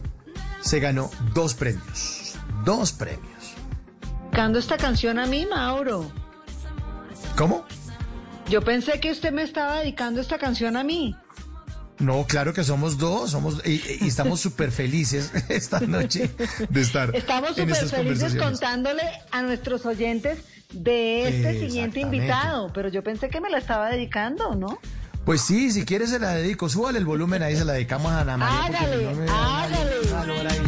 se 0.61 0.79
ganó 0.79 1.11
dos 1.35 1.53
premios. 1.53 2.33
Dos 2.65 2.93
premios. 2.93 3.53
Cando 4.31 4.57
esta 4.57 4.77
canción 4.77 5.19
a 5.19 5.27
mí, 5.27 5.45
Mauro. 5.45 6.11
¿Cómo? 7.37 7.63
Yo 8.49 8.63
pensé 8.63 8.99
que 8.99 9.11
usted 9.11 9.31
me 9.31 9.43
estaba 9.43 9.81
dedicando 9.81 10.19
esta 10.19 10.39
canción 10.39 10.77
a 10.77 10.83
mí. 10.83 11.15
No, 12.03 12.25
claro 12.27 12.53
que 12.53 12.63
somos 12.63 12.97
dos, 12.97 13.31
somos 13.31 13.61
y, 13.65 13.81
y 14.01 14.07
estamos 14.07 14.41
súper 14.41 14.71
felices 14.71 15.31
esta 15.49 15.79
noche 15.79 16.29
de 16.69 16.81
estar 16.81 17.15
Estamos 17.15 17.55
súper 17.55 17.87
felices 17.87 18.35
contándole 18.35 19.03
a 19.31 19.41
nuestros 19.41 19.85
oyentes 19.85 20.39
de 20.73 21.27
este 21.27 21.59
siguiente 21.59 22.01
invitado, 22.01 22.71
pero 22.73 22.89
yo 22.89 23.03
pensé 23.03 23.29
que 23.29 23.39
me 23.39 23.49
la 23.49 23.59
estaba 23.59 23.89
dedicando, 23.89 24.55
¿no? 24.55 24.79
Pues 25.23 25.41
sí, 25.41 25.71
si 25.71 25.85
quieres 25.85 26.09
se 26.09 26.19
la 26.19 26.31
dedico, 26.31 26.67
súbale 26.67 26.99
el 26.99 27.05
volumen 27.05 27.41
ahí, 27.43 27.55
se 27.55 27.63
la 27.63 27.73
dedicamos 27.73 28.11
a 28.11 28.21
Ana 28.21 28.35
María. 28.35 28.81
Hágale, 28.81 29.05
no 29.05 29.13
me 29.15 30.49
ahí. 30.49 30.61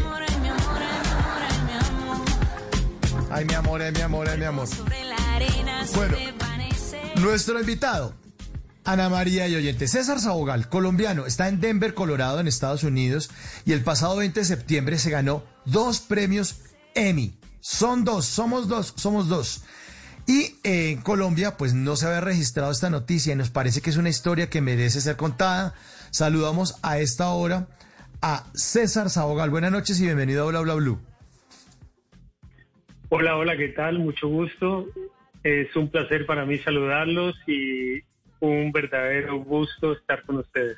Ay, 3.30 3.46
mi 3.46 3.54
amor, 3.54 3.82
ay, 3.82 3.92
mi 3.92 4.02
amor, 4.02 4.30
ay, 4.30 4.38
mi 4.38 4.46
amor. 4.46 4.68
Bueno, 5.94 6.18
nuestro 7.18 7.60
invitado, 7.60 8.14
Ana 8.86 9.10
María 9.10 9.48
y 9.48 9.56
oyente, 9.56 9.88
César 9.88 10.20
Sabogal, 10.20 10.70
colombiano, 10.70 11.26
está 11.26 11.48
en 11.50 11.60
Denver, 11.60 11.96
Colorado, 11.96 12.40
en 12.40 12.48
Estados 12.48 12.84
Unidos, 12.84 13.32
y 13.66 13.74
el 13.74 13.82
pasado 13.84 14.18
20 14.18 14.40
de 14.40 14.46
septiembre 14.46 15.00
se 15.00 15.10
ganó 15.10 15.44
dos 15.66 16.00
premios 16.00 16.62
Emmy. 16.94 17.34
Son 17.62 18.04
dos, 18.04 18.26
somos 18.26 18.68
dos, 18.68 18.94
somos 18.96 19.28
dos. 19.28 19.66
Y 20.28 20.56
en 20.64 21.02
Colombia, 21.02 21.58
pues 21.58 21.74
no 21.74 21.96
se 21.96 22.06
había 22.06 22.22
registrado 22.22 22.72
esta 22.72 22.92
noticia 22.92 23.34
y 23.34 23.36
nos 23.36 23.50
parece 23.50 23.82
que 23.82 23.90
es 23.90 23.98
una 23.98 24.10
historia 24.10 24.50
que 24.52 24.62
merece 24.62 25.02
ser 25.02 25.16
contada. 25.16 25.74
Saludamos 26.12 26.78
a 26.84 27.00
esta 27.00 27.30
hora 27.30 27.68
a 28.22 28.46
César 28.54 29.10
Sabogal. 29.10 29.50
Buenas 29.50 29.72
noches 29.72 30.00
y 30.00 30.06
bienvenido 30.06 30.44
a 30.44 30.50
Bla 30.50 30.62
Bla 30.62 30.76
Blue. 30.76 31.00
Hola, 33.10 33.36
hola, 33.36 33.58
¿qué 33.58 33.70
tal? 33.70 33.98
Mucho 33.98 34.28
gusto. 34.28 34.88
Es 35.44 35.76
un 35.76 35.90
placer 35.90 36.26
para 36.26 36.46
mí 36.46 36.58
saludarlos 36.60 37.36
y 37.48 38.02
un 38.40 38.72
verdadero 38.72 39.38
gusto 39.44 39.94
estar 39.94 40.24
con 40.26 40.38
ustedes. 40.38 40.78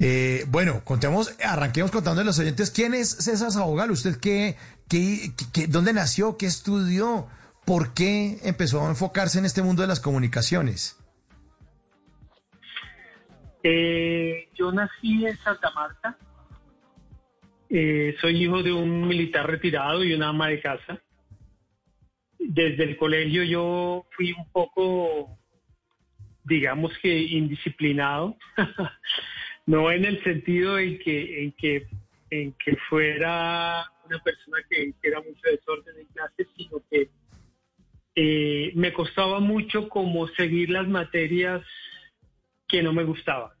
Eh, 0.00 0.44
bueno, 0.48 0.82
contemos, 0.84 1.36
arranquemos 1.44 1.90
contando 1.90 2.20
a 2.20 2.24
los 2.24 2.38
oyentes 2.38 2.70
quién 2.70 2.94
es 2.94 3.10
César 3.10 3.50
Sabogal, 3.50 3.90
usted 3.90 4.16
qué, 4.20 4.56
qué, 4.88 5.32
qué- 5.52 5.66
dónde 5.66 5.92
nació, 5.92 6.36
qué 6.36 6.46
estudió, 6.46 7.26
por 7.66 7.94
qué 7.94 8.38
empezó 8.44 8.86
a 8.86 8.90
enfocarse 8.90 9.38
en 9.40 9.44
este 9.44 9.62
mundo 9.62 9.82
de 9.82 9.88
las 9.88 9.98
comunicaciones. 10.00 10.96
Eh, 13.62 14.48
yo 14.54 14.70
nací 14.72 15.26
en 15.26 15.36
Santa 15.38 15.70
Marta. 15.72 16.16
Eh, 17.68 18.14
soy 18.20 18.44
hijo 18.44 18.62
de 18.62 18.72
un 18.72 19.06
militar 19.06 19.46
retirado 19.46 20.02
y 20.04 20.14
una 20.14 20.28
ama 20.28 20.48
de 20.48 20.60
casa. 20.60 21.00
Desde 22.38 22.84
el 22.84 22.96
colegio 22.96 23.42
yo 23.42 24.06
fui 24.16 24.32
un 24.32 24.48
poco, 24.52 25.37
digamos 26.48 26.96
que 26.98 27.16
indisciplinado, 27.16 28.36
no 29.66 29.92
en 29.92 30.04
el 30.04 30.22
sentido 30.24 30.78
en 30.78 30.98
que, 30.98 31.44
en 31.44 31.52
que, 31.52 31.86
en 32.30 32.52
que 32.52 32.76
fuera 32.88 33.84
una 34.06 34.18
persona 34.20 34.58
que 34.68 34.84
hiciera 34.84 35.20
mucho 35.20 35.40
desorden 35.44 36.00
en 36.00 36.06
clase, 36.06 36.46
sino 36.56 36.82
que 36.90 37.10
eh, 38.14 38.72
me 38.74 38.92
costaba 38.92 39.38
mucho 39.40 39.88
como 39.88 40.26
seguir 40.28 40.70
las 40.70 40.88
materias 40.88 41.62
que 42.66 42.82
no 42.82 42.92
me 42.92 43.04
gustaban. 43.04 43.52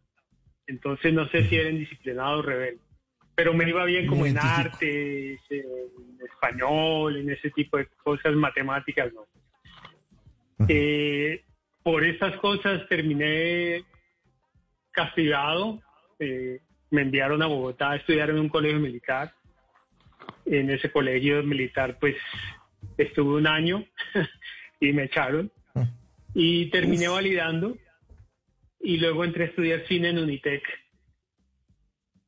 Entonces 0.66 1.12
no 1.12 1.28
sé 1.28 1.44
si 1.48 1.56
era 1.56 1.70
indisciplinado 1.70 2.38
o 2.38 2.42
rebelde. 2.42 2.80
Pero 3.34 3.54
me 3.54 3.68
iba 3.68 3.84
bien 3.84 4.06
como 4.06 4.26
en 4.26 4.36
artes, 4.36 5.40
en 5.50 6.18
español, 6.24 7.16
en 7.18 7.30
ese 7.30 7.50
tipo 7.50 7.76
de 7.76 7.86
cosas, 8.02 8.34
matemáticas, 8.34 9.12
no. 9.12 9.26
Eh, 10.68 11.44
por 11.82 12.04
estas 12.04 12.36
cosas 12.38 12.86
terminé 12.88 13.84
castigado. 14.90 15.80
eh, 16.18 16.60
me 16.90 17.02
enviaron 17.02 17.42
a 17.42 17.46
Bogotá 17.46 17.90
a 17.90 17.96
estudiar 17.96 18.30
en 18.30 18.38
un 18.38 18.48
colegio 18.48 18.78
militar. 18.78 19.32
En 20.46 20.70
ese 20.70 20.90
colegio 20.90 21.42
militar, 21.42 21.98
pues, 22.00 22.16
estuve 22.96 23.36
un 23.36 23.46
año 23.46 23.84
y 24.80 24.92
me 24.92 25.04
echaron. 25.04 25.50
Y 26.34 26.70
terminé 26.70 27.08
validando. 27.08 27.76
Y 28.80 28.98
luego 28.98 29.24
entré 29.24 29.44
a 29.44 29.46
estudiar 29.48 29.86
cine 29.86 30.10
en 30.10 30.18
Unitec. 30.18 30.62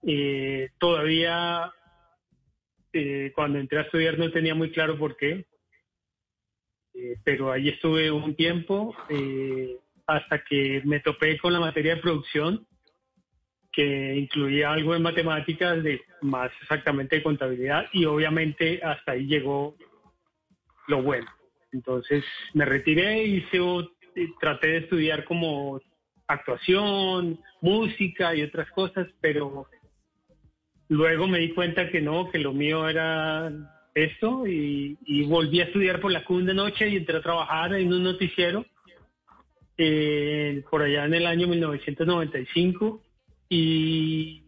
Eh, 0.02 0.70
todavía, 0.78 1.72
eh, 2.92 3.32
cuando 3.34 3.58
entré 3.58 3.78
a 3.78 3.82
estudiar, 3.82 4.18
no 4.18 4.30
tenía 4.30 4.54
muy 4.54 4.70
claro 4.70 4.98
por 4.98 5.16
qué. 5.16 5.46
Eh, 7.00 7.16
pero 7.24 7.50
ahí 7.50 7.70
estuve 7.70 8.10
un 8.10 8.34
tiempo 8.34 8.94
eh, 9.08 9.76
hasta 10.06 10.44
que 10.44 10.82
me 10.84 11.00
topé 11.00 11.38
con 11.38 11.52
la 11.52 11.60
materia 11.60 11.94
de 11.94 12.02
producción, 12.02 12.66
que 13.72 14.16
incluía 14.16 14.72
algo 14.72 14.92
de 14.92 14.98
matemáticas, 14.98 15.82
de 15.82 16.02
más 16.20 16.50
exactamente 16.60 17.16
de 17.16 17.22
contabilidad, 17.22 17.86
y 17.92 18.04
obviamente 18.04 18.80
hasta 18.82 19.12
ahí 19.12 19.26
llegó 19.26 19.76
lo 20.88 21.02
bueno. 21.02 21.30
Entonces 21.72 22.22
me 22.52 22.66
retiré, 22.66 23.42
o- 23.60 23.88
eh, 24.16 24.28
traté 24.38 24.66
de 24.68 24.76
estudiar 24.78 25.24
como 25.24 25.80
actuación, 26.26 27.40
música 27.62 28.34
y 28.34 28.42
otras 28.42 28.70
cosas, 28.72 29.06
pero 29.22 29.66
luego 30.88 31.26
me 31.28 31.38
di 31.38 31.54
cuenta 31.54 31.88
que 31.88 32.02
no, 32.02 32.30
que 32.30 32.38
lo 32.38 32.52
mío 32.52 32.86
era 32.88 33.50
esto 34.04 34.46
y, 34.46 34.98
y 35.04 35.24
volví 35.24 35.60
a 35.60 35.64
estudiar 35.64 36.00
por 36.00 36.12
la 36.12 36.24
CUN 36.24 36.46
de 36.46 36.54
noche 36.54 36.88
y 36.88 36.96
entré 36.96 37.16
a 37.16 37.22
trabajar 37.22 37.74
en 37.74 37.92
un 37.92 38.02
noticiero 38.02 38.64
eh, 39.76 40.62
por 40.70 40.82
allá 40.82 41.06
en 41.06 41.14
el 41.14 41.26
año 41.26 41.46
1995 41.48 43.02
y, 43.48 44.42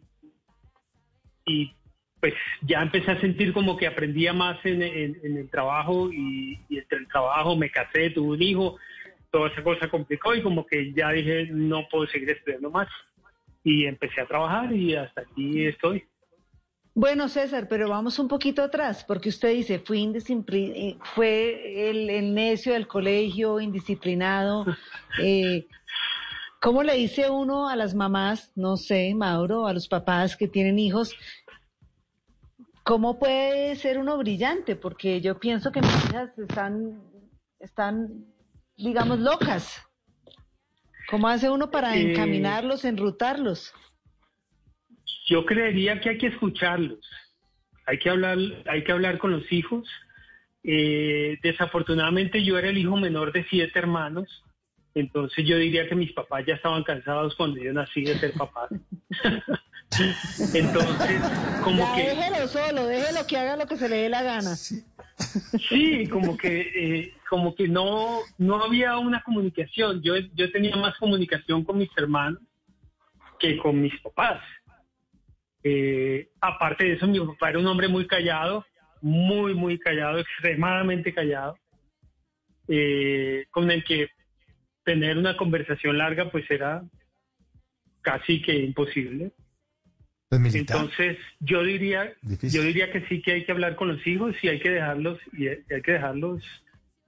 pues 2.20 2.34
ya 2.60 2.82
empecé 2.82 3.10
a 3.10 3.20
sentir 3.20 3.52
como 3.52 3.76
que 3.76 3.86
aprendía 3.86 4.32
más 4.32 4.64
en 4.64 4.82
el 4.82 5.50
trabajo 5.50 6.12
y, 6.12 6.58
y 6.68 6.78
entre 6.78 6.98
el 6.98 7.08
trabajo 7.08 7.56
me 7.56 7.70
casé, 7.70 8.10
tuve 8.10 8.36
un 8.36 8.42
hijo, 8.42 8.78
toda 9.32 9.48
esa 9.48 9.62
cosa 9.64 9.88
complicó 9.88 10.34
y 10.34 10.42
como 10.42 10.66
que 10.66 10.92
ya 10.92 11.10
dije 11.10 11.48
no 11.50 11.88
puedo 11.90 12.06
seguir 12.06 12.30
estudiando 12.30 12.70
más 12.70 12.88
y 13.64 13.86
empecé 13.86 14.20
a 14.20 14.26
trabajar 14.26 14.72
y 14.72 14.94
hasta 14.94 15.22
aquí 15.22 15.66
estoy. 15.66 16.04
Bueno, 16.94 17.28
César, 17.28 17.68
pero 17.68 17.88
vamos 17.88 18.18
un 18.18 18.28
poquito 18.28 18.62
atrás, 18.62 19.02
porque 19.04 19.30
usted 19.30 19.54
dice, 19.54 19.78
fui 19.78 20.04
eh, 20.04 20.98
fue 21.14 21.88
el, 21.90 22.10
el 22.10 22.34
necio 22.34 22.74
del 22.74 22.86
colegio, 22.86 23.60
indisciplinado. 23.60 24.66
Eh, 25.22 25.66
¿Cómo 26.58 26.82
le 26.82 26.94
dice 26.94 27.28
uno 27.28 27.68
a 27.68 27.76
las 27.76 27.94
mamás, 27.94 28.50
no 28.54 28.78
sé, 28.78 29.12
Mauro, 29.14 29.66
a 29.66 29.74
los 29.74 29.88
papás 29.88 30.38
que 30.38 30.48
tienen 30.48 30.78
hijos, 30.78 31.14
cómo 32.82 33.18
puede 33.18 33.76
ser 33.76 33.98
uno 33.98 34.16
brillante? 34.16 34.74
Porque 34.74 35.20
yo 35.20 35.38
pienso 35.38 35.70
que 35.70 35.82
mis 35.82 36.04
hijas 36.06 36.30
están, 36.38 37.02
están, 37.58 38.24
digamos, 38.76 39.18
locas. 39.18 39.82
¿Cómo 41.10 41.28
hace 41.28 41.50
uno 41.50 41.70
para 41.70 41.94
Eh, 41.96 42.12
encaminarlos, 42.12 42.86
enrutarlos? 42.86 43.74
Yo 45.32 45.46
creería 45.46 45.98
que 45.98 46.10
hay 46.10 46.18
que 46.18 46.26
escucharlos, 46.26 46.98
hay 47.86 47.98
que 47.98 48.10
hablar, 48.10 48.36
hay 48.66 48.84
que 48.84 48.92
hablar 48.92 49.16
con 49.16 49.32
los 49.32 49.50
hijos. 49.50 49.88
Eh, 50.62 51.38
desafortunadamente 51.42 52.44
yo 52.44 52.58
era 52.58 52.68
el 52.68 52.76
hijo 52.76 52.98
menor 52.98 53.32
de 53.32 53.42
siete 53.48 53.78
hermanos, 53.78 54.28
entonces 54.94 55.46
yo 55.46 55.56
diría 55.56 55.88
que 55.88 55.94
mis 55.94 56.12
papás 56.12 56.44
ya 56.46 56.56
estaban 56.56 56.84
cansados 56.84 57.34
cuando 57.34 57.62
yo 57.62 57.72
nací 57.72 58.02
de 58.02 58.18
ser 58.18 58.34
papá. 58.34 58.68
entonces, 60.52 61.22
como 61.64 61.78
Ya 61.78 61.94
que 61.94 62.08
déjelo 62.10 62.48
solo, 62.48 62.86
déjelo 62.86 63.26
que 63.26 63.38
haga 63.38 63.56
lo 63.56 63.66
que 63.66 63.78
se 63.78 63.88
le 63.88 63.96
dé 64.02 64.08
la 64.10 64.22
gana. 64.22 64.54
Sí, 64.54 66.08
como 66.08 66.36
que 66.36 66.60
eh, 66.60 67.14
como 67.30 67.54
que 67.54 67.68
no 67.68 68.18
no 68.36 68.62
había 68.62 68.98
una 68.98 69.22
comunicación. 69.22 70.02
Yo 70.02 70.14
yo 70.34 70.52
tenía 70.52 70.76
más 70.76 70.94
comunicación 70.98 71.64
con 71.64 71.78
mis 71.78 71.90
hermanos 71.96 72.42
que 73.38 73.56
con 73.56 73.80
mis 73.80 73.98
papás. 74.02 74.42
Eh, 75.64 76.28
aparte 76.40 76.84
de 76.84 76.92
eso, 76.94 77.06
mi 77.06 77.20
papá 77.20 77.50
era 77.50 77.58
un 77.58 77.66
hombre 77.66 77.88
muy 77.88 78.06
callado, 78.06 78.64
muy 79.00 79.54
muy 79.54 79.78
callado, 79.78 80.18
extremadamente 80.18 81.12
callado, 81.12 81.56
eh, 82.68 83.46
con 83.50 83.70
el 83.70 83.84
que 83.84 84.08
tener 84.84 85.16
una 85.18 85.36
conversación 85.36 85.98
larga 85.98 86.30
pues 86.30 86.50
era 86.50 86.82
casi 88.00 88.42
que 88.42 88.54
imposible. 88.54 89.32
Pues. 90.28 90.54
Entonces, 90.54 91.18
yo 91.40 91.62
diría, 91.62 92.14
Difícil. 92.22 92.60
yo 92.60 92.66
diría 92.66 92.90
que 92.90 93.06
sí 93.06 93.20
que 93.20 93.32
hay 93.32 93.44
que 93.44 93.52
hablar 93.52 93.76
con 93.76 93.88
los 93.88 94.06
hijos 94.06 94.34
y 94.42 94.48
hay 94.48 94.60
que 94.60 94.70
dejarlos 94.70 95.18
y 95.34 95.48
hay 95.48 95.82
que 95.82 95.92
dejarlos 95.92 96.42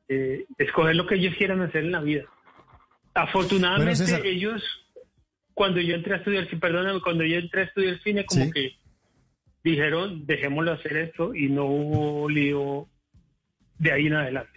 eh, 0.08 0.44
escoger 0.58 0.94
lo 0.94 1.06
que 1.06 1.14
ellos 1.14 1.34
quieran 1.36 1.62
hacer 1.62 1.84
en 1.84 1.92
la 1.92 2.00
vida. 2.00 2.24
Afortunadamente 3.14 4.04
Bueno, 4.04 4.24
ellos, 4.24 4.62
cuando 5.54 5.80
yo 5.80 5.94
entré 5.94 6.14
a 6.14 6.18
estudiar, 6.18 6.48
sí, 6.50 6.56
perdóname, 6.56 7.00
cuando 7.00 7.24
yo 7.24 7.36
entré 7.38 7.62
a 7.62 7.64
estudiar 7.64 8.00
cine, 8.02 8.24
como 8.26 8.44
Sí. 8.44 8.50
que 8.52 8.72
dijeron, 9.62 10.26
dejémoslo 10.26 10.72
hacer 10.72 10.96
esto 10.96 11.34
y 11.34 11.48
no 11.48 11.64
hubo 11.64 12.28
lío 12.28 12.88
de 13.78 13.92
ahí 13.92 14.06
en 14.06 14.14
adelante. 14.14 14.50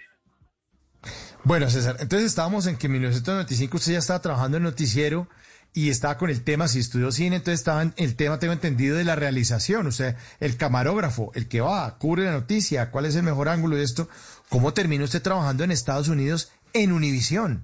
Bueno, 1.44 1.69
César, 1.69 1.95
entonces 1.99 2.28
estábamos 2.28 2.68
en 2.68 2.78
que 2.78 2.88
en 2.88 2.94
1995 2.94 3.78
usted 3.78 3.94
ya 3.94 3.99
estaba 3.99 4.22
trabajando 4.22 4.57
en 4.57 4.64
noticiero 4.64 5.30
y 5.74 5.90
estaba 5.90 6.18
con 6.18 6.30
el 6.30 6.44
tema, 6.44 6.68
si 6.68 6.80
estudió 6.80 7.11
cine, 7.11 7.38
entonces 7.38 7.60
estaba 7.60 7.84
en 7.84 7.94
el 7.98 8.15
tema, 8.15 8.40
tengo 8.40 8.52
entendido, 8.52 8.98
de 8.98 9.03
la 9.06 9.15
realización, 9.15 9.88
o 9.88 9.91
sea, 9.91 10.18
el 10.40 10.57
camarógrafo, 10.57 11.32
el 11.36 11.48
que 11.48 11.61
va, 11.61 11.98
cubre 11.99 12.26
la 12.26 12.32
noticia, 12.32 12.90
cuál 12.91 13.06
es 13.06 13.15
el 13.15 13.24
mejor 13.24 13.48
ángulo 13.48 13.76
de 13.78 13.84
esto. 13.84 14.10
¿Cómo 14.49 14.74
terminó 14.74 15.03
usted 15.06 15.22
trabajando 15.22 15.64
en 15.64 15.72
Estados 15.72 16.07
Unidos 16.10 16.52
en 16.74 16.91
Univisión? 16.91 17.64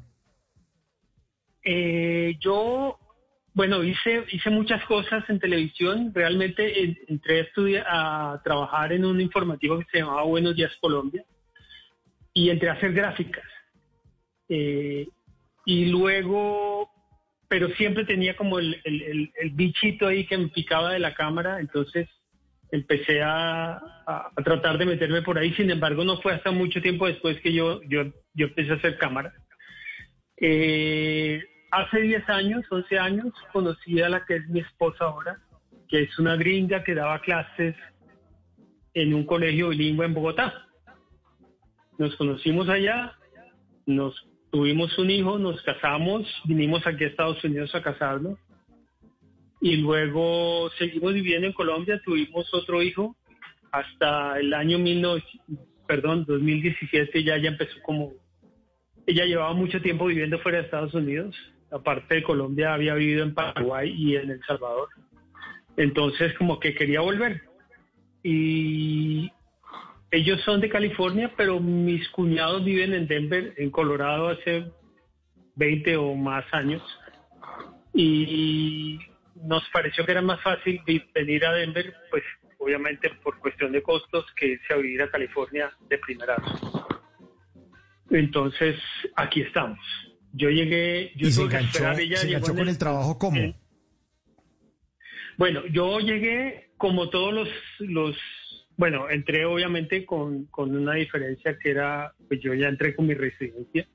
Eh, 1.66 2.38
yo, 2.40 3.00
bueno, 3.54 3.84
hice, 3.84 4.24
hice 4.32 4.50
muchas 4.50 4.84
cosas 4.86 5.24
en 5.30 5.40
televisión. 5.40 6.12
Realmente 6.14 6.84
en- 6.84 6.98
entré 7.08 7.40
a, 7.40 7.44
estudiar, 7.44 7.86
a 7.88 8.42
trabajar 8.44 8.92
en 8.94 9.06
un 9.06 9.22
informativo 9.22 9.80
que 9.80 9.86
se 9.92 10.00
llamaba 10.00 10.24
Buenos 10.24 10.56
Días 10.56 10.72
Colombia 10.82 11.24
y 12.34 12.50
entré 12.50 12.70
a 12.70 12.74
hacer 12.74 12.94
gráficas. 12.94 13.44
Eh, 14.50 15.08
y 15.66 15.86
luego, 15.86 16.90
pero 17.48 17.70
siempre 17.70 18.06
tenía 18.06 18.36
como 18.36 18.60
el, 18.60 18.82
el- 18.84 19.32
bichito 19.52 20.08
ahí 20.08 20.26
que 20.26 20.38
me 20.38 20.48
picaba 20.50 20.92
de 20.92 21.00
la 21.00 21.14
cámara, 21.14 21.60
entonces 21.60 22.10
empecé 22.72 23.22
a, 23.22 23.74
a- 23.74 24.32
a 24.36 24.44
tratar 24.44 24.80
de 24.80 24.86
meterme 24.88 25.22
por 25.22 25.38
ahí. 25.38 25.54
Sin 25.54 25.70
embargo, 25.70 26.04
no 26.04 26.20
fue 26.22 26.34
hasta 26.34 26.50
mucho 26.52 26.82
tiempo 26.82 27.06
después 27.08 27.40
que 27.42 27.54
yo, 27.54 27.82
yo, 27.84 28.06
yo 28.34 28.48
empecé 28.48 28.72
a 28.72 28.76
hacer 28.76 28.98
cámara. 28.98 29.32
Eh, 30.38 31.42
hace 31.74 32.02
10 32.02 32.30
años, 32.30 32.66
11 32.70 33.00
años, 33.00 33.34
conocí 33.52 34.00
a 34.02 34.10
la 34.10 34.26
que 34.26 34.36
es 34.36 34.48
mi 34.48 34.60
esposa 34.60 35.06
ahora, 35.06 35.40
que 35.90 36.04
es 36.04 36.20
una 36.20 36.36
gringa 36.36 36.84
que 36.84 36.94
daba 36.94 37.20
clases 37.20 37.76
en 38.94 39.14
un 39.14 39.26
colegio 39.26 39.70
bilingüe 39.70 40.06
en 40.06 40.14
Bogotá. 40.14 40.68
Nos 41.98 42.16
conocimos 42.16 42.70
allá, 42.70 43.14
nos 43.88 44.14
tuvimos 44.52 44.96
un 45.00 45.10
hijo, 45.10 45.40
nos 45.40 45.62
casamos, 45.64 46.28
vinimos 46.46 46.86
aquí 46.86 47.06
a 47.06 47.08
Estados 47.08 47.44
Unidos 47.44 47.74
a 47.74 47.82
casarnos 47.82 48.38
y 49.60 49.78
luego 49.78 50.70
seguimos 50.78 51.14
viviendo 51.14 51.48
en 51.48 51.54
Colombia, 51.54 52.00
tuvimos 52.06 52.54
otro 52.54 52.84
hijo 52.84 53.16
hasta 53.72 54.40
el 54.40 54.54
año 54.54 54.78
1900, 54.78 55.66
perdón, 55.88 56.26
2017 56.28 57.24
ya 57.24 57.38
ya 57.38 57.50
empezó 57.50 57.82
como 57.82 58.14
ella 59.06 59.26
llevaba 59.26 59.54
mucho 59.54 59.82
tiempo 59.82 60.06
viviendo 60.06 60.40
fuera 60.40 60.60
de 60.60 60.66
Estados 60.66 60.94
Unidos, 60.94 61.36
aparte 61.74 62.16
de 62.16 62.24
Colombia 62.24 62.74
había 62.74 62.94
vivido 62.94 63.24
en 63.24 63.34
Paraguay 63.34 63.94
y 63.98 64.16
en 64.16 64.30
El 64.30 64.42
Salvador. 64.44 64.90
Entonces 65.76 66.34
como 66.38 66.60
que 66.60 66.76
quería 66.76 67.02
volver. 67.02 67.42
Y 68.22 69.32
ellos 70.12 70.40
son 70.42 70.62
de 70.62 70.70
California, 70.70 71.34
pero 71.36 71.60
mis 71.60 72.08
cuñados 72.10 72.64
viven 72.64 72.94
en 72.94 73.08
Denver, 73.08 73.54
en 73.58 73.72
Colorado, 73.72 74.30
hace 74.30 74.72
20 75.56 75.98
o 75.98 76.16
más 76.16 76.46
años. 76.54 76.82
Y 77.94 79.00
nos 79.36 79.68
pareció 79.70 80.06
que 80.06 80.12
era 80.12 80.22
más 80.22 80.42
fácil 80.42 80.82
venir 81.14 81.46
a 81.46 81.54
Denver, 81.54 81.94
pues 82.10 82.24
obviamente 82.60 83.10
por 83.24 83.40
cuestión 83.40 83.72
de 83.72 83.82
costos, 83.82 84.26
que 84.36 84.48
irse 84.48 84.74
a 84.74 84.78
vivir 84.78 85.02
a 85.02 85.10
California 85.10 85.72
de 85.90 85.98
primera. 85.98 86.36
Entonces, 88.10 88.80
aquí 89.16 89.42
estamos. 89.42 89.80
Yo 90.34 90.50
llegué, 90.50 91.12
yo 91.16 91.28
¿Y 91.28 91.32
se 91.32 91.44
enganchó, 91.44 91.92
ella 91.98 92.18
se 92.18 92.28
enganchó 92.28 92.52
en 92.52 92.58
con 92.58 92.68
el 92.70 92.78
trabajo 92.78 93.18
cómo? 93.20 93.38
en- 93.38 93.56
Bueno, 95.38 95.66
yo 95.68 96.00
llegué 96.00 96.72
como 96.78 97.10
todos 97.10 97.34
los, 97.34 97.50
los 97.80 98.18
bueno, 98.78 99.10
entré 99.10 99.46
obviamente 99.46 100.06
con, 100.06 100.46
con 100.46 100.76
una 100.76 100.96
diferencia 100.96 101.58
que 101.60 101.70
era, 101.72 102.14
pues 102.28 102.40
yo 102.42 102.54
ya 102.54 102.68
entré 102.68 102.96
con 102.96 103.08
mi 103.08 103.14
residencia 103.14 103.88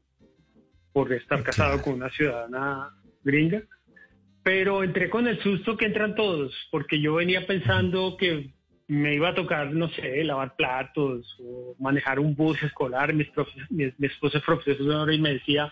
por 0.92 1.12
estar 1.12 1.42
casado 1.42 1.82
con 1.82 1.94
una 1.94 2.10
ciudadana 2.10 2.90
gringa, 3.22 3.62
pero 4.42 4.82
entré 4.82 5.10
con 5.10 5.26
el 5.28 5.40
susto 5.40 5.76
que 5.76 5.86
entran 5.86 6.14
todos, 6.14 6.54
porque 6.70 7.00
yo 7.00 7.14
venía 7.14 7.46
pensando 7.46 8.16
que 8.16 8.52
me 8.86 9.14
iba 9.14 9.28
a 9.30 9.34
tocar, 9.34 9.72
no 9.72 9.88
sé, 9.90 10.24
lavar 10.24 10.56
platos 10.56 11.36
o 11.40 11.76
manejar 11.78 12.18
un 12.18 12.34
bus 12.34 12.60
escolar. 12.62 13.12
Mis 13.12 13.28
profe- 13.32 13.66
mi, 13.68 13.92
mi 13.98 14.06
esposa 14.06 14.38
es 14.38 14.44
profesora 14.44 15.12
y 15.12 15.20
me 15.20 15.34
decía, 15.34 15.70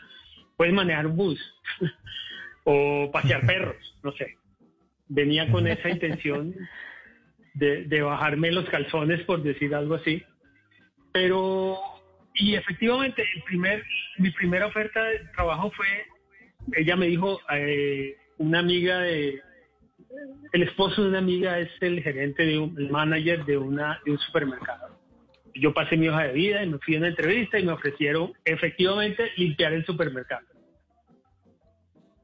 puedes 0.56 0.74
manejar 0.74 1.06
un 1.06 1.16
bus 1.16 1.40
o 2.64 3.10
pasear 3.12 3.46
perros, 3.46 3.76
no 4.02 4.12
sé. 4.12 4.36
Venía 5.08 5.50
con 5.50 5.66
esa 5.66 5.88
intención 5.88 6.54
de, 7.54 7.84
de 7.84 8.02
bajarme 8.02 8.50
los 8.50 8.68
calzones, 8.68 9.22
por 9.22 9.42
decir 9.42 9.74
algo 9.74 9.94
así. 9.94 10.22
Pero, 11.12 11.78
y 12.34 12.54
efectivamente, 12.56 13.24
el 13.36 13.42
primer, 13.44 13.84
mi 14.18 14.30
primera 14.32 14.66
oferta 14.66 15.02
de 15.04 15.20
trabajo 15.34 15.70
fue, 15.70 15.86
ella 16.76 16.96
me 16.96 17.06
dijo, 17.06 17.40
eh, 17.52 18.16
una 18.38 18.58
amiga 18.58 18.98
de, 18.98 19.40
el 20.52 20.62
esposo 20.62 21.02
de 21.02 21.08
una 21.08 21.18
amiga 21.18 21.58
es 21.58 21.70
el 21.80 22.02
gerente 22.02 22.44
de 22.44 22.58
un, 22.58 22.78
el 22.78 22.90
manager 22.90 23.44
de, 23.44 23.56
una, 23.56 24.00
de 24.04 24.12
un 24.12 24.18
supermercado. 24.18 24.95
Yo 25.60 25.72
pasé 25.72 25.96
mi 25.96 26.08
hoja 26.08 26.24
de 26.24 26.32
vida 26.32 26.62
y 26.62 26.68
me 26.68 26.78
fui 26.78 26.94
a 26.94 26.98
una 26.98 27.08
entrevista 27.08 27.58
y 27.58 27.64
me 27.64 27.72
ofrecieron 27.72 28.32
efectivamente 28.44 29.30
limpiar 29.36 29.72
el 29.72 29.84
supermercado. 29.84 30.46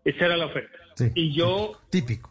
Esa 0.04 0.26
era 0.26 0.36
la 0.36 0.46
oferta. 0.46 0.78
y 1.14 1.32
yo, 1.32 1.80
típico, 1.90 2.30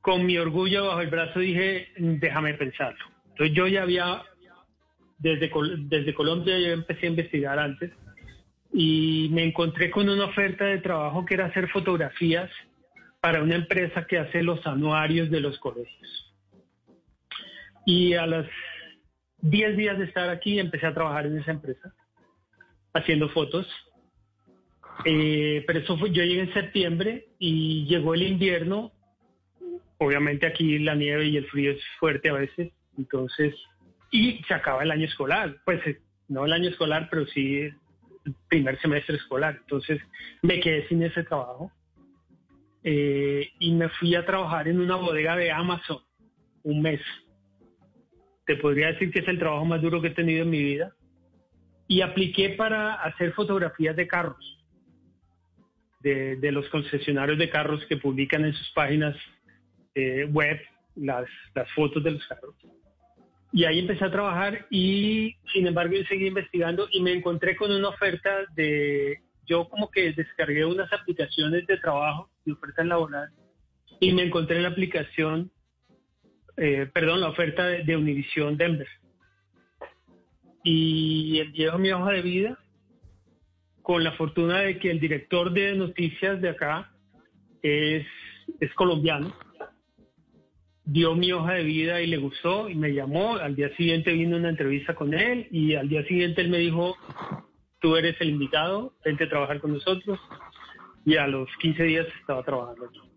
con 0.00 0.26
mi 0.26 0.36
orgullo 0.36 0.86
bajo 0.86 1.00
el 1.00 1.10
brazo 1.10 1.38
dije, 1.38 1.88
déjame 1.96 2.54
pensarlo. 2.54 3.04
Entonces 3.30 3.56
yo 3.56 3.66
ya 3.68 3.82
había, 3.82 4.22
desde, 5.18 5.50
desde 5.78 6.14
Colombia 6.14 6.58
yo 6.58 6.72
empecé 6.72 7.06
a 7.06 7.10
investigar 7.10 7.58
antes 7.58 7.92
y 8.72 9.28
me 9.32 9.44
encontré 9.44 9.90
con 9.90 10.08
una 10.08 10.24
oferta 10.24 10.64
de 10.64 10.78
trabajo 10.78 11.24
que 11.24 11.34
era 11.34 11.46
hacer 11.46 11.68
fotografías 11.68 12.50
para 13.20 13.42
una 13.42 13.54
empresa 13.54 14.04
que 14.06 14.18
hace 14.18 14.42
los 14.42 14.66
anuarios 14.66 15.30
de 15.30 15.40
los 15.40 15.58
colegios. 15.58 16.34
Y 17.86 18.14
a 18.14 18.26
los 18.26 18.46
10 19.42 19.76
días 19.76 19.98
de 19.98 20.04
estar 20.04 20.30
aquí 20.30 20.58
empecé 20.58 20.86
a 20.86 20.94
trabajar 20.94 21.26
en 21.26 21.38
esa 21.38 21.50
empresa, 21.50 21.92
haciendo 22.94 23.28
fotos. 23.28 23.66
Eh, 25.04 25.64
pero 25.66 25.80
eso 25.80 25.98
fue, 25.98 26.10
yo 26.10 26.22
llegué 26.22 26.42
en 26.42 26.54
septiembre 26.54 27.26
y 27.38 27.84
llegó 27.86 28.14
el 28.14 28.22
invierno. 28.22 28.92
Obviamente 29.98 30.46
aquí 30.46 30.78
la 30.78 30.94
nieve 30.94 31.26
y 31.26 31.36
el 31.36 31.46
frío 31.46 31.72
es 31.72 31.80
fuerte 31.98 32.28
a 32.28 32.34
veces, 32.34 32.72
entonces, 32.98 33.54
y 34.10 34.42
se 34.46 34.54
acaba 34.54 34.82
el 34.82 34.90
año 34.90 35.06
escolar. 35.06 35.56
Pues 35.64 35.84
eh, 35.86 36.00
no 36.28 36.44
el 36.44 36.52
año 36.52 36.70
escolar, 36.70 37.08
pero 37.10 37.26
sí 37.26 37.58
el 37.60 38.34
primer 38.48 38.80
semestre 38.80 39.16
escolar. 39.16 39.58
Entonces 39.60 40.00
me 40.42 40.60
quedé 40.60 40.86
sin 40.88 41.02
ese 41.02 41.24
trabajo 41.24 41.72
eh, 42.84 43.50
y 43.58 43.72
me 43.72 43.88
fui 43.88 44.14
a 44.14 44.24
trabajar 44.24 44.68
en 44.68 44.80
una 44.80 44.96
bodega 44.96 45.36
de 45.36 45.50
Amazon 45.50 45.98
un 46.64 46.80
mes. 46.80 47.00
Te 48.52 48.58
podría 48.58 48.88
decir 48.88 49.10
que 49.10 49.20
es 49.20 49.28
el 49.28 49.38
trabajo 49.38 49.64
más 49.64 49.80
duro 49.80 50.02
que 50.02 50.08
he 50.08 50.14
tenido 50.14 50.42
en 50.42 50.50
mi 50.50 50.62
vida. 50.62 50.94
Y 51.88 52.02
apliqué 52.02 52.50
para 52.50 52.92
hacer 52.96 53.32
fotografías 53.32 53.96
de 53.96 54.06
carros, 54.06 54.58
de, 56.00 56.52
los 56.52 56.68
concesionarios 56.68 57.38
de 57.38 57.48
carros 57.48 57.82
que 57.86 57.96
publican 57.96 58.44
en 58.44 58.52
sus 58.52 58.70
páginas 58.72 59.16
eh, 59.94 60.26
web 60.26 60.60
las, 60.96 61.26
fotos 61.74 62.04
de 62.04 62.10
los 62.10 62.26
carros. 62.26 62.54
Y 63.54 63.64
ahí 63.64 63.78
empecé 63.78 64.04
a 64.04 64.10
trabajar 64.10 64.66
y 64.68 65.34
sin 65.54 65.66
embargo 65.66 65.94
yo 65.94 66.04
seguí 66.04 66.26
investigando 66.26 66.88
y 66.92 67.00
me 67.00 67.14
encontré 67.14 67.56
con 67.56 67.72
una 67.72 67.88
oferta 67.88 68.40
de, 68.54 69.22
yo 69.46 69.66
como 69.70 69.90
que 69.90 70.12
descargué 70.12 70.66
unas 70.66 70.92
aplicaciones 70.92 71.66
de 71.66 71.78
trabajo, 71.78 72.28
de 72.44 72.52
oferta 72.52 72.84
laboral, 72.84 73.30
y 73.98 74.12
me 74.12 74.24
encontré 74.24 74.60
la 74.60 74.68
aplicación, 74.68 75.50
eh, 76.64 76.86
perdón, 76.94 77.20
la 77.20 77.30
oferta 77.30 77.66
de, 77.66 77.82
de 77.82 77.96
Univision 77.96 78.56
Denver. 78.56 78.86
Y 80.62 81.42
llevo 81.54 81.78
mi 81.78 81.90
hoja 81.90 82.12
de 82.12 82.22
vida 82.22 82.58
con 83.82 84.04
la 84.04 84.12
fortuna 84.12 84.60
de 84.60 84.78
que 84.78 84.92
el 84.92 85.00
director 85.00 85.52
de 85.52 85.74
noticias 85.74 86.40
de 86.40 86.50
acá 86.50 86.92
es, 87.62 88.06
es 88.60 88.72
colombiano. 88.74 89.34
Dio 90.84 91.16
mi 91.16 91.32
hoja 91.32 91.54
de 91.54 91.64
vida 91.64 92.00
y 92.00 92.06
le 92.06 92.18
gustó 92.18 92.68
y 92.68 92.76
me 92.76 92.94
llamó. 92.94 93.34
Al 93.38 93.56
día 93.56 93.74
siguiente 93.74 94.12
vino 94.12 94.36
una 94.36 94.50
entrevista 94.50 94.94
con 94.94 95.14
él 95.14 95.48
y 95.50 95.74
al 95.74 95.88
día 95.88 96.04
siguiente 96.04 96.42
él 96.42 96.48
me 96.48 96.58
dijo, 96.58 96.96
tú 97.80 97.96
eres 97.96 98.14
el 98.20 98.30
invitado, 98.30 98.94
vente 99.04 99.24
a 99.24 99.28
trabajar 99.28 99.60
con 99.60 99.72
nosotros. 99.72 100.20
Y 101.04 101.16
a 101.16 101.26
los 101.26 101.48
15 101.60 101.82
días 101.82 102.06
estaba 102.20 102.44
trabajando 102.44 102.86
aquí. 102.86 103.11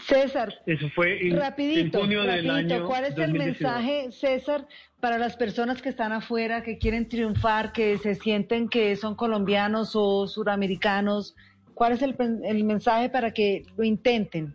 César, 0.00 0.54
Eso 0.66 0.88
fue 0.90 1.26
en, 1.26 1.38
rapidito, 1.38 1.98
en 1.98 2.04
junio 2.04 2.22
del 2.22 2.50
año 2.50 2.86
¿cuál 2.86 3.04
es 3.04 3.10
el 3.10 3.32
2019. 3.32 3.50
mensaje, 3.50 4.12
César, 4.12 4.66
para 5.00 5.18
las 5.18 5.36
personas 5.36 5.82
que 5.82 5.90
están 5.90 6.12
afuera, 6.12 6.62
que 6.62 6.78
quieren 6.78 7.08
triunfar, 7.08 7.72
que 7.72 7.98
se 7.98 8.14
sienten 8.14 8.68
que 8.68 8.96
son 8.96 9.14
colombianos 9.14 9.92
o 9.94 10.26
suramericanos? 10.26 11.36
¿Cuál 11.74 11.92
es 11.92 12.02
el, 12.02 12.16
el 12.44 12.64
mensaje 12.64 13.10
para 13.10 13.32
que 13.32 13.64
lo 13.76 13.84
intenten? 13.84 14.54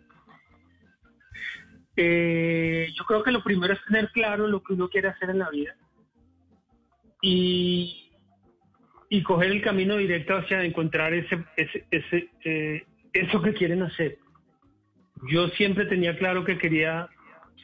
Eh, 1.96 2.88
yo 2.96 3.04
creo 3.04 3.22
que 3.22 3.32
lo 3.32 3.42
primero 3.42 3.74
es 3.74 3.80
tener 3.84 4.10
claro 4.10 4.46
lo 4.46 4.62
que 4.62 4.74
uno 4.74 4.88
quiere 4.88 5.08
hacer 5.08 5.30
en 5.30 5.40
la 5.40 5.50
vida 5.50 5.74
y, 7.20 8.10
y 9.08 9.22
coger 9.22 9.50
el 9.50 9.62
camino 9.62 9.96
directo 9.96 10.36
hacia 10.36 10.62
encontrar 10.62 11.12
ese, 11.14 11.44
ese, 11.56 11.86
ese, 11.90 12.30
eh, 12.44 12.86
eso 13.12 13.42
que 13.42 13.52
quieren 13.52 13.82
hacer. 13.82 14.18
Yo 15.30 15.48
siempre 15.50 15.86
tenía 15.86 16.16
claro 16.16 16.44
que 16.44 16.58
quería 16.58 17.08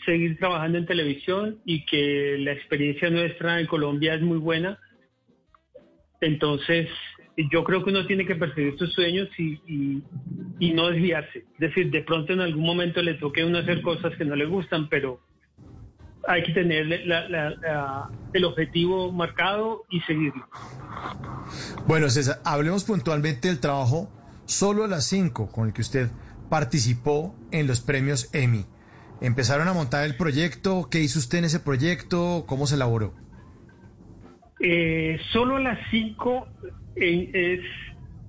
seguir 0.05 0.39
trabajando 0.39 0.79
en 0.79 0.87
televisión 0.87 1.61
y 1.65 1.85
que 1.87 2.37
la 2.39 2.53
experiencia 2.53 3.11
nuestra 3.11 3.61
en 3.61 3.67
Colombia 3.67 4.15
es 4.15 4.23
muy 4.23 4.39
buena. 4.39 4.79
Entonces, 6.21 6.89
yo 7.53 7.65
creo 7.65 7.85
que 7.85 7.91
uno 7.91 8.07
tiene 8.07 8.27
que 8.27 8.35
perseguir 8.35 8.77
sus 8.79 8.93
sueños 8.93 9.29
y, 9.39 9.61
y- 9.67 10.73
no 10.73 10.89
desviarse. 10.89 11.41
Es 11.55 11.59
decir, 11.59 11.91
de 11.91 12.03
pronto 12.03 12.33
en 12.33 12.41
algún 12.41 12.65
momento 12.65 13.01
le 13.03 13.15
toque 13.15 13.43
a 13.43 13.47
uno 13.47 13.59
hacer 13.59 13.83
cosas 13.83 14.13
que 14.17 14.25
no 14.25 14.35
le 14.35 14.47
gustan, 14.47 14.89
pero 14.89 15.21
hay 16.27 16.43
que 16.43 16.53
tener 16.53 16.87
la- 17.07 17.29
la- 17.29 18.11
el 18.33 18.45
objetivo 18.45 19.13
marcado 19.13 19.85
y 19.91 20.01
seguirlo. 20.01 20.49
Bueno, 21.87 22.09
César, 22.09 22.41
hablemos 22.45 22.85
puntualmente 22.85 23.49
del 23.49 23.61
trabajo 23.61 24.11
solo 24.47 24.85
a 24.85 24.89
las 24.89 25.07
5 25.07 25.51
con 25.53 25.69
el 25.69 25.75
que 25.75 25.83
usted 25.83 26.09
participó 26.49 27.35
en 27.51 27.67
los 27.67 27.81
premios 27.81 28.33
Emmy. 28.35 28.65
¿Empezaron 29.21 29.69
a 29.69 29.73
montar 29.73 30.05
el 30.05 30.17
proyecto? 30.17 30.89
¿Qué 30.91 31.01
hizo 31.01 31.19
usted 31.19 31.39
en 31.39 31.45
ese 31.45 31.61
proyecto? 31.61 32.45
¿Cómo 32.47 32.67
se 32.67 32.75
elaboró? 32.75 33.15
Eh, 34.61 35.19
solo 35.33 35.57
a 35.57 35.61
las 35.61 35.79
5 35.91 36.49
es, 36.97 37.61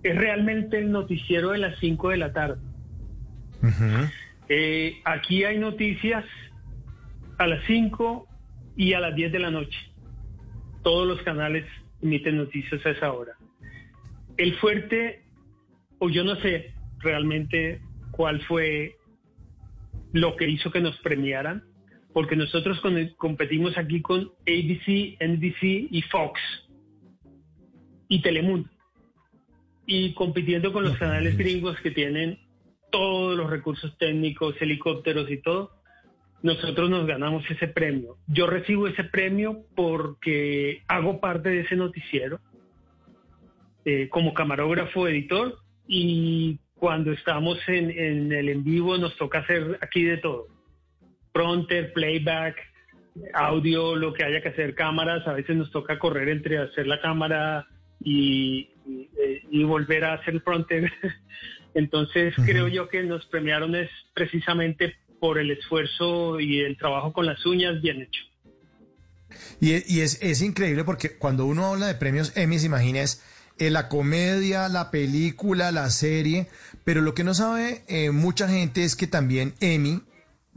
es 0.03 0.15
realmente 0.15 0.77
el 0.79 0.91
noticiero 0.91 1.51
de 1.51 1.59
las 1.59 1.77
5 1.79 2.09
de 2.09 2.17
la 2.17 2.33
tarde. 2.33 2.57
Eh, 4.47 5.01
aquí 5.05 5.43
hay 5.43 5.57
noticias 5.57 6.23
a 7.37 7.47
las 7.47 7.63
5 7.65 8.27
y 8.75 8.93
a 8.93 8.99
las 8.99 9.15
10 9.15 9.31
de 9.31 9.39
la 9.39 9.51
noche. 9.51 9.77
Todos 10.83 11.07
los 11.07 11.21
canales 11.23 11.65
emiten 12.01 12.37
noticias 12.37 12.85
a 12.85 12.91
esa 12.91 13.11
hora. 13.11 13.33
El 14.37 14.55
fuerte, 14.57 15.23
o 15.99 16.09
yo 16.09 16.23
no 16.23 16.35
sé 16.37 16.73
realmente 16.99 17.81
cuál 18.15 18.41
fue 18.43 18.95
lo 20.13 20.37
que 20.37 20.49
hizo 20.49 20.71
que 20.71 20.79
nos 20.79 20.97
premiaran, 20.99 21.63
porque 22.13 22.37
nosotros 22.37 22.79
con- 22.79 23.09
competimos 23.17 23.77
aquí 23.77 24.01
con 24.01 24.31
ABC, 24.47 25.17
NBC 25.19 25.89
y 25.91 26.01
Fox 26.09 26.39
y 28.07 28.21
Telemundo. 28.21 28.69
Y 29.85 30.13
compitiendo 30.13 30.71
con 30.71 30.83
los 30.85 30.97
canales 30.97 31.37
gringos 31.37 31.77
que 31.81 31.91
tienen 31.91 32.39
todos 32.89 33.35
los 33.35 33.49
recursos 33.49 33.97
técnicos, 33.97 34.55
helicópteros 34.61 35.29
y 35.29 35.41
todo, 35.41 35.71
nosotros 36.41 36.89
nos 36.89 37.05
ganamos 37.05 37.43
ese 37.51 37.67
premio. 37.67 38.17
Yo 38.27 38.47
recibo 38.47 38.87
ese 38.87 39.03
premio 39.03 39.65
porque 39.75 40.83
hago 40.87 41.19
parte 41.19 41.49
de 41.49 41.61
ese 41.61 41.75
noticiero 41.75 42.39
eh, 43.83 44.07
como 44.09 44.33
camarógrafo, 44.33 45.07
editor, 45.07 45.57
y 45.87 46.59
cuando 46.75 47.11
estamos 47.11 47.57
en, 47.67 47.89
en 47.89 48.31
el 48.31 48.49
en 48.49 48.63
vivo 48.63 48.97
nos 48.97 49.15
toca 49.17 49.39
hacer 49.39 49.79
aquí 49.81 50.03
de 50.03 50.17
todo. 50.17 50.47
Pronter, 51.31 51.93
playback, 51.93 52.55
audio, 53.33 53.95
lo 53.95 54.13
que 54.13 54.23
haya 54.23 54.41
que 54.41 54.49
hacer, 54.49 54.75
cámaras, 54.75 55.27
a 55.27 55.33
veces 55.33 55.55
nos 55.55 55.71
toca 55.71 55.99
correr 55.99 56.29
entre 56.29 56.57
hacer 56.57 56.87
la 56.87 57.01
cámara 57.01 57.67
y, 58.03 58.69
y, 58.85 59.09
eh, 59.17 59.43
y 59.49 59.63
volver 59.63 60.03
a 60.05 60.13
hacer 60.13 60.41
frontend. 60.41 60.89
Entonces 61.73 62.33
creo 62.45 62.67
yo 62.67 62.87
que 62.87 63.03
nos 63.03 63.25
premiaron 63.25 63.75
es 63.75 63.89
precisamente 64.13 64.95
por 65.19 65.37
el 65.37 65.51
esfuerzo 65.51 66.39
y 66.39 66.59
el 66.59 66.77
trabajo 66.77 67.11
con 67.11 67.25
las 67.25 67.45
uñas 67.45 67.81
bien 67.81 68.01
hecho. 68.01 68.21
Y, 69.59 69.71
y 69.93 70.01
es, 70.01 70.21
es 70.21 70.41
increíble 70.41 70.83
porque 70.83 71.17
cuando 71.17 71.45
uno 71.45 71.65
habla 71.65 71.87
de 71.87 71.95
premios 71.95 72.35
Emmy, 72.37 72.59
se 72.59 72.67
imagina 72.67 73.01
es 73.01 73.23
eh, 73.57 73.69
la 73.69 73.87
comedia, 73.87 74.67
la 74.67 74.91
película, 74.91 75.71
la 75.71 75.89
serie, 75.89 76.47
pero 76.83 77.01
lo 77.01 77.13
que 77.13 77.23
no 77.23 77.33
sabe 77.33 77.83
eh, 77.87 78.11
mucha 78.11 78.47
gente 78.49 78.83
es 78.83 78.95
que 78.95 79.07
también 79.07 79.53
Emmy 79.61 80.01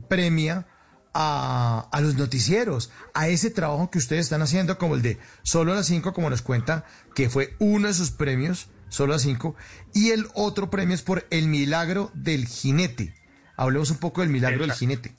premia 0.08 0.66
a, 1.14 1.88
a 1.92 2.00
los 2.00 2.16
noticieros, 2.16 2.92
a 3.14 3.28
ese 3.28 3.50
trabajo 3.50 3.90
que 3.90 3.98
ustedes 3.98 4.26
están 4.26 4.42
haciendo, 4.42 4.78
como 4.78 4.94
el 4.94 5.02
de 5.02 5.18
Solo 5.42 5.72
a 5.72 5.76
las 5.76 5.86
5, 5.86 6.12
como 6.12 6.28
nos 6.28 6.42
cuenta, 6.42 6.84
que 7.14 7.28
fue 7.28 7.54
uno 7.58 7.88
de 7.88 7.94
sus 7.94 8.10
premios, 8.10 8.68
Solo 8.88 9.12
a 9.12 9.16
las 9.16 9.22
5, 9.22 9.54
y 9.94 10.10
el 10.10 10.26
otro 10.34 10.70
premio 10.70 10.94
es 10.94 11.02
por 11.02 11.26
El 11.30 11.48
Milagro 11.48 12.10
del 12.14 12.46
Jinete. 12.46 13.14
Hablemos 13.56 13.90
un 13.90 13.98
poco 13.98 14.22
del 14.22 14.30
Milagro 14.30 14.60
del 14.60 14.72
Jinete. 14.72 15.16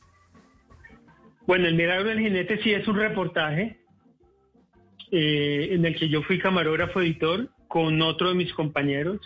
Bueno, 1.46 1.68
El 1.68 1.76
Milagro 1.76 2.10
del 2.10 2.20
Jinete 2.20 2.62
sí 2.62 2.74
es 2.74 2.88
un 2.88 2.98
reportaje 2.98 3.80
eh, 5.12 5.70
en 5.72 5.86
el 5.86 5.98
que 5.98 6.10
yo 6.10 6.22
fui 6.24 6.40
camarógrafo 6.40 7.02
editor 7.02 7.50
con 7.70 8.02
otro 8.02 8.30
de 8.30 8.36
mis 8.36 8.52
compañeros 8.54 9.22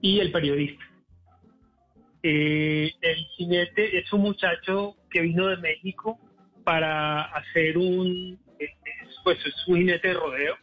y 0.00 0.20
el 0.20 0.30
periodista. 0.30 0.84
Eh, 2.22 2.92
el 3.00 3.16
jinete 3.36 3.98
es 3.98 4.12
un 4.12 4.20
muchacho 4.20 4.96
que 5.10 5.22
vino 5.22 5.46
de 5.46 5.56
México 5.56 6.18
para 6.62 7.22
hacer 7.22 7.78
un, 7.78 8.38
pues 9.24 9.38
es 9.46 9.54
un 9.66 9.78
jinete 9.78 10.08
de 10.08 10.14
rodeo. 10.14 10.56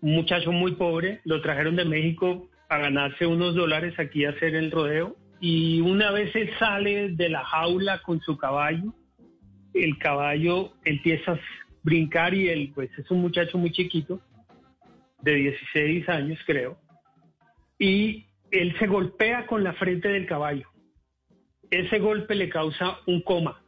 Un 0.00 0.16
muchacho 0.16 0.50
muy 0.50 0.72
pobre, 0.72 1.20
lo 1.24 1.40
trajeron 1.40 1.76
de 1.76 1.84
México 1.84 2.50
a 2.68 2.78
ganarse 2.78 3.24
unos 3.24 3.54
dólares 3.54 3.94
aquí 3.98 4.24
a 4.24 4.30
hacer 4.30 4.56
el 4.56 4.72
rodeo. 4.72 5.16
Y 5.40 5.80
una 5.80 6.10
vez 6.10 6.34
él 6.34 6.50
sale 6.58 7.10
de 7.10 7.28
la 7.28 7.44
jaula 7.44 8.02
con 8.02 8.20
su 8.20 8.36
caballo, 8.36 8.92
el 9.72 9.98
caballo 9.98 10.72
empieza 10.84 11.32
a 11.32 11.40
brincar 11.84 12.34
y 12.34 12.48
él, 12.48 12.72
pues 12.74 12.90
es 12.98 13.08
un 13.12 13.20
muchacho 13.20 13.56
muy 13.56 13.70
chiquito, 13.70 14.20
de 15.24 15.34
16 15.34 16.08
años 16.08 16.38
creo, 16.46 16.78
y 17.78 18.26
él 18.50 18.76
se 18.78 18.86
golpea 18.86 19.46
con 19.46 19.64
la 19.64 19.72
frente 19.72 20.08
del 20.08 20.26
caballo. 20.26 20.68
Ese 21.70 21.98
golpe 21.98 22.34
le 22.34 22.48
causa 22.48 22.98
un 23.06 23.22
coma 23.22 23.62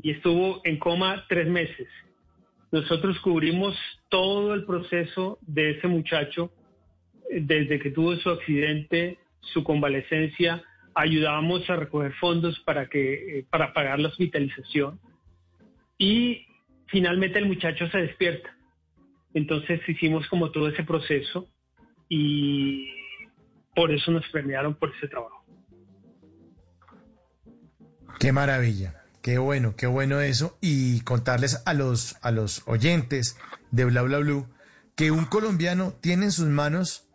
y 0.00 0.10
estuvo 0.10 0.60
en 0.64 0.78
coma 0.78 1.24
tres 1.28 1.48
meses. 1.48 1.88
Nosotros 2.70 3.18
cubrimos 3.20 3.74
todo 4.10 4.54
el 4.54 4.64
proceso 4.64 5.38
de 5.40 5.70
ese 5.70 5.88
muchacho 5.88 6.52
eh, 7.30 7.40
desde 7.42 7.78
que 7.78 7.90
tuvo 7.90 8.14
su 8.16 8.30
accidente, 8.30 9.18
su 9.40 9.64
convalecencia, 9.64 10.62
ayudábamos 10.94 11.68
a 11.70 11.76
recoger 11.76 12.12
fondos 12.14 12.58
para 12.60 12.88
que 12.88 13.38
eh, 13.38 13.46
para 13.50 13.72
pagar 13.72 13.98
la 13.98 14.08
hospitalización 14.08 15.00
y 15.98 16.46
finalmente 16.86 17.38
el 17.38 17.46
muchacho 17.46 17.88
se 17.88 17.98
despierta. 17.98 18.55
Entonces 19.36 19.86
hicimos 19.86 20.26
como 20.28 20.50
todo 20.50 20.66
ese 20.66 20.82
proceso 20.82 21.46
y 22.08 22.88
por 23.74 23.92
eso 23.92 24.10
nos 24.10 24.26
premiaron 24.32 24.74
por 24.74 24.90
ese 24.96 25.08
trabajo. 25.08 25.44
Qué 28.18 28.32
maravilla, 28.32 29.02
qué 29.20 29.36
bueno, 29.36 29.76
qué 29.76 29.86
bueno 29.86 30.22
eso. 30.22 30.56
Y 30.62 31.02
contarles 31.02 31.62
a 31.66 31.74
los, 31.74 32.16
a 32.22 32.30
los 32.30 32.62
oyentes 32.66 33.38
de 33.70 33.84
Bla 33.84 34.00
Bla 34.00 34.20
Blue 34.20 34.48
que 34.94 35.10
un 35.10 35.26
colombiano 35.26 35.92
tiene 36.00 36.24
en 36.24 36.32
sus 36.32 36.46
manos 36.46 37.06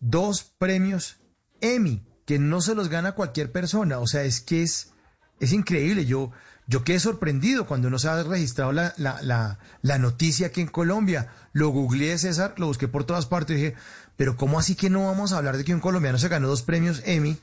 dos 0.00 0.42
premios 0.58 1.18
Emmy, 1.62 2.02
que 2.26 2.38
no 2.38 2.60
se 2.60 2.74
los 2.74 2.90
gana 2.90 3.12
cualquier 3.12 3.52
persona. 3.52 4.00
O 4.00 4.06
sea, 4.06 4.24
es 4.24 4.42
que 4.42 4.62
es, 4.62 4.92
es 5.40 5.54
increíble. 5.54 6.04
Yo, 6.04 6.30
yo 6.70 6.84
quedé 6.84 7.00
sorprendido 7.00 7.66
cuando 7.66 7.90
no 7.90 7.98
se 7.98 8.08
ha 8.08 8.22
registrado 8.22 8.70
la, 8.72 8.94
la, 8.96 9.20
la, 9.22 9.58
la 9.82 9.98
noticia 9.98 10.46
aquí 10.46 10.60
en 10.60 10.68
Colombia. 10.68 11.26
Lo 11.52 11.68
googleé, 11.70 12.16
César, 12.16 12.54
lo 12.58 12.66
busqué 12.66 12.86
por 12.86 13.02
todas 13.04 13.26
partes 13.26 13.58
y 13.58 13.60
dije, 13.60 13.74
pero 14.16 14.36
¿cómo 14.36 14.58
así 14.58 14.76
que 14.76 14.88
no 14.88 15.06
vamos 15.06 15.32
a 15.32 15.38
hablar 15.38 15.56
de 15.56 15.64
que 15.64 15.74
un 15.74 15.80
colombiano 15.80 16.16
se 16.18 16.28
ganó 16.28 16.46
dos 16.46 16.62
premios 16.62 17.02
Emmy 17.04 17.36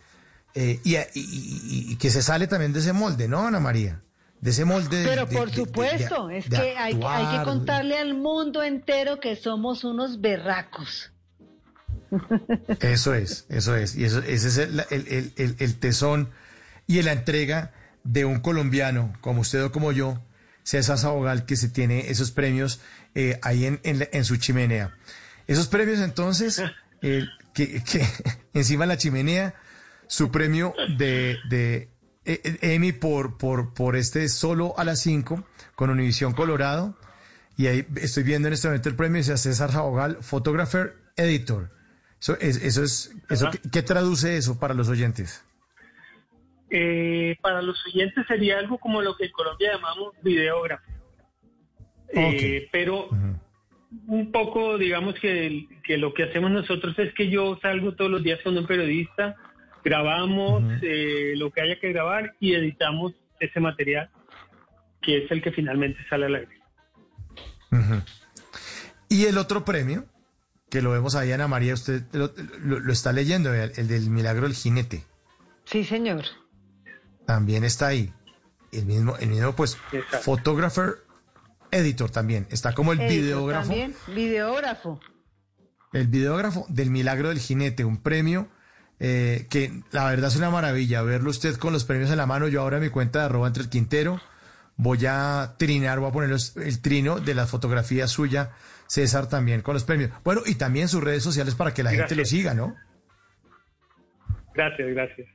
eh, 0.56 0.80
y, 0.86 0.96
y- 0.96 1.02
y- 1.14 1.92
y 1.92 1.96
que 1.98 2.10
se 2.10 2.22
sale 2.24 2.48
también 2.48 2.72
de 2.72 2.80
ese 2.80 2.94
molde, 2.94 3.28
¿no, 3.28 3.46
Ana 3.46 3.60
María? 3.60 4.02
De 4.40 4.52
ese 4.52 4.64
molde. 4.66 4.98
de- 5.04 5.06
Pero 5.10 5.26
de- 5.26 5.36
por 5.36 5.50
de- 5.50 5.56
supuesto, 5.58 6.28
de- 6.28 6.38
es 6.38 6.46
que 6.50 6.78
hay, 6.78 6.98
hay 7.06 7.38
que 7.38 7.44
contarle 7.44 7.98
al 7.98 8.14
mundo 8.14 8.64
entero 8.64 9.20
que 9.20 9.36
somos 9.36 9.84
unos 9.84 10.22
berracos. 10.22 11.12
Eso 12.80 13.14
es, 13.14 13.46
eso 13.50 13.76
es. 13.76 13.96
Y 13.96 14.06
eso, 14.06 14.20
ese 14.20 14.48
es 14.48 14.58
el- 14.58 14.86
el- 14.90 15.34
el- 15.36 15.56
el 15.60 15.76
tesón 15.80 16.30
y 16.88 17.02
la 17.02 17.12
entrega 17.12 17.74
de 18.08 18.24
un 18.26 18.40
colombiano, 18.40 19.14
como 19.22 19.42
usted 19.42 19.64
o 19.66 19.72
como 19.72 19.92
yo, 19.92 20.24
César 20.64 20.98
Sabogal, 20.98 21.46
que 21.46 21.58
se 21.58 21.70
tiene 21.70 22.10
esos 22.10 22.32
premios 22.32 22.80
eh, 23.16 23.38
ahí 23.44 23.66
en, 23.66 23.80
en 23.84 24.08
en 24.12 24.26
su 24.26 24.38
chimenea. 24.38 24.96
Esos 25.46 25.68
premios 25.68 26.00
entonces, 26.00 26.62
eh, 27.02 27.26
que, 27.54 27.84
que 27.84 28.08
encima 28.54 28.86
de 28.86 28.88
la 28.88 28.98
chimenea, 28.98 29.56
su 30.08 30.32
premio 30.32 30.74
de, 30.98 31.38
de 31.50 31.90
eh, 32.26 32.42
eh, 32.44 32.58
Emmy 32.62 32.94
por, 32.94 33.38
por, 33.38 33.74
por 33.74 33.98
este 33.98 34.30
solo 34.30 34.74
a 34.78 34.86
las 34.86 35.02
5 35.02 35.44
con 35.76 35.90
Univisión 35.90 36.34
Colorado. 36.34 36.98
Y 37.58 37.68
ahí 37.68 37.86
estoy 37.96 38.24
viendo 38.24 38.48
en 38.48 38.54
este 38.54 38.68
momento 38.68 38.88
el 38.88 38.96
premio, 38.96 39.18
dice 39.18 39.36
César 39.38 39.72
Sabogal, 39.72 40.20
Photographer 40.22 40.96
Editor. 41.18 41.72
Eso 42.22 42.38
es, 42.40 42.58
eso 42.58 42.84
es, 42.84 43.12
eso, 43.30 43.50
¿qué, 43.52 43.60
qué 43.70 43.82
traduce 43.84 44.38
eso 44.38 44.60
para 44.60 44.74
los 44.74 44.88
oyentes? 44.88 45.42
Eh, 46.70 47.38
para 47.42 47.62
los 47.62 47.78
oyentes 47.86 48.26
sería 48.28 48.60
algo 48.60 48.78
como 48.78 49.02
lo 49.02 49.16
que 49.16 49.26
en 49.26 49.32
Colombia 49.32 49.72
llamamos 49.74 50.14
videógrafo. 50.22 50.84
Eh, 52.14 52.68
pero 52.72 53.10
un 54.08 54.32
poco, 54.32 54.78
digamos 54.78 55.16
que, 55.16 55.68
que 55.84 55.98
lo 55.98 56.14
que 56.14 56.24
hacemos 56.24 56.52
nosotros 56.52 56.98
es 57.00 57.14
que 57.14 57.30
yo 57.30 57.58
salgo 57.62 57.94
todos 57.96 58.12
los 58.12 58.24
días 58.24 58.40
con 58.44 58.58
un 58.58 58.66
periodista, 58.68 59.36
grabamos 59.84 60.64
eh, 60.82 61.34
lo 61.38 61.52
que 61.52 61.62
haya 61.62 61.80
que 61.80 61.90
grabar 61.94 62.36
y 62.40 62.54
editamos 62.54 63.14
ese 63.40 63.60
material, 63.60 64.10
que 65.02 65.24
es 65.24 65.32
el 65.32 65.42
que 65.42 65.52
finalmente 65.52 66.00
sale 66.10 66.26
al 66.26 66.36
aire. 66.36 66.58
Ujú. 67.72 68.02
Y 69.10 69.26
el 69.26 69.38
otro 69.38 69.64
premio, 69.64 70.06
que 70.70 70.82
lo 70.82 70.92
vemos 70.92 71.16
ahí, 71.16 71.32
Ana 71.32 71.48
María, 71.48 71.74
usted 71.74 72.02
lo, 72.12 72.32
lo- 72.64 72.80
lo 72.80 72.92
está 72.92 73.14
leyendo, 73.14 73.54
el 73.54 73.88
del 73.88 74.10
Milagro 74.10 74.44
del 74.48 74.56
Jinete. 74.56 75.04
Sí, 75.66 75.84
señor. 75.84 76.24
También 77.28 77.64
está 77.64 77.88
ahí. 77.88 78.12
El 78.72 78.86
mismo, 78.86 79.16
el 79.18 79.30
mismo 79.30 79.54
pues, 79.56 79.78
Photographer 80.24 80.96
Editor 81.70 82.10
también. 82.10 82.48
Está 82.50 82.74
como 82.74 82.94
el 82.94 83.02
Editor 83.02 83.16
videógrafo. 83.24 83.68
También, 83.68 83.96
videógrafo. 84.16 85.00
El 85.94 86.08
videógrafo 86.08 86.66
del 86.70 86.90
Milagro 86.90 87.30
del 87.30 87.40
Jinete, 87.40 87.86
un 87.86 88.02
premio 88.02 88.50
eh, 89.00 89.46
que 89.50 89.84
la 89.92 90.10
verdad 90.10 90.30
es 90.30 90.36
una 90.38 90.50
maravilla 90.50 91.02
verlo 91.04 91.30
usted 91.30 91.56
con 91.58 91.72
los 91.72 91.86
premios 91.86 92.10
en 92.10 92.18
la 92.18 92.26
mano. 92.26 92.48
Yo 92.48 92.62
ahora 92.62 92.78
en 92.78 92.84
mi 92.84 92.90
cuenta 92.90 93.20
de 93.20 93.26
arroba 93.26 93.48
entre 93.48 93.64
el 93.64 93.70
Quintero 93.70 94.20
voy 94.76 95.06
a 95.06 95.56
trinar, 95.58 96.00
voy 96.00 96.10
a 96.10 96.14
poner 96.14 96.30
los- 96.30 96.56
el 96.58 96.82
trino 96.82 97.20
de 97.20 97.34
la 97.36 97.46
fotografía 97.48 98.08
suya, 98.08 98.52
César, 98.88 99.28
también 99.28 99.62
con 99.62 99.74
los 99.74 99.84
premios. 99.84 100.12
Bueno, 100.24 100.42
y 100.46 100.56
también 100.56 100.88
sus 100.88 101.04
redes 101.04 101.24
sociales 101.24 101.56
para 101.56 101.74
que 101.74 101.84
la 101.84 101.92
gente 101.92 102.16
lo 102.16 102.26
siga, 102.26 102.54
¿no? 102.54 102.76
Gracias, 104.54 104.88
gracias. 104.90 105.28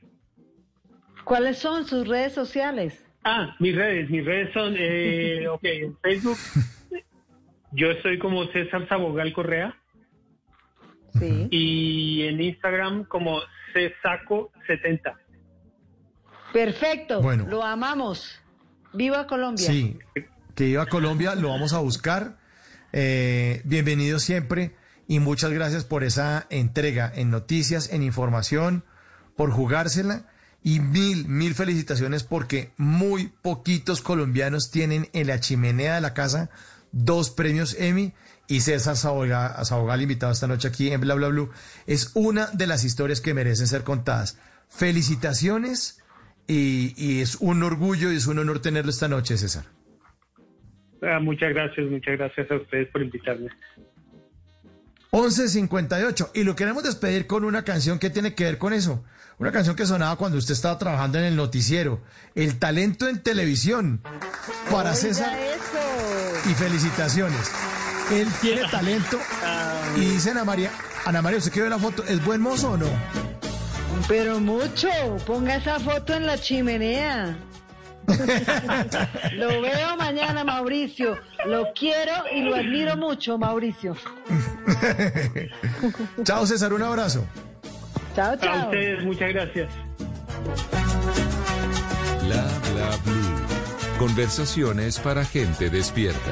¿Cuáles 1.24 1.58
son 1.58 1.86
sus 1.86 2.06
redes 2.08 2.32
sociales? 2.32 3.04
Ah, 3.24 3.54
mis 3.60 3.74
redes, 3.74 4.10
mis 4.10 4.24
redes 4.24 4.52
son, 4.52 4.74
eh, 4.76 5.46
ok, 5.50 5.64
en 5.64 5.96
Facebook 5.98 6.38
yo 7.72 7.90
estoy 7.90 8.18
como 8.18 8.46
César 8.48 8.86
Sabogal 8.88 9.32
Correa 9.32 9.74
Sí. 11.18 11.48
y 11.50 12.22
en 12.22 12.40
Instagram 12.40 13.04
como 13.04 13.40
Csaco70. 13.74 15.14
Perfecto. 16.52 17.22
Bueno. 17.22 17.46
Lo 17.48 17.62
amamos. 17.62 18.40
Viva 18.92 19.26
Colombia. 19.26 19.66
Sí, 19.66 19.98
que 20.54 20.66
iba 20.66 20.82
a 20.82 20.86
Colombia, 20.86 21.34
lo 21.34 21.48
vamos 21.48 21.72
a 21.72 21.78
buscar. 21.78 22.38
Eh, 22.92 23.62
bienvenido 23.64 24.18
siempre 24.18 24.74
y 25.06 25.18
muchas 25.18 25.50
gracias 25.50 25.84
por 25.84 26.04
esa 26.04 26.46
entrega 26.50 27.10
en 27.14 27.30
noticias, 27.30 27.90
en 27.92 28.02
información, 28.02 28.84
por 29.36 29.50
jugársela 29.50 30.26
y 30.64 30.80
mil, 30.80 31.26
mil 31.28 31.54
felicitaciones 31.54 32.22
porque 32.22 32.70
muy 32.76 33.32
poquitos 33.42 34.00
colombianos 34.00 34.70
tienen 34.70 35.08
en 35.12 35.26
la 35.26 35.40
chimenea 35.40 35.96
de 35.96 36.00
la 36.00 36.14
casa 36.14 36.50
dos 36.92 37.30
premios 37.30 37.76
Emmy 37.78 38.12
y 38.48 38.60
César 38.60 38.96
Sabogal, 38.96 39.64
Sabogal, 39.64 40.02
invitado 40.02 40.32
esta 40.32 40.46
noche 40.46 40.68
aquí 40.68 40.90
en 40.90 41.00
Bla 41.00 41.14
Bla 41.14 41.28
Blue, 41.28 41.50
es 41.86 42.12
una 42.14 42.46
de 42.48 42.66
las 42.66 42.84
historias 42.84 43.20
que 43.20 43.34
merecen 43.34 43.66
ser 43.66 43.82
contadas. 43.82 44.38
Felicitaciones 44.68 46.02
y, 46.46 46.94
y 46.96 47.20
es 47.20 47.36
un 47.36 47.62
orgullo 47.62 48.12
y 48.12 48.16
es 48.16 48.26
un 48.26 48.38
honor 48.38 48.60
tenerlo 48.60 48.90
esta 48.90 49.08
noche, 49.08 49.36
César. 49.36 49.64
Ah, 51.02 51.18
muchas 51.18 51.52
gracias, 51.52 51.86
muchas 51.90 52.16
gracias 52.16 52.50
a 52.50 52.56
ustedes 52.56 52.88
por 52.88 53.02
invitarme. 53.02 53.48
11.58. 55.10 56.30
Y 56.34 56.44
lo 56.44 56.56
queremos 56.56 56.84
despedir 56.84 57.26
con 57.26 57.44
una 57.44 57.64
canción 57.64 57.98
que 57.98 58.08
tiene 58.08 58.34
que 58.34 58.44
ver 58.44 58.58
con 58.58 58.72
eso. 58.72 59.04
Una 59.38 59.50
canción 59.50 59.74
que 59.76 59.86
sonaba 59.86 60.16
cuando 60.16 60.38
usted 60.38 60.52
estaba 60.54 60.78
trabajando 60.78 61.18
en 61.18 61.24
el 61.24 61.36
noticiero. 61.36 62.00
El 62.34 62.58
talento 62.58 63.08
en 63.08 63.22
televisión. 63.22 64.00
Para 64.70 64.94
César. 64.94 65.36
Y 66.48 66.54
felicitaciones. 66.54 67.50
Él 68.12 68.28
tiene 68.40 68.62
talento. 68.70 69.18
Y 69.96 70.00
dice 70.00 70.30
Ana 70.30 70.44
María, 70.44 70.70
Ana 71.04 71.22
María, 71.22 71.38
¿usted 71.38 71.52
que 71.52 71.62
ve 71.62 71.70
la 71.70 71.78
foto? 71.78 72.04
¿Es 72.04 72.24
buen 72.24 72.40
mozo 72.40 72.72
o 72.72 72.76
no? 72.76 72.86
Pero 74.08 74.40
mucho. 74.40 74.88
Ponga 75.26 75.56
esa 75.56 75.78
foto 75.80 76.14
en 76.14 76.26
la 76.26 76.38
chimenea. 76.38 77.36
lo 79.32 79.60
veo 79.60 79.96
mañana, 79.96 80.44
Mauricio. 80.44 81.16
Lo 81.46 81.72
quiero 81.72 82.12
y 82.34 82.42
lo 82.42 82.56
admiro 82.56 82.96
mucho, 82.96 83.38
Mauricio. 83.38 83.96
chao, 86.24 86.46
César, 86.46 86.72
un 86.72 86.82
abrazo. 86.82 87.24
Chao, 88.14 88.32
A 88.32 88.38
chao. 88.38 88.64
ustedes, 88.66 89.04
muchas 89.04 89.32
gracias. 89.32 89.68
Bla 92.24 92.44
bla 92.72 92.96
blue. 93.04 93.98
Conversaciones 93.98 94.98
para 94.98 95.24
gente 95.24 95.70
despierta. 95.70 96.30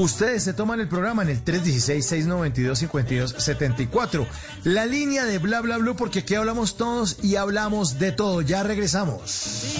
Ustedes 0.00 0.42
se 0.44 0.52
toman 0.52 0.80
el 0.80 0.88
programa 0.88 1.22
en 1.22 1.30
el 1.30 1.42
316-692-5274. 1.44 4.26
La 4.64 4.84
línea 4.86 5.24
de 5.24 5.38
bla 5.38 5.60
bla 5.60 5.78
blue, 5.78 5.94
porque 5.96 6.18
aquí 6.20 6.34
hablamos 6.34 6.76
todos 6.76 7.18
y 7.22 7.36
hablamos 7.36 7.98
de 7.98 8.12
todo. 8.12 8.42
Ya 8.42 8.62
regresamos. 8.62 9.79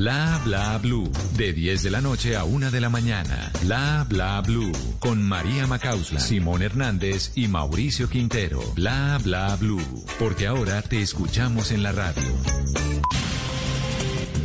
Bla 0.00 0.40
bla 0.46 0.78
blue. 0.78 1.12
De 1.36 1.52
10 1.52 1.82
de 1.82 1.90
la 1.90 2.00
noche 2.00 2.34
a 2.34 2.44
1 2.44 2.70
de 2.70 2.80
la 2.80 2.88
mañana. 2.88 3.52
Bla 3.62 4.06
bla 4.08 4.40
blue. 4.40 4.72
Con 4.98 5.22
María 5.22 5.66
Macausla, 5.66 6.20
Simón 6.20 6.62
Hernández 6.62 7.32
y 7.34 7.48
Mauricio 7.48 8.08
Quintero. 8.08 8.62
Bla 8.74 9.20
bla 9.22 9.54
blue. 9.56 9.84
Porque 10.18 10.46
ahora 10.46 10.80
te 10.80 11.02
escuchamos 11.02 11.70
en 11.70 11.82
la 11.82 11.92
radio. 11.92 12.22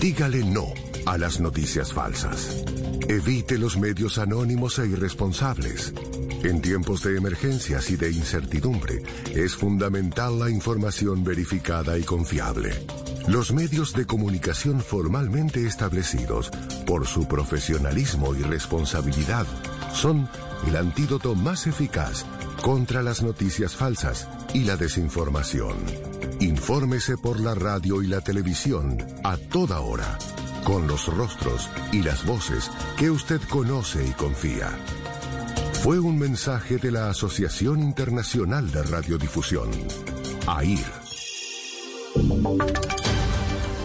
Dígale 0.02 0.44
no 0.44 0.66
a 1.06 1.18
las 1.18 1.40
noticias 1.40 1.94
falsas. 1.94 2.66
Evite 3.08 3.58
los 3.58 3.78
medios 3.78 4.18
anónimos 4.18 4.78
e 4.80 4.88
irresponsables. 4.88 5.94
En 6.44 6.62
tiempos 6.62 7.02
de 7.04 7.16
emergencias 7.16 7.90
y 7.92 7.96
de 7.96 8.12
incertidumbre, 8.12 9.02
es 9.34 9.56
fundamental 9.56 10.38
la 10.38 10.50
información 10.50 11.24
verificada 11.24 11.98
y 11.98 12.04
confiable. 12.04 12.74
Los 13.28 13.52
medios 13.52 13.94
de 13.94 14.06
comunicación 14.06 14.80
formalmente 14.82 15.66
establecidos, 15.66 16.52
por 16.86 17.08
su 17.08 17.28
profesionalismo 17.28 18.36
y 18.36 18.44
responsabilidad, 18.44 19.48
son 19.94 20.30
el 20.68 20.76
antídoto 20.76 21.34
más 21.34 21.66
eficaz 21.66 22.24
contra 22.62 23.02
las 23.02 23.24
noticias 23.24 23.76
falsas 23.76 24.28
y 24.54 24.64
la 24.64 24.78
desinformación. 24.78 25.76
Infórmese 26.40 27.18
por 27.18 27.40
la 27.40 27.56
radio 27.56 28.04
y 28.04 28.08
la 28.08 28.22
televisión 28.22 28.98
a 29.24 29.38
toda 29.38 29.80
hora, 29.80 30.18
con 30.64 30.86
los 30.86 31.08
rostros 31.08 31.70
y 31.92 32.04
las 32.04 32.26
voces 32.26 32.70
que 32.98 33.10
usted 33.10 33.42
conoce 33.50 34.06
y 34.08 34.12
confía. 34.12 34.70
Fue 35.82 36.00
un 36.00 36.18
mensaje 36.18 36.78
de 36.78 36.92
la 36.92 37.10
Asociación 37.10 37.82
Internacional 37.82 38.72
de 38.72 38.84
Radiodifusión, 38.84 39.70
AIR. 40.48 41.06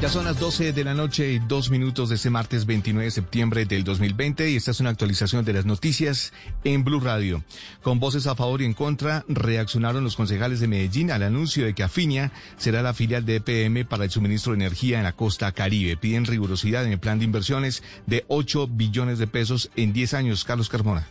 Ya 0.00 0.08
son 0.08 0.26
las 0.26 0.38
12 0.38 0.72
de 0.72 0.84
la 0.84 0.94
noche 0.94 1.32
y 1.32 1.40
dos 1.40 1.70
minutos 1.70 2.08
de 2.08 2.14
este 2.14 2.30
martes 2.30 2.66
29 2.66 3.06
de 3.06 3.10
septiembre 3.10 3.64
del 3.64 3.82
2020 3.82 4.48
y 4.48 4.54
esta 4.54 4.70
es 4.70 4.78
una 4.78 4.90
actualización 4.90 5.44
de 5.44 5.52
las 5.52 5.66
noticias 5.66 6.32
en 6.62 6.84
Blue 6.84 7.00
Radio. 7.00 7.42
Con 7.82 7.98
voces 7.98 8.28
a 8.28 8.36
favor 8.36 8.62
y 8.62 8.64
en 8.64 8.74
contra, 8.74 9.24
reaccionaron 9.26 10.04
los 10.04 10.14
concejales 10.14 10.60
de 10.60 10.68
Medellín 10.68 11.10
al 11.10 11.24
anuncio 11.24 11.64
de 11.64 11.74
que 11.74 11.82
Afinia 11.82 12.30
será 12.58 12.80
la 12.80 12.94
filial 12.94 13.26
de 13.26 13.42
EPM 13.44 13.88
para 13.88 14.04
el 14.04 14.10
suministro 14.12 14.52
de 14.52 14.58
energía 14.58 14.98
en 14.98 15.04
la 15.04 15.16
costa 15.16 15.50
caribe. 15.50 15.96
Piden 15.96 16.26
rigurosidad 16.26 16.84
en 16.84 16.92
el 16.92 17.00
plan 17.00 17.18
de 17.18 17.24
inversiones 17.24 17.82
de 18.06 18.24
8 18.28 18.68
billones 18.68 19.18
de 19.18 19.26
pesos 19.26 19.68
en 19.74 19.92
10 19.92 20.14
años. 20.14 20.44
Carlos 20.44 20.68
Carmona. 20.68 21.08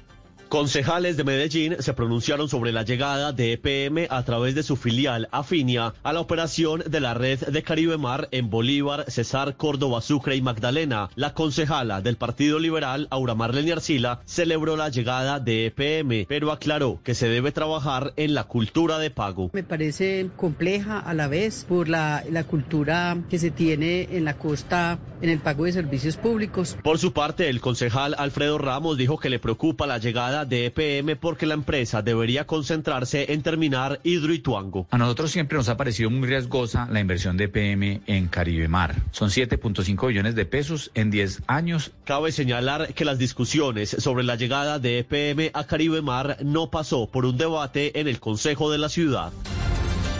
Concejales 0.50 1.18
de 1.18 1.26
Medellín 1.26 1.76
se 1.80 1.94
pronunciaron 1.94 2.48
sobre 2.48 2.72
la 2.72 2.84
llegada 2.84 3.34
de 3.34 3.52
EPM 3.54 4.08
a 4.10 4.24
través 4.24 4.56
de 4.56 4.64
su 4.64 4.78
filial 4.78 5.28
Afinia 5.32 5.94
a 6.04 6.14
la 6.14 6.22
operación 6.22 6.84
de 6.88 7.02
la 7.02 7.14
red 7.14 7.40
de 7.40 7.64
Caribe 7.64 7.98
Mar 7.98 8.30
en 8.32 8.50
Bolívar, 8.50 9.04
Cesar, 9.10 9.58
Córdoba, 9.58 10.00
Sucre 10.02 10.38
y 10.38 10.42
Magdalena. 10.42 11.10
La 11.16 11.34
concejala 11.34 12.02
del 12.02 12.16
Partido 12.16 12.60
Liberal, 12.60 13.08
Aura 13.12 13.36
Marlene 13.36 13.74
Arcila, 13.74 14.22
celebró 14.26 14.78
la 14.78 14.88
llegada 14.88 15.42
de 15.42 15.66
EPM, 15.66 16.26
pero 16.30 16.54
aclaró 16.54 17.02
que 17.04 17.14
se 17.14 17.28
debe 17.28 17.52
trabajar 17.52 18.14
en 18.16 18.34
la 18.34 18.46
cultura 18.46 19.00
de 19.00 19.12
pago. 19.12 19.50
Me 19.52 19.64
parece 19.64 20.30
compleja 20.38 20.98
a 20.98 21.14
la 21.14 21.28
vez 21.28 21.66
por 21.68 21.90
la, 21.90 22.24
la 22.32 22.46
cultura 22.46 23.18
que 23.30 23.38
se 23.38 23.52
tiene 23.52 24.08
en 24.12 24.24
la 24.24 24.36
costa 24.38 24.98
en 25.22 25.30
el 25.30 25.40
pago 25.40 25.66
de 25.66 25.74
servicios 25.74 26.16
públicos. 26.16 26.78
Por 26.84 27.00
su 27.00 27.12
parte, 27.12 27.50
el 27.50 27.60
concejal 27.60 28.16
Alfredo 28.18 28.58
Ramos 28.58 28.98
dijo 28.98 29.18
que 29.18 29.30
le 29.30 29.40
preocupa 29.40 29.88
la 29.88 29.98
llegada 29.98 30.37
de 30.46 30.66
EPM 30.68 31.16
porque 31.18 31.46
la 31.46 31.54
empresa 31.54 32.02
debería 32.02 32.46
concentrarse 32.46 33.32
en 33.34 33.42
terminar 33.42 34.00
Hidroituango. 34.04 34.88
A 34.92 34.98
nosotros 34.98 35.32
siempre 35.32 35.58
nos 35.58 35.70
ha 35.70 35.78
parecido 35.78 36.10
muy 36.10 36.28
riesgosa 36.28 36.88
la 36.92 37.00
inversión 37.00 37.38
de 37.38 37.46
EPM 37.46 38.02
en 38.08 38.28
Caribe 38.28 38.68
Mar. 38.68 38.96
Son 39.12 39.30
7.5 39.30 40.08
billones 40.08 40.36
de 40.36 40.46
pesos 40.46 40.92
en 40.94 41.12
10 41.12 41.44
años. 41.48 41.92
Cabe 42.06 42.32
señalar 42.32 42.94
que 42.94 43.06
las 43.06 43.18
discusiones 43.18 43.90
sobre 44.00 44.24
la 44.24 44.36
llegada 44.36 44.80
de 44.80 45.00
EPM 45.00 45.52
a 45.54 45.66
Caribe 45.66 46.02
Mar 46.02 46.38
no 46.44 46.70
pasó 46.70 47.08
por 47.10 47.26
un 47.26 47.38
debate 47.38 48.00
en 48.00 48.08
el 48.08 48.20
Consejo 48.20 48.72
de 48.72 48.78
la 48.78 48.90
Ciudad. 48.90 49.32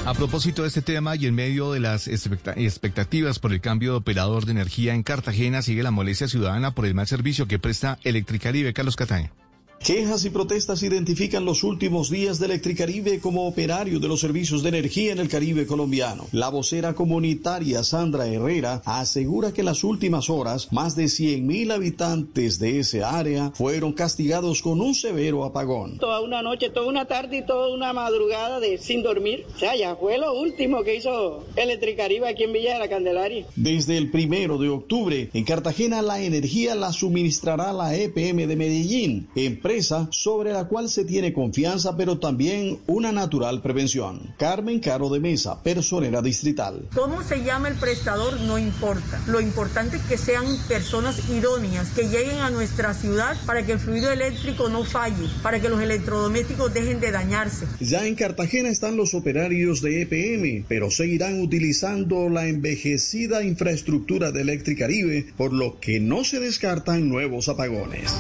A 0.06 0.14
propósito 0.14 0.62
de 0.62 0.70
este 0.70 0.82
tema 0.82 1.18
y 1.18 1.26
en 1.26 1.36
medio 1.36 1.74
de 1.74 1.82
las 1.82 2.08
expecta- 2.08 2.54
expectativas 2.56 3.40
por 3.40 3.52
el 3.52 3.60
cambio 3.60 3.92
de 3.92 3.98
operador 3.98 4.46
de 4.46 4.54
energía 4.54 4.94
en 4.94 5.04
Cartagena, 5.04 5.62
sigue 5.62 5.84
la 5.84 5.92
molestia 5.92 6.30
ciudadana 6.30 6.72
por 6.74 6.86
el 6.86 6.94
mal 6.96 7.08
servicio 7.08 7.46
que 7.50 7.60
presta 7.60 8.00
Electricaribe. 8.04 8.72
Carlos 8.72 8.96
Cataño. 8.96 9.32
Quejas 9.88 10.26
y 10.26 10.30
protestas 10.32 10.84
identifican 10.84 11.46
los 11.46 11.64
últimos 11.64 12.10
días 12.10 12.40
de 12.40 12.48
Electricaribe 12.48 13.22
como 13.22 13.48
operario 13.48 14.02
de 14.02 14.10
los 14.10 14.20
servicios 14.20 14.62
de 14.62 14.68
energía 14.68 15.14
en 15.14 15.20
el 15.20 15.30
Caribe 15.30 15.66
colombiano. 15.66 16.28
La 16.34 16.50
vocera 16.50 16.94
comunitaria 16.94 17.86
Sandra 17.86 18.28
Herrera 18.28 18.82
asegura 18.84 19.54
que 19.54 19.62
en 19.62 19.68
las 19.68 19.86
últimas 19.86 20.30
horas 20.30 20.74
más 20.74 20.98
de 20.98 21.06
100.000 21.06 21.72
habitantes 21.72 22.60
de 22.60 22.80
ese 22.80 23.02
área 23.02 23.52
fueron 23.52 23.94
castigados 23.94 24.62
con 24.62 24.82
un 24.82 24.94
severo 24.94 25.46
apagón. 25.46 26.00
Toda 26.00 26.20
una 26.20 26.42
noche, 26.42 26.70
toda 26.70 26.90
una 26.90 27.06
tarde 27.06 27.38
y 27.38 27.46
toda 27.46 27.74
una 27.74 27.94
madrugada 27.94 28.60
de 28.60 28.80
sin 28.80 29.04
dormir. 29.04 29.46
O 29.56 29.58
sea, 29.58 29.74
ya 29.78 29.96
fue 29.96 30.18
lo 30.18 30.38
último 30.38 30.84
que 30.84 30.98
hizo 30.98 31.46
Electricaribe 31.56 32.28
aquí 32.28 32.44
en 32.44 32.52
Villa 32.52 32.74
de 32.74 32.80
la 32.80 32.90
Candelaria. 32.90 33.46
Desde 33.56 33.98
el 33.98 34.12
primero 34.12 34.58
de 34.58 34.68
octubre, 34.68 35.30
en 35.34 35.46
Cartagena 35.46 36.02
la 36.02 36.22
energía 36.22 36.76
la 36.76 36.92
suministrará 36.92 37.72
la 37.72 37.96
EPM 37.96 38.48
de 38.48 38.56
Medellín, 38.58 39.30
empresa 39.34 39.77
sobre 39.82 40.52
la 40.52 40.66
cual 40.66 40.90
se 40.90 41.06
tiene 41.06 41.34
confianza, 41.34 41.96
pero 41.96 42.18
también 42.18 42.80
una 42.88 43.12
natural 43.12 43.62
prevención. 43.62 44.34
Carmen 44.38 44.80
Caro 44.80 45.10
de 45.10 45.20
Mesa, 45.20 45.62
personera 45.62 46.22
distrital. 46.22 46.88
¿Cómo 46.96 47.24
se 47.24 47.44
llama 47.44 47.68
el 47.68 47.76
prestador? 47.76 48.40
No 48.42 48.58
importa. 48.58 49.22
Lo 49.28 49.40
importante 49.40 49.98
es 49.98 50.04
que 50.04 50.18
sean 50.18 50.46
personas 50.68 51.30
idóneas, 51.30 51.90
que 51.92 52.10
lleguen 52.10 52.40
a 52.40 52.50
nuestra 52.50 52.94
ciudad 52.94 53.38
para 53.46 53.66
que 53.66 53.74
el 53.74 53.80
fluido 53.80 54.12
eléctrico 54.12 54.70
no 54.70 54.84
falle, 54.84 55.28
para 55.44 55.60
que 55.60 55.70
los 55.70 55.82
electrodomésticos 55.82 56.74
dejen 56.74 57.00
de 57.00 57.12
dañarse. 57.12 57.68
Ya 57.80 58.06
en 58.06 58.16
Cartagena 58.16 58.70
están 58.70 58.98
los 58.98 59.14
operarios 59.14 59.82
de 59.82 60.02
EPM, 60.02 60.66
pero 60.68 60.90
seguirán 60.90 61.40
utilizando 61.42 62.30
la 62.30 62.48
envejecida 62.48 63.44
infraestructura 63.44 64.32
de 64.32 64.42
Electricaribe, 64.42 65.28
por 65.38 65.54
lo 65.54 65.80
que 65.80 66.00
no 66.00 66.24
se 66.24 66.40
descartan 66.40 67.10
nuevos 67.10 67.50
apagones. 67.50 68.14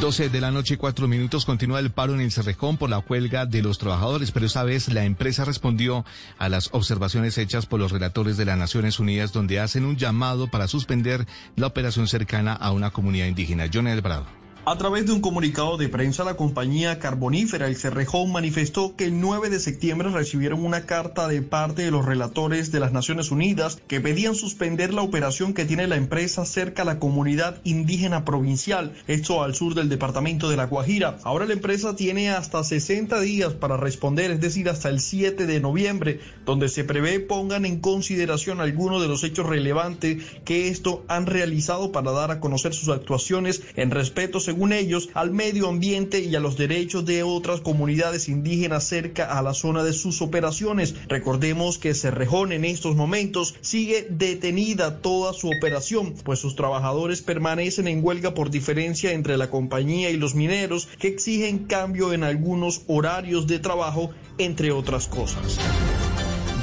12 0.00 0.28
de 0.28 0.40
la 0.40 0.50
noche, 0.50 0.76
cuatro 0.76 1.08
minutos. 1.08 1.46
Continúa 1.46 1.80
el 1.80 1.90
paro 1.90 2.14
en 2.14 2.20
el 2.20 2.30
Cerrejón 2.30 2.76
por 2.76 2.90
la 2.90 2.98
huelga 2.98 3.46
de 3.46 3.62
los 3.62 3.78
trabajadores, 3.78 4.30
pero 4.30 4.44
esta 4.44 4.62
vez 4.62 4.88
la 4.92 5.04
empresa 5.04 5.44
respondió 5.44 6.04
a 6.38 6.48
las 6.48 6.68
observaciones 6.72 7.38
hechas 7.38 7.66
por 7.66 7.80
los 7.80 7.92
relatores 7.92 8.36
de 8.36 8.44
las 8.44 8.58
Naciones 8.58 9.00
Unidas, 9.00 9.32
donde 9.32 9.58
hacen 9.58 9.84
un 9.84 9.96
llamado 9.96 10.48
para 10.48 10.68
suspender 10.68 11.26
la 11.56 11.68
operación 11.68 12.08
cercana 12.08 12.52
a 12.52 12.72
una 12.72 12.90
comunidad 12.90 13.26
indígena. 13.26 13.70
John 13.72 13.86
Brado. 14.02 14.45
A 14.68 14.76
través 14.78 15.06
de 15.06 15.12
un 15.12 15.20
comunicado 15.20 15.76
de 15.76 15.88
prensa, 15.88 16.24
la 16.24 16.36
compañía 16.36 16.98
carbonífera 16.98 17.68
El 17.68 17.76
Cerrejón 17.76 18.32
manifestó 18.32 18.96
que 18.96 19.04
el 19.04 19.20
9 19.20 19.48
de 19.48 19.60
septiembre 19.60 20.10
recibieron 20.10 20.64
una 20.64 20.86
carta 20.86 21.28
de 21.28 21.40
parte 21.40 21.82
de 21.82 21.92
los 21.92 22.04
relatores 22.04 22.72
de 22.72 22.80
las 22.80 22.90
Naciones 22.90 23.30
Unidas 23.30 23.80
que 23.86 24.00
pedían 24.00 24.34
suspender 24.34 24.92
la 24.92 25.02
operación 25.02 25.54
que 25.54 25.66
tiene 25.66 25.86
la 25.86 25.94
empresa 25.94 26.44
cerca 26.44 26.82
a 26.82 26.84
la 26.84 26.98
comunidad 26.98 27.60
indígena 27.62 28.24
provincial, 28.24 28.92
esto 29.06 29.44
al 29.44 29.54
sur 29.54 29.76
del 29.76 29.88
departamento 29.88 30.50
de 30.50 30.56
La 30.56 30.66
Guajira. 30.66 31.20
Ahora 31.22 31.46
la 31.46 31.52
empresa 31.52 31.94
tiene 31.94 32.30
hasta 32.30 32.64
60 32.64 33.20
días 33.20 33.52
para 33.52 33.76
responder, 33.76 34.32
es 34.32 34.40
decir, 34.40 34.68
hasta 34.68 34.88
el 34.88 34.98
7 34.98 35.46
de 35.46 35.60
noviembre, 35.60 36.18
donde 36.44 36.68
se 36.68 36.82
prevé 36.82 37.20
pongan 37.20 37.66
en 37.66 37.78
consideración 37.78 38.60
algunos 38.60 39.00
de 39.00 39.06
los 39.06 39.22
hechos 39.22 39.46
relevantes 39.46 40.24
que 40.44 40.66
esto 40.66 41.04
han 41.06 41.26
realizado 41.26 41.92
para 41.92 42.10
dar 42.10 42.32
a 42.32 42.40
conocer 42.40 42.74
sus 42.74 42.88
actuaciones 42.88 43.62
en 43.76 43.92
respeto, 43.92 44.40
según 44.40 44.55
según 44.56 44.72
ellos, 44.72 45.10
al 45.12 45.32
medio 45.32 45.68
ambiente 45.68 46.20
y 46.20 46.34
a 46.34 46.40
los 46.40 46.56
derechos 46.56 47.04
de 47.04 47.22
otras 47.22 47.60
comunidades 47.60 48.26
indígenas 48.26 48.84
cerca 48.84 49.38
a 49.38 49.42
la 49.42 49.52
zona 49.52 49.84
de 49.84 49.92
sus 49.92 50.22
operaciones. 50.22 50.94
Recordemos 51.08 51.76
que 51.76 51.92
Cerrejón 51.92 52.52
en 52.52 52.64
estos 52.64 52.96
momentos 52.96 53.54
sigue 53.60 54.06
detenida 54.08 55.02
toda 55.02 55.34
su 55.34 55.50
operación, 55.50 56.14
pues 56.24 56.38
sus 56.38 56.56
trabajadores 56.56 57.20
permanecen 57.20 57.86
en 57.86 58.02
huelga 58.02 58.32
por 58.32 58.50
diferencia 58.50 59.12
entre 59.12 59.36
la 59.36 59.50
compañía 59.50 60.08
y 60.08 60.16
los 60.16 60.34
mineros 60.34 60.88
que 60.98 61.08
exigen 61.08 61.66
cambio 61.66 62.14
en 62.14 62.24
algunos 62.24 62.80
horarios 62.86 63.46
de 63.46 63.58
trabajo, 63.58 64.12
entre 64.38 64.72
otras 64.72 65.06
cosas. 65.06 65.58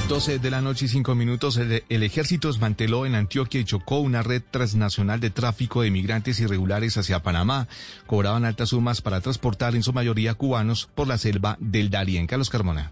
12 0.07 0.39
de 0.39 0.51
la 0.51 0.61
noche 0.61 0.85
y 0.85 0.87
5 0.89 1.15
minutos, 1.15 1.57
el, 1.57 2.03
ejército 2.03 2.49
desmanteló 2.49 3.05
en 3.05 3.15
Antioquia 3.15 3.61
y 3.61 3.63
Chocó 3.63 3.99
una 3.99 4.21
red 4.21 4.43
transnacional 4.51 5.19
de 5.19 5.29
tráfico 5.29 5.81
de 5.81 5.91
migrantes 5.91 6.39
irregulares 6.39 6.97
hacia 6.97 7.23
Panamá. 7.23 7.67
Cobraban 8.05 8.43
altas 8.43 8.69
sumas 8.69 9.01
para 9.01 9.21
transportar 9.21 9.75
en 9.75 9.83
su 9.83 9.93
mayoría 9.93 10.33
cubanos 10.33 10.89
por 10.93 11.07
la 11.07 11.17
selva 11.17 11.57
del 11.59 11.89
Darién. 11.89 12.27
Carlos 12.27 12.49
Carmona. 12.49 12.91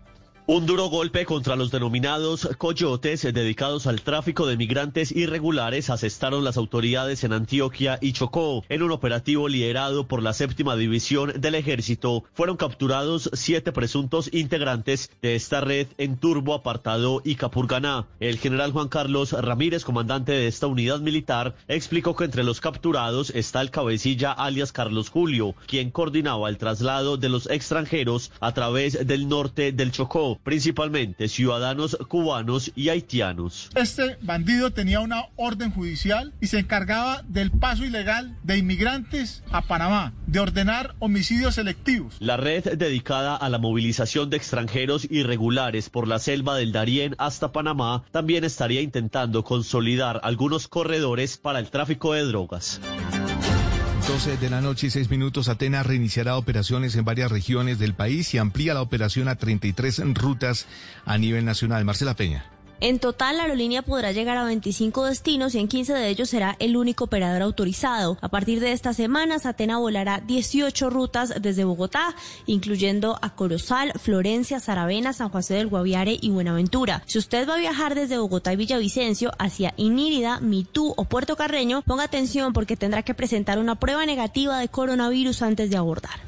Un 0.54 0.66
duro 0.66 0.90
golpe 0.90 1.26
contra 1.26 1.56
los 1.56 1.72
denominados 1.72 2.46
coyotes 2.58 3.22
dedicados 3.22 3.88
al 3.88 4.02
tráfico 4.02 4.46
de 4.46 4.58
migrantes 4.58 5.14
irregulares 5.14 5.90
asestaron 5.90 6.44
las 6.44 6.58
autoridades 6.58 7.24
en 7.24 7.32
Antioquia 7.32 7.98
y 8.02 8.12
Chocó. 8.12 8.62
En 8.68 8.84
un 8.84 8.92
operativo 8.92 9.48
liderado 9.48 10.10
por 10.10 10.22
la 10.22 10.34
séptima 10.34 10.76
división 10.76 11.32
del 11.40 11.56
ejército, 11.56 12.26
fueron 12.34 12.58
capturados 12.58 13.30
siete 13.32 13.72
presuntos 13.72 14.30
integrantes 14.34 15.10
de 15.22 15.36
esta 15.36 15.62
red 15.62 15.88
en 15.98 16.18
Turbo, 16.18 16.54
Apartado 16.54 17.22
y 17.24 17.36
Capurganá. 17.36 18.08
El 18.20 18.38
general 18.38 18.74
Juan 18.74 18.90
Carlos 18.90 19.32
Ramírez, 19.32 19.86
comandante 19.86 20.34
de 20.34 20.48
esta 20.48 20.68
unidad 20.68 21.00
militar, 21.00 21.56
explicó 21.70 22.14
que 22.18 22.26
entre 22.26 22.44
los 22.44 22.60
capturados 22.60 23.30
está 23.30 23.62
el 23.62 23.72
cabecilla 23.72 24.34
alias 24.34 24.74
Carlos 24.74 25.12
Julio, 25.12 25.56
quien 25.66 25.92
coordinaba 25.92 26.50
el 26.50 26.58
traslado 26.58 27.16
de 27.16 27.30
los 27.30 27.50
extranjeros 27.50 28.34
a 28.42 28.54
través 28.54 29.08
del 29.08 29.30
norte 29.30 29.72
del 29.72 29.94
Chocó 29.94 30.41
principalmente 30.44 31.28
ciudadanos 31.28 31.98
cubanos 32.08 32.72
y 32.76 32.90
haitianos. 32.90 33.70
Este 33.76 34.18
bandido 34.22 34.72
tenía 34.72 35.00
una 35.00 35.26
orden 35.36 35.72
judicial 35.72 36.34
y 36.42 36.48
se 36.48 36.60
encargaba 36.60 37.24
del 37.28 37.52
paso 37.52 37.86
ilegal 37.86 38.38
de 38.44 38.58
inmigrantes 38.58 39.44
a 39.52 39.62
Panamá, 39.62 40.14
de 40.28 40.40
ordenar 40.40 40.96
homicidios 41.00 41.56
selectivos. 41.56 42.16
La 42.20 42.38
red 42.38 42.78
dedicada 42.78 43.36
a 43.36 43.50
la 43.50 43.58
movilización 43.58 44.30
de 44.30 44.38
extranjeros 44.38 45.08
irregulares 45.10 45.90
por 45.90 46.08
la 46.08 46.20
selva 46.20 46.56
del 46.56 46.72
Darién 46.72 47.16
hasta 47.18 47.52
Panamá 47.52 48.04
también 48.12 48.44
estaría 48.44 48.82
intentando 48.82 49.44
consolidar 49.44 50.20
algunos 50.24 50.68
corredores 50.68 51.38
para 51.38 51.60
el 51.60 51.70
tráfico 51.70 52.14
de 52.14 52.24
drogas. 52.24 52.80
12 54.08 54.38
de 54.38 54.50
la 54.50 54.62
noche 54.62 54.88
y 54.88 54.90
6 54.90 55.10
minutos, 55.10 55.48
Atenas 55.48 55.86
reiniciará 55.86 56.36
operaciones 56.36 56.96
en 56.96 57.06
varias 57.06 57.32
regiones 57.32 57.78
del 57.78 57.94
país 57.94 58.34
y 58.34 58.40
amplía 58.40 58.74
la 58.74 58.82
operación 58.82 59.28
a 59.28 59.36
33 59.36 60.02
rutas 60.16 60.66
a 61.06 61.18
nivel 61.18 61.46
nacional. 61.46 61.86
Marcela 61.86 62.16
Peña. 62.16 62.46
En 62.82 62.98
total, 62.98 63.38
la 63.38 63.44
aerolínea 63.44 63.84
podrá 63.84 64.12
llegar 64.12 64.38
a 64.38 64.44
25 64.44 65.06
destinos 65.06 65.54
y 65.54 65.60
en 65.60 65.68
15 65.68 65.94
de 65.94 66.10
ellos 66.10 66.30
será 66.32 66.56
el 66.58 66.76
único 66.76 67.04
operador 67.04 67.44
autorizado. 67.44 68.18
A 68.22 68.30
partir 68.30 68.60
de 68.60 68.72
esta 68.72 68.92
semana, 68.94 69.38
Atena 69.44 69.78
volará 69.78 70.20
18 70.20 70.90
rutas 70.90 71.32
desde 71.40 71.64
Bogotá, 71.64 72.16
incluyendo 72.48 73.20
a 73.22 73.36
Corozal, 73.36 73.94
Florencia, 74.00 74.60
Saravena, 74.60 75.14
San 75.14 75.30
José 75.30 75.54
del 75.54 75.68
Guaviare 75.68 76.18
y 76.20 76.32
Buenaventura. 76.32 77.04
Si 77.06 77.20
usted 77.20 77.48
va 77.48 77.54
a 77.54 77.60
viajar 77.60 77.94
desde 77.94 78.18
Bogotá 78.18 78.52
y 78.52 78.56
Villavicencio 78.56 79.32
hacia 79.38 79.76
Inírida, 79.78 80.40
Mitú 80.40 80.96
o 80.98 81.06
Puerto 81.06 81.36
Carreño, 81.36 81.84
ponga 81.84 82.06
atención 82.06 82.52
porque 82.52 82.78
tendrá 82.78 83.04
que 83.04 83.14
presentar 83.14 83.60
una 83.60 83.76
prueba 83.76 84.08
negativa 84.08 84.58
de 84.58 84.70
coronavirus 84.70 85.44
antes 85.44 85.70
de 85.70 85.78
abordar. 85.78 86.20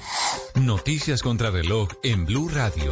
Noticias 0.53 1.23
contra 1.23 1.49
reloj 1.49 1.89
en 2.03 2.27
Blue 2.27 2.47
Radio. 2.47 2.91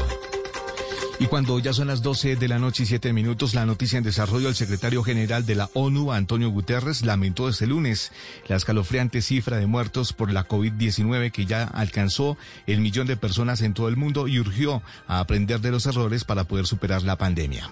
Y 1.22 1.28
cuando 1.28 1.60
ya 1.60 1.72
son 1.72 1.88
las 1.88 2.02
12 2.02 2.36
de 2.36 2.48
la 2.48 2.58
noche 2.58 2.82
y 2.82 2.88
7 2.88 3.14
minutos, 3.14 3.54
la 3.54 3.68
noticia 3.68 4.00
en 4.00 4.04
desarrollo, 4.04 4.50
el 4.50 4.56
secretario 4.56 5.04
general 5.04 5.46
de 5.46 5.54
la 5.54 5.70
ONU, 5.76 6.12
Antonio 6.12 6.50
Guterres, 6.50 7.06
lamentó 7.06 7.48
este 7.48 7.68
lunes 7.68 8.12
la 8.48 8.56
escalofriante 8.56 9.22
cifra 9.22 9.58
de 9.58 9.68
muertos 9.68 10.14
por 10.14 10.32
la 10.32 10.48
COVID-19 10.48 11.32
que 11.32 11.46
ya 11.46 11.66
alcanzó 11.66 12.38
el 12.66 12.82
millón 12.82 13.06
de 13.06 13.18
personas 13.18 13.62
en 13.62 13.76
todo 13.76 13.88
el 13.88 13.98
mundo 13.98 14.28
y 14.28 14.40
urgió 14.40 14.82
a 15.06 15.20
aprender 15.20 15.62
de 15.62 15.70
los 15.70 15.86
errores 15.86 16.24
para 16.24 16.46
poder 16.46 16.66
superar 16.66 17.04
la 17.04 17.20
pandemia. 17.20 17.70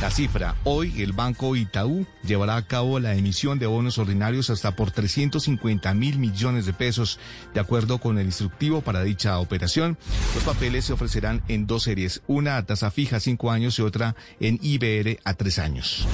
La 0.00 0.10
cifra, 0.10 0.56
hoy 0.64 1.02
el 1.02 1.12
Banco 1.12 1.54
Itaú 1.56 2.06
llevará 2.24 2.56
a 2.56 2.66
cabo 2.66 2.98
la 3.00 3.14
emisión 3.14 3.58
de 3.58 3.66
bonos 3.66 3.98
ordinarios 3.98 4.48
hasta 4.48 4.74
por 4.74 4.90
350 4.90 5.92
mil 5.92 6.18
millones 6.18 6.64
de 6.64 6.72
pesos. 6.72 7.18
De 7.52 7.60
acuerdo 7.60 7.98
con 7.98 8.18
el 8.18 8.24
instructivo 8.24 8.80
para 8.80 9.02
dicha 9.02 9.38
operación, 9.38 9.98
los 10.34 10.42
papeles 10.42 10.86
se 10.86 10.94
ofrecerán 10.94 11.42
en 11.48 11.66
dos 11.66 11.82
series, 11.82 12.22
una 12.28 12.56
a 12.56 12.64
tasa 12.64 12.79
fija 12.90 13.16
a 13.16 13.20
cinco 13.20 13.50
años 13.50 13.78
y 13.78 13.82
otra 13.82 14.16
en 14.40 14.58
IBR 14.62 15.18
a 15.24 15.34
tres 15.34 15.58
años. 15.58 16.06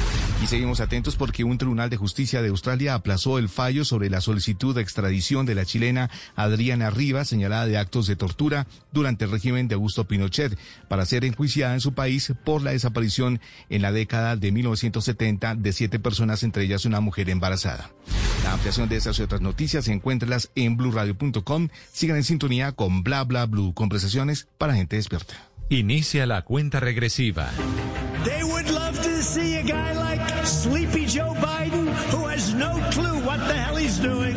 Y 0.43 0.47
seguimos 0.47 0.81
atentos 0.81 1.17
porque 1.17 1.45
un 1.45 1.59
tribunal 1.59 1.91
de 1.91 1.97
justicia 1.97 2.43
de 2.43 2.49
Australia 2.49 2.95
aplazó 2.95 3.39
el 3.39 3.49
fallo 3.49 3.85
sobre 3.85 4.11
la 4.11 4.21
solicitud 4.21 4.75
de 4.75 4.83
extradición 4.83 5.47
de 5.47 5.55
la 5.55 5.65
chilena 5.65 6.11
Adriana 6.35 6.91
Rivas, 6.91 7.29
señalada 7.29 7.67
de 7.67 7.79
actos 7.79 8.07
de 8.07 8.17
tortura 8.17 8.67
durante 8.93 9.25
el 9.25 9.31
régimen 9.31 9.69
de 9.69 9.75
Augusto 9.75 10.07
Pinochet, 10.09 10.59
para 10.89 11.07
ser 11.07 11.25
enjuiciada 11.25 11.75
en 11.75 11.81
su 11.81 11.95
país 11.95 12.33
por 12.45 12.63
la 12.63 12.73
desaparición 12.73 13.41
en 13.71 13.83
la 13.83 13.93
década 13.93 14.37
de 14.37 14.53
1970 14.53 15.55
de 15.55 15.73
siete 15.73 15.99
personas, 15.99 16.43
entre 16.43 16.65
ellas 16.65 16.85
una 16.85 17.01
mujer 17.01 17.31
embarazada. 17.31 17.91
La 18.45 18.53
ampliación 18.53 18.89
de 18.89 18.97
esas 18.97 19.19
y 19.19 19.23
otras 19.23 19.41
noticias 19.41 19.89
encuéntralas 19.89 20.51
en 20.55 20.77
blurradio.com. 20.77 21.69
Sigan 21.93 22.17
en 22.17 22.25
sintonía 22.25 22.73
con 22.73 23.03
Bla 23.03 23.25
Bla 23.25 23.47
Blue, 23.47 23.75
conversaciones 23.75 24.47
para 24.59 24.75
gente 24.75 24.97
despierta. 24.97 25.35
Inicia 25.69 26.27
la 26.27 26.43
cuenta 26.43 26.79
regresiva. 26.79 27.51
They 28.25 28.45
would 28.45 28.71
love 28.71 29.01
to 29.03 29.23
see 29.23 29.57
a 29.57 29.63
guy 29.63 29.95
like 29.95 30.47
Sleepy 30.47 31.07
Joe 31.07 31.35
Biden 31.35 31.89
who 32.13 32.29
has 32.29 32.55
no 32.55 32.79
clue 32.93 33.19
what 33.25 33.39
the 33.49 33.55
hell 33.55 33.77
he's 33.77 33.99
doing. 34.01 34.37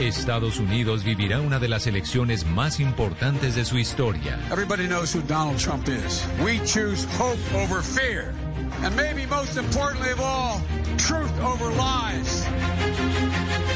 Estados 0.00 0.58
Unidos 0.58 1.04
vivirá 1.04 1.40
una 1.40 1.60
de 1.60 1.68
las 1.68 1.86
elecciones 1.86 2.44
más 2.44 2.80
importantes 2.80 3.54
de 3.54 3.64
su 3.64 3.78
historia. 3.78 4.36
Everybody 4.50 4.88
knows 4.88 5.14
who 5.14 5.22
Donald 5.28 5.58
Trump 5.58 5.86
is. 5.88 6.26
We 6.44 6.58
choose 6.64 7.06
hope 7.16 7.38
over 7.54 7.82
fear. 7.82 8.34
And 8.82 8.96
maybe 8.96 9.26
most 9.26 9.56
importantly 9.56 10.10
of 10.10 10.20
all, 10.20 10.60
truth 10.96 11.30
over 11.40 11.70
lies. 11.76 12.44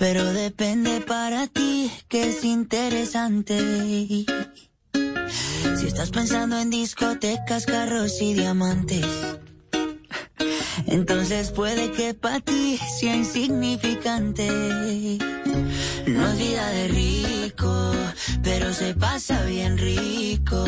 Pero 0.00 0.24
depende 0.32 1.02
para 1.02 1.46
ti 1.46 1.92
que 2.08 2.30
es 2.30 2.42
interesante. 2.42 3.58
Si 5.76 5.86
estás 5.86 6.10
pensando 6.10 6.58
en 6.58 6.70
discotecas, 6.70 7.66
carros 7.66 8.22
y 8.22 8.32
diamantes. 8.32 9.06
Entonces 10.86 11.50
puede 11.50 11.92
que 11.92 12.14
para 12.14 12.40
ti 12.40 12.80
sea 12.98 13.14
insignificante. 13.14 14.48
No 16.06 16.28
es 16.28 16.38
vida 16.38 16.66
de 16.70 16.88
rico, 16.88 17.92
pero 18.42 18.72
se 18.72 18.94
pasa 18.94 19.44
bien 19.44 19.76
rico. 19.76 20.64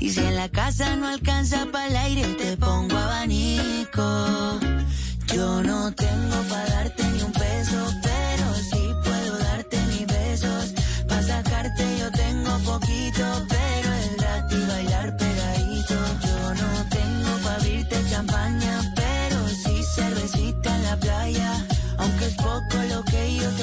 Y 0.00 0.08
si 0.08 0.20
en 0.20 0.36
la 0.36 0.48
casa 0.48 0.96
no 0.96 1.08
alcanza 1.08 1.66
para 1.70 1.88
el 1.88 1.96
aire, 1.96 2.24
te 2.40 2.56
pongo 2.56 2.96
abanico. 2.96 4.58
Yo 5.34 5.62
no 5.62 5.92
tengo 5.92 6.42
para 6.48 6.66
darte 6.66 7.02
ni 7.10 7.22
un 7.22 7.32
peso, 7.32 8.05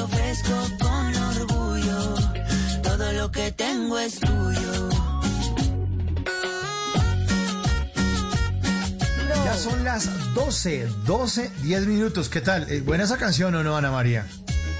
ofrezco 0.03 0.53
con 0.79 1.15
orgullo, 1.15 2.15
todo 2.81 3.11
lo 3.13 3.31
que 3.31 3.51
tengo 3.51 3.97
es 3.99 4.19
tuyo. 4.19 4.89
Ya 9.45 9.55
son 9.55 9.83
las 9.83 10.33
12, 10.33 10.87
12, 11.05 11.51
10 11.63 11.85
minutos. 11.87 12.29
¿Qué 12.29 12.41
tal? 12.41 12.69
Eh, 12.71 12.81
¿Buena 12.81 13.03
esa 13.05 13.17
canción 13.17 13.53
o 13.55 13.63
no, 13.63 13.75
Ana 13.77 13.91
María? 13.91 14.25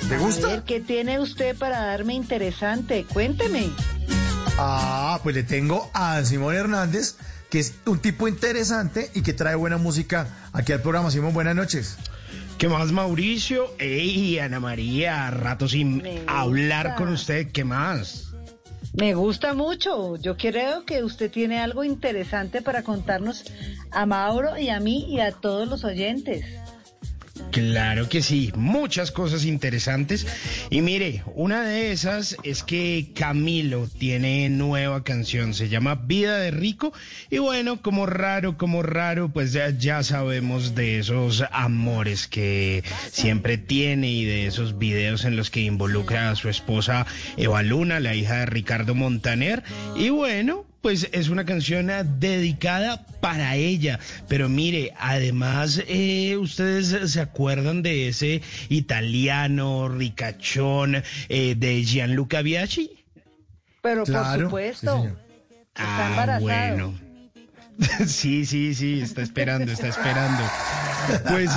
¿Te 0.08 0.16
A 0.16 0.20
gusta? 0.20 0.48
ver, 0.48 0.64
¿qué 0.64 0.80
tiene 0.80 1.20
usted 1.20 1.56
para 1.58 1.82
darme 1.86 2.14
interesante? 2.14 3.06
Cuénteme. 3.12 3.70
Ah, 4.58 5.20
pues 5.24 5.36
le 5.36 5.44
tengo 5.44 5.90
a 5.94 6.24
Simón 6.24 6.56
Hernández, 6.56 7.16
que 7.50 7.60
es 7.60 7.74
un 7.86 8.00
tipo 8.00 8.28
interesante 8.28 9.10
y 9.14 9.22
que 9.22 9.34
trae 9.34 9.56
buena 9.56 9.78
música 9.78 10.28
aquí 10.54 10.72
al 10.74 10.82
programa. 10.82 11.10
Simón, 11.12 11.34
buenas 11.34 11.56
noches. 11.56 11.98
¿Qué 12.58 12.70
más, 12.70 12.92
Mauricio? 12.92 13.74
Ey, 13.78 14.40
Ana 14.40 14.60
María, 14.60 15.30
rato 15.32 15.68
sin 15.68 16.04
hablar 16.28 16.96
con 16.96 17.10
usted. 17.10 17.52
¿Qué 17.52 17.64
más? 17.64 18.34
Me 18.94 19.16
gusta 19.16 19.54
mucho. 19.54 20.18
Yo 20.18 20.38
creo 20.38 20.86
que 20.86 21.04
usted 21.04 21.32
tiene 21.32 21.60
algo 21.60 21.84
interesante 21.84 22.62
para 22.62 22.84
contarnos 22.84 23.44
a 23.92 24.06
Mauro 24.06 24.58
y 24.58 24.70
a 24.70 24.80
mí 24.80 25.08
y 25.10 25.20
a 25.20 25.32
todos 25.32 25.68
los 25.68 25.84
oyentes. 25.84 26.46
Claro 27.52 28.10
que 28.10 28.22
sí, 28.22 28.52
muchas 28.56 29.12
cosas 29.12 29.46
interesantes. 29.46 30.28
Y 30.70 30.82
mire, 30.82 31.24
una 31.34 31.64
de 31.64 31.92
esas 31.92 32.38
es 32.44 32.64
que 32.64 33.12
Camilo 33.16 33.88
tiene 33.88 34.50
nueva 34.50 35.04
canción, 35.04 35.56
se 35.56 35.68
llama 35.68 35.96
Vida 35.96 36.38
de 36.38 36.52
Rico. 36.52 36.94
Y 37.32 37.40
bueno, 37.40 37.82
como 37.82 38.06
raro, 38.06 38.58
como 38.58 38.84
raro, 38.84 39.30
pues 39.30 39.52
ya, 39.54 40.04
sabemos 40.04 40.76
de 40.76 41.00
esos 41.00 41.44
amores 41.52 42.28
que 42.28 42.84
siempre 43.12 43.58
tiene 43.58 44.12
y 44.12 44.26
de 44.26 44.46
esos 44.46 44.78
videos 44.78 45.26
en 45.26 45.36
los 45.36 45.50
que 45.50 45.62
involucra 45.62 46.30
a 46.30 46.36
su 46.36 46.50
esposa 46.50 47.08
Eva 47.38 47.64
Luna, 47.64 48.00
la 48.00 48.14
hija 48.14 48.38
de 48.40 48.46
Ricardo 48.46 48.94
Montaner. 48.94 49.64
Y 49.96 50.10
bueno, 50.10 50.66
pues 50.84 51.08
es 51.14 51.30
una 51.30 51.46
canción 51.46 51.90
eh, 51.90 52.04
dedicada 52.04 53.06
para 53.22 53.56
ella. 53.56 54.00
Pero 54.28 54.50
mire, 54.50 54.94
además, 55.00 55.82
eh, 55.88 56.36
ustedes 56.38 57.12
se 57.12 57.22
acuerdan 57.22 57.82
de 57.82 58.10
ese 58.10 58.42
italiano 58.68 59.88
ricachón 59.88 61.02
eh, 61.30 61.56
de 61.58 61.84
Gianluca 61.86 62.42
Biaggi. 62.42 62.92
Pero 63.82 64.04
Claro, 64.04 64.26
por 64.26 64.44
supuesto, 64.44 65.06
está 65.74 66.06
Ah, 66.06 66.10
embarazado. 66.10 66.42
bueno. 66.42 67.03
Sí, 68.08 68.46
sí, 68.46 68.74
sí, 68.74 69.02
está 69.02 69.22
esperando, 69.22 69.72
está 69.72 69.88
esperando. 69.88 70.44
Pues 71.30 71.50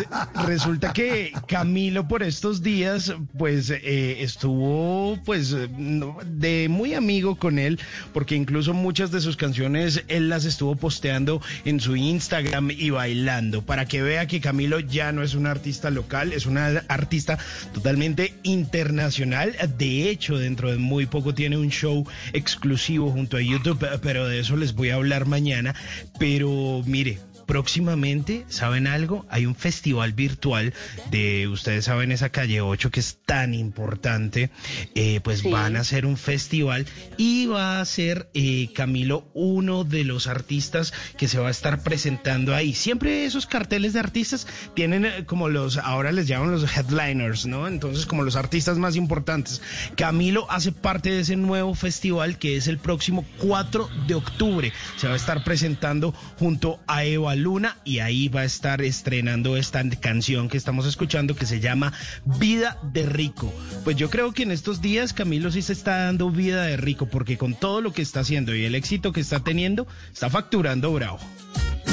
resulta 0.47 0.93
que 0.93 1.33
Camilo 1.47 2.09
por 2.09 2.23
estos 2.23 2.63
días, 2.63 3.15
pues 3.39 3.71
eh, 3.71 4.23
estuvo, 4.23 5.19
pues, 5.25 5.55
de 5.55 6.69
muy 6.69 6.95
amigo 6.95 7.37
con 7.37 7.59
él, 7.59 7.79
porque 8.13 8.35
incluso 8.35 8.75
muchas 8.75 9.11
de 9.13 9.21
sus 9.21 9.37
canciones 9.37 10.05
él 10.09 10.29
las 10.29 10.45
estuvo 10.45 10.75
posteando 10.75 11.41
en 11.65 11.81
su 11.81 11.97
Instagram 11.97 12.71
y 12.71 12.91
bailando, 12.91 13.63
para 13.63 13.87
que 13.87 14.03
vea 14.03 14.27
que 14.27 14.41
Camilo 14.41 14.81
ya 14.81 15.13
no 15.13 15.23
es 15.23 15.35
un 15.35 15.47
artista 15.47 15.91
local, 15.91 16.33
es 16.33 16.47
una 16.47 16.83
artista 16.89 17.39
totalmente 17.73 18.35
internacional. 18.43 19.55
De 19.79 20.11
hecho, 20.11 20.39
dentro 20.39 20.71
de 20.71 20.79
muy 20.79 21.07
poco 21.07 21.35
tiene 21.35 21.57
un 21.57 21.71
show 21.71 22.05
exclusivo 22.33 23.11
junto 23.11 23.37
a 23.37 23.43
YouTube, 23.43 23.87
pero 24.03 24.27
de 24.27 24.41
eso 24.41 24.57
les 24.57 24.75
voy 24.75 24.91
a 24.91 24.97
hablar 24.97 25.27
mañana. 25.27 25.75
Pero 26.19 26.83
mire, 26.87 27.19
próximamente, 27.47 28.45
¿saben 28.49 28.87
algo? 28.87 29.25
Hay 29.31 29.47
un 29.47 29.55
festival 29.55 30.13
virtual 30.13 30.75
de, 31.11 31.49
ustedes 31.49 31.85
saben, 31.87 32.13
esa 32.13 32.29
calle 32.31 32.61
8 32.61 32.91
que 32.91 33.01
es 33.01 33.19
tan 33.25 33.55
importante. 33.55 34.51
Eh, 34.95 35.21
pues 35.23 35.41
Sí. 35.41 35.51
van 35.51 35.77
a 35.77 35.81
hacer 35.81 36.07
un 36.07 36.17
festival 36.17 36.87
y 37.17 37.47
va 37.47 37.81
a 37.81 37.85
ser 37.85 38.29
eh, 38.35 38.69
Camilo 38.75 39.29
uno 39.35 39.85
de 39.85 40.05
los 40.05 40.27
artistas 40.27 40.93
que 41.17 41.29
se 41.29 41.39
va 41.39 41.49
a 41.49 41.51
estar 41.51 41.83
presentando 41.83 42.55
ahí. 42.55 42.75
Siempre 42.75 43.25
esos 43.27 43.47
carteles 43.47 43.93
de 43.93 44.01
artistas 44.01 44.47
tienen 44.75 45.05
eh, 45.05 45.25
como 45.27 45.49
los, 45.49 45.77
ahora 45.79 46.11
les 46.13 46.27
llaman 46.27 46.51
los 46.51 46.77
headliners, 46.77 47.47
¿no? 47.47 47.69
Entonces, 47.69 48.07
como 48.07 48.23
los 48.23 48.35
artistas 48.37 48.79
más 48.79 48.97
importantes. 48.97 49.63
Camilo 49.97 50.51
hace 50.51 50.73
parte 50.73 51.11
de 51.11 51.21
ese 51.21 51.37
nuevo 51.37 51.75
festival 51.75 52.39
que 52.39 52.57
es 52.57 52.67
el 52.67 52.79
próximo 52.79 53.25
4 53.39 53.89
de 54.09 54.15
octubre. 54.15 54.73
Se 54.97 55.07
va 55.07 55.13
a 55.13 55.17
estar 55.17 55.45
presentando 55.45 56.13
junto 56.39 56.81
a 56.87 57.05
Eva 57.05 57.36
Luna 57.37 57.77
y 57.85 58.01
ahí 58.01 58.29
va 58.29 58.41
a 58.41 58.45
estar 58.45 58.83
estrenando 58.83 59.57
esta 59.57 59.83
canción 60.01 60.49
que 60.49 60.57
estamos 60.57 60.87
escuchando 60.87 61.37
que 61.37 61.47
se 61.47 61.61
llama 61.61 61.93
Vida 62.25 62.79
de 62.83 63.07
Rico. 63.07 63.53
Pues 63.85 63.97
yo 63.97 64.11
creo 64.11 64.33
que 64.33 64.43
en 64.43 64.51
estos 64.51 64.81
días 64.81 65.13
Camilo 65.13 65.51
sí 65.51 65.63
se 65.63 65.73
está 65.73 66.05
dando 66.05 66.31
vida 66.31 66.63
de 66.65 66.77
rico 66.77 67.07
porque 67.07 67.39
con 67.39 67.55
todo 67.55 67.81
lo 67.81 67.93
que 67.93 68.03
está 68.03 68.21
haciendo 68.21 68.55
y 68.55 68.65
el 68.65 68.75
éxito 68.75 69.13
que 69.13 69.21
está 69.21 69.41
teniendo, 69.41 69.87
está 70.13 70.31
facturando 70.31 70.93
bravo. 70.93 71.19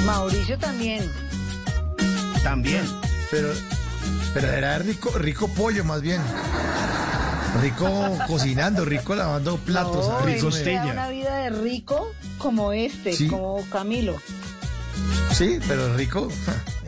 Mauricio 0.06 0.58
también. 0.58 1.10
También. 2.44 2.84
Pero, 3.32 3.50
pero 4.34 4.48
era 4.48 4.78
rico, 4.80 5.12
rico 5.18 5.48
pollo 5.48 5.84
más 5.84 6.02
bien. 6.02 6.22
Rico 7.62 8.18
cocinando, 8.28 8.84
rico 8.84 9.16
lavando 9.16 9.58
platos. 9.58 10.08
No, 10.08 10.22
rico 10.22 10.50
una 10.92 11.10
vida 11.10 11.38
de 11.38 11.50
rico 11.52 12.12
como 12.38 12.74
este, 12.74 13.14
Sí. 13.14 13.28
como 13.28 13.64
Camilo. 13.70 14.20
Sí, 15.34 15.60
pero 15.68 15.96
rico. 15.96 16.30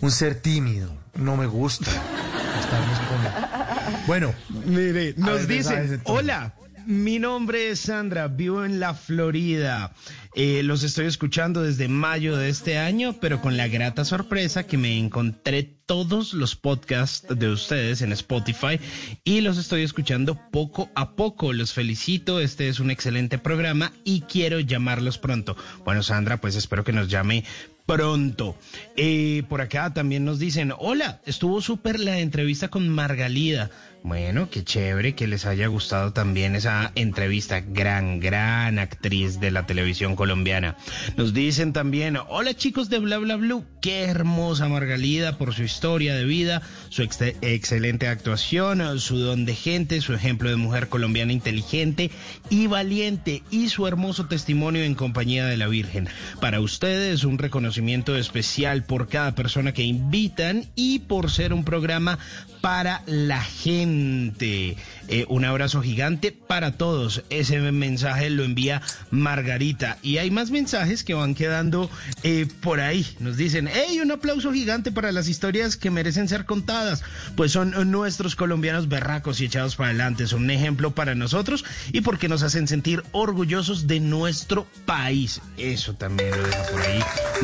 un 0.00 0.12
ser 0.12 0.36
tímido. 0.36 0.94
No 1.16 1.36
me 1.36 1.46
gusta. 1.46 1.90
estarme 1.90 2.92
exponiendo. 2.92 4.06
Bueno, 4.06 4.32
Mire, 4.64 5.14
nos 5.16 5.38
ver, 5.38 5.46
dicen, 5.48 6.00
hola, 6.04 6.54
mi 6.86 7.18
nombre 7.18 7.70
es 7.70 7.80
Sandra, 7.80 8.28
vivo 8.28 8.64
en 8.64 8.80
la 8.80 8.94
Florida. 8.94 9.92
Eh, 10.34 10.62
los 10.62 10.82
estoy 10.82 11.06
escuchando 11.06 11.62
desde 11.62 11.88
mayo 11.88 12.36
de 12.36 12.48
este 12.48 12.78
año, 12.78 13.14
pero 13.20 13.40
con 13.40 13.56
la 13.56 13.68
grata 13.68 14.04
sorpresa 14.04 14.66
que 14.66 14.76
me 14.76 14.98
encontré 14.98 15.62
todos 15.86 16.32
los 16.32 16.56
podcasts 16.56 17.26
de 17.28 17.48
ustedes 17.48 18.02
en 18.02 18.12
Spotify 18.12 18.80
y 19.22 19.40
los 19.40 19.58
estoy 19.58 19.82
escuchando 19.82 20.38
poco 20.50 20.90
a 20.94 21.12
poco. 21.12 21.52
Los 21.52 21.72
felicito, 21.72 22.40
este 22.40 22.68
es 22.68 22.80
un 22.80 22.90
excelente 22.90 23.38
programa 23.38 23.92
y 24.04 24.22
quiero 24.22 24.60
llamarlos 24.60 25.18
pronto. 25.18 25.56
Bueno, 25.84 26.02
Sandra, 26.02 26.38
pues 26.38 26.56
espero 26.56 26.84
que 26.84 26.92
nos 26.92 27.08
llame 27.08 27.44
pronto. 27.86 28.56
Eh, 28.96 29.42
por 29.48 29.60
acá 29.60 29.92
también 29.92 30.24
nos 30.24 30.38
dicen, 30.38 30.72
hola, 30.78 31.20
estuvo 31.26 31.60
súper 31.60 32.00
la 32.00 32.18
entrevista 32.18 32.68
con 32.68 32.88
Margalida. 32.88 33.70
Bueno, 34.02 34.50
qué 34.50 34.62
chévere 34.62 35.14
que 35.14 35.26
les 35.26 35.46
haya 35.46 35.66
gustado 35.66 36.12
también 36.12 36.56
esa 36.56 36.92
entrevista. 36.94 37.60
Gran, 37.60 38.20
gran 38.20 38.78
actriz 38.78 39.40
de 39.40 39.50
la 39.50 39.64
televisión 39.64 40.14
colombiana. 40.14 40.76
Nos 41.16 41.32
dicen 41.32 41.72
también, 41.72 42.18
hola 42.28 42.52
chicos 42.54 42.90
de 42.90 42.98
Bla 42.98 43.16
Bla 43.16 43.36
Blue, 43.36 43.64
qué 43.80 44.04
hermosa 44.04 44.68
Margalida 44.68 45.38
por 45.38 45.54
su 45.54 45.62
historia 45.62 45.73
de 45.80 46.24
vida, 46.24 46.62
su 46.88 47.02
ex- 47.02 47.20
excelente 47.42 48.08
actuación, 48.08 48.98
su 49.00 49.18
don 49.18 49.44
de 49.44 49.54
gente, 49.54 50.00
su 50.00 50.14
ejemplo 50.14 50.48
de 50.48 50.56
mujer 50.56 50.88
colombiana 50.88 51.32
inteligente 51.32 52.10
y 52.48 52.66
valiente 52.68 53.42
y 53.50 53.68
su 53.68 53.86
hermoso 53.86 54.26
testimonio 54.26 54.82
en 54.84 54.94
compañía 54.94 55.46
de 55.46 55.56
la 55.56 55.68
Virgen. 55.68 56.08
Para 56.40 56.60
ustedes 56.60 57.24
un 57.24 57.38
reconocimiento 57.38 58.16
especial 58.16 58.84
por 58.84 59.08
cada 59.08 59.34
persona 59.34 59.72
que 59.72 59.82
invitan 59.82 60.66
y 60.74 61.00
por 61.00 61.30
ser 61.30 61.52
un 61.52 61.64
programa 61.64 62.18
para 62.60 63.02
la 63.06 63.42
gente. 63.42 64.76
Eh, 65.08 65.26
un 65.28 65.44
abrazo 65.44 65.82
gigante 65.82 66.32
para 66.32 66.72
todos. 66.72 67.22
Ese 67.30 67.60
mensaje 67.60 68.30
lo 68.30 68.44
envía 68.44 68.82
Margarita. 69.10 69.98
Y 70.02 70.18
hay 70.18 70.30
más 70.30 70.50
mensajes 70.50 71.04
que 71.04 71.14
van 71.14 71.34
quedando 71.34 71.90
eh, 72.22 72.46
por 72.60 72.80
ahí. 72.80 73.06
Nos 73.20 73.36
dicen, 73.36 73.68
hey, 73.72 74.00
un 74.00 74.12
aplauso 74.12 74.52
gigante 74.52 74.92
para 74.92 75.12
las 75.12 75.28
historias 75.28 75.76
que 75.76 75.90
merecen 75.90 76.28
ser 76.28 76.44
contadas. 76.44 77.02
Pues 77.36 77.52
son 77.52 77.90
nuestros 77.90 78.36
colombianos 78.36 78.88
berracos 78.88 79.40
y 79.40 79.46
echados 79.46 79.76
para 79.76 79.90
adelante. 79.90 80.26
Son 80.26 80.44
un 80.44 80.50
ejemplo 80.50 80.94
para 80.94 81.14
nosotros 81.14 81.64
y 81.92 82.00
porque 82.00 82.28
nos 82.28 82.42
hacen 82.42 82.68
sentir 82.68 83.02
orgullosos 83.12 83.86
de 83.86 84.00
nuestro 84.00 84.66
país. 84.86 85.40
Eso 85.56 85.94
también 85.94 86.30
lo 86.30 86.46
deja 86.46 86.62
por 86.70 86.80
ahí 86.80 87.00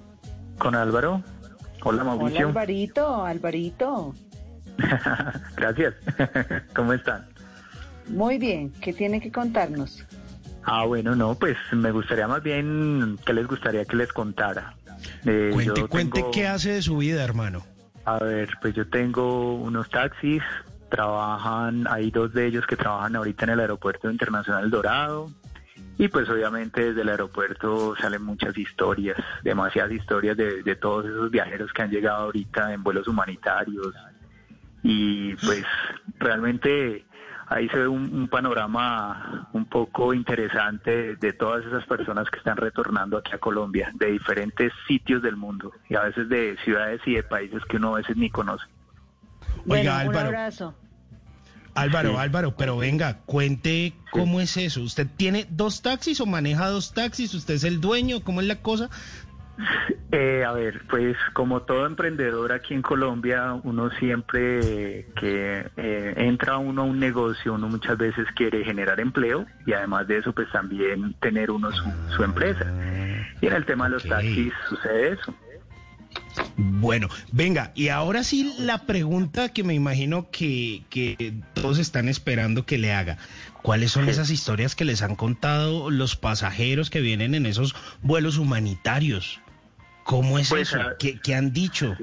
Con 0.58 0.74
Álvaro. 0.74 1.22
Hola, 1.84 2.02
Hola, 2.02 2.04
Mauricio. 2.04 2.48
Alvarito, 2.48 3.24
Alvarito. 3.24 4.14
Gracias. 5.56 5.94
¿Cómo 6.74 6.92
están? 6.92 7.26
Muy 8.08 8.38
bien, 8.38 8.70
¿qué 8.80 8.92
tiene 8.92 9.20
que 9.20 9.30
contarnos? 9.30 10.04
Ah, 10.70 10.84
bueno, 10.84 11.16
no, 11.16 11.34
pues 11.34 11.56
me 11.72 11.90
gustaría 11.92 12.28
más 12.28 12.42
bien, 12.42 13.18
¿qué 13.24 13.32
les 13.32 13.46
gustaría 13.46 13.86
que 13.86 13.96
les 13.96 14.12
contara? 14.12 14.74
Eh, 15.24 15.48
Cuente, 15.50 15.86
cuente 15.88 16.22
qué 16.30 16.46
hace 16.46 16.72
de 16.72 16.82
su 16.82 16.98
vida, 16.98 17.24
hermano. 17.24 17.64
A 18.04 18.18
ver, 18.18 18.50
pues 18.60 18.74
yo 18.74 18.86
tengo 18.86 19.54
unos 19.54 19.88
taxis, 19.88 20.42
trabajan, 20.90 21.86
hay 21.88 22.10
dos 22.10 22.34
de 22.34 22.46
ellos 22.46 22.66
que 22.66 22.76
trabajan 22.76 23.16
ahorita 23.16 23.44
en 23.44 23.50
el 23.52 23.60
Aeropuerto 23.60 24.10
Internacional 24.10 24.70
Dorado. 24.70 25.30
Y 25.96 26.08
pues 26.08 26.28
obviamente 26.28 26.88
desde 26.88 27.00
el 27.00 27.08
aeropuerto 27.08 27.96
salen 27.96 28.22
muchas 28.22 28.56
historias, 28.58 29.16
demasiadas 29.42 29.92
historias 29.92 30.36
de, 30.36 30.62
de 30.62 30.76
todos 30.76 31.06
esos 31.06 31.30
viajeros 31.30 31.72
que 31.72 31.80
han 31.82 31.90
llegado 31.90 32.24
ahorita 32.24 32.74
en 32.74 32.82
vuelos 32.82 33.08
humanitarios. 33.08 33.94
Y 34.82 35.34
pues 35.36 35.64
realmente 36.18 37.04
ahí 37.48 37.68
se 37.68 37.78
ve 37.78 37.88
un, 37.88 38.02
un 38.14 38.28
panorama 38.28 39.48
un 39.52 39.64
poco 39.66 40.12
interesante 40.14 41.16
de 41.16 41.32
todas 41.32 41.64
esas 41.64 41.84
personas 41.86 42.28
que 42.30 42.38
están 42.38 42.56
retornando 42.56 43.16
aquí 43.18 43.32
a 43.32 43.38
Colombia, 43.38 43.90
de 43.94 44.12
diferentes 44.12 44.72
sitios 44.86 45.22
del 45.22 45.36
mundo 45.36 45.72
y 45.88 45.94
a 45.94 46.02
veces 46.02 46.28
de 46.28 46.56
ciudades 46.64 47.00
y 47.06 47.14
de 47.14 47.22
países 47.22 47.62
que 47.68 47.76
uno 47.78 47.94
a 47.94 47.98
veces 47.98 48.16
ni 48.16 48.30
conoce. 48.30 48.64
Bueno, 49.64 49.80
Oiga, 49.90 49.94
un 49.94 50.00
Álvaro. 50.08 50.28
abrazo. 50.28 50.74
Álvaro, 51.74 52.10
Sí. 52.10 52.16
Álvaro, 52.18 52.56
pero 52.56 52.76
venga, 52.76 53.18
cuente 53.24 53.92
cómo 54.10 54.40
es 54.40 54.56
eso. 54.56 54.82
¿Usted 54.82 55.06
tiene 55.16 55.46
dos 55.48 55.80
taxis 55.80 56.20
o 56.20 56.26
maneja 56.26 56.66
dos 56.68 56.92
taxis? 56.92 57.34
¿Usted 57.34 57.54
es 57.54 57.62
el 57.64 57.80
dueño? 57.80 58.20
¿Cómo 58.24 58.40
es 58.40 58.48
la 58.48 58.56
cosa? 58.56 58.90
Eh, 60.10 60.44
a 60.46 60.52
ver, 60.52 60.82
pues 60.88 61.16
como 61.32 61.62
todo 61.62 61.86
emprendedor 61.86 62.52
aquí 62.52 62.74
en 62.74 62.82
Colombia, 62.82 63.54
uno 63.62 63.90
siempre 63.90 65.06
que 65.16 65.66
eh, 65.76 66.14
entra 66.16 66.58
uno 66.58 66.82
a 66.82 66.84
un 66.84 66.98
negocio, 66.98 67.54
uno 67.54 67.68
muchas 67.68 67.98
veces 67.98 68.26
quiere 68.34 68.64
generar 68.64 69.00
empleo 69.00 69.46
y 69.66 69.72
además 69.72 70.06
de 70.06 70.18
eso, 70.18 70.32
pues 70.32 70.50
también 70.50 71.14
tener 71.20 71.50
uno 71.50 71.70
su, 71.72 71.92
su 72.16 72.24
empresa. 72.24 72.66
Y 73.40 73.46
en 73.46 73.52
el 73.52 73.66
tema 73.66 73.84
de 73.84 73.90
los 73.90 74.04
taxis 74.04 74.52
sucede 74.68 75.12
eso. 75.12 75.34
Bueno, 76.56 77.08
venga, 77.32 77.72
y 77.74 77.88
ahora 77.88 78.22
sí 78.24 78.54
la 78.58 78.86
pregunta 78.86 79.52
que 79.52 79.64
me 79.64 79.74
imagino 79.74 80.30
que, 80.30 80.84
que 80.88 81.34
todos 81.54 81.78
están 81.78 82.08
esperando 82.08 82.64
que 82.64 82.78
le 82.78 82.92
haga. 82.92 83.18
¿Cuáles 83.62 83.92
son 83.92 84.08
esas 84.08 84.30
historias 84.30 84.74
que 84.74 84.84
les 84.84 85.02
han 85.02 85.16
contado 85.16 85.90
los 85.90 86.16
pasajeros 86.16 86.90
que 86.90 87.00
vienen 87.00 87.34
en 87.34 87.44
esos 87.46 87.74
vuelos 88.02 88.38
humanitarios? 88.38 89.40
¿Cómo 90.08 90.38
es 90.38 90.48
Pues, 90.48 90.72
eso? 90.72 90.80
¿Qué, 90.98 91.20
qué 91.20 91.34
han 91.34 91.52
dicho? 91.52 91.94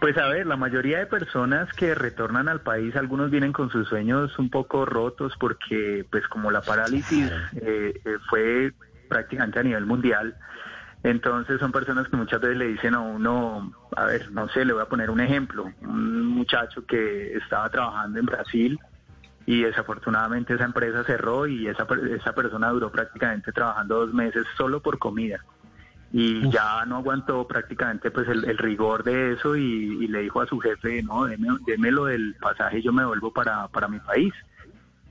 Pues 0.00 0.16
a 0.16 0.28
ver, 0.28 0.46
la 0.46 0.56
mayoría 0.56 1.00
de 1.00 1.06
personas 1.06 1.72
que 1.72 1.92
retornan 1.92 2.46
al 2.46 2.60
país, 2.60 2.94
algunos 2.94 3.32
vienen 3.32 3.52
con 3.52 3.68
sus 3.68 3.88
sueños 3.88 4.38
un 4.38 4.48
poco 4.48 4.86
rotos 4.86 5.32
porque 5.40 6.06
pues 6.08 6.28
como 6.28 6.52
la 6.52 6.60
parálisis 6.60 7.32
eh, 7.60 8.00
eh, 8.04 8.18
fue 8.30 8.72
prácticamente 9.08 9.58
a 9.58 9.64
nivel 9.64 9.86
mundial, 9.86 10.36
entonces 11.02 11.58
son 11.58 11.72
personas 11.72 12.06
que 12.06 12.16
muchas 12.16 12.40
veces 12.40 12.56
le 12.56 12.68
dicen 12.68 12.94
a 12.94 13.00
uno, 13.00 13.72
a 13.96 14.04
ver, 14.04 14.30
no 14.30 14.48
sé, 14.50 14.64
le 14.64 14.72
voy 14.72 14.82
a 14.82 14.88
poner 14.88 15.10
un 15.10 15.18
ejemplo, 15.18 15.72
un 15.80 16.26
muchacho 16.26 16.86
que 16.86 17.32
estaba 17.32 17.68
trabajando 17.70 18.20
en 18.20 18.26
Brasil 18.26 18.78
y 19.46 19.62
desafortunadamente 19.62 20.54
esa 20.54 20.64
empresa 20.66 21.02
cerró 21.02 21.48
y 21.48 21.66
esa, 21.66 21.88
esa 22.08 22.32
persona 22.36 22.68
duró 22.68 22.92
prácticamente 22.92 23.50
trabajando 23.50 23.96
dos 24.06 24.14
meses 24.14 24.44
solo 24.56 24.80
por 24.80 25.00
comida 25.00 25.44
y 26.12 26.50
ya 26.50 26.84
no 26.86 26.96
aguantó 26.96 27.46
prácticamente 27.46 28.10
pues 28.10 28.28
el, 28.28 28.56
rigor 28.56 29.04
de 29.04 29.32
eso 29.32 29.56
y, 29.56 30.06
le 30.08 30.20
dijo 30.20 30.40
a 30.40 30.46
su 30.46 30.58
jefe, 30.58 31.02
no, 31.02 31.26
déme, 31.26 31.90
lo 31.90 32.06
del 32.06 32.34
pasaje 32.40 32.78
y 32.78 32.82
yo 32.82 32.92
me 32.92 33.04
vuelvo 33.04 33.30
para, 33.30 33.68
para 33.68 33.88
mi 33.88 33.98
país, 34.00 34.32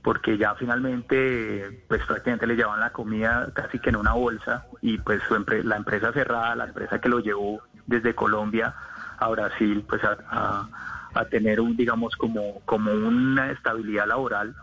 porque 0.02 0.38
ya 0.38 0.56
finalmente 0.56 1.84
pues 1.88 2.04
prácticamente 2.06 2.48
le 2.48 2.56
llevaban 2.56 2.80
la 2.80 2.92
comida 2.92 3.50
casi 3.54 3.78
que 3.80 3.90
en 3.90 3.98
una 3.98 4.14
bolsa 4.14 4.66
y 4.82 4.98
pues 4.98 5.22
su 5.28 5.36
la 5.64 5.76
empresa 5.76 6.12
cerrada, 6.14 6.56
la 6.56 6.66
empresa 6.66 7.00
que 7.00 7.10
lo 7.10 7.20
llevó 7.20 7.62
desde 7.86 8.16
Colombia 8.16 8.74
a 9.20 9.28
Brasil 9.30 9.84
pues 9.88 10.02
a, 10.04 10.68
a 11.14 11.26
tener 11.26 11.60
un 11.60 11.76
digamos 11.78 12.16
como, 12.16 12.62
como 12.66 12.92
una 12.92 13.52
estabilidad 13.52 14.08
laboral 14.08 14.56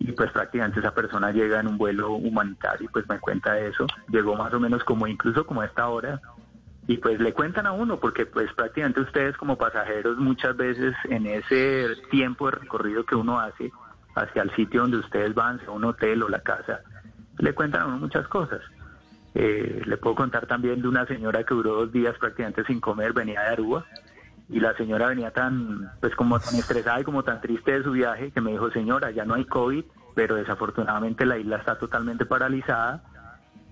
y 0.00 0.12
pues 0.12 0.30
prácticamente 0.30 0.80
esa 0.80 0.94
persona 0.94 1.32
llega 1.32 1.60
en 1.60 1.66
un 1.66 1.78
vuelo 1.78 2.12
humanitario 2.12 2.88
y 2.88 2.92
pues 2.92 3.08
me 3.08 3.18
cuenta 3.18 3.58
eso, 3.58 3.86
llegó 4.08 4.36
más 4.36 4.52
o 4.54 4.60
menos 4.60 4.84
como 4.84 5.06
incluso 5.06 5.44
como 5.44 5.60
a 5.60 5.66
esta 5.66 5.88
hora 5.88 6.20
y 6.86 6.98
pues 6.98 7.20
le 7.20 7.32
cuentan 7.32 7.66
a 7.66 7.72
uno 7.72 7.98
porque 7.98 8.24
pues 8.24 8.52
prácticamente 8.54 9.00
ustedes 9.00 9.36
como 9.36 9.58
pasajeros 9.58 10.16
muchas 10.18 10.56
veces 10.56 10.94
en 11.04 11.26
ese 11.26 11.88
tiempo 12.10 12.46
de 12.46 12.58
recorrido 12.58 13.04
que 13.04 13.14
uno 13.14 13.40
hace 13.40 13.72
hacia 14.14 14.42
el 14.42 14.54
sitio 14.54 14.82
donde 14.82 14.98
ustedes 14.98 15.34
van, 15.34 15.60
sea 15.60 15.70
un 15.70 15.84
hotel 15.84 16.22
o 16.22 16.28
la 16.28 16.40
casa, 16.40 16.80
le 17.38 17.54
cuentan 17.54 17.82
a 17.82 17.86
uno 17.86 17.98
muchas 17.98 18.26
cosas. 18.28 18.60
Eh, 19.34 19.82
le 19.84 19.96
puedo 19.98 20.16
contar 20.16 20.46
también 20.46 20.80
de 20.80 20.88
una 20.88 21.06
señora 21.06 21.44
que 21.44 21.54
duró 21.54 21.74
dos 21.74 21.92
días 21.92 22.16
prácticamente 22.18 22.64
sin 22.64 22.80
comer, 22.80 23.12
venía 23.12 23.42
de 23.42 23.48
Aruba 23.48 23.84
y 24.48 24.60
la 24.60 24.74
señora 24.76 25.08
venía 25.08 25.30
tan, 25.30 25.92
pues 26.00 26.14
como 26.14 26.40
tan 26.40 26.54
estresada 26.54 27.00
y 27.00 27.04
como 27.04 27.22
tan 27.22 27.40
triste 27.40 27.72
de 27.72 27.82
su 27.82 27.92
viaje 27.92 28.30
que 28.30 28.40
me 28.40 28.52
dijo, 28.52 28.70
señora, 28.70 29.10
ya 29.10 29.24
no 29.24 29.34
hay 29.34 29.44
COVID, 29.44 29.84
pero 30.14 30.36
desafortunadamente 30.36 31.26
la 31.26 31.36
isla 31.36 31.58
está 31.58 31.78
totalmente 31.78 32.24
paralizada 32.24 33.02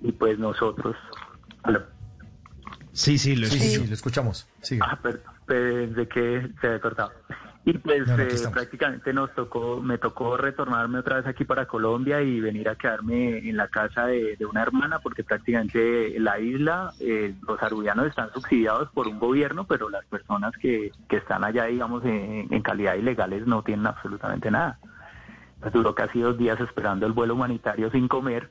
y 0.03 0.13
pues 0.13 0.39
nosotros... 0.39 0.97
Sí, 2.93 3.19
sí, 3.19 3.37
lo, 3.37 3.47
escuchamos. 3.47 4.49
Ah, 4.81 4.99
perdón, 5.03 5.35
pensé 5.47 6.09
que 6.09 6.49
se 6.61 6.67
había 6.67 6.81
cortado. 6.81 7.13
Y 7.67 7.73
pues 7.79 8.09
eh, 8.09 8.49
prácticamente 8.53 9.13
nos 9.13 9.35
tocó, 9.35 9.81
me 9.83 9.99
tocó 9.99 10.37
retornarme 10.37 11.01
otra 11.01 11.17
vez 11.17 11.27
aquí 11.27 11.45
para 11.45 11.67
Colombia 11.67 12.23
y 12.23 12.39
venir 12.39 12.69
a 12.69 12.77
quedarme 12.77 13.39
en 13.39 13.57
la 13.57 13.67
casa 13.67 14.07
de, 14.07 14.39
una 14.49 14.63
hermana 14.63 15.01
porque 15.01 15.25
prácticamente 15.25 16.15
la 16.21 16.39
isla, 16.39 16.93
eh, 17.01 17.35
los 17.45 17.61
arubianos 17.61 18.07
están 18.07 18.33
subsidiados 18.33 18.89
por 18.93 19.09
un 19.09 19.19
gobierno, 19.19 19.67
pero 19.67 19.91
las 19.91 20.05
personas 20.05 20.53
que, 20.59 20.93
que 21.09 21.17
están 21.17 21.43
allá, 21.43 21.65
digamos, 21.65 22.05
en, 22.05 22.47
en 22.49 22.63
calidad 22.63 22.95
ilegales 22.95 23.49
no 23.49 23.65
tienen 23.65 23.89
absolutamente 23.89 24.49
nada. 24.49 24.79
Pues 25.59 25.73
duró 25.73 25.93
casi 25.93 26.21
dos 26.21 26.39
días 26.39 26.61
esperando 26.61 27.05
el 27.05 27.15
vuelo 27.15 27.35
humanitario 27.35 27.91
sin 27.91 28.07
comer 28.07 28.49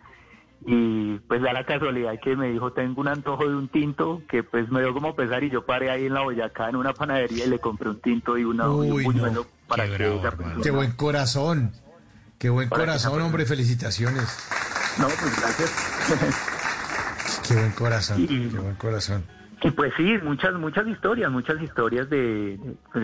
y 0.65 1.19
pues 1.19 1.41
da 1.41 1.53
la 1.53 1.65
casualidad 1.65 2.19
que 2.21 2.35
me 2.35 2.49
dijo 2.49 2.73
tengo 2.73 3.01
un 3.01 3.07
antojo 3.07 3.47
de 3.47 3.55
un 3.55 3.67
tinto 3.67 4.23
que 4.27 4.43
pues 4.43 4.69
me 4.69 4.81
dio 4.81 4.93
como 4.93 5.15
pesar 5.15 5.43
y 5.43 5.49
yo 5.49 5.65
paré 5.65 5.91
ahí 5.91 6.05
en 6.05 6.13
la 6.13 6.21
Boyacá 6.21 6.69
en 6.69 6.75
una 6.75 6.93
panadería 6.93 7.45
y 7.45 7.49
le 7.49 7.59
compré 7.59 7.89
un 7.89 8.01
tinto 8.01 8.37
y, 8.37 8.45
una, 8.45 8.69
un 8.69 9.03
buñuelo 9.03 9.45
para 9.67 9.85
que 9.85 10.19
Qué 10.63 10.71
buen 10.71 10.91
corazón, 10.91 11.71
qué 12.37 12.49
buen 12.49 12.69
corazón, 12.69 13.21
hombre, 13.21 13.45
felicitaciones. 13.45 14.25
No, 14.97 15.07
pues 15.07 15.39
gracias. 15.39 15.71
qué 17.47 17.53
buen 17.55 17.71
corazón, 17.71 18.27
qué 18.27 18.59
buen 18.59 18.75
corazón. 18.75 19.25
Y 19.61 19.71
pues 19.71 19.93
sí, 19.97 20.17
muchas, 20.23 20.53
muchas 20.55 20.87
historias, 20.87 21.31
muchas 21.31 21.61
historias 21.61 22.09
de, 22.09 22.59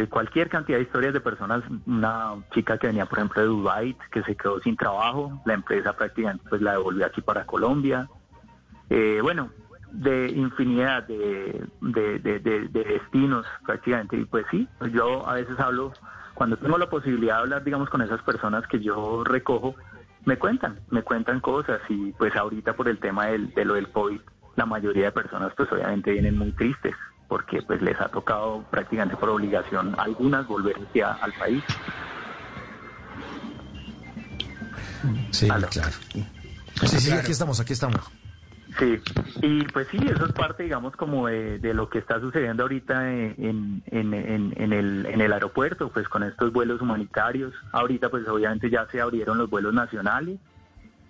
cualquier 0.10 0.50
cantidad 0.50 0.78
de 0.78 0.84
historias 0.84 1.14
de 1.14 1.22
personas. 1.22 1.64
Una 1.86 2.36
chica 2.54 2.78
que 2.78 2.88
venía, 2.88 3.06
por 3.06 3.20
ejemplo, 3.20 3.42
de 3.42 3.48
Dubai, 3.48 3.98
que 4.12 4.22
se 4.24 4.36
quedó 4.36 4.60
sin 4.60 4.76
trabajo, 4.76 5.42
la 5.46 5.54
empresa 5.54 5.94
prácticamente 5.94 6.44
pues 6.50 6.62
la 6.62 6.74
devolvió 6.74 7.06
aquí 7.06 7.22
para 7.22 7.46
Colombia. 7.46 8.08
Eh, 8.90 9.20
bueno, 9.22 9.50
de 9.92 10.30
infinidad 10.30 11.04
de, 11.04 11.66
de, 11.82 12.70
destinos 12.70 13.46
prácticamente. 13.66 14.18
Y 14.18 14.26
pues 14.26 14.46
sí, 14.52 14.68
yo 14.92 15.28
a 15.28 15.36
veces 15.36 15.60
hablo, 15.60 15.94
cuando 16.34 16.58
tengo 16.58 16.78
la 16.78 16.90
posibilidad 16.90 17.36
de 17.36 17.42
hablar, 17.42 17.64
digamos, 17.64 17.90
con 17.90 18.02
esas 18.02 18.22
personas 18.22 18.68
que 18.68 18.80
yo 18.80 19.24
recojo, 19.24 19.76
me 20.26 20.38
cuentan, 20.38 20.80
me 20.90 21.02
cuentan 21.02 21.40
cosas 21.40 21.82
y 21.90 22.12
pues 22.12 22.36
ahorita 22.36 22.74
por 22.74 22.88
el 22.88 23.00
tema 23.00 23.28
del, 23.28 23.54
de 23.54 23.66
lo 23.66 23.74
del 23.74 23.90
COVID 23.90 24.20
la 24.56 24.66
mayoría 24.66 25.06
de 25.06 25.12
personas 25.12 25.54
pues 25.56 25.72
obviamente 25.72 26.12
vienen 26.12 26.38
muy 26.38 26.52
tristes 26.52 26.96
porque 27.28 27.62
pues 27.62 27.82
les 27.82 28.00
ha 28.02 28.10
tocado 28.10 28.66
prácticamente 28.70 29.16
por 29.16 29.30
obligación 29.30 29.96
algunas 29.98 30.46
volverse 30.48 31.02
al 31.02 31.32
país. 31.34 31.64
Sí, 35.32 35.48
claro. 35.48 35.70
Sí, 35.72 37.00
sí, 37.00 37.12
aquí 37.12 37.32
estamos, 37.32 37.60
aquí 37.62 37.72
estamos. 37.72 38.02
Sí, 38.78 39.00
y 39.42 39.64
pues 39.64 39.88
sí, 39.92 39.98
eso 40.04 40.26
es 40.26 40.34
parte, 40.34 40.64
digamos, 40.64 40.96
como 40.96 41.28
de, 41.28 41.74
lo 41.74 41.90
que 41.90 42.00
está 42.00 42.20
sucediendo 42.20 42.64
ahorita 42.64 43.14
en, 43.14 43.82
en, 43.86 44.14
en, 44.56 44.74
el, 44.74 45.06
en 45.06 45.22
el 45.22 45.34
aeropuerto, 45.34 45.90
pues 45.90 46.08
con 46.10 46.24
estos 46.24 46.52
vuelos 46.52 46.82
humanitarios. 46.82 47.54
Ahorita, 47.72 48.10
pues 48.10 48.28
obviamente 48.28 48.70
ya 48.70 48.86
se 48.92 49.00
abrieron 49.00 49.38
los 49.38 49.50
vuelos 49.50 49.74
nacionales 49.74 50.40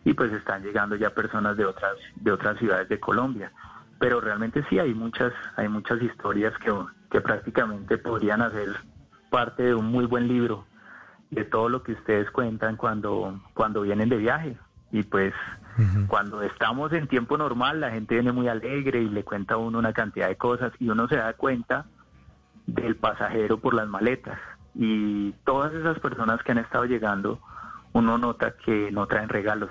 y 0.03 0.13
pues 0.13 0.31
están 0.33 0.63
llegando 0.63 0.95
ya 0.95 1.11
personas 1.11 1.57
de 1.57 1.65
otras 1.65 1.93
de 2.15 2.31
otras 2.31 2.57
ciudades 2.57 2.89
de 2.89 2.99
Colombia. 2.99 3.51
Pero 3.99 4.19
realmente 4.19 4.63
sí 4.69 4.79
hay 4.79 4.93
muchas 4.93 5.31
hay 5.55 5.67
muchas 5.67 6.01
historias 6.01 6.53
que, 6.57 6.73
que 7.11 7.21
prácticamente 7.21 7.97
podrían 7.97 8.41
hacer 8.41 8.69
parte 9.29 9.63
de 9.63 9.75
un 9.75 9.85
muy 9.85 10.05
buen 10.05 10.27
libro 10.27 10.65
de 11.29 11.45
todo 11.45 11.69
lo 11.69 11.83
que 11.83 11.93
ustedes 11.93 12.29
cuentan 12.31 12.77
cuando 12.77 13.39
cuando 13.53 13.81
vienen 13.81 14.09
de 14.09 14.17
viaje. 14.17 14.57
Y 14.91 15.03
pues 15.03 15.33
cuando 16.07 16.41
estamos 16.41 16.91
en 16.91 17.07
tiempo 17.07 17.37
normal 17.37 17.79
la 17.79 17.91
gente 17.91 18.15
viene 18.15 18.31
muy 18.31 18.47
alegre 18.47 19.01
y 19.01 19.09
le 19.09 19.23
cuenta 19.23 19.53
a 19.53 19.57
uno 19.57 19.79
una 19.79 19.93
cantidad 19.93 20.27
de 20.27 20.35
cosas 20.35 20.73
y 20.79 20.89
uno 20.89 21.07
se 21.07 21.15
da 21.15 21.33
cuenta 21.33 21.85
del 22.65 22.95
pasajero 22.95 23.59
por 23.59 23.73
las 23.73 23.87
maletas. 23.87 24.39
Y 24.73 25.31
todas 25.45 25.73
esas 25.73 25.99
personas 25.99 26.41
que 26.43 26.51
han 26.51 26.57
estado 26.57 26.85
llegando 26.85 27.39
uno 27.93 28.17
nota 28.17 28.55
que 28.65 28.91
no 28.91 29.05
traen 29.07 29.29
regalos 29.29 29.69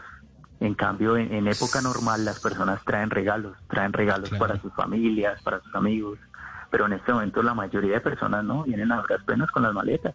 en 0.60 0.74
cambio, 0.74 1.16
en, 1.16 1.48
época 1.48 1.80
normal 1.80 2.24
las 2.24 2.38
personas 2.38 2.84
traen 2.84 3.08
regalos, 3.08 3.56
traen 3.68 3.94
regalos 3.94 4.28
para 4.38 4.60
sus 4.60 4.72
familias, 4.74 5.40
para 5.42 5.60
sus 5.62 5.74
amigos, 5.74 6.18
pero 6.70 6.86
en 6.86 6.92
este 6.92 7.12
momento 7.12 7.42
la 7.42 7.54
mayoría 7.54 7.94
de 7.94 8.00
personas 8.00 8.44
no 8.44 8.64
vienen 8.64 8.92
a 8.92 9.00
duras 9.00 9.24
penas 9.24 9.50
con 9.50 9.62
las 9.62 9.72
maletas. 9.72 10.14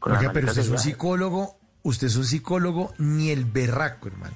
pero 0.00 0.48
usted 0.48 0.62
es 0.62 0.68
un 0.68 0.78
psicólogo, 0.78 1.60
usted 1.82 2.08
es 2.08 2.16
un 2.16 2.24
psicólogo 2.24 2.92
ni 2.98 3.30
el 3.30 3.44
berraco, 3.44 4.08
hermano. 4.08 4.34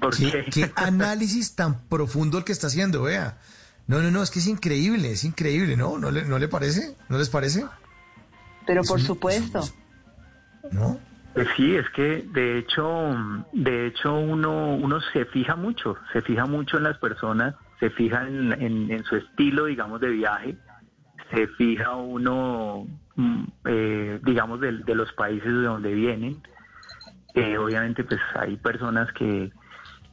¿Por 0.00 0.16
qué, 0.16 0.46
qué? 0.50 0.72
análisis 0.76 1.54
tan 1.54 1.80
profundo 1.82 2.38
el 2.38 2.44
que 2.44 2.52
está 2.52 2.68
haciendo, 2.68 3.02
vea. 3.02 3.38
No, 3.86 4.00
no, 4.00 4.10
no, 4.10 4.22
es 4.22 4.30
que 4.30 4.38
es 4.38 4.46
increíble, 4.46 5.12
es 5.12 5.24
increíble, 5.24 5.76
¿no? 5.76 5.98
¿No 5.98 6.10
le, 6.10 6.24
no 6.24 6.38
le 6.38 6.48
parece? 6.48 6.96
¿No 7.08 7.18
les 7.18 7.28
parece? 7.28 7.66
Pero 8.66 8.82
por 8.82 9.00
supuesto. 9.00 9.60
¿No? 10.72 10.98
Pues 11.38 11.50
sí, 11.56 11.76
es 11.76 11.88
que 11.90 12.26
de 12.32 12.58
hecho, 12.58 13.14
de 13.52 13.86
hecho 13.86 14.12
uno, 14.12 14.74
uno 14.74 15.00
se 15.12 15.24
fija 15.26 15.54
mucho, 15.54 15.96
se 16.12 16.20
fija 16.20 16.46
mucho 16.46 16.78
en 16.78 16.82
las 16.82 16.98
personas, 16.98 17.54
se 17.78 17.90
fija 17.90 18.26
en, 18.26 19.04
su 19.04 19.14
estilo, 19.14 19.66
digamos, 19.66 20.00
de 20.00 20.08
viaje, 20.08 20.56
se 21.30 21.46
fija 21.46 21.94
uno, 21.94 22.88
mm, 23.14 23.44
eh, 23.66 24.20
digamos, 24.24 24.58
de, 24.58 24.72
los 24.72 25.12
países 25.12 25.46
de 25.46 25.62
donde 25.62 25.94
vienen. 25.94 26.42
Eh, 27.34 27.56
obviamente, 27.56 28.02
pues 28.02 28.18
hay 28.34 28.56
personas 28.56 29.12
que, 29.12 29.52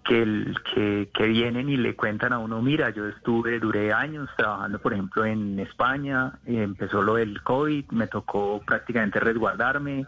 que, 0.03 1.09
que, 1.11 1.25
vienen 1.25 1.69
y 1.69 1.77
le 1.77 1.95
cuentan 1.95 2.33
a 2.33 2.37
uno, 2.37 2.61
mira, 2.61 2.91
yo 2.91 3.07
estuve, 3.07 3.59
duré 3.59 3.91
años 3.91 4.29
trabajando, 4.37 4.77
por 4.77 4.93
ejemplo, 4.93 5.25
en 5.25 5.59
España, 5.59 6.33
empezó 6.45 7.01
lo 7.01 7.15
del 7.15 7.41
COVID, 7.41 7.85
me 7.89 8.05
tocó 8.05 8.61
prácticamente 8.63 9.19
resguardarme, 9.19 10.05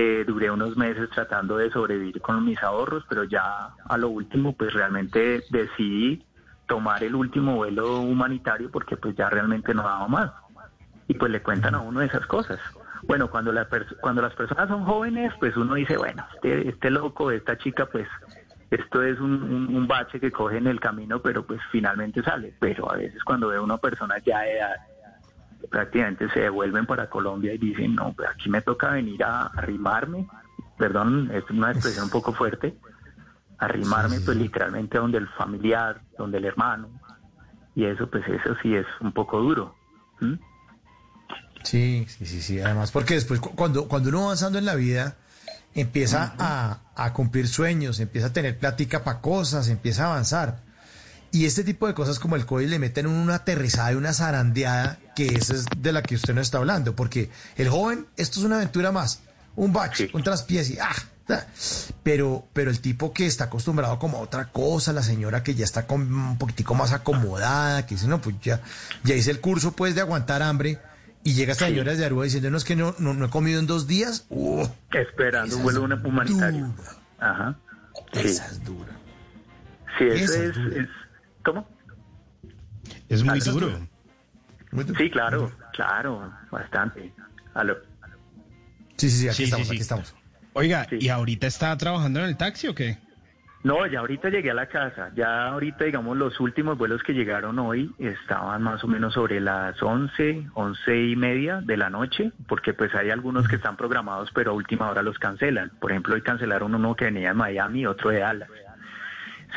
eh, 0.00 0.22
duré 0.24 0.48
unos 0.48 0.76
meses 0.76 1.10
tratando 1.10 1.56
de 1.56 1.72
sobrevivir 1.72 2.20
con 2.20 2.44
mis 2.44 2.62
ahorros, 2.62 3.04
pero 3.08 3.24
ya 3.24 3.70
a 3.84 3.98
lo 3.98 4.10
último 4.10 4.52
pues 4.52 4.72
realmente 4.72 5.42
decidí 5.50 6.24
tomar 6.68 7.02
el 7.02 7.16
último 7.16 7.56
vuelo 7.56 7.98
humanitario 8.02 8.70
porque 8.70 8.96
pues 8.96 9.16
ya 9.16 9.28
realmente 9.28 9.74
no 9.74 9.82
daba 9.82 10.06
más. 10.06 10.30
Y 11.08 11.14
pues 11.14 11.32
le 11.32 11.42
cuentan 11.42 11.74
a 11.74 11.80
uno 11.80 12.00
esas 12.00 12.24
cosas. 12.26 12.60
Bueno, 13.08 13.28
cuando, 13.28 13.50
la 13.50 13.66
cuando 14.00 14.22
las 14.22 14.34
personas 14.34 14.68
son 14.68 14.84
jóvenes, 14.84 15.32
pues 15.40 15.56
uno 15.56 15.74
dice, 15.74 15.96
bueno, 15.96 16.24
este, 16.32 16.68
este 16.68 16.90
loco, 16.90 17.32
esta 17.32 17.58
chica, 17.58 17.86
pues 17.86 18.06
esto 18.70 19.02
es 19.02 19.18
un, 19.18 19.74
un, 19.74 19.88
bache 19.88 20.20
que 20.20 20.30
coge 20.30 20.58
en 20.58 20.68
el 20.68 20.78
camino, 20.78 21.20
pero 21.20 21.44
pues 21.44 21.60
finalmente 21.72 22.22
sale. 22.22 22.54
Pero 22.60 22.92
a 22.92 22.96
veces 22.96 23.24
cuando 23.24 23.48
ve 23.48 23.56
a 23.56 23.62
una 23.62 23.78
persona 23.78 24.18
ya 24.24 24.42
de 24.42 24.58
edad 24.58 24.76
prácticamente 25.70 26.28
se 26.30 26.40
devuelven 26.40 26.86
para 26.86 27.08
Colombia 27.10 27.52
y 27.54 27.58
dicen, 27.58 27.94
no, 27.94 28.12
pues 28.12 28.28
aquí 28.30 28.48
me 28.48 28.62
toca 28.62 28.90
venir 28.90 29.22
a 29.24 29.46
arrimarme, 29.46 30.26
perdón, 30.76 31.30
es 31.32 31.44
una 31.50 31.72
expresión 31.72 32.04
un 32.04 32.10
poco 32.10 32.32
fuerte, 32.32 32.76
arrimarme 33.58 34.20
pues 34.20 34.36
literalmente 34.36 34.98
donde 34.98 35.18
el 35.18 35.28
familiar, 35.30 36.00
donde 36.16 36.38
el 36.38 36.44
hermano, 36.44 36.88
y 37.74 37.84
eso 37.84 38.08
pues 38.08 38.26
eso 38.28 38.54
sí 38.62 38.74
es 38.74 38.86
un 39.00 39.12
poco 39.12 39.40
duro. 39.40 39.74
Sí, 41.64 42.06
sí, 42.08 42.24
sí, 42.26 42.40
sí, 42.40 42.60
además 42.60 42.92
porque 42.92 43.14
después 43.14 43.40
cu- 43.40 43.54
cuando, 43.54 43.88
cuando 43.88 44.08
uno 44.08 44.18
va 44.18 44.24
avanzando 44.26 44.58
en 44.58 44.64
la 44.64 44.74
vida, 44.74 45.16
empieza 45.74 46.34
a, 46.38 46.78
a 46.96 47.12
cumplir 47.12 47.46
sueños, 47.48 48.00
empieza 48.00 48.28
a 48.28 48.32
tener 48.32 48.58
plática 48.58 49.04
para 49.04 49.20
cosas, 49.20 49.68
empieza 49.68 50.04
a 50.06 50.12
avanzar. 50.12 50.67
Y 51.30 51.44
este 51.44 51.62
tipo 51.62 51.86
de 51.86 51.94
cosas 51.94 52.18
como 52.18 52.36
el 52.36 52.46
COVID 52.46 52.68
le 52.68 52.78
meten 52.78 53.06
una 53.06 53.36
aterrizada 53.36 53.92
y 53.92 53.96
una 53.96 54.12
zarandeada, 54.14 54.98
que 55.14 55.26
esa 55.26 55.54
es 55.54 55.66
de 55.76 55.92
la 55.92 56.02
que 56.02 56.14
usted 56.14 56.34
no 56.34 56.40
está 56.40 56.58
hablando, 56.58 56.96
porque 56.96 57.30
el 57.56 57.68
joven, 57.68 58.06
esto 58.16 58.40
es 58.40 58.46
una 58.46 58.56
aventura 58.56 58.92
más, 58.92 59.20
un 59.54 59.72
bache, 59.72 60.10
un 60.14 60.22
traspiés 60.22 60.70
y 60.70 60.78
¡ah! 60.78 60.94
Pero, 62.02 62.48
pero 62.54 62.70
el 62.70 62.80
tipo 62.80 63.12
que 63.12 63.26
está 63.26 63.44
acostumbrado 63.44 63.98
como 63.98 64.16
a 64.16 64.20
otra 64.20 64.46
cosa, 64.50 64.94
la 64.94 65.02
señora 65.02 65.42
que 65.42 65.54
ya 65.54 65.64
está 65.66 65.86
con, 65.86 66.10
un 66.10 66.38
poquitico 66.38 66.74
más 66.74 66.92
acomodada, 66.92 67.84
que 67.84 67.96
dice, 67.96 68.08
no, 68.08 68.20
pues 68.22 68.36
ya, 68.40 68.62
ya 69.04 69.14
hice 69.14 69.30
el 69.30 69.40
curso 69.40 69.72
pues 69.72 69.94
de 69.94 70.00
aguantar 70.00 70.42
hambre, 70.42 70.78
y 71.24 71.34
llega 71.34 71.52
esta 71.52 71.66
señora 71.66 71.94
de 71.94 72.06
Aruba 72.06 72.24
diciéndonos 72.24 72.64
que 72.64 72.76
no, 72.76 72.94
no, 72.98 73.12
no 73.12 73.26
he 73.26 73.30
comido 73.30 73.60
en 73.60 73.66
dos 73.66 73.86
días. 73.86 74.24
¡uh! 74.30 74.66
Esperando 74.92 75.54
un 75.58 75.62
vuelo 75.62 75.82
humanitario. 75.82 76.74
Ajá. 77.18 77.58
Sí. 78.14 78.20
Esa 78.20 78.46
es 78.46 78.64
dura. 78.64 78.92
Sí, 79.98 80.04
eso 80.06 80.32
Esa 80.32 80.44
es, 80.44 80.54
dura. 80.54 80.82
es- 80.82 80.88
¿Cómo? 81.48 81.66
Es 83.08 83.24
muy 83.24 83.38
Esa 83.38 83.50
es 83.50 83.54
duro. 83.56 83.70
Sí, 84.98 85.10
claro, 85.10 85.50
claro, 85.72 86.30
bastante. 86.50 87.10
Aló. 87.54 87.78
Sí, 88.98 89.08
sí, 89.08 89.16
sí, 89.20 89.28
aquí 89.28 89.36
Sí, 89.36 89.44
estamos, 89.44 89.66
sí, 89.66 89.70
sí. 89.70 89.76
aquí 89.76 89.82
estamos. 89.82 90.14
Oiga, 90.52 90.86
¿y 90.90 91.08
ahorita 91.08 91.46
está 91.46 91.74
trabajando 91.78 92.20
en 92.20 92.26
el 92.26 92.36
taxi 92.36 92.68
o 92.68 92.74
qué? 92.74 92.98
No, 93.64 93.86
ya 93.86 94.00
ahorita 94.00 94.28
llegué 94.28 94.50
a 94.50 94.54
la 94.54 94.66
casa. 94.66 95.10
Ya 95.16 95.48
ahorita, 95.48 95.86
digamos, 95.86 96.18
los 96.18 96.38
últimos 96.38 96.76
vuelos 96.76 97.02
que 97.02 97.14
llegaron 97.14 97.58
hoy 97.58 97.94
estaban 97.98 98.62
más 98.62 98.84
o 98.84 98.88
menos 98.88 99.14
sobre 99.14 99.40
las 99.40 99.82
11, 99.82 100.48
11 100.52 101.02
y 101.08 101.16
media 101.16 101.62
de 101.62 101.78
la 101.78 101.88
noche, 101.88 102.30
porque 102.46 102.74
pues 102.74 102.94
hay 102.94 103.08
algunos 103.08 103.48
que 103.48 103.56
están 103.56 103.76
programados, 103.78 104.30
pero 104.34 104.50
a 104.50 104.54
última 104.54 104.90
hora 104.90 105.00
los 105.02 105.18
cancelan. 105.18 105.70
Por 105.80 105.92
ejemplo, 105.92 106.14
hoy 106.14 106.20
cancelaron 106.20 106.74
uno 106.74 106.94
que 106.94 107.06
venía 107.06 107.28
de 107.28 107.34
Miami 107.34 107.80
y 107.80 107.86
otro 107.86 108.10
de 108.10 108.18
Dallas. 108.20 108.48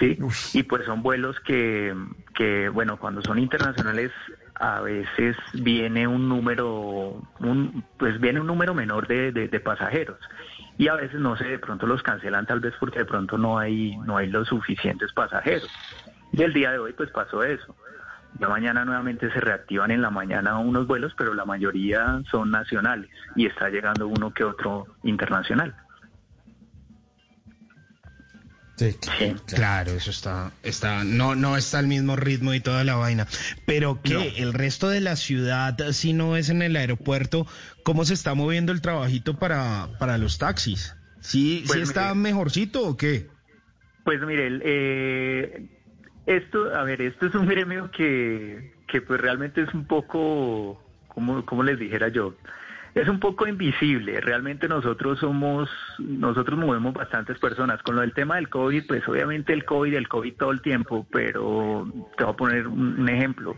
Sí, 0.01 0.17
y 0.53 0.63
pues 0.63 0.83
son 0.85 1.01
vuelos 1.03 1.39
que, 1.41 1.95
que, 2.33 2.67
bueno, 2.69 2.97
cuando 2.97 3.21
son 3.21 3.37
internacionales 3.39 4.11
a 4.55 4.81
veces 4.81 5.37
viene 5.53 6.07
un 6.07 6.27
número, 6.27 7.21
un, 7.39 7.85
pues 7.97 8.19
viene 8.19 8.41
un 8.41 8.47
número 8.47 8.73
menor 8.73 9.07
de, 9.07 9.31
de- 9.31 9.47
de 9.47 9.59
pasajeros 9.59 10.17
y 10.77 10.87
a 10.87 10.95
veces 10.95 11.19
no 11.19 11.37
sé, 11.37 11.45
de 11.45 11.59
pronto 11.59 11.85
los 11.85 12.01
cancelan 12.03 12.45
tal 12.47 12.59
vez 12.59 12.73
porque 12.79 12.99
de 12.99 13.05
pronto 13.05 13.37
no 13.37 13.59
hay, 13.59 13.95
no 14.05 14.17
hay 14.17 14.27
los 14.29 14.47
suficientes 14.47 15.13
pasajeros. 15.13 15.69
Y 16.33 16.41
el 16.41 16.51
día 16.53 16.71
de 16.71 16.79
hoy 16.79 16.93
pues 16.93 17.11
pasó 17.11 17.43
eso. 17.43 17.75
Ya 18.39 18.47
mañana 18.49 18.83
nuevamente 18.85 19.29
se 19.31 19.39
reactivan 19.39 19.91
en 19.91 20.01
la 20.01 20.09
mañana 20.09 20.57
unos 20.57 20.87
vuelos, 20.87 21.13
pero 21.17 21.33
la 21.35 21.45
mayoría 21.45 22.21
son 22.31 22.49
nacionales 22.49 23.11
y 23.35 23.45
está 23.45 23.69
llegando 23.69 24.07
uno 24.07 24.31
que 24.33 24.43
otro 24.45 24.87
internacional. 25.03 25.75
Sí, 28.81 29.35
Claro, 29.53 29.91
eso 29.91 30.09
está, 30.09 30.51
está, 30.63 31.03
no, 31.03 31.35
no 31.35 31.55
está 31.55 31.79
al 31.79 31.87
mismo 31.87 32.15
ritmo 32.15 32.53
y 32.53 32.59
toda 32.59 32.83
la 32.83 32.95
vaina. 32.95 33.27
Pero 33.65 34.01
que 34.01 34.33
el 34.37 34.53
resto 34.53 34.89
de 34.89 35.01
la 35.01 35.15
ciudad, 35.15 35.77
si 35.91 36.13
no 36.13 36.35
es 36.35 36.49
en 36.49 36.61
el 36.61 36.75
aeropuerto, 36.75 37.45
¿cómo 37.83 38.05
se 38.05 38.15
está 38.15 38.33
moviendo 38.33 38.71
el 38.71 38.81
trabajito 38.81 39.37
para, 39.37 39.89
para 39.99 40.17
los 40.17 40.37
taxis? 40.37 40.95
¿Sí, 41.19 41.63
Pues 41.67 41.77
sí 41.77 41.83
está 41.83 42.13
mejorcito 42.15 42.87
o 42.87 42.97
qué? 42.97 43.27
Pues 44.03 44.19
mire, 44.21 44.47
el, 44.47 44.61
eh, 44.65 45.69
esto, 46.25 46.75
a 46.75 46.83
ver, 46.83 47.01
esto 47.01 47.27
es 47.27 47.35
un 47.35 47.47
gremio 47.47 47.91
que, 47.91 48.73
que 48.87 49.01
pues 49.01 49.21
realmente 49.21 49.61
es 49.61 49.73
un 49.73 49.85
poco, 49.85 50.83
como, 51.07 51.45
como 51.45 51.61
les 51.63 51.77
dijera 51.77 52.07
yo, 52.07 52.35
es 52.93 53.07
un 53.07 53.19
poco 53.19 53.47
invisible. 53.47 54.19
Realmente 54.19 54.68
nosotros 54.68 55.19
somos, 55.19 55.69
nosotros 55.99 56.59
movemos 56.59 56.93
bastantes 56.93 57.39
personas. 57.39 57.81
Con 57.84 57.95
lo 57.95 58.01
del 58.01 58.13
tema 58.13 58.35
del 58.35 58.49
COVID, 58.49 58.85
pues 58.88 59.07
obviamente 59.07 59.53
el 59.53 59.65
COVID, 59.65 59.93
el 59.93 60.07
COVID 60.07 60.34
todo 60.35 60.51
el 60.51 60.61
tiempo, 60.61 61.05
pero 61.11 61.88
te 62.18 62.23
voy 62.23 62.34
a 62.34 62.35
poner 62.35 62.68
un, 62.68 63.07
ejemplo. 63.07 63.57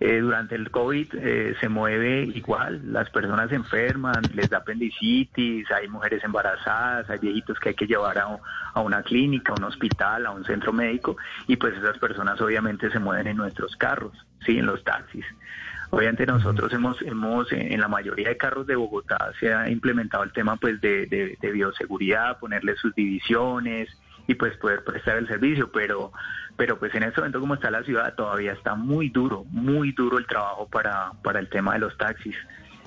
Eh, 0.00 0.20
durante 0.20 0.54
el 0.54 0.70
COVID 0.70 1.08
eh, 1.14 1.54
se 1.60 1.68
mueve 1.68 2.22
igual, 2.22 2.80
las 2.90 3.10
personas 3.10 3.50
se 3.50 3.56
enferman, 3.56 4.22
les 4.32 4.48
da 4.48 4.58
apendicitis, 4.58 5.70
hay 5.70 5.88
mujeres 5.88 6.24
embarazadas, 6.24 7.10
hay 7.10 7.18
viejitos 7.18 7.60
que 7.60 7.68
hay 7.68 7.74
que 7.74 7.86
llevar 7.86 8.16
a, 8.16 8.38
a 8.72 8.80
una 8.80 9.02
clínica, 9.02 9.52
a 9.52 9.56
un 9.56 9.64
hospital, 9.64 10.24
a 10.24 10.30
un 10.30 10.42
centro 10.46 10.72
médico, 10.72 11.18
y 11.46 11.56
pues 11.56 11.76
esas 11.76 11.98
personas 11.98 12.40
obviamente 12.40 12.90
se 12.90 12.98
mueven 12.98 13.26
en 13.26 13.36
nuestros 13.36 13.76
carros, 13.76 14.14
sí, 14.46 14.56
en 14.56 14.64
los 14.64 14.82
taxis. 14.84 15.26
Obviamente 15.90 16.24
nosotros 16.24 16.72
hemos, 16.72 17.00
hemos 17.02 17.50
en 17.52 17.72
en 17.72 17.80
la 17.80 17.88
mayoría 17.88 18.28
de 18.28 18.36
carros 18.36 18.66
de 18.66 18.76
Bogotá 18.76 19.32
se 19.40 19.52
ha 19.52 19.68
implementado 19.68 20.22
el 20.22 20.32
tema 20.32 20.56
pues 20.56 20.80
de, 20.80 21.06
de- 21.06 21.36
de 21.40 21.50
bioseguridad, 21.52 22.38
ponerle 22.38 22.76
sus 22.76 22.94
divisiones 22.94 23.88
y 24.28 24.34
pues 24.34 24.56
poder 24.58 24.84
prestar 24.84 25.16
el 25.16 25.26
servicio, 25.26 25.70
pero 25.72 26.12
pero 26.56 26.78
pues 26.78 26.94
en 26.94 27.02
este 27.02 27.20
momento 27.20 27.40
como 27.40 27.54
está 27.54 27.70
la 27.70 27.82
ciudad 27.82 28.14
todavía 28.14 28.52
está 28.52 28.74
muy 28.76 29.08
duro, 29.08 29.44
muy 29.50 29.92
duro 29.92 30.18
el 30.18 30.26
trabajo 30.26 30.68
para, 30.68 31.12
para 31.24 31.40
el 31.40 31.48
tema 31.48 31.72
de 31.72 31.80
los 31.80 31.96
taxis. 31.96 32.36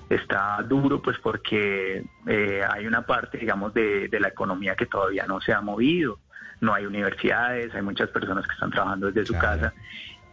Está 0.10 0.62
duro 0.64 1.02
pues 1.02 1.18
porque 1.20 2.04
eh, 2.28 2.62
hay 2.70 2.86
una 2.88 3.02
parte 3.02 3.38
digamos 3.38 3.74
de, 3.74 4.08
de 4.10 4.20
la 4.20 4.28
economía 4.30 4.76
que 4.76 4.86
todavía 4.86 5.26
no 5.28 5.42
se 5.42 5.52
ha 5.54 5.60
movido, 5.62 6.20
no 6.62 6.74
hay 6.74 6.86
universidades, 6.86 7.74
hay 7.76 7.82
muchas 7.82 8.10
personas 8.10 8.46
que 8.48 8.54
están 8.54 8.70
trabajando 8.72 9.08
desde 9.08 9.26
su 9.26 9.34
casa 9.34 9.74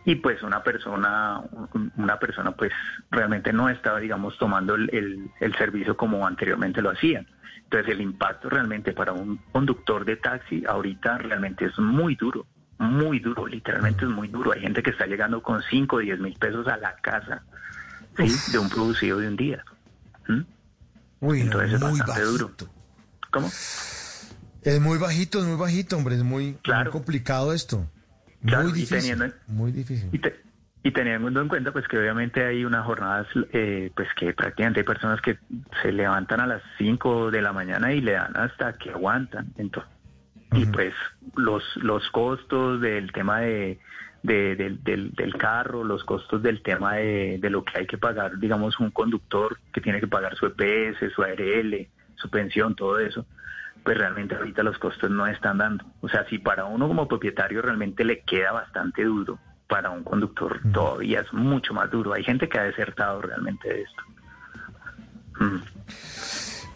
y 0.04 0.14
pues 0.16 0.42
una 0.42 0.62
persona 0.62 1.40
un- 1.74 1.92
una 1.96 2.18
persona 2.18 2.52
pues 2.52 2.72
realmente 3.10 3.52
no 3.52 3.68
estaba 3.68 4.00
digamos 4.00 4.36
tomando 4.38 4.74
el, 4.74 4.88
el- 4.94 5.30
el 5.40 5.54
servicio 5.56 5.96
como 5.96 6.26
anteriormente 6.26 6.80
lo 6.80 6.90
hacían 6.90 7.26
entonces 7.64 7.92
el 7.92 8.00
impacto 8.00 8.48
realmente 8.48 8.92
para 8.92 9.12
un 9.12 9.38
conductor 9.52 10.04
de 10.04 10.16
taxi 10.16 10.64
ahorita 10.66 11.18
realmente 11.18 11.66
es 11.66 11.78
muy 11.78 12.16
duro 12.16 12.46
muy 12.78 13.18
duro 13.20 13.46
literalmente 13.46 14.04
es 14.06 14.10
muy 14.10 14.28
duro 14.28 14.52
hay 14.52 14.62
gente 14.62 14.82
que 14.82 14.90
está 14.90 15.06
llegando 15.06 15.42
con 15.42 15.62
5 15.62 15.96
o 15.96 15.98
10 15.98 16.18
mil 16.18 16.34
pesos 16.38 16.66
a 16.66 16.78
la 16.78 16.94
casa 16.96 17.44
¿sí? 18.16 18.34
de 18.52 18.58
un 18.58 18.68
producido 18.70 19.18
de 19.18 19.28
un 19.28 19.36
día 19.36 19.62
¿Mm? 20.28 20.40
Uy, 21.20 21.40
entonces 21.42 21.74
es 21.74 21.80
muy 21.80 21.98
bastante 22.00 22.22
duro 22.22 22.50
¿cómo? 23.30 23.48
Es 24.62 24.78
muy 24.80 24.98
bajito, 24.98 25.38
es 25.40 25.44
muy 25.46 25.56
bajito, 25.56 25.96
hombre, 25.96 26.14
es 26.16 26.22
muy, 26.22 26.58
muy 26.84 26.90
complicado 26.90 27.52
esto. 27.54 27.86
Claro, 28.44 28.64
muy 28.64 28.72
y 28.72 28.80
difícil. 28.82 29.16
teniendo- 29.18 29.34
Muy 29.48 29.72
difícil. 29.72 30.08
Y, 30.12 30.18
te- 30.18 30.40
y 30.82 30.90
teniendo 30.92 31.40
en 31.40 31.48
cuenta 31.48 31.72
pues 31.72 31.86
que 31.88 31.98
obviamente 31.98 32.44
hay 32.44 32.64
unas 32.64 32.86
jornadas 32.86 33.26
eh, 33.52 33.90
pues 33.94 34.08
que 34.14 34.32
prácticamente 34.32 34.80
hay 34.80 34.86
personas 34.86 35.20
que 35.20 35.38
se 35.82 35.92
levantan 35.92 36.40
a 36.40 36.46
las 36.46 36.62
5 36.78 37.30
de 37.30 37.42
la 37.42 37.52
mañana 37.52 37.92
y 37.92 38.00
le 38.00 38.12
dan 38.12 38.36
hasta 38.36 38.72
que 38.74 38.90
aguantan. 38.90 39.52
Entonces, 39.58 39.92
y 40.52 40.64
pues 40.66 40.94
los 41.36 41.62
los 41.76 42.08
costos 42.10 42.80
del 42.80 43.12
tema 43.12 43.40
de, 43.40 43.78
de- 44.22 44.56
del, 44.56 44.82
del- 44.82 45.12
del 45.12 45.34
carro, 45.36 45.84
los 45.84 46.02
costos 46.04 46.42
del 46.42 46.62
tema 46.62 46.94
de, 46.94 47.38
de 47.40 47.50
lo 47.50 47.62
que 47.64 47.78
hay 47.78 47.86
que 47.86 47.98
pagar, 47.98 48.38
digamos, 48.38 48.80
un 48.80 48.90
conductor 48.90 49.58
que 49.72 49.80
tiene 49.82 50.00
que 50.00 50.08
pagar 50.08 50.34
su 50.36 50.46
EPS, 50.46 51.12
su 51.14 51.22
ARL, 51.22 51.86
su 52.16 52.30
pensión, 52.30 52.74
todo 52.74 52.98
eso, 52.98 53.26
pues 53.84 53.96
realmente 53.96 54.34
ahorita 54.34 54.62
los 54.62 54.78
costos 54.78 55.10
no 55.10 55.26
están 55.26 55.58
dando. 55.58 55.84
O 56.00 56.08
sea, 56.08 56.26
si 56.28 56.38
para 56.38 56.64
uno 56.64 56.88
como 56.88 57.08
propietario 57.08 57.62
realmente 57.62 58.04
le 58.04 58.20
queda 58.22 58.52
bastante 58.52 59.04
duro, 59.04 59.38
para 59.68 59.90
un 59.90 60.02
conductor 60.02 60.60
todavía 60.72 61.20
es 61.20 61.32
mucho 61.32 61.72
más 61.72 61.90
duro. 61.90 62.12
Hay 62.12 62.24
gente 62.24 62.48
que 62.48 62.58
ha 62.58 62.64
desertado 62.64 63.22
realmente 63.22 63.68
de 63.68 63.82
esto. 63.82 64.02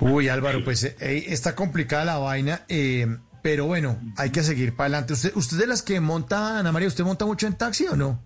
Uy, 0.01 0.29
Álvaro, 0.29 0.65
pues 0.65 0.85
eh, 0.85 0.97
está 1.01 1.55
complicada 1.55 2.05
la 2.05 2.19
vaina, 2.19 2.63
eh, 2.69 3.19
pero 3.43 3.67
bueno, 3.67 4.01
hay 4.17 4.31
que 4.31 4.43
seguir 4.43 4.75
para 4.75 4.87
adelante. 4.87 5.13
¿Usted, 5.13 5.33
¿Usted 5.35 5.59
de 5.59 5.67
las 5.67 5.83
que 5.83 6.01
monta, 6.01 6.59
Ana 6.59 6.73
María, 6.73 6.89
usted 6.89 7.05
monta 7.05 7.27
mucho 7.27 7.47
en 7.47 7.55
taxi 7.55 7.87
o 7.87 7.97
no? 7.97 8.23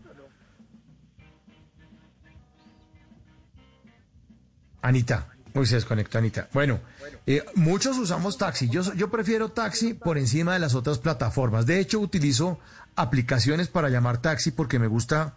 Anita, 4.80 5.28
uy, 5.58 5.66
se 5.66 5.74
desconectó 5.76 6.18
Anita. 6.18 6.48
Bueno, 6.52 6.80
eh, 7.26 7.44
muchos 7.54 7.98
usamos 7.98 8.38
taxi. 8.38 8.68
Yo, 8.68 8.82
yo 8.94 9.10
prefiero 9.10 9.50
taxi 9.50 9.94
por 9.94 10.16
encima 10.18 10.52
de 10.54 10.58
las 10.58 10.74
otras 10.74 10.98
plataformas. 10.98 11.66
De 11.66 11.80
hecho, 11.80 11.98
utilizo 12.00 12.58
aplicaciones 12.96 13.68
para 13.68 13.88
llamar 13.88 14.18
taxi 14.22 14.50
porque 14.50 14.78
me 14.78 14.86
gusta 14.86 15.34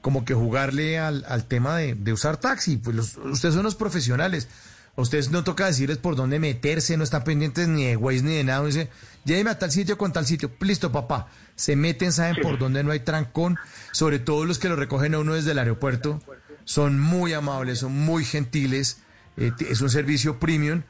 como 0.00 0.24
que 0.24 0.34
jugarle 0.34 0.98
al, 0.98 1.24
al 1.28 1.44
tema 1.46 1.76
de, 1.78 1.94
de 1.94 2.12
usar 2.12 2.36
taxi. 2.36 2.76
Pues 2.76 2.94
los- 2.96 3.16
ustedes 3.16 3.54
son 3.54 3.64
los 3.64 3.74
profesionales. 3.74 4.48
Ustedes 4.96 5.30
no 5.32 5.42
toca 5.42 5.66
decirles 5.66 5.98
por 5.98 6.14
dónde 6.14 6.38
meterse, 6.38 6.96
no 6.96 7.02
están 7.02 7.24
pendientes 7.24 7.66
ni 7.66 7.84
de 7.84 7.96
Waze 7.96 8.22
ni 8.22 8.36
de 8.36 8.44
nada. 8.44 8.64
Dice, 8.64 8.90
lléveme 9.24 9.50
a 9.50 9.58
tal 9.58 9.72
sitio 9.72 9.98
con 9.98 10.12
tal 10.12 10.24
sitio. 10.24 10.52
Listo, 10.60 10.92
papá. 10.92 11.26
Se 11.56 11.74
meten, 11.74 12.12
saben 12.12 12.36
por 12.40 12.58
dónde 12.58 12.84
no 12.84 12.92
hay 12.92 13.00
trancón. 13.00 13.56
Sobre 13.92 14.20
todo 14.20 14.44
los 14.44 14.58
que 14.60 14.68
lo 14.68 14.76
recogen 14.76 15.14
a 15.14 15.18
uno 15.18 15.34
desde 15.34 15.50
el 15.50 15.58
aeropuerto. 15.58 16.22
son 16.64 16.98
muy 17.00 17.32
amables, 17.32 17.80
son 17.80 17.92
muy 17.92 18.24
gentiles, 18.24 18.98
eh, 19.36 19.52
es 19.68 19.80
un 19.80 19.90
servicio 19.90 20.38
premium, 20.38 20.82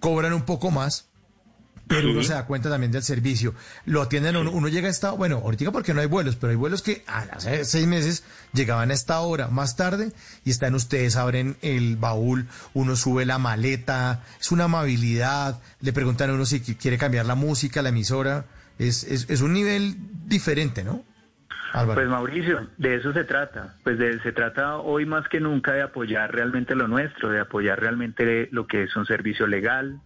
cobran 0.00 0.32
un 0.32 0.42
poco 0.42 0.70
más, 0.70 1.06
pero 1.86 2.10
uno 2.10 2.22
se 2.22 2.34
da 2.34 2.44
cuenta 2.44 2.68
también 2.68 2.92
del 2.92 3.02
servicio. 3.02 3.54
Lo 3.86 4.02
atienden, 4.02 4.36
uno, 4.36 4.50
uno 4.50 4.68
llega 4.68 4.88
a 4.88 4.90
esta, 4.90 5.12
bueno, 5.12 5.36
ahorita 5.36 5.72
porque 5.72 5.94
no 5.94 6.02
hay 6.02 6.06
vuelos, 6.06 6.36
pero 6.36 6.50
hay 6.50 6.56
vuelos 6.56 6.82
que 6.82 7.02
a- 7.06 7.20
hace 7.32 7.64
seis 7.64 7.86
meses 7.86 8.24
llegaban 8.52 8.90
a 8.90 8.94
esta 8.94 9.20
hora 9.20 9.48
más 9.48 9.74
tarde 9.74 10.12
y 10.44 10.50
están 10.50 10.74
ustedes, 10.74 11.16
abren 11.16 11.56
el 11.62 11.96
baúl, 11.96 12.46
uno 12.74 12.94
sube 12.94 13.24
la 13.24 13.38
maleta, 13.38 14.22
es 14.38 14.52
una 14.52 14.64
amabilidad, 14.64 15.60
le 15.80 15.92
preguntan 15.94 16.28
a 16.28 16.34
uno 16.34 16.44
si 16.44 16.60
qui- 16.60 16.76
quiere 16.76 16.98
cambiar 16.98 17.24
la 17.24 17.34
música, 17.36 17.80
la 17.80 17.88
emisora, 17.88 18.44
es, 18.78 19.04
es, 19.04 19.24
es 19.30 19.40
un 19.40 19.54
nivel 19.54 19.96
diferente, 20.26 20.84
¿no? 20.84 21.04
Álvaro. 21.72 21.94
Pues 21.94 22.08
Mauricio, 22.08 22.68
de 22.76 22.94
eso 22.96 23.12
se 23.12 23.24
trata. 23.24 23.74
Pues 23.84 23.98
de- 23.98 24.18
se 24.20 24.32
trata 24.32 24.76
hoy 24.78 25.06
más 25.06 25.28
que 25.28 25.40
nunca 25.40 25.72
de 25.72 25.82
apoyar 25.82 26.32
realmente 26.34 26.74
lo 26.74 26.88
nuestro, 26.88 27.28
de 27.30 27.40
apoyar 27.40 27.80
realmente 27.80 28.48
lo 28.52 28.66
que 28.66 28.84
es 28.84 28.96
un 28.96 29.06
servicio 29.06 29.46
legal. 29.46 30.00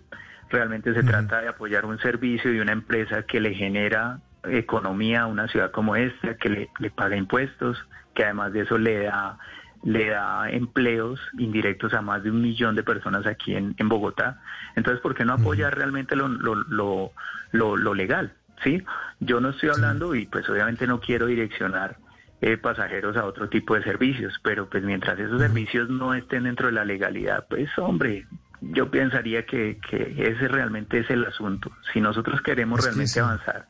Realmente 0.50 0.92
se 0.94 1.02
trata 1.02 1.40
de 1.40 1.48
apoyar 1.48 1.86
un 1.86 1.98
servicio 1.98 2.52
y 2.52 2.60
una 2.60 2.72
empresa 2.72 3.22
que 3.22 3.40
le 3.40 3.54
genera 3.54 4.18
economía 4.44 5.22
a 5.22 5.26
una 5.26 5.48
ciudad 5.48 5.70
como 5.70 5.96
esta, 5.96 6.34
que 6.36 6.48
le, 6.48 6.68
le 6.78 6.90
paga 6.90 7.16
impuestos, 7.16 7.78
que 8.14 8.24
además 8.24 8.52
de 8.52 8.60
eso 8.60 8.76
le 8.78 9.04
da 9.04 9.38
le 9.84 10.10
da 10.10 10.48
empleos 10.48 11.18
indirectos 11.38 11.92
a 11.92 12.02
más 12.02 12.22
de 12.22 12.30
un 12.30 12.40
millón 12.40 12.76
de 12.76 12.84
personas 12.84 13.26
aquí 13.26 13.56
en, 13.56 13.74
en 13.78 13.88
Bogotá. 13.88 14.40
Entonces, 14.76 15.00
¿por 15.02 15.12
qué 15.16 15.24
no 15.24 15.32
apoyar 15.32 15.76
realmente 15.76 16.14
lo, 16.14 16.28
lo, 16.28 16.54
lo, 16.54 17.10
lo- 17.50 17.76
lo 17.76 17.92
legal? 17.94 18.32
¿Sí? 18.62 18.82
Yo 19.20 19.40
no 19.40 19.50
estoy 19.50 19.70
hablando 19.70 20.14
y 20.14 20.26
pues 20.26 20.48
obviamente 20.48 20.86
no 20.86 21.00
quiero 21.00 21.26
direccionar 21.26 21.96
eh, 22.40 22.56
pasajeros 22.56 23.16
a 23.16 23.24
otro 23.24 23.48
tipo 23.48 23.74
de 23.74 23.84
servicios, 23.84 24.34
pero 24.42 24.68
pues 24.68 24.82
mientras 24.82 25.18
esos 25.18 25.40
servicios 25.40 25.88
no 25.88 26.14
estén 26.14 26.44
dentro 26.44 26.66
de 26.66 26.72
la 26.72 26.84
legalidad, 26.84 27.46
pues 27.48 27.70
hombre, 27.78 28.26
yo 28.60 28.90
pensaría 28.90 29.44
que, 29.46 29.78
que 29.88 30.14
ese 30.18 30.48
realmente 30.48 30.98
es 30.98 31.10
el 31.10 31.24
asunto. 31.24 31.70
Si 31.92 32.00
nosotros 32.00 32.40
queremos 32.42 32.80
Es 32.80 32.84
que 32.84 32.90
realmente 32.90 33.12
sí. 33.12 33.20
avanzar, 33.20 33.68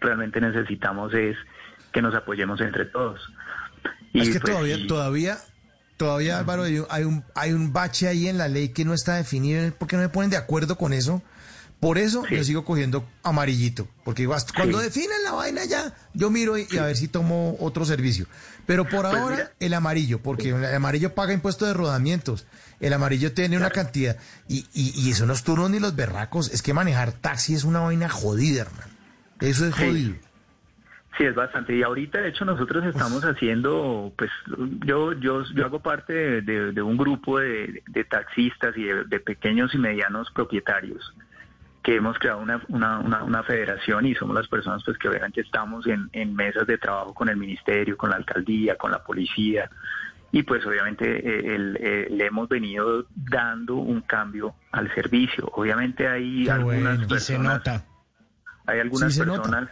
realmente 0.00 0.40
necesitamos 0.40 1.12
es 1.14 1.36
que 1.92 2.02
nos 2.02 2.14
apoyemos 2.14 2.60
entre 2.60 2.86
todos. 2.86 3.20
es 4.12 4.30
que 4.30 4.40
pues, 4.40 4.52
todavía, 4.52 4.86
todavía, 4.86 5.36
todavía, 5.96 6.38
Álvaro, 6.38 6.62
hay 6.64 6.78
un, 6.78 6.86
hay 6.90 7.04
un, 7.04 7.24
hay 7.34 7.52
un 7.52 7.72
bache 7.72 8.08
ahí 8.08 8.28
en 8.28 8.38
la 8.38 8.48
ley 8.48 8.70
que 8.70 8.84
no 8.84 8.94
está 8.94 9.16
definido. 9.16 9.70
¿Por 9.72 9.88
qué 9.88 9.96
no 9.96 10.02
me 10.02 10.08
ponen 10.08 10.30
de 10.30 10.36
acuerdo 10.36 10.76
con 10.76 10.92
eso? 10.92 11.22
Por 11.80 11.98
eso 11.98 12.24
yo 12.30 12.42
sigo 12.42 12.64
cogiendo 12.64 13.06
amarillito, 13.22 13.86
porque 14.04 14.22
digo, 14.22 14.32
hasta 14.34 14.52
cuando 14.54 14.78
definen 14.78 15.22
la 15.24 15.32
vaina 15.32 15.64
ya, 15.66 15.94
yo 16.14 16.30
miro 16.30 16.56
y, 16.56 16.66
y 16.70 16.78
a 16.78 16.86
ver 16.86 16.96
si 16.96 17.06
tomo 17.08 17.56
otro 17.60 17.84
servicio. 17.84 18.26
Pero 18.64 18.84
por 18.88 19.02
Pues 19.02 19.14
ahora 19.14 19.52
el 19.60 19.74
amarillo, 19.74 20.20
porque 20.22 20.48
el 20.50 20.74
amarillo 20.74 21.14
paga 21.14 21.34
impuestos 21.34 21.68
de 21.68 21.74
rodamientos, 21.74 22.46
el 22.80 22.92
amarillo 22.94 23.32
tiene 23.32 23.56
una 23.58 23.70
cantidad, 23.70 24.16
y, 24.48 24.66
y, 24.72 24.92
y 24.96 25.10
eso 25.10 25.26
no 25.26 25.34
es 25.34 25.44
turno 25.44 25.68
ni 25.68 25.78
los 25.78 25.94
berracos, 25.94 26.50
es 26.52 26.62
que 26.62 26.72
manejar 26.72 27.12
taxi 27.12 27.54
es 27.54 27.64
una 27.64 27.80
vaina 27.80 28.08
jodida, 28.08 28.62
hermano. 28.62 28.90
Eso 29.40 29.66
es 29.66 29.74
Sí. 29.74 29.82
jodido. 29.86 30.14
Sí, 31.18 31.24
es 31.24 31.34
bastante. 31.34 31.74
Y 31.76 31.82
ahorita, 31.82 32.20
de 32.20 32.28
hecho, 32.28 32.44
nosotros 32.44 32.84
estamos 32.86 33.22
haciendo, 33.24 34.12
pues 34.18 34.30
yo 34.84 35.12
yo, 35.14 35.44
yo 35.54 35.64
hago 35.64 35.80
parte 35.80 36.12
de, 36.12 36.40
de- 36.42 36.72
de 36.72 36.82
un 36.82 36.96
grupo 36.98 37.38
de, 37.38 37.82
de 37.86 38.04
taxistas 38.04 38.76
y 38.76 38.84
de 38.84 39.20
pequeños 39.20 39.74
y 39.74 39.78
medianos 39.78 40.28
propietarios 40.34 41.14
que 41.86 41.94
hemos 41.94 42.18
creado 42.18 42.40
una, 42.40 42.60
una, 42.66 42.98
una, 42.98 43.22
una 43.22 43.42
federación 43.44 44.06
y 44.06 44.14
somos 44.16 44.34
las 44.34 44.48
personas 44.48 44.82
pues 44.84 44.98
que 44.98 45.08
obviamente 45.08 45.40
estamos 45.40 45.86
en, 45.86 46.10
en 46.12 46.34
mesas 46.34 46.66
de 46.66 46.78
trabajo 46.78 47.14
con 47.14 47.28
el 47.28 47.36
ministerio, 47.36 47.96
con 47.96 48.10
la 48.10 48.16
alcaldía, 48.16 48.74
con 48.74 48.90
la 48.90 49.04
policía 49.04 49.70
y 50.32 50.42
pues 50.42 50.66
obviamente 50.66 51.04
eh, 51.06 51.54
el- 51.54 51.78
eh, 51.80 52.08
le 52.10 52.26
hemos 52.26 52.48
venido 52.48 53.06
dando 53.14 53.76
un 53.76 54.00
cambio 54.00 54.52
al 54.72 54.92
servicio. 54.96 55.48
Obviamente 55.54 56.08
hay 56.08 56.42
Qué 56.46 56.50
algunas 56.50 56.96
bueno. 56.98 57.04
Y 57.04 57.20
se 57.20 57.34
personas 57.36 57.58
nota. 57.58 57.84
hay 58.66 58.80
algunas 58.80 59.12
Sí 59.12 59.20
se 59.20 59.26
nota. 59.26 59.42
personas 59.42 59.68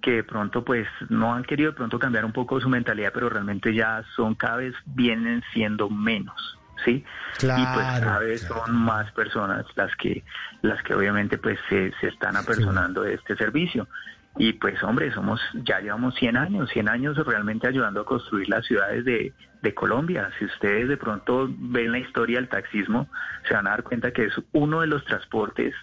que 0.00 0.12
de 0.12 0.22
pronto 0.22 0.64
pues 0.64 0.86
no 1.08 1.34
han 1.34 1.42
querido 1.42 1.72
de 1.72 1.76
pronto 1.76 1.98
cambiar 1.98 2.24
un 2.24 2.32
poco 2.32 2.60
su 2.60 2.68
mentalidad, 2.68 3.10
pero 3.12 3.28
realmente 3.28 3.74
ya 3.74 4.04
son 4.14 4.36
cada 4.36 4.58
vez 4.58 4.72
vienen 4.86 5.42
siendo 5.52 5.90
menos, 5.90 6.60
¿sí? 6.84 7.04
y 7.40 7.40
pues 7.40 7.48
Claro, 7.48 8.06
cada 8.06 8.18
vez 8.20 8.42
son 8.42 8.76
más 8.76 9.10
personas 9.12 9.64
las 9.74 9.94
que 9.96 10.24
las 10.62 10.82
que 10.82 10.94
obviamente 10.94 11.38
pues 11.38 11.58
se, 11.68 11.92
se 12.00 12.08
están 12.08 12.36
apersonando 12.36 13.02
de 13.02 13.14
este 13.14 13.36
servicio. 13.36 13.88
Y 14.36 14.54
pues 14.54 14.82
hombre, 14.82 15.12
somos 15.12 15.40
ya 15.64 15.80
llevamos 15.80 16.14
100 16.16 16.36
años, 16.36 16.70
100 16.70 16.88
años 16.88 17.16
realmente 17.24 17.68
ayudando 17.68 18.00
a 18.00 18.04
construir 18.04 18.48
las 18.48 18.66
ciudades 18.66 19.04
de, 19.04 19.32
de 19.62 19.74
Colombia. 19.74 20.30
Si 20.38 20.44
ustedes 20.44 20.88
de 20.88 20.96
pronto 20.96 21.48
ven 21.48 21.92
la 21.92 21.98
historia 21.98 22.38
del 22.38 22.48
taxismo, 22.48 23.08
se 23.46 23.54
van 23.54 23.66
a 23.68 23.70
dar 23.70 23.84
cuenta 23.84 24.12
que 24.12 24.24
es 24.24 24.34
uno 24.52 24.80
de 24.80 24.88
los 24.88 25.04
transportes 25.04 25.74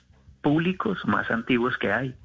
públicos 0.42 1.00
más 1.06 1.30
antiguos 1.32 1.78
que 1.78 1.94
hay 1.94 2.16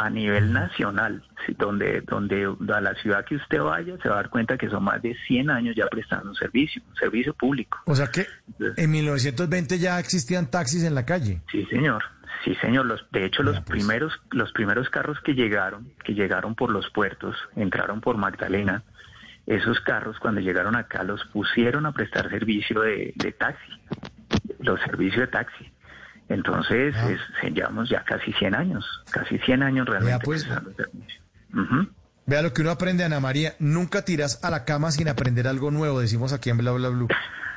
a 0.00 0.08
nivel 0.08 0.52
nacional, 0.52 1.22
donde, 1.58 2.00
donde 2.00 2.46
a 2.74 2.80
la 2.80 2.94
ciudad 2.94 3.22
que 3.26 3.36
usted 3.36 3.60
vaya 3.60 3.96
se 4.02 4.08
va 4.08 4.14
a 4.14 4.16
dar 4.22 4.30
cuenta 4.30 4.56
que 4.56 4.70
son 4.70 4.82
más 4.84 5.02
de 5.02 5.14
100 5.26 5.50
años 5.50 5.76
ya 5.76 5.86
prestando 5.88 6.30
un 6.30 6.34
servicio, 6.34 6.82
un 6.88 6.96
servicio 6.96 7.34
público. 7.34 7.78
O 7.84 7.94
sea 7.94 8.06
que 8.06 8.26
en 8.78 8.90
1920 8.90 9.78
ya 9.78 9.98
existían 10.00 10.50
taxis 10.50 10.84
en 10.84 10.94
la 10.94 11.04
calle. 11.04 11.42
Sí, 11.52 11.66
señor. 11.66 12.02
Sí, 12.44 12.54
señor. 12.62 12.86
Los, 12.86 13.04
de 13.12 13.26
hecho, 13.26 13.42
los 13.42 13.60
primeros, 13.60 14.18
los 14.30 14.50
primeros 14.52 14.88
carros 14.88 15.18
que 15.20 15.34
llegaron, 15.34 15.92
que 16.02 16.14
llegaron 16.14 16.54
por 16.54 16.70
los 16.70 16.88
puertos, 16.90 17.36
entraron 17.54 18.00
por 18.00 18.16
Magdalena. 18.16 18.82
Esos 19.46 19.80
carros, 19.80 20.18
cuando 20.18 20.40
llegaron 20.40 20.76
acá, 20.76 21.02
los 21.02 21.22
pusieron 21.26 21.84
a 21.84 21.92
prestar 21.92 22.30
servicio 22.30 22.80
de, 22.80 23.12
de 23.16 23.32
taxi, 23.32 23.72
los 24.60 24.80
servicios 24.80 25.20
de 25.20 25.26
taxi. 25.26 25.70
Entonces, 26.30 26.94
Ah. 26.96 27.10
es- 27.10 27.52
llevamos 27.54 27.88
ya 27.90 28.02
casi 28.04 28.32
100 28.32 28.54
años, 28.54 28.84
casi 29.10 29.36
100 29.38 29.62
años 29.62 29.86
realmente 29.86 30.24
pues. 30.24 30.44
prestando 30.44 30.72
servicio. 30.74 31.20
Ujú. 31.52 31.88
Vea 32.26 32.42
lo 32.42 32.52
que 32.52 32.62
uno 32.62 32.70
aprende, 32.70 33.02
Ana 33.04 33.18
María. 33.20 33.54
Nunca 33.58 34.04
tiras 34.04 34.42
a 34.44 34.50
la 34.50 34.64
cama 34.64 34.92
sin 34.92 35.08
aprender 35.08 35.48
algo 35.48 35.70
nuevo, 35.72 36.00
decimos 36.00 36.32
aquí 36.32 36.48
en 36.48 36.58
Bla 36.58 36.70
Bla 36.72 36.88
Blue. 36.88 37.08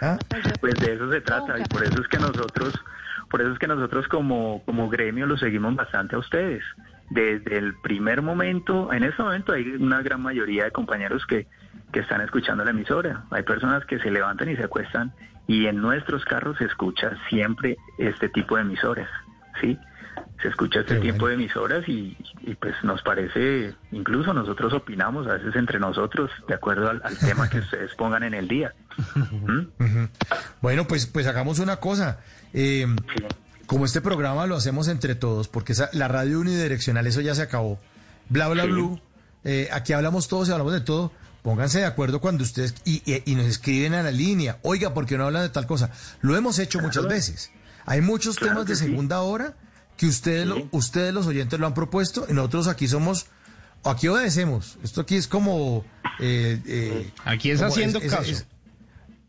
¿Ah? 0.02 0.18
Pues 0.60 0.74
de 0.76 0.94
eso 0.96 1.10
se 1.12 1.22
trata 1.22 1.60
y 1.60 1.64
por 1.66 1.84
eso 1.84 2.02
es 2.02 2.08
que 2.08 2.18
nosotros, 2.18 2.74
por 3.30 3.42
eso 3.42 3.52
es 3.54 3.60
que 3.60 3.68
nosotros 3.68 4.08
como, 4.08 4.64
como 4.66 4.90
gremio 4.90 5.28
lo 5.28 5.38
seguimos 5.38 5.76
bastante 5.76 6.16
a 6.16 6.20
ustedes. 6.20 6.64
Desde 7.12 7.58
el 7.58 7.76
primer 7.84 8.22
momento, 8.24 8.92
en 8.92 9.04
este 9.04 9.22
momento 9.22 9.54
hay 9.54 9.68
una 9.76 10.02
gran 10.02 10.22
mayoría 10.22 10.64
de 10.64 10.72
compañeros 10.72 11.24
que, 11.28 11.48
que 11.92 12.00
están 12.00 12.22
escuchando 12.22 12.66
la 12.66 12.72
emisora. 12.72 13.26
Hay 13.30 13.44
personas 13.44 13.86
que 13.86 14.00
se 14.00 14.10
levantan 14.10 14.50
y 14.50 14.56
se 14.56 14.64
acuestan 14.64 15.14
y 15.48 15.66
en 15.68 15.78
nuestros 15.82 16.24
carros 16.26 16.58
se 16.58 16.66
escucha 16.66 17.12
siempre 17.30 17.78
este 17.98 18.30
tipo 18.30 18.56
de 18.56 18.62
emisoras, 18.64 19.10
¿sí? 19.62 19.78
Se 20.42 20.50
escucha 20.50 20.82
este 20.82 21.00
tipo 21.00 21.28
de 21.28 21.36
emisoras 21.36 21.88
y, 21.88 22.18
y, 22.42 22.54
pues 22.56 22.76
nos 22.84 23.02
parece, 23.02 23.74
incluso 23.92 24.34
nosotros 24.34 24.74
opinamos 24.74 25.26
a 25.28 25.34
veces 25.34 25.56
entre 25.56 25.80
nosotros 25.80 26.30
de 26.48 26.54
acuerdo 26.54 26.90
al, 26.90 27.02
al 27.04 27.18
tema 27.18 27.50
que 27.50 27.60
ustedes 27.60 27.94
pongan 27.98 28.24
en 28.24 28.34
el 28.34 28.48
día. 28.48 28.74
¿Mm? 29.16 30.06
Bueno, 30.62 30.86
pues, 30.86 31.06
pues 31.08 31.28
hagamos 31.28 31.60
una 31.60 31.78
cosa. 31.78 32.20
Eh, 32.54 32.86
como 33.66 33.86
este 33.86 34.02
programa 34.02 34.46
lo 34.46 34.56
hacemos 34.56 34.88
entre 34.90 35.16
todos, 35.16 35.48
porque 35.48 35.72
esa- 35.74 35.90
la 35.94 36.08
radio 36.08 36.40
unidireccional, 36.42 37.08
eso 37.08 37.22
ya 37.22 37.34
se 37.36 37.42
acabó. 37.42 37.80
Bla, 38.30 38.48
bla, 38.50 38.64
Sí. 38.64 38.70
blue. 38.70 39.02
Eh, 39.46 39.70
aquí 39.72 39.94
hablamos 39.94 40.28
todos 40.28 40.50
y 40.50 40.52
hablamos 40.52 40.74
de 40.74 40.82
todo. 40.82 41.12
Pónganse 41.44 41.80
de 41.80 41.86
acuerdo 41.86 42.20
cuando 42.22 42.44
ustedes 42.44 42.74
y, 42.86 43.04
y- 43.06 43.22
y 43.26 43.36
nos 43.36 43.46
escriben 43.46 43.94
a 43.94 44.02
la 44.02 44.12
línea. 44.12 44.58
Oiga, 44.64 44.94
¿por 44.94 45.06
qué 45.06 45.18
no 45.18 45.26
hablan 45.26 45.44
de 45.44 45.50
tal 45.50 45.68
cosa? 45.68 45.92
Lo 46.22 46.36
hemos 46.36 46.58
hecho 46.58 46.80
muchas 46.80 47.06
veces. 47.08 47.52
Hay 47.86 48.00
muchos 48.02 48.38
Claro 48.38 48.54
temas 48.64 48.68
de 48.70 48.76
sí. 48.78 48.86
segunda 48.86 49.22
hora 49.22 49.54
que 49.98 50.08
ustedes, 50.08 50.48
lo- 50.48 50.68
ustedes 50.72 51.14
los 51.14 51.28
oyentes 51.28 51.60
lo 51.60 51.68
han 51.68 51.74
propuesto 51.74 52.26
y 52.30 52.34
nosotros 52.34 52.68
aquí 52.70 52.88
somos, 52.88 53.28
aquí 53.84 54.08
obedecemos. 54.08 54.78
Esto 54.84 55.02
aquí 55.02 55.18
es 55.18 55.28
como... 55.28 55.84
eh, 56.20 56.62
eh, 56.66 57.12
Aquí 57.26 57.52
es 57.52 57.60
como 57.60 57.72
haciendo 57.74 58.00
caso. 58.00 58.44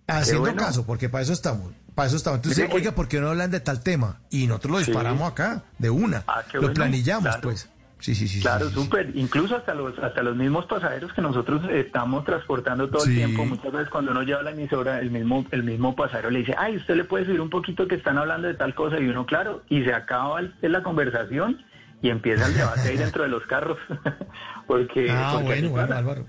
haciendo 0.06 0.40
bueno. 0.42 0.62
caso, 0.62 0.86
porque 0.86 1.08
para 1.08 1.22
eso 1.24 1.32
estamos. 1.32 1.72
Para 1.96 2.06
eso 2.08 2.16
estamos. 2.16 2.38
Entonces, 2.38 2.68
oiga, 2.72 2.92
¿por 2.94 3.08
qué 3.08 3.20
no 3.20 3.28
hablan 3.30 3.50
de 3.50 3.60
tal 3.60 3.80
tema? 3.82 4.20
Y 4.30 4.46
nosotros 4.46 4.72
lo 4.72 4.78
Sí. 4.80 4.86
disparamos 4.86 5.30
acá, 5.30 5.64
de 5.78 5.90
una. 5.90 6.24
Ah, 6.26 6.42
lo 6.52 6.60
bueno, 6.60 6.74
planillamos, 6.74 7.22
claro. 7.24 7.40
pues. 7.42 7.68
Sí, 8.04 8.14
sí, 8.14 8.28
sí. 8.28 8.40
Claro, 8.40 8.66
sí, 8.66 8.74
sí, 8.74 8.78
sí. 8.80 8.84
súper. 8.84 9.10
Incluso 9.16 9.56
hasta 9.56 9.72
los 9.72 9.98
hasta 9.98 10.22
los 10.22 10.36
mismos 10.36 10.66
pasajeros 10.66 11.10
que 11.14 11.22
nosotros 11.22 11.62
estamos 11.70 12.22
transportando 12.26 12.90
todo 12.90 13.00
Sí. 13.02 13.10
el 13.12 13.16
tiempo. 13.28 13.46
Muchas 13.46 13.72
veces 13.72 13.88
cuando 13.88 14.10
uno 14.10 14.22
lleva 14.22 14.42
la 14.42 14.50
emisora, 14.50 15.00
el 15.00 15.10
mismo 15.10 15.46
el 15.52 15.62
mismo 15.64 15.96
pasajero 15.96 16.30
le 16.30 16.40
dice, 16.40 16.54
ay, 16.58 16.76
usted 16.76 16.96
le 16.96 17.04
puede 17.04 17.24
subir 17.24 17.40
un 17.40 17.48
poquito 17.48 17.88
que 17.88 17.94
están 17.94 18.18
hablando 18.18 18.46
de 18.46 18.54
tal 18.54 18.74
cosa 18.74 18.98
y 19.00 19.08
uno, 19.08 19.24
claro, 19.24 19.62
y 19.70 19.82
se 19.84 19.94
acaba 19.94 20.40
el- 20.40 20.54
la 20.60 20.82
conversación 20.82 21.64
y 22.02 22.10
empieza 22.10 22.46
el 22.46 22.52
debate 22.54 22.88
ahí 22.90 22.96
dentro 22.98 23.22
de 23.22 23.30
los 23.30 23.42
carros. 23.46 23.78
porque, 24.66 25.10
Ah, 25.10 25.30
porque 25.32 25.46
bueno, 25.46 25.70
bueno. 25.70 25.94
Álvaro. 25.96 26.26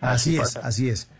Así 0.00 0.30
Así 0.30 0.34
es, 0.36 0.40
pasa. 0.40 0.60
así 0.66 0.88
es. 0.90 1.10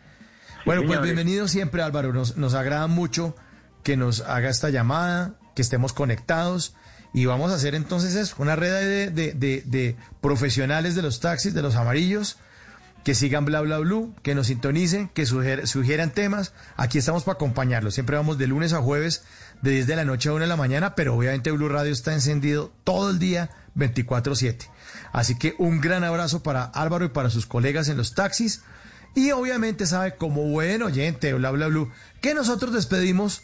Bueno, 0.67 0.83
pues 0.87 1.01
bienvenido 1.01 1.49
siempre, 1.49 1.83
Álvaro. 1.83 2.13
Nos, 2.13 2.37
nos 2.37 2.55
agrada 2.55 2.89
mucho 2.89 3.35
que 3.83 3.97
nos 3.97 4.21
haga 4.21 4.49
esta 4.51 4.71
llamada, 4.71 5.35
que 5.57 5.63
estemos 5.63 5.93
conectados. 5.93 6.77
Y 7.15 7.27
vamos 7.27 7.53
a 7.53 7.57
hacer 7.57 7.75
entonces 7.75 8.15
eso, 8.15 8.37
una 8.39 8.57
red 8.57 9.11
de, 9.11 9.33
de- 9.35 9.63
de- 9.67 9.97
profesionales 10.21 10.95
de 10.95 11.03
los 11.03 11.21
taxis, 11.21 11.53
de 11.55 11.61
los 11.63 11.75
amarillos, 11.77 12.39
que 13.05 13.15
sigan 13.15 13.45
bla 13.45 13.61
bla 13.61 13.79
blue, 13.79 14.15
que 14.23 14.35
nos 14.35 14.47
sintonicen, 14.47 15.09
que 15.09 15.25
sugier- 15.27 15.67
sugieran 15.67 16.11
temas. 16.11 16.53
Aquí 16.77 16.99
estamos 16.99 17.25
para 17.25 17.35
acompañarlos. 17.35 17.95
Siempre 17.95 18.17
vamos 18.17 18.39
de 18.39 18.47
lunes 18.47 18.73
a 18.73 18.81
jueves, 18.81 19.25
de 19.61 19.73
10 19.73 19.87
de 19.89 19.97
la 19.97 20.05
noche 20.05 20.29
a 20.29 20.33
1 20.33 20.43
de 20.43 20.49
la 20.49 20.57
mañana, 20.57 20.95
pero 20.95 21.15
obviamente 21.17 21.51
Blue 21.51 21.69
Radio 21.69 21.93
está 21.93 22.15
encendido 22.15 22.73
todo 22.85 23.11
el 23.11 23.19
día, 23.19 23.51
24-7. 23.77 24.69
Así 25.13 25.37
que 25.37 25.55
un 25.59 25.81
gran 25.81 26.05
abrazo 26.05 26.43
para 26.43 26.65
Álvaro 26.65 27.05
y 27.05 27.09
para 27.09 27.29
sus 27.31 27.47
colegas 27.47 27.89
en 27.89 27.97
los 27.97 28.15
taxis. 28.15 28.63
Y 29.15 29.33
obviamente 29.33 29.85
sabe, 29.87 30.15
como 30.17 30.43
buen 30.45 30.83
oyente, 30.83 31.35
bla 31.35 31.51
bla 31.51 31.67
blue, 31.67 31.91
que 32.23 32.33
nosotros 32.35 32.73
despedimos 32.73 33.43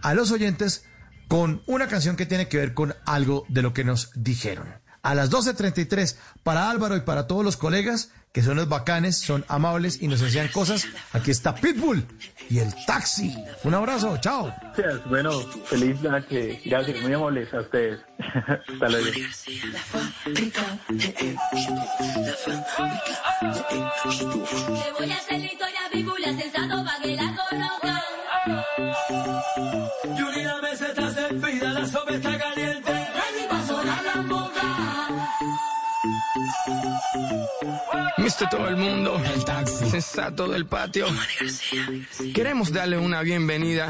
a 0.00 0.14
los 0.14 0.30
oyentes 0.30 0.84
con 1.30 1.62
una 1.66 1.86
canción 1.86 2.16
que 2.16 2.26
tiene 2.26 2.48
que 2.48 2.56
ver 2.56 2.74
con 2.74 2.92
algo 3.06 3.46
de 3.48 3.62
lo 3.62 3.72
que 3.72 3.84
nos 3.84 4.10
dijeron. 4.16 4.66
A 5.00 5.14
las 5.14 5.30
12.33, 5.30 6.16
para 6.42 6.68
Álvaro 6.68 6.96
y 6.96 7.02
para 7.02 7.28
todos 7.28 7.44
los 7.44 7.56
colegas, 7.56 8.10
que 8.32 8.42
son 8.42 8.56
los 8.56 8.68
bacanes, 8.68 9.18
son 9.18 9.44
amables 9.46 10.02
y 10.02 10.08
nos 10.08 10.20
enseñan 10.22 10.48
cosas, 10.48 10.88
aquí 11.12 11.30
está 11.30 11.54
Pitbull 11.54 12.04
y 12.48 12.58
el 12.58 12.74
taxi. 12.84 13.32
Un 13.62 13.74
abrazo, 13.74 14.16
chao. 14.16 14.52
Gracias. 14.76 15.08
Bueno, 15.08 15.30
feliz 15.66 16.00
noche. 16.02 16.60
Gracias, 16.64 17.00
muy 17.00 17.12
amables 17.14 17.54
a 17.54 17.60
ustedes. 17.60 18.00
Hasta 18.68 18.88
luego. 18.88 19.10
Servida, 31.30 31.72
la 31.72 31.86
sopa 31.86 32.14
está 32.14 32.38
caliente. 32.38 32.90
Ready 32.90 33.48
pa' 33.48 33.66
sonar 33.66 34.04
la 34.04 34.22
boca. 34.22 34.62
Mister 38.18 38.48
todo 38.48 38.68
el 38.68 38.76
mundo, 38.76 39.20
el 39.34 39.44
taxi, 39.44 39.90
sensato 39.90 40.48
del 40.48 40.66
patio. 40.66 41.06
Queremos 42.34 42.72
darle 42.72 42.98
una 42.98 43.22
bienvenida 43.22 43.88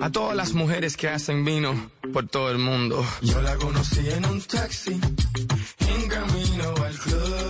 a 0.00 0.10
todas 0.10 0.36
las 0.36 0.52
mujeres 0.52 0.96
que 0.96 1.08
hacen 1.08 1.44
vino 1.44 1.90
por 2.12 2.26
todo 2.28 2.50
el 2.50 2.58
mundo. 2.58 3.04
Yo 3.22 3.40
la 3.42 3.56
conocí 3.56 4.08
en 4.08 4.24
un 4.26 4.40
taxi, 4.42 4.92
en 5.80 6.08
camino 6.08 6.74
al 6.84 6.98
club. 6.98 7.47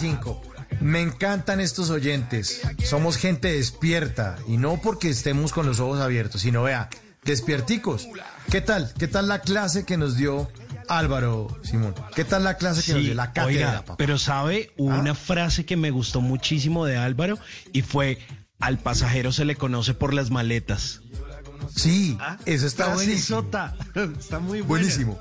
12.35. 0.00 0.40
Me 0.80 1.00
encantan 1.00 1.60
estos 1.60 1.90
oyentes. 1.90 2.60
Somos 2.84 3.16
gente 3.16 3.52
despierta 3.52 4.36
y 4.46 4.56
no 4.56 4.80
porque 4.82 5.08
estemos 5.08 5.52
con 5.52 5.66
los 5.66 5.80
ojos 5.80 6.00
abiertos, 6.00 6.42
sino 6.42 6.62
vea, 6.62 6.88
despierticos. 7.24 8.08
¿Qué 8.50 8.60
tal? 8.60 8.92
¿Qué 8.98 9.08
tal 9.08 9.28
la 9.28 9.40
clase 9.40 9.84
que 9.84 9.96
nos 9.96 10.16
dio 10.16 10.50
Álvaro 10.88 11.48
Simón? 11.62 11.94
¿Qué 12.14 12.24
tal 12.24 12.44
la 12.44 12.56
clase 12.56 12.82
que 12.82 12.92
nos 12.94 13.02
dio 13.02 13.14
la 13.14 13.32
cátedra? 13.32 13.80
oiga, 13.80 13.96
pero 13.96 14.18
sabe 14.18 14.72
una 14.76 15.14
frase 15.14 15.64
que 15.64 15.76
me 15.76 15.90
gustó 15.90 16.20
muchísimo 16.20 16.84
de 16.84 16.96
Álvaro 16.96 17.38
y 17.72 17.82
fue 17.82 18.18
al 18.58 18.78
pasajero 18.78 19.32
se 19.32 19.44
le 19.44 19.56
conoce 19.56 19.94
por 19.94 20.14
las 20.14 20.30
maletas. 20.30 21.00
Sí, 21.74 22.16
eso 22.44 22.66
está 22.66 22.86
Frase 22.86 23.06
buenísimo. 23.06 23.40
Está 24.18 24.38
muy 24.38 24.60
buena. 24.60 24.66
Buenísimo. 24.68 25.18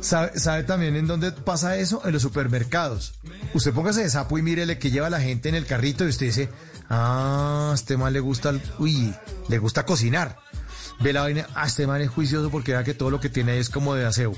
¿Sabe, 0.00 0.62
también 0.64 0.96
en 0.96 1.06
dónde 1.06 1.32
pasa 1.32 1.76
eso? 1.76 2.02
En 2.04 2.12
los 2.12 2.22
supermercados. 2.22 3.14
Usted 3.54 3.72
póngase 3.72 4.02
de 4.02 4.10
sapo 4.10 4.38
y 4.38 4.42
mírele 4.42 4.78
que 4.78 4.90
lleva 4.90 5.10
la 5.10 5.20
gente 5.20 5.48
en 5.48 5.54
el 5.54 5.66
carrito 5.66 6.04
y 6.04 6.08
usted 6.08 6.26
dice, 6.26 6.48
ah, 6.88 7.72
este 7.74 7.96
man 7.96 8.12
le 8.12 8.20
gusta, 8.20 8.52
uy, 8.78 9.14
le 9.48 9.58
gusta 9.58 9.84
cocinar. 9.84 10.38
Ve 11.00 11.12
la 11.12 11.22
vaina, 11.22 11.46
ah, 11.54 11.66
este 11.66 11.86
man 11.86 12.00
es 12.00 12.10
juicioso 12.10 12.50
porque 12.50 12.72
vea 12.72 12.84
que 12.84 12.94
todo 12.94 13.10
lo 13.10 13.20
que 13.20 13.28
tiene 13.28 13.58
es 13.58 13.70
como 13.70 13.94
de 13.94 14.06
aseo. 14.06 14.32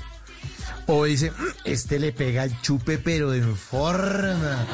O 0.87 1.05
dice, 1.05 1.31
"Mm, 1.31 1.45
este 1.65 1.99
le 1.99 2.11
pega 2.11 2.43
el 2.43 2.59
chupe 2.61 2.97
pero 2.97 3.29
de 3.31 3.41
forma. 3.41 4.65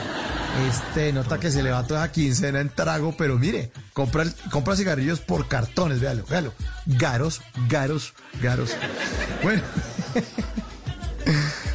Este 0.70 1.14
nota 1.14 1.40
que 1.40 1.52
se 1.52 1.62
le 1.62 1.70
va 1.72 1.86
toda 1.86 2.02
la 2.02 2.12
quincena 2.12 2.62
en 2.62 2.70
trago, 2.70 3.16
pero 3.16 3.38
mire, 3.38 3.72
compra, 3.94 4.26
compra 4.50 4.76
cigarrillos 4.76 5.20
por 5.20 5.48
cartones, 5.48 6.00
véalo, 6.00 6.26
véalo. 6.26 6.54
Garos, 6.86 7.42
garos, 7.68 8.14
garos. 8.42 8.72
Bueno. 9.44 9.62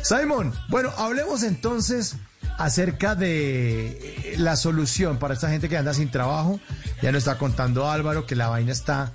Simon, 0.03 0.53
bueno, 0.69 0.91
hablemos 0.97 1.45
entonces 1.45 2.17
acerca 2.59 3.15
de 3.15 4.35
la 4.37 4.57
solución 4.57 5.19
para 5.19 5.35
esta 5.35 5.49
gente 5.49 5.69
que 5.69 5.77
anda 5.77 5.95
sin 5.95 6.11
trabajo. 6.11 6.61
Ya 7.03 7.13
nos 7.13 7.21
está 7.21 7.39
contando 7.39 7.91
Álvaro 7.91 8.27
que 8.27 8.35
la 8.35 8.49
vaina 8.49 8.73
está 8.73 9.13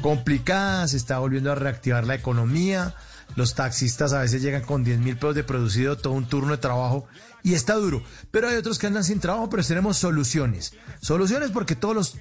complicada, 0.00 0.86
se 0.88 0.96
está 0.96 1.18
volviendo 1.18 1.50
a 1.50 1.56
reactivar 1.56 2.06
la 2.06 2.14
economía. 2.14 2.94
Los 3.36 3.54
taxistas 3.54 4.12
a 4.12 4.20
veces 4.20 4.42
llegan 4.42 4.62
con 4.62 4.84
10 4.84 5.00
mil 5.00 5.16
pesos 5.16 5.34
de 5.34 5.44
producido, 5.44 5.96
todo 5.96 6.14
un 6.14 6.28
turno 6.28 6.52
de 6.52 6.58
trabajo 6.58 7.06
y 7.42 7.54
está 7.54 7.74
duro. 7.74 8.02
Pero 8.30 8.48
hay 8.48 8.56
otros 8.56 8.78
que 8.78 8.86
andan 8.86 9.04
sin 9.04 9.20
trabajo, 9.20 9.50
pero 9.50 9.62
tenemos 9.64 9.98
soluciones. 9.98 10.74
Soluciones 11.00 11.50
porque 11.50 11.76
todos 11.76 11.94
los, 11.94 12.16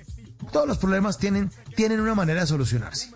todos 0.52 0.68
los 0.68 0.78
problemas 0.78 1.18
tienen, 1.18 1.52
tienen 1.76 2.00
una 2.00 2.16
manera 2.16 2.42
de 2.42 2.48
solucionarse. 2.48 3.12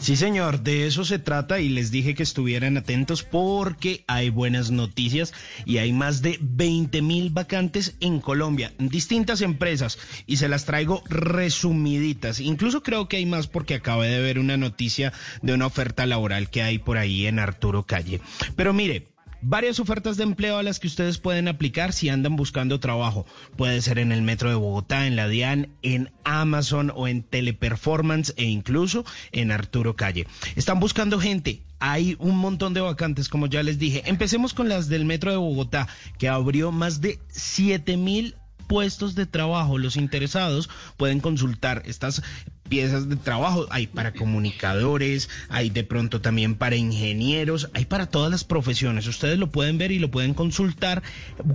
Sí, 0.00 0.16
señor, 0.16 0.62
de 0.62 0.86
eso 0.86 1.04
se 1.04 1.18
trata 1.18 1.60
y 1.60 1.68
les 1.68 1.90
dije 1.90 2.14
que 2.14 2.22
estuvieran 2.22 2.78
atentos 2.78 3.22
porque 3.22 4.02
hay 4.06 4.30
buenas 4.30 4.70
noticias 4.70 5.34
y 5.66 5.76
hay 5.76 5.92
más 5.92 6.22
de 6.22 6.38
20 6.40 7.02
mil 7.02 7.28
vacantes 7.28 7.96
en 8.00 8.18
Colombia, 8.18 8.72
en 8.78 8.88
distintas 8.88 9.42
empresas 9.42 9.98
y 10.26 10.38
se 10.38 10.48
las 10.48 10.64
traigo 10.64 11.02
resumiditas. 11.10 12.40
Incluso 12.40 12.82
creo 12.82 13.08
que 13.08 13.18
hay 13.18 13.26
más 13.26 13.46
porque 13.46 13.74
acabé 13.74 14.08
de 14.08 14.22
ver 14.22 14.38
una 14.38 14.56
noticia 14.56 15.12
de 15.42 15.52
una 15.52 15.66
oferta 15.66 16.06
laboral 16.06 16.48
que 16.48 16.62
hay 16.62 16.78
por 16.78 16.96
ahí 16.96 17.26
en 17.26 17.38
Arturo 17.38 17.82
Calle. 17.82 18.22
Pero 18.56 18.72
mire, 18.72 19.08
Varias 19.42 19.80
ofertas 19.80 20.18
de 20.18 20.24
empleo 20.24 20.58
a 20.58 20.62
las 20.62 20.78
que 20.78 20.86
ustedes 20.86 21.16
pueden 21.16 21.48
aplicar 21.48 21.94
si 21.94 22.10
andan 22.10 22.36
buscando 22.36 22.78
trabajo. 22.78 23.24
Puede 23.56 23.80
ser 23.80 23.98
en 23.98 24.12
el 24.12 24.20
Metro 24.20 24.50
de 24.50 24.56
Bogotá, 24.56 25.06
en 25.06 25.16
la 25.16 25.28
DIAN, 25.28 25.70
en 25.80 26.12
Amazon 26.24 26.92
o 26.94 27.08
en 27.08 27.22
Teleperformance 27.22 28.34
e 28.36 28.44
incluso 28.44 29.04
en 29.32 29.50
Arturo 29.50 29.96
Calle. 29.96 30.26
Están 30.56 30.78
buscando 30.78 31.18
gente. 31.18 31.62
Hay 31.78 32.16
un 32.18 32.36
montón 32.36 32.74
de 32.74 32.82
vacantes, 32.82 33.30
como 33.30 33.46
ya 33.46 33.62
les 33.62 33.78
dije. 33.78 34.02
Empecemos 34.04 34.52
con 34.52 34.68
las 34.68 34.88
del 34.88 35.06
Metro 35.06 35.30
de 35.30 35.38
Bogotá, 35.38 35.88
que 36.18 36.28
abrió 36.28 36.70
más 36.70 37.00
de 37.00 37.18
7 37.28 37.96
mil 37.96 38.34
puestos 38.66 39.14
de 39.14 39.24
trabajo. 39.24 39.78
Los 39.78 39.96
interesados 39.96 40.68
pueden 40.98 41.20
consultar 41.20 41.82
estas 41.86 42.22
piezas 42.70 43.10
de 43.10 43.16
trabajo. 43.16 43.66
Hay 43.68 43.88
para 43.88 44.14
comunicadores, 44.14 45.28
hay 45.50 45.68
de 45.68 45.84
pronto 45.84 46.22
también 46.22 46.54
para 46.54 46.76
ingenieros, 46.76 47.68
hay 47.74 47.84
para 47.84 48.06
todas 48.06 48.30
las 48.30 48.44
profesiones. 48.44 49.06
Ustedes 49.06 49.38
lo 49.38 49.50
pueden 49.50 49.76
ver 49.76 49.92
y 49.92 49.98
lo 49.98 50.10
pueden 50.10 50.32
consultar 50.32 51.02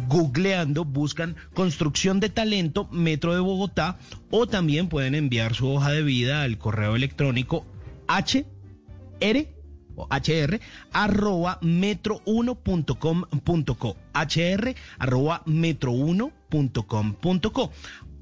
googleando, 0.08 0.86
buscan 0.86 1.36
construcción 1.56 2.20
de 2.20 2.30
talento 2.30 2.88
Metro 2.92 3.34
de 3.34 3.40
Bogotá 3.40 3.98
o 4.30 4.46
también 4.46 4.90
pueden 4.90 5.16
enviar 5.16 5.56
su 5.56 5.68
hoja 5.70 5.92
de 5.92 6.04
vida 6.04 6.44
al 6.44 6.60
correo 6.60 6.96
electrónico 6.96 7.66
hr 8.08 9.48
o 9.96 10.08
hr 10.10 10.60
arroba 10.92 11.58
metro1.com.co 11.62 13.96
hr 14.14 14.76
arroba 15.00 15.42
metro1.com.co 15.46 17.72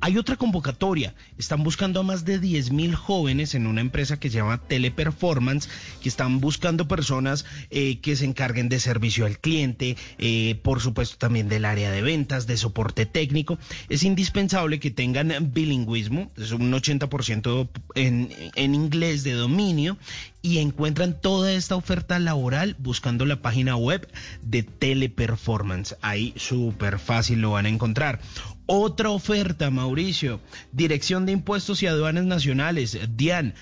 hay 0.04 0.18
otra 0.18 0.36
convocatoria. 0.36 1.16
Están 1.38 1.64
buscando 1.64 2.02
a 2.02 2.04
más 2.04 2.26
de 2.26 2.38
10 2.38 2.72
mil 2.72 2.94
jóvenes 2.94 3.56
en 3.56 3.68
una 3.68 3.80
empresa 3.80 4.20
que 4.20 4.30
se 4.30 4.36
llama 4.36 4.58
Teleperformance, 4.58 5.70
que 6.02 6.10
están 6.10 6.42
buscando 6.42 6.90
personas 6.90 7.46
eh, 7.70 8.00
que 8.00 8.18
se 8.18 8.26
encarguen 8.26 8.68
de 8.68 8.82
servicio 8.82 9.26
al 9.26 9.40
cliente, 9.40 9.96
eh, 10.18 10.60
por 10.62 10.82
supuesto 10.82 11.16
también 11.18 11.48
del 11.48 11.64
área 11.64 11.90
de 11.90 12.02
ventas, 12.02 12.48
de 12.48 12.58
soporte 12.58 13.06
técnico. 13.06 13.58
Es 13.88 14.04
indispensable 14.04 14.82
que 14.82 14.92
tengan 14.92 15.54
bilingüismo, 15.54 16.30
es 16.36 16.52
un 16.52 16.70
80% 16.74 17.70
en, 17.96 18.30
en 18.56 18.76
inglés 18.76 19.24
de 19.24 19.32
dominio 19.32 19.98
y 20.42 20.58
encuentran 20.58 21.20
toda 21.20 21.54
esta 21.54 21.78
oferta 21.78 22.20
laboral 22.20 22.76
buscando 22.78 23.26
la 23.26 23.42
página 23.42 23.78
web 23.78 24.06
de 24.42 24.62
Teleperformance. 24.64 25.96
Ahí 26.02 26.34
súper 26.36 27.00
fácil 27.00 27.40
lo 27.40 27.52
van 27.52 27.66
a 27.66 27.70
encontrar. 27.70 28.20
Otra 28.76 29.12
oferta, 29.12 29.70
Mauricio. 29.70 30.42
Dirección 30.72 31.28
de 31.28 31.32
Impuestos 31.32 31.84
y 31.84 31.86
Aduanas 31.86 32.26
Nacionales, 32.26 32.98
DIAN. 33.16 33.54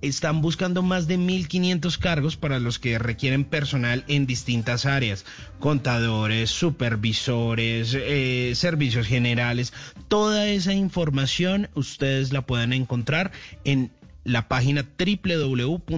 Están 0.00 0.42
buscando 0.42 0.80
más 0.84 1.08
de 1.08 1.18
1.500 1.18 1.98
cargos 1.98 2.36
para 2.36 2.60
los 2.60 2.78
que 2.78 2.96
requieren 3.00 3.42
personal 3.42 4.04
en 4.06 4.28
distintas 4.28 4.86
áreas. 4.86 5.26
Contadores, 5.58 6.50
supervisores, 6.50 7.96
eh, 7.98 8.52
servicios 8.54 9.08
generales. 9.08 9.72
Toda 10.06 10.46
esa 10.46 10.72
información 10.72 11.68
ustedes 11.74 12.32
la 12.32 12.42
pueden 12.42 12.72
encontrar 12.72 13.32
en 13.64 13.90
la 14.22 14.46
página 14.46 14.86
www.dian.gov.co 14.96 15.90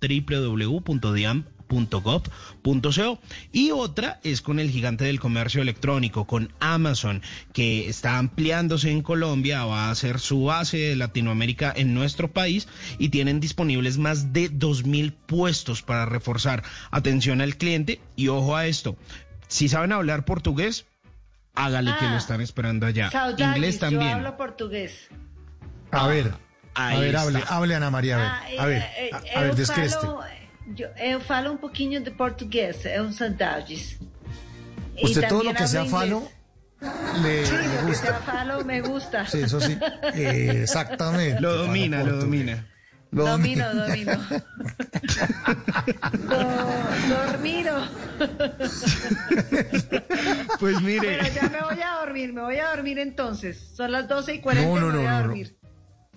www.dian.gov.co 0.00 1.57
y 3.52 3.70
otra 3.70 4.20
es 4.24 4.40
con 4.42 4.58
el 4.58 4.70
gigante 4.70 5.04
del 5.04 5.20
comercio 5.20 5.62
electrónico, 5.62 6.26
con 6.26 6.52
Amazon, 6.60 7.22
que 7.52 7.88
está 7.88 8.18
ampliándose 8.18 8.90
en 8.90 9.02
Colombia, 9.02 9.64
va 9.64 9.90
a 9.90 9.94
ser 9.94 10.18
su 10.18 10.44
base 10.44 10.78
de 10.78 10.96
Latinoamérica 10.96 11.72
en 11.76 11.94
nuestro 11.94 12.28
país 12.28 12.68
y 12.98 13.10
tienen 13.10 13.40
disponibles 13.40 13.98
más 13.98 14.32
de 14.32 14.50
2.000 14.50 15.12
puestos 15.26 15.82
para 15.82 16.06
reforzar 16.06 16.62
atención 16.90 17.40
al 17.40 17.56
cliente 17.56 18.00
y 18.16 18.28
ojo 18.28 18.56
a 18.56 18.66
esto, 18.66 18.96
si 19.48 19.68
saben 19.68 19.92
hablar 19.92 20.24
portugués, 20.24 20.86
hágale 21.54 21.90
que 21.98 22.06
Ah. 22.06 22.10
lo 22.12 22.16
están 22.18 22.40
esperando 22.40 22.86
allá. 22.86 23.10
Saudades, 23.10 23.56
Inglés 23.56 23.74
yo 23.76 23.80
también. 23.80 24.12
hablo 24.12 24.36
portugués. 24.36 25.08
A 25.90 26.06
ver, 26.06 26.32
a 26.74 26.96
ver, 26.98 27.16
hable, 27.16 27.38
está. 27.40 27.56
hable 27.56 27.74
Ana 27.74 27.90
María, 27.90 28.16
a 28.16 28.20
ver, 28.20 28.30
Ah, 28.58 28.62
a 28.62 28.66
ver, 28.66 28.82
eh, 28.82 29.10
a, 29.12 29.18
eh, 29.18 29.30
a 29.36 29.40
ver, 29.40 29.50
eu 29.50 29.54
descreste. 29.56 30.00
falo, 30.06 30.20
eu, 30.76 30.88
eu 30.96 31.20
falo 31.20 31.52
um 31.52 31.56
pouquinho 31.56 32.00
de 32.02 32.10
português, 32.10 32.84
é 32.84 33.00
um 33.00 33.12
saudades. 33.12 33.98
E 34.96 35.04
Usted 35.06 35.28
todo 35.28 35.44
lo 35.44 35.54
que 35.54 35.66
sea 35.68 35.80
hablo 35.82 35.90
falo 35.90 36.16
inglés. 36.16 37.22
le, 37.22 37.46
Sí, 37.46 37.52
le 37.52 37.62
lo 37.62 37.70
que 37.70 37.82
gusta. 37.86 38.06
sea 38.06 38.20
falo 38.20 38.64
me 38.64 38.80
gusta. 38.80 39.26
Sí, 39.26 39.40
eso 39.42 39.60
sí. 39.60 39.78
Eh, 40.14 40.60
exactamente. 40.62 41.40
Lo 41.40 41.56
domina, 41.56 41.98
lo 41.98 42.04
portugués. 42.18 42.24
domina. 42.24 42.66
Lo 43.10 43.24
Domino, 43.24 43.74
domino. 43.74 44.12
Do- 46.28 47.08
dormido. 47.08 47.88
Pues 50.60 50.80
mire. 50.82 51.16
Bueno, 51.18 51.34
ya 51.34 51.48
me 51.48 51.60
voy 51.62 51.82
a 51.82 51.98
dormir, 52.04 52.32
me 52.32 52.42
voy 52.42 52.56
a 52.58 52.70
dormir 52.70 52.98
entonces. 52.98 53.72
Son 53.74 53.92
las 53.92 54.08
12 54.08 54.34
y 54.34 54.40
40 54.40 54.68
No, 54.70 54.76
y 54.76 54.80
no, 54.80 54.86
me 54.88 54.92
voy 54.96 55.02
no, 55.04 55.08
a 55.08 55.12
no, 55.12 55.18
no. 55.20 55.26
dormir. 55.28 55.56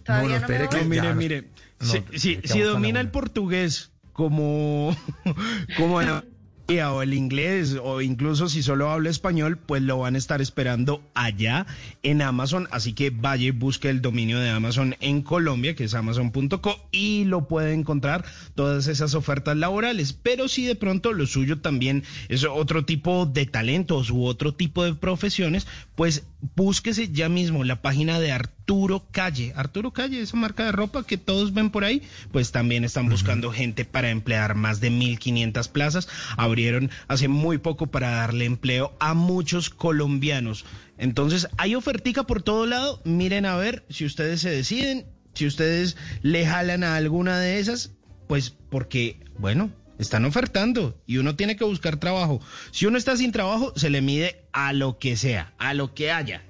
Todavía 0.03 0.39
No, 0.39 0.41
no, 0.41 0.47
me 0.47 0.53
espere 0.55 0.67
voy. 0.67 0.79
que- 0.79 0.85
mire, 0.85 1.13
mire. 1.13 1.49
no, 1.79 1.85
si 1.87 2.03
si- 2.19 2.59
domina 2.61 2.99
el 2.99 3.09
portugués 3.09 3.90
como, 4.21 4.95
como 5.77 5.95
María, 5.95 6.93
o 6.93 7.01
el 7.01 7.15
inglés 7.15 7.75
o 7.83 8.01
incluso 8.01 8.49
si 8.49 8.61
solo 8.61 8.91
habla 8.91 9.09
español, 9.09 9.57
pues 9.57 9.81
lo 9.81 9.97
van 9.97 10.13
a 10.13 10.19
estar 10.19 10.43
esperando 10.43 11.01
allá 11.15 11.65
en 12.03 12.21
Amazon. 12.21 12.67
Así 12.69 12.93
que 12.93 13.09
vaya 13.09 13.47
y 13.47 13.51
busque 13.51 13.89
el 13.89 14.03
dominio 14.03 14.39
de 14.39 14.51
Amazon 14.51 14.95
en 14.99 15.23
Colombia, 15.23 15.75
que 15.75 15.85
es 15.85 15.95
amazon.co, 15.95 16.87
y 16.91 17.23
lo 17.23 17.47
puede 17.47 17.73
encontrar 17.73 18.23
todas 18.53 18.85
esas 18.85 19.15
ofertas 19.15 19.57
laborales. 19.57 20.13
Pero 20.13 20.47
si 20.47 20.65
de 20.65 20.75
pronto 20.75 21.13
lo 21.13 21.25
suyo 21.25 21.59
también 21.59 22.03
es 22.29 22.43
otro 22.43 22.85
tipo 22.85 23.25
de 23.25 23.47
talentos 23.47 24.11
u 24.11 24.23
otro 24.25 24.53
tipo 24.53 24.83
de 24.83 24.93
profesiones, 24.93 25.65
pues 25.95 26.25
búsquese 26.55 27.09
ya 27.11 27.29
mismo 27.29 27.63
la 27.63 27.81
página 27.81 28.19
de 28.19 28.31
Arturo 28.31 29.05
Calle. 29.11 29.53
Arturo 29.55 29.91
Calle, 29.91 30.21
esa 30.21 30.37
marca 30.37 30.65
de 30.65 30.71
ropa 30.71 31.05
que 31.05 31.17
todos 31.17 31.53
ven 31.53 31.69
por 31.69 31.83
ahí, 31.83 32.01
pues 32.31 32.51
también 32.51 32.83
están 32.83 33.09
buscando 33.09 33.51
gente 33.51 33.85
para 33.85 34.09
emplear 34.09 34.55
más 34.55 34.81
de 34.81 34.91
1.500 34.91 35.69
plazas. 35.69 36.07
Abrieron 36.37 36.89
hace 37.07 37.27
muy 37.27 37.57
poco 37.57 37.87
para 37.87 38.11
darle 38.11 38.45
empleo 38.45 38.93
a 38.99 39.13
muchos 39.13 39.69
colombianos. 39.69 40.65
Entonces, 40.97 41.47
hay 41.57 41.75
ofertica 41.75 42.23
por 42.23 42.41
todo 42.41 42.65
lado. 42.65 43.01
Miren 43.05 43.45
a 43.45 43.55
ver 43.55 43.85
si 43.89 44.05
ustedes 44.05 44.41
se 44.41 44.49
deciden, 44.49 45.05
si 45.33 45.47
ustedes 45.47 45.97
le 46.21 46.45
jalan 46.45 46.83
a 46.83 46.95
alguna 46.95 47.39
de 47.39 47.59
esas, 47.59 47.91
pues 48.27 48.49
porque, 48.69 49.19
bueno, 49.37 49.71
están 50.03 50.25
ofertando 50.25 51.01
y 51.05 51.17
uno 51.17 51.35
tiene 51.35 51.55
que 51.55 51.63
buscar 51.63 51.97
trabajo. 51.97 52.39
Si 52.71 52.85
uno 52.85 52.97
está 52.97 53.15
sin 53.17 53.31
trabajo, 53.31 53.73
se 53.75 53.89
le 53.89 54.01
mide 54.01 54.45
a 54.53 54.73
lo 54.73 54.97
que 54.99 55.15
sea, 55.17 55.53
a 55.57 55.73
lo 55.73 55.93
que 55.93 56.11
haya. 56.11 56.43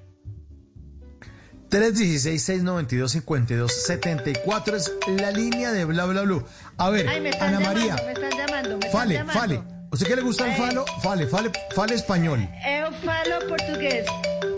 316-692-5274 3.30 4.74
es 4.76 4.92
la 5.20 5.30
línea 5.30 5.72
de 5.72 5.84
bla 5.84 6.04
bla 6.06 6.22
blue. 6.22 6.44
A 6.76 6.90
ver, 6.90 7.08
Ay, 7.08 7.20
me 7.20 7.30
están 7.30 7.54
Ana 7.54 7.60
llamando, 7.60 7.80
María, 7.80 7.96
me 8.06 8.12
están 8.12 8.30
llamando, 8.38 8.78
me 8.78 8.90
fale, 8.90 9.14
están 9.14 9.26
llamando. 9.34 9.40
fale. 9.62 9.62
¿Usted 9.92 10.06
qué 10.06 10.16
le 10.16 10.22
gusta 10.22 10.46
el 10.46 10.52
Eh. 10.52 10.56
falo? 10.56 10.84
Fale, 11.02 11.26
fale, 11.26 11.50
fale 11.74 11.94
español. 11.94 12.40
Eu 12.64 12.90
falo 13.04 13.46
portugués. 13.48 14.06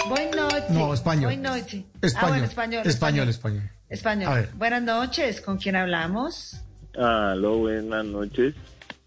Boa 0.08 0.20
noite. 0.36 0.66
No, 0.70 0.94
español. 0.94 1.40
Noite. 1.42 1.84
Español. 2.02 2.24
Ah, 2.24 2.28
bueno, 2.28 2.44
español. 2.44 2.82
Español, 2.86 3.28
español. 3.28 3.70
Español. 3.89 4.32
A 4.32 4.34
ver. 4.36 4.50
Buenas 4.55 4.82
noches. 4.82 5.40
¿Con 5.40 5.56
quién 5.58 5.74
hablamos? 5.76 6.56
Aló, 6.97 7.58
buenas 7.58 8.05
noches. 8.05 8.55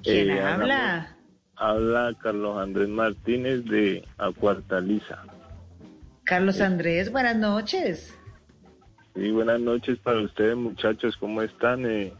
¿Quién 0.08 0.30
Eh, 0.32 0.42
habla? 0.42 1.18
Habla 1.58 2.16
Carlos 2.22 2.58
Andrés 2.60 2.88
Martínez 2.88 3.66
de 3.66 4.06
Acuartaliza. 4.18 5.24
Carlos 6.24 6.62
Andrés, 6.62 7.12
buenas 7.12 7.36
noches. 7.36 8.18
Y 9.16 9.32
buenas 9.32 9.60
noches 9.60 9.98
para 10.00 10.22
ustedes, 10.22 10.56
muchachos. 10.56 11.18
¿Cómo 11.18 11.42
están? 11.42 11.86
Eh, 11.86 12.14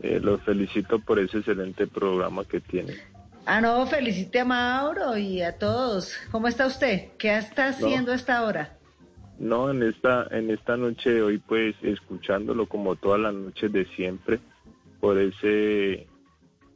eh, 0.00 0.20
los 0.22 0.40
felicito 0.42 0.98
por 1.00 1.18
ese 1.18 1.38
excelente 1.38 1.86
programa 1.86 2.44
que 2.44 2.60
tienen. 2.60 2.96
Ah, 3.44 3.60
no, 3.60 3.84
felicite 3.86 4.40
a 4.40 4.44
Mauro 4.44 5.16
y 5.18 5.42
a 5.42 5.58
todos. 5.58 6.16
¿Cómo 6.30 6.46
está 6.48 6.66
usted? 6.66 7.08
¿Qué 7.18 7.36
está 7.36 7.68
haciendo 7.68 8.12
a 8.12 8.14
esta 8.14 8.44
hora? 8.44 8.76
No, 9.38 9.70
en 9.70 9.82
esta, 9.82 10.26
en 10.30 10.50
esta 10.50 10.76
noche 10.76 11.10
de 11.10 11.22
hoy, 11.22 11.38
pues, 11.38 11.74
escuchándolo 11.82 12.66
como 12.66 12.96
todas 12.96 13.20
las 13.20 13.34
noches 13.34 13.72
de 13.72 13.86
siempre, 13.96 14.38
por 15.00 15.18
ese, 15.18 16.06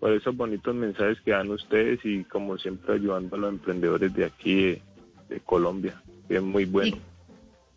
por 0.05 0.13
esos 0.13 0.37
bonitos 0.37 0.75
mensajes 0.75 1.19
que 1.23 1.31
dan 1.31 1.49
ustedes 1.49 1.99
y 2.05 2.25
como 2.25 2.59
siempre 2.59 2.97
ayudando 2.97 3.37
a 3.37 3.39
los 3.39 3.53
emprendedores 3.55 4.13
de 4.13 4.27
aquí 4.27 4.55
de, 4.55 4.83
de 5.31 5.41
Colombia, 5.41 5.99
que 6.29 6.37
es 6.37 6.43
muy 6.43 6.67
bueno. 6.67 6.99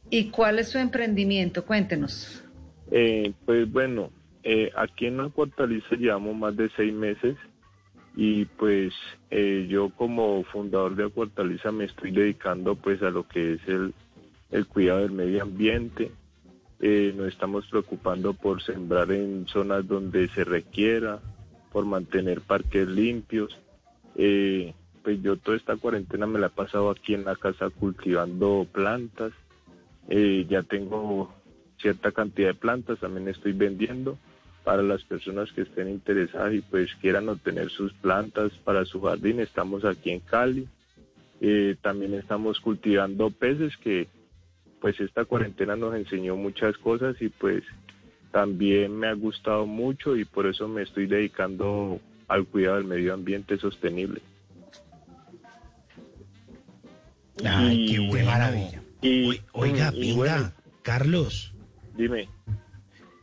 ¿Y 0.10 0.30
cuál 0.30 0.60
es 0.60 0.68
su 0.68 0.78
emprendimiento? 0.78 1.64
Cuéntenos. 1.64 2.44
Eh, 2.92 3.32
pues 3.46 3.72
bueno, 3.72 4.12
eh, 4.44 4.74
aquí 4.76 5.06
en 5.06 5.16
la 5.16 5.30
Fortaleza 5.30 5.96
llevamos 5.96 6.36
más 6.36 6.58
de 6.58 6.70
seis 6.76 6.92
meses 6.92 7.38
y 8.14 8.44
pues 8.44 8.92
eh, 9.32 9.66
yo 9.70 9.90
como 9.92 10.44
fundador 10.44 10.98
de 10.98 11.10
Fortaleza 11.10 11.72
me 11.72 11.86
estoy 11.86 12.12
dedicando 12.12 12.76
pues 12.76 13.02
a 13.04 13.10
lo 13.10 13.26
que 13.26 13.54
es 13.54 13.62
el, 13.68 13.94
el 14.52 14.68
cuidado 14.68 15.00
del 15.00 15.14
medio 15.14 15.44
ambiente. 15.44 16.12
Eh, 16.82 17.14
nos 17.16 17.30
estamos 17.30 17.66
preocupando 17.68 18.34
por 18.34 18.62
sembrar 18.62 19.14
en 19.14 19.48
zonas 19.48 19.88
donde 19.88 20.28
se 20.28 20.44
requiera, 20.44 21.22
por 21.78 21.86
mantener 21.86 22.42
parques 22.42 22.88
limpios. 22.88 23.56
Eh, 24.16 24.74
pues 25.04 25.22
yo 25.22 25.38
toda 25.38 25.58
esta 25.58 25.76
cuarentena 25.76 26.26
me 26.26 26.40
la 26.40 26.48
he 26.48 26.50
pasado 26.50 26.90
aquí 26.90 27.14
en 27.14 27.24
la 27.24 27.36
casa 27.36 27.70
cultivando 27.70 28.66
plantas. 28.72 29.32
Eh, 30.10 30.48
ya 30.50 30.64
tengo 30.64 31.32
cierta 31.80 32.12
cantidad 32.12 32.48
de 32.48 32.54
plantas, 32.56 32.98
también 32.98 33.28
estoy 33.28 33.52
vendiendo 33.54 34.18
para 34.64 34.82
las 34.82 35.04
personas 35.04 35.52
que 35.52 35.62
estén 35.62 35.88
interesadas 35.88 36.56
y 36.56 36.62
pues 36.62 36.90
quieran 36.96 37.30
obtener 37.30 37.70
sus 37.70 37.94
plantas 37.94 38.52
para 38.64 38.84
su 38.84 39.00
jardín. 39.00 39.40
Estamos 39.40 39.86
aquí 39.86 40.10
en 40.10 40.22
Cali. 40.22 40.68
Eh, 41.42 41.76
también 41.80 42.16
estamos 42.16 42.60
cultivando 42.60 43.30
peces 43.30 43.78
que 43.78 44.08
pues 44.82 45.00
esta 45.00 45.26
cuarentena 45.26 45.76
nos 45.76 45.94
enseñó 45.94 46.38
muchas 46.38 46.76
cosas 46.80 47.22
y 47.22 47.30
pues 47.30 47.64
también 48.38 48.96
me 48.96 49.08
ha 49.08 49.14
gustado 49.14 49.66
mucho 49.66 50.16
y 50.16 50.24
por 50.24 50.46
eso 50.46 50.68
me 50.68 50.84
estoy 50.84 51.08
dedicando 51.08 52.00
al 52.28 52.46
cuidado 52.46 52.76
del 52.76 52.86
medio 52.86 53.16
ambiente 53.16 53.58
sostenible. 53.58 54.22
Ay, 57.44 57.88
qué 57.88 57.94
Y- 58.04 58.08
bueno. 58.08 58.26
maravilla. 58.30 58.84
Y, 59.02 59.42
Oiga, 59.54 59.92
y 59.96 60.00
venga, 60.12 60.16
bueno, 60.16 60.52
Carlos. 60.84 61.52
dime. 61.96 62.30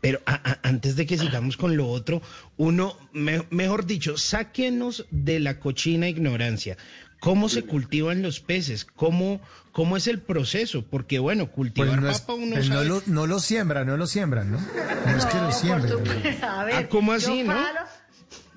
Pero 0.01 0.19
a- 0.27 0.35
a- 0.51 0.69
antes 0.69 0.97
de 0.97 1.07
que 1.07 1.17
sigamos 1.17 1.57
con 1.57 1.77
lo 1.77 1.89
otro, 1.89 2.21
uno, 2.57 2.97
me- 3.13 3.45
mejor 3.51 3.87
dicho, 3.87 4.17
sáquenos 4.19 5.07
de 5.13 5.39
la 5.39 5.61
cochina 5.61 6.09
ignorancia. 6.09 6.77
¿Cómo 7.25 7.49
se 7.49 7.65
cultivan 7.65 8.23
los 8.23 8.41
peces? 8.41 8.85
¿Cómo, 8.85 9.41
cómo 9.73 9.97
es 9.97 10.07
el 10.07 10.21
proceso? 10.21 10.85
Porque 10.89 11.19
bueno, 11.19 11.51
cultivar 11.51 11.89
Pues 11.89 12.01
no, 12.01 12.11
es- 12.11 12.21
papa 12.21 12.35
uno 12.35 12.53
pues 12.55 12.69
no 12.69 12.75
sabe- 12.77 12.87
lo, 12.89 13.03
no 13.07 13.27
lo 13.27 13.39
siembran, 13.41 13.87
no 13.87 13.97
lo 13.97 14.07
siembran, 14.07 14.53
¿no? 14.53 14.59
No 14.59 15.17
es 15.17 15.25
que 15.27 15.39
lo 15.39 15.51
siembren. 15.53 16.43
A 16.45 16.65
ver, 16.65 16.75
Ah, 16.75 16.87
¿cómo 16.89 17.13
así, 17.13 17.39
yo 17.39 17.45
no? 17.45 17.53
falo, 17.55 17.81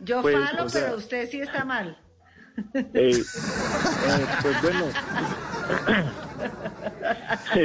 yo 0.04 0.22
Pues, 0.22 0.36
falo, 0.38 0.66
o 0.66 0.70
sea- 0.70 0.86
pero 0.86 0.98
usted 0.98 1.30
sí 1.32 1.40
está 1.40 1.64
mal. 1.66 1.98
Eh, 2.74 2.84
eh, 2.94 4.26
pues 4.42 4.62
bueno, 4.64 4.86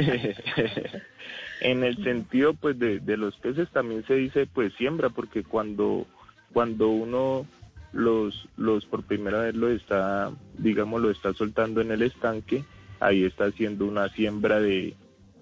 en 1.61 1.83
el 1.83 2.03
sentido 2.03 2.53
pues 2.53 2.77
de, 2.79 2.99
de 2.99 3.17
los 3.17 3.35
peces 3.37 3.69
también 3.71 4.05
se 4.05 4.13
dice 4.15 4.45
pues 4.45 4.73
siembra 4.77 5.09
porque 5.09 5.43
cuando 5.43 6.05
cuando 6.53 6.89
uno 6.89 7.45
los 7.93 8.49
los 8.57 8.85
por 8.85 9.03
primera 9.03 9.41
vez 9.41 9.55
lo 9.55 9.69
está 9.69 10.31
digamos 10.57 11.01
lo 11.01 11.11
está 11.11 11.33
soltando 11.33 11.79
en 11.79 11.91
el 11.91 12.01
estanque 12.01 12.65
ahí 12.99 13.23
está 13.23 13.45
haciendo 13.45 13.85
una 13.85 14.09
siembra 14.09 14.59
de 14.59 14.95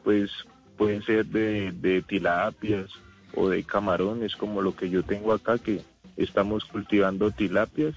pues 0.04 0.30
pueden 0.78 1.02
ser 1.04 1.26
de, 1.28 1.72
de 1.72 2.02
tilapias 2.02 2.90
o 3.34 3.50
de 3.50 3.64
camarones 3.64 4.36
como 4.36 4.62
lo 4.62 4.76
que 4.76 4.90
yo 4.90 5.04
tengo 5.04 5.32
acá 5.32 5.58
que 5.58 5.82
estamos 6.18 6.66
cultivando 6.66 7.32
tilapias 7.32 7.96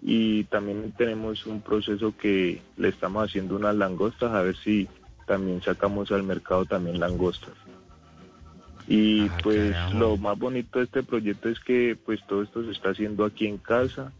y 0.00 0.44
también 0.44 0.92
tenemos 0.96 1.46
un 1.46 1.60
proceso 1.60 2.14
que 2.16 2.62
le 2.76 2.88
estamos 2.88 3.28
haciendo 3.28 3.56
unas 3.56 3.74
langostas 3.74 4.32
a 4.32 4.42
ver 4.42 4.56
si 4.56 4.88
también 5.26 5.60
sacamos 5.62 6.10
al 6.12 6.22
mercado 6.22 6.64
también 6.64 7.00
langostas. 7.00 7.54
Y 8.90 9.28
pues 9.42 9.76
lo 9.94 10.16
más 10.16 10.38
bonito 10.38 10.78
de 10.78 10.86
este 10.86 11.02
proyecto 11.02 11.48
es 11.50 11.60
que 11.60 11.96
pues 12.06 12.20
todo 12.26 12.42
esto 12.42 12.64
se 12.64 12.70
está 12.70 12.90
haciendo 12.90 13.24
aquí 13.26 13.46
en 13.46 13.58
casa 13.58 14.12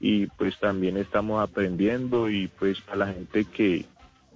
y 0.00 0.26
pues 0.26 0.58
también 0.58 0.96
estamos 0.96 1.40
aprendiendo 1.42 2.28
y 2.28 2.48
pues 2.48 2.78
a 2.90 2.96
la 2.96 3.12
gente 3.12 3.44
que 3.44 3.84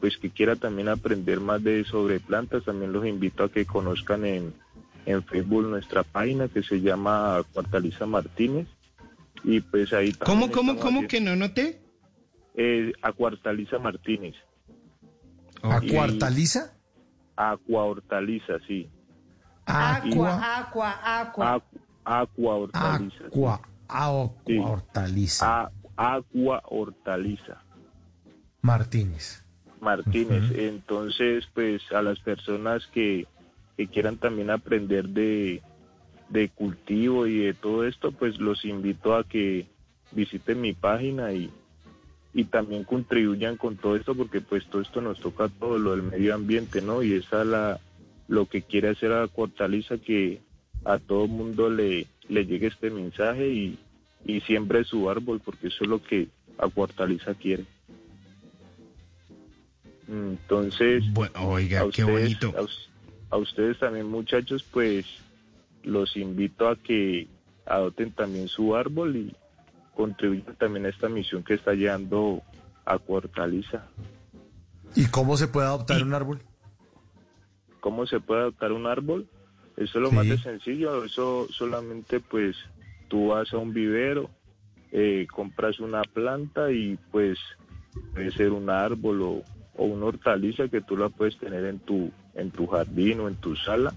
pues 0.00 0.16
que 0.16 0.30
quiera 0.30 0.54
también 0.56 0.88
aprender 0.88 1.40
más 1.40 1.62
de 1.62 1.84
sobre 1.84 2.20
plantas 2.20 2.64
también 2.64 2.92
los 2.92 3.04
invito 3.04 3.42
a 3.44 3.50
que 3.52 3.66
conozcan 3.66 4.24
en, 4.24 4.54
en 5.06 5.22
Facebook 5.24 5.64
nuestra 5.68 6.04
página 6.04 6.48
que 6.48 6.62
se 6.62 6.80
llama 6.80 7.42
Cuartaliza 7.52 8.06
Martínez 8.06 8.68
y 9.44 9.60
pues 9.60 9.92
ahí 9.92 10.12
¿Cómo, 10.12 10.42
también 10.48 10.52
cómo, 10.52 10.72
cómo 10.78 11.00
haciendo- 11.00 11.08
que 11.08 11.20
no 11.20 11.34
noté? 11.36 11.80
eh, 12.54 12.92
Acuartaliza 13.02 13.78
Martínez. 13.80 14.36
¿Acuartaliza? 15.62 16.74
Aqua 17.36 17.84
Hortaliza, 17.84 18.58
sí. 18.66 18.88
Aqua, 19.70 20.58
aqua, 20.58 21.20
aqua. 21.20 21.62
Aqua 22.04 22.54
Hortaliza. 22.54 23.24
Aqua, 23.26 23.60
agua 23.88 24.32
Sí. 24.46 24.58
hortaliza. 24.58 25.62
A- 25.62 25.70
Aqua 25.96 26.62
Hortaliza. 26.66 27.58
Martínez. 28.62 29.44
Martínez. 29.80 30.50
Entonces, 30.56 31.46
pues 31.54 31.82
a 31.92 32.02
las 32.02 32.18
personas 32.20 32.86
que, 32.88 33.26
que 33.76 33.86
quieran 33.86 34.16
también 34.16 34.50
aprender 34.50 35.08
de, 35.08 35.62
de 36.28 36.48
cultivo 36.50 37.26
y 37.26 37.38
de 37.38 37.54
todo 37.54 37.84
esto, 37.86 38.12
pues 38.12 38.38
los 38.38 38.64
invito 38.64 39.14
a 39.14 39.24
que 39.24 39.66
visiten 40.12 40.60
mi 40.60 40.72
página 40.72 41.32
y, 41.32 41.50
y 42.34 42.44
también 42.44 42.84
contribuyan 42.84 43.56
con 43.56 43.76
todo 43.76 43.96
esto 43.96 44.14
porque 44.14 44.40
pues 44.40 44.66
todo 44.66 44.82
esto 44.82 45.00
nos 45.00 45.20
toca 45.20 45.48
todo 45.48 45.78
lo 45.78 45.92
del 45.92 46.02
medio 46.02 46.34
ambiente, 46.34 46.82
¿no? 46.82 47.02
Y 47.02 47.14
esa 47.14 47.40
es 47.42 47.46
la, 47.46 47.80
lo 48.30 48.46
que 48.46 48.62
quiere 48.62 48.88
hacer 48.90 49.12
a 49.12 49.26
Cortaliza 49.26 49.98
que 49.98 50.40
a 50.84 50.98
todo 50.98 51.26
mundo 51.26 51.68
le, 51.68 52.06
le 52.28 52.46
llegue 52.46 52.68
este 52.68 52.88
mensaje 52.88 53.48
y, 53.48 53.78
y 54.24 54.40
siembre 54.42 54.84
su 54.84 55.10
árbol 55.10 55.40
porque 55.44 55.66
eso 55.66 55.82
es 55.82 55.88
lo 55.90 56.00
que 56.02 56.28
a 56.56 56.68
Cortaliza 56.68 57.34
quiere. 57.34 57.64
Entonces, 60.08 61.04
oiga, 61.40 61.80
a 61.82 61.90
qué 61.90 62.04
ustedes- 62.04 62.38
bonito. 62.40 62.54
A, 62.58 62.62
us- 62.62 62.88
a 63.30 63.36
ustedes 63.36 63.78
también, 63.78 64.06
muchachos, 64.06 64.64
pues 64.70 65.06
los 65.84 66.16
invito 66.16 66.68
a 66.68 66.76
que 66.76 67.28
adopten 67.66 68.10
también 68.12 68.48
su 68.48 68.74
árbol 68.74 69.16
y 69.16 69.34
contribuyan 69.94 70.54
también 70.56 70.86
a 70.86 70.88
esta 70.88 71.08
misión 71.08 71.42
que 71.44 71.54
está 71.54 71.74
llevando 71.74 72.42
a 72.84 72.98
Cortaliza. 72.98 73.86
¿Y 74.96 75.06
cómo 75.06 75.36
se 75.36 75.46
puede 75.46 75.66
adoptar 75.68 76.02
un 76.02 76.14
árbol? 76.14 76.40
¿Cómo 77.80 78.06
se 78.06 78.20
puede 78.20 78.42
adoptar 78.42 78.72
un 78.72 78.86
árbol? 78.86 79.26
Eso 79.76 79.98
es 79.98 80.02
lo 80.02 80.10
Sí. 80.10 80.16
más 80.16 80.28
de 80.28 80.38
sencillo. 80.38 81.04
Eso 81.04 81.46
solamente 81.50 82.20
pues 82.20 82.56
tú 83.08 83.28
vas 83.28 83.52
a 83.52 83.58
un 83.58 83.72
vivero, 83.72 84.30
eh, 84.92 85.26
compras 85.32 85.80
una 85.80 86.02
planta 86.02 86.70
y 86.70 86.98
pues 87.10 87.38
puede 88.14 88.30
ser 88.32 88.50
un 88.52 88.70
árbol 88.70 89.22
o, 89.22 89.42
o 89.76 89.84
una 89.84 90.06
hortaliza 90.06 90.68
que 90.68 90.80
tú 90.80 90.96
la 90.96 91.08
puedes 91.08 91.36
tener 91.38 91.64
en 91.64 91.78
tu, 91.80 92.10
en 92.34 92.50
tu 92.50 92.66
jardín 92.66 93.20
o 93.20 93.28
en 93.28 93.36
tu 93.36 93.56
sala 93.56 93.94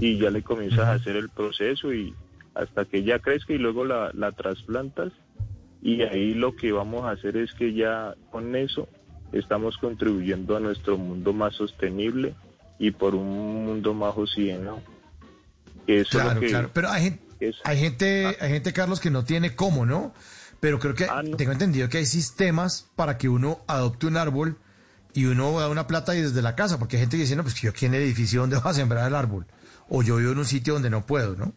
y 0.00 0.18
ya 0.18 0.30
le 0.30 0.42
comienzas 0.42 0.80
a 0.86 0.92
hacer 0.92 1.16
el 1.16 1.28
proceso 1.30 1.92
y 1.92 2.14
hasta 2.54 2.84
que 2.86 3.02
ya 3.02 3.18
crezca 3.18 3.52
y 3.52 3.58
luego 3.58 3.84
la, 3.84 4.10
la 4.14 4.32
trasplantas 4.32 5.12
y 5.82 6.02
ahí 6.02 6.34
lo 6.34 6.56
que 6.56 6.72
vamos 6.72 7.04
a 7.04 7.10
hacer 7.10 7.36
es 7.36 7.52
que 7.54 7.74
ya 7.74 8.14
con 8.30 8.56
eso 8.56 8.88
estamos 9.32 9.76
contribuyendo 9.78 10.56
a 10.56 10.60
nuestro 10.60 10.96
mundo 10.96 11.32
más 11.32 11.54
sostenible 11.54 12.34
y 12.78 12.90
por 12.90 13.14
un 13.14 13.64
mundo 13.66 13.94
más. 13.94 14.14
Que 15.86 16.00
eso 16.00 16.08
es 16.08 16.14
lo 16.14 16.20
Claro, 16.20 16.40
que- 16.40 16.48
claro. 16.48 16.70
Pero 16.72 16.90
hay 16.90 17.02
gente, 17.04 17.22
es- 17.40 17.56
hay 17.64 17.78
gente, 17.78 18.36
hay 18.40 18.50
gente, 18.50 18.72
Carlos, 18.72 19.00
que 19.00 19.10
no 19.10 19.24
tiene 19.24 19.54
cómo, 19.54 19.86
¿no? 19.86 20.12
Pero 20.60 20.78
creo 20.78 20.94
que 20.94 21.04
Ah, 21.04 21.22
tengo 21.36 21.52
entendido 21.52 21.88
que 21.88 21.98
hay 21.98 22.06
sistemas 22.06 22.90
para 22.96 23.18
que 23.18 23.28
uno 23.28 23.60
adopte 23.66 24.06
un 24.06 24.16
árbol 24.16 24.56
y 25.12 25.26
uno 25.26 25.58
da 25.60 25.68
una 25.68 25.86
plata 25.86 26.16
y 26.16 26.20
desde 26.22 26.42
la 26.42 26.56
casa, 26.56 26.78
porque 26.78 26.96
hay 26.96 27.02
gente 27.02 27.16
que 27.16 27.22
dice, 27.22 27.36
no, 27.36 27.42
pues 27.42 27.54
yo 27.60 27.70
aquí 27.70 27.86
en 27.86 27.94
el 27.94 28.02
edificio 28.02 28.40
donde 28.40 28.56
va 28.58 28.70
a 28.70 28.74
sembrar 28.74 29.06
el 29.06 29.14
árbol, 29.14 29.46
o 29.88 30.02
yo 30.02 30.16
vivo 30.16 30.32
en 30.32 30.38
un 30.38 30.44
sitio 30.44 30.72
donde 30.74 30.90
no 30.90 31.06
puedo, 31.06 31.36
¿no? 31.36 31.52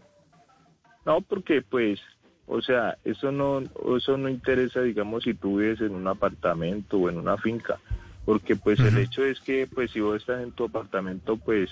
No, 1.05 1.21
porque 1.21 1.61
pues, 1.61 1.99
o 2.47 2.61
sea, 2.61 2.97
eso 3.03 3.31
no, 3.31 3.61
eso 3.97 4.17
no 4.17 4.29
interesa, 4.29 4.81
digamos, 4.81 5.23
si 5.23 5.33
tú 5.33 5.57
vives 5.59 5.81
en 5.81 5.95
un 5.95 6.07
apartamento 6.07 6.97
o 6.97 7.09
en 7.09 7.17
una 7.17 7.37
finca, 7.37 7.79
porque 8.29 8.55
pues 8.55 8.79
el 8.79 8.95
hecho 8.99 9.25
es 9.25 9.39
que, 9.39 9.65
pues, 9.65 9.89
si 9.89 10.01
vos 10.01 10.17
estás 10.17 10.43
en 10.43 10.51
tu 10.51 10.65
apartamento, 10.65 11.35
pues, 11.37 11.67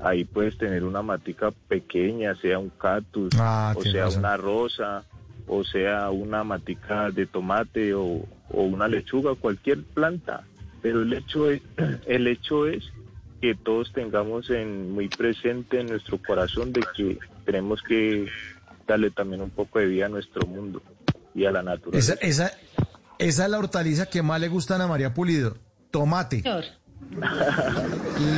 ahí 0.00 0.24
puedes 0.24 0.56
tener 0.56 0.82
una 0.82 1.02
matica 1.02 1.50
pequeña, 1.68 2.34
sea 2.36 2.58
un 2.58 2.70
cactus, 2.70 3.34
Ah, 3.38 3.74
o 3.76 3.82
sea 3.82 4.04
razón. 4.04 4.20
una 4.20 4.36
rosa, 4.38 5.04
o 5.46 5.62
sea 5.62 6.08
una 6.08 6.42
matica 6.42 7.10
de 7.10 7.26
tomate 7.26 7.92
o, 7.92 8.26
o 8.48 8.62
una 8.62 8.88
lechuga, 8.88 9.34
cualquier 9.34 9.82
planta. 9.82 10.44
Pero 10.80 11.02
el 11.02 11.12
hecho 11.12 11.50
es, 11.50 11.60
el 12.06 12.28
hecho 12.28 12.66
es 12.66 12.82
que 13.42 13.54
todos 13.54 13.92
tengamos 13.92 14.48
en, 14.48 14.92
muy 14.92 15.10
presente 15.10 15.80
en 15.80 15.88
nuestro 15.88 16.16
corazón 16.16 16.72
de 16.72 16.82
que 16.96 17.18
tenemos 17.44 17.82
que 17.82 18.26
darle 18.88 19.10
también 19.10 19.42
un 19.42 19.50
poco 19.50 19.80
de 19.80 19.86
vida 19.86 20.06
a 20.06 20.08
nuestro 20.08 20.46
mundo 20.46 20.80
y 21.34 21.44
a 21.44 21.50
la 21.50 21.62
naturaleza. 21.62 22.14
Esa, 22.22 22.46
esa, 22.46 22.58
esa 23.18 23.44
es 23.44 23.50
la 23.50 23.58
hortaliza 23.58 24.06
que 24.06 24.22
más 24.22 24.40
le 24.40 24.48
gusta 24.48 24.82
a 24.82 24.86
María 24.88 25.12
Pulido. 25.12 25.58
Tomate. 25.90 26.42
Señor, 26.42 26.64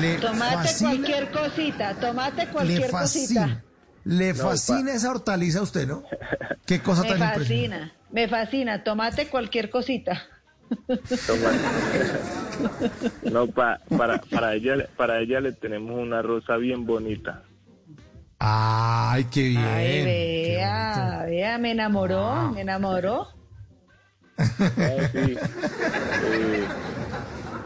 Le 0.01 0.19
tomate 0.19 0.55
fascina, 0.69 0.91
cualquier 0.91 1.31
cosita, 1.31 1.95
tomate 1.95 2.43
le 2.47 2.53
cualquier 2.53 2.91
fascina. 2.91 3.43
cosita. 3.43 3.65
Le 4.05 4.33
No, 4.33 4.39
fascina 4.49 4.93
esa 4.95 5.11
hortaliza 5.11 5.59
a 5.61 5.63
usted, 5.63 5.87
¿no? 5.87 6.03
Qué 6.67 6.81
cosa 6.81 7.03
Me 7.03 7.09
tan 7.11 7.19
impresionante. 7.21 7.89
fascina, 7.89 7.93
me 8.11 8.29
fascina, 8.29 8.85
tomate 8.85 9.29
cualquier 9.29 9.71
cosita. 9.71 10.23
No, 13.31 13.47
pa- 13.49 13.81
para, 13.97 14.19
para, 14.21 14.55
ella, 14.55 14.87
para 14.97 15.21
ella 15.21 15.41
le 15.41 15.53
tenemos 15.53 15.99
una 15.99 16.23
rosa 16.23 16.57
bien 16.57 16.87
bonita. 16.87 17.43
Ay, 18.39 19.25
qué 19.25 19.43
bien. 19.49 19.65
Ay, 19.65 19.93
qué 20.03 20.05
vea, 20.57 21.25
vea, 21.27 21.59
me 21.59 21.71
enamoró, 21.73 22.51
me 22.53 22.63
enamoró. 22.63 23.29
Ah, 24.79 25.09
sí. 25.12 25.37
Eh, 26.25 26.67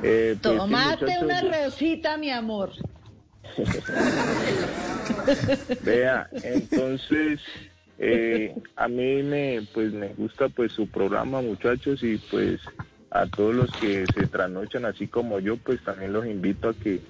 eh, 0.02 0.36
pues 0.42 0.56
Tomate 0.58 1.18
una 1.22 1.40
rosita, 1.40 2.16
mi 2.16 2.30
amor. 2.30 2.70
Vea, 5.82 6.28
entonces 6.42 7.40
eh, 7.98 8.54
a 8.76 8.88
mí 8.88 9.22
me 9.22 9.66
pues 9.72 9.92
me 9.92 10.08
gusta 10.14 10.48
pues 10.48 10.72
su 10.72 10.88
programa 10.88 11.40
muchachos 11.40 12.02
y 12.02 12.18
pues 12.30 12.60
a 13.10 13.26
todos 13.26 13.54
los 13.54 13.70
que 13.72 14.04
se 14.14 14.26
trasnochan 14.26 14.84
así 14.84 15.06
como 15.06 15.38
yo 15.40 15.56
pues 15.56 15.82
también 15.84 16.12
los 16.12 16.26
invito 16.26 16.68
a 16.70 16.74
que 16.74 17.00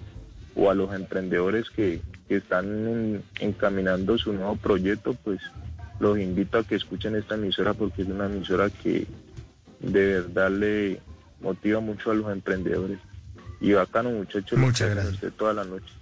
o 0.55 0.71
a 0.71 0.75
los 0.75 0.95
emprendedores 0.95 1.71
que, 1.71 2.01
que 2.29 2.37
están 2.37 2.65
en- 2.67 3.23
encaminando 3.41 4.17
su 4.19 4.33
nuevo 4.33 4.57
proyecto 4.57 5.15
pues 5.25 5.41
los 5.99 6.19
invito 6.19 6.59
a 6.59 6.65
que 6.65 6.77
escuchen 6.77 7.17
esta 7.17 7.35
emisora 7.35 7.75
porque 7.75 8.03
es 8.03 8.09
una 8.09 8.27
emisora 8.27 8.71
que 8.71 9.07
de 9.81 10.21
verdad 10.21 10.51
le 10.51 11.01
motiva 11.41 11.81
mucho 11.81 12.11
a 12.11 12.15
los 12.15 12.33
emprendedores 12.33 12.99
y 13.61 13.73
bacano 13.73 14.11
muchachos 14.11 14.59
Muchas 14.59 14.91
gracias. 14.91 15.33
toda 15.37 15.53
la 15.55 15.65
noche 15.65 15.93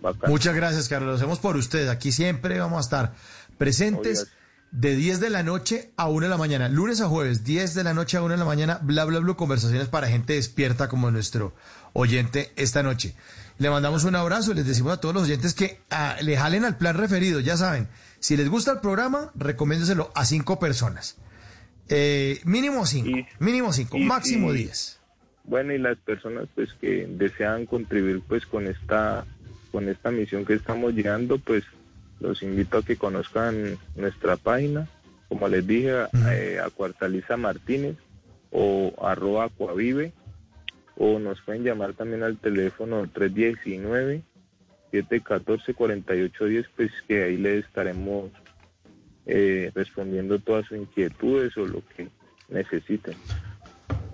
Bacano. 0.00 0.30
Muchas 0.30 0.54
gracias, 0.54 0.88
Carlos. 0.88 1.08
Lo 1.08 1.16
hacemos 1.16 1.38
por 1.38 1.56
usted. 1.56 1.88
Aquí 1.88 2.12
siempre 2.12 2.58
vamos 2.58 2.78
a 2.78 2.80
estar 2.80 3.14
presentes 3.56 4.28
de 4.70 4.94
10 4.94 5.20
de 5.20 5.30
la 5.30 5.42
noche 5.42 5.92
a 5.96 6.08
1 6.08 6.26
de 6.26 6.30
la 6.30 6.36
mañana. 6.36 6.68
Lunes 6.68 7.00
a 7.00 7.08
jueves, 7.08 7.44
10 7.44 7.74
de 7.74 7.84
la 7.84 7.94
noche 7.94 8.16
a 8.16 8.22
1 8.22 8.32
de 8.32 8.38
la 8.38 8.44
mañana, 8.44 8.78
bla, 8.82 9.04
bla, 9.04 9.20
bla, 9.20 9.34
conversaciones 9.34 9.88
para 9.88 10.08
gente 10.08 10.34
despierta 10.34 10.88
como 10.88 11.10
nuestro 11.10 11.54
oyente 11.92 12.52
esta 12.56 12.82
noche. 12.82 13.14
Le 13.58 13.70
mandamos 13.70 14.04
un 14.04 14.16
abrazo 14.16 14.52
y 14.52 14.54
les 14.54 14.66
decimos 14.66 14.92
a 14.92 15.00
todos 15.00 15.14
los 15.14 15.24
oyentes 15.24 15.54
que 15.54 15.80
ah, 15.90 16.16
le 16.20 16.36
jalen 16.36 16.66
al 16.66 16.76
plan 16.76 16.96
referido, 16.96 17.40
ya 17.40 17.56
saben. 17.56 17.88
Si 18.20 18.36
les 18.36 18.50
gusta 18.50 18.72
el 18.72 18.80
programa, 18.80 19.30
recomiéndeselo 19.34 20.10
a 20.14 20.26
cinco 20.26 20.58
personas. 20.58 21.16
Eh, 21.88 22.40
mínimo 22.44 22.84
cinco, 22.86 23.26
mínimo 23.38 23.72
cinco, 23.72 23.96
y- 23.96 24.04
máximo 24.04 24.52
y- 24.52 24.58
10. 24.64 25.00
Bueno, 25.44 25.72
y 25.72 25.78
las 25.78 25.96
personas 25.98 26.48
pues 26.54 26.72
que 26.80 27.06
desean 27.08 27.66
contribuir 27.66 28.20
pues 28.26 28.44
con 28.46 28.66
esta 28.66 29.24
con 29.70 29.88
esta 29.88 30.10
misión 30.10 30.44
que 30.44 30.54
estamos 30.54 30.94
llevando, 30.94 31.38
pues 31.38 31.62
los 32.18 32.42
invito 32.42 32.78
a 32.78 32.82
que 32.82 32.96
conozcan 32.96 33.78
nuestra 33.94 34.36
página, 34.36 34.88
como 35.28 35.46
les 35.48 35.66
dije, 35.66 35.92
eh, 36.32 36.58
a 36.64 36.70
Cuartaliza 36.70 37.36
Martínez 37.36 37.96
o 38.50 38.94
arroba 39.06 39.44
Acuavive, 39.44 40.12
o 40.96 41.18
nos 41.18 41.40
pueden 41.42 41.62
llamar 41.62 41.92
también 41.92 42.22
al 42.22 42.38
teléfono 42.38 43.06
319 43.12 44.22
714 44.92 45.74
4810, 45.74 46.66
pues 46.74 46.90
que 47.06 47.22
ahí 47.24 47.36
les 47.36 47.66
estaremos 47.66 48.30
eh, 49.26 49.72
respondiendo 49.74 50.38
todas 50.38 50.66
sus 50.66 50.78
inquietudes 50.78 51.56
o 51.56 51.66
lo 51.66 51.82
que 51.96 52.08
necesiten. 52.48 53.14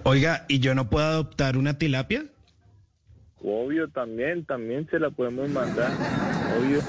Oiga, 0.05 0.45
¿y 0.49 0.59
yo 0.59 0.75
no 0.75 0.89
puedo 0.89 1.07
adoptar 1.07 1.57
una 1.57 1.79
tilapia? 1.79 2.25
Obvio, 3.45 3.89
también, 3.89 4.45
también 4.45 4.89
se 4.91 4.99
la 4.99 5.11
podemos 5.11 5.49
mandar, 5.51 5.91
obvio. 6.59 6.81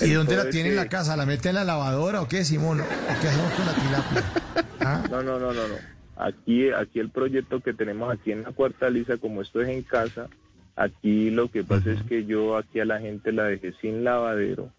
¿Y 0.00 0.12
dónde 0.12 0.36
la 0.36 0.50
tiene 0.50 0.70
en 0.70 0.76
la 0.76 0.88
casa? 0.88 1.16
¿La 1.16 1.26
mete 1.26 1.50
en 1.50 1.54
la 1.56 1.64
lavadora 1.64 2.20
o 2.20 2.28
qué, 2.28 2.44
Simón? 2.44 2.80
¿O 2.80 2.84
qué 3.20 3.28
hacemos 3.28 3.52
con 3.52 3.66
la 3.66 3.74
tilapia? 3.74 4.24
No, 5.10 5.22
no, 5.22 5.38
no, 5.38 5.52
no, 5.52 5.68
no. 5.68 5.74
Aquí, 6.16 6.70
aquí 6.70 6.98
el 6.98 7.10
proyecto 7.10 7.60
que 7.60 7.74
tenemos 7.74 8.10
aquí 8.10 8.32
en 8.32 8.42
la 8.42 8.52
Cuarta 8.52 8.88
Lisa, 8.88 9.18
como 9.18 9.42
esto 9.42 9.60
es 9.60 9.68
en 9.68 9.82
casa, 9.82 10.28
aquí 10.76 11.30
lo 11.30 11.50
que 11.50 11.62
pasa 11.62 11.92
es 11.92 12.02
que 12.04 12.24
yo 12.24 12.56
aquí 12.56 12.80
a 12.80 12.86
la 12.86 12.98
gente 12.98 13.32
la 13.32 13.44
dejé 13.44 13.74
sin 13.82 14.02
lavadero 14.02 14.72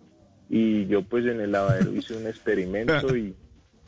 y 0.49 0.87
yo 0.87 1.03
pues 1.03 1.25
en 1.25 1.39
el 1.39 1.51
lavadero 1.51 1.93
hice 1.93 2.17
un 2.17 2.27
experimento 2.27 3.15
y, 3.17 3.35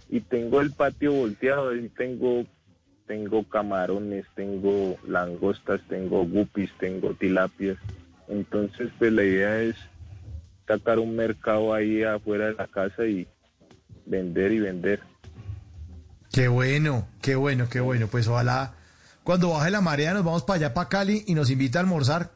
y 0.09 0.21
tengo 0.21 0.61
el 0.61 0.71
patio 0.71 1.11
volteado, 1.11 1.75
y 1.75 1.89
tengo 1.89 2.45
tengo 3.07 3.43
camarones, 3.43 4.25
tengo 4.35 4.97
langostas, 5.05 5.81
tengo 5.89 6.25
guppies, 6.25 6.71
tengo 6.79 7.13
tilapias. 7.13 7.77
Entonces, 8.29 8.89
pues 8.97 9.11
la 9.11 9.25
idea 9.25 9.61
es 9.61 9.75
sacar 10.65 10.97
un 10.97 11.17
mercado 11.17 11.73
ahí 11.73 12.03
afuera 12.03 12.45
de 12.45 12.53
la 12.53 12.67
casa 12.67 13.05
y 13.05 13.27
vender 14.05 14.53
y 14.53 14.61
vender. 14.61 15.01
Qué 16.31 16.47
bueno, 16.47 17.05
qué 17.21 17.35
bueno, 17.35 17.67
qué 17.69 17.81
bueno. 17.81 18.07
Pues 18.07 18.29
ojalá 18.29 18.75
cuando 19.23 19.49
baje 19.49 19.69
la 19.71 19.81
marea 19.81 20.13
nos 20.13 20.23
vamos 20.23 20.43
para 20.43 20.57
allá, 20.57 20.73
para 20.73 20.87
Cali 20.87 21.23
y 21.27 21.35
nos 21.35 21.49
invita 21.49 21.79
a 21.79 21.81
almorzar. 21.81 22.31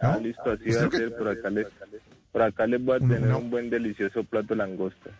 Ah, 0.00 0.18
listo, 0.22 0.50
así 0.50 0.70
va 0.70 0.86
a 0.86 0.90
ser. 0.90 1.16
Por 1.16 1.28
acá, 1.28 1.50
les, 1.50 1.66
por 2.32 2.42
acá 2.42 2.66
les 2.66 2.84
voy 2.84 2.96
a 2.96 3.00
tener 3.00 3.20
No. 3.22 3.38
un 3.38 3.50
buen 3.50 3.70
delicioso 3.70 4.22
plato 4.24 4.48
de 4.48 4.56
langosta. 4.56 5.10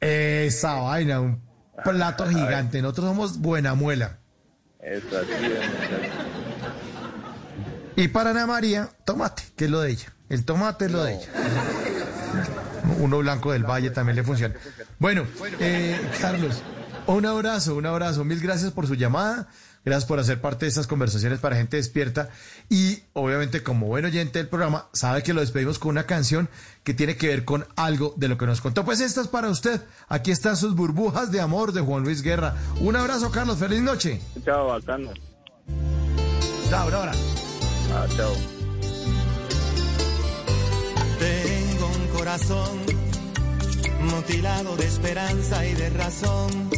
Esa 0.00 0.74
vaina, 0.74 1.20
un 1.20 1.40
plato 1.84 2.26
gigante. 2.28 2.80
Nosotros 2.82 3.06
somos 3.06 3.38
buena 3.38 3.74
muela. 3.74 4.18
Eso, 4.80 5.18
así 5.18 5.32
es, 5.32 5.68
muchachos. 5.70 6.14
Y 7.96 8.08
para 8.08 8.30
Ana 8.30 8.46
María, 8.46 8.90
tomate, 9.04 9.42
que 9.56 9.64
es 9.64 9.70
lo 9.70 9.80
de 9.80 9.90
ella. 9.92 10.12
El 10.28 10.44
tomate 10.44 10.84
es 10.86 10.92
lo 10.92 11.02
de 11.04 11.14
ella. 11.14 11.28
Uno 12.98 13.18
blanco 13.18 13.52
del 13.52 13.64
valle 13.64 13.90
también 13.90 14.16
le 14.16 14.22
funciona. 14.22 14.54
Bueno, 14.98 15.24
eh, 15.60 15.98
Carlos, 16.20 16.62
un 17.06 17.24
abrazo, 17.26 17.74
un 17.76 17.86
abrazo. 17.86 18.24
Mil 18.24 18.40
gracias 18.40 18.72
por 18.72 18.86
su 18.86 18.94
llamada. 18.94 19.48
Gracias 19.86 20.08
por 20.08 20.18
hacer 20.18 20.40
parte 20.40 20.64
de 20.64 20.70
estas 20.70 20.88
conversaciones 20.88 21.38
para 21.38 21.54
gente 21.54 21.76
despierta. 21.76 22.28
Y 22.68 23.04
obviamente, 23.12 23.62
como 23.62 23.86
buen 23.86 24.04
oyente 24.04 24.40
del 24.40 24.48
programa, 24.48 24.88
sabe 24.92 25.22
que 25.22 25.32
lo 25.32 25.40
despedimos 25.40 25.78
con 25.78 25.90
una 25.90 26.06
canción 26.06 26.48
que 26.82 26.92
tiene 26.92 27.16
que 27.16 27.28
ver 27.28 27.44
con 27.44 27.64
algo 27.76 28.12
de 28.16 28.26
lo 28.26 28.36
que 28.36 28.46
nos 28.46 28.60
contó. 28.60 28.84
Pues 28.84 28.98
esta 28.98 29.20
es 29.20 29.28
para 29.28 29.48
usted. 29.48 29.80
Aquí 30.08 30.32
están 30.32 30.56
sus 30.56 30.74
burbujas 30.74 31.30
de 31.30 31.40
amor 31.40 31.72
de 31.72 31.82
Juan 31.82 32.02
Luis 32.02 32.22
Guerra. 32.22 32.56
Un 32.80 32.96
abrazo, 32.96 33.30
Carlos. 33.30 33.58
Feliz 33.58 33.80
noche. 33.80 34.20
Chao, 34.44 34.66
bacano. 34.66 35.12
Chao, 36.68 36.90
ahora. 36.92 37.12
Ah, 37.94 38.06
chao. 38.16 38.32
Tengo 41.20 41.86
un 41.86 42.08
corazón 42.08 42.78
mutilado 44.00 44.76
de 44.76 44.84
esperanza 44.84 45.64
y 45.64 45.74
de 45.74 45.90
razón. 45.90 46.70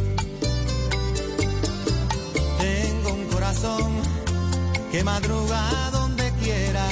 Tengo 2.58 2.87
corazón 3.48 4.02
que 4.92 5.02
madruga 5.02 5.90
donde 5.90 6.30
quiera. 6.32 6.86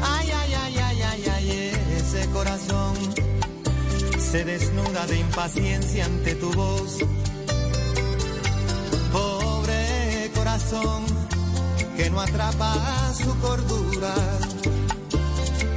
Ay, 0.00 0.30
ay, 0.30 0.54
ay, 0.54 0.78
ay, 0.78 1.02
ay, 1.02 1.24
ay, 1.34 1.72
ese 1.98 2.28
corazón 2.30 2.94
se 4.16 4.44
desnuda 4.44 5.06
de 5.08 5.18
impaciencia 5.18 6.04
ante 6.04 6.36
tu 6.36 6.52
voz. 6.52 6.98
Pobre 9.10 10.30
corazón 10.36 11.04
que 11.96 12.10
no 12.10 12.20
atrapa 12.20 13.12
su 13.14 13.36
cordura. 13.40 14.14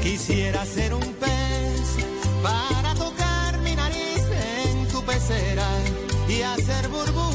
Quisiera 0.04 0.66
ser 0.68 0.94
un 0.94 1.14
pez 1.16 1.86
para 2.44 2.94
tocar 2.94 3.58
mi 3.62 3.76
nariz 3.76 4.22
en 4.70 4.88
tu 4.90 5.04
pecera 5.04 5.68
y 6.30 6.44
hacer 6.44 6.90
burbujas 6.90 7.31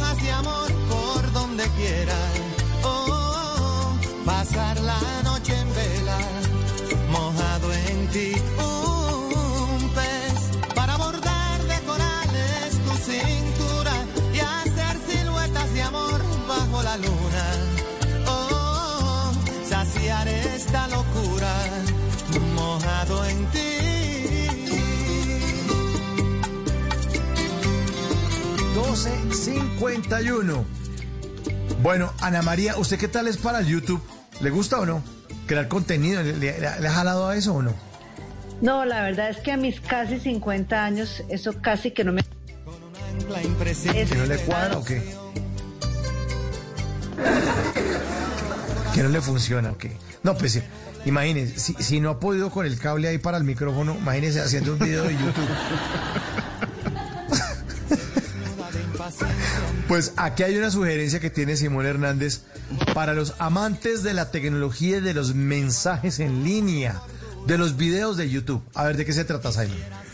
Oh, 2.84 3.98
pasar 4.24 4.80
la 4.80 4.98
noche 5.24 5.55
en 5.55 5.74
vela, 5.74 6.18
mojado 7.10 7.70
en 7.72 8.08
ti. 8.08 8.32
Un 8.58 9.90
pez 9.90 10.72
para 10.74 10.96
bordar 10.96 11.62
de 11.64 11.78
corales 11.80 12.78
tu 12.84 12.92
cintura 13.10 13.92
y 14.32 14.38
hacer 14.38 14.96
siluetas 15.06 15.74
de 15.74 15.82
amor 15.82 16.22
bajo 16.48 16.82
la 16.82 16.96
luna. 16.96 17.44
Oh, 18.26 19.32
saciar 19.68 20.28
esta 20.28 20.88
locura 20.88 21.55
mojado 22.55 23.24
en 23.26 23.50
ti. 23.50 23.60
1251. 28.74 30.75
Bueno, 31.82 32.12
Ana 32.20 32.42
María, 32.42 32.76
¿usted 32.78 32.98
qué 32.98 33.08
tal 33.08 33.28
es 33.28 33.36
para 33.36 33.60
el 33.60 33.66
YouTube? 33.66 34.02
¿Le 34.40 34.50
gusta 34.50 34.80
o 34.80 34.86
no? 34.86 35.02
¿Crear 35.46 35.68
contenido? 35.68 36.22
¿Le, 36.22 36.36
le- 36.36 36.58
le 36.60 36.88
ha 36.88 36.92
jalado 36.92 37.28
a 37.28 37.36
eso 37.36 37.55
o 37.55 37.62
no? 37.62 37.72
No, 38.60 38.84
la 38.84 39.02
verdad 39.02 39.30
es 39.30 39.36
que 39.38 39.52
a 39.52 39.56
mis 39.56 39.80
casi 39.80 40.18
50 40.18 40.84
años, 40.84 41.22
eso 41.28 41.52
casi 41.60 41.90
que 41.92 42.05
no 42.05 42.12
me... 42.12 42.24
¿Que 44.08 44.14
no 44.14 44.26
le 44.26 44.36
cuadra 44.38 44.78
o 44.78 44.84
qué? 44.84 45.02
Que 48.94 49.02
no 49.02 49.08
le 49.10 49.20
funciona 49.20 49.70
o 49.72 49.78
qué? 49.78 49.96
No, 50.22 50.36
pues 50.36 50.60
imagínese, 51.05 51.58
si, 51.58 51.74
si 51.74 52.00
no 52.00 52.10
ha 52.10 52.18
podido 52.20 52.50
con 52.50 52.66
el 52.66 52.78
cable 52.78 53.08
ahí 53.08 53.18
para 53.18 53.36
el 53.38 53.44
micrófono, 53.44 53.94
imagínese 53.94 54.40
haciendo 54.40 54.72
un 54.72 54.78
video 54.78 55.05
de 55.05 55.12
YouTube. 55.12 55.34
Pues 59.89 60.15
aquí 60.16 60.42
hay 60.42 60.56
una 60.56 60.70
sugerencia 60.70 61.20
que 61.20 61.31
tiene 61.31 61.56
Simón 61.56 61.86
Hernández 61.86 62.40
para 62.92 63.15
los 63.15 63.34
amantes 63.39 64.02
de 64.02 64.15
la 64.15 64.32
tecnología 64.32 64.97
y 64.97 65.00
de 65.00 65.15
los 65.15 65.34
mensajes 65.34 66.18
en 66.18 66.42
línea, 66.42 67.00
de 67.47 67.56
los 67.56 67.76
videos 67.76 68.16
de 68.16 68.28
YouTube. 68.28 68.62
A 68.74 68.84
ver, 68.84 68.97
¿de 68.97 69.05
qué 69.05 69.12
se 69.12 69.24
trata, 69.24 69.52
Simon? 69.52 70.06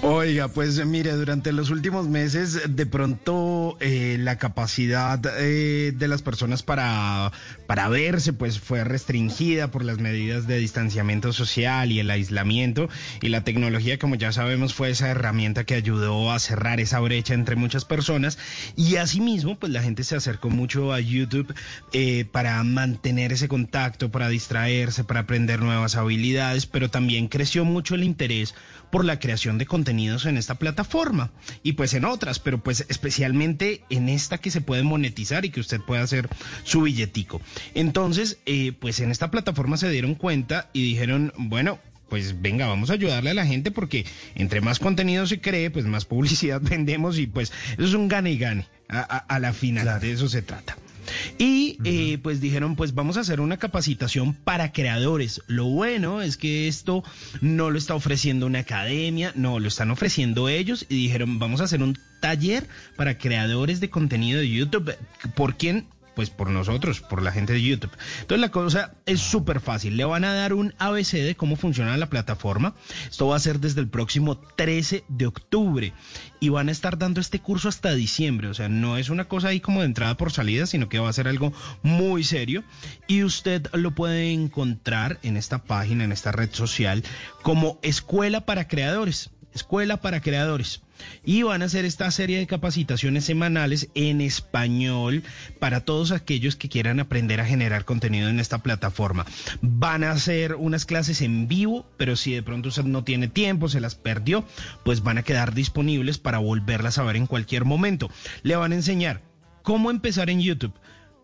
Oiga, 0.00 0.46
pues 0.46 0.84
mire, 0.86 1.10
durante 1.10 1.50
los 1.50 1.70
últimos 1.70 2.06
meses 2.06 2.76
de 2.76 2.86
pronto 2.86 3.76
eh, 3.80 4.16
la 4.20 4.38
capacidad 4.38 5.20
eh, 5.40 5.92
de 5.92 6.08
las 6.08 6.22
personas 6.22 6.62
para, 6.62 7.32
para 7.66 7.88
verse 7.88 8.32
pues 8.32 8.60
fue 8.60 8.84
restringida 8.84 9.72
por 9.72 9.84
las 9.84 9.98
medidas 9.98 10.46
de 10.46 10.58
distanciamiento 10.58 11.32
social 11.32 11.90
y 11.90 11.98
el 11.98 12.10
aislamiento. 12.10 12.88
Y 13.22 13.30
la 13.30 13.42
tecnología 13.42 13.98
como 13.98 14.14
ya 14.14 14.30
sabemos 14.30 14.72
fue 14.72 14.90
esa 14.90 15.08
herramienta 15.08 15.64
que 15.64 15.74
ayudó 15.74 16.30
a 16.30 16.38
cerrar 16.38 16.78
esa 16.78 17.00
brecha 17.00 17.34
entre 17.34 17.56
muchas 17.56 17.84
personas. 17.84 18.38
Y 18.76 18.96
asimismo 18.96 19.58
pues 19.58 19.72
la 19.72 19.82
gente 19.82 20.04
se 20.04 20.14
acercó 20.14 20.48
mucho 20.48 20.92
a 20.92 21.00
YouTube 21.00 21.52
eh, 21.92 22.24
para 22.30 22.62
mantener 22.62 23.32
ese 23.32 23.48
contacto, 23.48 24.12
para 24.12 24.28
distraerse, 24.28 25.02
para 25.02 25.20
aprender 25.20 25.60
nuevas 25.60 25.96
habilidades, 25.96 26.66
pero 26.66 26.88
también 26.88 27.26
creció 27.26 27.64
mucho 27.64 27.96
el 27.96 28.04
interés 28.04 28.54
por 28.90 29.04
la 29.04 29.18
creación 29.18 29.58
de 29.58 29.66
contenidos 29.66 30.26
en 30.26 30.36
esta 30.36 30.54
plataforma 30.56 31.30
y 31.62 31.72
pues 31.74 31.94
en 31.94 32.04
otras, 32.04 32.38
pero 32.38 32.62
pues 32.62 32.84
especialmente 32.88 33.82
en 33.90 34.08
esta 34.08 34.38
que 34.38 34.50
se 34.50 34.60
puede 34.60 34.82
monetizar 34.82 35.44
y 35.44 35.50
que 35.50 35.60
usted 35.60 35.80
puede 35.80 36.02
hacer 36.02 36.28
su 36.64 36.82
billetico. 36.82 37.40
Entonces, 37.74 38.38
eh, 38.46 38.72
pues 38.78 39.00
en 39.00 39.10
esta 39.10 39.30
plataforma 39.30 39.76
se 39.76 39.90
dieron 39.90 40.14
cuenta 40.14 40.70
y 40.72 40.82
dijeron, 40.82 41.32
bueno, 41.36 41.78
pues 42.08 42.40
venga, 42.40 42.66
vamos 42.66 42.88
a 42.90 42.94
ayudarle 42.94 43.30
a 43.30 43.34
la 43.34 43.44
gente 43.46 43.70
porque 43.70 44.06
entre 44.34 44.60
más 44.62 44.78
contenido 44.78 45.26
se 45.26 45.40
cree, 45.40 45.70
pues 45.70 45.84
más 45.84 46.04
publicidad 46.06 46.60
vendemos 46.62 47.18
y 47.18 47.26
pues 47.26 47.52
eso 47.76 47.84
es 47.86 47.94
un 47.94 48.08
gane 48.08 48.30
y 48.32 48.38
gane 48.38 48.66
a, 48.88 49.00
a- 49.00 49.18
a 49.18 49.38
la 49.38 49.52
final, 49.52 50.00
de 50.00 50.12
eso 50.12 50.28
se 50.28 50.42
trata. 50.42 50.76
Y 51.38 51.78
eh, 51.84 52.18
pues 52.22 52.40
dijeron, 52.40 52.76
pues 52.76 52.94
vamos 52.94 53.16
a 53.16 53.20
hacer 53.20 53.40
una 53.40 53.56
capacitación 53.56 54.34
para 54.34 54.72
creadores. 54.72 55.42
Lo 55.46 55.64
bueno 55.64 56.22
es 56.22 56.36
que 56.36 56.68
esto 56.68 57.04
no 57.40 57.70
lo 57.70 57.78
está 57.78 57.94
ofreciendo 57.94 58.46
una 58.46 58.60
academia, 58.60 59.32
no, 59.34 59.58
lo 59.58 59.68
están 59.68 59.90
ofreciendo 59.90 60.48
ellos 60.48 60.86
y 60.88 60.96
dijeron, 60.96 61.38
vamos 61.38 61.60
a 61.60 61.64
hacer 61.64 61.82
un 61.82 61.98
taller 62.20 62.66
para 62.96 63.18
creadores 63.18 63.80
de 63.80 63.90
contenido 63.90 64.40
de 64.40 64.50
YouTube. 64.50 64.96
¿Por 65.34 65.56
quién? 65.56 65.86
Pues 66.18 66.30
por 66.30 66.50
nosotros, 66.50 67.00
por 67.00 67.22
la 67.22 67.30
gente 67.30 67.52
de 67.52 67.62
YouTube. 67.62 67.96
Entonces 68.22 68.40
la 68.40 68.50
cosa 68.50 68.94
es 69.06 69.20
súper 69.20 69.60
fácil. 69.60 69.96
Le 69.96 70.04
van 70.04 70.24
a 70.24 70.34
dar 70.34 70.52
un 70.52 70.74
ABC 70.80 71.12
de 71.12 71.36
cómo 71.36 71.54
funciona 71.54 71.96
la 71.96 72.10
plataforma. 72.10 72.74
Esto 73.08 73.28
va 73.28 73.36
a 73.36 73.38
ser 73.38 73.60
desde 73.60 73.82
el 73.82 73.88
próximo 73.88 74.36
13 74.36 75.04
de 75.06 75.26
octubre. 75.26 75.92
Y 76.40 76.48
van 76.48 76.70
a 76.70 76.72
estar 76.72 76.98
dando 76.98 77.20
este 77.20 77.38
curso 77.38 77.68
hasta 77.68 77.94
diciembre. 77.94 78.48
O 78.48 78.54
sea, 78.54 78.68
no 78.68 78.96
es 78.96 79.10
una 79.10 79.26
cosa 79.26 79.46
ahí 79.46 79.60
como 79.60 79.82
de 79.82 79.86
entrada 79.86 80.16
por 80.16 80.32
salida, 80.32 80.66
sino 80.66 80.88
que 80.88 80.98
va 80.98 81.08
a 81.08 81.12
ser 81.12 81.28
algo 81.28 81.52
muy 81.84 82.24
serio. 82.24 82.64
Y 83.06 83.22
usted 83.22 83.68
lo 83.72 83.92
puede 83.92 84.32
encontrar 84.32 85.20
en 85.22 85.36
esta 85.36 85.62
página, 85.62 86.02
en 86.02 86.10
esta 86.10 86.32
red 86.32 86.52
social, 86.52 87.04
como 87.42 87.78
Escuela 87.82 88.44
para 88.44 88.66
Creadores. 88.66 89.30
Escuela 89.58 89.98
para 89.98 90.20
Creadores. 90.20 90.82
Y 91.24 91.42
van 91.42 91.62
a 91.62 91.66
hacer 91.66 91.84
esta 91.84 92.10
serie 92.10 92.38
de 92.38 92.46
capacitaciones 92.46 93.24
semanales 93.24 93.88
en 93.94 94.20
español 94.20 95.24
para 95.58 95.80
todos 95.80 96.12
aquellos 96.12 96.56
que 96.56 96.68
quieran 96.68 97.00
aprender 97.00 97.40
a 97.40 97.44
generar 97.44 97.84
contenido 97.84 98.28
en 98.28 98.40
esta 98.40 98.58
plataforma. 98.58 99.26
Van 99.60 100.04
a 100.04 100.12
hacer 100.12 100.54
unas 100.54 100.86
clases 100.86 101.20
en 101.22 101.48
vivo, 101.48 101.86
pero 101.96 102.16
si 102.16 102.32
de 102.32 102.42
pronto 102.42 102.68
usted 102.68 102.84
no 102.84 103.04
tiene 103.04 103.28
tiempo, 103.28 103.68
se 103.68 103.80
las 103.80 103.94
perdió, 103.94 104.44
pues 104.84 105.02
van 105.02 105.18
a 105.18 105.22
quedar 105.24 105.54
disponibles 105.54 106.18
para 106.18 106.38
volverlas 106.38 106.98
a 106.98 107.02
ver 107.02 107.16
en 107.16 107.26
cualquier 107.26 107.64
momento. 107.64 108.10
Le 108.42 108.56
van 108.56 108.72
a 108.72 108.76
enseñar 108.76 109.22
cómo 109.62 109.90
empezar 109.90 110.30
en 110.30 110.40
YouTube, 110.40 110.74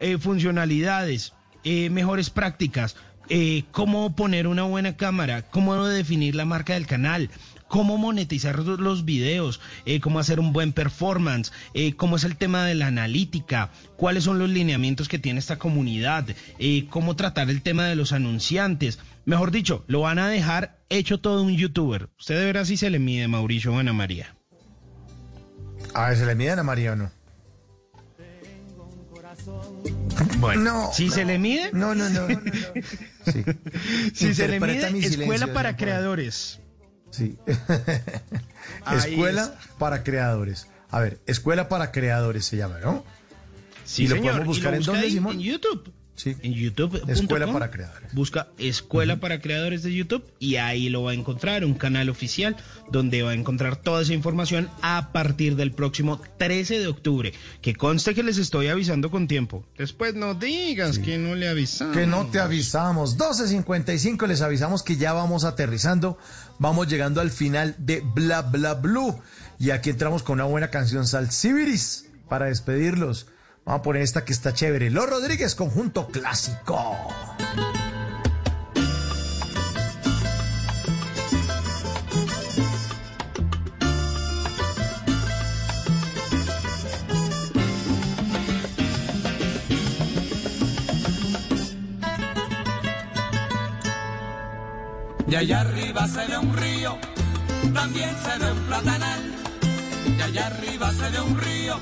eh, 0.01 0.19
funcionalidades, 0.19 1.35
eh, 1.63 1.89
mejores 1.91 2.31
prácticas, 2.31 2.97
eh, 3.31 3.65
cómo 3.71 4.15
poner 4.15 4.47
una 4.47 4.65
buena 4.65 4.97
cámara, 4.97 5.43
cómo 5.43 5.83
definir 5.87 6.35
la 6.35 6.45
marca 6.45 6.75
del 6.75 6.87
canal, 6.87 7.31
cómo 7.75 7.99
monetizar 7.99 8.57
los 8.61 9.05
videos, 9.05 9.61
eh, 9.85 9.99
cómo 9.99 10.21
hacer 10.21 10.39
un 10.39 10.53
buen 10.53 10.73
performance, 10.73 11.51
eh, 11.75 11.97
cómo 11.97 12.15
es 12.15 12.23
el 12.23 12.37
tema 12.37 12.65
de 12.65 12.77
la 12.77 12.87
analítica, 12.87 13.73
cuáles 13.97 14.23
son 14.23 14.39
los 14.39 14.49
lineamientos 14.49 15.09
que 15.09 15.19
tiene 15.19 15.41
esta 15.41 15.59
comunidad, 15.59 16.25
eh, 16.61 16.87
cómo 16.89 17.17
tratar 17.17 17.51
el 17.51 17.63
tema 17.63 17.87
de 17.87 17.97
los 17.97 18.13
anunciantes. 18.13 19.01
Mejor 19.25 19.51
dicho, 19.51 19.83
lo 19.89 20.03
van 20.03 20.21
a 20.21 20.29
dejar 20.29 20.79
hecho 20.89 21.19
todo 21.19 21.43
un 21.43 21.57
youtuber. 21.57 22.11
Usted 22.17 22.39
de 22.39 22.53
ver 22.53 22.65
si 22.65 22.77
se 22.77 22.91
le 22.91 23.01
mide, 23.01 23.27
Mauricio 23.27 23.75
o 23.75 23.79
Ana 23.81 23.93
María. 23.93 24.37
A 25.95 26.11
ver, 26.11 26.19
¿se 26.19 26.27
le 26.27 26.37
miden 26.37 26.61
a 26.61 26.63
María 26.63 26.93
o 26.93 26.97
no? 26.97 27.11
Bueno, 30.39 30.63
no, 30.63 30.93
si 30.93 31.11
se 31.11 31.25
le 31.25 31.41
mide. 31.41 31.71
No, 31.73 31.93
no, 31.97 32.09
no. 32.09 32.29
no, 32.29 32.41
no. 32.41 32.41
Sí. 33.33 33.43
Si 34.15 34.33
se 34.33 34.47
le 34.47 34.61
mide, 34.61 34.87
escuela 35.05 35.53
para 35.53 35.77
creadores. 35.77 36.61
Sí. 37.15 37.37
Escuela 38.93 39.55
para 39.79 40.03
creadores. 40.03 40.67
A 40.91 41.01
ver, 41.01 41.21
Escuela 41.27 41.69
para 41.69 41.93
creadores 41.93 42.45
se 42.45 42.57
llama, 42.57 42.79
¿no? 42.81 43.05
Sí, 43.85 44.05
¿Y 44.05 44.09
lo 44.09 44.17
señor. 44.17 44.33
podemos 44.33 44.57
buscar 44.57 44.73
lo 44.73 44.79
en 44.79 44.85
dónde, 44.85 45.11
Simón? 45.11 45.33
En 45.35 45.41
YouTube. 45.41 45.93
Sí. 46.17 46.37
En 46.43 46.53
YouTube. 46.53 47.03
Escuela 47.09 47.53
para 47.53 47.71
creadores. 47.71 48.15
Busca 48.15 48.47
Escuela 48.59 49.19
para 49.19 49.41
Creadores 49.41 49.83
de 49.83 49.93
YouTube 49.93 50.25
y 50.39 50.57
ahí 50.57 50.89
lo 50.89 51.03
va 51.03 51.11
a 51.11 51.15
encontrar, 51.15 51.65
un 51.65 51.75
canal 51.75 52.09
oficial 52.09 52.57
donde 52.89 53.23
va 53.25 53.33
a 53.33 53.35
encontrar 53.35 53.77
toda 53.77 54.03
esa 54.03 54.15
información 54.15 54.71
a 54.81 55.11
partir 55.11 55.57
del 55.57 55.73
próximo 55.73 56.21
13 56.39 56.79
de 56.79 56.87
octubre. 56.87 57.33
Que 57.61 57.75
conste 57.75 58.15
que 58.15 58.23
les 58.23 58.39
estoy 58.39 58.69
avisando 58.69 59.11
con 59.11 59.27
tiempo. 59.27 59.65
Después 59.77 60.15
no 60.15 60.35
digas 60.35 61.01
que 61.01 61.19
no 61.19 61.35
le 61.35 61.49
avisamos. 61.49 61.97
Que 61.97 62.07
no 62.07 62.27
te 62.27 62.39
avisamos. 62.39 63.19
12.55 63.19 64.29
les 64.29 64.41
avisamos 64.41 64.85
que 64.85 64.97
ya 64.97 65.13
vamos 65.13 65.43
aterrizando. 65.43 66.17
Vamos 66.59 66.89
llegando 66.89 67.21
al 67.21 67.31
final 67.31 67.75
de 67.79 68.01
Bla 68.01 68.43
Bla 68.43 68.75
Blue. 68.75 69.21
Y 69.59 69.71
aquí 69.71 69.91
entramos 69.91 70.23
con 70.23 70.35
una 70.35 70.45
buena 70.45 70.71
canción 70.71 71.07
Salsibiris 71.07 72.07
para 72.29 72.47
despedirlos. 72.47 73.27
Vamos 73.65 73.81
a 73.81 73.83
poner 73.83 74.03
esta 74.03 74.25
que 74.25 74.33
está 74.33 74.53
chévere. 74.53 74.91
Los 74.91 75.09
Rodríguez, 75.09 75.55
conjunto 75.55 76.09
clásico. 76.09 76.97
Y 95.27 95.35
allá 95.37 95.61
arriba 95.61 96.07
se 96.07 96.27
ve 96.27 96.39
un 96.39 96.57
río, 96.57 96.99
también 97.73 98.11
se 98.23 98.39
ve 98.39 98.53
un 98.53 98.59
platanal. 98.67 99.21
Y 100.17 100.21
allá 100.21 100.47
arriba 100.47 100.93
se 100.93 101.11
ve 101.11 101.21
un 101.21 101.41
río, 101.41 101.81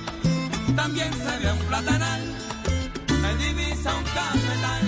también 0.77 1.13
se 1.13 1.39
ve 1.39 1.53
un 1.53 1.59
platanal. 1.67 2.21
Se 3.09 3.37
divisa 3.37 3.95
un 3.95 4.05
cafetal 4.05 4.83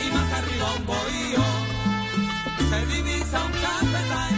y 0.00 0.10
más 0.14 0.32
arriba 0.32 0.66
un 0.78 0.86
bohío. 0.86 1.44
Se 2.70 2.86
divisa 2.86 3.44
un 3.44 3.52
cafetal 3.52 4.34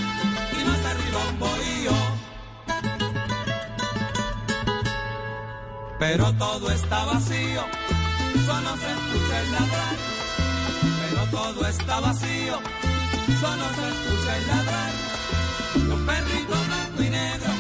y 0.59 0.65
más 0.65 0.85
arriba 0.93 1.21
un 1.31 1.39
bohío. 1.39 2.21
Pero 5.99 6.33
todo 6.33 6.71
está 6.71 7.05
vacío, 7.05 7.63
solo 8.47 8.71
se 8.83 8.91
escucha 8.91 9.41
el 9.43 9.53
ladrar. 9.53 9.97
Pero 11.03 11.25
todo 11.31 11.67
está 11.67 12.01
vacío, 12.01 12.59
solo 13.41 13.65
se 13.77 13.89
escucha 13.89 14.37
el 14.37 14.47
ladrar. 14.47 14.93
De 15.75 15.93
un 15.93 16.07
perrito 16.07 16.55
blanco 16.67 17.03
y 17.03 17.11
negro 17.11 17.60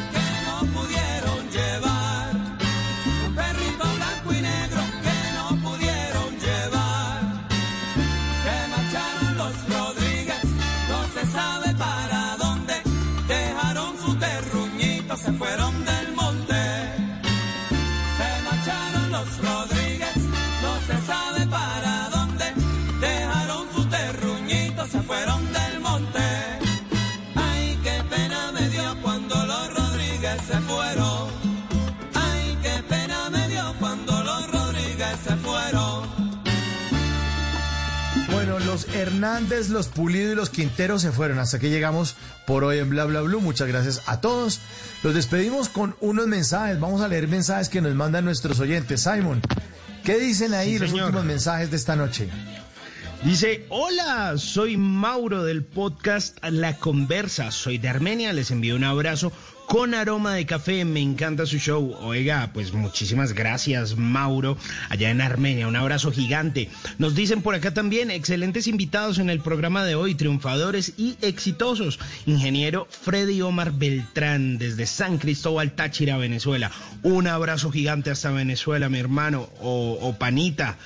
Hernández, 39.01 39.69
los 39.71 39.89
Pulido 39.89 40.33
y 40.33 40.35
los 40.35 40.51
Quinteros 40.51 41.03
se 41.03 41.11
fueron. 41.13 41.39
Hasta 41.39 41.59
que 41.59 41.71
llegamos 41.71 42.17
por 42.47 42.65
hoy 42.65 42.79
en 42.79 42.91
Bla 42.91 43.05
Bla 43.05 43.21
Blue. 43.23 43.41
Muchas 43.41 43.69
gracias 43.69 44.03
a 44.07 44.21
todos. 44.21 44.61
Los 45.03 45.15
despedimos 45.15 45.69
con 45.69 45.97
unos 46.01 46.27
mensajes. 46.27 46.79
Vamos 46.79 47.01
a 47.01 47.09
leer 47.09 47.27
mensajes 47.29 47.69
que 47.69 47.81
nos 47.81 47.95
mandan 47.95 48.25
nuestros 48.25 48.61
oyentes. 48.61 49.01
Simon, 49.03 49.41
¿qué 50.05 50.19
dicen 50.19 50.55
ahí 50.55 50.75
Sí, 50.75 50.79
los 50.81 50.91
señor. 50.91 51.07
últimos 51.07 51.25
mensajes 51.25 51.71
de 51.71 51.77
esta 51.77 51.97
noche? 51.97 52.29
Dice, 53.25 53.67
hola, 53.69 54.35
soy 54.39 54.79
Mauro 54.79 55.45
del 55.45 55.63
podcast 55.63 56.39
La 56.43 56.77
Conversa, 56.79 57.51
soy 57.51 57.77
de 57.77 57.91
Armenia, 57.91 58.33
les 58.33 58.51
envío 58.51 58.75
un 58.77 58.85
abrazo 58.85 59.31
con 59.71 59.95
aroma 59.95 60.35
de 60.35 60.47
café, 60.47 60.85
me 60.85 61.01
encanta 61.01 61.47
su 61.47 61.59
show. 61.59 61.95
Oiga, 62.01 62.51
pues 62.53 62.73
muchísimas 62.73 63.35
gracias 63.35 63.97
Mauro, 63.97 64.57
allá 64.89 65.11
en 65.11 65.21
Armenia, 65.21 65.69
un 65.69 65.77
abrazo 65.77 66.11
gigante. 66.11 66.69
Nos 66.99 67.15
dicen 67.15 67.41
por 67.41 67.55
acá 67.55 67.73
también, 67.73 68.11
excelentes 68.11 68.67
invitados 68.67 69.21
en 69.21 69.31
el 69.31 69.39
programa 69.39 69.85
de 69.85 69.95
hoy, 69.95 70.17
triunfadores 70.17 70.95
y 70.99 71.17
exitosos. 71.23 72.01
Ingeniero 72.27 72.89
Freddy 72.91 73.43
Omar 73.43 73.71
Beltrán, 73.71 74.59
desde 74.59 74.87
San 74.87 75.19
Cristóbal, 75.19 75.71
Táchira, 75.77 76.17
Venezuela. 76.17 76.73
Un 77.05 77.29
abrazo 77.29 77.71
gigante 77.71 78.11
hasta 78.11 78.33
Venezuela, 78.33 78.89
mi 78.89 78.99
hermano, 78.99 79.49
o, 79.61 79.97
o 80.03 80.19
panita. 80.19 80.79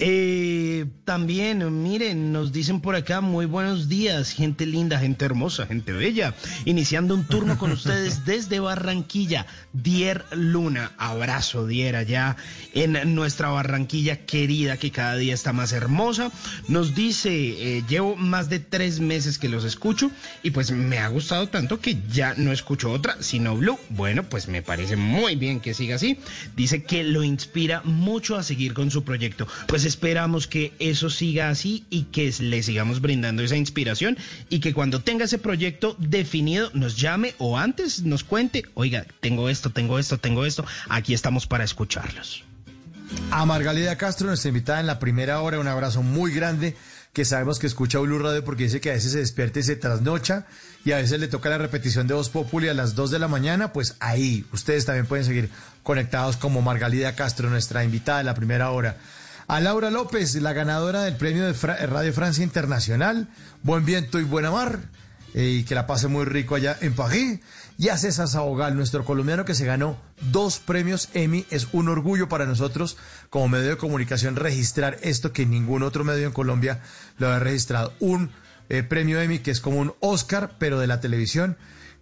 Eh, 0.00 0.86
también, 1.04 1.84
miren, 1.84 2.32
nos 2.32 2.50
dicen 2.50 2.80
por 2.80 2.96
acá, 2.96 3.20
muy 3.20 3.46
buenos 3.46 3.88
días, 3.88 4.32
gente 4.32 4.66
linda, 4.66 4.98
gente 4.98 5.24
hermosa, 5.24 5.66
gente 5.66 5.92
bella. 5.92 6.34
Iniciando 6.64 7.14
un 7.14 7.22
turno 7.28 7.56
con 7.58 7.70
ustedes 7.84 8.23
Desde 8.24 8.60
Barranquilla. 8.60 9.46
Dier 9.72 10.24
Luna, 10.32 10.92
abrazo 10.98 11.66
Dier 11.66 11.96
allá 11.96 12.36
en 12.72 13.14
nuestra 13.14 13.48
Barranquilla 13.48 14.24
querida 14.24 14.76
que 14.76 14.90
cada 14.90 15.16
día 15.16 15.34
está 15.34 15.52
más 15.52 15.72
hermosa. 15.72 16.30
Nos 16.68 16.94
dice, 16.94 17.78
eh, 17.78 17.84
llevo 17.88 18.16
más 18.16 18.48
de 18.48 18.60
tres 18.60 19.00
meses 19.00 19.38
que 19.38 19.48
los 19.48 19.64
escucho 19.64 20.10
y 20.42 20.50
pues 20.50 20.70
me 20.70 20.98
ha 20.98 21.08
gustado 21.08 21.48
tanto 21.48 21.80
que 21.80 21.98
ya 22.10 22.34
no 22.36 22.52
escucho 22.52 22.92
otra, 22.92 23.16
sino 23.20 23.56
Blue. 23.56 23.78
Bueno, 23.90 24.24
pues 24.24 24.48
me 24.48 24.62
parece 24.62 24.96
muy 24.96 25.36
bien 25.36 25.60
que 25.60 25.74
siga 25.74 25.96
así. 25.96 26.18
Dice 26.56 26.84
que 26.84 27.04
lo 27.04 27.22
inspira 27.24 27.82
mucho 27.84 28.36
a 28.36 28.42
seguir 28.42 28.74
con 28.74 28.90
su 28.90 29.04
proyecto. 29.04 29.46
Pues 29.66 29.84
esperamos 29.84 30.46
que 30.46 30.72
eso 30.78 31.10
siga 31.10 31.48
así 31.48 31.84
y 31.90 32.04
que 32.04 32.32
le 32.38 32.62
sigamos 32.62 33.00
brindando 33.00 33.42
esa 33.42 33.56
inspiración 33.56 34.16
y 34.48 34.60
que 34.60 34.72
cuando 34.72 35.00
tenga 35.00 35.24
ese 35.24 35.38
proyecto 35.38 35.96
definido 35.98 36.70
nos 36.74 36.96
llame 36.96 37.34
o 37.38 37.58
antes 37.58 38.02
nos 38.02 38.13
cuente, 38.22 38.64
oiga, 38.74 39.06
tengo 39.20 39.48
esto, 39.48 39.70
tengo 39.70 39.98
esto, 39.98 40.18
tengo 40.18 40.44
esto, 40.44 40.64
aquí 40.88 41.14
estamos 41.14 41.48
para 41.48 41.64
escucharlos. 41.64 42.44
A 43.30 43.44
Margalida 43.46 43.96
Castro, 43.96 44.28
nuestra 44.28 44.48
invitada 44.48 44.80
en 44.80 44.86
la 44.86 44.98
primera 44.98 45.40
hora, 45.40 45.58
un 45.58 45.68
abrazo 45.68 46.02
muy 46.02 46.32
grande, 46.32 46.76
que 47.12 47.24
sabemos 47.24 47.58
que 47.58 47.66
escucha 47.66 47.98
Blue 48.00 48.18
Radio 48.18 48.44
porque 48.44 48.64
dice 48.64 48.80
que 48.80 48.90
a 48.90 48.94
veces 48.94 49.12
se 49.12 49.18
despierta 49.18 49.60
y 49.60 49.62
se 49.62 49.76
trasnocha 49.76 50.46
y 50.84 50.92
a 50.92 50.96
veces 50.96 51.20
le 51.20 51.28
toca 51.28 51.48
la 51.48 51.58
repetición 51.58 52.06
de 52.06 52.14
Voz 52.14 52.28
Populi 52.28 52.68
a 52.68 52.74
las 52.74 52.94
2 52.94 53.12
de 53.12 53.18
la 53.18 53.28
mañana, 53.28 53.72
pues 53.72 53.96
ahí 54.00 54.44
ustedes 54.52 54.84
también 54.84 55.06
pueden 55.06 55.24
seguir 55.24 55.48
conectados 55.82 56.36
como 56.36 56.60
Margalida 56.60 57.14
Castro, 57.14 57.48
nuestra 57.50 57.84
invitada 57.84 58.20
en 58.20 58.26
la 58.26 58.34
primera 58.34 58.70
hora. 58.70 58.96
A 59.46 59.60
Laura 59.60 59.90
López, 59.90 60.34
la 60.36 60.52
ganadora 60.54 61.02
del 61.02 61.16
premio 61.16 61.44
de 61.44 61.52
Radio 61.52 62.12
Francia 62.12 62.42
Internacional, 62.42 63.28
Buen 63.62 63.84
Viento 63.84 64.18
y 64.18 64.24
Buena 64.24 64.50
Mar, 64.50 64.80
eh, 65.34 65.58
y 65.60 65.64
que 65.64 65.74
la 65.74 65.86
pase 65.86 66.08
muy 66.08 66.24
rico 66.24 66.54
allá 66.54 66.76
en 66.80 66.94
París. 66.94 67.40
Y 67.76 67.88
a 67.88 67.98
César 67.98 68.28
Sabogal, 68.28 68.76
nuestro 68.76 69.04
colombiano 69.04 69.44
que 69.44 69.54
se 69.54 69.66
ganó 69.66 69.98
dos 70.30 70.58
premios 70.58 71.08
Emmy. 71.12 71.44
Es 71.50 71.68
un 71.72 71.88
orgullo 71.88 72.28
para 72.28 72.46
nosotros 72.46 72.96
como 73.30 73.48
medio 73.48 73.70
de 73.70 73.76
comunicación 73.76 74.36
registrar 74.36 74.98
esto 75.02 75.32
que 75.32 75.44
ningún 75.44 75.82
otro 75.82 76.04
medio 76.04 76.26
en 76.26 76.32
Colombia 76.32 76.80
lo 77.18 77.28
ha 77.28 77.38
registrado. 77.40 77.92
Un 77.98 78.30
eh, 78.68 78.82
premio 78.82 79.20
Emmy 79.20 79.40
que 79.40 79.50
es 79.50 79.60
como 79.60 79.78
un 79.78 79.92
Oscar, 80.00 80.52
pero 80.58 80.78
de 80.78 80.86
la 80.86 81.00
televisión. 81.00 81.56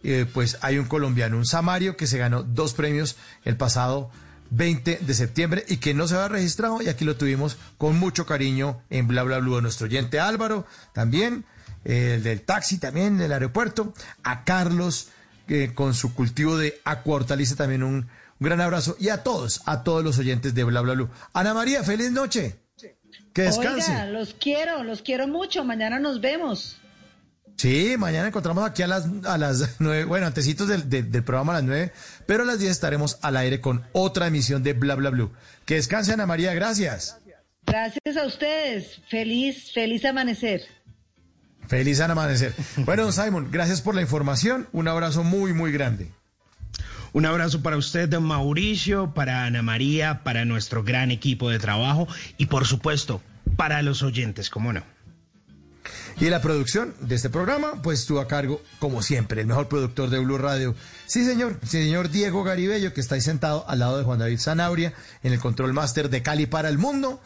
Eh, 0.05 0.27
pues 0.33 0.59
hay 0.63 0.79
un 0.79 0.87
colombiano, 0.87 1.37
un 1.37 1.47
Samario, 1.47 1.97
que 1.97 2.09
se 2.09 2.19
ganó 2.19 2.43
dos 2.43 2.75
premios 2.75 3.17
el 3.45 3.57
pasado 3.57 4.11
20 4.51 4.99
de 5.01 5.15
septiembre 5.15 5.65
y 5.69 5.79
que 5.79 5.95
no 5.95 6.07
se 6.07 6.15
había 6.15 6.29
registrado 6.29 6.83
y 6.83 6.89
aquí 6.89 7.05
lo 7.05 7.17
tuvimos 7.17 7.57
con 7.79 7.99
mucho 7.99 8.27
cariño 8.27 8.83
en 8.91 9.09
Bla 9.09 9.23
Bla 9.23 9.39
Blue. 9.39 9.61
Nuestro 9.61 9.87
oyente 9.87 10.21
Álvaro 10.21 10.67
también, 10.93 11.47
el 11.85 12.23
del 12.23 12.43
taxi 12.43 12.79
también, 12.79 13.19
del 13.19 13.33
aeropuerto, 13.33 13.93
a 14.23 14.45
Carlos 14.45 15.09
eh, 15.49 15.73
con 15.75 15.95
su 15.95 16.15
cultivo 16.15 16.57
de 16.57 16.81
agua 16.85 17.17
hortaliza 17.17 17.57
también 17.57 17.83
un, 17.83 17.95
un 17.95 18.09
gran 18.41 18.61
abrazo 18.61 18.97
y 19.01 19.09
a 19.09 19.23
todos, 19.23 19.63
a 19.67 19.83
todos 19.83 20.03
los 20.05 20.19
oyentes 20.19 20.55
de 20.55 20.65
Bla 20.65 20.81
Bla 20.81 20.95
Blue. 20.95 21.11
Ana 21.33 21.55
María, 21.55 21.83
feliz 21.83 22.11
noche. 22.13 22.57
Que 23.35 23.43
descanse. 23.43 23.91
Oiga, 23.93 24.07
los 24.07 24.35
quiero, 24.35 24.83
los 24.85 25.01
quiero 25.03 25.27
mucho. 25.27 25.65
Mañana 25.65 25.99
nos 25.99 26.21
vemos. 26.21 26.79
Sí, 27.57 27.97
mañana 27.99 28.29
encontramos 28.29 28.65
aquí 28.69 28.83
a 28.83 28.87
las, 28.87 29.07
a 29.25 29.39
las 29.39 29.77
nueve, 29.79 30.05
bueno, 30.05 30.27
antecitos 30.27 30.69
del, 30.69 30.89
del- 30.91 31.11
del 31.13 31.23
programa 31.23 31.53
a 31.53 31.57
las 31.57 31.65
nueve, 31.65 31.93
pero 32.27 32.43
a 32.43 32.47
las 32.47 32.59
diez 32.59 32.71
estaremos 32.73 33.19
al 33.23 33.37
aire 33.37 33.61
con 33.61 33.85
otra 33.93 34.27
emisión 34.27 34.63
de 34.63 34.73
Bla 34.73 34.95
Bla 34.97 35.11
Blue. 35.11 35.33
Que 35.65 35.75
descanse 35.77 36.13
Ana 36.13 36.27
María, 36.27 36.55
gracias. 36.55 37.19
Gracias 37.65 38.17
a 38.17 38.27
ustedes. 38.27 39.01
Feliz, 39.09 39.71
feliz 39.73 40.05
amanecer. 40.05 40.63
Feliz 41.73 42.01
amanecer. 42.01 42.55
Bueno, 42.85 43.05
don 43.05 43.15
Simon, 43.15 43.49
gracias 43.51 43.81
por 43.81 43.95
la 43.95 44.03
información. 44.03 44.69
Un 44.73 44.89
abrazo 44.89 45.25
muy, 45.25 45.55
muy 45.55 45.73
grande. 45.73 46.11
Un 47.15 47.25
abrazo 47.25 47.63
para 47.63 47.79
usted, 47.79 48.11
don 48.11 48.25
Mauricio, 48.25 49.15
para 49.15 49.47
Ana 49.47 49.63
María, 49.63 50.23
para 50.23 50.45
nuestro 50.45 50.85
gran 50.85 51.11
equipo 51.11 51.49
de 51.49 51.59
trabajo 51.59 52.07
y 52.37 52.45
por 52.45 52.67
supuesto 52.67 53.23
para 53.57 53.81
los 53.81 54.03
oyentes, 54.03 54.51
¿cómo 54.51 54.75
no? 54.75 54.83
Y 56.21 56.29
la 56.29 56.43
producción 56.43 56.95
de 57.01 57.15
este 57.15 57.31
programa, 57.31 57.81
pues 57.83 58.01
estuvo 58.01 58.21
a 58.21 58.29
cargo, 58.29 58.61
como 58.79 59.01
siempre, 59.01 59.41
el 59.41 59.47
mejor 59.47 59.69
productor 59.69 60.11
de 60.11 60.19
Blue 60.19 60.37
Radio. 60.37 60.75
Sí, 61.07 61.25
señor, 61.25 61.59
sí, 61.63 61.83
señor 61.83 62.11
Diego 62.11 62.45
Garibello, 62.45 62.93
que 62.93 63.01
está 63.01 63.15
ahí 63.15 63.23
sentado 63.23 63.65
al 63.67 63.79
lado 63.79 63.97
de 63.97 64.05
Juan 64.05 64.19
David 64.19 64.39
Zanabria 64.39 64.93
en 65.23 65.33
el 65.33 65.41
control 65.41 65.73
máster 65.73 66.11
de 66.11 66.23
Cali 66.23 66.45
para 66.45 66.69
el 66.69 66.77
mundo. 66.77 67.23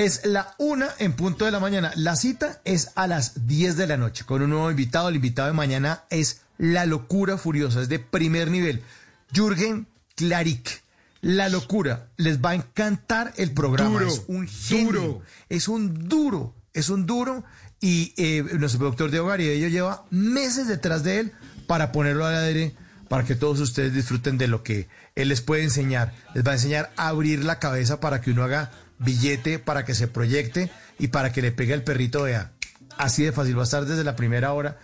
Es 0.00 0.24
la 0.24 0.54
una 0.56 0.88
en 0.98 1.12
punto 1.12 1.44
de 1.44 1.50
la 1.50 1.60
mañana. 1.60 1.92
La 1.94 2.16
cita 2.16 2.62
es 2.64 2.88
a 2.94 3.06
las 3.06 3.46
10 3.46 3.76
de 3.76 3.86
la 3.86 3.98
noche 3.98 4.24
con 4.24 4.40
un 4.40 4.48
nuevo 4.48 4.70
invitado. 4.70 5.10
El 5.10 5.16
invitado 5.16 5.48
de 5.48 5.52
mañana 5.52 6.04
es 6.08 6.40
La 6.56 6.86
Locura 6.86 7.36
Furiosa, 7.36 7.82
es 7.82 7.90
de 7.90 7.98
primer 7.98 8.50
nivel. 8.50 8.82
Jürgen 9.30 9.86
Klarik. 10.16 10.82
La 11.20 11.50
locura. 11.50 12.08
Les 12.16 12.40
va 12.40 12.52
a 12.52 12.54
encantar 12.54 13.34
el 13.36 13.52
programa. 13.52 13.90
Duro, 13.90 14.06
es 14.08 14.22
un 14.26 14.48
genio. 14.48 15.20
Es 15.50 15.68
un 15.68 16.08
duro. 16.08 16.54
Es 16.72 16.88
un 16.88 17.04
duro. 17.04 17.44
Y 17.78 18.14
eh, 18.16 18.42
nuestro 18.58 18.78
productor 18.78 19.10
de 19.10 19.20
hogar 19.20 19.42
y 19.42 19.50
ello 19.50 19.68
lleva 19.68 20.06
meses 20.08 20.66
detrás 20.66 21.04
de 21.04 21.20
él 21.20 21.32
para 21.66 21.92
ponerlo 21.92 22.24
al 22.24 22.36
aire, 22.36 22.74
para 23.10 23.24
que 23.24 23.34
todos 23.34 23.60
ustedes 23.60 23.92
disfruten 23.92 24.38
de 24.38 24.48
lo 24.48 24.62
que 24.62 24.88
él 25.14 25.28
les 25.28 25.42
puede 25.42 25.62
enseñar. 25.62 26.14
Les 26.34 26.42
va 26.42 26.52
a 26.52 26.54
enseñar 26.54 26.90
a 26.96 27.08
abrir 27.08 27.44
la 27.44 27.58
cabeza 27.58 28.00
para 28.00 28.22
que 28.22 28.30
uno 28.30 28.44
haga 28.44 28.70
billete, 29.00 29.58
para 29.58 29.84
que 29.84 29.96
se 29.96 30.06
proyecte 30.06 30.70
y 30.98 31.08
para 31.08 31.32
que 31.32 31.42
le 31.42 31.50
pegue 31.50 31.74
al 31.74 31.82
perrito, 31.82 32.22
vea. 32.22 32.52
Así 32.96 33.24
de 33.24 33.32
fácil 33.32 33.56
va 33.56 33.62
a 33.62 33.64
estar 33.64 33.84
desde 33.84 34.04
la 34.04 34.14
primera 34.14 34.52
hora 34.52 34.78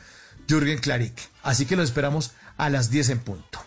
Jürgen 0.48 0.78
Klarik. 0.78 1.14
Así 1.42 1.66
que 1.66 1.76
lo 1.76 1.82
esperamos 1.82 2.32
a 2.56 2.70
las 2.70 2.90
10 2.90 3.10
en 3.10 3.18
punto. 3.20 3.60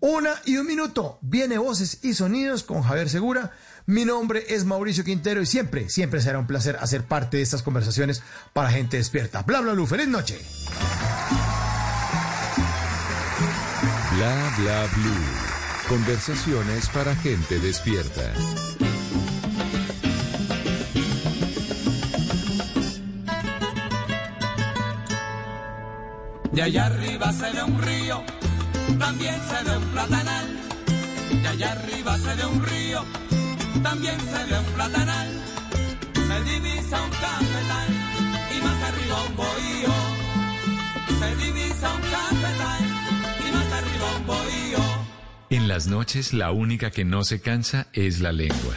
Una 0.00 0.34
y 0.44 0.56
un 0.56 0.66
minuto. 0.66 1.18
Viene 1.22 1.58
voces 1.58 2.00
y 2.02 2.14
sonidos 2.14 2.62
con 2.62 2.82
Javier 2.82 3.08
Segura. 3.08 3.52
Mi 3.86 4.04
nombre 4.04 4.44
es 4.48 4.64
Mauricio 4.64 5.04
Quintero 5.04 5.42
y 5.42 5.46
siempre, 5.46 5.88
siempre 5.88 6.20
será 6.20 6.38
un 6.38 6.46
placer 6.46 6.76
hacer 6.80 7.04
parte 7.04 7.38
de 7.38 7.42
estas 7.42 7.62
conversaciones 7.62 8.22
para 8.52 8.70
gente 8.70 8.98
despierta. 8.98 9.42
Bla, 9.42 9.60
bla, 9.60 9.72
bla. 9.72 9.86
Feliz 9.86 10.08
noche. 10.08 10.38
Bla 14.16 14.54
bla 14.58 14.86
blue. 14.94 15.88
Conversaciones 15.88 16.88
para 16.90 17.16
gente 17.16 17.58
despierta. 17.58 18.32
De 26.54 26.62
allá 26.62 26.86
arriba 26.86 27.32
se 27.32 27.50
ve 27.50 27.64
un 27.64 27.82
río, 27.82 28.22
también 28.96 29.34
se 29.48 29.64
ve 29.64 29.76
un 29.76 29.84
platanal. 29.86 30.46
De 31.42 31.48
allá 31.48 31.72
arriba 31.72 32.16
se 32.16 32.34
ve 32.36 32.46
un 32.46 32.62
río, 32.64 33.04
también 33.82 34.16
se 34.20 34.44
ve 34.44 34.58
un 34.60 34.74
platanal. 34.76 35.28
Se 36.14 36.44
divisa 36.44 37.02
un 37.02 37.10
cafetal 37.10 37.88
y 38.56 38.62
más 38.62 38.82
arriba 38.84 39.16
un 39.28 39.36
bohío. 39.36 39.94
Se 41.18 41.44
divisa 41.44 41.92
un 41.92 42.02
cafetal 42.02 42.82
y 43.40 43.52
más 43.52 43.72
arriba 43.72 44.16
un 44.16 44.26
bohío. 44.26 44.78
En 45.50 45.66
las 45.66 45.88
noches 45.88 46.32
la 46.32 46.52
única 46.52 46.92
que 46.92 47.04
no 47.04 47.24
se 47.24 47.40
cansa 47.40 47.88
es 47.92 48.20
la 48.20 48.30
lengua. 48.30 48.76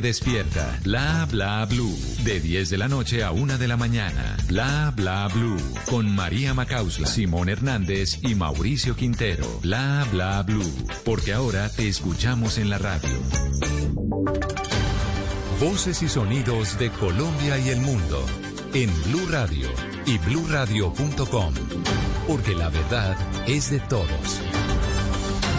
despierta. 0.00 0.78
Bla 0.84 1.26
bla 1.30 1.64
blue. 1.66 1.96
De 2.24 2.40
10 2.40 2.70
de 2.70 2.78
la 2.78 2.88
noche 2.88 3.24
a 3.24 3.32
1 3.32 3.58
de 3.58 3.68
la 3.68 3.76
mañana. 3.76 4.36
Bla 4.46 4.92
bla 4.94 5.28
blue. 5.28 5.58
Con 5.86 6.14
María 6.14 6.54
Macausla, 6.54 7.06
Simón 7.06 7.48
Hernández 7.48 8.18
y 8.22 8.34
Mauricio 8.34 8.96
Quintero. 8.96 9.46
Bla 9.62 10.06
bla 10.10 10.42
blue. 10.42 10.72
Porque 11.04 11.32
ahora 11.32 11.68
te 11.68 11.88
escuchamos 11.88 12.58
en 12.58 12.70
la 12.70 12.78
radio. 12.78 13.18
Voces 15.60 16.02
y 16.02 16.08
sonidos 16.08 16.78
de 16.78 16.90
Colombia 16.90 17.58
y 17.58 17.70
el 17.70 17.80
mundo 17.80 18.24
en 18.74 18.90
Blue 19.04 19.26
Radio 19.30 19.68
y 20.06 20.18
bluradio.com, 20.18 21.54
porque 22.26 22.54
la 22.54 22.68
verdad 22.68 23.16
es 23.46 23.70
de 23.70 23.80
todos. 23.80 24.40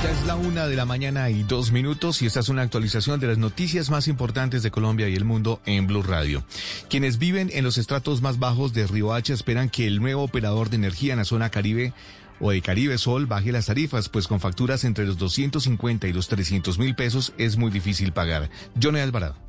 Ya 0.01 0.11
es 0.11 0.25
la 0.25 0.35
una 0.35 0.67
de 0.67 0.77
la 0.77 0.85
mañana 0.85 1.29
y 1.29 1.43
dos 1.43 1.73
minutos 1.73 2.21
y 2.21 2.25
esta 2.25 2.39
es 2.39 2.47
una 2.47 2.61
actualización 2.61 3.19
de 3.19 3.27
las 3.27 3.37
noticias 3.37 3.89
más 3.89 4.07
importantes 4.07 4.63
de 4.63 4.71
Colombia 4.71 5.09
y 5.09 5.15
el 5.15 5.25
mundo 5.25 5.59
en 5.65 5.87
Blue 5.87 6.03
Radio. 6.03 6.45
Quienes 6.89 7.17
viven 7.17 7.49
en 7.51 7.65
los 7.65 7.77
estratos 7.77 8.21
más 8.21 8.39
bajos 8.39 8.71
de 8.71 8.87
Río 8.87 9.13
Hacha 9.13 9.33
esperan 9.33 9.69
que 9.69 9.87
el 9.87 9.99
nuevo 9.99 10.23
operador 10.23 10.69
de 10.69 10.77
energía 10.77 11.11
en 11.11 11.19
la 11.19 11.25
zona 11.25 11.49
Caribe 11.49 11.91
o 12.39 12.51
de 12.51 12.61
Caribe 12.61 12.97
Sol 12.97 13.25
baje 13.25 13.51
las 13.51 13.65
tarifas, 13.65 14.07
pues 14.07 14.29
con 14.29 14.39
facturas 14.39 14.85
entre 14.85 15.05
los 15.05 15.17
250 15.17 16.07
y 16.07 16.13
los 16.13 16.29
300 16.29 16.79
mil 16.79 16.95
pesos 16.95 17.33
es 17.37 17.57
muy 17.57 17.69
difícil 17.69 18.13
pagar. 18.13 18.49
Johnny 18.81 19.01
Alvarado. 19.01 19.48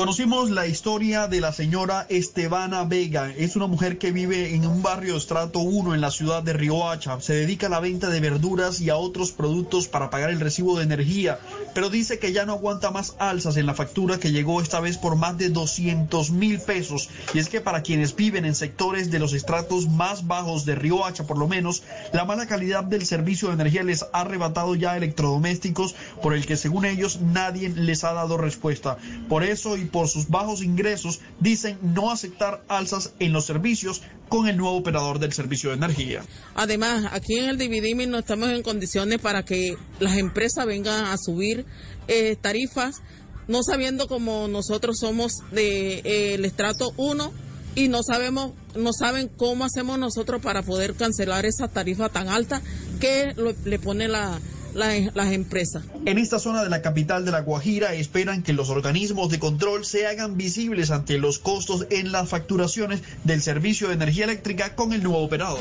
Conocimos 0.00 0.48
la 0.48 0.66
historia 0.66 1.28
de 1.28 1.42
la 1.42 1.52
señora 1.52 2.06
Estebana 2.08 2.84
Vega. 2.84 3.34
Es 3.36 3.54
una 3.54 3.66
mujer 3.66 3.98
que 3.98 4.12
vive 4.12 4.54
en 4.54 4.64
un 4.64 4.82
barrio 4.82 5.14
estrato 5.14 5.58
1 5.58 5.94
en 5.94 6.00
la 6.00 6.10
ciudad 6.10 6.42
de 6.42 6.54
Riohacha. 6.54 7.20
Se 7.20 7.34
dedica 7.34 7.66
a 7.66 7.68
la 7.68 7.80
venta 7.80 8.08
de 8.08 8.18
verduras 8.18 8.80
y 8.80 8.88
a 8.88 8.96
otros 8.96 9.30
productos 9.30 9.88
para 9.88 10.08
pagar 10.08 10.30
el 10.30 10.40
recibo 10.40 10.78
de 10.78 10.84
energía, 10.84 11.38
pero 11.74 11.90
dice 11.90 12.18
que 12.18 12.32
ya 12.32 12.46
no 12.46 12.54
aguanta 12.54 12.90
más 12.90 13.14
alzas 13.18 13.58
en 13.58 13.66
la 13.66 13.74
factura 13.74 14.18
que 14.18 14.32
llegó 14.32 14.62
esta 14.62 14.80
vez 14.80 14.96
por 14.96 15.16
más 15.16 15.36
de 15.36 15.50
200 15.50 16.30
mil 16.30 16.60
pesos. 16.60 17.10
Y 17.34 17.38
es 17.38 17.50
que 17.50 17.60
para 17.60 17.82
quienes 17.82 18.16
viven 18.16 18.46
en 18.46 18.54
sectores 18.54 19.10
de 19.10 19.18
los 19.18 19.34
estratos 19.34 19.86
más 19.86 20.26
bajos 20.26 20.64
de 20.64 20.76
Riohacha, 20.76 21.26
por 21.26 21.36
lo 21.36 21.46
menos, 21.46 21.82
la 22.14 22.24
mala 22.24 22.46
calidad 22.46 22.84
del 22.84 23.04
servicio 23.04 23.48
de 23.48 23.54
energía 23.54 23.82
les 23.82 24.02
ha 24.02 24.22
arrebatado 24.22 24.74
ya 24.76 24.96
electrodomésticos 24.96 25.94
por 26.22 26.32
el 26.32 26.46
que 26.46 26.56
según 26.56 26.86
ellos 26.86 27.20
nadie 27.20 27.68
les 27.68 28.02
ha 28.02 28.14
dado 28.14 28.38
respuesta. 28.38 28.96
Por 29.28 29.44
eso 29.44 29.76
y 29.76 29.89
por 29.90 30.08
sus 30.08 30.28
bajos 30.28 30.62
ingresos 30.62 31.20
dicen 31.40 31.78
no 31.82 32.10
aceptar 32.10 32.62
alzas 32.68 33.12
en 33.18 33.32
los 33.32 33.46
servicios 33.46 34.02
con 34.28 34.48
el 34.48 34.56
nuevo 34.56 34.76
operador 34.76 35.18
del 35.18 35.32
servicio 35.32 35.70
de 35.70 35.76
energía. 35.76 36.22
Además, 36.54 37.10
aquí 37.12 37.38
en 37.38 37.48
el 37.48 37.58
Dividimi 37.58 38.06
no 38.06 38.18
estamos 38.18 38.50
en 38.50 38.62
condiciones 38.62 39.18
para 39.18 39.44
que 39.44 39.76
las 39.98 40.16
empresas 40.16 40.66
vengan 40.66 41.06
a 41.06 41.16
subir 41.18 41.66
eh, 42.08 42.36
tarifas, 42.40 43.02
no 43.48 43.62
sabiendo 43.62 44.06
como 44.06 44.46
nosotros 44.48 44.98
somos 45.00 45.38
del 45.50 46.02
de, 46.02 46.34
el 46.34 46.44
estrato 46.44 46.92
1 46.96 47.32
y 47.74 47.88
no 47.88 48.02
sabemos, 48.02 48.52
no 48.76 48.92
saben 48.92 49.28
cómo 49.28 49.64
hacemos 49.64 49.98
nosotros 49.98 50.40
para 50.40 50.62
poder 50.62 50.94
cancelar 50.94 51.46
esa 51.46 51.68
tarifa 51.68 52.08
tan 52.08 52.28
alta 52.28 52.62
que 53.00 53.34
le 53.64 53.78
pone 53.78 54.06
la, 54.06 54.38
la, 54.74 54.94
las 55.14 55.32
empresas. 55.32 55.84
En 56.06 56.18
esta 56.18 56.38
zona 56.38 56.62
de 56.62 56.70
la 56.70 56.82
capital 56.82 57.24
de 57.24 57.30
La 57.30 57.40
Guajira 57.40 57.94
esperan 57.94 58.42
que 58.42 58.52
los 58.52 58.70
organismos 58.70 59.30
de 59.30 59.38
control 59.38 59.84
se 59.84 60.06
hagan 60.06 60.36
visibles 60.36 60.90
ante 60.90 61.18
los 61.18 61.38
costos 61.38 61.86
en 61.90 62.12
las 62.12 62.28
facturaciones 62.28 63.02
del 63.24 63.42
servicio 63.42 63.88
de 63.88 63.94
energía 63.94 64.24
eléctrica 64.24 64.74
con 64.74 64.92
el 64.92 65.02
nuevo 65.02 65.22
operador. 65.22 65.60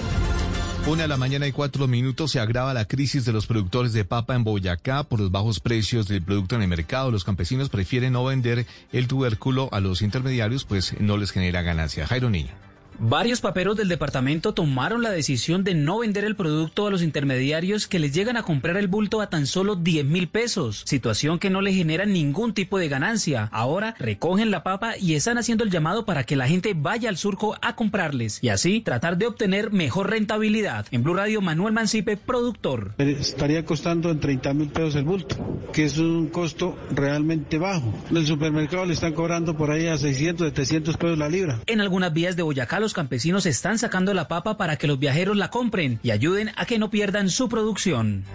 Una 0.88 1.04
de 1.04 1.08
la 1.08 1.18
mañana 1.18 1.46
y 1.46 1.52
cuatro 1.52 1.88
minutos 1.88 2.32
se 2.32 2.40
agrava 2.40 2.74
la 2.74 2.86
crisis 2.86 3.26
de 3.26 3.34
los 3.34 3.46
productores 3.46 3.94
de 3.94 4.06
papa 4.06 4.34
en 4.34 4.44
Boyacá 4.44 5.04
por 5.04 5.20
los 5.20 5.30
bajos 5.30 5.60
precios 5.60 6.08
del 6.08 6.24
producto 6.24 6.56
en 6.56 6.64
el 6.64 6.68
mercado. 6.68 7.12
Los 7.12 7.26
campesinos 7.26 7.70
prefieren 7.70 8.14
no 8.14 8.24
vender 8.24 8.66
el 8.92 9.08
tubérculo 9.08 9.70
a 9.72 9.82
los 9.82 10.02
intermediarios, 10.02 10.66
pues 10.66 11.00
no 11.00 11.18
les 11.18 11.32
genera 11.32 11.62
ganancia. 11.62 12.08
Jairo 12.08 12.30
Niño. 12.30 12.69
Varios 13.02 13.40
paperos 13.40 13.78
del 13.78 13.88
departamento 13.88 14.53
tomaron 14.53 15.02
la 15.02 15.11
decisión 15.11 15.64
de 15.64 15.74
no 15.74 16.00
vender 16.00 16.26
el 16.26 16.36
producto 16.36 16.86
a 16.86 16.92
los 16.92 17.02
intermediarios 17.02 17.88
que 17.88 17.98
les 17.98 18.14
llegan 18.14 18.36
a 18.36 18.44
comprar 18.44 18.76
el 18.76 18.90
bulto 18.90 19.22
a 19.22 19.30
tan 19.30 19.48
solo 19.48 19.78
10 19.78 20.03
mil 20.03 20.28
pesos, 20.28 20.84
situación 20.86 21.40
que 21.40 21.50
no 21.50 21.61
les 21.61 21.76
genera 21.76 22.06
ningún 22.06 22.53
tipo 22.53 22.78
de 22.78 22.90
ganancia. 22.90 23.48
Ahora 23.53 23.95
recogen 24.00 24.52
la 24.52 24.64
papa 24.64 24.98
y 24.98 25.14
están 25.14 25.38
haciendo 25.38 25.64
el 25.64 25.72
llamado 25.72 26.03
para 26.03 26.26
que 26.26 26.36
la 26.36 26.50
gente 26.50 26.74
vaya 26.76 27.08
al 27.08 27.16
surco 27.16 27.56
a 27.61 27.78
comprarles 27.78 28.44
y 28.44 28.50
así 28.50 28.82
tratar 28.82 29.18
de 29.18 29.28
obtener 29.28 29.72
mejor 29.72 30.10
rentabilidad. 30.10 30.86
En 30.92 31.02
Blue 31.02 31.14
Radio, 31.14 31.40
Manuel 31.40 31.74
Mancipe, 31.74 32.18
productor. 32.18 32.95
Estaría 32.98 33.64
costando 33.64 34.11
en 34.11 34.19
30 34.19 34.53
mil 34.53 34.68
pesos 34.68 34.95
el 34.95 35.06
bulto, 35.06 35.38
que 35.72 35.86
es 35.86 35.98
un 36.00 36.28
costo 36.28 36.78
realmente 36.92 37.60
bajo. 37.60 37.94
En 38.10 38.18
el 38.18 38.28
supermercado 38.28 38.86
le 38.86 38.94
están 38.94 39.14
cobrando 39.14 39.56
por 39.56 39.72
ahí 39.72 39.88
a 39.88 39.98
600, 39.98 40.50
700 40.50 40.98
pesos 40.98 41.18
la 41.18 41.30
libra. 41.30 41.61
En 41.66 41.80
algunas 41.80 42.11
vías 42.11 42.36
de 42.36 42.44
Boyacá, 42.44 42.89
los 42.90 42.95
campesinos 42.95 43.45
están 43.45 43.77
sacando 43.77 44.16
la 44.16 44.27
papa 44.27 44.58
para 44.58 44.77
que 44.77 44.88
los 44.88 44.98
viajeros 44.98 45.38
la 45.38 45.51
compren 45.51 46.00
y 46.01 46.09
ayuden 46.09 46.50
a 46.56 46.66
que 46.66 46.80
no 46.80 46.90
pierdan 46.90 47.30
su 47.30 47.48
producción. 47.48 48.26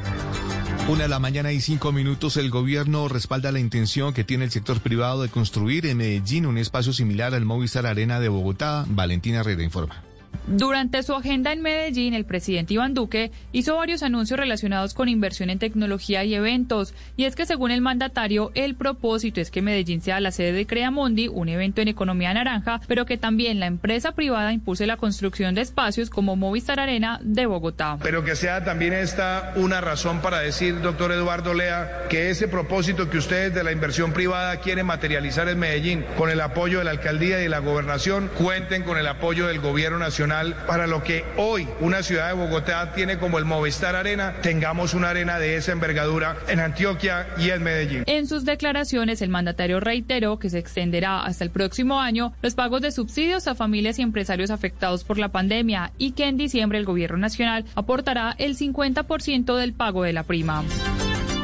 Una 0.88 1.02
de 1.02 1.08
la 1.08 1.18
mañana 1.18 1.50
y 1.50 1.60
cinco 1.60 1.90
minutos, 1.90 2.36
el 2.36 2.50
gobierno 2.50 3.08
respalda 3.08 3.50
la 3.50 3.58
intención 3.58 4.14
que 4.14 4.22
tiene 4.22 4.44
el 4.44 4.52
sector 4.52 4.78
privado 4.78 5.22
de 5.22 5.28
construir 5.28 5.86
en 5.86 5.96
Medellín 5.96 6.46
un 6.46 6.56
espacio 6.56 6.92
similar 6.92 7.34
al 7.34 7.44
Movistar 7.44 7.84
Arena 7.84 8.20
de 8.20 8.28
Bogotá. 8.28 8.84
Valentina 8.86 9.40
Herrera 9.40 9.64
informa. 9.64 10.04
Durante 10.46 11.02
su 11.02 11.14
agenda 11.14 11.52
en 11.52 11.62
Medellín, 11.62 12.12
el 12.12 12.26
presidente 12.26 12.74
Iván 12.74 12.92
Duque 12.92 13.32
hizo 13.52 13.76
varios 13.76 14.02
anuncios 14.02 14.38
relacionados 14.38 14.92
con 14.92 15.08
inversión 15.08 15.48
en 15.48 15.58
tecnología 15.58 16.22
y 16.24 16.34
eventos. 16.34 16.92
Y 17.16 17.24
es 17.24 17.34
que 17.34 17.46
según 17.46 17.70
el 17.70 17.80
mandatario, 17.80 18.52
el 18.54 18.74
propósito 18.74 19.40
es 19.40 19.50
que 19.50 19.62
Medellín 19.62 20.02
sea 20.02 20.20
la 20.20 20.32
sede 20.32 20.52
de 20.52 20.66
Creamondi, 20.66 21.28
un 21.28 21.48
evento 21.48 21.80
en 21.80 21.88
economía 21.88 22.34
naranja, 22.34 22.80
pero 22.86 23.06
que 23.06 23.16
también 23.16 23.58
la 23.58 23.66
empresa 23.66 24.12
privada 24.12 24.52
impulse 24.52 24.86
la 24.86 24.96
construcción 24.96 25.54
de 25.54 25.62
espacios 25.62 26.10
como 26.10 26.36
Movistar 26.36 26.78
Arena 26.78 27.20
de 27.22 27.46
Bogotá. 27.46 27.98
Pero 28.02 28.24
que 28.24 28.36
sea 28.36 28.64
también 28.64 28.92
esta 28.92 29.52
una 29.56 29.80
razón 29.80 30.20
para 30.20 30.40
decir, 30.40 30.80
doctor 30.82 31.12
Eduardo 31.12 31.54
Lea, 31.54 32.02
que 32.10 32.28
ese 32.28 32.48
propósito 32.48 33.08
que 33.08 33.18
ustedes 33.18 33.54
de 33.54 33.64
la 33.64 33.72
inversión 33.72 34.12
privada 34.12 34.60
quieren 34.60 34.86
materializar 34.86 35.48
en 35.48 35.58
Medellín 35.58 36.04
con 36.18 36.28
el 36.28 36.40
apoyo 36.40 36.78
de 36.78 36.84
la 36.84 36.90
alcaldía 36.90 37.38
y 37.38 37.44
de 37.44 37.48
la 37.48 37.60
gobernación, 37.60 38.30
cuenten 38.36 38.82
con 38.82 38.98
el 38.98 39.06
apoyo 39.06 39.46
del 39.46 39.60
gobierno 39.60 39.98
nacional 39.98 40.23
para 40.66 40.86
lo 40.86 41.02
que 41.02 41.24
hoy 41.36 41.68
una 41.80 42.02
ciudad 42.02 42.28
de 42.28 42.34
Bogotá 42.34 42.92
tiene 42.94 43.18
como 43.18 43.38
el 43.38 43.44
Movistar 43.44 43.94
Arena, 43.94 44.34
tengamos 44.42 44.94
una 44.94 45.10
arena 45.10 45.38
de 45.38 45.56
esa 45.56 45.72
envergadura 45.72 46.36
en 46.48 46.60
Antioquia 46.60 47.28
y 47.38 47.50
en 47.50 47.62
Medellín. 47.62 48.04
En 48.06 48.26
sus 48.26 48.44
declaraciones, 48.44 49.20
el 49.20 49.28
mandatario 49.28 49.80
reiteró 49.80 50.38
que 50.38 50.50
se 50.50 50.58
extenderá 50.58 51.24
hasta 51.24 51.44
el 51.44 51.50
próximo 51.50 52.00
año 52.00 52.32
los 52.42 52.54
pagos 52.54 52.80
de 52.80 52.90
subsidios 52.90 53.46
a 53.46 53.54
familias 53.54 53.98
y 53.98 54.02
empresarios 54.02 54.50
afectados 54.50 55.04
por 55.04 55.18
la 55.18 55.28
pandemia 55.28 55.92
y 55.98 56.12
que 56.12 56.26
en 56.26 56.36
diciembre 56.36 56.78
el 56.78 56.84
gobierno 56.84 57.18
nacional 57.18 57.64
aportará 57.74 58.34
el 58.38 58.56
50% 58.56 59.56
del 59.56 59.74
pago 59.74 60.04
de 60.04 60.12
la 60.12 60.22
prima. 60.22 60.64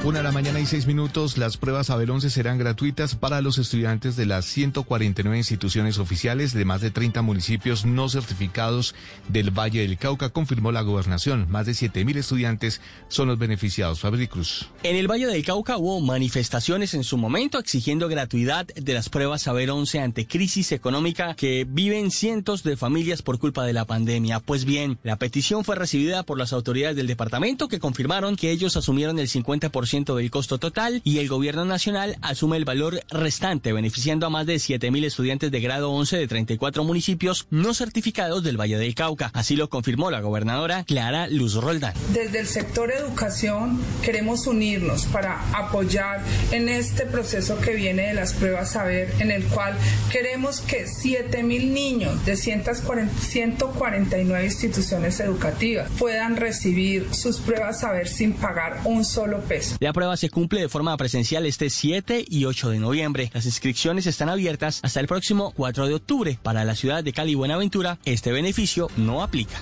Una 0.03 0.21
de 0.21 0.25
la 0.25 0.33
mañana 0.33 0.59
y 0.59 0.65
seis 0.65 0.87
minutos, 0.87 1.37
las 1.37 1.59
pruebas 1.59 1.91
Abel 1.91 2.09
11 2.09 2.31
serán 2.31 2.57
gratuitas 2.57 3.17
para 3.17 3.43
los 3.43 3.59
estudiantes 3.59 4.17
de 4.17 4.25
las 4.25 4.47
149 4.47 5.37
instituciones 5.37 5.99
oficiales 5.99 6.55
de 6.55 6.65
más 6.65 6.81
de 6.81 6.91
30 6.91 7.21
municipios 7.21 7.85
no 7.85 8.09
certificados 8.09 8.95
del 9.29 9.51
Valle 9.51 9.83
del 9.83 9.99
Cauca, 9.99 10.31
confirmó 10.31 10.73
la 10.73 10.81
gobernación. 10.81 11.51
Más 11.51 11.67
de 11.67 11.75
7 11.75 12.07
mil 12.07 12.17
estudiantes 12.17 12.81
son 13.09 13.29
los 13.29 13.39
beneficiados. 13.39 14.01
Fabri 14.01 14.27
Cruz. 14.27 14.71
En 14.85 14.97
el 14.97 15.07
Valle 15.07 15.27
del 15.27 15.45
Cauca 15.45 15.77
hubo 15.77 16.01
manifestaciones 16.01 16.95
en 16.95 17.05
su 17.05 17.19
momento 17.19 17.59
exigiendo 17.59 18.09
gratuidad 18.09 18.67
de 18.69 18.95
las 18.95 19.11
pruebas 19.11 19.43
Saber 19.43 19.71
11 19.71 20.01
ante 20.01 20.27
crisis 20.27 20.73
económica 20.73 21.35
que 21.35 21.67
viven 21.69 22.11
cientos 22.11 22.63
de 22.63 22.79
familias 22.79 23.21
por 23.21 23.39
culpa 23.39 23.67
de 23.67 23.75
la 23.75 23.85
pandemia. 23.85 24.41
Pues 24.41 24.65
bien, 24.65 24.99
la 25.03 25.17
petición 25.17 25.63
fue 25.63 25.77
recibida 25.77 26.23
por 26.23 26.39
las 26.39 26.55
autoridades 26.55 26.97
del 26.97 27.07
departamento 27.07 27.69
que 27.69 27.79
confirmaron 27.79 28.37
que 28.37 28.51
ellos 28.51 28.79
asumieron 28.79 29.19
el 29.19 29.29
50% 29.29 29.90
del 29.91 30.31
costo 30.31 30.59
total 30.59 31.01
y 31.03 31.19
el 31.19 31.27
gobierno 31.27 31.65
nacional 31.65 32.17
asume 32.23 32.57
el 32.57 32.65
valor 32.65 33.03
restante, 33.11 33.73
beneficiando 33.73 34.25
a 34.25 34.31
más 34.31 34.47
de 34.47 34.55
7.000 34.55 35.05
estudiantes 35.05 35.51
de 35.51 35.61
grado 35.61 35.91
11 35.91 36.17
de 36.17 36.29
34 36.29 36.85
municipios 36.85 37.49
no 37.51 37.75
certificados 37.75 38.45
del 38.45 38.57
Valle 38.57 38.79
del 38.79 38.95
Cauca. 38.95 39.33
Así 39.35 39.57
lo 39.57 39.69
confirmó 39.69 40.13
la 40.13 40.21
gobernadora 40.21 40.85
Clara 40.85 41.27
Luz 41.27 41.55
Roldán. 41.55 41.95
Desde 42.13 42.39
el 42.39 42.47
sector 42.47 42.93
educación 42.93 43.81
queremos 44.01 44.47
unirnos 44.47 45.07
para 45.07 45.41
apoyar 45.59 46.23
en 46.53 46.69
este 46.69 47.05
proceso 47.07 47.59
que 47.59 47.75
viene 47.75 48.07
de 48.07 48.15
las 48.15 48.33
pruebas 48.33 48.71
saber, 48.71 49.13
en 49.19 49.33
el 49.33 49.43
cual 49.47 49.77
queremos 50.13 50.61
que 50.61 50.87
7.000 50.87 51.73
niños 51.73 52.25
de 52.25 52.37
149 52.37 54.45
instituciones 54.45 55.19
educativas 55.19 55.91
puedan 55.99 56.37
recibir 56.37 57.13
sus 57.13 57.39
pruebas 57.39 57.81
saber 57.81 58.07
sin 58.07 58.35
pagar 58.35 58.83
un 58.85 59.05
solo 59.05 59.41
peso. 59.41 59.80
La 59.81 59.95
prueba 59.95 60.15
se 60.19 60.29
cumple 60.29 60.61
de 60.61 60.69
forma 60.69 60.95
presencial 60.99 61.47
este 61.47 61.71
7 61.71 62.27
y 62.29 62.45
8 62.45 62.69
de 62.69 62.79
noviembre. 62.79 63.31
Las 63.33 63.47
inscripciones 63.47 64.07
están 64.07 64.29
abiertas 64.29 64.81
hasta 64.83 65.01
el 65.01 65.07
próximo 65.07 65.53
4 65.57 65.87
de 65.87 65.95
octubre. 65.95 66.39
Para 66.43 66.67
la 66.67 66.77
ciudad 66.77 67.03
de 67.03 67.15
Cali 67.15 67.35
Buenaventura, 67.35 67.99
este 68.05 68.31
beneficio 68.31 68.89
no 68.99 69.23
aplica. 69.23 69.59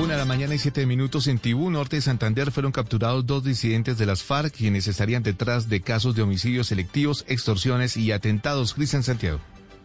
Una 0.00 0.14
de 0.14 0.18
la 0.18 0.24
mañana 0.24 0.56
y 0.56 0.58
siete 0.58 0.84
minutos 0.84 1.28
en 1.28 1.38
Tibú, 1.38 1.70
norte 1.70 1.94
de 1.94 2.02
Santander, 2.02 2.50
fueron 2.50 2.72
capturados 2.72 3.24
dos 3.24 3.44
disidentes 3.44 3.98
de 3.98 4.06
las 4.06 4.24
FARC, 4.24 4.52
quienes 4.52 4.88
estarían 4.88 5.22
detrás 5.22 5.68
de 5.68 5.80
casos 5.80 6.16
de 6.16 6.22
homicidios 6.22 6.66
selectivos, 6.66 7.24
extorsiones 7.28 7.96
y 7.96 8.10
atentados. 8.10 8.74
Cristian 8.74 9.04
Santiago. 9.04 9.38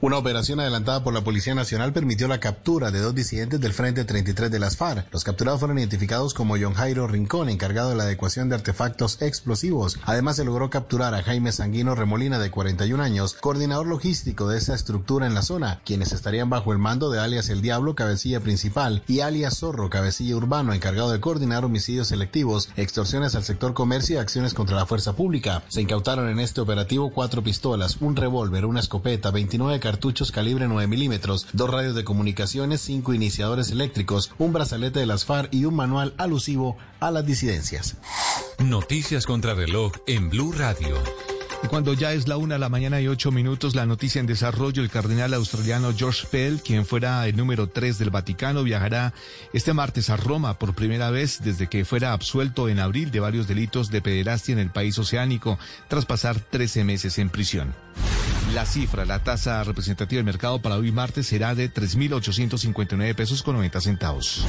Una 0.06 0.19
operación 0.19 0.59
adelantada 0.59 1.03
por 1.03 1.16
la 1.16 1.24
Policía 1.24 1.56
Nacional 1.56 1.92
permitió 1.92 2.27
la 2.27 2.40
captura 2.40 2.92
de 2.92 3.00
dos 3.00 3.16
disidentes 3.16 3.59
del 3.59 3.74
Frente 3.74 4.06
33 4.06 4.51
de 4.51 4.59
las 4.59 4.77
FARC. 4.77 5.11
Los 5.11 5.24
capturados 5.24 5.59
fueron 5.59 5.80
identificados 5.80 6.35
como 6.35 6.58
John 6.61 6.75
Jairo 6.75 7.08
Rincón, 7.08 7.50
encargado 7.50 7.90
de 7.90 7.95
la 7.95 8.03
adecuación 8.03 8.48
de 8.48 8.53
artefactos 8.53 9.19
explosivos. 9.24 9.98
Además, 10.03 10.35
se 10.35 10.45
logró 10.45 10.69
capturar 10.69 11.16
a 11.16 11.24
Jaime 11.24 11.51
Sanguino 11.51 11.95
Remolina, 11.95 12.38
de 12.38 12.51
41 12.51 13.01
años, 13.01 13.34
coordinador 13.34 13.88
logístico 13.88 14.48
de 14.48 14.59
esta 14.59 14.75
estructura 14.75 15.25
en 15.25 15.34
la 15.34 15.42
zona, 15.42 15.82
quienes 15.84 16.11
estarían 16.11 16.51
bajo 16.51 16.72
el 16.72 16.77
mando 16.77 17.09
de 17.09 17.19
alias 17.19 17.50
El 17.50 17.64
Diablo, 17.64 17.95
cabecilla 17.95 18.42
principal, 18.42 19.01
y 19.08 19.22
alias 19.22 19.58
Zorro, 19.58 19.90
cabecilla 19.90 20.35
urbano, 20.35 20.74
encargado 20.74 21.11
de 21.11 21.19
coordinar 21.19 21.66
homicidios 21.66 22.09
selectivos, 22.09 22.69
extorsiones 22.77 23.34
al 23.34 23.43
sector 23.43 23.74
comercio 23.74 24.17
y 24.17 24.19
acciones 24.19 24.53
contra 24.53 24.75
la 24.75 24.85
fuerza 24.85 25.14
pública. 25.14 25.64
Se 25.67 25.82
incautaron 25.82 26.30
en 26.30 26.40
este 26.40 26.61
operativo 26.61 27.09
cuatro 27.09 27.42
pistolas, 27.42 27.98
un 28.01 28.16
revólver, 28.16 28.67
una 28.67 28.82
escopeta, 28.82 29.32
29 29.32 29.80
cartuchos 29.80 29.94
cartuchos 29.95 30.33
calibre 30.33 30.67
9 30.67 30.88
milímetros, 30.88 31.48
dos 31.53 31.69
radios 31.69 31.95
de 31.95 32.03
comunicaciones, 32.03 32.82
cinco 32.82 33.14
iniciadores 33.14 33.72
eléctricos, 33.72 34.30
un 34.38 34.51
brazalete 34.51 34.99
de 34.99 35.06
las 35.06 35.24
FARC 35.24 35.53
y 35.53 35.64
un 35.64 35.74
manual 35.74 36.14
alusivo 36.17 36.75
a 36.99 37.11
las 37.11 37.25
disidencias. 37.25 37.95
Noticias 38.59 39.25
contra 39.25 39.53
reloj 39.53 39.93
en 40.06 40.30
Blue 40.30 40.51
Radio. 40.51 40.98
Cuando 41.69 41.93
ya 41.93 42.11
es 42.11 42.27
la 42.27 42.35
una 42.35 42.56
de 42.56 42.59
la 42.59 42.67
mañana 42.67 42.99
y 42.99 43.07
ocho 43.07 43.32
minutos, 43.32 43.74
la 43.74 43.85
noticia 43.85 44.19
en 44.19 44.27
desarrollo, 44.27 44.83
el 44.83 44.90
cardenal 44.90 45.33
australiano 45.33 45.93
George 45.95 46.27
Pell, 46.30 46.59
quien 46.59 46.85
fuera 46.85 47.25
el 47.25 47.38
número 47.38 47.69
tres 47.69 47.98
del 47.98 48.09
Vaticano, 48.09 48.64
viajará 48.64 49.14
este 49.53 49.72
martes 49.72 50.09
a 50.09 50.17
Roma 50.17 50.59
por 50.59 50.75
primera 50.75 51.09
vez 51.09 51.40
desde 51.41 51.67
que 51.67 51.85
fuera 51.85 52.11
absuelto 52.11 52.67
en 52.67 52.80
abril 52.80 53.11
de 53.11 53.22
varios 53.22 53.48
delitos 53.48 53.91
de 53.91 54.01
pederastia 54.01 54.51
en 54.51 54.59
el 54.59 54.72
país 54.72 54.99
oceánico, 54.99 55.57
tras 55.88 56.06
pasar 56.06 56.38
13 56.38 56.83
meses 56.83 57.17
en 57.17 57.30
prisión. 57.30 57.84
La 58.53 58.65
cifra, 58.65 59.06
la 59.06 59.24
tasa 59.24 59.64
representativa 59.64 60.19
del 60.19 60.25
mercado 60.25 60.61
para 60.61 60.75
hoy 60.75 60.91
martes 60.91 61.27
será 61.27 61.56
de 61.56 61.74
3.859 61.74 63.15
pesos 63.15 63.43
con 63.43 63.56
90 63.56 63.82
centavos. 63.82 64.45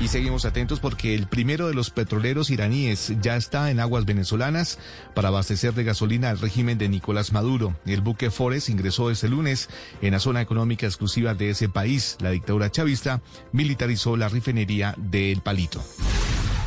Y 0.00 0.08
seguimos 0.08 0.44
atentos 0.44 0.80
porque 0.80 1.14
el 1.14 1.26
primero 1.26 1.68
de 1.68 1.74
los 1.74 1.90
petroleros 1.90 2.50
iraníes 2.50 3.12
ya 3.20 3.36
está 3.36 3.70
en 3.70 3.80
aguas 3.80 4.06
venezolanas 4.06 4.78
para 5.14 5.28
abastecer 5.28 5.74
de 5.74 5.84
gasolina 5.84 6.30
al 6.30 6.40
régimen 6.40 6.78
de 6.78 6.88
Nicolás 6.88 7.32
Maduro. 7.32 7.76
El 7.86 8.00
buque 8.00 8.30
Forest 8.30 8.70
ingresó 8.70 9.10
este 9.10 9.28
lunes 9.28 9.68
en 10.00 10.12
la 10.12 10.20
zona 10.20 10.40
económica 10.40 10.86
exclusiva 10.86 11.34
de 11.34 11.50
ese 11.50 11.68
país. 11.68 12.16
La 12.20 12.30
dictadura 12.30 12.70
chavista 12.70 13.20
militarizó 13.52 14.16
la 14.16 14.28
refinería 14.28 14.94
de 14.96 15.32
El 15.32 15.42
Palito. 15.42 15.84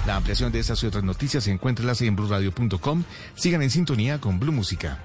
La 0.06 0.16
ampliación 0.16 0.52
de 0.52 0.60
estas 0.60 0.82
y 0.84 0.86
otras 0.86 1.04
noticias 1.04 1.48
encuéntrelas 1.48 2.02
en 2.02 2.16
blueradio.com. 2.16 3.04
Sigan 3.36 3.62
en 3.62 3.72
sintonía 3.72 4.22
con 4.22 4.40
Blue 4.40 4.54
Música. 4.54 5.04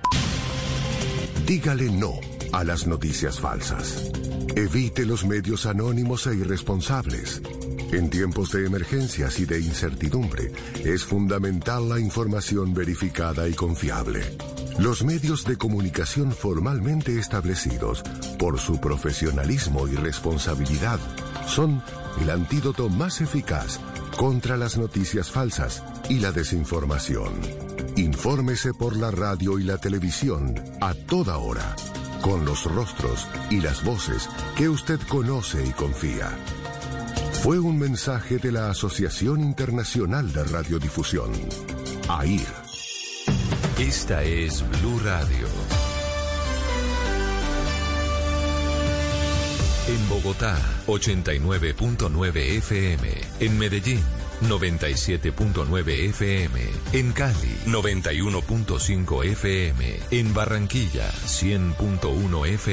Dígale 1.46 1.90
no 1.90 2.14
a 2.52 2.62
las 2.62 2.86
noticias 2.86 3.40
falsas. 3.40 4.10
Evite 4.54 5.04
los 5.04 5.24
medios 5.24 5.66
anónimos 5.66 6.26
e 6.26 6.36
irresponsables. 6.36 7.42
En 7.92 8.10
tiempos 8.10 8.52
de 8.52 8.64
emergencias 8.64 9.40
y 9.40 9.44
de 9.44 9.60
incertidumbre, 9.60 10.52
es 10.84 11.04
fundamental 11.04 11.88
la 11.88 11.98
información 11.98 12.72
verificada 12.72 13.48
y 13.48 13.54
confiable. 13.54 14.20
Los 14.78 15.04
medios 15.04 15.44
de 15.44 15.56
comunicación 15.56 16.32
formalmente 16.32 17.18
establecidos, 17.18 18.02
por 18.38 18.58
su 18.58 18.80
profesionalismo 18.80 19.88
y 19.88 19.96
responsabilidad, 19.96 21.00
son 21.46 21.82
el 22.20 22.30
antídoto 22.30 22.88
más 22.88 23.20
eficaz 23.20 23.80
contra 24.16 24.56
las 24.56 24.76
noticias 24.76 25.30
falsas 25.30 25.82
y 26.08 26.18
la 26.20 26.32
desinformación. 26.32 27.32
Infórmese 27.96 28.74
por 28.74 28.96
la 28.96 29.10
radio 29.10 29.58
y 29.58 29.64
la 29.64 29.78
televisión 29.78 30.54
a 30.80 30.94
toda 30.94 31.38
hora, 31.38 31.76
con 32.20 32.44
los 32.44 32.64
rostros 32.64 33.26
y 33.50 33.60
las 33.60 33.84
voces 33.84 34.28
que 34.56 34.68
usted 34.68 35.00
conoce 35.08 35.64
y 35.66 35.70
confía. 35.70 36.30
Fue 37.42 37.58
un 37.58 37.78
mensaje 37.78 38.38
de 38.38 38.52
la 38.52 38.70
Asociación 38.70 39.40
Internacional 39.40 40.32
de 40.32 40.44
Radiodifusión, 40.44 41.32
AIR. 42.08 42.46
Esta 43.78 44.22
es 44.22 44.64
Blue 44.80 45.00
Radio. 45.00 45.91
En 49.88 50.08
Bogotá, 50.08 50.56
89.9 50.86 52.36
FM. 52.58 53.08
En 53.40 53.58
Medellín, 53.58 54.04
97.9 54.42 55.88
FM. 56.10 56.60
En 56.92 57.12
Cali, 57.12 57.56
91.5 57.66 59.24
FM. 59.24 59.98
En 60.12 60.32
Barranquilla, 60.32 61.10
100.1 61.26 62.46
FM. 62.46 62.72